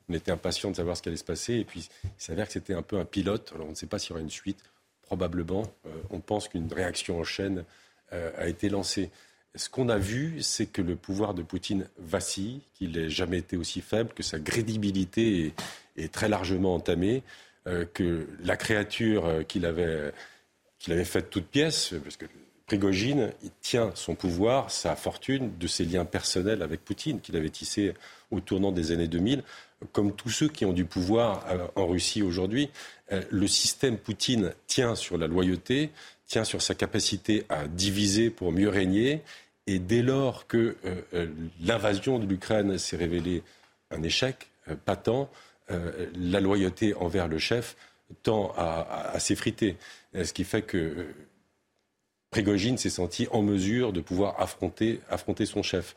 on 0.10 0.14
était 0.14 0.32
impatient 0.32 0.72
de 0.72 0.76
savoir 0.76 0.98
ce 0.98 1.02
qui 1.02 1.10
allait 1.10 1.18
se 1.18 1.24
passer. 1.24 1.56
Et 1.56 1.66
puis, 1.66 1.90
il 2.04 2.10
s'avère 2.18 2.48
que 2.48 2.54
c'était 2.54 2.74
un 2.74 2.82
peu 2.82 3.00
un 3.00 3.06
pilote. 3.06 3.52
Alors, 3.56 3.68
on 3.68 3.72
ne 3.72 3.76
sait 3.76 3.88
pas 3.88 4.00
s'il 4.00 4.12
y 4.12 4.14
aura 4.14 4.22
une 4.22 4.30
suite. 4.30 4.64
Probablement. 5.04 5.64
Euh, 5.86 5.90
on 6.10 6.20
pense 6.20 6.48
qu'une 6.48 6.72
réaction 6.72 7.20
en 7.20 7.24
chaîne 7.24 7.66
euh, 8.14 8.32
a 8.38 8.48
été 8.48 8.70
lancée. 8.70 9.10
Ce 9.56 9.70
qu'on 9.70 9.90
a 9.90 9.98
vu, 9.98 10.42
c'est 10.42 10.66
que 10.66 10.82
le 10.82 10.96
pouvoir 10.96 11.34
de 11.34 11.44
Poutine 11.44 11.88
vacille, 11.98 12.62
qu'il 12.74 12.92
n'ait 12.92 13.10
jamais 13.10 13.40
été 13.40 13.58
aussi 13.58 13.82
faible, 13.82 14.12
que 14.14 14.24
sa 14.24 14.40
crédibilité 14.40 15.54
est, 15.98 16.12
très 16.12 16.30
largement 16.30 16.76
entamée, 16.76 17.24
euh, 17.68 17.86
que 17.94 18.28
la 18.44 18.56
créature 18.56 19.46
qu'il 19.48 19.66
avait, 19.66 20.14
qu'il 20.80 20.94
avait 20.94 21.04
faite 21.04 21.30
toute 21.30 21.48
pièce, 21.48 21.94
parce 22.02 22.16
que 22.16 22.26
Prigogine, 22.66 23.34
il 23.44 23.52
tient 23.60 23.92
son 23.96 24.16
pouvoir, 24.16 24.72
sa 24.72 24.96
fortune, 24.96 25.52
de 25.60 25.68
ses 25.68 25.84
liens 25.84 26.06
personnels 26.06 26.62
avec 26.62 26.86
Poutine, 26.86 27.20
qu'il 27.20 27.36
avait 27.36 27.50
tissé 27.50 27.94
au 28.32 28.40
tournant 28.40 28.72
des 28.72 28.94
années 28.94 29.10
2000 29.10 29.44
comme 29.92 30.16
tous 30.16 30.30
ceux 30.30 30.48
qui 30.48 30.66
ont 30.66 30.74
du 30.74 30.86
pouvoir 30.86 31.46
euh, 31.50 31.68
en 31.76 31.88
Russie 31.88 32.22
aujourd'hui, 32.22 32.70
euh, 33.12 33.22
le 33.30 33.48
système 33.48 33.98
Poutine 33.98 34.54
tient 34.68 34.96
sur 34.96 35.18
la 35.18 35.28
loyauté, 35.28 35.92
tient 36.28 36.44
sur 36.44 36.62
sa 36.62 36.76
capacité 36.76 37.46
à 37.50 37.68
diviser 37.68 38.30
pour 38.30 38.52
mieux 38.52 38.70
régner. 38.70 39.22
Et 39.68 39.80
dès 39.80 40.02
lors 40.02 40.48
que 40.48 40.76
euh, 40.86 41.28
l'invasion 41.62 42.20
de 42.20 42.26
l'Ukraine 42.26 42.78
s'est 42.78 42.98
révélée 42.98 43.44
un 43.92 44.04
échec 44.04 44.48
patent, 44.86 45.30
la 46.16 46.42
loyauté 46.42 46.94
envers 46.96 47.28
le 47.30 47.38
chef 47.38 47.78
tend 48.24 48.54
à, 48.58 49.18
s'effriter. 49.20 49.78
Ce 50.14 50.34
qui 50.34 50.44
fait 50.44 50.62
que 50.62 51.08
Prigogine 52.30 52.78
s'est 52.78 52.90
senti 52.90 53.28
en 53.32 53.42
mesure 53.42 53.94
de 53.94 54.02
pouvoir 54.02 54.40
affronter, 54.42 55.00
son 55.46 55.64
chef. 55.64 55.96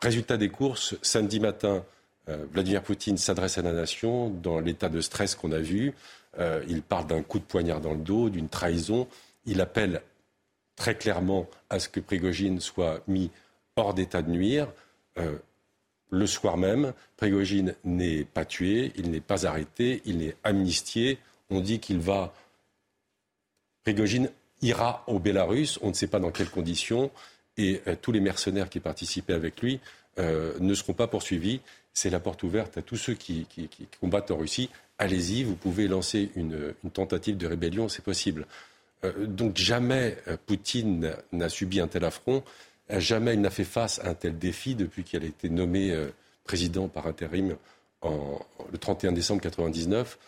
résultat 0.00 0.36
des 0.36 0.48
courses, 0.48 0.96
samedi 1.02 1.38
matin, 1.38 1.84
Vladimir 2.26 2.82
Poutine 2.82 3.18
s'adresse 3.18 3.58
à 3.58 3.62
la 3.62 3.72
nation 3.72 4.30
dans 4.30 4.58
l'état 4.58 4.88
de 4.88 5.00
stress 5.00 5.34
qu'on 5.34 5.52
a 5.52 5.58
vu. 5.58 5.92
Euh, 6.38 6.64
il 6.68 6.82
parle 6.82 7.06
d'un 7.06 7.22
coup 7.22 7.38
de 7.38 7.44
poignard 7.44 7.80
dans 7.80 7.92
le 7.92 7.98
dos, 7.98 8.30
d'une 8.30 8.48
trahison. 8.48 9.06
Il 9.46 9.60
appelle 9.60 10.02
très 10.76 10.96
clairement 10.96 11.48
à 11.70 11.78
ce 11.78 11.88
que 11.88 12.00
Prigogine 12.00 12.60
soit 12.60 13.02
mis 13.06 13.30
hors 13.76 13.94
d'état 13.94 14.22
de 14.22 14.30
nuire. 14.30 14.72
Euh, 15.18 15.36
le 16.10 16.26
soir 16.26 16.56
même, 16.56 16.92
Prigogine 17.16 17.74
n'est 17.84 18.24
pas 18.24 18.44
tué, 18.44 18.92
il 18.96 19.10
n'est 19.10 19.20
pas 19.20 19.46
arrêté, 19.46 20.02
il 20.04 20.18
n'est 20.18 20.36
amnistié. 20.44 21.18
On 21.50 21.60
dit 21.60 21.80
qu'il 21.80 21.98
va. 21.98 22.34
Prigogine 23.82 24.30
ira 24.62 25.04
au 25.06 25.18
Bélarus, 25.18 25.78
on 25.82 25.88
ne 25.88 25.94
sait 25.94 26.06
pas 26.06 26.20
dans 26.20 26.30
quelles 26.30 26.50
conditions, 26.50 27.10
et 27.56 27.82
tous 28.00 28.12
les 28.12 28.20
mercenaires 28.20 28.70
qui 28.70 28.80
participaient 28.80 29.34
avec 29.34 29.60
lui 29.60 29.78
ne 30.16 30.74
seront 30.74 30.94
pas 30.94 31.06
poursuivis 31.06 31.60
c'est 31.94 32.10
la 32.10 32.20
porte 32.20 32.42
ouverte 32.42 32.76
à 32.76 32.82
tous 32.82 32.96
ceux 32.96 33.14
qui, 33.14 33.46
combattent 34.00 34.32
en 34.32 34.36
Russie. 34.36 34.68
Allez-y, 34.98 35.44
vous 35.44 35.54
pouvez 35.54 35.88
lancer 35.88 36.30
une, 36.34 36.74
tentative 36.92 37.36
de 37.36 37.46
rébellion, 37.46 37.88
c'est 37.88 38.04
possible. 38.04 38.46
Euh, 39.04 39.26
donc 39.26 39.56
jamais 39.56 40.18
euh, 40.28 40.36
Poutine 40.44 41.14
n'a 41.32 41.48
subi 41.48 41.80
un 41.80 41.88
tel 41.88 42.04
affront, 42.04 42.42
euh, 42.90 43.00
jamais 43.00 43.34
il 43.34 43.40
n'a 43.40 43.50
fait 43.50 43.64
face 43.64 44.00
à 44.00 44.10
un 44.10 44.14
tel 44.14 44.38
défi 44.38 44.74
depuis 44.74 45.04
qu'il 45.04 45.22
a 45.22 45.26
été 45.26 45.48
nommé 45.48 45.96
président 46.42 46.88
par 46.88 47.06
intérim 47.06 47.56
le 48.02 48.78
31 48.78 49.12
décembre 49.12 49.40
1999. 49.40 50.18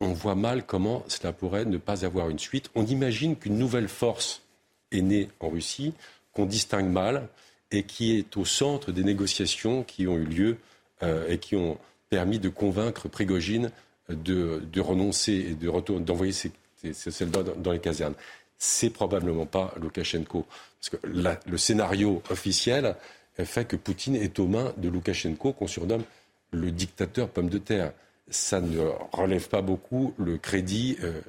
On 0.00 0.12
voit 0.12 0.34
mal 0.34 0.64
comment 0.64 1.04
cela 1.06 1.32
pourrait 1.32 1.66
ne 1.66 1.76
pas 1.76 2.04
avoir 2.04 2.30
une 2.30 2.38
suite. 2.38 2.70
On 2.74 2.84
imagine 2.86 3.36
qu'une 3.36 3.58
nouvelle 3.58 3.88
force 3.88 4.42
est 4.90 5.02
née 5.02 5.28
en 5.38 5.50
Russie, 5.50 5.92
qu'on 6.32 6.46
distingue 6.46 6.90
mal 6.90 7.28
et 7.70 7.84
qui 7.84 8.16
est 8.16 8.36
au 8.36 8.44
centre 8.44 8.90
des 8.90 9.04
négociations 9.04 9.84
qui 9.84 10.08
ont 10.08 10.16
eu 10.16 10.24
lieu 10.24 10.56
et 11.02 11.38
qui 11.38 11.56
ont 11.56 11.78
permis 12.10 12.38
de 12.38 12.48
convaincre 12.48 13.08
Prigogine 13.08 13.70
de, 14.08 14.80
renoncer 14.80 15.32
et 15.32 15.54
de 15.54 15.98
d'envoyer 15.98 16.32
ses, 16.32 16.52
soldats 16.92 17.42
dans, 17.42 17.72
les 17.72 17.78
casernes. 17.78 18.14
C'est 18.58 18.90
probablement 18.90 19.46
pas 19.46 19.72
Loukachenko. 19.80 20.44
Parce 20.80 20.90
que 20.90 21.06
le 21.06 21.56
scénario 21.56 22.22
officiel 22.30 22.96
fait 23.44 23.64
que 23.64 23.76
Poutine 23.76 24.16
est 24.16 24.38
aux 24.38 24.46
mains 24.46 24.72
de 24.76 24.88
Loukachenko, 24.88 25.52
qu'on 25.52 25.66
surnomme 25.66 26.04
le 26.50 26.70
dictateur 26.70 27.28
pomme 27.28 27.48
de 27.48 27.58
terre. 27.58 27.92
Ça 28.28 28.60
ne 28.60 28.78
relève 29.12 29.48
pas 29.48 29.62
beaucoup 29.62 30.14
le 30.18 30.38
crédit 30.38 30.96
euh, 31.02 31.20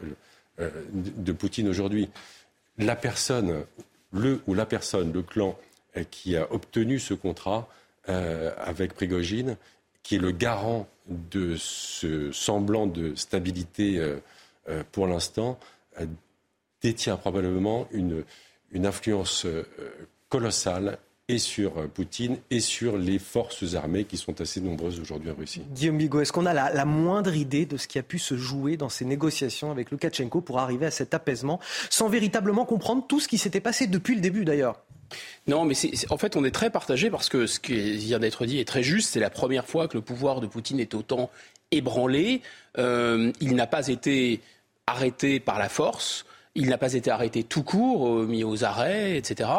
euh, 0.59 0.69
de 0.93 1.31
Poutine 1.31 1.67
aujourd'hui. 1.67 2.09
La 2.77 2.95
personne, 2.95 3.63
le 4.11 4.41
ou 4.47 4.53
la 4.53 4.65
personne, 4.65 5.11
le 5.11 5.21
clan 5.21 5.57
qui 6.09 6.37
a 6.37 6.51
obtenu 6.53 6.99
ce 6.99 7.13
contrat, 7.13 7.67
euh, 8.09 8.51
avec 8.57 8.95
Prigogine, 8.95 9.57
qui 10.01 10.15
est 10.15 10.19
le 10.19 10.31
garant 10.31 10.87
de 11.07 11.55
ce 11.55 12.31
semblant 12.31 12.87
de 12.87 13.13
stabilité 13.13 13.99
euh, 13.99 14.17
euh, 14.69 14.83
pour 14.91 15.05
l'instant, 15.05 15.59
détient 16.81 17.15
probablement 17.15 17.87
une, 17.91 18.23
influence 18.73 19.45
colossale 20.29 20.97
et 21.27 21.37
sur 21.37 21.87
Poutine 21.89 22.37
et 22.49 22.59
sur 22.59 22.97
les 22.97 23.19
forces 23.19 23.75
armées 23.75 24.05
qui 24.05 24.17
sont 24.17 24.41
assez 24.41 24.61
nombreuses 24.61 24.99
aujourd'hui 24.99 25.29
en 25.29 25.35
Russie. 25.35 25.61
Guillaume 25.71 25.99
Bigot, 25.99 26.21
est-ce 26.21 26.31
qu'on 26.31 26.47
a 26.47 26.53
la, 26.53 26.73
la, 26.73 26.85
moindre 26.85 27.35
idée 27.35 27.67
de 27.67 27.77
ce 27.77 27.87
qui 27.87 27.99
a 27.99 28.03
pu 28.03 28.17
se 28.17 28.35
jouer 28.35 28.77
dans 28.77 28.89
ces 28.89 29.05
négociations 29.05 29.69
avec 29.69 29.91
Loukachenko 29.91 30.41
pour 30.41 30.57
arriver 30.57 30.87
à 30.87 30.91
cet 30.91 31.13
apaisement, 31.13 31.59
sans 31.91 32.09
véritablement 32.09 32.65
comprendre 32.65 33.05
tout 33.05 33.19
ce 33.19 33.27
qui 33.27 33.37
s'était 33.37 33.59
passé 33.59 33.85
depuis 33.85 34.15
le 34.15 34.21
début 34.21 34.43
d'ailleurs? 34.43 34.81
Non, 35.47 35.65
mais 35.65 35.75
en 36.09 36.17
fait, 36.17 36.35
on 36.35 36.43
est 36.43 36.51
très 36.51 36.69
partagé 36.69 37.09
parce 37.09 37.29
que 37.29 37.47
ce 37.47 37.59
qui 37.59 37.97
vient 37.97 38.19
d'être 38.19 38.45
dit 38.45 38.59
est 38.59 38.67
très 38.67 38.83
juste. 38.83 39.09
C'est 39.09 39.19
la 39.19 39.29
première 39.29 39.65
fois 39.65 39.87
que 39.87 39.97
le 39.97 40.01
pouvoir 40.01 40.41
de 40.41 40.47
Poutine 40.47 40.79
est 40.79 40.93
autant 40.93 41.29
ébranlé. 41.71 42.41
Euh, 42.77 43.31
il 43.39 43.55
n'a 43.55 43.67
pas 43.67 43.87
été 43.87 44.41
arrêté 44.87 45.39
par 45.39 45.59
la 45.59 45.69
force. 45.69 46.25
Il 46.53 46.67
n'a 46.67 46.77
pas 46.77 46.93
été 46.93 47.09
arrêté 47.09 47.43
tout 47.43 47.63
court, 47.63 48.09
euh, 48.09 48.25
mis 48.25 48.43
aux 48.43 48.65
arrêts, 48.65 49.17
etc. 49.17 49.49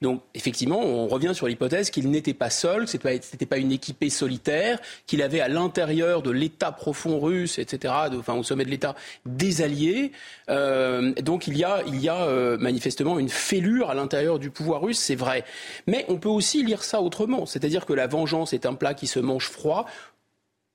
Donc, 0.00 0.22
effectivement, 0.34 0.80
on 0.80 1.06
revient 1.06 1.32
sur 1.34 1.46
l'hypothèse 1.46 1.90
qu'il 1.90 2.10
n'était 2.10 2.32
pas 2.32 2.48
seul, 2.48 2.86
que 2.86 2.90
ce 2.90 2.96
n'était 2.96 3.46
pas 3.46 3.58
une 3.58 3.70
équipée 3.70 4.08
solitaire, 4.08 4.78
qu'il 5.06 5.20
avait 5.20 5.40
à 5.40 5.48
l'intérieur 5.48 6.22
de 6.22 6.30
l'État 6.30 6.72
profond 6.72 7.20
russe, 7.20 7.58
etc., 7.58 7.92
enfin, 8.18 8.34
au 8.34 8.42
sommet 8.42 8.64
de 8.64 8.70
l'État, 8.70 8.94
des 9.26 9.60
alliés. 9.60 10.12
Euh, 10.48 11.12
donc, 11.20 11.48
il 11.48 11.56
y 11.58 11.64
a, 11.64 11.82
il 11.86 12.00
y 12.00 12.08
a 12.08 12.22
euh, 12.22 12.56
manifestement 12.56 13.18
une 13.18 13.28
fêlure 13.28 13.90
à 13.90 13.94
l'intérieur 13.94 14.38
du 14.38 14.50
pouvoir 14.50 14.80
russe, 14.80 14.98
c'est 14.98 15.16
vrai. 15.16 15.44
Mais 15.86 16.06
on 16.08 16.16
peut 16.16 16.30
aussi 16.30 16.62
lire 16.64 16.82
ça 16.82 17.02
autrement. 17.02 17.44
C'est-à-dire 17.44 17.84
que 17.84 17.92
la 17.92 18.06
vengeance 18.06 18.54
est 18.54 18.64
un 18.64 18.74
plat 18.74 18.94
qui 18.94 19.06
se 19.06 19.20
mange 19.20 19.48
froid 19.48 19.84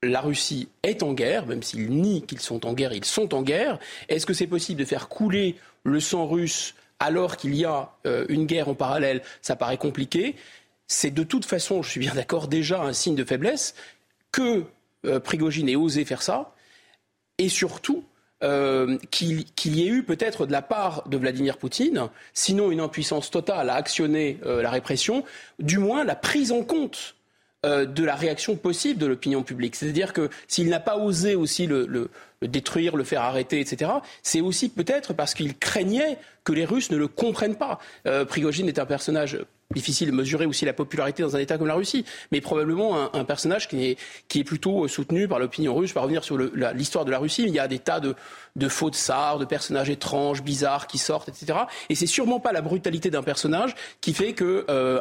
la 0.04 0.22
Russie 0.22 0.70
est 0.84 1.04
en 1.04 1.14
guerre, 1.14 1.46
même 1.46 1.64
s'ils 1.64 1.90
nient 1.90 2.22
qu'ils 2.22 2.40
sont 2.40 2.66
en 2.66 2.74
guerre, 2.74 2.94
ils 2.94 3.06
sont 3.06 3.34
en 3.34 3.42
guerre. 3.42 3.80
Est-ce 4.10 4.26
que 4.26 4.34
c'est 4.34 4.48
possible 4.48 4.80
de 4.80 4.86
faire 4.86 5.08
couler 5.08 5.56
le 5.84 6.00
sang 6.00 6.28
russe 6.28 6.76
alors 7.00 7.38
qu'il 7.38 7.56
y 7.56 7.66
a 7.66 7.92
euh, 8.06 8.26
une 8.30 8.46
guerre 8.46 8.70
en 8.70 8.76
parallèle? 8.76 9.22
Ça 9.42 9.56
paraît 9.56 9.78
compliqué. 9.78 10.36
C'est 10.88 11.12
de 11.12 11.24
toute 11.24 11.46
façon, 11.46 11.82
je 11.82 11.90
suis 11.90 12.00
bien 12.00 12.14
d'accord, 12.14 12.48
déjà 12.48 12.82
un 12.82 12.94
signe 12.94 13.16
de 13.16 13.24
faiblesse 13.24 13.76
que 14.32 14.64
Prigogine 15.24 15.68
ait 15.68 15.76
osé 15.76 16.06
faire 16.06 16.22
ça, 16.22 16.54
et 17.38 17.50
surtout 17.50 18.06
euh, 18.44 18.98
qu'il 19.10 19.46
y 19.66 19.84
ait 19.84 19.90
eu 19.90 20.04
peut-être 20.04 20.46
de 20.46 20.52
la 20.52 20.62
part 20.62 21.08
de 21.08 21.16
Vladimir 21.16 21.58
Poutine, 21.58 22.10
sinon 22.34 22.72
une 22.72 22.82
impuissance 22.82 23.32
totale 23.32 23.70
à 23.70 23.76
actionner 23.76 24.38
euh, 24.46 24.62
la 24.62 24.70
répression, 24.70 25.24
du 25.60 25.78
moins 25.78 26.04
la 26.04 26.16
prise 26.16 26.52
en 26.52 26.62
compte 26.62 27.00
euh, 27.00 27.22
de 27.64 28.04
la 28.04 28.16
réaction 28.16 28.56
possible 28.58 29.00
de 29.00 29.06
l'opinion 29.06 29.42
publique. 29.42 29.76
C'est-à-dire 29.76 30.12
que 30.12 30.30
s'il 30.48 30.70
n'a 30.70 30.82
pas 30.82 30.98
osé 30.98 31.36
aussi 31.36 31.66
le, 31.66 32.10
détruire, 32.48 32.96
le 32.96 33.04
faire 33.04 33.22
arrêter, 33.22 33.60
etc., 33.60 33.92
c'est 34.22 34.42
aussi 34.42 34.70
peut-être 34.70 35.14
parce 35.14 35.34
qu'il 35.34 35.58
craignait 35.58 36.18
que 36.44 36.54
les 36.54 36.66
Russes 36.66 36.92
ne 36.92 36.98
le 36.98 37.08
comprennent 37.08 37.56
pas. 37.56 37.80
Prigogine 38.28 38.68
est 38.68 38.80
un 38.80 38.86
personnage 38.86 39.40
difficile 39.74 40.12
de 40.12 40.16
mesurer 40.16 40.46
aussi 40.46 40.66
la 40.66 40.74
popularité 40.74 41.24
dans 41.24 41.36
un 41.36 41.40
État 41.40 41.58
comme 41.58 41.68
la 41.68 41.74
Russie, 41.74 42.06
mais 42.32 42.42
probablement 42.42 43.14
un, 43.14 43.26
personnage 43.26 43.68
qui 43.68 43.98
est, 44.32 44.44
plutôt 44.44 44.88
soutenu 44.88 45.28
par 45.28 45.40
l'opinion 45.40 45.76
russe. 45.76 45.94
Par 45.94 46.04
revenir 46.04 46.24
sur 46.24 46.38
l'histoire 46.38 47.06
de 47.06 47.12
la 47.12 47.20
Russie, 47.20 47.44
il 47.44 47.54
y 47.54 47.60
a 47.60 47.68
des 47.68 47.80
tas 47.80 48.00
de, 48.00 48.16
de 48.56 48.68
faux 48.70 48.90
tsars, 48.90 49.40
de 49.40 49.46
personnages 49.46 49.90
étranges, 49.90 50.44
bizarres 50.44 50.88
qui 50.88 50.98
sortent, 50.98 51.30
etc. 51.30 51.60
Et 51.90 51.96
c'est 51.96 52.08
sûrement 52.08 52.40
pas 52.40 52.52
la 52.52 52.62
brutalité 52.62 53.10
d'un 53.10 53.24
personnage 53.24 53.76
qui 54.02 54.14
fait 54.14 54.34
que 54.34 54.66
euh, 54.70 55.00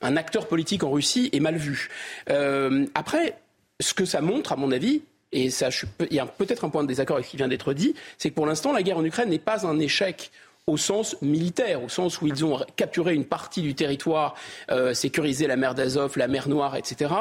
un, 0.00 0.16
acteur 0.16 0.46
politique 0.46 0.84
en 0.84 0.90
Russie 0.90 1.30
est 1.32 1.40
mal 1.40 1.56
vu. 1.56 1.88
Euh, 2.30 2.86
après, 2.94 3.38
ce 3.80 3.94
que 3.94 4.04
ça 4.04 4.20
montre, 4.20 4.52
à 4.52 4.56
mon 4.56 4.70
avis, 4.70 5.02
et 5.32 5.48
il 5.48 6.14
y 6.16 6.18
a 6.18 6.26
peut-être 6.26 6.64
un 6.64 6.68
point 6.68 6.82
de 6.82 6.88
désaccord 6.88 7.16
avec 7.16 7.26
ce 7.26 7.30
qui 7.30 7.36
vient 7.36 7.48
d'être 7.48 7.72
dit, 7.72 7.94
c'est 8.18 8.30
que 8.30 8.34
pour 8.34 8.46
l'instant, 8.46 8.72
la 8.72 8.82
guerre 8.82 8.98
en 8.98 9.04
Ukraine 9.04 9.30
n'est 9.30 9.38
pas 9.38 9.66
un 9.66 9.78
échec 9.78 10.30
au 10.68 10.76
sens 10.76 11.16
militaire, 11.22 11.82
au 11.82 11.88
sens 11.88 12.20
où 12.20 12.28
ils 12.28 12.44
ont 12.44 12.60
capturé 12.76 13.14
une 13.14 13.24
partie 13.24 13.62
du 13.62 13.74
territoire, 13.74 14.34
euh, 14.70 14.94
sécurisé 14.94 15.48
la 15.48 15.56
mer 15.56 15.74
d'Azov, 15.74 16.16
la 16.16 16.28
mer 16.28 16.48
Noire, 16.48 16.76
etc. 16.76 17.12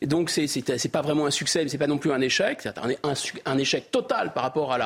Et 0.00 0.06
donc 0.06 0.30
c'est 0.30 0.88
pas 0.90 1.02
vraiment 1.02 1.26
un 1.26 1.30
succès, 1.30 1.62
mais 1.62 1.68
c'est 1.68 1.76
pas 1.76 1.88
non 1.88 1.98
plus 1.98 2.12
un 2.12 2.20
échec. 2.20 2.60
C'est 2.62 2.74
un, 3.44 3.58
échec 3.58 3.90
total 3.90 4.32
par 4.32 4.44
rapport 4.44 4.76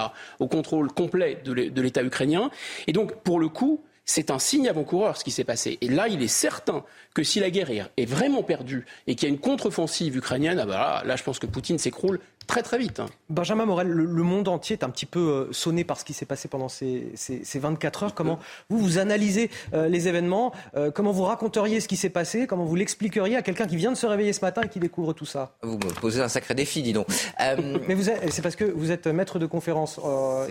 au 0.40 0.48
contrôle 0.48 0.90
complet 0.90 1.40
de 1.44 1.81
l'État 1.81 2.02
ukrainien. 2.02 2.51
Et 2.89 2.93
donc 2.93 3.15
pour 3.23 3.39
le 3.39 3.48
coup, 3.48 3.85
c'est 4.11 4.31
un 4.31 4.40
signe 4.40 4.69
avant-coureur 4.69 5.16
ce 5.16 5.23
qui 5.23 5.31
s'est 5.31 5.44
passé. 5.44 5.78
Et 5.81 5.89
là, 5.89 6.09
il 6.09 6.20
est 6.23 6.28
certain 6.28 6.85
que 7.15 7.23
si 7.23 7.39
la 7.39 7.51
guerre 7.51 7.90
est 7.97 8.05
vraiment 8.07 8.43
perdue 8.43 8.85
et 9.07 9.15
qu'il 9.15 9.28
y 9.28 9.31
a 9.31 9.35
une 9.35 9.40
contre-offensive 9.40 10.16
ukrainienne, 10.16 10.59
ah 10.59 10.66
bah 10.66 11.02
là, 11.05 11.16
je 11.16 11.23
pense 11.23 11.39
que 11.39 11.47
Poutine 11.47 11.78
s'écroule 11.78 12.19
très 12.46 12.62
très 12.62 12.78
vite. 12.78 13.00
Hein. 13.00 13.06
Benjamin 13.28 13.64
Morel, 13.64 13.88
le, 13.88 14.22
monde 14.22 14.48
entier 14.48 14.76
est 14.76 14.84
un 14.84 14.90
petit 14.90 15.06
peu 15.06 15.20
euh, 15.20 15.52
sonné 15.52 15.84
par 15.84 15.98
ce 16.00 16.04
qui 16.04 16.12
s'est 16.12 16.26
passé 16.26 16.48
pendant 16.48 16.68
ces, 16.68 17.12
24 17.54 18.02
heures. 18.02 18.14
Comment 18.14 18.40
vous, 18.68 18.78
vous 18.78 18.98
analysez 18.98 19.50
euh, 19.72 19.88
les 19.88 20.08
événements 20.08 20.52
euh, 20.76 20.90
Comment 20.90 21.12
vous 21.12 21.22
raconteriez 21.22 21.80
ce 21.80 21.88
qui 21.88 21.96
s'est 21.96 22.10
passé 22.10 22.46
Comment 22.46 22.64
vous 22.64 22.74
l'expliqueriez 22.74 23.36
à 23.36 23.42
quelqu'un 23.42 23.66
qui 23.66 23.76
vient 23.76 23.92
de 23.92 23.96
se 23.96 24.06
réveiller 24.06 24.32
ce 24.32 24.40
matin 24.40 24.62
et 24.62 24.68
qui 24.68 24.80
découvre 24.80 25.12
tout 25.12 25.26
ça? 25.26 25.52
Vous 25.62 25.76
me 25.76 26.00
posez 26.00 26.20
un 26.20 26.28
sacré 26.28 26.54
défi, 26.54 26.82
dis 26.82 26.92
donc. 26.92 27.06
Mais 27.88 27.96
c'est 28.30 28.42
parce 28.42 28.56
que 28.56 28.64
vous 28.64 28.90
êtes 28.90 29.06
maître 29.06 29.38
de 29.38 29.46
conférence 29.46 30.00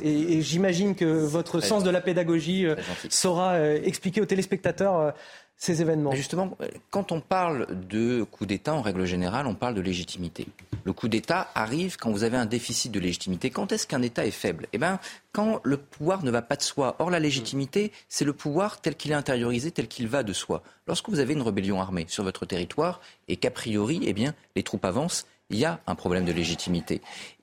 et, 0.04 0.42
j'imagine 0.42 0.96
que 0.96 1.06
votre 1.06 1.60
sens 1.60 1.84
de 1.84 1.90
la 1.90 2.02
pédagogie 2.02 2.66
saura 3.10 3.60
expliquer 3.76 4.22
aux 4.22 4.26
téléspectateurs 4.26 5.14
ces 5.60 5.82
événements 5.82 6.14
Justement, 6.14 6.58
quand 6.90 7.12
on 7.12 7.20
parle 7.20 7.68
de 7.88 8.24
coup 8.24 8.46
d'État, 8.46 8.74
en 8.74 8.82
règle 8.82 9.06
générale, 9.06 9.46
on 9.46 9.56
parle 9.56 9.76
de 9.76 9.82
légitimité. 9.82 10.48
Le 10.86 10.94
coup 10.94 11.10
d'État 11.10 11.52
arrive 11.54 11.98
quand 11.98 12.12
vous 12.12 12.24
avez 12.24 12.38
un 12.38 12.46
déficit 12.46 12.92
de 12.94 13.00
légitimité. 13.00 13.50
Quand 13.50 13.74
est-ce 13.74 13.86
qu'un 13.86 14.02
État 14.02 14.26
est 14.26 14.32
faible? 14.32 14.68
Eh 14.72 14.78
bien, 14.78 15.00
quand 15.34 15.60
le 15.64 15.76
pouvoir 15.76 16.24
ne 16.24 16.32
va 16.32 16.42
pas 16.42 16.56
de 16.56 16.62
soi. 16.62 16.96
Or, 17.00 17.10
la 17.10 17.20
légitimité, 17.20 17.92
c'est 18.08 18.24
le 18.24 18.32
pouvoir 18.32 18.80
tel 18.80 18.96
qu'il 18.96 19.12
est 19.12 19.16
intériorisé, 19.16 19.70
tel 19.72 19.90
qu'il 19.90 20.08
va 20.08 20.24
de 20.24 20.32
soi. 20.32 20.64
Lorsque 20.88 21.10
vous 21.10 21.20
avez 21.20 21.34
une 21.34 21.42
rébellion 21.42 21.82
armée 21.82 22.06
sur 22.08 22.24
votre 22.24 22.46
territoire 22.46 23.02
et 23.28 23.36
qu'a 23.36 23.52
priori, 23.52 24.00
eh 24.06 24.14
bien, 24.14 24.34
les 24.56 24.64
troupes 24.64 24.86
avancent, 24.86 25.28
il 25.50 25.60
y 25.60 25.66
a 25.66 25.82
un 25.88 25.96
problème 25.96 26.26
de 26.26 26.32
légitimité 26.32 27.02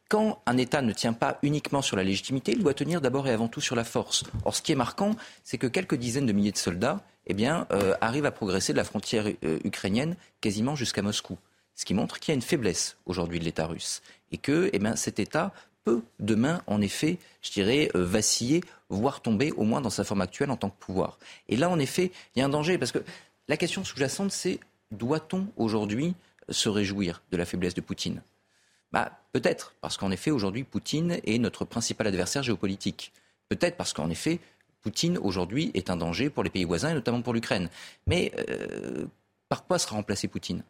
quand 0.09 0.41
un 0.47 0.57
État 0.57 0.83
ne 0.83 0.93
tient 0.93 1.13
pas 1.13 1.37
uniquement 1.43 1.83
sur 1.83 1.97
la 1.97 2.05
légitimité, 2.05 2.53
il 2.53 2.63
doit 2.63 2.75
tenir 2.75 3.01
d'abord 3.01 3.27
et 3.27 3.33
avant 3.33 3.49
tout 3.49 3.61
sur 3.61 3.75
la 3.75 3.83
force. 3.83 4.23
Or, 4.45 4.55
ce 4.55 4.63
qui 4.63 4.71
est 4.71 4.77
marquant, 4.77 5.17
c'est 5.43 5.59
que 5.59 5.67
quelques 5.67 5.97
dizaines 5.97 6.27
de 6.27 6.33
milliers 6.33 6.53
de 6.53 6.57
soldats 6.57 7.01
eh 7.27 7.35
bien, 7.35 7.67
euh, 7.73 7.95
arrivent 8.01 8.27
à 8.27 8.31
progresser 8.31 8.73
de 8.73 8.79
la 8.79 8.85
frontière 8.85 9.27
euh, 9.45 9.59
ukrainienne 9.65 10.17
quasiment 10.41 10.77
jusqu'à 10.77 11.03
Moscou. 11.03 11.39
Ce 11.75 11.85
qui 11.85 11.95
montre 11.95 12.19
qu'il 12.19 12.33
y 12.33 12.35
a 12.35 12.37
une 12.37 12.43
faiblesse 12.43 12.97
aujourd'hui 13.05 13.39
de 13.39 13.45
l'État 13.45 13.67
russe. 13.67 14.03
Et 14.33 14.39
que 14.39 14.71
eh 14.73 14.79
bien, 14.79 14.97
cet 14.97 15.19
État 15.19 15.53
peut 15.85 16.03
demain, 16.19 16.63
en 16.67 16.81
effet, 16.81 17.19
je 17.43 17.51
dirais, 17.51 17.91
euh, 17.95 18.05
vaciller, 18.05 18.63
voire 18.89 19.21
tomber, 19.21 19.53
au 19.53 19.65
moins 19.65 19.81
dans 19.81 19.91
sa 19.91 20.05
forme 20.05 20.23
actuelle 20.23 20.51
en 20.51 20.57
tant 20.57 20.71
que 20.71 20.79
pouvoir. 20.79 21.19
Et 21.49 21.57
là, 21.57 21.69
en 21.69 21.79
effet, 21.79 22.13
il 22.35 22.39
y 22.41 22.43
a 22.43 22.45
un 22.47 22.51
danger, 22.51 22.79
parce 22.79 22.93
que 22.93 23.03
la 23.49 23.57
question 23.57 23.85
sous-jacente, 23.85 24.33
c'est 24.33 24.59
doit-on 24.91 25.47
aujourd'hui 25.57 26.15
se 26.49 26.69
réjouir 26.69 27.23
de 27.31 27.37
la 27.37 27.45
faiblesse 27.45 27.75
de 27.75 27.81
Poutine? 27.81 28.23
Bah, 28.93 29.13
Peut-être, 29.33 29.75
parce 29.83 29.99
qu'en 29.99 30.11
effet, 30.11 30.31
aujourd'hui, 30.31 30.65
Poutine 30.65 31.21
est 31.25 31.39
notre 31.39 31.67
principal 31.67 32.07
adversaire 32.07 32.43
géopolitique. 32.43 33.13
Peut-être 33.51 33.77
parce 33.77 33.93
qu'en 33.93 34.09
effet, 34.09 34.41
Poutine, 34.87 35.19
aujourd'hui, 35.19 35.73
est 35.75 35.91
un 35.91 35.97
danger 35.97 36.31
pour 36.31 36.45
les 36.45 36.51
pays 36.51 36.63
voisins 36.63 36.91
et 36.91 36.95
notamment 36.95 37.21
pour 37.21 37.35
l'Ukraine. 37.35 37.71
Mais 38.07 38.31
euh, 38.49 39.07
par 39.49 39.67
quoi 39.67 39.81
sera 39.81 39.97
remplacé 39.97 40.29
Poutine? 40.29 40.63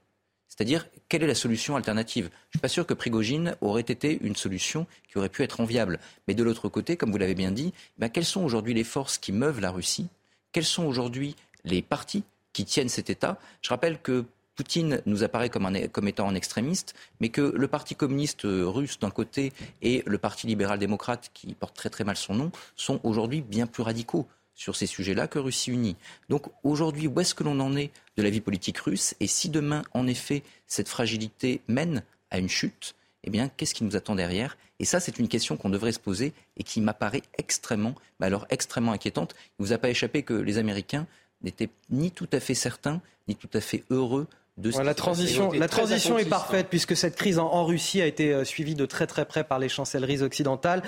C'est-à-dire, 0.49 0.89
quelle 1.11 1.23
est 1.23 1.27
la 1.27 1.35
solution 1.35 1.77
alternative? 1.77 2.31
Je 2.31 2.31
ne 2.31 2.51
suis 2.53 2.59
pas 2.61 2.69
sûr 2.69 2.87
que 2.87 2.95
Prigogine 2.95 3.57
aurait 3.61 3.83
été 3.83 4.19
une 4.23 4.35
solution 4.35 4.87
qui 5.07 5.19
aurait 5.19 5.29
pu 5.29 5.43
être 5.43 5.61
enviable. 5.61 6.01
Mais 6.27 6.35
de 6.35 6.43
l'autre 6.43 6.71
côté, 6.71 6.97
comme 6.97 7.13
vous 7.13 7.19
l'avez 7.19 7.35
bien 7.35 7.51
dit, 7.51 7.75
ben, 7.99 8.09
quelles 8.09 8.25
sont 8.25 8.43
aujourd'hui 8.43 8.73
les 8.73 8.85
forces 8.85 9.19
qui 9.19 9.33
meuvent 9.33 9.61
la 9.61 9.71
Russie? 9.71 10.09
Quels 10.53 10.65
sont 10.65 10.85
aujourd'hui 10.85 11.37
les 11.65 11.83
partis 11.83 12.25
qui 12.55 12.65
tiennent 12.65 12.89
cet 12.89 13.11
État? 13.11 13.39
Je 13.61 13.69
rappelle 13.69 14.01
que 14.01 14.25
Poutine 14.57 15.03
nous 15.05 15.23
apparaît 15.23 15.51
comme, 15.51 16.09
étant 16.09 16.29
un 16.29 16.35
extrémiste, 16.35 16.95
mais 17.21 17.29
que 17.29 17.43
le 17.43 17.69
Parti 17.69 17.95
communiste 17.95 18.43
russe 18.45 18.99
d'un 18.99 19.11
côté 19.11 19.53
et 19.83 20.03
le 20.07 20.17
Parti 20.19 20.47
libéral-démocrate, 20.47 21.31
qui 21.35 21.55
porte 21.55 21.77
très 21.77 21.91
très 21.91 22.05
mal 22.05 22.17
son 22.17 22.35
nom, 22.35 22.51
sont 22.75 22.99
aujourd'hui 23.05 23.43
bien 23.43 23.67
plus 23.67 23.83
radicaux 23.83 24.27
sur 24.55 24.75
ces 24.75 24.87
sujets-là 24.87 25.29
que 25.29 25.39
Russie 25.39 25.71
unie. 25.71 25.97
Donc 26.31 26.47
aujourd'hui, 26.65 27.07
où 27.07 27.21
est-ce 27.21 27.35
que 27.35 27.45
l'on 27.45 27.61
en 27.61 27.77
est 27.77 27.91
de 28.17 28.23
la 28.23 28.31
vie 28.31 28.41
politique 28.41 28.79
russe? 28.79 29.15
Et 29.21 29.27
si 29.27 29.51
demain, 29.51 29.83
en 29.93 30.07
effet, 30.07 30.43
cette 30.67 30.89
fragilité 30.89 31.61
mène 31.69 32.03
à 32.31 32.39
une 32.39 32.49
chute, 32.49 32.95
eh 33.25 33.31
bien, 33.31 33.51
qu'est-ce 33.51 33.75
qui 33.75 33.85
nous 33.85 33.97
attend 33.97 34.15
derrière? 34.15 34.57
Et 34.79 34.87
ça, 34.87 35.01
c'est 35.01 35.19
une 35.19 35.29
question 35.29 35.59
qu'on 35.59 35.69
devrait 35.69 35.93
se 35.93 36.01
poser 36.01 36.33
et 36.57 36.63
qui 36.63 36.81
m'apparaît 36.81 37.23
extrêmement, 37.37 37.95
alors 38.21 38.47
extrêmement 38.49 38.93
inquiétante. 38.93 39.35
Il 39.59 39.63
ne 39.63 39.67
vous 39.67 39.73
a 39.75 39.79
pas 39.79 39.91
échappé 39.91 40.23
que 40.23 40.33
les 40.33 40.57
Américains 40.57 41.07
n'étaient 41.43 41.69
ni 41.91 42.11
tout 42.11 42.29
à 42.33 42.41
fait 42.41 42.55
certains, 42.55 43.03
ni 43.29 43.37
tout 43.37 43.51
à 43.53 43.61
fait 43.61 43.85
heureux 43.91 44.27
la 44.57 44.95
transition, 44.95 45.53
la 45.53 45.69
transition 45.69 46.19
est 46.19 46.25
parfaite 46.25 46.69
puisque 46.71 46.97
cette 46.97 47.17
crise 47.17 47.39
en, 47.39 47.65
Russie 47.65 48.01
a 48.01 48.07
été 48.07 48.33
euh, 48.33 48.45
suivie 48.45 48.75
de 48.75 48.87
très 48.87 49.07
très 49.07 49.25
près 49.27 49.45
par 49.45 49.59
les 49.59 49.69
chancelleries 49.69 50.23
occidentales. 50.23 50.83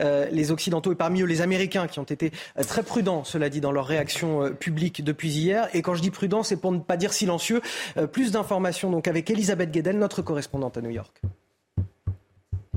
Euh, 0.00 0.26
les 0.30 0.50
Occidentaux 0.50 0.92
et 0.92 0.96
parmi 0.96 1.22
eux 1.22 1.26
les 1.26 1.40
Américains 1.40 1.86
qui 1.86 2.00
ont 2.00 2.04
été 2.04 2.32
euh, 2.58 2.64
très 2.64 2.82
prudents, 2.82 3.22
cela 3.22 3.48
dit, 3.48 3.60
dans 3.60 3.72
leur 3.72 3.86
réaction 3.86 4.52
publique 4.54 5.04
depuis 5.04 5.30
hier. 5.30 5.68
Et 5.72 5.82
quand 5.82 5.94
je 5.94 6.02
dis 6.02 6.10
prudent, 6.10 6.42
c'est 6.42 6.56
pour 6.56 6.72
ne 6.72 6.80
pas 6.80 6.96
dire 6.96 7.12
silencieux. 7.12 7.60
plus 8.12 8.32
d'informations 8.32 8.90
donc 8.90 9.06
avec 9.06 9.30
Elisabeth 9.30 9.70
Guedel, 9.70 9.98
notre 9.98 10.22
correspondante 10.22 10.76
à 10.76 10.80
New 10.80 10.90
York. 10.90 11.22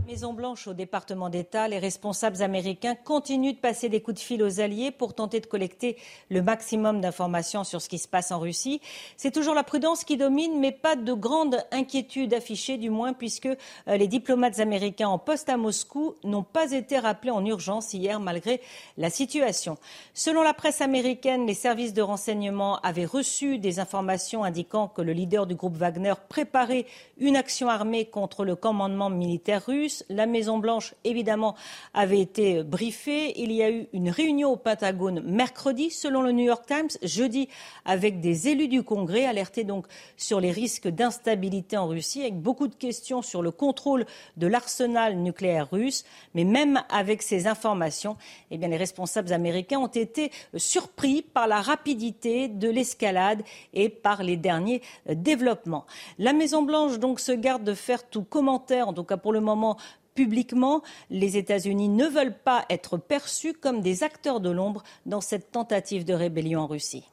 Maison 0.08 0.34
Blanche 0.34 0.68
au 0.68 0.74
département 0.74 1.30
d'État, 1.30 1.68
les 1.68 1.80
responsables 1.80 2.44
américains 2.44 2.94
continuent 2.94 3.56
de 3.56 3.60
passer 3.60 3.90
des 3.90 4.02
coups 4.02 4.22
de 4.22 4.24
fil 4.24 4.44
aux 4.44 4.60
alliés 4.60 4.92
pour 4.92 5.16
tenter 5.16 5.40
de 5.40 5.48
collecter 5.48 5.98
le 6.30 6.44
maximum 6.44 7.02
d'informations 7.02 7.64
sur 7.64 7.82
ce 7.82 7.90
qui 7.90 7.98
se 7.98 8.08
passe 8.08 8.32
en 8.32 8.38
Russie. 8.38 8.82
C'est 9.18 9.32
toujours 9.32 9.56
la 9.56 9.64
prudence 9.64 10.04
qui 10.04 10.16
domine, 10.16 10.60
mais 10.60 10.72
pas 10.72 10.96
de 10.96 11.14
grande 11.14 11.58
inquiétude 11.72 12.36
affichée, 12.36 12.78
du 12.78 12.92
moins 12.92 13.14
puisque 13.14 13.48
euh, 13.48 13.58
les 13.88 14.08
diplomates 14.08 14.60
américains 14.60 15.08
en 15.08 15.18
poste 15.18 15.50
à 15.50 15.58
Moscou 15.58 16.14
n'ont 16.24 16.44
pas 16.44 16.72
été 16.72 17.00
rappelés 17.00 17.32
en 17.32 17.44
urgence 17.44 17.96
hier 17.96 18.20
malgré 18.20 18.62
la 18.98 19.10
situation. 19.10 19.76
Selon 20.14 20.44
la 20.44 20.54
presse 20.54 20.82
américaine, 20.82 21.48
les 21.48 21.56
services 21.56 21.94
de 21.94 22.04
renseignement 22.04 22.78
avaient 22.82 23.06
reçu 23.06 23.58
des 23.58 23.80
informations 23.80 24.44
indiquant 24.44 24.88
que 24.88 25.02
le 25.02 25.14
leader 25.14 25.48
du 25.48 25.56
groupe 25.56 25.78
Wagner 25.78 26.14
préparait 26.30 26.86
une 27.18 27.38
action 27.38 27.70
armée 27.70 28.06
contre 28.06 28.46
le 28.46 28.56
commandement 28.56 29.10
militaire 29.10 29.66
russe. 29.66 29.95
La 30.10 30.26
Maison-Blanche, 30.26 30.96
évidemment, 31.04 31.56
avait 31.94 32.20
été 32.20 32.64
briefée. 32.64 33.40
Il 33.40 33.52
y 33.52 33.64
a 33.64 33.70
eu 33.70 33.88
une 33.94 34.10
réunion 34.10 34.52
au 34.52 34.56
Pentagone 34.58 35.22
mercredi, 35.22 35.92
selon 35.92 36.22
le 36.22 36.32
New 36.32 36.46
York 36.46 36.66
Times, 36.66 36.90
jeudi, 37.04 37.48
avec 37.86 38.20
des 38.20 38.50
élus 38.50 38.68
du 38.68 38.84
Congrès, 38.84 39.26
alertés 39.26 39.64
donc 39.64 39.86
sur 40.18 40.40
les 40.40 40.52
risques 40.52 40.88
d'instabilité 40.88 41.78
en 41.78 41.88
Russie, 41.88 42.22
avec 42.22 42.40
beaucoup 42.40 42.68
de 42.68 42.76
questions 42.76 43.22
sur 43.22 43.42
le 43.42 43.52
contrôle 43.52 44.06
de 44.38 44.48
l'arsenal 44.48 45.18
nucléaire 45.18 45.70
russe. 45.72 46.06
Mais 46.34 46.44
même 46.44 46.84
avec 46.90 47.22
ces 47.22 47.48
informations, 47.48 48.18
eh 48.52 48.58
bien, 48.58 48.68
les 48.68 48.78
responsables 48.78 49.32
américains 49.34 49.80
ont 49.80 49.88
été 49.88 50.32
surpris 50.56 51.22
par 51.22 51.48
la 51.48 51.62
rapidité 51.62 52.48
de 52.48 52.70
l'escalade 52.70 53.44
et 53.74 53.90
par 53.90 54.24
les 54.24 54.38
derniers 54.38 54.82
développements. 55.10 55.86
La 56.18 56.34
Maison-Blanche, 56.34 57.00
donc, 57.00 57.20
se 57.20 57.32
garde 57.32 57.64
de 57.64 57.74
faire 57.74 58.08
tout 58.08 58.24
commentaire, 58.24 58.88
en 58.88 58.94
tout 58.94 59.04
cas 59.04 59.18
pour 59.18 59.34
le 59.34 59.42
moment, 59.42 59.78
publiquement, 60.16 60.82
les 61.10 61.38
États-Unis 61.38 61.90
ne 61.90 62.08
veulent 62.08 62.38
pas 62.38 62.66
être 62.70 62.98
perçus 62.98 63.54
comme 63.54 63.82
des 63.82 64.04
acteurs 64.04 64.40
de 64.40 64.50
l'ombre 64.50 64.84
dans 65.06 65.22
cette 65.22 65.52
tentative 65.52 66.06
de 66.06 66.14
rébellion 66.14 66.62
en 66.62 66.68
Russie. 66.68 67.04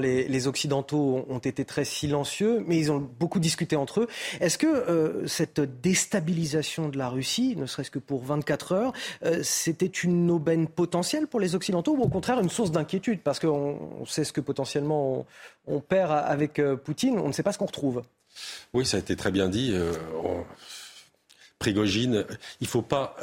Les, 0.00 0.26
les, 0.26 0.46
Occidentaux 0.48 1.24
ont 1.28 1.38
été 1.38 1.64
très 1.64 1.84
silencieux, 1.84 2.64
mais 2.66 2.76
ils 2.78 2.90
ont 2.90 2.98
beaucoup 2.98 3.38
discuté 3.38 3.76
entre 3.76 4.00
eux. 4.00 4.08
Est-ce 4.40 4.58
que 4.58 4.66
euh, 4.66 5.24
cette 5.28 5.60
déstabilisation 5.60 6.88
de 6.88 6.98
la 6.98 7.08
Russie, 7.08 7.54
ne 7.56 7.66
serait-ce 7.66 7.92
que 7.92 8.00
pour 8.00 8.24
24 8.24 8.72
heures, 8.72 8.92
euh, 9.24 9.40
c'était 9.44 9.86
une 9.86 10.32
aubaine 10.32 10.66
potentielle 10.66 11.28
pour 11.28 11.38
les 11.38 11.54
Occidentaux 11.54 11.94
ou 11.94 12.02
au 12.02 12.08
contraire 12.08 12.40
une 12.40 12.50
source 12.50 12.72
d'inquiétude? 12.72 13.20
Parce 13.20 13.38
qu'on 13.38 14.04
sait 14.04 14.24
ce 14.24 14.32
que 14.32 14.40
potentiellement 14.40 15.26
on, 15.68 15.78
perd 15.78 16.10
avec 16.10 16.58
euh, 16.58 16.74
Poutine, 16.74 17.20
on 17.20 17.28
ne 17.28 17.32
sait 17.32 17.44
pas 17.44 17.52
ce 17.52 17.58
qu'on 17.58 17.66
retrouve. 17.66 18.02
Oui, 18.74 18.84
ça 18.84 18.96
a 18.96 19.00
été 19.00 19.14
très 19.14 19.30
bien 19.30 19.48
dit. 19.48 19.76
Prigogine, 21.62 22.24
il 22.60 22.64
ne 22.64 22.68
faut 22.68 22.82
pas 22.82 23.16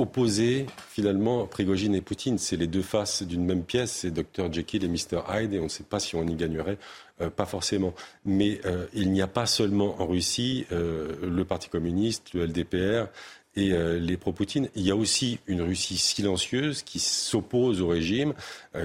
opposer 0.00 0.66
finalement 0.88 1.46
Prigogine 1.46 1.94
et 1.94 2.00
Poutine. 2.00 2.38
C'est 2.38 2.56
les 2.56 2.66
deux 2.66 2.82
faces 2.82 3.22
d'une 3.22 3.44
même 3.44 3.62
pièce, 3.62 3.92
c'est 3.92 4.10
Dr 4.10 4.52
Jekyll 4.52 4.84
et 4.84 4.88
Mr 4.88 5.22
Hyde, 5.28 5.54
et 5.54 5.60
on 5.60 5.64
ne 5.64 5.68
sait 5.68 5.84
pas 5.84 6.00
si 6.00 6.16
on 6.16 6.26
y 6.26 6.34
gagnerait, 6.34 6.78
euh, 7.20 7.30
pas 7.30 7.46
forcément. 7.46 7.94
Mais 8.24 8.60
euh, 8.64 8.86
il 8.94 9.12
n'y 9.12 9.22
a 9.22 9.26
pas 9.26 9.46
seulement 9.46 10.00
en 10.00 10.06
Russie 10.06 10.66
euh, 10.72 11.14
le 11.22 11.44
Parti 11.44 11.68
communiste, 11.68 12.34
le 12.34 12.46
LDPR 12.46 13.08
et 13.56 13.72
les 13.98 14.16
pro-Poutine. 14.16 14.68
Il 14.76 14.82
y 14.82 14.92
a 14.92 14.96
aussi 14.96 15.40
une 15.48 15.60
Russie 15.60 15.96
silencieuse 15.96 16.84
qui 16.84 17.00
s'oppose 17.00 17.80
au 17.80 17.88
régime, 17.88 18.32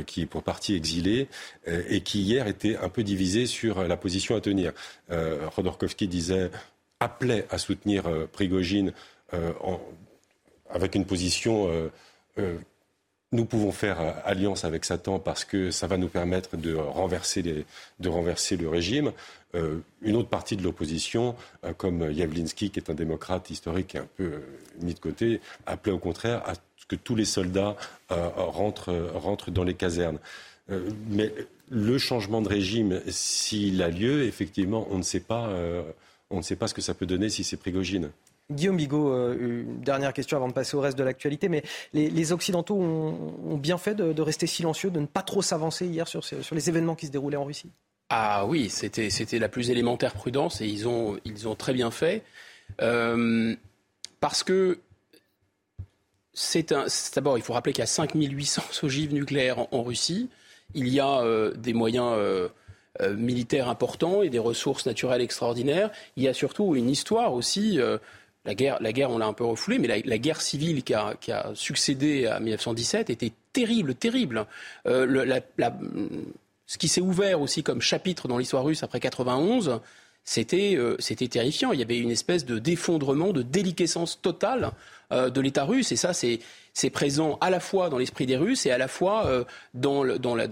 qui 0.08 0.24
est 0.24 0.26
pour 0.26 0.42
partie 0.42 0.74
exilée, 0.74 1.28
et 1.68 2.02
qui 2.02 2.22
hier 2.22 2.48
était 2.48 2.76
un 2.78 2.90
peu 2.90 3.04
divisée 3.04 3.46
sur 3.46 3.84
la 3.84 3.96
position 3.96 4.36
à 4.36 4.42
tenir. 4.42 4.74
Rodorkovski 5.08 6.08
disait 6.08 6.50
appelait 7.00 7.46
à 7.50 7.58
soutenir 7.58 8.04
Prigogine 8.32 8.94
en, 9.34 9.80
avec 10.70 10.96
une 10.96 11.06
position 11.06 11.68
euh, 11.70 11.90
euh, 12.40 12.58
nous 13.32 13.46
pouvons 13.46 13.72
faire 13.72 14.00
euh, 14.00 14.12
alliance 14.24 14.66
avec 14.66 14.86
Satan 14.86 15.20
parce 15.20 15.46
que 15.46 15.72
ça 15.72 15.88
va 15.88 15.98
nous 15.98 16.08
permettre 16.08 16.58
de 16.58 16.74
renverser, 16.74 17.44
de 17.44 18.10
renverser 18.10 18.58
le 18.58 18.70
régime. 18.70 19.12
une 20.02 20.18
autre 20.18 20.28
partie 20.28 20.58
de 20.58 20.64
l'opposition, 20.64 21.36
comme 21.78 22.12
Yavlinsky, 22.12 22.72
qui 22.72 22.80
est 22.80 22.90
un 22.90 22.94
démocrate 22.94 23.50
historique 23.50 23.96
et 23.96 24.00
un 24.00 24.08
peu 24.18 24.42
mis 24.82 24.94
de 24.94 25.00
côté, 25.00 25.40
appelait 25.66 25.94
au 25.94 25.98
contraire 25.98 26.44
à 26.46 26.56
ce 26.56 26.86
que 26.86 26.98
tous 26.98 27.16
les 27.16 27.24
soldats 27.24 27.78
rentrent, 28.10 28.94
rentrent, 29.14 29.52
dans 29.52 29.64
les 29.64 29.76
casernes. 29.76 30.20
mais 31.10 31.34
le 31.70 31.98
changement 31.98 32.42
de 32.42 32.50
régime, 32.50 33.02
s'il 33.08 33.82
a 33.82 33.88
lieu, 33.88 34.24
effectivement, 34.24 34.86
on 34.92 34.98
ne 34.98 35.04
sait 35.04 35.22
pas, 35.22 35.50
on 36.36 36.40
ne 36.40 36.44
sait 36.44 36.56
pas 36.56 36.68
ce 36.68 36.74
que 36.74 36.82
ça 36.82 36.94
peut 36.94 37.06
donner 37.06 37.30
si 37.30 37.44
c'est 37.44 37.58
Prigogine. 37.58 38.12
Guillaume 38.52 38.78
Bigot, 38.78 39.12
euh, 39.12 39.38
une 39.40 39.82
dernière 39.82 40.14
question 40.14 40.38
avant 40.38 40.48
de 40.48 40.54
passer 40.54 40.78
au 40.78 40.82
reste 40.82 40.98
de 40.98 41.04
l'actualité. 41.04 41.50
Mais 41.50 41.64
les, 41.94 42.32
Occidentaux 42.32 42.76
ont, 42.76 43.58
bien 43.58 43.78
fait 43.78 43.96
de, 43.96 44.22
rester 44.22 44.46
silencieux, 44.46 44.92
de 44.92 45.00
ne 45.00 45.08
pas 45.08 45.24
trop 45.24 45.42
s'avancer 45.42 45.88
hier 45.88 46.08
sur, 46.08 46.22
les 46.52 46.70
événements 46.70 46.96
qui 46.96 47.08
se 47.08 47.12
déroulaient 47.12 47.38
en 47.38 47.46
Russie? 47.46 47.72
Ah 48.10 48.46
oui, 48.46 48.70
c'était 48.70 49.40
la 49.40 49.50
plus 49.50 49.72
élémentaire 49.72 50.14
prudence 50.14 50.62
et 50.62 50.68
ils 50.68 50.88
ont, 50.88 51.18
ils 51.26 51.48
ont 51.48 51.56
très 51.56 51.74
bien 51.74 51.90
fait. 51.90 52.24
Euh, 52.82 53.56
parce 54.20 54.44
que 54.44 54.80
c'est 56.34 56.74
D'abord, 57.16 57.38
il 57.38 57.44
faut 57.44 57.54
rappeler 57.54 57.72
qu'il 57.72 57.82
y 57.82 57.84
a 57.84 57.88
5800 57.88 58.62
ogives 58.84 59.14
nucléaires 59.14 59.74
en, 59.74 59.82
Russie. 59.82 60.30
Il 60.76 60.90
y 60.90 61.00
a 61.00 61.22
euh, 61.22 61.54
des 61.56 61.74
moyens. 61.74 62.14
Militaires 63.18 63.70
importants 63.70 64.22
et 64.22 64.30
des 64.30 64.40
ressources 64.40 64.86
naturelles 64.86 65.22
extraordinaires. 65.22 65.92
Il 66.16 66.24
y 66.24 66.28
a 66.28 66.34
surtout 66.34 66.76
une 66.76 66.90
histoire 66.90 67.34
aussi 67.34 67.80
la 68.46 68.54
guerre, 68.54 68.78
la 68.80 68.94
guerre, 68.94 69.10
on 69.10 69.18
l'a 69.18 69.26
un 69.26 69.34
peu 69.34 69.44
refoulée, 69.44 69.80
mais 69.80 70.04
la, 70.06 70.18
guerre 70.18 70.40
civile 70.40 70.84
qui 70.84 70.94
a, 70.94 71.16
succédé 71.56 72.28
à 72.28 72.40
1917 72.40 73.10
était 73.10 73.34
terrible, 73.54 73.96
terrible. 73.96 74.46
Euh, 74.88 75.42
ce 76.68 76.78
qui 76.78 76.88
s'est 76.88 77.02
ouvert 77.02 77.42
aussi 77.42 77.64
comme 77.64 77.82
chapitre 77.82 78.28
dans 78.28 78.38
l'histoire 78.38 78.64
russe 78.64 78.84
après 78.84 79.00
91, 79.00 79.82
c'était 80.24 80.76
euh, 80.78 80.98
terrifiant. 81.30 81.72
Il 81.72 81.80
y 81.80 81.84
avait 81.84 81.98
une 81.98 82.12
espèce 82.12 82.46
de 82.46 82.60
d'effondrement, 82.60 83.34
de 83.34 83.42
déliquescence 83.42 84.22
totale 84.22 84.72
euh, 85.12 85.30
de 85.30 85.42
l'État 85.42 85.66
russe, 85.66 85.92
et 85.92 85.96
ça, 85.96 86.14
c'est 86.14 86.40
c'est 86.76 86.90
présent 86.90 87.38
à 87.42 87.50
la 87.50 87.60
fois 87.60 87.90
dans 87.90 87.98
l'esprit 87.98 88.28
des 88.28 88.36
Russes 88.36 88.66
et 88.66 88.72
à 88.72 88.78
la 88.78 88.88
fois 88.88 89.26
euh, 89.26 89.44
dans, 89.74 90.04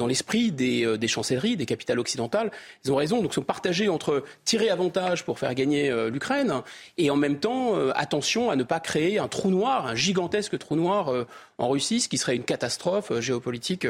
l'esprit 0.08 0.54
euh, 0.60 0.98
des, 0.98 1.08
chancelleries, 1.08 1.58
des 1.58 1.66
capitales 1.66 2.00
occidentales. 2.00 2.50
Ils 2.84 2.92
ont 2.92 2.96
raison, 2.96 3.22
donc 3.22 3.34
sont 3.34 3.44
partagés 3.44 3.90
entre 3.90 4.24
tirer 4.46 4.70
avantage 4.70 5.26
pour 5.26 5.38
faire 5.38 5.54
gagner 5.54 5.92
euh, 5.92 6.10
l'Ukraine 6.10 6.62
et 6.98 7.12
en 7.12 7.18
même 7.18 7.40
temps 7.40 7.76
attention 7.90 8.50
à 8.50 8.56
ne 8.56 8.64
pas 8.64 8.80
créer 8.80 9.20
un 9.20 9.28
trou 9.28 9.50
noir, 9.50 9.86
un 9.86 9.96
gigantesque 9.96 10.58
trou 10.58 10.78
noir 10.78 11.12
en 11.58 11.68
Russie, 11.68 12.00
ce 12.00 12.08
qui 12.08 12.18
serait 12.18 12.38
une 12.38 12.44
catastrophe 12.44 13.20
géopolitique 13.20 13.86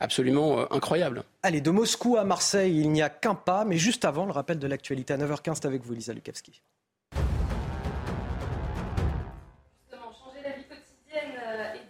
absolument 0.00 0.70
incroyable. 0.72 1.22
Allez, 1.44 1.60
de 1.60 1.70
Moscou 1.70 2.16
à 2.16 2.24
Marseille, 2.24 2.80
il 2.80 2.90
n'y 2.90 3.02
a 3.02 3.08
qu'un 3.08 3.36
pas, 3.36 3.64
mais 3.64 3.76
juste 3.76 4.04
avant, 4.04 4.26
le 4.26 4.32
rappel 4.32 4.58
de 4.58 4.66
l'actualité 4.66 5.14
à 5.14 5.18
9h15, 5.18 5.54
c'est 5.54 5.66
avec 5.66 5.84
vous, 5.84 5.94
Lisa 5.94 6.12
Lukavski. 6.12 6.60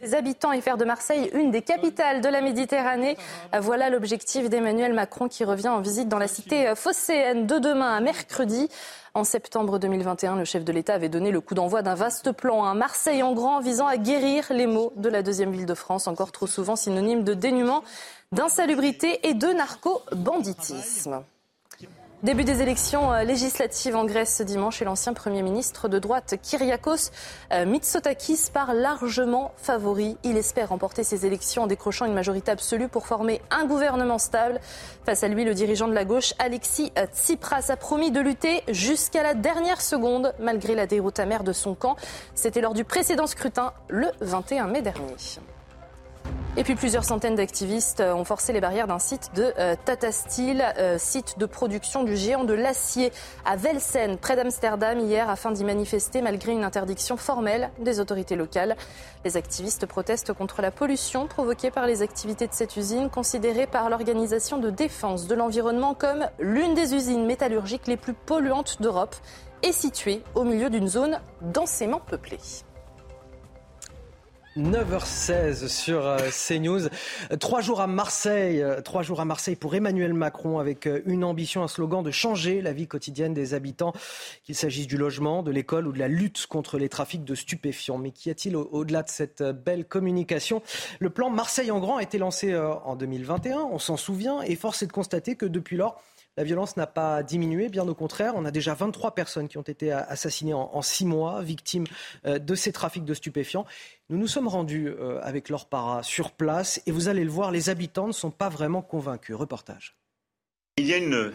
Des 0.03 0.15
habitants 0.15 0.53
et 0.53 0.61
faire 0.61 0.77
de 0.77 0.85
Marseille 0.85 1.31
une 1.35 1.51
des 1.51 1.63
capitales 1.63 2.21
de 2.21 2.29
la 2.29 2.41
Méditerranée. 2.41 3.17
Voilà 3.59 3.91
l'objectif 3.91 4.49
d'Emmanuel 4.49 4.93
Macron 4.93 5.29
qui 5.29 5.45
revient 5.45 5.69
en 5.69 5.81
visite 5.81 6.09
dans 6.09 6.19
la 6.19 6.29
cité 6.29 6.75
phocéenne 6.75 7.47
de 7.47 7.59
demain 7.59 7.95
à 7.95 8.01
mercredi. 8.01 8.69
En 9.15 9.25
septembre 9.25 9.79
2021, 9.79 10.37
le 10.37 10.45
chef 10.45 10.63
de 10.63 10.73
l'État 10.73 10.93
avait 10.93 11.09
donné 11.09 11.31
le 11.31 11.41
coup 11.41 11.55
d'envoi 11.55 11.81
d'un 11.81 11.95
vaste 11.95 12.33
plan, 12.33 12.65
un 12.65 12.75
Marseille 12.75 13.23
en 13.23 13.33
grand 13.33 13.61
visant 13.61 13.87
à 13.87 13.97
guérir 13.97 14.45
les 14.51 14.67
maux 14.67 14.93
de 14.97 15.09
la 15.09 15.23
deuxième 15.23 15.53
ville 15.53 15.65
de 15.65 15.75
France, 15.75 16.07
encore 16.07 16.33
trop 16.33 16.47
souvent 16.47 16.77
synonyme 16.77 17.25
de 17.25 17.33
dénuement, 17.33 17.83
d'insalubrité 18.33 19.27
et 19.27 19.33
de 19.33 19.47
narco-banditisme. 19.47 21.23
Début 22.23 22.45
des 22.45 22.63
élections 22.63 23.13
euh, 23.13 23.25
législatives 23.25 23.95
en 23.95 24.07
Grèce 24.07 24.37
ce 24.39 24.43
dimanche 24.43 24.81
et 24.81 24.87
l'ancien 24.87 25.13
Premier 25.13 25.43
ministre 25.43 25.87
de 25.87 25.99
droite 25.99 26.37
Kyriakos 26.43 27.11
euh, 27.53 27.67
Mitsotakis 27.67 28.49
part 28.51 28.73
largement 28.73 29.53
favori. 29.59 30.17
Il 30.25 30.39
espère 30.39 30.71
remporter 30.71 31.05
ces 31.05 31.27
élections 31.27 31.65
en 31.65 31.67
décrochant 31.67 32.07
une 32.07 32.15
majorité 32.15 32.51
absolue 32.51 32.89
pour 32.89 33.07
former 33.07 33.43
un 33.51 33.67
gouvernement 33.67 34.17
stable. 34.17 34.61
Face 35.05 35.25
à 35.25 35.29
lui, 35.29 35.45
le 35.45 35.53
dirigeant 35.53 35.89
de 35.89 35.93
la 35.93 36.07
gauche, 36.07 36.33
Alexis 36.39 36.91
euh, 36.97 37.05
Tsipras, 37.15 37.67
a 37.69 37.77
promis 37.77 38.11
de 38.11 38.21
lutter 38.21 38.63
jusqu'à 38.69 39.23
la 39.23 39.35
dernière 39.35 39.83
seconde 39.83 40.33
malgré 40.41 40.75
la 40.75 40.87
déroute 40.87 41.21
amère 41.21 41.45
de 41.45 41.53
son 41.53 41.75
camp. 41.75 41.97
C'était 42.35 42.63
lors 42.63 42.73
du 42.73 42.85
précédent 42.85 43.27
scrutin 43.27 43.75
le 43.89 44.09
21 44.23 44.69
mai 44.69 44.81
dernier. 44.81 45.17
Et 46.59 46.65
puis 46.65 46.75
plusieurs 46.75 47.05
centaines 47.05 47.35
d'activistes 47.35 48.01
ont 48.01 48.25
forcé 48.25 48.55
les 48.55 48.63
barrières 48.63 48.87
d'un 48.87 48.99
site 48.99 49.31
de 49.35 49.53
euh, 49.59 49.77
Tata 49.85 50.11
Steel, 50.11 50.65
euh, 50.79 50.97
site 50.99 51.39
de 51.39 51.45
production 51.45 52.03
du 52.03 52.17
géant 52.17 52.45
de 52.45 52.55
l'acier 52.55 53.13
à 53.45 53.57
Velsen, 53.57 54.17
près 54.17 54.37
d'Amsterdam, 54.37 54.99
hier, 54.99 55.29
afin 55.29 55.53
d'y 55.53 55.65
manifester 55.65 56.23
malgré 56.23 56.53
une 56.53 56.65
interdiction 56.65 57.19
formelle 57.19 57.69
des 57.79 58.01
autorités 58.01 58.37
locales. 58.37 58.75
Les 59.27 59.37
activistes 59.37 59.85
protestent 59.85 60.33
contre 60.33 60.63
la 60.63 60.71
pollution 60.71 61.27
provoquée 61.27 61.71
par 61.71 61.87
les 61.87 62.01
activités 62.01 62.47
de 62.47 62.55
cette 62.55 62.79
usine, 62.79 63.11
considérée 63.11 63.67
par 63.67 63.91
l'Organisation 63.91 64.57
de 64.57 64.71
défense 64.71 65.27
de 65.27 65.35
l'environnement 65.35 65.93
comme 65.93 66.27
l'une 66.39 66.73
des 66.73 66.95
usines 66.95 67.27
métallurgiques 67.27 67.87
les 67.87 67.99
plus 67.99 68.15
polluantes 68.15 68.81
d'Europe 68.81 69.15
et 69.63 69.73
située 69.73 70.23
au 70.35 70.45
milieu 70.45 70.71
d'une 70.71 70.89
zone 70.89 71.21
densément 71.43 72.01
peuplée. 72.01 72.39
9h16 74.57 75.69
sur 75.69 76.07
euh, 76.07 76.17
CNews. 76.31 76.89
Trois 77.41 77.61
jours 77.61 77.81
à 77.81 77.87
Marseille, 77.87 78.63
euh, 78.63 78.81
trois 78.81 79.03
jours 79.03 79.21
à 79.21 79.25
Marseille 79.25 79.57
pour 79.57 79.75
Emmanuel 79.75 80.15
Macron 80.15 80.59
avec 80.59 80.87
euh, 80.87 81.03
une 81.05 81.25
ambition, 81.25 81.63
un 81.63 81.69
slogan 81.69 82.03
de 82.03 82.11
changer 82.11 82.63
la 82.63 82.73
vie 82.73 82.87
quotidienne 82.87 83.35
des 83.35 83.53
habitants, 83.53 83.93
qu'il 84.45 84.55
s'agisse 84.55 84.87
du 84.87 84.97
logement, 84.97 85.43
de 85.43 85.51
l'école 85.51 85.87
ou 85.87 85.93
de 85.93 85.99
la 85.99 86.09
lutte 86.09 86.47
contre 86.47 86.79
les 86.79 86.89
trafics 86.89 87.25
de 87.25 87.35
stupéfiants. 87.35 87.99
Mais 87.99 88.13
qu'y 88.13 88.31
a-t-il 88.31 88.57
au-delà 88.57 89.03
de 89.03 89.11
cette 89.11 89.43
belle 89.43 89.85
communication? 89.85 90.63
Le 91.01 91.11
plan 91.11 91.29
Marseille 91.29 91.71
en 91.71 91.79
grand 91.79 91.99
a 91.99 92.03
été 92.03 92.17
lancé 92.17 92.57
en 92.57 92.97
2021, 92.97 93.59
on 93.71 93.79
s'en 93.79 93.97
souvient, 93.97 94.41
et 94.43 94.57
force 94.57 94.83
est 94.83 94.87
de 94.87 94.93
constater 94.93 95.37
que 95.37 95.47
depuis 95.47 95.77
lors, 95.77 96.01
la 96.37 96.45
violence 96.45 96.77
n'a 96.77 96.87
pas 96.87 97.23
diminué, 97.23 97.69
bien 97.69 97.87
au 97.89 97.95
contraire. 97.95 98.35
On 98.37 98.45
a 98.45 98.51
déjà 98.51 98.75
23 98.75 99.15
personnes 99.15 99.49
qui 99.49 99.59
ont 99.59 99.63
été 99.63 99.93
assassinées 99.93 100.55
en, 100.55 100.83
six 100.83 101.07
mois, 101.07 101.43
victimes 101.43 101.87
euh, 102.27 102.39
de 102.39 102.55
ces 102.55 102.73
trafics 102.73 103.05
de 103.05 103.15
stupéfiants. 103.15 103.67
Nous 104.11 104.19
nous 104.19 104.27
sommes 104.27 104.49
rendus 104.49 104.89
euh, 104.89 105.21
avec 105.23 105.49
leur 105.49 105.67
para 105.67 106.03
sur 106.03 106.33
place 106.33 106.83
et 106.87 106.93
vous 106.93 107.09
allez 107.09 107.25
le 107.25 107.31
voir, 107.31 107.51
les 107.51 107.71
habitants 107.71 108.07
ne 108.07 108.13
sont 108.13 108.31
pas 108.31 108.49
vraiment 108.49 108.83
convaincus. 108.83 109.35
Reportage. 109.35 109.97
Il 110.77 110.87
y 110.87 110.93
a 110.93 110.99
une 110.99 111.33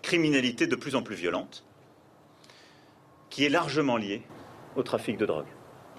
criminalité 0.00 0.66
de 0.66 0.76
plus 0.76 0.96
en 0.96 1.02
plus 1.02 1.14
violente 1.14 1.64
qui 3.30 3.44
est 3.44 3.50
largement 3.50 3.96
liée 3.96 4.22
au 4.76 4.82
trafic 4.82 5.16
de 5.16 5.26
drogue. 5.26 5.46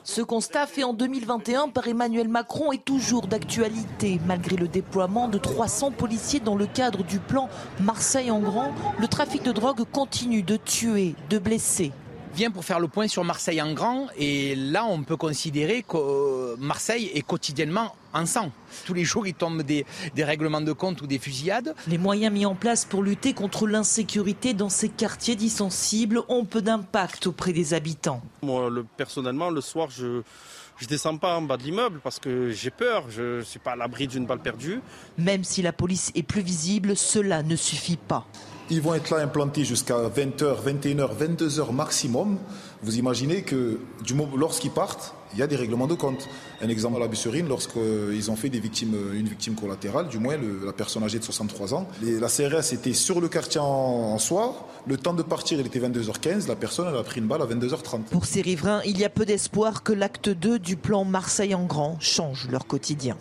Ce 0.06 0.22
constat 0.22 0.68
fait 0.68 0.84
en 0.84 0.94
2021 0.94 1.70
par 1.70 1.88
Emmanuel 1.88 2.28
Macron 2.28 2.74
est 2.74 2.84
toujours 2.84 3.28
d'actualité. 3.28 4.20
Malgré 4.28 4.58
le 4.58 4.68
déploiement 4.68 5.30
de 5.30 5.38
300 5.38 5.92
policiers 5.92 6.42
dans 6.42 6.58
le 6.58 6.66
cadre 6.66 7.04
du 7.04 7.20
plan 7.20 7.48
Marseille 7.80 8.30
en 8.30 8.42
grand, 8.42 8.74
le 9.00 9.08
trafic 9.08 9.44
de 9.44 9.54
drogue 9.54 9.86
continue 9.90 10.44
de 10.44 10.58
tuer, 10.58 11.16
de 11.30 11.40
blesser. 11.40 11.94
Vient 12.36 12.52
pour 12.52 12.66
faire 12.66 12.82
le 12.82 12.90
point 12.90 13.08
sur 13.08 13.24
Marseille 13.24 13.62
en 13.62 13.74
grand 13.74 14.08
et 14.18 14.56
là 14.56 14.86
on 14.86 15.04
peut 15.04 15.16
considérer 15.16 15.84
que 15.84 15.96
euh, 15.96 16.56
Marseille 16.58 17.10
est 17.14 17.22
quotidiennement 17.22 17.96
en 18.14 18.26
sang. 18.26 18.52
Tous 18.86 18.94
les 18.94 19.04
jours, 19.04 19.28
il 19.28 19.34
tombe 19.34 19.62
des, 19.64 19.86
des 20.16 20.24
règlements 20.24 20.62
de 20.62 20.74
compte 20.74 21.02
ou 21.02 21.08
des 21.08 21.20
fusillades. 21.20 21.76
Les 21.88 21.98
moyens 21.98 22.34
mis 22.34 22.46
en 22.46 22.56
place 22.56 22.86
pour 22.86 23.04
lutter 23.04 23.34
contre 23.34 23.68
l'insécurité 23.68 24.54
dans 24.54 24.70
ces 24.70 24.90
quartiers 24.90 25.36
dits 25.36 25.50
sensibles 25.50 26.22
ont 26.28 26.46
peu 26.46 26.62
d'impact 26.62 27.28
auprès 27.28 27.54
des 27.54 27.74
habitants. 27.74 28.22
Moi, 28.42 28.70
le, 28.70 28.84
personnellement, 28.84 29.50
le 29.50 29.62
soir, 29.62 29.90
je 29.90 30.22
je 30.78 30.88
descends 30.88 31.18
pas 31.18 31.38
en 31.38 31.42
bas 31.42 31.58
de 31.58 31.64
l'immeuble 31.64 32.00
parce 32.04 32.20
que 32.20 32.50
j'ai 32.50 32.72
peur, 32.72 33.06
je 33.10 33.38
ne 33.38 33.42
suis 33.42 33.60
pas 33.60 33.72
à 33.72 33.76
l'abri 33.76 34.08
d'une 34.08 34.26
balle 34.26 34.40
perdue. 34.40 34.82
Même 35.18 35.44
si 35.44 35.62
la 35.62 35.72
police 35.72 36.12
est 36.16 36.24
plus 36.24 36.42
visible, 36.42 36.98
cela 36.98 37.44
ne 37.44 37.56
suffit 37.56 37.98
pas. 37.98 38.26
Ils 38.70 38.82
vont 38.82 38.94
être 38.96 39.12
là 39.12 39.22
implantés 39.22 39.66
jusqu'à 39.66 39.96
20h, 40.10 40.64
21h, 40.66 41.10
22h 41.18 41.72
maximum. 41.74 42.40
Vous 42.82 42.98
imaginez 42.98 43.44
que 43.44 43.80
lorsqu'ils 44.36 44.72
partent, 44.72 45.14
il 45.34 45.40
y 45.40 45.44
a 45.44 45.48
des 45.48 45.56
règlements 45.56 45.88
de 45.88 45.96
compte. 45.96 46.30
Un 46.62 46.70
exemple 46.70 46.98
à 46.98 47.00
la 47.00 47.08
Busserine, 47.08 47.48
lorsqu'ils 47.48 48.32
ont 48.32 48.36
fait 48.36 48.50
des 48.50 48.60
victimes, 48.60 48.96
une 49.14 49.28
victime 49.28 49.56
collatérale, 49.56 50.08
du 50.08 50.20
moins 50.20 50.36
la 50.38 50.74
personne 50.74 51.04
âgée 51.04 51.20
de 51.20 51.24
63 51.24 51.74
ans, 51.74 51.88
la 52.02 52.28
CRS 52.28 52.74
était 52.74 52.94
sur 52.94 53.22
le 53.22 53.28
quartier 53.28 53.60
en, 53.62 54.18
soir, 54.18 54.66
le 54.86 54.98
temps 54.98 55.14
de 55.14 55.24
partir 55.24 55.60
il 55.60 55.66
était 55.66 55.80
22h15, 55.80 56.48
la 56.48 56.56
personne 56.56 56.88
elle 56.90 56.98
a 56.98 57.04
pris 57.04 57.20
une 57.20 57.28
balle 57.28 57.42
à 57.42 57.46
22h30. 57.46 58.04
Pour 58.04 58.26
ces 58.26 58.42
riverains, 58.42 58.82
il 58.86 58.98
y 58.98 59.06
a 59.06 59.10
peu 59.10 59.26
d'espoir 59.26 59.84
que 59.84 59.94
l'acte 59.94 60.30
2 60.30 60.60
du 60.60 60.78
plan 60.78 61.04
Marseille 61.04 61.56
en 61.56 61.66
grand 61.66 62.00
change 62.00 62.48
leur 62.50 62.68
quotidien. 62.68 63.18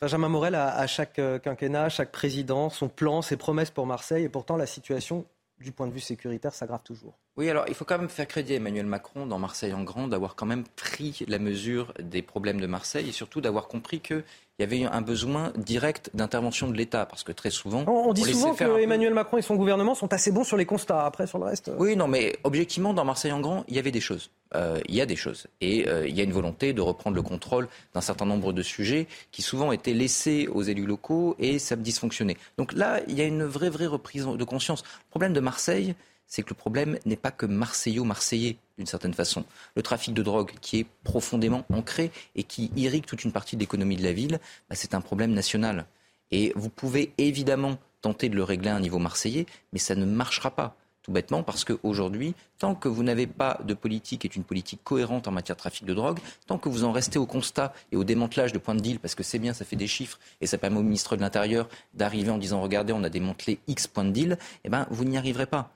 Benjamin 0.00 0.28
Morel, 0.28 0.56
à 0.56 0.84
chaque 0.88 1.20
euh, 1.20 1.38
quinquennat, 1.38 1.88
chaque 1.88 2.10
président, 2.10 2.70
son 2.70 2.88
plan, 2.88 3.22
ses 3.22 3.36
promesses 3.36 3.70
pour 3.70 3.86
Marseille, 3.86 4.24
et 4.24 4.28
pourtant 4.28 4.56
la 4.56 4.66
situation 4.66 5.26
du 5.62 5.72
point 5.72 5.86
de 5.86 5.92
vue 5.92 6.00
sécuritaire 6.00 6.54
s'aggrave 6.54 6.82
toujours. 6.82 7.18
Oui, 7.36 7.48
alors 7.48 7.64
il 7.68 7.74
faut 7.74 7.84
quand 7.84 7.98
même 7.98 8.08
faire 8.08 8.28
crédit 8.28 8.52
à 8.52 8.56
Emmanuel 8.56 8.86
Macron 8.86 9.26
dans 9.26 9.38
Marseille 9.38 9.72
en 9.72 9.82
grand 9.82 10.08
d'avoir 10.08 10.36
quand 10.36 10.46
même 10.46 10.64
pris 10.76 11.24
la 11.28 11.38
mesure 11.38 11.94
des 11.98 12.22
problèmes 12.22 12.60
de 12.60 12.66
Marseille 12.66 13.08
et 13.08 13.12
surtout 13.12 13.40
d'avoir 13.40 13.68
compris 13.68 14.00
qu'il 14.56 14.70
y 14.70 14.84
avait 14.84 14.84
un 14.84 15.00
besoin 15.00 15.52
direct 15.56 16.10
d'intervention 16.14 16.68
de 16.68 16.76
l'État 16.76 17.06
parce 17.06 17.24
que 17.24 17.32
très 17.32 17.50
souvent 17.50 17.84
on, 17.86 18.12
dit 18.12 18.22
souvent 18.22 18.54
que 18.54 18.80
Emmanuel 18.80 19.14
Macron 19.14 19.38
et 19.38 19.42
son 19.42 19.56
gouvernement 19.56 19.94
sont 19.94 20.12
assez 20.12 20.30
bons 20.30 20.44
sur 20.44 20.56
les 20.56 20.66
constats 20.66 21.04
après 21.06 21.26
sur 21.26 21.38
le 21.38 21.44
reste. 21.44 21.68
Euh. 21.68 21.76
Oui, 21.78 21.96
non, 21.96 22.08
mais 22.08 22.36
objectivement 22.44 22.92
dans 22.92 23.04
Marseille 23.04 23.32
en 23.32 23.40
grand, 23.40 23.64
il 23.68 23.76
y 23.76 23.78
avait 23.78 23.90
des 23.90 24.00
choses. 24.00 24.30
Euh, 24.54 24.78
il 24.86 24.94
y 24.94 25.00
a 25.00 25.06
des 25.06 25.16
choses 25.16 25.46
et 25.62 25.88
euh, 25.88 26.06
il 26.06 26.14
y 26.14 26.20
a 26.20 26.24
une 26.24 26.32
volonté 26.32 26.74
de 26.74 26.82
reprendre 26.82 27.16
le 27.16 27.22
contrôle 27.22 27.68
d'un 27.94 28.02
certain 28.02 28.26
nombre 28.26 28.52
de 28.52 28.62
sujets 28.62 29.06
qui 29.30 29.40
souvent 29.40 29.72
étaient 29.72 29.94
laissés 29.94 30.46
aux 30.52 30.62
élus 30.62 30.84
locaux 30.84 31.34
et 31.38 31.58
ça 31.58 31.74
dysfonctionnait. 31.74 32.36
Donc 32.58 32.74
là, 32.74 33.00
il 33.08 33.16
y 33.16 33.22
a 33.22 33.24
une 33.24 33.44
vraie 33.44 33.70
vraie 33.70 33.86
reprise 33.86 34.26
de 34.26 34.44
conscience. 34.44 34.82
Le 34.82 35.10
problème 35.10 35.32
de 35.32 35.40
Marseille 35.40 35.94
c'est 36.26 36.42
que 36.42 36.50
le 36.50 36.54
problème 36.54 36.98
n'est 37.04 37.16
pas 37.16 37.30
que 37.30 37.46
marseillais-marseillais, 37.46 38.56
d'une 38.78 38.86
certaine 38.86 39.14
façon. 39.14 39.44
Le 39.76 39.82
trafic 39.82 40.14
de 40.14 40.22
drogue, 40.22 40.52
qui 40.60 40.78
est 40.78 40.86
profondément 41.04 41.64
ancré 41.72 42.10
et 42.36 42.42
qui 42.42 42.70
irrigue 42.76 43.04
toute 43.04 43.24
une 43.24 43.32
partie 43.32 43.56
de 43.56 43.60
l'économie 43.60 43.96
de 43.96 44.02
la 44.02 44.12
ville, 44.12 44.40
bah, 44.68 44.74
c'est 44.74 44.94
un 44.94 45.00
problème 45.00 45.32
national. 45.32 45.86
Et 46.30 46.52
vous 46.56 46.70
pouvez 46.70 47.12
évidemment 47.18 47.78
tenter 48.00 48.28
de 48.28 48.36
le 48.36 48.44
régler 48.44 48.70
à 48.70 48.76
un 48.76 48.80
niveau 48.80 48.98
marseillais, 48.98 49.46
mais 49.72 49.78
ça 49.78 49.94
ne 49.94 50.04
marchera 50.04 50.50
pas. 50.50 50.76
Tout 51.02 51.10
bêtement 51.10 51.42
parce 51.42 51.64
qu'aujourd'hui, 51.64 52.34
tant 52.58 52.76
que 52.76 52.86
vous 52.88 53.02
n'avez 53.02 53.26
pas 53.26 53.58
de 53.64 53.74
politique 53.74 54.24
et 54.24 54.30
une 54.36 54.44
politique 54.44 54.84
cohérente 54.84 55.26
en 55.26 55.32
matière 55.32 55.56
de 55.56 55.60
trafic 55.60 55.84
de 55.84 55.94
drogue, 55.94 56.20
tant 56.46 56.58
que 56.58 56.68
vous 56.68 56.84
en 56.84 56.92
restez 56.92 57.18
au 57.18 57.26
constat 57.26 57.74
et 57.90 57.96
au 57.96 58.04
démantelage 58.04 58.52
de 58.52 58.58
points 58.58 58.76
de 58.76 58.80
deal, 58.80 59.00
parce 59.00 59.16
que 59.16 59.24
c'est 59.24 59.40
bien, 59.40 59.52
ça 59.52 59.64
fait 59.64 59.74
des 59.74 59.88
chiffres 59.88 60.20
et 60.40 60.46
ça 60.46 60.58
permet 60.58 60.78
au 60.78 60.82
ministre 60.82 61.16
de 61.16 61.20
l'Intérieur 61.20 61.68
d'arriver 61.92 62.30
en 62.30 62.38
disant 62.38 62.60
regardez, 62.60 62.92
on 62.92 63.02
a 63.02 63.08
démantelé 63.08 63.58
X 63.66 63.88
points 63.88 64.04
de 64.04 64.12
deal, 64.12 64.38
eh 64.62 64.68
ben, 64.68 64.86
vous 64.90 65.04
n'y 65.04 65.18
arriverez 65.18 65.46
pas 65.46 65.74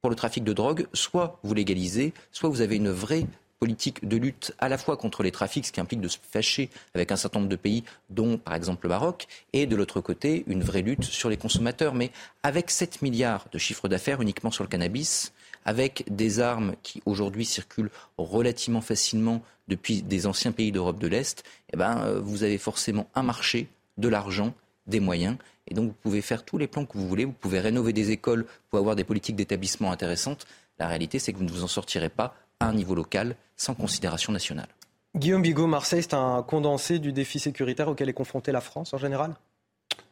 pour 0.00 0.10
le 0.10 0.16
trafic 0.16 0.44
de 0.44 0.52
drogue, 0.52 0.86
soit 0.92 1.38
vous 1.42 1.54
légalisez, 1.54 2.12
soit 2.32 2.48
vous 2.48 2.60
avez 2.60 2.76
une 2.76 2.90
vraie 2.90 3.26
politique 3.58 4.08
de 4.08 4.16
lutte 4.16 4.54
à 4.58 4.70
la 4.70 4.78
fois 4.78 4.96
contre 4.96 5.22
les 5.22 5.30
trafics, 5.30 5.66
ce 5.66 5.72
qui 5.72 5.80
implique 5.80 6.00
de 6.00 6.08
se 6.08 6.16
fâcher 6.22 6.70
avec 6.94 7.12
un 7.12 7.16
certain 7.16 7.40
nombre 7.40 7.50
de 7.50 7.56
pays, 7.56 7.84
dont 8.08 8.38
par 8.38 8.54
exemple 8.54 8.86
le 8.86 8.88
Maroc, 8.88 9.26
et 9.52 9.66
de 9.66 9.76
l'autre 9.76 10.00
côté, 10.00 10.44
une 10.46 10.62
vraie 10.62 10.80
lutte 10.80 11.04
sur 11.04 11.28
les 11.28 11.36
consommateurs. 11.36 11.94
Mais 11.94 12.10
avec 12.42 12.70
7 12.70 13.02
milliards 13.02 13.46
de 13.52 13.58
chiffre 13.58 13.86
d'affaires 13.86 14.22
uniquement 14.22 14.50
sur 14.50 14.64
le 14.64 14.68
cannabis, 14.68 15.32
avec 15.66 16.04
des 16.08 16.40
armes 16.40 16.74
qui 16.82 17.02
aujourd'hui 17.04 17.44
circulent 17.44 17.90
relativement 18.16 18.80
facilement 18.80 19.42
depuis 19.68 20.00
des 20.00 20.26
anciens 20.26 20.52
pays 20.52 20.72
d'Europe 20.72 20.98
de 20.98 21.06
l'Est, 21.06 21.44
eh 21.72 21.76
ben, 21.76 21.98
euh, 22.00 22.20
vous 22.20 22.42
avez 22.42 22.56
forcément 22.56 23.08
un 23.14 23.22
marché, 23.22 23.68
de 23.98 24.08
l'argent, 24.08 24.54
des 24.90 25.00
moyens. 25.00 25.36
Et 25.68 25.74
donc, 25.74 25.88
vous 25.88 25.96
pouvez 26.02 26.20
faire 26.20 26.44
tous 26.44 26.58
les 26.58 26.66
plans 26.66 26.84
que 26.84 26.98
vous 26.98 27.08
voulez. 27.08 27.24
Vous 27.24 27.32
pouvez 27.32 27.60
rénover 27.60 27.92
des 27.92 28.10
écoles 28.10 28.44
pour 28.68 28.78
avoir 28.78 28.96
des 28.96 29.04
politiques 29.04 29.36
d'établissement 29.36 29.92
intéressantes. 29.92 30.46
La 30.78 30.88
réalité, 30.88 31.18
c'est 31.18 31.32
que 31.32 31.38
vous 31.38 31.44
ne 31.44 31.50
vous 31.50 31.64
en 31.64 31.68
sortirez 31.68 32.08
pas 32.08 32.34
à 32.58 32.66
un 32.66 32.74
niveau 32.74 32.94
local 32.94 33.36
sans 33.56 33.74
considération 33.74 34.32
nationale. 34.32 34.68
Guillaume 35.16 35.42
Bigot, 35.42 35.66
Marseille, 35.66 36.02
c'est 36.02 36.14
un 36.14 36.42
condensé 36.42 36.98
du 36.98 37.12
défi 37.12 37.38
sécuritaire 37.38 37.88
auquel 37.88 38.08
est 38.08 38.14
confrontée 38.14 38.52
la 38.52 38.60
France 38.60 38.94
en 38.94 38.98
général? 38.98 39.34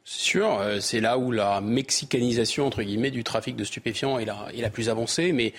C'est 0.04 0.20
sûr, 0.20 0.58
euh, 0.58 0.80
c'est 0.80 1.00
là 1.00 1.18
où 1.18 1.30
la 1.30 1.60
mexicanisation 1.60 2.66
entre 2.66 2.82
guillemets 2.82 3.10
du 3.10 3.24
trafic 3.24 3.56
de 3.56 3.64
stupéfiants 3.64 4.18
est 4.18 4.24
la, 4.24 4.48
est 4.54 4.62
la 4.62 4.70
plus 4.70 4.88
avancée, 4.88 5.32
mais 5.32 5.52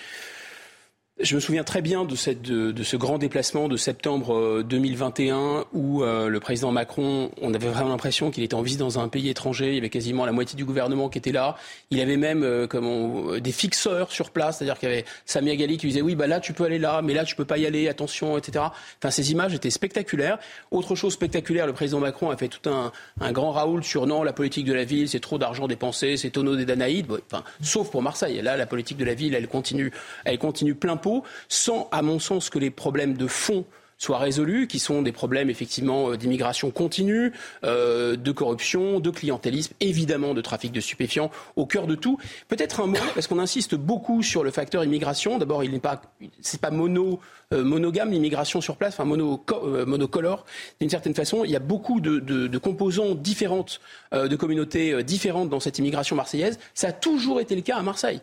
je 1.22 1.34
me 1.34 1.40
souviens 1.40 1.64
très 1.64 1.82
bien 1.82 2.04
de, 2.04 2.14
ce 2.14 2.96
grand 2.96 3.18
déplacement 3.18 3.68
de 3.68 3.76
septembre 3.76 4.62
2021 4.62 5.36
euh, 5.36 5.64
où 5.72 6.02
euh, 6.02 6.28
le 6.28 6.40
président 6.40 6.72
Macron, 6.72 7.30
on 7.42 7.52
avait 7.52 7.68
vraiment 7.68 7.90
l'impression 7.90 8.30
qu'il 8.30 8.42
était 8.42 8.54
en 8.54 8.62
visite 8.62 8.80
dans 8.80 8.98
un 8.98 9.08
pays 9.08 9.28
étranger. 9.28 9.68
Il 9.68 9.74
y 9.74 9.78
avait 9.78 9.90
quasiment 9.90 10.24
la 10.24 10.32
moitié 10.32 10.56
du 10.56 10.64
gouvernement 10.64 11.08
qui 11.08 11.18
était 11.18 11.32
là. 11.32 11.56
Il 11.90 12.00
avait 12.00 12.16
même 12.16 12.42
euh, 12.42 12.66
comme 12.66 13.38
des 13.40 13.52
fixeurs 13.52 14.12
sur 14.12 14.30
place, 14.30 14.58
c'est-à-dire 14.58 14.78
qu'il 14.78 14.88
y 14.88 14.92
avait 14.92 15.04
Samia 15.26 15.56
Gali 15.56 15.76
qui 15.76 15.88
disait 15.88 16.00
oui, 16.02 16.14
bah 16.14 16.26
là 16.26 16.40
tu 16.40 16.52
peux 16.52 16.64
aller 16.64 16.78
là, 16.78 17.02
mais 17.02 17.12
là 17.12 17.24
tu 17.24 17.36
peux 17.36 17.44
pas 17.44 17.58
y 17.58 17.66
aller, 17.66 17.88
attention, 17.88 18.38
etc. 18.38 18.64
Enfin, 18.98 19.10
ces 19.10 19.32
images 19.32 19.54
étaient 19.54 19.70
spectaculaires. 19.70 20.38
Autre 20.70 20.94
chose 20.94 21.12
spectaculaire, 21.12 21.66
le 21.66 21.72
président 21.72 22.00
Macron 22.00 22.30
a 22.30 22.36
fait 22.36 22.48
tout 22.48 22.68
un, 22.68 22.92
un 23.20 23.32
grand 23.32 23.52
Raoul 23.52 23.84
sur 23.84 24.06
non, 24.06 24.22
la 24.22 24.32
politique 24.32 24.64
de 24.64 24.72
la 24.72 24.84
ville, 24.84 25.08
c'est 25.08 25.20
trop 25.20 25.38
d'argent 25.38 25.68
dépensé, 25.68 26.16
c'est 26.16 26.30
tonneau 26.30 26.56
des 26.56 26.64
Danaïdes. 26.64 27.06
enfin, 27.30 27.44
sauf 27.62 27.90
pour 27.90 28.02
Marseille. 28.02 28.40
là, 28.40 28.56
la 28.56 28.66
politique 28.66 28.96
de 28.96 29.04
la 29.04 29.14
ville, 29.14 29.34
elle 29.34 29.48
continue, 29.48 29.92
elle 30.24 30.38
continue 30.38 30.74
plein 30.74 30.96
pot 30.96 31.09
sans, 31.48 31.88
à 31.92 32.02
mon 32.02 32.18
sens, 32.18 32.50
que 32.50 32.58
les 32.58 32.70
problèmes 32.70 33.16
de 33.16 33.26
fond 33.26 33.64
soient 34.00 34.18
résolus, 34.18 34.66
qui 34.66 34.78
sont 34.78 35.02
des 35.02 35.12
problèmes 35.12 35.50
effectivement 35.50 36.10
euh, 36.10 36.16
d'immigration 36.16 36.70
continue, 36.70 37.32
euh, 37.64 38.16
de 38.16 38.32
corruption, 38.32 38.98
de 38.98 39.10
clientélisme, 39.10 39.74
évidemment 39.80 40.32
de 40.32 40.40
trafic 40.40 40.72
de 40.72 40.80
stupéfiants 40.80 41.30
au 41.54 41.66
cœur 41.66 41.86
de 41.86 41.94
tout. 41.94 42.18
Peut-être 42.48 42.80
un 42.80 42.86
mot 42.86 42.96
parce 43.14 43.26
qu'on 43.26 43.38
insiste 43.38 43.74
beaucoup 43.74 44.22
sur 44.22 44.42
le 44.42 44.50
facteur 44.50 44.82
immigration. 44.84 45.36
D'abord, 45.38 45.62
il 45.62 45.70
n'est 45.70 45.80
pas, 45.80 46.00
c'est 46.40 46.60
pas 46.60 46.70
mono 46.70 47.20
euh, 47.52 47.62
monogame, 47.62 48.10
l'immigration 48.10 48.62
sur 48.62 48.76
place, 48.76 48.94
enfin 48.94 49.04
mono, 49.04 49.44
euh, 49.52 49.84
monocolore. 49.84 50.46
D'une 50.80 50.88
certaine 50.88 51.14
façon, 51.14 51.44
il 51.44 51.50
y 51.50 51.56
a 51.56 51.60
beaucoup 51.60 52.00
de, 52.00 52.20
de, 52.20 52.46
de 52.46 52.58
composants 52.58 53.14
différentes, 53.14 53.80
de 54.12 54.34
communautés 54.36 55.02
différentes 55.04 55.50
dans 55.50 55.60
cette 55.60 55.78
immigration 55.78 56.16
marseillaise. 56.16 56.58
Ça 56.74 56.88
a 56.88 56.92
toujours 56.92 57.40
été 57.40 57.54
le 57.54 57.62
cas 57.62 57.76
à 57.76 57.82
Marseille. 57.82 58.20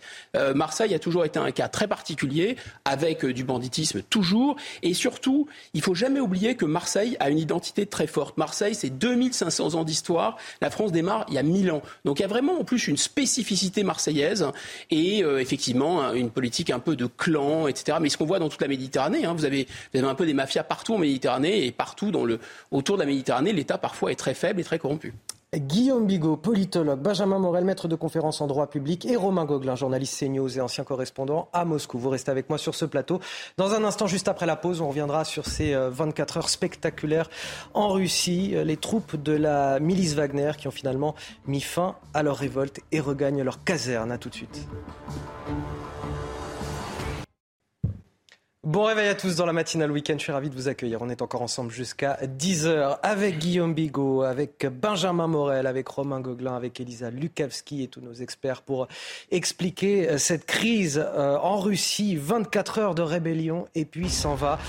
Marseille 0.56 0.94
a 0.94 1.00
toujours 1.00 1.26
été 1.26 1.40
un 1.40 1.52
cas 1.52 1.68
très 1.68 1.88
particulier, 1.88 2.56
avec 2.86 3.26
du 3.26 3.44
banditisme 3.44 4.02
toujours. 4.02 4.56
Et 4.82 4.94
surtout, 4.94 5.48
il 5.78 5.84
faut 5.84 5.96
jamais 5.96 6.20
oublier 6.20 6.56
que 6.56 6.66
Marseille 6.66 7.18
a 7.20 7.30
une 7.30 7.40
identité 7.40 7.86
très 7.86 8.08
forte. 8.08 8.38
Marseille, 8.38 8.76
c'est 8.76 8.90
2500 8.90 9.76
ans 9.76 9.84
d'histoire. 9.84 10.38
La 10.62 10.70
France 10.70 10.92
démarre 10.92 11.26
il 11.30 11.36
y 11.36 11.38
a 11.38 11.44
1000 11.44 11.72
ans. 11.72 11.82
Donc 12.06 12.20
il 12.20 12.24
y 12.24 12.26
a 12.26 12.30
vraiment 12.30 12.60
en 12.60 12.64
plus 12.64 12.88
une 12.88 12.98
spécificité 12.98 13.84
marseillaise 13.84 14.48
et 14.90 15.20
effectivement 15.20 16.14
une 16.14 16.30
politique 16.30 16.70
un 16.70 16.80
peu 16.80 16.96
de 16.96 17.06
clan, 17.06 17.68
etc. 17.68 17.98
Mais 18.02 18.10
ce 18.10 18.18
qu'on 18.18 18.26
voit 18.26 18.40
dans 18.40 18.50
toute 18.50 18.62
la 18.62 18.68
Méditerranée, 18.68 19.26
Hein. 19.28 19.34
Vous, 19.34 19.46
avez, 19.46 19.68
un 19.94 20.16
peu 20.16 20.26
des 20.26 20.34
mafias 20.34 20.64
partout 20.64 20.96
en 20.96 20.98
Méditerranée 20.98 21.66
et 21.66 21.72
partout 21.72 22.12
dans 22.12 22.26
le, 22.26 22.40
autour 22.72 22.98
de 22.98 23.02
la 23.02 23.08
Méditerranée, 23.08 23.54
l'État 23.54 23.78
parfois 23.78 24.12
est 24.12 24.16
très 24.16 24.34
faible 24.34 24.62
et 24.62 24.64
très 24.64 24.80
corrompu. 24.80 25.14
Guillaume 25.56 26.08
Bigot, 26.08 26.36
politologue, 26.36 27.00
Benjamin 27.00 27.40
Morel, 27.40 27.64
maître 27.64 27.88
de 27.88 27.96
conférence 27.96 28.42
en 28.42 28.48
droit 28.48 28.68
public, 28.68 29.06
et 29.06 29.16
Romain 29.16 29.46
Gauguin, 29.46 29.76
journaliste 29.76 30.20
CNews 30.20 30.58
et 30.58 30.60
ancien 30.60 30.84
correspondant 30.84 31.48
à 31.54 31.64
Moscou. 31.64 31.98
Vous 31.98 32.10
restez 32.10 32.30
avec 32.30 32.50
moi 32.50 32.58
sur 32.58 32.76
ce 32.76 32.84
plateau. 32.84 33.22
Dans 33.56 33.74
un 33.74 33.86
instant, 33.86 34.08
juste 34.08 34.28
après 34.28 34.46
la 34.46 34.58
pause, 34.58 34.82
on 34.82 34.90
reviendra 34.90 35.24
sur 35.24 35.46
ces 35.46 35.74
24 35.74 36.36
euh, 36.36 36.40
heures 36.40 36.50
spectaculaires 36.50 37.30
en 37.74 37.88
Russie. 37.88 38.56
Les 38.66 38.76
troupes 38.76 39.16
de 39.16 39.32
la 39.32 39.80
milice 39.80 40.16
Wagner 40.16 40.52
qui 40.58 40.68
ont 40.68 40.72
finalement 40.72 41.16
mis 41.46 41.62
fin 41.62 41.96
à 42.14 42.24
leur 42.24 42.36
révolte 42.36 42.82
et 42.92 43.00
regagnent 43.00 43.44
leur 43.44 43.64
caserne. 43.64 44.12
A 44.12 44.18
tout 44.18 44.28
de 44.28 44.36
suite. 44.36 44.68
Bon 48.68 48.84
réveil 48.84 49.08
à 49.08 49.16
tous 49.16 49.38
dans 49.38 49.46
la 49.46 49.54
matinale 49.54 49.94
week-end. 49.94 50.16
Je 50.18 50.24
suis 50.24 50.32
ravi 50.34 50.50
de 50.50 50.54
vous 50.54 50.68
accueillir. 50.68 51.02
On 51.02 51.08
est 51.08 51.22
encore 51.22 51.42
ensemble 51.42 51.72
jusqu'à 51.72 52.20
10h 52.26 52.98
avec 53.02 53.38
Guillaume 53.38 53.74
Bigot, 53.74 54.24
avec 54.24 54.68
Benjamin 54.70 55.28
Morel, 55.28 55.68
avec 55.68 55.88
Romain 55.88 56.20
Gauguin, 56.20 56.54
avec 56.54 56.82
Elisa 56.82 57.10
Lukavski 57.10 57.84
et 57.84 57.88
tous 57.88 58.02
nos 58.02 58.12
experts 58.12 58.64
pour 58.64 58.90
expliquer 59.32 60.10
euh, 60.10 60.18
cette 60.18 60.46
crise 60.46 61.02
euh, 61.02 61.38
en 61.38 61.62
Russie. 61.62 62.18
24 62.18 62.80
heures 62.80 62.94
de 62.94 63.02
rébellion 63.02 63.70
et 63.74 63.86
puis 63.86 64.10
s'en 64.10 64.36
va. 64.36 64.60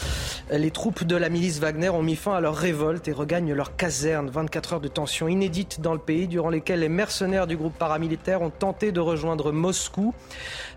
Les 0.52 0.70
troupes 0.70 1.02
de 1.02 1.16
la 1.16 1.28
milice 1.28 1.58
Wagner 1.58 1.88
ont 1.88 2.04
mis 2.04 2.14
fin 2.14 2.34
à 2.34 2.40
leur 2.40 2.54
révolte 2.54 3.08
et 3.08 3.12
regagnent 3.12 3.52
leur 3.52 3.74
caserne. 3.74 4.30
24 4.30 4.74
heures 4.74 4.80
de 4.80 4.86
tension 4.86 5.26
inédite 5.26 5.80
dans 5.80 5.92
le 5.92 5.98
pays 5.98 6.28
durant 6.28 6.50
lesquelles 6.50 6.80
les 6.80 6.88
mercenaires 6.88 7.48
du 7.48 7.56
groupe 7.56 7.76
paramilitaire 7.76 8.42
ont 8.42 8.50
tenté 8.50 8.92
de 8.92 9.00
rejoindre 9.00 9.50
Moscou. 9.50 10.14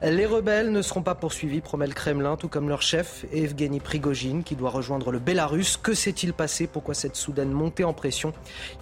Les 0.01 0.25
rebelles 0.25 0.71
ne 0.71 0.81
seront 0.81 1.03
pas 1.03 1.13
poursuivis, 1.13 1.61
promet 1.61 1.85
le 1.85 1.93
Kremlin, 1.93 2.35
tout 2.35 2.47
comme 2.47 2.67
leur 2.67 2.81
chef 2.81 3.10
Evgeny 3.33 3.79
Prigogine 3.79 4.43
qui 4.43 4.55
doit 4.55 4.69
rejoindre 4.69 5.11
le 5.11 5.19
Bélarus. 5.19 5.77
Que 5.77 5.93
s'est-il 5.93 6.33
passé? 6.33 6.67
Pourquoi 6.67 6.93
cette 6.93 7.15
soudaine 7.15 7.51
montée 7.51 7.83
en 7.83 7.93
pression? 7.93 8.33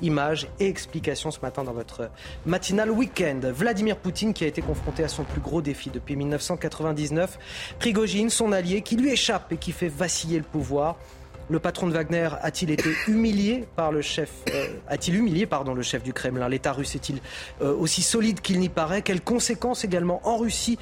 Images 0.02 0.48
et 0.60 0.68
explications 0.68 1.32
ce 1.32 1.40
matin 1.42 1.64
dans 1.64 1.74
votre 1.74 2.10
matinal 2.46 2.92
week-end. 2.92 3.40
Vladimir 3.44 3.98
Poutine 3.98 4.34
qui 4.34 4.44
a 4.44 4.48
été 4.48 4.62
confronté 4.62 5.04
à 5.04 5.08
son 5.08 5.24
plus 5.24 5.42
gros 5.42 5.62
défi 5.62 5.90
depuis 5.90 6.16
1999. 6.16 7.38
Prigogine, 7.80 8.30
son 8.30 8.52
allié, 8.52 8.82
qui 8.82 8.96
lui 8.96 9.12
échappe 9.12 9.52
et 9.52 9.58
qui 9.58 9.72
fait 9.72 9.90
vaciller 9.90 10.38
le 10.38 10.44
pouvoir. 10.44 10.98
Le 11.50 11.58
patron 11.58 11.88
de 11.88 11.94
Wagner 11.94 12.30
a-t-il 12.44 12.70
été 12.70 12.90
humilié 13.08 13.68
par 13.76 13.92
le 13.92 14.04
chef 14.04 14.30
euh, 14.54 14.68
A-t-il 14.88 15.18
humilié 15.18 15.48
pardon 15.48 15.74
le 15.74 15.82
chef 15.82 16.04
du 16.04 16.14
Kremlin? 16.14 16.48
L'État 16.48 16.74
russe 16.74 16.94
est-il 16.94 17.22
euh, 17.64 17.76
aussi 17.76 18.04
solide 18.04 18.42
qu'il 18.42 18.60
n'y 18.60 18.70
paraît? 18.70 19.02
Quelles 19.02 19.22
conséquences 19.22 19.84
également 19.84 20.22
en 20.26 20.38
Russie 20.38 20.78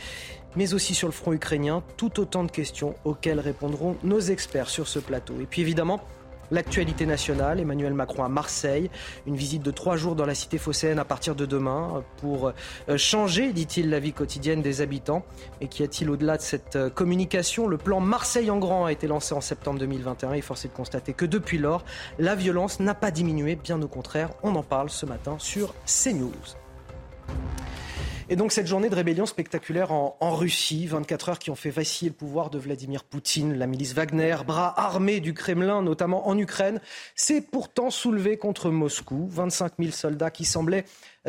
mais 0.58 0.74
aussi 0.74 0.94
sur 0.94 1.08
le 1.08 1.14
front 1.14 1.32
ukrainien 1.32 1.84
Tout 1.96 2.20
autant 2.20 2.44
de 2.44 2.52
questions 2.52 2.96
auxquelles 3.06 3.40
répondront 3.40 3.96
nos 4.04 4.20
experts 4.20 4.70
sur 4.70 4.88
ce 4.88 5.00
plateau. 5.00 5.36
Et 5.40 5.46
puis 5.46 5.62
évidemment, 5.62 6.02
L'actualité 6.50 7.06
nationale, 7.06 7.60
Emmanuel 7.60 7.94
Macron 7.94 8.24
à 8.24 8.30
Marseille, 8.30 8.90
une 9.26 9.36
visite 9.36 9.62
de 9.64 9.72
trois 9.72 9.98
jours 9.98 10.16
dans 10.16 10.26
la 10.26 10.34
cité 10.34 10.58
phocéenne 10.58 10.98
à 10.98 11.04
partir 11.04 11.36
de 11.36 11.46
demain 11.46 12.06
pour 12.22 12.48
euh, 12.88 12.98
changer, 12.98 13.52
dit-il, 13.52 13.90
la 13.90 14.00
vie 14.00 14.14
quotidienne 14.14 14.62
des 14.62 14.80
habitants. 14.80 15.26
Et 15.60 15.68
qu'y 15.68 15.84
a-t-il 15.84 16.10
au-delà 16.10 16.38
de 16.38 16.42
cette 16.42 16.78
euh, 16.78 16.90
communication? 16.90 17.68
Le 17.68 17.78
plan 17.78 18.00
Marseille 18.00 18.50
en 18.50 18.60
grand 18.60 18.86
a 18.86 18.94
été 18.94 19.08
lancé 19.08 19.34
en 19.34 19.42
septembre 19.42 19.78
2021 19.80 20.32
et 20.34 20.42
force 20.42 20.64
est 20.64 20.70
de 20.70 20.74
constater 20.74 21.12
que 21.12 21.26
depuis 21.26 21.58
lors, 21.58 21.84
la 22.18 22.34
violence 22.34 22.80
n'a 22.80 22.94
pas 22.94 23.12
diminué, 23.12 23.58
bien 23.58 23.82
au 23.82 23.90
contraire. 23.90 24.30
On 24.42 24.56
en 24.56 24.64
parle 24.64 24.90
ce 24.90 25.06
matin 25.06 25.36
sur 25.40 25.74
CNews. 25.86 26.32
Et 28.30 28.36
donc 28.36 28.52
cette 28.52 28.68
journée 28.68 28.90
de 28.90 28.96
rébellion 28.96 29.26
spectaculaire 29.26 29.94
en, 29.94 30.36
Russie, 30.36 30.86
24 30.86 31.30
heures 31.30 31.40
qui 31.40 31.50
ont 31.50 31.56
fait 31.56 31.70
vaciller 31.70 32.10
le 32.10 32.16
pouvoir 32.16 32.50
de 32.50 32.60
Vladimir 32.60 33.06
Poutine, 33.06 33.58
la 33.58 33.68
milice 33.68 33.94
Wagner, 33.94 34.36
bras 34.46 34.78
armés 34.78 35.22
du 35.22 35.34
Kremlin, 35.34 35.82
notamment 35.82 36.28
en 36.28 36.38
Ukraine, 36.38 36.82
s'est 37.16 37.40
pourtant 37.40 37.90
soulevé 37.90 38.36
contre 38.36 38.70
Moscou. 38.70 39.30
25 39.32 39.74
000 39.80 39.92
soldats 39.92 40.30
qui 40.30 40.44
semblaient 40.44 40.84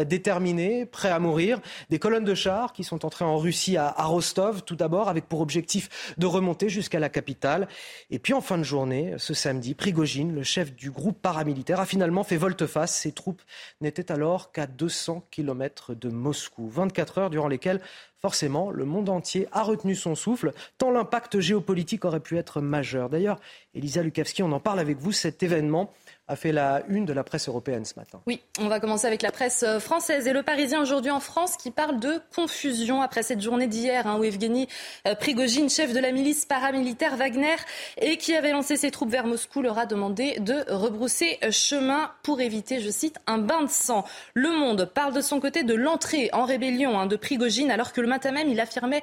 déterminés, 0.05 0.87
prêts 0.87 1.11
à 1.11 1.19
mourir. 1.19 1.61
Des 1.91 1.99
colonnes 1.99 2.25
de 2.25 2.35
chars 2.35 2.73
qui 2.73 2.85
sont 2.85 3.05
entrées 3.05 3.25
en 3.25 3.39
Russie 3.39 3.77
à, 3.77 3.93
Rostov, 3.99 4.63
tout 4.63 4.77
d'abord, 4.77 5.09
avec 5.09 5.27
pour 5.27 5.41
objectif 5.41 6.15
de 6.19 6.27
remonter 6.27 6.69
jusqu'à 6.69 6.99
la 6.99 7.09
capitale. 7.09 7.69
Et 8.11 8.19
puis 8.19 8.33
en 8.33 8.41
fin 8.41 8.59
de 8.59 8.63
journée, 8.63 9.15
ce 9.19 9.35
samedi, 9.35 9.75
Prigogine, 9.75 10.35
le 10.35 10.43
chef 10.43 10.75
du 10.75 10.91
groupe 10.91 11.21
paramilitaire, 11.21 11.81
a 11.81 11.87
finalement 11.87 12.25
fait 12.25 12.37
volte-face. 12.37 12.95
Ses 12.95 13.13
troupes 13.13 13.43
n'étaient 13.81 14.13
alors 14.13 14.53
qu'à 14.53 14.67
200 14.67 15.27
km 15.31 15.95
de 15.95 16.09
Moscou. 16.09 16.69
24 16.69 17.19
heures 17.19 17.31
durant 17.31 17.49
lesquelles 17.49 17.81
forcément, 18.21 18.71
le 18.71 18.85
monde 18.85 19.09
entier 19.09 19.47
a 19.53 19.63
retenu 19.63 19.95
son 19.95 20.15
souffle, 20.15 20.53
tant 20.77 20.91
l'impact 20.91 21.41
géopolitique 21.41 22.05
aurait 22.05 22.21
pu 22.21 22.37
être 22.37 22.61
majeur. 22.61 23.09
D'ailleurs, 23.09 23.39
Elisa 23.75 24.03
Lukavski, 24.03 24.43
on 24.43 24.53
en 24.53 24.61
parle 24.61 24.81
avec 24.81 24.99
vous, 24.99 25.13
cet 25.13 25.43
événement 25.43 25.93
a 26.29 26.37
fait 26.37 26.53
la 26.53 26.83
une 26.89 27.07
de 27.07 27.13
la 27.13 27.25
presse 27.25 27.49
européenne 27.49 27.85
ce 27.85 27.95
matin. 27.97 28.21
Oui, 28.27 28.41
on 28.61 28.69
va 28.69 28.81
commencer 28.81 29.07
avec 29.07 29.23
la 29.23 29.33
presse 29.33 29.65
euh, 29.67 29.81
française 29.81 30.27
et 30.27 30.33
le 30.33 30.43
Parisien 30.43 30.81
aujourd'hui 30.81 31.11
en 31.11 31.21
France 31.21 31.57
qui 31.57 31.71
parle 31.71 31.99
de 31.99 32.21
confusion 32.35 33.01
après 33.01 33.23
cette 33.23 33.41
journée 33.41 33.67
d'hier 33.67 34.07
hein, 34.07 34.19
où 34.19 34.25
Evgeny 34.25 34.69
euh, 35.07 35.15
Prigogine, 35.15 35.71
chef 35.71 35.93
de 35.93 35.99
la 35.99 36.13
milice 36.13 36.45
paramilitaire 36.45 37.17
Wagner 37.17 37.57
et 38.01 38.19
qui 38.19 38.35
avait 38.35 38.53
lancé 38.53 38.77
ses 38.77 38.91
troupes 38.91 39.11
vers 39.11 39.27
Moscou, 39.27 39.63
leur 39.63 39.79
a 39.79 39.87
demandé 39.87 40.39
de 40.41 40.65
rebrousser 40.69 41.39
euh, 41.43 41.51
chemin 41.51 42.11
pour 42.23 42.41
éviter, 42.41 42.81
je 42.81 42.91
cite, 42.91 43.17
un 43.27 43.39
bain 43.39 43.63
de 43.63 43.71
sang. 43.71 44.05
Le 44.35 44.51
Monde 44.51 44.85
parle 44.85 45.15
de 45.15 45.23
son 45.23 45.41
côté 45.41 45.65
de 45.65 45.75
l'entrée 45.75 46.29
en 46.33 46.45
rébellion 46.45 46.99
hein, 46.99 47.07
de 47.07 47.17
Prigogine 47.17 47.71
alors 47.71 47.93
que 47.93 48.03
le 48.03 48.09
matin 48.09 48.33
même 48.33 48.49
il 48.49 48.61
affirmait 48.61 49.03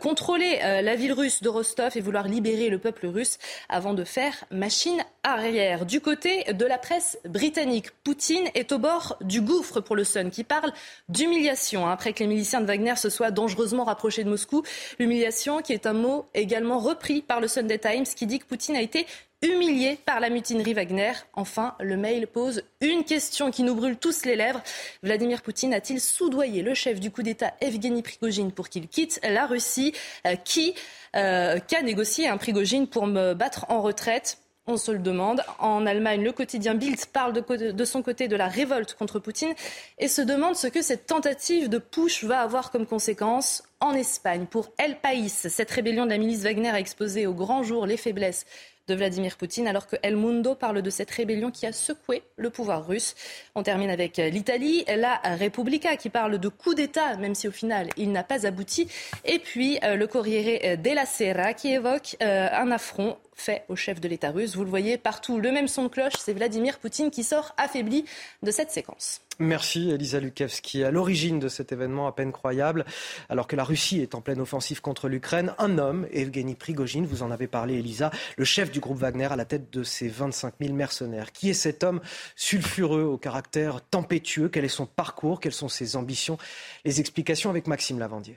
contrôler 0.00 0.58
la 0.60 0.94
ville 0.96 1.12
russe 1.12 1.42
de 1.42 1.48
Rostov 1.48 1.96
et 1.96 2.00
vouloir 2.00 2.26
libérer 2.26 2.68
le 2.68 2.78
peuple 2.78 3.06
russe 3.06 3.38
avant 3.68 3.94
de 3.94 4.04
faire 4.04 4.44
machine 4.50 5.04
arrière. 5.22 5.86
Du 5.86 6.00
côté 6.00 6.44
de 6.52 6.63
de 6.64 6.68
la 6.68 6.78
presse 6.78 7.18
britannique. 7.26 7.90
Poutine 8.04 8.48
est 8.54 8.72
au 8.72 8.78
bord 8.78 9.18
du 9.20 9.42
gouffre 9.42 9.80
pour 9.80 9.96
le 9.96 10.02
Sun, 10.02 10.30
qui 10.30 10.44
parle 10.44 10.72
d'humiliation 11.10 11.86
hein, 11.86 11.92
après 11.92 12.14
que 12.14 12.20
les 12.20 12.26
miliciens 12.26 12.62
de 12.62 12.66
Wagner 12.66 12.96
se 12.96 13.10
soient 13.10 13.30
dangereusement 13.30 13.84
rapprochés 13.84 14.24
de 14.24 14.30
Moscou. 14.30 14.62
L'humiliation 14.98 15.60
qui 15.60 15.74
est 15.74 15.84
un 15.84 15.92
mot 15.92 16.24
également 16.32 16.78
repris 16.78 17.20
par 17.20 17.42
le 17.42 17.48
Sunday 17.48 17.78
Times 17.78 18.06
qui 18.06 18.26
dit 18.26 18.38
que 18.38 18.46
Poutine 18.46 18.76
a 18.76 18.80
été 18.80 19.04
humilié 19.42 19.98
par 20.06 20.20
la 20.20 20.30
mutinerie 20.30 20.72
Wagner. 20.72 21.12
Enfin, 21.34 21.74
le 21.80 21.98
mail 21.98 22.26
pose 22.28 22.62
une 22.80 23.04
question 23.04 23.50
qui 23.50 23.62
nous 23.62 23.74
brûle 23.74 23.98
tous 23.98 24.24
les 24.24 24.34
lèvres. 24.34 24.62
Vladimir 25.02 25.42
Poutine 25.42 25.74
a-t-il 25.74 26.00
soudoyé 26.00 26.62
le 26.62 26.72
chef 26.72 26.98
du 26.98 27.10
coup 27.10 27.22
d'État 27.22 27.52
Evgeny 27.60 28.00
Prigogine 28.00 28.52
pour 28.52 28.70
qu'il 28.70 28.88
quitte 28.88 29.20
la 29.22 29.44
Russie? 29.44 29.92
Euh, 30.26 30.36
Qui 30.36 30.74
euh, 31.14 31.58
qu'a 31.58 31.82
négocié 31.82 32.26
un 32.26 32.38
Prigogine 32.38 32.86
pour 32.86 33.06
me 33.06 33.34
battre 33.34 33.66
en 33.68 33.82
retraite? 33.82 34.38
On 34.66 34.76
se 34.76 34.90
le 34.90 34.98
demande. 34.98 35.42
En 35.58 35.86
Allemagne, 35.86 36.22
le 36.22 36.32
quotidien 36.32 36.74
Bild 36.74 37.04
parle 37.06 37.32
de, 37.32 37.84
son 37.84 38.02
côté 38.02 38.28
de 38.28 38.36
la 38.36 38.48
révolte 38.48 38.94
contre 38.94 39.18
Poutine 39.18 39.54
et 39.98 40.08
se 40.08 40.22
demande 40.22 40.56
ce 40.56 40.66
que 40.66 40.82
cette 40.82 41.06
tentative 41.06 41.68
de 41.68 41.78
push 41.78 42.24
va 42.24 42.40
avoir 42.40 42.70
comme 42.70 42.86
conséquence 42.86 43.62
en 43.80 43.92
Espagne. 43.92 44.46
Pour 44.46 44.72
El 44.78 44.96
País, 44.96 45.28
cette 45.28 45.70
rébellion 45.70 46.04
de 46.04 46.10
la 46.10 46.18
milice 46.18 46.42
Wagner 46.42 46.70
a 46.70 46.80
exposé 46.80 47.26
au 47.26 47.34
grand 47.34 47.62
jour 47.62 47.86
les 47.86 47.96
faiblesses 47.96 48.46
de 48.88 48.94
Vladimir 48.94 49.36
Poutine, 49.36 49.66
alors 49.66 49.86
que 49.86 49.96
El 50.02 50.16
Mundo 50.16 50.54
parle 50.54 50.82
de 50.82 50.90
cette 50.90 51.10
rébellion 51.10 51.50
qui 51.50 51.66
a 51.66 51.72
secoué 51.72 52.22
le 52.36 52.50
pouvoir 52.50 52.86
russe. 52.86 53.14
On 53.54 53.62
termine 53.62 53.90
avec 53.90 54.16
l'Italie, 54.16 54.84
la 54.88 55.20
Repubblica 55.40 55.96
qui 55.96 56.10
parle 56.10 56.38
de 56.38 56.48
coup 56.48 56.74
d'État, 56.74 57.16
même 57.16 57.34
si 57.34 57.48
au 57.48 57.52
final 57.52 57.88
il 57.96 58.12
n'a 58.12 58.24
pas 58.24 58.46
abouti. 58.46 58.88
Et 59.24 59.38
puis 59.38 59.78
euh, 59.82 59.96
le 59.96 60.06
Corriere 60.06 60.76
della 60.78 61.06
Sera 61.06 61.54
qui 61.54 61.72
évoque 61.72 62.16
euh, 62.22 62.48
un 62.52 62.70
affront 62.70 63.16
fait 63.34 63.64
au 63.68 63.76
chef 63.76 64.00
de 64.00 64.08
l'État 64.08 64.30
russe. 64.30 64.54
Vous 64.54 64.64
le 64.64 64.70
voyez 64.70 64.98
partout, 64.98 65.38
le 65.38 65.50
même 65.50 65.68
son 65.68 65.84
de 65.84 65.88
cloche, 65.88 66.14
c'est 66.18 66.32
Vladimir 66.32 66.78
Poutine 66.78 67.10
qui 67.10 67.24
sort 67.24 67.54
affaibli 67.56 68.04
de 68.42 68.50
cette 68.50 68.70
séquence. 68.70 69.23
Merci 69.40 69.90
Elisa 69.90 70.20
Lukavski. 70.20 70.84
À 70.84 70.90
l'origine 70.90 71.40
de 71.40 71.48
cet 71.48 71.72
événement 71.72 72.06
à 72.06 72.12
peine 72.12 72.30
croyable, 72.30 72.84
alors 73.28 73.48
que 73.48 73.56
la 73.56 73.64
Russie 73.64 74.00
est 74.00 74.14
en 74.14 74.20
pleine 74.20 74.40
offensive 74.40 74.80
contre 74.80 75.08
l'Ukraine, 75.08 75.54
un 75.58 75.78
homme, 75.78 76.06
Evgeny 76.12 76.54
Prigogine, 76.54 77.04
vous 77.04 77.22
en 77.22 77.30
avez 77.30 77.48
parlé 77.48 77.78
Elisa, 77.78 78.10
le 78.36 78.44
chef 78.44 78.70
du 78.70 78.78
groupe 78.80 78.98
Wagner 78.98 79.26
à 79.26 79.36
la 79.36 79.44
tête 79.44 79.72
de 79.72 79.82
ses 79.82 80.08
25 80.08 80.54
000 80.60 80.74
mercenaires. 80.74 81.32
Qui 81.32 81.50
est 81.50 81.54
cet 81.54 81.82
homme 81.82 82.00
sulfureux 82.36 83.02
au 83.02 83.18
caractère 83.18 83.80
tempétueux? 83.80 84.48
Quel 84.48 84.64
est 84.64 84.68
son 84.68 84.86
parcours? 84.86 85.40
Quelles 85.40 85.52
sont 85.52 85.68
ses 85.68 85.96
ambitions? 85.96 86.38
Les 86.84 87.00
explications 87.00 87.50
avec 87.50 87.66
Maxime 87.66 87.98
Lavandier. 87.98 88.36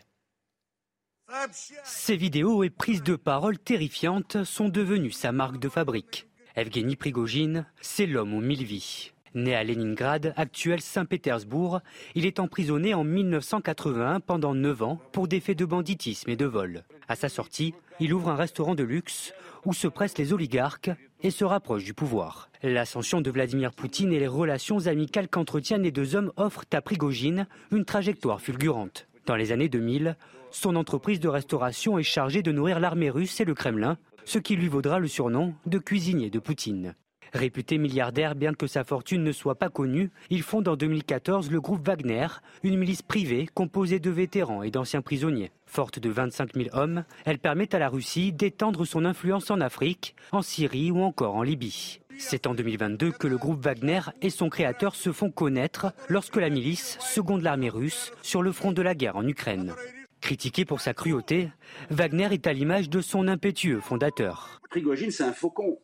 Ces 1.84 2.16
vidéos 2.16 2.64
et 2.64 2.70
prises 2.70 3.04
de 3.04 3.16
parole 3.16 3.60
terrifiantes 3.60 4.44
sont 4.46 4.70
devenues 4.70 5.12
sa 5.12 5.32
marque 5.32 5.60
de 5.60 5.70
fabrique. 5.70 6.28
Evgeny 6.56 6.96
Prigogine, 6.96 7.68
c'est 7.82 8.08
l'homme 8.08 8.34
aux 8.34 8.42
mille 8.42 8.64
vies. 8.64 9.12
Né 9.38 9.54
à 9.54 9.64
Leningrad, 9.64 10.34
actuel 10.36 10.82
Saint-Pétersbourg, 10.82 11.82
il 12.16 12.26
est 12.26 12.40
emprisonné 12.40 12.96
en 12.96 13.04
1981 13.04 14.20
pendant 14.20 14.56
9 14.56 14.82
ans 14.82 15.00
pour 15.12 15.28
des 15.28 15.40
faits 15.40 15.60
de 15.60 15.66
banditisme 15.66 16.32
et 16.32 16.36
de 16.36 16.48
vol. 16.48 16.84
À 17.08 17.16
sa 17.16 17.30
sortie, 17.30 17.76
il 18.00 18.16
ouvre 18.16 18.30
un 18.30 18.36
restaurant 18.36 18.74
de 18.74 18.82
luxe 18.82 19.36
où 19.64 19.74
se 19.74 19.88
pressent 19.88 20.18
les 20.18 20.34
oligarques 20.34 20.90
et 21.22 21.30
se 21.30 21.46
rapproche 21.46 21.84
du 21.84 21.94
pouvoir. 21.94 22.50
L'ascension 22.64 23.22
de 23.22 23.30
Vladimir 23.30 23.74
Poutine 23.74 24.12
et 24.12 24.20
les 24.20 24.26
relations 24.26 24.88
amicales 24.88 25.28
qu'entretiennent 25.28 25.84
les 25.84 25.92
deux 25.92 26.16
hommes 26.16 26.32
offrent 26.36 26.66
à 26.74 26.82
Prigogine 26.82 27.46
une 27.72 27.86
trajectoire 27.86 28.42
fulgurante. 28.42 29.08
Dans 29.28 29.36
les 29.36 29.52
années 29.52 29.70
2000, 29.70 30.18
son 30.50 30.76
entreprise 30.76 31.20
de 31.20 31.28
restauration 31.28 32.00
est 32.00 32.04
chargée 32.04 32.42
de 32.42 32.52
nourrir 32.52 32.80
l'armée 32.80 33.12
russe 33.12 33.40
et 33.40 33.46
le 33.46 33.54
Kremlin, 33.54 34.00
ce 34.26 34.40
qui 34.40 34.56
lui 34.56 34.68
vaudra 34.68 34.98
le 34.98 35.08
surnom 35.08 35.54
de 35.68 35.78
cuisinier 35.78 36.32
de 36.32 36.40
Poutine. 36.40 36.96
Réputé 37.34 37.78
milliardaire, 37.78 38.36
bien 38.36 38.54
que 38.54 38.68
sa 38.68 38.84
fortune 38.84 39.24
ne 39.24 39.32
soit 39.32 39.56
pas 39.56 39.70
connue, 39.70 40.12
il 40.30 40.44
fonde 40.44 40.68
en 40.68 40.76
2014 40.76 41.52
le 41.52 41.62
groupe 41.62 41.86
Wagner, 41.86 42.28
une 42.64 42.78
milice 42.78 43.02
privée 43.02 43.48
composée 43.54 44.00
de 44.00 44.10
vétérans 44.10 44.64
et 44.64 44.72
d'anciens 44.72 45.02
prisonniers. 45.02 45.52
Forte 45.66 46.00
de 46.00 46.10
25 46.10 46.54
000 46.56 46.70
hommes, 46.74 47.04
elle 47.26 47.40
permet 47.40 47.74
à 47.76 47.80
la 47.80 47.90
Russie 47.90 48.32
d'étendre 48.32 48.86
son 48.86 49.06
influence 49.06 49.52
en 49.52 49.60
Afrique, 49.60 50.16
en 50.32 50.42
Syrie 50.42 50.92
ou 50.92 51.02
encore 51.02 51.36
en 51.36 51.44
Libye. 51.44 52.00
C'est 52.18 52.48
en 52.48 52.56
2022 52.56 53.12
que 53.12 53.28
le 53.28 53.38
groupe 53.38 53.64
Wagner 53.64 54.02
et 54.22 54.30
son 54.30 54.50
créateur 54.50 54.96
se 54.96 55.12
font 55.12 55.30
connaître 55.30 55.94
lorsque 56.10 56.38
la 56.38 56.50
milice 56.50 56.98
seconde 57.00 57.44
l'armée 57.44 57.70
russe 57.70 58.12
sur 58.24 58.42
le 58.42 58.52
front 58.52 58.72
de 58.72 58.82
la 58.82 58.96
guerre 58.96 59.18
en 59.18 59.28
Ukraine. 59.28 59.74
Critiqué 60.22 60.66
pour 60.66 60.82
sa 60.82 60.94
cruauté, 60.94 61.50
Wagner 61.92 62.30
est 62.32 62.48
à 62.48 62.54
l'image 62.54 62.90
de 62.90 63.02
son 63.02 63.28
impétueux 63.28 63.82
fondateur. 63.82 64.60
Prigogine, 64.70 65.12
c'est 65.12 65.24
un 65.24 65.34
faucon. 65.34 65.78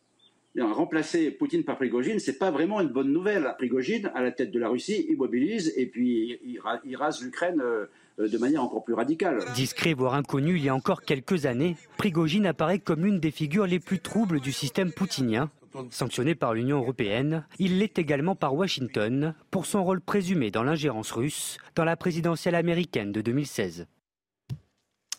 Remplacer 0.62 1.30
Poutine 1.32 1.64
par 1.64 1.76
Prigogine, 1.76 2.18
c'est 2.20 2.38
pas 2.38 2.50
vraiment 2.50 2.80
une 2.80 2.88
bonne 2.88 3.12
nouvelle. 3.12 3.54
Prigogine, 3.58 4.10
à 4.14 4.22
la 4.22 4.30
tête 4.30 4.52
de 4.52 4.58
la 4.60 4.68
Russie, 4.68 5.06
immobilise 5.08 5.72
et 5.76 5.86
puis 5.86 6.38
il 6.44 6.96
rase 6.96 7.22
l'Ukraine 7.22 7.60
euh, 7.60 7.86
de 8.18 8.38
manière 8.38 8.62
encore 8.62 8.84
plus 8.84 8.94
radicale. 8.94 9.40
Discret 9.54 9.94
voire 9.94 10.14
inconnu 10.14 10.56
il 10.56 10.64
y 10.64 10.68
a 10.68 10.74
encore 10.74 11.02
quelques 11.02 11.46
années, 11.46 11.76
Prigogine 11.96 12.46
apparaît 12.46 12.78
comme 12.78 13.04
une 13.04 13.18
des 13.18 13.32
figures 13.32 13.66
les 13.66 13.80
plus 13.80 13.98
troubles 13.98 14.40
du 14.40 14.52
système 14.52 14.92
poutinien. 14.92 15.50
Sanctionné 15.90 16.36
par 16.36 16.54
l'Union 16.54 16.78
européenne, 16.78 17.44
il 17.58 17.80
l'est 17.80 17.98
également 17.98 18.36
par 18.36 18.54
Washington 18.54 19.34
pour 19.50 19.66
son 19.66 19.82
rôle 19.82 20.00
présumé 20.00 20.52
dans 20.52 20.62
l'ingérence 20.62 21.10
russe 21.10 21.58
dans 21.74 21.84
la 21.84 21.96
présidentielle 21.96 22.54
américaine 22.54 23.10
de 23.10 23.20
2016. 23.20 23.88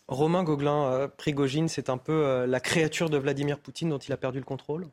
Romain 0.08 0.44
Gauguin, 0.44 0.86
euh, 0.86 1.08
Prigogine, 1.10 1.68
c'est 1.68 1.90
un 1.90 1.98
peu 1.98 2.26
euh, 2.26 2.48
la 2.48 2.62
créature 2.62 3.10
de 3.10 3.18
Vladimir 3.18 3.60
Poutine 3.60 3.90
dont 3.90 3.98
il 3.98 4.14
a 4.14 4.18
perdu 4.18 4.38
le 4.38 4.46
contrôle? 4.46 4.88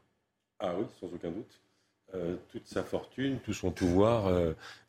Ah 0.62 0.72
oui, 0.78 0.86
sans 1.00 1.08
aucun 1.08 1.30
doute. 1.30 1.60
Euh, 2.14 2.36
toute 2.50 2.66
sa 2.66 2.82
fortune, 2.82 3.38
tout 3.44 3.52
son 3.52 3.70
pouvoir, 3.70 4.32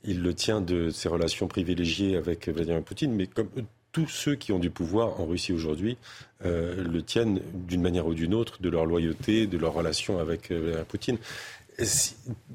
il 0.04 0.22
le 0.22 0.34
tient 0.34 0.62
de 0.62 0.90
ses 0.90 1.10
relations 1.10 1.48
privilégiées 1.48 2.16
avec 2.16 2.48
Vladimir 2.48 2.84
Poutine, 2.84 3.14
mais 3.14 3.28
comme 3.28 3.50
tous 3.92 4.08
ceux 4.08 4.36
qui 4.36 4.52
ont 4.52 4.60
du 4.60 4.70
pouvoir 4.70 5.20
en 5.20 5.26
Russie 5.26 5.54
aujourd'hui 5.54 5.98
le 6.44 7.00
tiennent 7.02 7.40
d'une 7.54 7.82
manière 7.82 8.08
ou 8.08 8.14
d'une 8.14 8.34
autre 8.34 8.62
de 8.62 8.70
leur 8.70 8.86
loyauté, 8.86 9.48
de 9.48 9.58
leur 9.58 9.74
relation 9.74 10.20
avec 10.20 10.52
Vladimir 10.52 10.86
Poutine. 10.86 11.18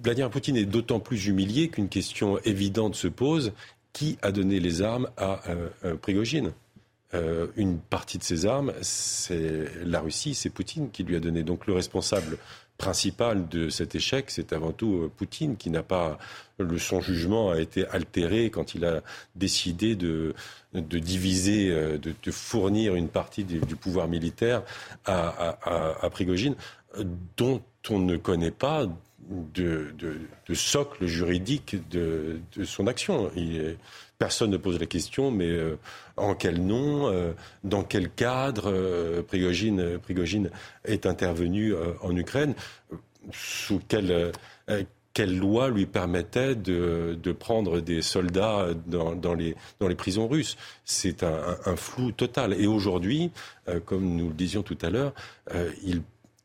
Vladimir 0.02 0.30
Poutine 0.30 0.56
est 0.56 0.66
d'autant 0.66 1.00
plus 1.00 1.26
humilié 1.26 1.68
qu'une 1.68 1.88
question 1.88 2.38
évidente 2.40 2.94
se 2.94 3.08
pose 3.08 3.52
qui 3.94 4.18
a 4.20 4.32
donné 4.32 4.60
les 4.60 4.82
armes 4.82 5.08
à 5.16 5.40
Prigogine? 6.02 6.52
Euh, 7.14 7.46
une 7.56 7.78
partie 7.78 8.18
de 8.18 8.22
ces 8.22 8.44
armes, 8.44 8.74
c'est 8.82 9.64
la 9.82 10.00
Russie, 10.00 10.34
c'est 10.34 10.50
Poutine 10.50 10.90
qui 10.90 11.04
lui 11.04 11.16
a 11.16 11.20
donné. 11.20 11.42
Donc 11.42 11.66
le 11.66 11.72
responsable 11.72 12.36
principal 12.78 13.48
de 13.48 13.68
cet 13.68 13.96
échec, 13.96 14.30
c'est 14.30 14.52
avant 14.52 14.72
tout 14.72 14.94
euh, 14.94 15.12
Poutine 15.14 15.56
qui 15.56 15.68
n'a 15.68 15.82
pas 15.82 16.18
le 16.58 16.78
son 16.78 17.00
jugement 17.00 17.50
a 17.50 17.60
été 17.60 17.86
altéré 17.88 18.50
quand 18.50 18.74
il 18.74 18.84
a 18.84 19.02
décidé 19.36 19.96
de, 19.96 20.34
de 20.74 20.98
diviser, 20.98 21.70
euh, 21.70 21.98
de, 21.98 22.30
fournir 22.30 22.94
une 22.94 23.08
partie 23.08 23.44
du, 23.44 23.60
pouvoir 23.76 24.08
militaire 24.08 24.62
à, 25.04 25.58
à, 26.02 26.10
Prigogine, 26.10 26.54
dont 27.36 27.62
on 27.90 27.98
ne 27.98 28.16
connaît 28.16 28.50
pas 28.50 28.86
de, 29.54 29.94
de 29.98 30.54
socle 30.54 31.06
juridique 31.06 31.76
de, 31.90 32.40
son 32.64 32.86
action. 32.86 33.30
Personne 34.18 34.50
ne 34.50 34.56
pose 34.56 34.80
la 34.80 34.86
question, 34.86 35.30
mais 35.30 35.46
euh, 35.46 35.78
en 36.16 36.34
quel 36.34 36.60
nom, 36.60 37.08
euh, 37.08 37.34
dans 37.62 37.84
quel 37.84 38.10
cadre 38.10 38.64
euh, 38.66 39.22
Prigogine, 39.22 40.50
est 40.84 41.06
intervenu 41.06 41.72
en 42.02 42.16
Ukraine 42.16 42.54
Sous 43.30 43.80
quelle, 43.86 44.32
loi 45.38 45.68
lui 45.68 45.86
permettait 45.86 46.56
de, 46.56 47.32
prendre 47.38 47.78
des 47.78 48.02
soldats 48.02 48.70
dans, 48.86 49.34
les, 49.34 49.54
dans 49.78 49.86
les 49.86 49.94
prisons 49.94 50.26
russes? 50.26 50.56
C'est 50.84 51.22
un, 51.22 51.76
flou 51.76 52.10
total. 52.10 52.54
Et 52.54 52.66
aujourd'hui, 52.66 53.30
comme 53.84 54.16
nous 54.16 54.28
le 54.28 54.34
disions 54.34 54.64
tout 54.64 54.78
à 54.82 54.90
l'heure, 54.90 55.12
il, 55.84 56.02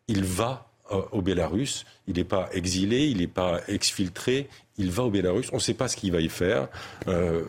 il 0.08 0.24
va 0.26 0.70
au 1.12 1.22
Bélarus. 1.22 1.86
Il 2.08 2.16
n'est 2.16 2.24
pas 2.24 2.50
exilé, 2.52 3.08
il 3.08 3.18
n'est 3.18 3.28
pas 3.28 3.62
exfiltré, 3.68 4.50
il 4.78 4.92
va 4.92 5.04
au 5.04 5.10
Bélarus. 5.10 5.50
On 5.52 5.58
ne 5.58 5.62
sait 5.62 5.74
pas 5.74 5.88
ce 5.88 5.96
qu'il 5.96 6.12
va 6.12 6.22
y 6.22 6.30
faire. 6.30 6.68
Euh, 7.08 7.44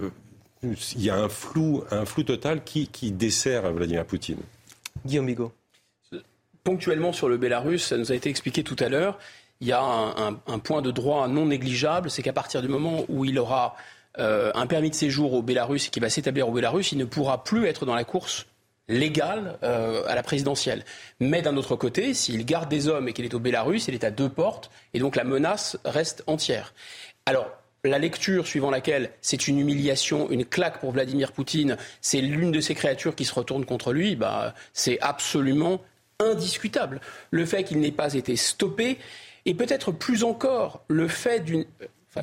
il 0.63 1.03
y 1.03 1.11
a 1.11 1.17
un 1.17 1.29
flou, 1.29 1.85
un 1.91 2.05
flou 2.05 2.23
total 2.23 2.65
qui, 2.65 2.89
qui 2.89 3.13
dessert 3.13 3.71
Vladimir 3.73 4.05
Poutine. 4.05 4.41
Guillaume 5.05 5.27
Bigot. 5.27 5.53
Ponctuellement 6.63 7.13
sur 7.13 7.29
le 7.29 7.37
Bélarus, 7.37 7.85
ça 7.85 7.99
nous 7.99 8.11
a 8.11 8.15
été 8.15 8.31
expliqué 8.31 8.63
tout 8.63 8.77
à 8.79 8.89
l'heure, 8.89 9.19
il 9.61 9.69
y 9.69 9.73
a 9.73 9.83
un, 9.83 10.59
point 10.59 10.83
de 10.83 10.91
droit 10.91 11.29
non 11.29 11.47
négligeable, 11.47 12.11
c'est 12.11 12.23
qu'à 12.23 12.33
partir 12.33 12.61
du 12.61 12.69
moment 12.69 13.05
où 13.09 13.25
il 13.25 13.39
aura 13.39 13.77
euh, 14.19 14.51
un 14.55 14.67
permis 14.67 14.91
de 14.91 14.95
séjour 14.95 15.33
au 15.33 15.43
Bélarus 15.43 15.87
et 15.87 15.91
qu'il 15.91 16.03
va 16.03 16.11
s'établir 16.11 16.49
au 16.49 16.53
Bélarus, 16.53 16.93
il 16.93 16.99
ne 16.99 17.05
pourra 17.05 17.45
plus 17.45 17.67
être 17.67 17.87
dans 17.87 17.95
la 17.95 18.05
course 18.05 18.47
légale 18.89 19.59
euh, 19.63 20.03
à 20.07 20.15
la 20.15 20.23
présidentielle. 20.23 20.85
Mais 21.21 21.41
d'un 21.41 21.57
autre 21.57 21.77
côté, 21.77 22.15
s'il 22.15 22.45
garde 22.45 22.69
des 22.69 22.89
hommes 22.89 23.09
et 23.09 23.13
qu'il 23.13 23.25
est 23.25 23.35
au 23.35 23.39
Bélarus, 23.39 23.89
il 23.89 23.95
est 23.95 24.05
à 24.05 24.11
deux 24.11 24.29
portes 24.29 24.71
et 24.93 24.99
donc 24.99 25.17
la 25.17 25.25
menace 25.25 25.79
reste 25.85 26.23
entière. 26.27 26.75
Alors, 27.27 27.51
la 27.85 27.99
lecture 27.99 28.47
suivant 28.47 28.71
laquelle 28.71 29.11
c'est 29.21 29.49
une 29.49 29.59
humiliation, 29.59 30.31
une 30.31 30.45
claque 30.45 30.81
pour 30.81 30.93
Vladimir 30.93 31.33
Poutine, 31.33 31.77
c'est 32.01 32.21
l'une 32.21 32.51
de 32.51 32.61
ces 32.61 32.75
créatures 32.75 33.15
qui 33.15 33.25
se 33.25 33.35
retourne 33.35 33.65
contre 33.65 33.93
lui, 33.93 34.17
bah, 34.17 34.55
c'est 34.73 34.99
absolument 35.01 35.81
indiscutable. 36.19 37.01
Le 37.31 37.45
fait 37.45 37.65
qu'il 37.65 37.81
n'ait 37.81 37.93
pas 37.93 38.15
été 38.15 38.37
stoppé, 38.37 38.99
et 39.47 39.55
peut-être 39.55 39.93
plus 39.93 40.25
encore 40.25 40.83
le 40.89 41.09
fait 41.09 41.41
d'une 41.41 41.67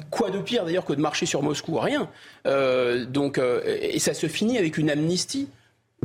quoi 0.09 0.29
de 0.29 0.39
pire 0.39 0.65
d'ailleurs 0.65 0.85
que 0.85 0.93
de 0.93 1.01
marcher 1.01 1.25
sur 1.25 1.43
Moscou? 1.43 1.77
Rien. 1.77 2.09
Euh, 2.47 3.05
donc, 3.05 3.37
euh, 3.37 3.61
et 3.65 3.99
ça 3.99 4.13
se 4.13 4.27
finit 4.27 4.57
avec 4.57 4.77
une 4.77 4.89
amnistie 4.89 5.49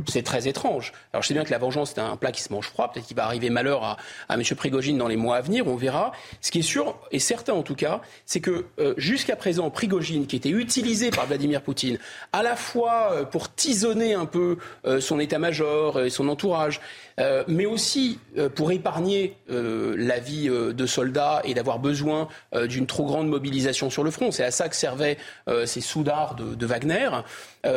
c'est 0.05 0.23
très 0.23 0.47
étrange. 0.47 0.93
Alors 1.11 1.23
je 1.23 1.27
sais 1.27 1.33
bien 1.33 1.43
que 1.43 1.51
la 1.51 1.57
vengeance 1.57 1.93
c'est 1.95 2.01
un 2.01 2.15
plat 2.17 2.31
qui 2.31 2.41
se 2.41 2.53
mange 2.53 2.67
froid. 2.67 2.91
Peut-être 2.91 3.07
qu'il 3.07 3.17
va 3.17 3.25
arriver 3.25 3.49
malheur 3.49 3.83
à, 3.83 3.97
à 4.29 4.35
M. 4.35 4.43
Prigogine 4.55 4.97
dans 4.97 5.07
les 5.07 5.15
mois 5.15 5.37
à 5.37 5.41
venir. 5.41 5.67
On 5.67 5.75
verra. 5.75 6.11
Ce 6.41 6.51
qui 6.51 6.59
est 6.59 6.63
sûr 6.63 6.95
et 7.11 7.19
certain 7.19 7.53
en 7.53 7.63
tout 7.63 7.75
cas, 7.75 8.01
c'est 8.25 8.39
que 8.39 8.65
euh, 8.79 8.93
jusqu'à 8.97 9.35
présent, 9.35 9.69
Prigogine, 9.69 10.27
qui 10.27 10.35
était 10.35 10.49
utilisé 10.49 11.09
par 11.09 11.25
Vladimir 11.25 11.61
Poutine, 11.61 11.97
à 12.31 12.43
la 12.43 12.55
fois 12.55 13.11
euh, 13.11 13.23
pour 13.25 13.53
tisonner 13.53 14.13
un 14.13 14.25
peu 14.25 14.57
euh, 14.85 15.01
son 15.01 15.19
état-major 15.19 16.01
et 16.01 16.09
son 16.09 16.27
entourage, 16.29 16.79
euh, 17.19 17.43
mais 17.47 17.65
aussi 17.65 18.19
euh, 18.37 18.47
pour 18.47 18.71
épargner 18.71 19.35
euh, 19.49 19.95
la 19.97 20.19
vie 20.19 20.47
de 20.49 20.85
soldats 20.85 21.41
et 21.43 21.53
d'avoir 21.53 21.79
besoin 21.79 22.27
d'une 22.67 22.85
trop 22.85 23.05
grande 23.05 23.27
mobilisation 23.27 23.89
sur 23.89 24.03
le 24.03 24.11
front. 24.11 24.31
C'est 24.31 24.43
à 24.43 24.51
ça 24.51 24.69
que 24.69 24.75
servaient 24.75 25.17
ces 25.65 25.81
soudards 25.81 26.35
de, 26.35 26.55
de 26.55 26.65
Wagner, 26.65 27.09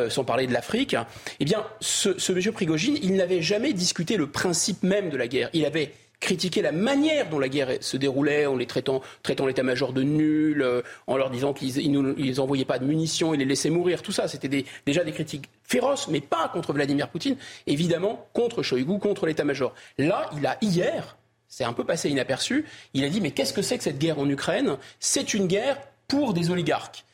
sans 0.08 0.24
parler 0.24 0.46
de 0.46 0.52
l'Afrique. 0.52 0.96
Eh 1.38 1.44
bien, 1.44 1.64
ce, 1.80 2.18
ce 2.18 2.32
monsieur 2.32 2.52
Prigogine, 2.52 2.98
il 3.02 3.14
n'avait 3.14 3.42
jamais 3.42 3.72
discuté 3.72 4.16
le 4.16 4.28
principe 4.28 4.82
même 4.82 5.10
de 5.10 5.16
la 5.16 5.28
guerre. 5.28 5.50
Il 5.52 5.64
avait 5.64 5.92
critiquer 6.20 6.60
la 6.62 6.70
manière 6.70 7.28
dont 7.28 7.38
la 7.38 7.48
guerre 7.48 7.78
se 7.80 7.96
déroulait, 7.96 8.46
en 8.46 8.56
les 8.56 8.66
traitant, 8.66 9.00
l'état-major 9.26 9.92
de 9.92 10.02
nuls, 10.02 10.62
euh, 10.62 10.82
en 11.06 11.16
leur 11.16 11.30
disant 11.30 11.52
qu'ils 11.52 11.90
ne 11.90 12.40
envoyaient 12.40 12.66
pas 12.66 12.78
de 12.78 12.84
munitions, 12.84 13.34
ils 13.34 13.38
les 13.38 13.46
laissaient 13.46 13.70
mourir. 13.70 14.02
Tout 14.02 14.12
ça, 14.12 14.28
c'était 14.28 14.64
déjà 14.86 15.02
des 15.02 15.12
critiques 15.12 15.48
féroces, 15.64 16.08
mais 16.08 16.20
pas 16.20 16.48
contre 16.48 16.72
Vladimir 16.72 17.08
Poutine, 17.08 17.36
évidemment 17.66 18.28
contre 18.34 18.62
Shoigu, 18.62 18.98
contre 18.98 19.26
l'état-major. 19.26 19.74
Là, 19.98 20.28
il 20.36 20.46
a 20.46 20.58
hier, 20.60 21.16
c'est 21.48 21.64
un 21.64 21.72
peu 21.72 21.84
passé 21.84 22.10
inaperçu, 22.10 22.66
il 22.94 23.04
a 23.04 23.08
dit 23.08 23.20
mais 23.20 23.30
qu'est-ce 23.30 23.54
que 23.54 23.62
c'est 23.62 23.78
que 23.78 23.84
cette 23.84 23.98
guerre 23.98 24.18
en 24.18 24.28
Ukraine? 24.28 24.76
C'est 25.00 25.34
une 25.34 25.46
guerre 25.46 25.78
pour 26.06 26.34
des 26.34 26.50
oligarques. 26.50 27.04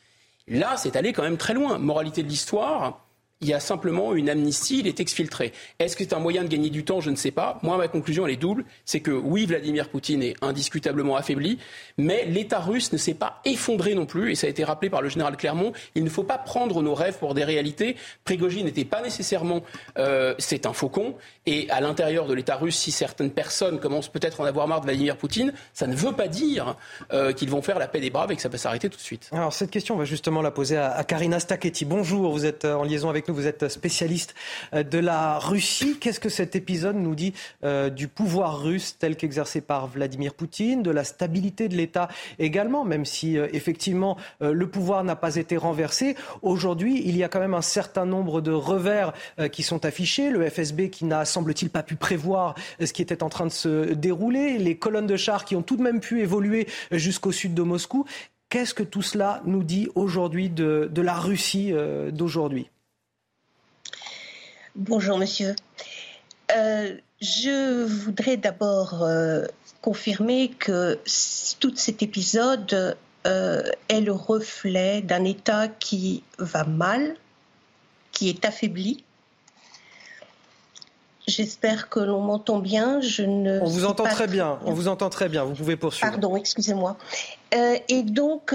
Là, 0.47 0.75
c'est 0.77 0.95
allé 0.95 1.13
quand 1.13 1.23
même 1.23 1.37
très 1.37 1.53
loin. 1.53 1.77
Moralité 1.77 2.23
de 2.23 2.29
l'histoire, 2.29 3.06
il 3.41 3.47
y 3.47 3.53
a 3.53 3.59
simplement 3.59 4.13
une 4.13 4.29
amnistie, 4.29 4.79
il 4.79 4.87
est 4.87 4.99
exfiltré. 4.99 5.53
Est-ce 5.79 5.95
que 5.95 6.03
c'est 6.03 6.13
un 6.13 6.19
moyen 6.19 6.43
de 6.43 6.47
gagner 6.47 6.69
du 6.69 6.83
temps? 6.83 7.01
Je 7.01 7.09
ne 7.09 7.15
sais 7.15 7.31
pas. 7.31 7.59
Moi, 7.61 7.77
ma 7.77 7.87
conclusion, 7.87 8.25
elle 8.25 8.33
est 8.33 8.37
double. 8.37 8.65
C'est 8.85 8.99
que 8.99 9.11
oui, 9.11 9.45
Vladimir 9.45 9.89
Poutine 9.89 10.23
est 10.23 10.35
indiscutablement 10.41 11.15
affaibli, 11.15 11.59
mais 11.97 12.25
l'État 12.25 12.59
russe 12.59 12.91
ne 12.93 12.97
s'est 12.97 13.13
pas 13.13 13.41
effondré 13.45 13.93
non 13.93 14.05
plus, 14.05 14.31
et 14.31 14.35
ça 14.35 14.47
a 14.47 14.49
été 14.49 14.63
rappelé 14.63 14.89
par 14.89 15.01
le 15.01 15.09
général 15.09 15.37
Clermont. 15.37 15.73
Il 15.95 16.03
ne 16.03 16.09
faut 16.09 16.23
pas 16.23 16.37
prendre 16.37 16.81
nos 16.81 16.93
rêves 16.93 17.17
pour 17.19 17.33
des 17.33 17.43
réalités. 17.43 17.95
Prigogine 18.23 18.65
n'était 18.65 18.85
pas 18.85 19.01
nécessairement... 19.01 19.61
Euh, 19.97 20.33
c'est 20.39 20.65
un 20.65 20.73
faucon, 20.73 21.15
et 21.45 21.69
à 21.69 21.81
l'intérieur 21.81 22.27
de 22.27 22.33
l'État 22.33 22.55
russe, 22.55 22.77
si 22.77 22.91
certaines 22.91 23.31
personnes 23.31 23.79
commencent 23.79 24.09
peut-être 24.09 24.41
à 24.41 24.43
en 24.43 24.47
avoir 24.47 24.67
marre 24.67 24.81
de 24.81 24.85
Vladimir 24.85 25.17
Poutine, 25.17 25.53
ça 25.73 25.87
ne 25.87 25.95
veut 25.95 26.13
pas 26.13 26.27
dire 26.27 26.75
euh, 27.13 27.33
qu'ils 27.33 27.49
vont 27.49 27.61
faire 27.61 27.79
la 27.79 27.87
paix 27.87 27.99
des 27.99 28.09
braves 28.09 28.31
et 28.31 28.35
que 28.35 28.41
ça 28.41 28.49
va 28.49 28.57
s'arrêter 28.57 28.89
tout 28.89 28.97
de 28.97 29.01
suite. 29.01 29.29
Alors 29.31 29.53
cette 29.53 29.71
question, 29.71 29.95
on 29.95 29.97
va 29.97 30.05
justement 30.05 30.41
la 30.41 30.51
poser 30.51 30.77
à, 30.77 31.03
Karina 31.03 31.39
Staketti. 31.39 31.85
Bonjour, 31.85 32.31
vous 32.31 32.45
êtes 32.45 32.65
euh, 32.65 32.75
en 32.75 32.83
liaison 32.83 33.09
avec 33.09 33.26
vous 33.31 33.47
êtes 33.47 33.67
spécialiste 33.67 34.35
euh, 34.73 34.83
de 34.83 34.97
la 34.97 35.39
Russie. 35.39 35.97
Qu'est-ce 35.99 36.19
que 36.19 36.29
cet 36.29 36.55
épisode 36.55 36.95
nous 36.95 37.15
dit 37.15 37.33
euh, 37.63 37.89
du 37.89 38.07
pouvoir 38.07 38.61
russe 38.61 38.97
tel 38.97 39.15
qu'exercé 39.15 39.61
par 39.61 39.87
Vladimir 39.87 40.33
Poutine, 40.33 40.83
de 40.83 40.91
la 40.91 41.03
stabilité 41.03 41.67
de 41.67 41.75
l'État 41.75 42.07
également, 42.39 42.83
même 42.83 43.05
si 43.05 43.37
euh, 43.37 43.47
effectivement 43.53 44.17
le 44.39 44.67
pouvoir 44.67 45.03
n'a 45.03 45.15
pas 45.15 45.35
été 45.35 45.57
renversé. 45.57 46.15
Aujourd'hui, 46.41 47.01
il 47.05 47.17
y 47.17 47.23
a 47.23 47.29
quand 47.29 47.39
même 47.39 47.53
un 47.53 47.61
certain 47.61 48.05
nombre 48.05 48.41
de 48.41 48.51
revers 48.51 49.13
qui 49.51 49.63
sont 49.63 49.85
affichés. 49.85 50.29
Le 50.29 50.47
FSB 50.49 50.89
qui 50.89 51.05
n'a, 51.05 51.25
semble-t-il, 51.25 51.69
pas 51.69 51.83
pu 51.83 51.95
prévoir 51.95 52.55
ce 52.79 52.91
qui 52.93 53.01
était 53.01 53.23
en 53.23 53.29
train 53.29 53.45
de 53.45 53.51
se 53.51 53.93
dérouler. 53.93 54.57
Les 54.57 54.77
colonnes 54.77 55.07
de 55.07 55.17
chars 55.17 55.45
qui 55.45 55.55
ont 55.55 55.61
tout 55.61 55.75
de 55.75 55.83
même 55.83 55.99
pu 55.99 56.21
évoluer 56.21 56.67
jusqu'au 56.91 57.31
sud 57.31 57.53
de 57.53 57.61
Moscou. 57.61 58.05
Qu'est-ce 58.49 58.73
que 58.73 58.83
tout 58.83 59.01
cela 59.01 59.41
nous 59.45 59.63
dit 59.63 59.89
aujourd'hui 59.95 60.49
de, 60.49 60.89
de 60.91 61.01
la 61.01 61.15
Russie 61.15 61.73
d'aujourd'hui? 62.11 62.69
Bonjour 64.77 65.17
monsieur. 65.17 65.55
Euh, 66.55 66.95
je 67.19 67.83
voudrais 67.83 68.37
d'abord 68.37 69.01
euh, 69.01 69.45
confirmer 69.81 70.49
que 70.49 70.99
tout 71.59 71.75
cet 71.75 72.03
épisode 72.03 72.95
euh, 73.25 73.63
est 73.89 74.01
le 74.01 74.11
reflet 74.11 75.01
d'un 75.01 75.23
État 75.23 75.67
qui 75.67 76.21
va 76.37 76.63
mal, 76.63 77.15
qui 78.11 78.29
est 78.29 78.45
affaibli. 78.45 79.03
J'espère 81.25 81.89
que 81.89 81.99
l'on 81.99 82.21
m'entend 82.21 82.59
bien. 82.59 83.01
Je 83.01 83.23
ne. 83.23 83.59
On 83.61 83.65
vous 83.65 83.85
entend 83.85 84.03
très 84.03 84.27
bien. 84.27 84.59
bien. 84.61 84.71
On 84.71 84.73
vous 84.73 84.87
entend 84.87 85.09
très 85.09 85.27
bien. 85.27 85.43
Vous 85.43 85.55
pouvez 85.55 85.75
poursuivre. 85.75 86.11
Pardon, 86.11 86.35
excusez-moi. 86.35 86.97
et 87.51 88.03
donc, 88.03 88.53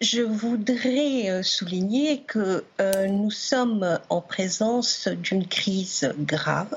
je 0.00 0.22
voudrais 0.22 1.30
euh, 1.30 1.42
souligner 1.42 2.22
que 2.22 2.64
euh, 2.80 3.06
nous 3.06 3.30
sommes 3.30 3.98
en 4.08 4.20
présence 4.20 5.08
d'une 5.08 5.46
crise 5.46 6.12
grave. 6.18 6.76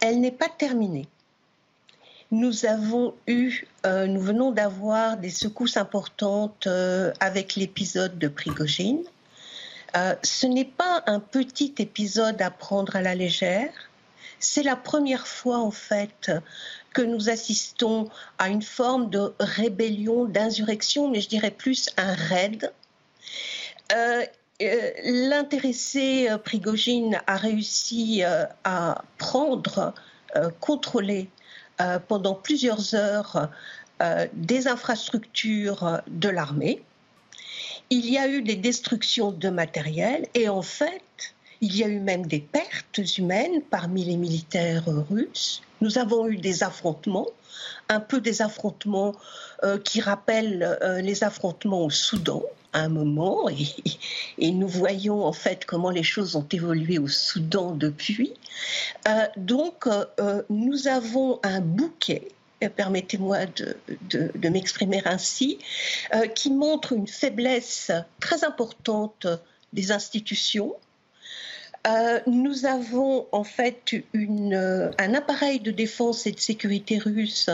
Elle 0.00 0.20
n'est 0.20 0.30
pas 0.30 0.48
terminée. 0.48 1.08
Nous 2.30 2.66
avons 2.66 3.14
eu, 3.26 3.64
euh, 3.86 4.06
nous 4.06 4.20
venons 4.20 4.52
d'avoir 4.52 5.16
des 5.16 5.30
secousses 5.30 5.78
importantes 5.78 6.68
avec 7.20 7.56
l'épisode 7.56 8.18
de 8.18 8.28
Prigogine. 8.28 9.02
Ce 10.22 10.46
n'est 10.46 10.66
pas 10.66 11.02
un 11.06 11.18
petit 11.18 11.74
épisode 11.78 12.40
à 12.42 12.50
prendre 12.50 12.94
à 12.94 13.02
la 13.02 13.14
légère. 13.14 13.72
C'est 14.38 14.62
la 14.62 14.76
première 14.76 15.26
fois, 15.26 15.58
en 15.58 15.72
fait, 15.72 16.30
que 16.92 17.02
nous 17.02 17.28
assistons 17.30 18.08
à 18.38 18.48
une 18.48 18.62
forme 18.62 19.10
de 19.10 19.32
rébellion, 19.38 20.24
d'insurrection, 20.24 21.10
mais 21.10 21.20
je 21.20 21.28
dirais 21.28 21.50
plus 21.50 21.88
un 21.96 22.14
raid. 22.14 22.72
Euh, 23.92 24.24
euh, 24.60 24.90
l'intéressé 25.04 26.28
Prigogine 26.44 27.20
a 27.26 27.36
réussi 27.36 28.22
à 28.64 29.02
prendre, 29.18 29.94
contrôler 30.60 31.30
pendant 32.08 32.34
plusieurs 32.34 32.94
heures 32.94 33.48
des 34.32 34.66
infrastructures 34.66 36.00
de 36.08 36.28
l'armée 36.28 36.82
il 37.90 38.10
y 38.10 38.18
a 38.18 38.28
eu 38.28 38.42
des 38.42 38.56
destructions 38.56 39.32
de 39.32 39.48
matériel 39.48 40.26
et 40.34 40.48
en 40.48 40.62
fait, 40.62 41.34
il 41.60 41.76
y 41.76 41.84
a 41.84 41.88
eu 41.88 42.00
même 42.00 42.26
des 42.26 42.40
pertes 42.40 43.00
humaines 43.16 43.62
parmi 43.70 44.04
les 44.04 44.16
militaires 44.16 44.84
russes. 45.10 45.62
Nous 45.80 45.98
avons 45.98 46.28
eu 46.28 46.36
des 46.36 46.62
affrontements, 46.62 47.28
un 47.88 48.00
peu 48.00 48.20
des 48.20 48.42
affrontements 48.42 49.14
euh, 49.64 49.78
qui 49.78 50.00
rappellent 50.00 50.78
euh, 50.82 51.00
les 51.00 51.24
affrontements 51.24 51.84
au 51.84 51.90
Soudan 51.90 52.42
à 52.72 52.80
un 52.80 52.88
moment, 52.88 53.48
et, 54.38 54.50
nous 54.52 54.68
voyons 54.68 55.24
en 55.24 55.32
fait 55.32 55.64
comment 55.64 55.90
les 55.90 56.02
choses 56.02 56.36
ont 56.36 56.46
évolué 56.52 56.98
au 56.98 57.08
Soudan 57.08 57.72
depuis. 57.72 58.34
Euh, 59.08 59.26
donc, 59.36 59.88
nous 60.50 60.86
avons 60.86 61.40
un 61.42 61.60
bouquet 61.60 62.28
euh, 62.62 62.68
permettez-moi 62.68 63.38
de, 63.46 64.48
m'exprimer 64.48 65.02
ainsi, 65.04 65.58
euh, 66.14 66.26
qui 66.26 66.50
montre 66.50 66.92
une 66.92 67.06
faiblesse 67.06 67.92
très 68.20 68.44
importante 68.44 69.26
des 69.72 69.92
institutions. 69.92 70.74
Euh, 71.88 72.20
nous 72.26 72.66
avons 72.66 73.26
en 73.32 73.44
fait 73.44 73.94
un 74.14 75.14
appareil 75.14 75.60
de 75.60 75.70
défense 75.70 76.26
et 76.26 76.32
de 76.32 76.40
sécurité 76.40 76.98
russe 76.98 77.50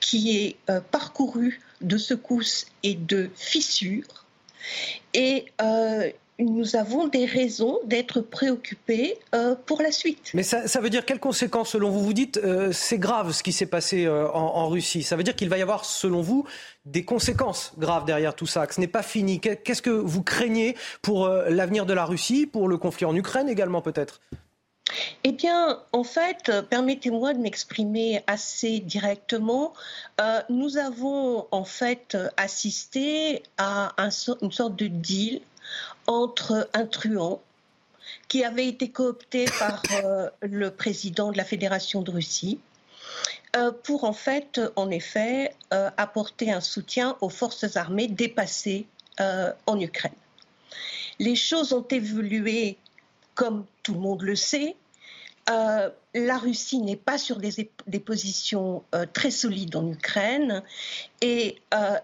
qui 0.00 0.36
est 0.36 0.56
parcouru 0.90 1.60
de 1.80 1.96
secousses 1.96 2.66
et 2.82 2.94
de 2.94 3.30
fissures. 3.34 4.24
Nous 6.38 6.76
avons 6.76 7.06
des 7.06 7.26
raisons 7.26 7.78
d'être 7.84 8.20
préoccupés 8.20 9.18
euh, 9.34 9.54
pour 9.66 9.80
la 9.82 9.92
suite. 9.92 10.30
Mais 10.34 10.42
ça, 10.42 10.80
veut 10.80 10.90
dire 10.90 11.04
quelles 11.04 11.20
conséquences 11.20 11.70
selon 11.70 11.90
vous 11.90 12.00
Vous 12.00 12.12
dites 12.12 12.38
euh, 12.38 12.72
c'est 12.72 12.98
grave 12.98 13.32
ce 13.32 13.42
qui 13.42 13.52
s'est 13.52 13.66
passé 13.66 14.04
euh, 14.04 14.28
en, 14.30 14.68
Russie. 14.68 15.02
Ça 15.02 15.16
veut 15.16 15.22
dire 15.22 15.36
qu'il 15.36 15.48
va 15.48 15.58
y 15.58 15.62
avoir 15.62 15.84
selon 15.84 16.22
vous 16.22 16.44
des 16.86 17.04
conséquences 17.04 17.72
graves 17.78 18.04
derrière 18.04 18.34
tout 18.34 18.46
ça, 18.46 18.66
que 18.66 18.74
ce 18.74 18.80
n'est 18.80 18.86
pas 18.88 19.02
fini. 19.02 19.40
Qu'est-ce 19.40 19.82
que 19.82 19.90
vous 19.90 20.22
craignez 20.22 20.76
pour 21.02 21.28
l'avenir 21.28 21.86
de 21.86 21.94
la 21.94 22.04
Russie, 22.04 22.46
pour 22.46 22.68
le 22.68 22.76
conflit 22.76 23.06
en 23.06 23.14
Ukraine 23.14 23.48
également 23.48 23.80
peut-être? 23.80 24.20
Eh 25.22 25.32
bien, 25.32 25.80
en 25.92 26.04
fait, 26.04 26.52
permettez-moi 26.68 27.32
de 27.32 27.38
m'exprimer 27.38 28.22
assez 28.26 28.80
directement. 28.80 29.72
nous 30.50 30.76
avons 30.76 31.46
en 31.52 31.64
fait 31.64 32.18
assisté 32.36 33.42
à 33.56 33.94
une 33.98 34.52
sorte 34.52 34.76
de 34.76 34.88
deal 34.88 35.40
entre 36.06 36.68
un 36.74 36.86
truand 36.86 37.40
qui 38.28 38.44
avait 38.44 38.66
été 38.66 38.90
coopté 38.90 39.46
par 39.58 39.82
euh, 39.92 40.30
le 40.40 40.70
président 40.70 41.32
de 41.32 41.36
la 41.36 41.44
Fédération 41.44 42.02
de 42.02 42.10
Russie 42.10 42.60
euh, 43.56 43.70
pour 43.70 44.04
en 44.04 44.12
fait, 44.12 44.60
en 44.76 44.90
effet, 44.90 45.54
euh, 45.72 45.90
apporter 45.96 46.52
un 46.52 46.60
soutien 46.60 47.16
aux 47.20 47.28
forces 47.28 47.76
armées 47.76 48.08
dépassées 48.08 48.86
en 49.66 49.78
Ukraine. 49.78 50.10
Les 51.20 51.36
choses 51.36 51.72
ont 51.72 51.86
évolué, 51.88 52.76
comme 53.36 53.64
tout 53.84 53.94
le 53.94 54.00
monde 54.00 54.22
le 54.22 54.34
sait, 54.34 54.74
euh, 55.50 55.90
la 56.14 56.38
Russie 56.38 56.78
n'est 56.78 56.96
pas 56.96 57.18
sur 57.18 57.36
des, 57.36 58.00
positions 58.00 58.82
euh, 58.94 59.04
très 59.12 59.30
solides 59.30 59.76
en 59.76 59.90
Ukraine 59.90 60.62
et 61.20 61.58
euh, 61.74 61.98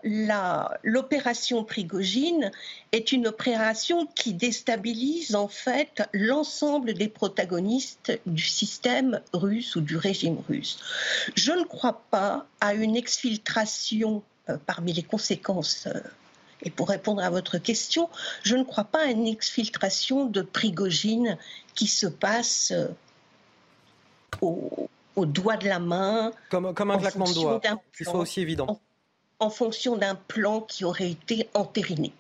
l'opération 0.83 1.65
Prigogine 1.65 2.51
est 2.93 3.13
une 3.13 3.27
opération 3.27 4.07
qui 4.07 4.35
déstabilise 4.35 5.35
en 5.35 5.49
fait 5.49 6.03
l'ensemble 6.13 6.93
des 6.93 7.09
protagonistes 7.09 8.13
du 8.27 8.45
système 8.45 9.21
russe 9.33 9.75
ou 9.77 9.81
du 9.81 9.97
régime 9.97 10.39
russe. 10.47 10.79
Je 11.35 11.53
ne 11.53 11.65
crois 11.65 12.03
pas 12.11 12.47
à 12.61 12.75
une 12.75 12.97
exfiltration 12.97 14.23
parmi 14.67 14.93
les 14.93 15.05
conséquences 15.05 15.89
et 16.63 16.71
pour 16.71 16.91
répondre 16.91 17.23
à 17.23 17.31
votre 17.31 17.57
question, 17.57 18.11
je 18.43 18.55
ne 18.57 18.65
crois 18.65 18.85
pas 18.85 19.05
à 19.05 19.07
une 19.07 19.27
exfiltration 19.27 20.27
de 20.27 20.43
Prigogine 20.43 21.39
qui 21.75 21.87
se 21.87 22.07
passe 22.07 22.75
au, 24.41 24.89
doigt 25.17 25.57
de 25.57 25.69
la 25.69 25.79
main. 25.79 26.33
Comme, 26.51 26.73
comme 26.75 26.91
un 26.91 26.99
claquement 26.99 27.27
de 27.27 27.35
doigts, 27.35 27.61
soit 27.93 28.19
aussi 28.19 28.41
évident. 28.41 28.81
En, 29.39 29.51
fonction 29.51 29.97
d'un 29.97 30.15
plan 30.15 30.61
qui 30.61 30.85
aurait 30.85 31.11
été 31.11 31.49
entériné. 31.55 32.13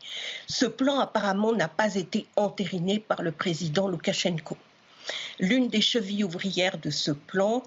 Ce 0.46 0.66
plan 0.66 0.98
apparemment 0.98 1.52
n'a 1.52 1.68
pas 1.68 1.94
été 1.94 2.26
entériné 2.36 2.98
par 2.98 3.22
le 3.22 3.32
président 3.32 3.88
Loukachenko. 3.88 4.56
L'une 5.38 5.68
des 5.68 5.80
chevilles 5.80 6.24
ouvrières 6.24 6.78
de 6.78 6.90
ce 6.90 7.10
plan 7.10 7.62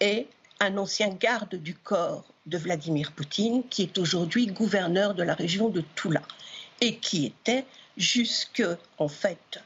est 0.00 0.26
un 0.60 0.76
ancien 0.78 1.08
garde 1.08 1.54
du 1.56 1.74
corps 1.74 2.24
de 2.46 2.58
Vladimir 2.58 3.12
Poutine, 3.12 3.62
qui 3.68 3.82
est 3.82 3.98
aujourd'hui 3.98 4.46
gouverneur 4.46 5.14
de 5.14 5.22
la 5.22 5.34
région 5.34 5.68
de 5.68 5.82
Toula 5.94 6.22
et 6.80 6.96
qui 6.96 7.26
était 7.26 7.64
jusque, 7.96 8.62
en 8.98 9.08
fait, 9.08 9.60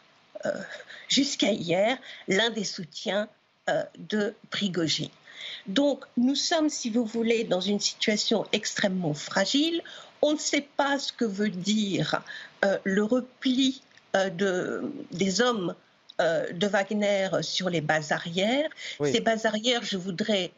euh, 0.47 0.51
jusqu'à 1.09 1.52
hier, 1.52 1.99
l'un 2.28 2.51
des 2.51 2.65
soutiens 2.65 3.28
de 3.99 4.34
Prigogine. 4.50 5.10
Donc 5.66 6.05
nous 6.16 6.34
sommes, 6.34 6.68
si 6.68 6.90
vous 6.90 7.05
voulez, 7.05 7.44
dans 7.44 7.60
une 7.60 7.81
situation 7.81 8.47
extrêmement 8.52 9.15
fragile. 9.15 9.82
On 10.23 10.34
ne 10.34 10.39
sait 10.39 10.66
pas 10.76 10.99
ce 10.99 11.12
que 11.12 11.24
veut 11.24 11.49
dire 11.50 12.23
euh, 12.65 12.78
le 12.84 13.05
repli 13.05 13.82
euh, 14.16 14.28
de, 14.31 14.92
des 15.12 15.40
hommes 15.40 15.74
de 16.52 16.66
Wagner 16.66 17.31
sur 17.40 17.70
les 17.70 17.81
bases 17.81 18.12
arrières. 18.12 18.68
Ces 19.02 19.20
bases 19.20 19.47
arrières, 19.47 19.82
je 19.82 19.97
voudrais 19.97 20.52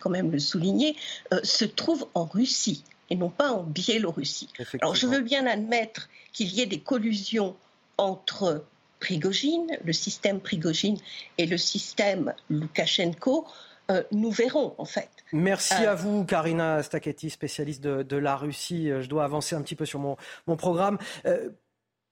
quand 0.00 0.10
même 0.10 0.32
le 0.32 0.40
souligner, 0.40 0.96
se 1.44 1.64
trouvent 1.64 2.08
en 2.14 2.24
Russie 2.24 2.82
et 3.10 3.16
non 3.16 3.28
pas 3.28 3.52
en 3.52 3.62
Biélorussie. 3.62 4.48
Alors 4.80 4.94
je 4.94 5.06
veux 5.06 5.20
bien 5.20 5.46
admettre 5.46 6.08
qu'il 6.32 6.48
y 6.48 6.60
ait 6.60 6.66
des 6.66 6.80
collusions 6.80 7.56
entre 7.98 8.64
Prigogine, 9.00 9.78
le 9.84 9.92
système 9.92 10.40
Prigogine 10.40 10.98
et 11.38 11.46
le 11.46 11.56
système 11.56 12.34
Loukachenko, 12.50 13.46
euh, 13.90 14.04
nous 14.12 14.30
verrons 14.30 14.74
en 14.78 14.84
fait. 14.84 15.10
Merci 15.32 15.74
euh, 15.74 15.92
à 15.92 15.94
vous, 15.94 16.24
Karina 16.24 16.82
Staketi, 16.82 17.30
spécialiste 17.30 17.82
de, 17.82 18.16
la 18.16 18.36
Russie. 18.36 18.90
Euh, 18.90 19.02
je 19.02 19.08
dois 19.08 19.24
avancer 19.24 19.56
un 19.56 19.62
petit 19.62 19.74
peu 19.74 19.84
sur 19.84 19.98
mon, 19.98 20.16
programme. 20.56 20.98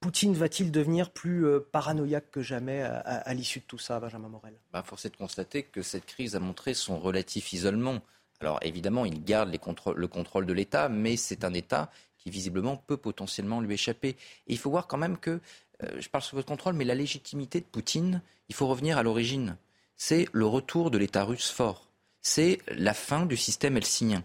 Poutine 0.01 0.33
va-t-il 0.35 0.71
devenir 0.71 1.11
plus 1.11 1.45
paranoïaque 1.73 2.31
que 2.31 2.41
jamais 2.41 2.83
à, 2.83 3.35
l'issue 3.35 3.59
de 3.59 3.65
tout 3.65 3.79
ça, 3.79 3.99
Benjamin 3.99 4.29
Morel? 4.29 4.55
Bah, 4.73 4.85
Force 4.85 5.05
est 5.07 5.11
de 5.11 5.17
constater 5.17 5.65
que 5.65 5.83
cette 5.83 6.07
crise 6.07 6.37
a 6.37 6.41
montré 6.41 6.73
son 6.73 7.01
relatif 7.01 7.53
isolement. 7.53 7.99
Alors 8.41 8.61
évidemment, 8.63 9.05
il 9.05 9.25
garde 9.25 9.51
le 9.51 10.07
contrôle 10.07 10.47
de 10.47 10.53
l'État, 10.53 10.89
mais 10.89 11.17
c'est 11.17 11.43
un 11.43 11.53
État 11.53 11.91
qui 12.19 12.31
visiblement 12.31 12.77
peut 12.77 12.97
potentiellement 12.97 13.61
lui 13.61 13.75
échapper. 13.75 14.11
Et 14.11 14.53
il 14.53 14.59
faut 14.59 14.71
voir 14.71 14.87
quand 14.87 14.99
même 14.99 15.17
que 15.17 15.41
euh, 15.83 16.01
je 16.01 16.09
parle 16.09 16.23
sous 16.23 16.37
votre 16.37 16.49
contrôle, 16.49 16.75
mais 16.75 16.85
la 16.85 16.95
légitimité 16.95 17.61
de 17.61 17.67
Poutine, 17.67 18.23
il 18.49 18.55
faut 18.55 18.67
revenir 18.67 18.99
à 18.99 19.03
l'origine. 19.03 19.57
C'est 19.97 20.29
le 20.33 20.47
retour 20.47 20.91
de 20.91 20.99
l'État 20.99 21.25
russe 21.25 21.51
fort. 21.51 21.89
C'est 22.21 22.59
la 22.69 22.95
fin 22.95 23.27
du 23.27 23.37
système 23.37 23.77
helsinien. 23.77 24.25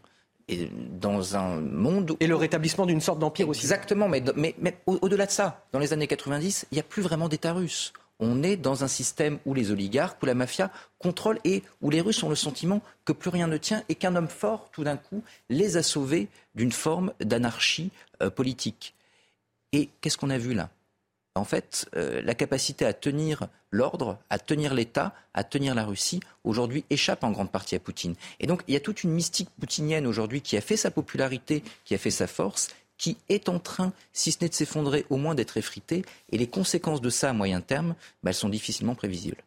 Et 0.49 0.69
dans 0.99 1.37
un 1.37 1.61
monde. 1.61 2.17
Et 2.19 2.27
le 2.27 2.35
rétablissement 2.35 2.85
d'une 2.85 2.99
sorte 2.99 3.19
d'empire 3.19 3.47
aussi. 3.47 3.61
Exactement, 3.61 4.09
mais, 4.09 4.21
mais, 4.35 4.55
mais 4.59 4.77
au-delà 4.85 5.25
de 5.25 5.31
ça, 5.31 5.65
dans 5.71 5.79
les 5.79 5.93
années 5.93 6.07
90, 6.07 6.67
il 6.71 6.75
n'y 6.75 6.81
a 6.81 6.83
plus 6.83 7.01
vraiment 7.01 7.29
d'État 7.29 7.53
russe. 7.53 7.93
On 8.25 8.41
est 8.41 8.55
dans 8.55 8.85
un 8.85 8.87
système 8.87 9.37
où 9.45 9.53
les 9.53 9.71
oligarques, 9.71 10.23
où 10.23 10.25
la 10.25 10.33
mafia 10.33 10.71
contrôlent 10.97 11.41
et 11.43 11.61
où 11.81 11.89
les 11.89 11.99
Russes 11.99 12.23
ont 12.23 12.29
le 12.29 12.35
sentiment 12.35 12.81
que 13.03 13.11
plus 13.11 13.29
rien 13.29 13.47
ne 13.47 13.57
tient 13.57 13.83
et 13.89 13.95
qu'un 13.95 14.15
homme 14.15 14.29
fort, 14.29 14.69
tout 14.71 14.85
d'un 14.85 14.95
coup, 14.95 15.21
les 15.49 15.75
a 15.75 15.83
sauvés 15.83 16.29
d'une 16.55 16.71
forme 16.71 17.11
d'anarchie 17.19 17.91
euh, 18.21 18.29
politique. 18.29 18.95
Et 19.73 19.89
qu'est-ce 19.99 20.17
qu'on 20.17 20.29
a 20.29 20.37
vu 20.37 20.53
là? 20.53 20.69
En 21.35 21.43
fait, 21.43 21.89
euh, 21.97 22.21
la 22.21 22.33
capacité 22.33 22.85
à 22.85 22.93
tenir 22.93 23.47
l'ordre, 23.71 24.19
à 24.29 24.39
tenir 24.39 24.73
l'État, 24.73 25.13
à 25.33 25.43
tenir 25.43 25.75
la 25.75 25.83
Russie, 25.83 26.21
aujourd'hui 26.45 26.85
échappe 26.89 27.25
en 27.25 27.31
grande 27.31 27.51
partie 27.51 27.75
à 27.75 27.79
Poutine. 27.79 28.15
Et 28.39 28.47
donc, 28.47 28.61
il 28.69 28.73
y 28.73 28.77
a 28.77 28.79
toute 28.79 29.03
une 29.03 29.11
mystique 29.11 29.49
poutinienne 29.59 30.07
aujourd'hui 30.07 30.39
qui 30.39 30.55
a 30.55 30.61
fait 30.61 30.77
sa 30.77 30.91
popularité, 30.91 31.61
qui 31.83 31.93
a 31.93 31.97
fait 31.97 32.11
sa 32.11 32.27
force, 32.27 32.69
qui 33.03 33.17
est 33.27 33.49
en 33.49 33.59
train, 33.59 33.91
si 34.13 34.31
ce 34.31 34.37
n'est 34.39 34.47
de 34.47 34.53
s'effondrer, 34.53 35.05
au 35.09 35.17
moins 35.17 35.35
d'être 35.35 35.57
effritée. 35.57 36.05
Et 36.31 36.37
les 36.37 36.47
conséquences 36.47 37.01
de 37.01 37.09
ça 37.09 37.31
à 37.31 37.33
moyen 37.33 37.59
terme, 37.59 37.95
bah, 38.23 38.29
elles 38.29 38.33
sont 38.33 38.47
difficilement 38.47 38.95
prévisibles. 38.95 39.43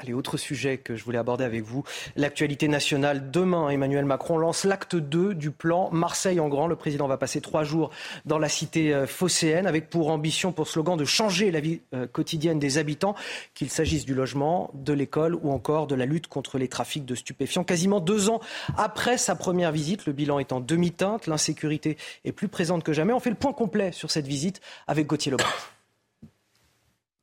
Allez, 0.00 0.12
autre 0.12 0.36
sujet 0.36 0.78
que 0.78 0.94
je 0.94 1.02
voulais 1.02 1.18
aborder 1.18 1.42
avec 1.42 1.64
vous, 1.64 1.82
l'actualité 2.14 2.68
nationale. 2.68 3.32
Demain, 3.32 3.68
Emmanuel 3.68 4.04
Macron 4.04 4.38
lance 4.38 4.62
l'acte 4.64 4.94
2 4.94 5.34
du 5.34 5.50
plan 5.50 5.90
Marseille 5.90 6.38
en 6.38 6.46
grand. 6.46 6.68
Le 6.68 6.76
président 6.76 7.08
va 7.08 7.16
passer 7.16 7.40
trois 7.40 7.64
jours 7.64 7.90
dans 8.24 8.38
la 8.38 8.48
cité 8.48 8.94
euh, 8.94 9.08
phocéenne 9.08 9.66
avec 9.66 9.90
pour 9.90 10.10
ambition, 10.10 10.52
pour 10.52 10.68
slogan, 10.68 10.96
de 10.96 11.04
changer 11.04 11.50
la 11.50 11.58
vie 11.58 11.80
euh, 11.94 12.06
quotidienne 12.06 12.60
des 12.60 12.78
habitants, 12.78 13.16
qu'il 13.54 13.70
s'agisse 13.70 14.04
du 14.04 14.14
logement, 14.14 14.70
de 14.72 14.92
l'école 14.92 15.34
ou 15.34 15.50
encore 15.50 15.88
de 15.88 15.96
la 15.96 16.06
lutte 16.06 16.28
contre 16.28 16.58
les 16.58 16.68
trafics 16.68 17.04
de 17.04 17.16
stupéfiants. 17.16 17.64
Quasiment 17.64 17.98
deux 17.98 18.30
ans 18.30 18.38
après 18.76 19.18
sa 19.18 19.34
première 19.34 19.72
visite, 19.72 20.06
le 20.06 20.12
bilan 20.12 20.38
est 20.38 20.52
en 20.52 20.60
demi-teinte, 20.60 21.26
l'insécurité 21.26 21.96
est 22.24 22.30
plus 22.30 22.46
présente 22.46 22.84
que 22.84 22.92
jamais. 22.92 23.12
On 23.12 23.20
fait 23.20 23.30
le 23.30 23.36
point 23.36 23.52
complet 23.52 23.90
sur 23.90 24.12
cette 24.12 24.28
visite 24.28 24.60
avec 24.86 25.08
Gauthier 25.08 25.32
Lebret. 25.32 25.48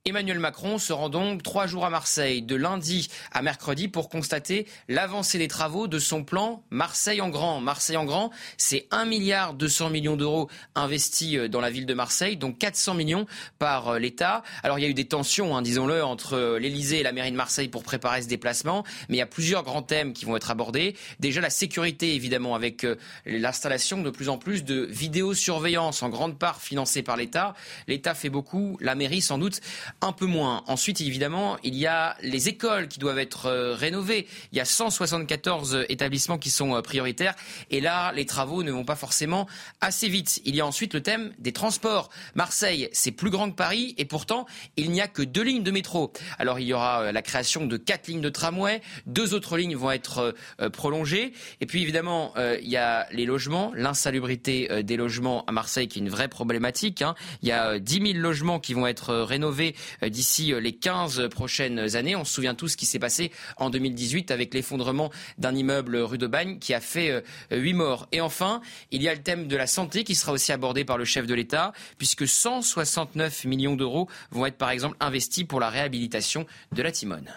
Emmanuel 0.07 0.37
Macron 0.37 0.77
se 0.77 0.93
rend 0.93 1.09
donc 1.09 1.41
trois 1.41 1.65
jours 1.65 1.83
à 1.83 1.89
Marseille, 1.89 2.43
de 2.43 2.55
lundi 2.55 3.09
à 3.31 3.41
mercredi, 3.41 3.87
pour 3.87 4.07
constater 4.07 4.67
l'avancée 4.87 5.39
des 5.39 5.47
travaux 5.47 5.87
de 5.87 5.97
son 5.97 6.23
plan 6.23 6.61
Marseille 6.69 7.21
en 7.21 7.29
grand. 7.29 7.59
Marseille 7.59 7.97
en 7.97 8.05
grand, 8.05 8.29
c'est 8.55 8.85
1 8.91 9.05
milliard 9.05 9.55
200 9.55 9.89
millions 9.89 10.15
d'euros 10.15 10.47
investis 10.75 11.37
euh, 11.37 11.49
dans 11.49 11.59
la 11.59 11.71
ville 11.71 11.87
de 11.87 11.93
Marseille, 11.95 12.37
donc 12.37 12.59
400 12.59 12.93
millions 12.93 13.25
par 13.57 13.87
euh, 13.87 13.97
l'État. 13.97 14.43
Alors 14.61 14.77
il 14.77 14.83
y 14.83 14.85
a 14.85 14.89
eu 14.89 14.93
des 14.93 15.07
tensions, 15.07 15.57
hein, 15.57 15.63
disons-le, 15.63 16.03
entre 16.03 16.33
euh, 16.33 16.59
l'Élysée 16.59 16.99
et 16.99 17.03
la 17.03 17.11
mairie 17.11 17.31
de 17.31 17.35
Marseille 17.35 17.67
pour 17.67 17.81
préparer 17.81 18.21
ce 18.21 18.27
déplacement, 18.27 18.83
mais 19.09 19.15
il 19.15 19.19
y 19.19 19.23
a 19.23 19.25
plusieurs 19.25 19.63
grands 19.63 19.81
thèmes 19.81 20.13
qui 20.13 20.25
vont 20.25 20.35
être 20.35 20.51
abordés. 20.51 20.95
Déjà 21.19 21.41
la 21.41 21.49
sécurité, 21.49 22.13
évidemment, 22.13 22.53
avec 22.53 22.85
l'installation 23.25 24.03
de 24.03 24.11
plus 24.11 24.29
en 24.29 24.37
plus 24.37 24.63
de 24.63 24.85
vidéosurveillance, 24.87 26.03
en 26.03 26.09
grande 26.09 26.37
part 26.37 26.61
financée 26.61 27.01
par 27.01 27.17
l'État. 27.17 27.55
L'État 27.87 28.13
fait 28.13 28.29
beaucoup, 28.29 28.77
la 28.81 28.93
mairie 28.93 29.21
sans 29.21 29.39
doute 29.39 29.61
un 30.01 30.11
peu 30.11 30.25
moins. 30.25 30.63
Ensuite, 30.67 31.01
évidemment, 31.01 31.57
il 31.63 31.75
y 31.75 31.87
a 31.87 32.15
les 32.21 32.49
écoles 32.49 32.87
qui 32.87 32.99
doivent 32.99 33.19
être 33.19 33.47
euh, 33.47 33.73
rénovées. 33.73 34.27
Il 34.51 34.57
y 34.57 34.61
a 34.61 34.65
174 34.65 35.85
établissements 35.89 36.37
qui 36.37 36.49
sont 36.49 36.75
euh, 36.75 36.81
prioritaires. 36.81 37.35
Et 37.71 37.81
là, 37.81 38.11
les 38.13 38.25
travaux 38.25 38.63
ne 38.63 38.71
vont 38.71 38.85
pas 38.85 38.95
forcément 38.95 39.47
assez 39.81 40.07
vite. 40.07 40.41
Il 40.45 40.55
y 40.55 40.61
a 40.61 40.65
ensuite 40.65 40.93
le 40.93 41.01
thème 41.01 41.33
des 41.39 41.53
transports. 41.53 42.09
Marseille, 42.35 42.89
c'est 42.91 43.11
plus 43.11 43.29
grand 43.29 43.49
que 43.49 43.55
Paris 43.55 43.95
et 43.97 44.05
pourtant, 44.05 44.45
il 44.77 44.91
n'y 44.91 45.01
a 45.01 45.07
que 45.07 45.21
deux 45.21 45.43
lignes 45.43 45.63
de 45.63 45.71
métro. 45.71 46.11
Alors, 46.39 46.59
il 46.59 46.67
y 46.67 46.73
aura 46.73 47.01
euh, 47.01 47.11
la 47.11 47.21
création 47.21 47.65
de 47.65 47.77
quatre 47.77 48.07
lignes 48.07 48.21
de 48.21 48.29
tramway. 48.29 48.81
Deux 49.05 49.33
autres 49.33 49.57
lignes 49.57 49.75
vont 49.75 49.91
être 49.91 50.35
prolongées. 50.73 51.33
Et 51.61 51.65
puis, 51.65 51.81
évidemment, 51.81 52.33
il 52.37 52.67
y 52.67 52.77
a 52.77 53.07
les 53.11 53.25
logements, 53.25 53.71
l'insalubrité 53.75 54.83
des 54.83 54.97
logements 54.97 55.43
à 55.45 55.51
Marseille 55.51 55.87
qui 55.87 55.99
est 55.99 56.01
une 56.01 56.09
vraie 56.09 56.27
problématique. 56.27 57.01
Hein. 57.01 57.15
Il 57.41 57.49
y 57.49 57.51
a 57.51 57.79
10 57.79 58.13
000 58.13 58.19
logements 58.19 58.59
qui 58.59 58.73
vont 58.73 58.87
être 58.87 59.15
rénovés 59.15 59.45
euh, 59.65 59.71
d'ici 60.01 60.53
euh, 60.53 60.59
les 60.59 60.73
15 60.73 61.29
prochaines 61.29 61.95
années. 61.95 62.15
On 62.15 62.25
se 62.25 62.33
souvient 62.33 62.55
tous 62.55 62.69
ce 62.69 62.77
qui 62.77 62.85
s'est 62.85 62.99
passé 62.99 63.31
en 63.57 63.69
2018 63.69 64.31
avec 64.31 64.53
l'effondrement 64.53 65.11
d'un 65.37 65.55
immeuble 65.55 65.97
rue 65.97 66.17
de 66.17 66.27
Bagne 66.27 66.59
qui 66.59 66.73
a 66.73 66.81
fait 66.81 67.23
8 67.51 67.73
euh, 67.73 67.75
morts. 67.75 68.07
Et 68.11 68.21
enfin, 68.21 68.61
il 68.91 69.01
y 69.01 69.09
a 69.09 69.13
le 69.13 69.21
thème 69.21 69.47
de 69.47 69.55
la 69.55 69.67
santé 69.67 70.03
qui 70.03 70.15
sera 70.15 70.31
aussi 70.31 70.51
abordé 70.51 70.85
par 70.85 70.97
le 70.97 71.05
chef 71.05 71.27
de 71.27 71.33
l'État 71.33 71.73
puisque 71.97 72.27
169 72.27 73.45
millions 73.45 73.75
d'euros 73.75 74.09
vont 74.31 74.45
être 74.45 74.57
par 74.57 74.69
exemple 74.69 74.97
investis 74.99 75.43
pour 75.43 75.59
la 75.59 75.69
réhabilitation 75.69 76.45
de 76.71 76.81
la 76.81 76.91
Timone. 76.91 77.29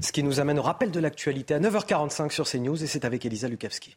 Ce 0.00 0.10
qui 0.10 0.22
nous 0.22 0.40
amène 0.40 0.58
au 0.58 0.62
rappel 0.62 0.90
de 0.90 1.00
l'actualité 1.00 1.54
à 1.54 1.60
9h45 1.60 2.30
sur 2.30 2.48
CNews 2.48 2.82
et 2.82 2.86
c'est 2.86 3.04
avec 3.04 3.26
Elisa 3.26 3.48
Lukavski. 3.48 3.96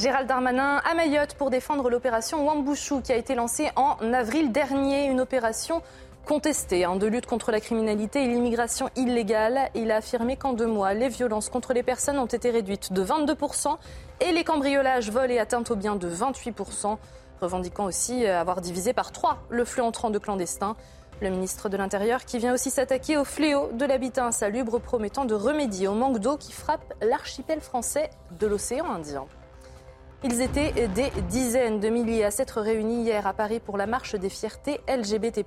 Gérald 0.00 0.26
Darmanin 0.26 0.80
à 0.90 0.94
Mayotte 0.94 1.34
pour 1.34 1.50
défendre 1.50 1.90
l'opération 1.90 2.46
Wambouchou 2.46 3.02
qui 3.02 3.12
a 3.12 3.16
été 3.16 3.34
lancée 3.34 3.70
en 3.76 3.96
avril 4.14 4.50
dernier. 4.50 5.04
Une 5.04 5.20
opération 5.20 5.82
contestée 6.24 6.84
hein, 6.86 6.96
de 6.96 7.06
lutte 7.06 7.26
contre 7.26 7.52
la 7.52 7.60
criminalité 7.60 8.24
et 8.24 8.26
l'immigration 8.26 8.88
illégale. 8.96 9.68
Il 9.74 9.90
a 9.90 9.96
affirmé 9.96 10.36
qu'en 10.36 10.54
deux 10.54 10.66
mois, 10.66 10.94
les 10.94 11.10
violences 11.10 11.50
contre 11.50 11.74
les 11.74 11.82
personnes 11.82 12.18
ont 12.18 12.24
été 12.24 12.48
réduites 12.48 12.94
de 12.94 13.04
22% 13.04 13.76
et 14.22 14.32
les 14.32 14.42
cambriolages, 14.42 15.10
vols 15.10 15.32
et 15.32 15.38
atteintes 15.38 15.70
aux 15.70 15.76
biens 15.76 15.96
de 15.96 16.08
28%, 16.08 16.96
revendiquant 17.42 17.84
aussi 17.84 18.24
euh, 18.24 18.40
avoir 18.40 18.62
divisé 18.62 18.94
par 18.94 19.12
trois 19.12 19.42
le 19.50 19.66
flux 19.66 19.82
entrant 19.82 20.08
de 20.08 20.18
clandestins. 20.18 20.76
Le 21.20 21.28
ministre 21.28 21.68
de 21.68 21.76
l'Intérieur 21.76 22.24
qui 22.24 22.38
vient 22.38 22.54
aussi 22.54 22.70
s'attaquer 22.70 23.18
au 23.18 23.24
fléau 23.24 23.68
de 23.74 23.84
l'habitat 23.84 24.24
insalubre, 24.24 24.80
promettant 24.80 25.26
de 25.26 25.34
remédier 25.34 25.88
au 25.88 25.94
manque 25.94 26.20
d'eau 26.20 26.38
qui 26.38 26.52
frappe 26.52 26.94
l'archipel 27.02 27.60
français 27.60 28.08
de 28.38 28.46
l'océan 28.46 28.86
Indien. 28.90 29.26
Ils 30.22 30.42
étaient 30.42 30.86
des 30.88 31.10
dizaines 31.30 31.80
de 31.80 31.88
milliers 31.88 32.24
à 32.24 32.30
s'être 32.30 32.60
réunis 32.60 33.04
hier 33.04 33.26
à 33.26 33.32
Paris 33.32 33.58
pour 33.58 33.78
la 33.78 33.86
marche 33.86 34.14
des 34.16 34.28
fiertés 34.28 34.78
LGBT. 34.86 35.46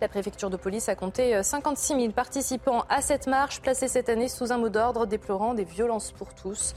La 0.00 0.08
préfecture 0.08 0.50
de 0.50 0.56
police 0.56 0.88
a 0.88 0.96
compté 0.96 1.40
56 1.40 1.94
000 1.94 2.10
participants 2.10 2.84
à 2.88 3.00
cette 3.00 3.28
marche, 3.28 3.60
placée 3.60 3.86
cette 3.86 4.08
année 4.08 4.28
sous 4.28 4.52
un 4.52 4.58
mot 4.58 4.70
d'ordre 4.70 5.06
déplorant 5.06 5.54
des 5.54 5.62
violences 5.62 6.10
pour 6.10 6.34
tous. 6.34 6.74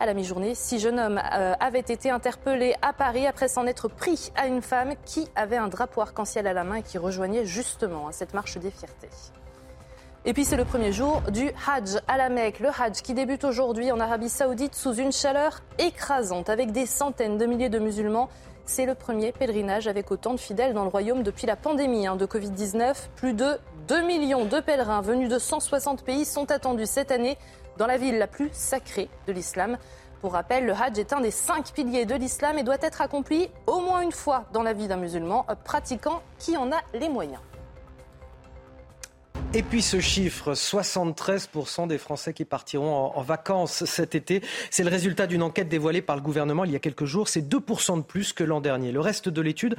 À 0.00 0.04
la 0.04 0.12
mi-journée, 0.12 0.54
six 0.54 0.78
jeunes 0.78 1.00
hommes 1.00 1.20
euh, 1.32 1.54
avaient 1.60 1.80
été 1.80 2.10
interpellés 2.10 2.74
à 2.82 2.92
Paris 2.92 3.26
après 3.26 3.48
s'en 3.48 3.66
être 3.66 3.88
pris 3.88 4.30
à 4.36 4.46
une 4.46 4.60
femme 4.60 4.92
qui 5.06 5.28
avait 5.36 5.56
un 5.56 5.68
drapeau 5.68 6.02
arc-en-ciel 6.02 6.46
à 6.46 6.52
la 6.52 6.64
main 6.64 6.76
et 6.76 6.82
qui 6.82 6.98
rejoignait 6.98 7.46
justement 7.46 8.12
cette 8.12 8.34
marche 8.34 8.58
des 8.58 8.70
fiertés. 8.70 9.08
Et 10.26 10.34
puis 10.34 10.44
c'est 10.44 10.58
le 10.58 10.66
premier 10.66 10.92
jour 10.92 11.22
du 11.30 11.50
Hajj 11.66 11.98
à 12.06 12.18
la 12.18 12.28
Mecque. 12.28 12.60
Le 12.60 12.68
Hajj 12.68 13.00
qui 13.00 13.14
débute 13.14 13.42
aujourd'hui 13.42 13.90
en 13.90 13.98
Arabie 14.00 14.28
Saoudite 14.28 14.74
sous 14.74 14.92
une 14.92 15.12
chaleur 15.12 15.62
écrasante 15.78 16.50
avec 16.50 16.72
des 16.72 16.84
centaines 16.84 17.38
de 17.38 17.46
milliers 17.46 17.70
de 17.70 17.78
musulmans. 17.78 18.28
C'est 18.66 18.84
le 18.84 18.94
premier 18.94 19.32
pèlerinage 19.32 19.88
avec 19.88 20.10
autant 20.10 20.34
de 20.34 20.40
fidèles 20.40 20.74
dans 20.74 20.82
le 20.82 20.90
royaume 20.90 21.22
depuis 21.22 21.46
la 21.46 21.56
pandémie 21.56 22.06
hein, 22.06 22.16
de 22.16 22.26
Covid-19. 22.26 22.96
Plus 23.16 23.32
de 23.32 23.58
2 23.88 24.02
millions 24.02 24.44
de 24.44 24.60
pèlerins 24.60 25.00
venus 25.00 25.30
de 25.30 25.38
160 25.38 26.04
pays 26.04 26.26
sont 26.26 26.50
attendus 26.50 26.84
cette 26.84 27.12
année 27.12 27.38
dans 27.78 27.86
la 27.86 27.96
ville 27.96 28.18
la 28.18 28.26
plus 28.26 28.50
sacrée 28.52 29.08
de 29.26 29.32
l'islam. 29.32 29.78
Pour 30.20 30.34
rappel, 30.34 30.66
le 30.66 30.74
Hajj 30.74 30.98
est 30.98 31.14
un 31.14 31.22
des 31.22 31.30
cinq 31.30 31.72
piliers 31.72 32.04
de 32.04 32.14
l'islam 32.14 32.58
et 32.58 32.62
doit 32.62 32.76
être 32.82 33.00
accompli 33.00 33.48
au 33.66 33.80
moins 33.80 34.02
une 34.02 34.12
fois 34.12 34.44
dans 34.52 34.62
la 34.62 34.74
vie 34.74 34.86
d'un 34.86 34.98
musulman 34.98 35.46
pratiquant 35.64 36.20
qui 36.38 36.58
en 36.58 36.70
a 36.72 36.80
les 36.92 37.08
moyens. 37.08 37.40
Et 39.52 39.64
puis 39.64 39.82
ce 39.82 39.98
chiffre, 39.98 40.52
73% 40.52 41.88
des 41.88 41.98
Français 41.98 42.32
qui 42.32 42.44
partiront 42.44 42.94
en, 42.94 43.22
vacances 43.22 43.84
cet 43.84 44.14
été, 44.14 44.42
c'est 44.70 44.84
le 44.84 44.90
résultat 44.90 45.26
d'une 45.26 45.42
enquête 45.42 45.68
dévoilée 45.68 46.02
par 46.02 46.14
le 46.14 46.22
gouvernement 46.22 46.64
il 46.64 46.70
y 46.70 46.76
a 46.76 46.78
quelques 46.78 47.04
jours. 47.04 47.28
C'est 47.28 47.42
2% 47.42 47.96
de 47.96 48.02
plus 48.02 48.32
que 48.32 48.44
l'an 48.44 48.60
dernier. 48.60 48.92
Le 48.92 49.00
reste 49.00 49.28
de 49.28 49.40
l'étude 49.40 49.74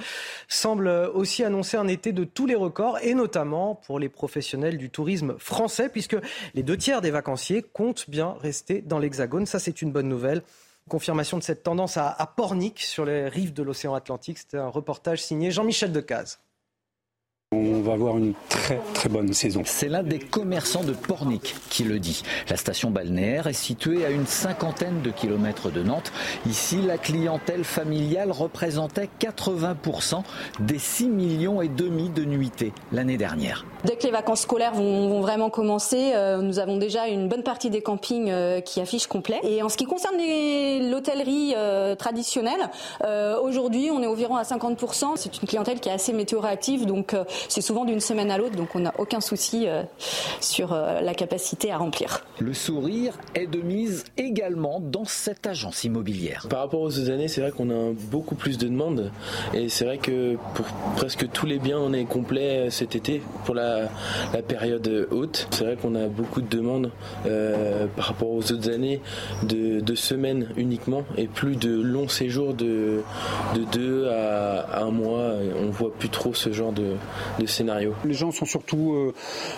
semble 0.49 0.89
aussi 0.89 1.45
annoncer 1.45 1.77
un 1.77 1.87
été 1.87 2.11
de 2.11 2.25
tous 2.25 2.45
les 2.47 2.55
records, 2.55 2.99
et 3.01 3.13
notamment 3.13 3.75
pour 3.75 3.97
les 3.97 4.09
professionnels 4.09 4.77
du 4.77 4.89
tourisme 4.89 5.35
français, 5.37 5.87
puisque 5.87 6.17
les 6.53 6.63
deux 6.63 6.75
tiers 6.75 6.99
des 6.99 7.11
vacanciers 7.11 7.61
comptent 7.61 8.09
bien 8.09 8.35
rester 8.41 8.81
dans 8.81 8.99
l'Hexagone. 8.99 9.45
Ça, 9.45 9.59
c'est 9.59 9.81
une 9.81 9.93
bonne 9.93 10.09
nouvelle. 10.09 10.43
Confirmation 10.89 11.37
de 11.37 11.43
cette 11.43 11.63
tendance 11.63 11.95
à, 11.95 12.33
Pornic, 12.35 12.81
sur 12.81 13.05
les 13.05 13.29
rives 13.29 13.53
de 13.53 13.63
l'océan 13.63 13.93
Atlantique. 13.93 14.39
C'était 14.39 14.57
un 14.57 14.67
reportage 14.67 15.23
signé 15.23 15.49
Jean-Michel 15.49 15.93
Decaze. 15.93 16.39
On 17.53 17.81
va 17.81 17.91
avoir 17.91 18.17
une 18.17 18.33
très 18.47 18.79
très 18.93 19.09
bonne 19.09 19.33
saison. 19.33 19.63
C'est 19.65 19.89
l'un 19.89 20.03
des 20.03 20.19
commerçants 20.19 20.85
de 20.85 20.93
Pornic 20.93 21.53
qui 21.69 21.83
le 21.83 21.99
dit. 21.99 22.23
La 22.49 22.55
station 22.55 22.91
balnéaire 22.91 23.47
est 23.47 23.51
située 23.51 24.05
à 24.05 24.09
une 24.09 24.25
cinquantaine 24.25 25.01
de 25.01 25.09
kilomètres 25.09 25.69
de 25.69 25.83
Nantes. 25.83 26.13
Ici, 26.45 26.81
la 26.81 26.97
clientèle 26.97 27.65
familiale 27.65 28.31
représentait 28.31 29.09
80% 29.19 30.23
des 30.61 30.79
6 30.79 31.09
millions 31.09 31.61
et 31.61 31.67
demi 31.67 32.09
de 32.09 32.23
nuitées 32.23 32.71
l'année 32.93 33.17
dernière. 33.17 33.65
Dès 33.83 33.97
que 33.97 34.03
les 34.03 34.11
vacances 34.11 34.41
scolaires 34.41 34.73
vont, 34.73 35.19
vraiment 35.21 35.49
commencer, 35.49 36.11
euh, 36.13 36.37
nous 36.37 36.59
avons 36.59 36.77
déjà 36.77 37.07
une 37.07 37.27
bonne 37.27 37.43
partie 37.43 37.69
des 37.69 37.81
campings 37.81 38.29
euh, 38.29 38.61
qui 38.61 38.79
affichent 38.79 39.07
complet. 39.07 39.39
Et 39.43 39.61
en 39.61 39.69
ce 39.69 39.75
qui 39.75 39.85
concerne 39.85 40.15
l'hôtellerie 40.89 41.53
euh, 41.57 41.95
traditionnelle, 41.95 42.69
aujourd'hui 43.43 43.89
on 43.91 44.01
est 44.01 44.07
environ 44.07 44.37
à 44.37 44.43
50%. 44.43 45.13
C'est 45.15 45.41
une 45.41 45.47
clientèle 45.47 45.81
qui 45.81 45.89
est 45.89 45.93
assez 45.93 46.13
météo-réactive, 46.13 46.85
donc 46.85 47.13
c'est 47.47 47.61
souvent 47.61 47.85
d'une 47.85 47.99
semaine 47.99 48.31
à 48.31 48.37
l'autre, 48.37 48.55
donc 48.55 48.75
on 48.75 48.79
n'a 48.79 48.93
aucun 48.97 49.21
souci 49.21 49.67
euh, 49.67 49.83
sur 50.39 50.73
euh, 50.73 51.01
la 51.01 51.13
capacité 51.13 51.71
à 51.71 51.77
remplir. 51.77 52.25
Le 52.39 52.53
sourire 52.53 53.13
est 53.35 53.47
de 53.47 53.59
mise 53.59 54.03
également 54.17 54.79
dans 54.79 55.05
cette 55.05 55.45
agence 55.47 55.83
immobilière. 55.83 56.47
Par 56.49 56.59
rapport 56.59 56.81
aux 56.81 56.97
autres 56.97 57.11
années, 57.11 57.27
c'est 57.27 57.41
vrai 57.41 57.51
qu'on 57.51 57.69
a 57.69 57.93
beaucoup 57.93 58.35
plus 58.35 58.57
de 58.57 58.67
demandes 58.67 59.11
et 59.53 59.69
c'est 59.69 59.85
vrai 59.85 59.97
que 59.97 60.37
pour 60.53 60.65
presque 60.95 61.29
tous 61.31 61.45
les 61.45 61.59
biens, 61.59 61.79
on 61.79 61.93
est 61.93 62.05
complet 62.05 62.69
cet 62.69 62.95
été 62.95 63.21
pour 63.45 63.55
la, 63.55 63.89
période 64.47 65.07
haute. 65.11 65.47
C'est 65.51 65.63
vrai 65.63 65.75
qu'on 65.75 65.95
a 65.95 66.07
beaucoup 66.07 66.41
de 66.41 66.47
demandes 66.47 66.91
euh, 67.25 67.85
par 67.95 68.05
rapport 68.05 68.31
aux 68.31 68.51
autres 68.51 68.69
années 68.69 69.01
de, 69.43 69.81
semaines 69.95 70.47
uniquement 70.55 71.03
et 71.17 71.27
plus 71.27 71.57
de 71.57 71.81
longs 71.81 72.07
séjours 72.07 72.53
de, 72.53 73.01
de 73.55 73.63
deux 73.71 74.07
à, 74.07 74.81
un 74.81 74.91
mois. 74.91 75.33
On 75.61 75.69
voit 75.69 75.93
plus 75.93 76.09
trop 76.09 76.33
ce 76.33 76.51
genre 76.51 76.71
de, 76.71 76.95
de 77.39 77.45
scénario. 77.45 77.95
Les 78.05 78.13
gens 78.13 78.31
sont 78.31 78.45
surtout, 78.45 78.93
euh, 78.93 79.13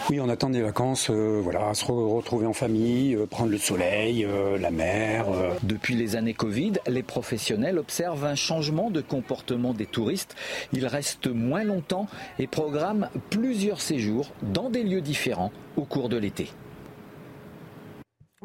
oui, 0.09 0.19
en 0.19 0.29
attendant 0.29 0.53
des 0.53 0.61
vacances, 0.61 1.09
euh, 1.09 1.39
voilà, 1.41 1.73
se 1.73 1.85
retrouver 1.85 2.45
en 2.45 2.53
famille, 2.53 3.15
euh, 3.15 3.25
prendre 3.25 3.51
le 3.51 3.57
soleil, 3.57 4.27
la 4.59 4.71
mer. 4.71 5.25
Depuis 5.63 5.95
les 5.95 6.15
années 6.15 6.33
Covid, 6.33 6.73
les 6.87 7.03
professionnels 7.03 7.77
observent 7.77 8.25
un 8.25 8.35
changement 8.35 8.89
de 8.89 9.01
comportement 9.01 9.73
des 9.73 9.85
touristes. 9.85 10.35
Ils 10.71 10.85
restent 10.85 11.27
moins 11.27 11.63
longtemps 11.63 12.07
et 12.39 12.47
programment 12.47 13.09
plusieurs 13.29 13.81
séjours 13.81 14.31
dans 14.41 14.69
des 14.69 14.83
lieux 14.83 15.01
différents 15.01 15.51
au 15.77 15.83
cours 15.83 16.09
de 16.09 16.17
l'été. 16.17 16.49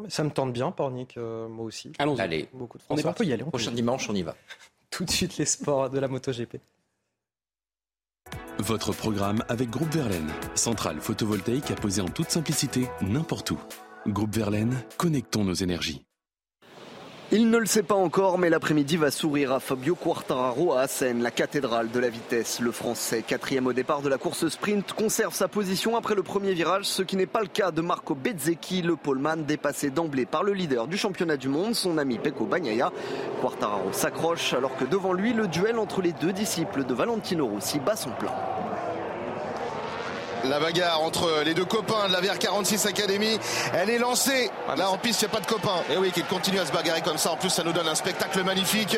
Ça 0.07 0.23
me 0.23 0.29
tente 0.29 0.53
bien, 0.53 0.71
Pornic, 0.71 1.17
moi 1.17 1.65
aussi. 1.65 1.91
Allons-y. 1.99 2.21
Allez, 2.21 2.49
beaucoup 2.53 2.77
de 2.77 2.83
on, 2.89 3.13
peut 3.13 3.25
y 3.25 3.33
aller. 3.33 3.43
Prochain 3.43 3.71
dimanche, 3.71 4.09
on 4.09 4.15
y 4.15 4.23
va. 4.23 4.35
Tout 4.89 5.05
de 5.05 5.11
suite 5.11 5.37
les 5.37 5.45
sports 5.45 5.89
de 5.89 5.99
la 5.99 6.07
MotoGP. 6.07 6.57
Votre 8.59 8.91
programme 8.91 9.41
avec 9.47 9.69
Groupe 9.69 9.93
Verlaine, 9.93 10.29
centrale 10.53 10.99
photovoltaïque 10.99 11.71
à 11.71 11.75
poser 11.75 12.01
en 12.01 12.09
toute 12.09 12.29
simplicité 12.29 12.89
n'importe 13.01 13.51
où. 13.51 13.59
Groupe 14.05 14.35
Verlaine, 14.35 14.75
connectons 14.97 15.45
nos 15.45 15.53
énergies. 15.53 16.08
Il 17.31 17.51
ne 17.51 17.59
le 17.59 17.67
sait 17.67 17.83
pas 17.83 17.93
encore, 17.93 18.39
mais 18.39 18.49
l'après-midi 18.49 18.97
va 18.97 19.11
sourire 19.11 19.51
à 19.51 19.59
Fabio 19.59 19.93
Quartararo 19.93 20.73
à 20.73 20.81
Assen, 20.81 21.21
la 21.21 21.29
cathédrale 21.29 21.91
de 21.91 21.99
la 21.99 22.09
vitesse. 22.09 22.59
Le 22.59 22.71
Français, 22.71 23.21
quatrième 23.21 23.67
au 23.67 23.73
départ 23.73 24.01
de 24.01 24.09
la 24.09 24.17
course 24.17 24.47
sprint, 24.47 24.93
conserve 24.93 25.35
sa 25.35 25.47
position 25.47 25.95
après 25.95 26.15
le 26.15 26.23
premier 26.23 26.53
virage, 26.53 26.85
ce 26.85 27.03
qui 27.03 27.17
n'est 27.17 27.27
pas 27.27 27.41
le 27.41 27.47
cas 27.47 27.69
de 27.69 27.81
Marco 27.81 28.15
Bezzecchi, 28.15 28.81
le 28.81 28.95
poleman 28.95 29.45
dépassé 29.45 29.91
d'emblée 29.91 30.25
par 30.25 30.41
le 30.41 30.53
leader 30.53 30.87
du 30.87 30.97
championnat 30.97 31.37
du 31.37 31.49
monde, 31.49 31.75
son 31.75 31.99
ami 31.99 32.17
Pecco 32.17 32.45
Bagnaia. 32.45 32.91
Quartararo 33.41 33.93
s'accroche 33.93 34.55
alors 34.55 34.75
que 34.75 34.85
devant 34.85 35.13
lui, 35.13 35.33
le 35.33 35.47
duel 35.47 35.77
entre 35.77 36.01
les 36.01 36.13
deux 36.13 36.33
disciples 36.33 36.83
de 36.83 36.95
Valentino 36.95 37.45
Rossi 37.45 37.77
bat 37.77 37.95
son 37.95 38.09
plan. 38.09 38.33
La 40.45 40.59
bagarre 40.59 41.01
entre 41.01 41.43
les 41.43 41.53
deux 41.53 41.65
copains 41.65 42.07
de 42.07 42.13
la 42.13 42.21
VR46 42.21 42.87
Academy, 42.87 43.37
elle 43.73 43.89
est 43.89 43.97
lancée. 43.97 44.49
Là 44.77 44.89
en 44.89 44.97
piste, 44.97 45.21
il 45.21 45.25
n'y 45.25 45.31
a 45.31 45.35
pas 45.35 45.41
de 45.41 45.51
copains. 45.51 45.81
Et 45.93 45.97
oui, 45.97 46.11
qu'il 46.11 46.23
continue 46.25 46.59
à 46.59 46.65
se 46.65 46.71
bagarrer 46.71 47.01
comme 47.01 47.17
ça. 47.17 47.31
En 47.33 47.35
plus, 47.35 47.49
ça 47.49 47.63
nous 47.63 47.73
donne 47.73 47.87
un 47.87 47.95
spectacle 47.95 48.41
magnifique. 48.43 48.97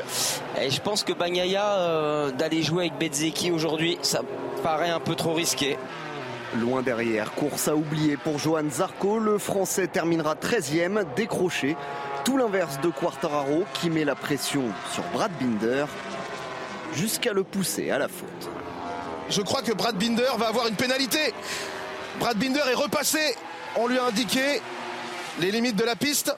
Et 0.61 0.69
je 0.69 0.79
pense 0.81 1.03
que 1.03 1.13
Bagnaia, 1.13 1.65
euh, 1.79 2.31
d'aller 2.31 2.61
jouer 2.61 2.87
avec 2.87 2.99
Bezzeki 2.99 3.51
aujourd'hui, 3.51 3.97
ça 4.03 4.21
paraît 4.61 4.91
un 4.91 4.99
peu 4.99 5.15
trop 5.15 5.33
risqué. 5.33 5.77
Loin 6.59 6.83
derrière, 6.83 7.31
course 7.33 7.67
à 7.67 7.75
oublier 7.75 8.17
pour 8.17 8.37
Johan 8.37 8.69
Zarco. 8.69 9.17
Le 9.17 9.37
Français 9.39 9.87
terminera 9.87 10.35
13e, 10.35 11.05
décroché. 11.15 11.75
Tout 12.23 12.37
l'inverse 12.37 12.79
de 12.81 12.89
Quartararo 12.89 13.63
qui 13.73 13.89
met 13.89 14.05
la 14.05 14.15
pression 14.15 14.65
sur 14.93 15.03
Brad 15.13 15.31
Binder 15.39 15.85
jusqu'à 16.93 17.33
le 17.33 17.43
pousser 17.43 17.89
à 17.89 17.97
la 17.97 18.07
faute 18.07 18.49
je 19.31 19.41
crois 19.41 19.61
que 19.61 19.71
Brad 19.71 19.95
Binder 19.95 20.29
va 20.37 20.49
avoir 20.49 20.67
une 20.67 20.75
pénalité. 20.75 21.33
Brad 22.19 22.37
Binder 22.37 22.61
est 22.69 22.75
repassé. 22.75 23.35
On 23.75 23.87
lui 23.87 23.97
a 23.97 24.05
indiqué 24.05 24.61
les 25.39 25.51
limites 25.51 25.75
de 25.75 25.85
la 25.85 25.95
piste. 25.95 26.35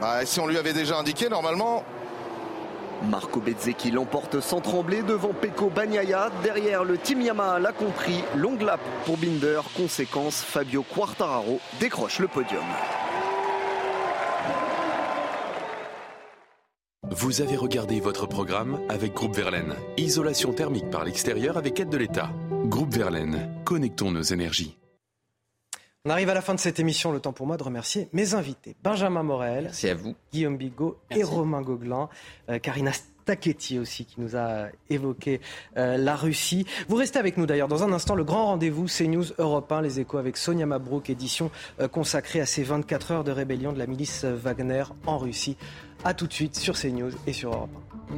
Bah, 0.00 0.24
si 0.24 0.40
on 0.40 0.46
lui 0.46 0.58
avait 0.58 0.72
déjà 0.72 0.98
indiqué, 0.98 1.28
normalement. 1.28 1.84
Marco 3.02 3.40
Bezzecchi 3.40 3.90
l'emporte 3.90 4.40
sans 4.40 4.60
trembler 4.60 5.02
devant 5.02 5.34
Pecco 5.34 5.68
Bagnaia. 5.68 6.30
Derrière, 6.42 6.82
le 6.82 6.96
Team 6.96 7.20
Yamaha 7.20 7.58
l'a 7.58 7.72
compris. 7.72 8.24
Longue 8.34 8.62
lap 8.62 8.80
pour 9.04 9.18
Binder. 9.18 9.60
Conséquence, 9.76 10.42
Fabio 10.42 10.82
Quartararo 10.82 11.60
décroche 11.78 12.18
le 12.18 12.28
podium. 12.28 12.64
Vous 17.10 17.40
avez 17.40 17.56
regardé 17.56 18.00
votre 18.00 18.26
programme 18.26 18.80
avec 18.88 19.14
Groupe 19.14 19.36
Verlaine. 19.36 19.74
Isolation 19.96 20.52
thermique 20.52 20.90
par 20.90 21.04
l'extérieur 21.04 21.56
avec 21.56 21.78
aide 21.78 21.88
de 21.88 21.96
l'État. 21.96 22.30
Groupe 22.64 22.92
Verlaine, 22.92 23.48
connectons 23.64 24.10
nos 24.10 24.22
énergies. 24.22 24.76
On 26.04 26.10
arrive 26.10 26.28
à 26.30 26.34
la 26.34 26.42
fin 26.42 26.54
de 26.54 26.60
cette 26.60 26.80
émission. 26.80 27.12
Le 27.12 27.20
temps 27.20 27.32
pour 27.32 27.46
moi 27.46 27.56
de 27.56 27.62
remercier 27.62 28.08
mes 28.12 28.34
invités. 28.34 28.76
Benjamin 28.82 29.22
Morel. 29.22 29.70
c'est 29.72 29.90
à 29.90 29.94
vous. 29.94 30.14
Guillaume 30.32 30.56
Bigot 30.56 30.98
et 31.10 31.22
Romain 31.22 31.62
Gauguelin. 31.62 32.08
Euh, 32.48 32.58
Karina 32.58 32.90
Stachetti 33.26 33.80
aussi 33.80 34.04
qui 34.04 34.20
nous 34.20 34.36
a 34.36 34.68
évoqué 34.88 35.40
euh, 35.76 35.96
la 35.96 36.14
Russie. 36.14 36.64
Vous 36.88 36.94
restez 36.94 37.18
avec 37.18 37.36
nous 37.36 37.46
d'ailleurs 37.46 37.66
dans 37.66 37.82
un 37.82 37.92
instant. 37.92 38.14
Le 38.14 38.22
grand 38.22 38.46
rendez-vous 38.46 38.86
CNews 38.86 39.24
Europe 39.38 39.72
1, 39.72 39.82
les 39.82 39.98
échos 39.98 40.18
avec 40.18 40.36
Sonia 40.36 40.64
Mabrouk, 40.64 41.10
édition 41.10 41.50
euh, 41.80 41.88
consacrée 41.88 42.40
à 42.40 42.46
ces 42.46 42.62
24 42.62 43.10
heures 43.10 43.24
de 43.24 43.32
rébellion 43.32 43.72
de 43.72 43.80
la 43.80 43.88
milice 43.88 44.24
Wagner 44.24 44.84
en 45.06 45.18
Russie. 45.18 45.56
A 46.04 46.14
tout 46.14 46.28
de 46.28 46.32
suite 46.32 46.54
sur 46.54 46.78
CNews 46.78 47.10
et 47.26 47.32
sur 47.32 47.52
Europe 47.52 47.70
1. 48.12 48.14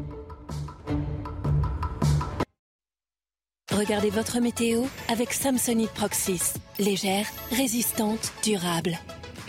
Regardez 3.74 4.10
votre 4.10 4.40
météo 4.40 4.82
avec 5.10 5.32
Samsonite 5.32 5.92
Proxys. 5.92 6.52
Légère, 6.78 7.24
résistante, 7.50 8.34
durable. 8.42 8.98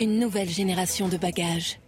Une 0.00 0.18
nouvelle 0.18 0.48
génération 0.48 1.08
de 1.08 1.18
bagages. 1.18 1.78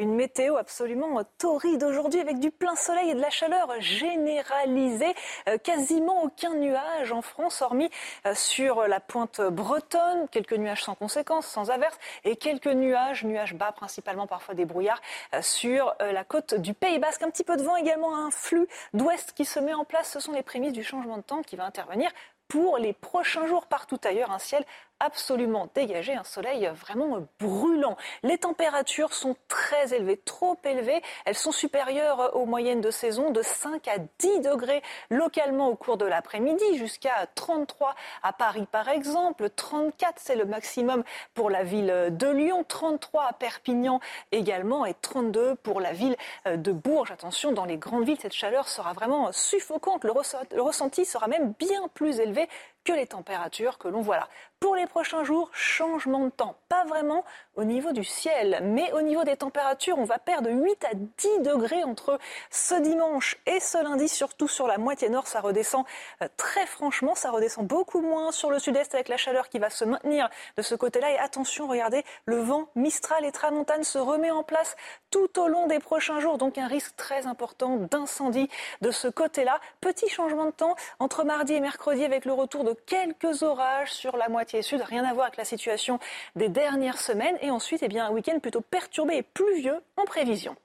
Une 0.00 0.14
météo 0.14 0.56
absolument 0.56 1.22
torride 1.36 1.84
aujourd'hui 1.84 2.20
avec 2.20 2.38
du 2.38 2.50
plein 2.50 2.74
soleil 2.74 3.10
et 3.10 3.14
de 3.14 3.20
la 3.20 3.28
chaleur 3.28 3.68
généralisée. 3.80 5.14
Euh, 5.46 5.58
quasiment 5.58 6.22
aucun 6.22 6.54
nuage 6.54 7.12
en 7.12 7.20
France, 7.20 7.60
hormis 7.60 7.90
euh, 8.24 8.34
sur 8.34 8.88
la 8.88 8.98
pointe 8.98 9.42
bretonne. 9.42 10.26
Quelques 10.30 10.54
nuages 10.54 10.84
sans 10.84 10.94
conséquences, 10.94 11.46
sans 11.46 11.70
averse. 11.70 11.98
Et 12.24 12.36
quelques 12.36 12.68
nuages, 12.68 13.24
nuages 13.24 13.52
bas, 13.52 13.72
principalement 13.72 14.26
parfois 14.26 14.54
des 14.54 14.64
brouillards, 14.64 15.02
euh, 15.34 15.42
sur 15.42 15.94
la 16.00 16.24
côte 16.24 16.54
du 16.54 16.72
Pays 16.72 16.98
Basque. 16.98 17.20
Un 17.20 17.30
petit 17.30 17.44
peu 17.44 17.58
de 17.58 17.62
vent 17.62 17.76
également, 17.76 18.16
un 18.16 18.30
flux 18.30 18.68
d'ouest 18.94 19.32
qui 19.34 19.44
se 19.44 19.60
met 19.60 19.74
en 19.74 19.84
place. 19.84 20.12
Ce 20.12 20.20
sont 20.20 20.32
les 20.32 20.42
prémices 20.42 20.72
du 20.72 20.82
changement 20.82 21.18
de 21.18 21.22
temps 21.22 21.42
qui 21.42 21.56
va 21.56 21.66
intervenir 21.66 22.10
pour 22.48 22.78
les 22.78 22.92
prochains 22.92 23.46
jours 23.46 23.66
partout 23.66 24.00
ailleurs. 24.02 24.30
Un 24.30 24.38
ciel 24.38 24.64
absolument 25.00 25.68
dégagé, 25.74 26.14
un 26.14 26.24
soleil 26.24 26.70
vraiment 26.74 27.26
brûlant. 27.40 27.96
Les 28.22 28.38
températures 28.38 29.14
sont 29.14 29.36
très 29.48 29.94
élevées, 29.94 30.18
trop 30.18 30.56
élevées. 30.64 31.02
Elles 31.24 31.34
sont 31.34 31.52
supérieures 31.52 32.36
aux 32.36 32.46
moyennes 32.46 32.80
de 32.80 32.90
saison 32.90 33.30
de 33.30 33.42
5 33.42 33.88
à 33.88 33.98
10 34.18 34.40
degrés 34.40 34.82
localement 35.10 35.68
au 35.68 35.74
cours 35.74 35.96
de 35.96 36.04
l'après-midi, 36.04 36.76
jusqu'à 36.76 37.26
33 37.34 37.94
à 38.22 38.32
Paris 38.32 38.66
par 38.70 38.88
exemple. 38.88 39.50
34 39.50 40.20
c'est 40.22 40.36
le 40.36 40.44
maximum 40.44 41.02
pour 41.34 41.50
la 41.50 41.64
ville 41.64 42.08
de 42.10 42.28
Lyon, 42.28 42.64
33 42.66 43.24
à 43.24 43.32
Perpignan 43.32 44.00
également 44.32 44.84
et 44.84 44.94
32 44.94 45.54
pour 45.56 45.80
la 45.80 45.92
ville 45.92 46.16
de 46.46 46.72
Bourges. 46.72 47.10
Attention, 47.10 47.52
dans 47.52 47.64
les 47.64 47.78
grandes 47.78 48.04
villes, 48.04 48.18
cette 48.20 48.34
chaleur 48.34 48.68
sera 48.68 48.92
vraiment 48.92 49.32
suffocante. 49.32 50.04
Le 50.04 50.62
ressenti 50.62 51.04
sera 51.04 51.26
même 51.26 51.54
bien 51.58 51.88
plus 51.94 52.20
élevé 52.20 52.48
que 52.84 52.92
les 52.92 53.06
températures 53.06 53.78
que 53.78 53.88
l'on 53.88 54.00
voit 54.00 54.16
là. 54.16 54.28
Pour 54.58 54.76
les 54.76 54.86
prochains 54.86 55.24
jours, 55.24 55.50
changement 55.52 56.26
de 56.26 56.30
temps. 56.30 56.56
Pas 56.68 56.84
vraiment 56.84 57.24
au 57.60 57.64
niveau 57.64 57.92
du 57.92 58.04
ciel, 58.04 58.60
mais 58.62 58.90
au 58.92 59.02
niveau 59.02 59.22
des 59.22 59.36
températures, 59.36 59.98
on 59.98 60.04
va 60.04 60.18
perdre 60.18 60.48
8 60.50 60.84
à 60.86 60.94
10 60.94 61.40
degrés 61.40 61.84
entre 61.84 62.18
ce 62.48 62.74
dimanche 62.74 63.36
et 63.44 63.60
ce 63.60 63.76
lundi, 63.84 64.08
surtout 64.08 64.48
sur 64.48 64.66
la 64.66 64.78
moitié 64.78 65.10
nord. 65.10 65.26
Ça 65.26 65.42
redescend 65.42 65.84
euh, 66.22 66.28
très 66.38 66.64
franchement, 66.64 67.14
ça 67.14 67.30
redescend 67.30 67.66
beaucoup 67.66 68.00
moins 68.00 68.32
sur 68.32 68.50
le 68.50 68.58
sud-est 68.58 68.94
avec 68.94 69.08
la 69.08 69.18
chaleur 69.18 69.50
qui 69.50 69.58
va 69.58 69.68
se 69.68 69.84
maintenir 69.84 70.30
de 70.56 70.62
ce 70.62 70.74
côté-là. 70.74 71.12
Et 71.12 71.18
attention, 71.18 71.66
regardez, 71.66 72.02
le 72.24 72.38
vent 72.38 72.68
Mistral 72.76 73.26
et 73.26 73.32
Tramontane 73.32 73.84
se 73.84 73.98
remet 73.98 74.30
en 74.30 74.42
place 74.42 74.74
tout 75.10 75.38
au 75.38 75.46
long 75.46 75.66
des 75.66 75.80
prochains 75.80 76.18
jours. 76.18 76.38
Donc 76.38 76.56
un 76.56 76.66
risque 76.66 76.96
très 76.96 77.26
important 77.26 77.76
d'incendie 77.76 78.48
de 78.80 78.90
ce 78.90 79.06
côté-là. 79.06 79.60
Petit 79.82 80.08
changement 80.08 80.46
de 80.46 80.52
temps 80.52 80.76
entre 80.98 81.24
mardi 81.24 81.52
et 81.52 81.60
mercredi 81.60 82.06
avec 82.06 82.24
le 82.24 82.32
retour 82.32 82.64
de 82.64 82.72
quelques 82.86 83.42
orages 83.42 83.92
sur 83.92 84.16
la 84.16 84.30
moitié 84.30 84.62
sud, 84.62 84.80
rien 84.80 85.04
à 85.04 85.12
voir 85.12 85.26
avec 85.26 85.36
la 85.36 85.44
situation 85.44 85.98
des 86.36 86.48
dernières 86.48 87.00
semaines. 87.00 87.36
Ensuite, 87.50 87.82
eh 87.82 87.88
bien, 87.88 88.06
un 88.06 88.10
week-end 88.10 88.38
plutôt 88.40 88.60
perturbé 88.60 89.16
et 89.16 89.22
pluvieux 89.22 89.80
en 89.96 90.04
prévision. 90.04 90.56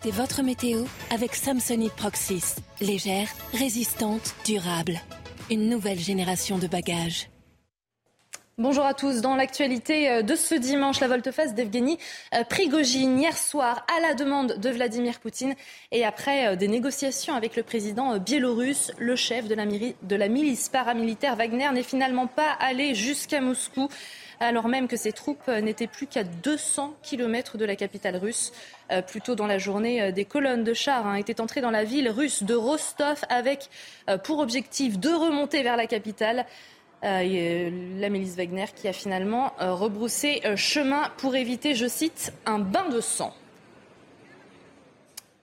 C'était 0.00 0.14
votre 0.14 0.42
météo 0.42 0.84
avec 1.10 1.34
Samsonite 1.34 1.94
Proxys. 1.94 2.56
Légère, 2.80 3.28
résistante, 3.52 4.34
durable. 4.44 5.00
Une 5.50 5.68
nouvelle 5.68 5.98
génération 5.98 6.58
de 6.58 6.68
bagages. 6.68 7.28
Bonjour 8.58 8.84
à 8.84 8.92
tous. 8.92 9.20
Dans 9.20 9.36
l'actualité 9.36 10.10
euh, 10.10 10.22
de 10.22 10.34
ce 10.34 10.56
dimanche, 10.56 10.98
la 10.98 11.06
volte-face 11.06 11.54
d'Evgeny 11.54 11.96
euh, 12.34 12.42
Prigogine 12.42 13.16
hier 13.16 13.38
soir 13.38 13.86
à 13.96 14.00
la 14.00 14.14
demande 14.14 14.58
de 14.58 14.68
Vladimir 14.70 15.20
Poutine 15.20 15.54
et 15.92 16.04
après 16.04 16.48
euh, 16.48 16.56
des 16.56 16.66
négociations 16.66 17.34
avec 17.34 17.54
le 17.54 17.62
président 17.62 18.18
biélorusse, 18.18 18.90
le 18.98 19.14
chef 19.14 19.46
de 19.46 19.54
la, 19.54 19.64
de 19.64 20.16
la 20.16 20.28
milice 20.28 20.68
paramilitaire 20.70 21.36
Wagner 21.36 21.70
n'est 21.72 21.84
finalement 21.84 22.26
pas 22.26 22.50
allé 22.58 22.96
jusqu'à 22.96 23.40
Moscou 23.40 23.88
alors 24.40 24.68
même 24.68 24.88
que 24.88 24.96
ses 24.96 25.12
troupes 25.12 25.48
n'étaient 25.48 25.86
plus 25.86 26.06
qu'à 26.06 26.24
200 26.24 26.94
km 27.02 27.58
de 27.58 27.64
la 27.64 27.76
capitale 27.76 28.16
russe. 28.16 28.52
Plus 29.06 29.20
tôt 29.20 29.34
dans 29.34 29.46
la 29.46 29.58
journée, 29.58 30.12
des 30.12 30.24
colonnes 30.24 30.64
de 30.64 30.72
chars 30.72 31.06
hein, 31.06 31.16
étaient 31.16 31.40
entrées 31.40 31.60
dans 31.60 31.70
la 31.70 31.84
ville 31.84 32.08
russe 32.08 32.42
de 32.42 32.54
Rostov 32.54 33.20
avec 33.28 33.68
pour 34.24 34.38
objectif 34.38 34.98
de 34.98 35.10
remonter 35.10 35.62
vers 35.62 35.76
la 35.76 35.86
capitale. 35.86 36.46
Euh, 37.04 37.70
la 38.00 38.08
milice 38.08 38.34
Wagner 38.34 38.64
qui 38.74 38.88
a 38.88 38.92
finalement 38.92 39.52
euh, 39.60 39.72
rebroussé 39.72 40.40
euh, 40.44 40.56
chemin 40.56 41.10
pour 41.18 41.36
éviter, 41.36 41.76
je 41.76 41.86
cite, 41.86 42.32
un 42.44 42.58
bain 42.58 42.88
de 42.88 43.00
sang. 43.00 43.32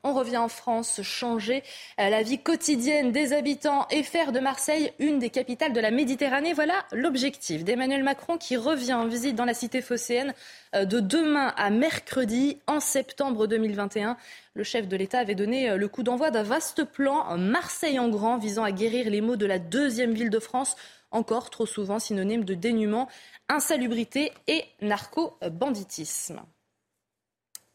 On 0.08 0.14
revient 0.14 0.38
en 0.38 0.50
France, 0.50 1.02
changer 1.02 1.64
euh, 2.00 2.10
la 2.10 2.22
vie 2.22 2.38
quotidienne 2.38 3.12
des 3.12 3.34
habitants 3.34 3.88
et 3.90 4.04
faire 4.04 4.32
de 4.32 4.40
Marseille 4.40 4.92
une 5.00 5.18
des 5.18 5.32
capitales 5.32 5.74
de 5.74 5.80
la 5.80 5.90
Méditerranée. 5.90 6.54
Voilà 6.54 6.86
l'objectif 6.92 7.64
d'Emmanuel 7.64 8.04
Macron 8.04 8.38
qui 8.38 8.56
revient 8.56 8.94
en 8.94 9.08
visite 9.08 9.36
dans 9.36 9.46
la 9.46 9.56
cité 9.56 9.82
phocéenne 9.82 10.36
euh, 10.76 10.86
de 10.86 11.00
demain 11.00 11.56
à 11.58 11.72
mercredi 11.72 12.60
en 12.68 12.80
septembre 12.80 13.48
2021. 13.48 14.16
Le 14.54 14.64
chef 14.64 14.88
de 14.88 14.96
l'État 14.96 15.18
avait 15.18 15.34
donné 15.34 15.72
euh, 15.72 15.78
le 15.78 15.88
coup 15.88 16.04
d'envoi 16.04 16.30
d'un 16.30 16.44
vaste 16.44 16.84
plan 16.84 17.36
Marseille 17.40 17.98
en 17.98 18.08
grand 18.08 18.38
visant 18.38 18.64
à 18.64 18.72
guérir 18.72 19.10
les 19.10 19.22
maux 19.22 19.38
de 19.38 19.48
la 19.48 19.58
deuxième 19.58 20.14
ville 20.14 20.30
de 20.30 20.40
France, 20.40 20.76
encore 21.10 21.50
trop 21.50 21.66
souvent 21.66 21.98
synonyme 21.98 22.46
de 22.46 22.54
dénuement, 22.54 23.10
insalubrité 23.50 24.32
et 24.46 24.66
narco-banditisme. 24.82 26.44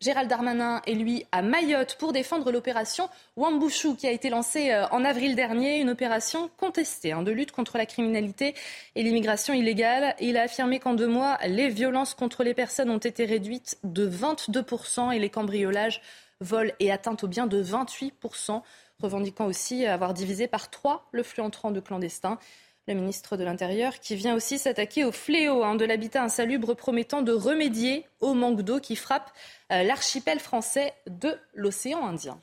Gérald 0.00 0.30
Darmanin 0.30 0.80
est 0.86 0.94
lui 0.94 1.26
à 1.30 1.42
Mayotte 1.42 1.96
pour 1.98 2.14
défendre 2.14 2.50
l'opération 2.50 3.10
Wambushu 3.36 3.96
qui 3.96 4.06
a 4.06 4.10
été 4.10 4.30
lancée 4.30 4.70
euh, 4.70 4.86
en 4.92 5.04
avril 5.04 5.36
dernier, 5.36 5.78
une 5.78 5.90
opération 5.90 6.50
contestée 6.56 7.12
hein, 7.12 7.22
de 7.22 7.30
lutte 7.30 7.52
contre 7.52 7.76
la 7.76 7.84
criminalité 7.84 8.54
et 8.94 9.02
l'immigration 9.02 9.52
illégale. 9.52 10.14
Il 10.18 10.38
a 10.38 10.42
affirmé 10.44 10.78
qu'en 10.78 10.94
deux 10.94 11.06
mois, 11.06 11.36
les 11.46 11.68
violences 11.68 12.14
contre 12.14 12.44
les 12.44 12.54
personnes 12.54 12.88
ont 12.88 12.96
été 12.96 13.26
réduites 13.26 13.78
de 13.84 14.08
22% 14.08 15.12
et 15.12 15.18
les 15.18 15.28
cambriolages, 15.28 16.00
vols 16.40 16.72
et 16.80 16.90
atteintes 16.90 17.24
aux 17.24 17.28
biens 17.28 17.46
de 17.46 17.62
28%, 17.62 18.62
revendiquant 19.00 19.44
aussi 19.44 19.84
avoir 19.84 20.14
divisé 20.14 20.46
par 20.46 20.70
trois 20.70 21.08
le 21.12 21.22
flux 21.22 21.42
entrant 21.42 21.72
de 21.72 21.80
clandestins 21.80 22.38
le 22.94 23.00
ministre 23.00 23.36
de 23.36 23.44
l'Intérieur, 23.44 24.00
qui 24.00 24.16
vient 24.16 24.34
aussi 24.34 24.58
s'attaquer 24.58 25.04
au 25.04 25.12
fléau 25.12 25.62
hein, 25.62 25.74
de 25.74 25.84
l'habitat 25.84 26.22
insalubre, 26.22 26.74
promettant 26.74 27.22
de 27.22 27.32
remédier 27.32 28.06
au 28.20 28.34
manque 28.34 28.62
d'eau 28.62 28.80
qui 28.80 28.96
frappe 28.96 29.30
euh, 29.72 29.82
l'archipel 29.82 30.38
français 30.38 30.94
de 31.06 31.36
l'océan 31.54 32.06
Indien. 32.06 32.40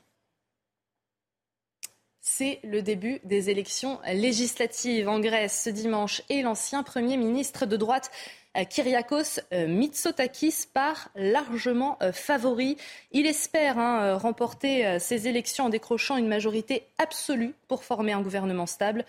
C'est 2.20 2.60
le 2.62 2.82
début 2.82 3.20
des 3.24 3.48
élections 3.48 4.00
législatives 4.12 5.08
en 5.08 5.18
Grèce 5.18 5.62
ce 5.64 5.70
dimanche 5.70 6.22
et 6.28 6.42
l'ancien 6.42 6.82
Premier 6.82 7.16
ministre 7.16 7.64
de 7.64 7.76
droite 7.76 8.10
euh, 8.56 8.64
Kyriakos 8.64 9.40
euh, 9.52 9.66
Mitsotakis 9.66 10.66
part 10.72 11.08
largement 11.14 11.98
favori. 12.12 12.76
Il 13.12 13.26
espère 13.26 13.78
hein, 13.78 14.16
remporter 14.18 14.98
ces 15.00 15.26
élections 15.26 15.66
en 15.66 15.68
décrochant 15.68 16.16
une 16.16 16.28
majorité 16.28 16.84
absolue 16.98 17.54
pour 17.66 17.84
former 17.84 18.12
un 18.12 18.20
gouvernement 18.20 18.66
stable. 18.66 19.04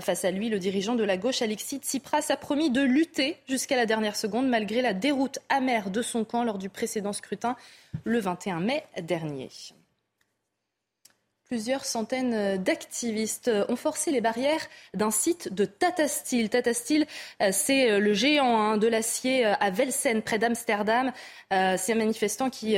Face 0.00 0.24
à 0.24 0.30
lui, 0.30 0.48
le 0.48 0.58
dirigeant 0.58 0.96
de 0.96 1.04
la 1.04 1.16
gauche, 1.16 1.42
Alexis 1.42 1.78
Tsipras, 1.78 2.26
a 2.28 2.36
promis 2.36 2.70
de 2.70 2.80
lutter 2.80 3.36
jusqu'à 3.48 3.76
la 3.76 3.86
dernière 3.86 4.16
seconde, 4.16 4.48
malgré 4.48 4.82
la 4.82 4.92
déroute 4.92 5.38
amère 5.48 5.90
de 5.90 6.02
son 6.02 6.24
camp 6.24 6.42
lors 6.42 6.58
du 6.58 6.68
précédent 6.68 7.12
scrutin 7.12 7.56
le 8.02 8.18
21 8.18 8.60
mai 8.60 8.84
dernier. 9.00 9.50
Plusieurs 11.54 11.84
centaines 11.84 12.60
d'activistes 12.64 13.48
ont 13.68 13.76
forcé 13.76 14.10
les 14.10 14.20
barrières 14.20 14.66
d'un 14.92 15.12
site 15.12 15.54
de 15.54 15.64
Tata 15.64 16.08
Steel. 16.08 16.48
Tata 16.48 16.74
Steel, 16.74 17.06
euh, 17.40 17.50
c'est 17.52 18.00
le 18.00 18.12
géant 18.12 18.58
hein, 18.58 18.76
de 18.76 18.88
l'acier 18.88 19.46
euh, 19.46 19.54
à 19.60 19.70
Velsen, 19.70 20.20
près 20.22 20.40
d'Amsterdam. 20.40 21.12
Euh, 21.52 21.76
c'est 21.78 21.92
un 21.92 21.96
manifestant 21.98 22.50
qui, 22.50 22.76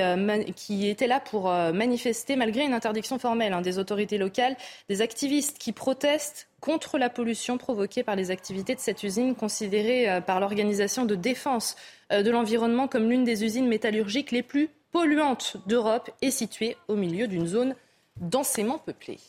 qui 0.57 0.91
était 0.91 1.07
là 1.07 1.21
pour 1.21 1.45
manifester 1.49 2.37
malgré 2.37 2.65
une 2.65 2.75
interdiction 2.75 3.19
formelle 3.19 3.55
hein, 3.55 3.63
des 3.63 3.79
autorités 3.79 4.19
locales. 4.19 4.59
Des 4.91 5.01
activistes 5.01 5.57
qui 5.57 5.73
protestent 5.73 6.47
contre 6.61 6.99
la 6.99 7.09
pollution 7.09 7.57
provoquée 7.57 8.03
par 8.03 8.15
les 8.15 8.31
activités 8.31 8.75
de 8.75 8.81
cette 8.81 9.03
usine, 9.03 9.35
considérée 9.35 10.21
par 10.27 10.39
l'Organisation 10.39 11.07
de 11.07 11.15
défense 11.15 11.77
de 12.11 12.31
l'environnement 12.31 12.89
comme 12.89 13.09
l'une 13.09 13.25
des 13.25 13.43
usines 13.43 13.69
métallurgiques 13.69 14.33
les 14.33 14.43
plus 14.43 14.69
polluantes 14.93 15.57
d'Europe 15.67 16.11
et 16.21 16.31
située 16.31 16.77
au 16.89 16.97
milieu 16.97 17.27
d'une 17.27 17.47
zone 17.47 17.75
densément 18.21 18.79
peuplée. 18.79 19.21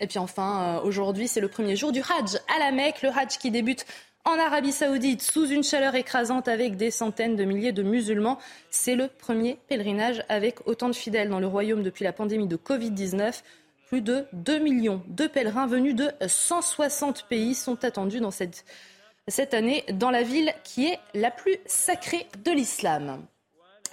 Et 0.00 0.06
puis 0.06 0.18
enfin, 0.18 0.78
euh, 0.78 0.82
aujourd'hui, 0.82 1.28
c'est 1.28 1.40
le 1.40 1.48
premier 1.48 1.76
jour 1.76 1.92
du 1.92 2.00
Hajj 2.00 2.36
à 2.54 2.58
la 2.58 2.72
Mecque, 2.72 3.02
le 3.02 3.10
Hajj 3.10 3.38
qui 3.38 3.50
débute 3.50 3.86
en 4.24 4.38
Arabie 4.38 4.72
Saoudite 4.72 5.22
sous 5.22 5.46
une 5.46 5.62
chaleur 5.62 5.94
écrasante 5.94 6.48
avec 6.48 6.76
des 6.76 6.90
centaines 6.90 7.36
de 7.36 7.44
milliers 7.44 7.72
de 7.72 7.82
musulmans. 7.82 8.38
C'est 8.70 8.94
le 8.94 9.08
premier 9.08 9.58
pèlerinage 9.68 10.24
avec 10.28 10.66
autant 10.66 10.88
de 10.88 10.94
fidèles 10.94 11.28
dans 11.28 11.40
le 11.40 11.46
royaume 11.46 11.82
depuis 11.82 12.04
la 12.04 12.12
pandémie 12.12 12.48
de 12.48 12.56
Covid-19. 12.56 13.42
Plus 13.88 14.00
de 14.00 14.24
2 14.32 14.58
millions 14.58 15.02
de 15.08 15.26
pèlerins 15.26 15.66
venus 15.66 15.94
de 15.94 16.10
160 16.26 17.26
pays 17.28 17.54
sont 17.54 17.84
attendus 17.84 18.20
dans 18.20 18.30
cette, 18.30 18.64
cette 19.28 19.52
année 19.52 19.84
dans 19.92 20.10
la 20.10 20.22
ville 20.22 20.54
qui 20.64 20.86
est 20.86 20.98
la 21.12 21.30
plus 21.30 21.58
sacrée 21.66 22.26
de 22.44 22.50
l'islam. 22.50 23.24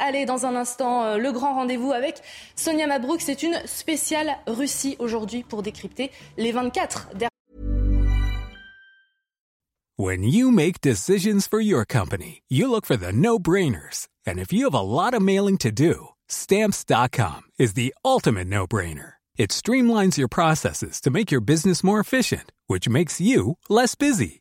Allez, 0.04 0.26
dans 0.26 0.48
un 0.48 0.56
instant, 0.56 1.04
euh, 1.04 1.18
le 1.18 1.32
grand 1.32 1.54
rendez-vous 1.54 1.92
avec 1.92 2.24
Sonia 2.56 2.88
Mabrouk. 2.88 3.22
C'est 3.22 3.44
une 3.44 3.62
spéciale 3.66 4.36
Russie 4.48 4.96
aujourd'hui 4.98 5.44
pour 5.44 5.62
décrypter 5.62 6.10
les 6.38 6.52
24 6.52 7.10
dernières. 7.14 7.30
When 10.00 10.24
you 10.24 10.50
make 10.50 10.82
decisions 10.82 11.48
for 11.48 11.62
your 11.62 11.86
company, 11.86 12.42
you 12.50 12.68
look 12.68 12.88
for 12.88 12.98
the 12.98 13.14
no-brainers. 13.14 14.08
And 14.26 14.40
if 14.40 14.52
you 14.52 14.66
have 14.66 14.74
a 14.74 14.82
lot 14.82 15.14
of 15.14 15.22
mailing 15.22 15.60
to 15.60 15.72
do, 15.72 16.08
stamps.com 16.28 17.44
is 17.60 17.74
the 17.74 17.94
ultimate 18.04 18.48
no-brainer. 18.48 19.20
It 19.38 19.52
streamlines 19.52 20.18
your 20.18 20.28
processes 20.28 21.00
to 21.02 21.12
make 21.12 21.30
your 21.30 21.42
business 21.42 21.84
more 21.84 22.00
efficient, 22.00 22.52
which 22.66 22.90
makes 22.90 23.22
you 23.22 23.58
less 23.70 23.94
busy. 23.94 24.41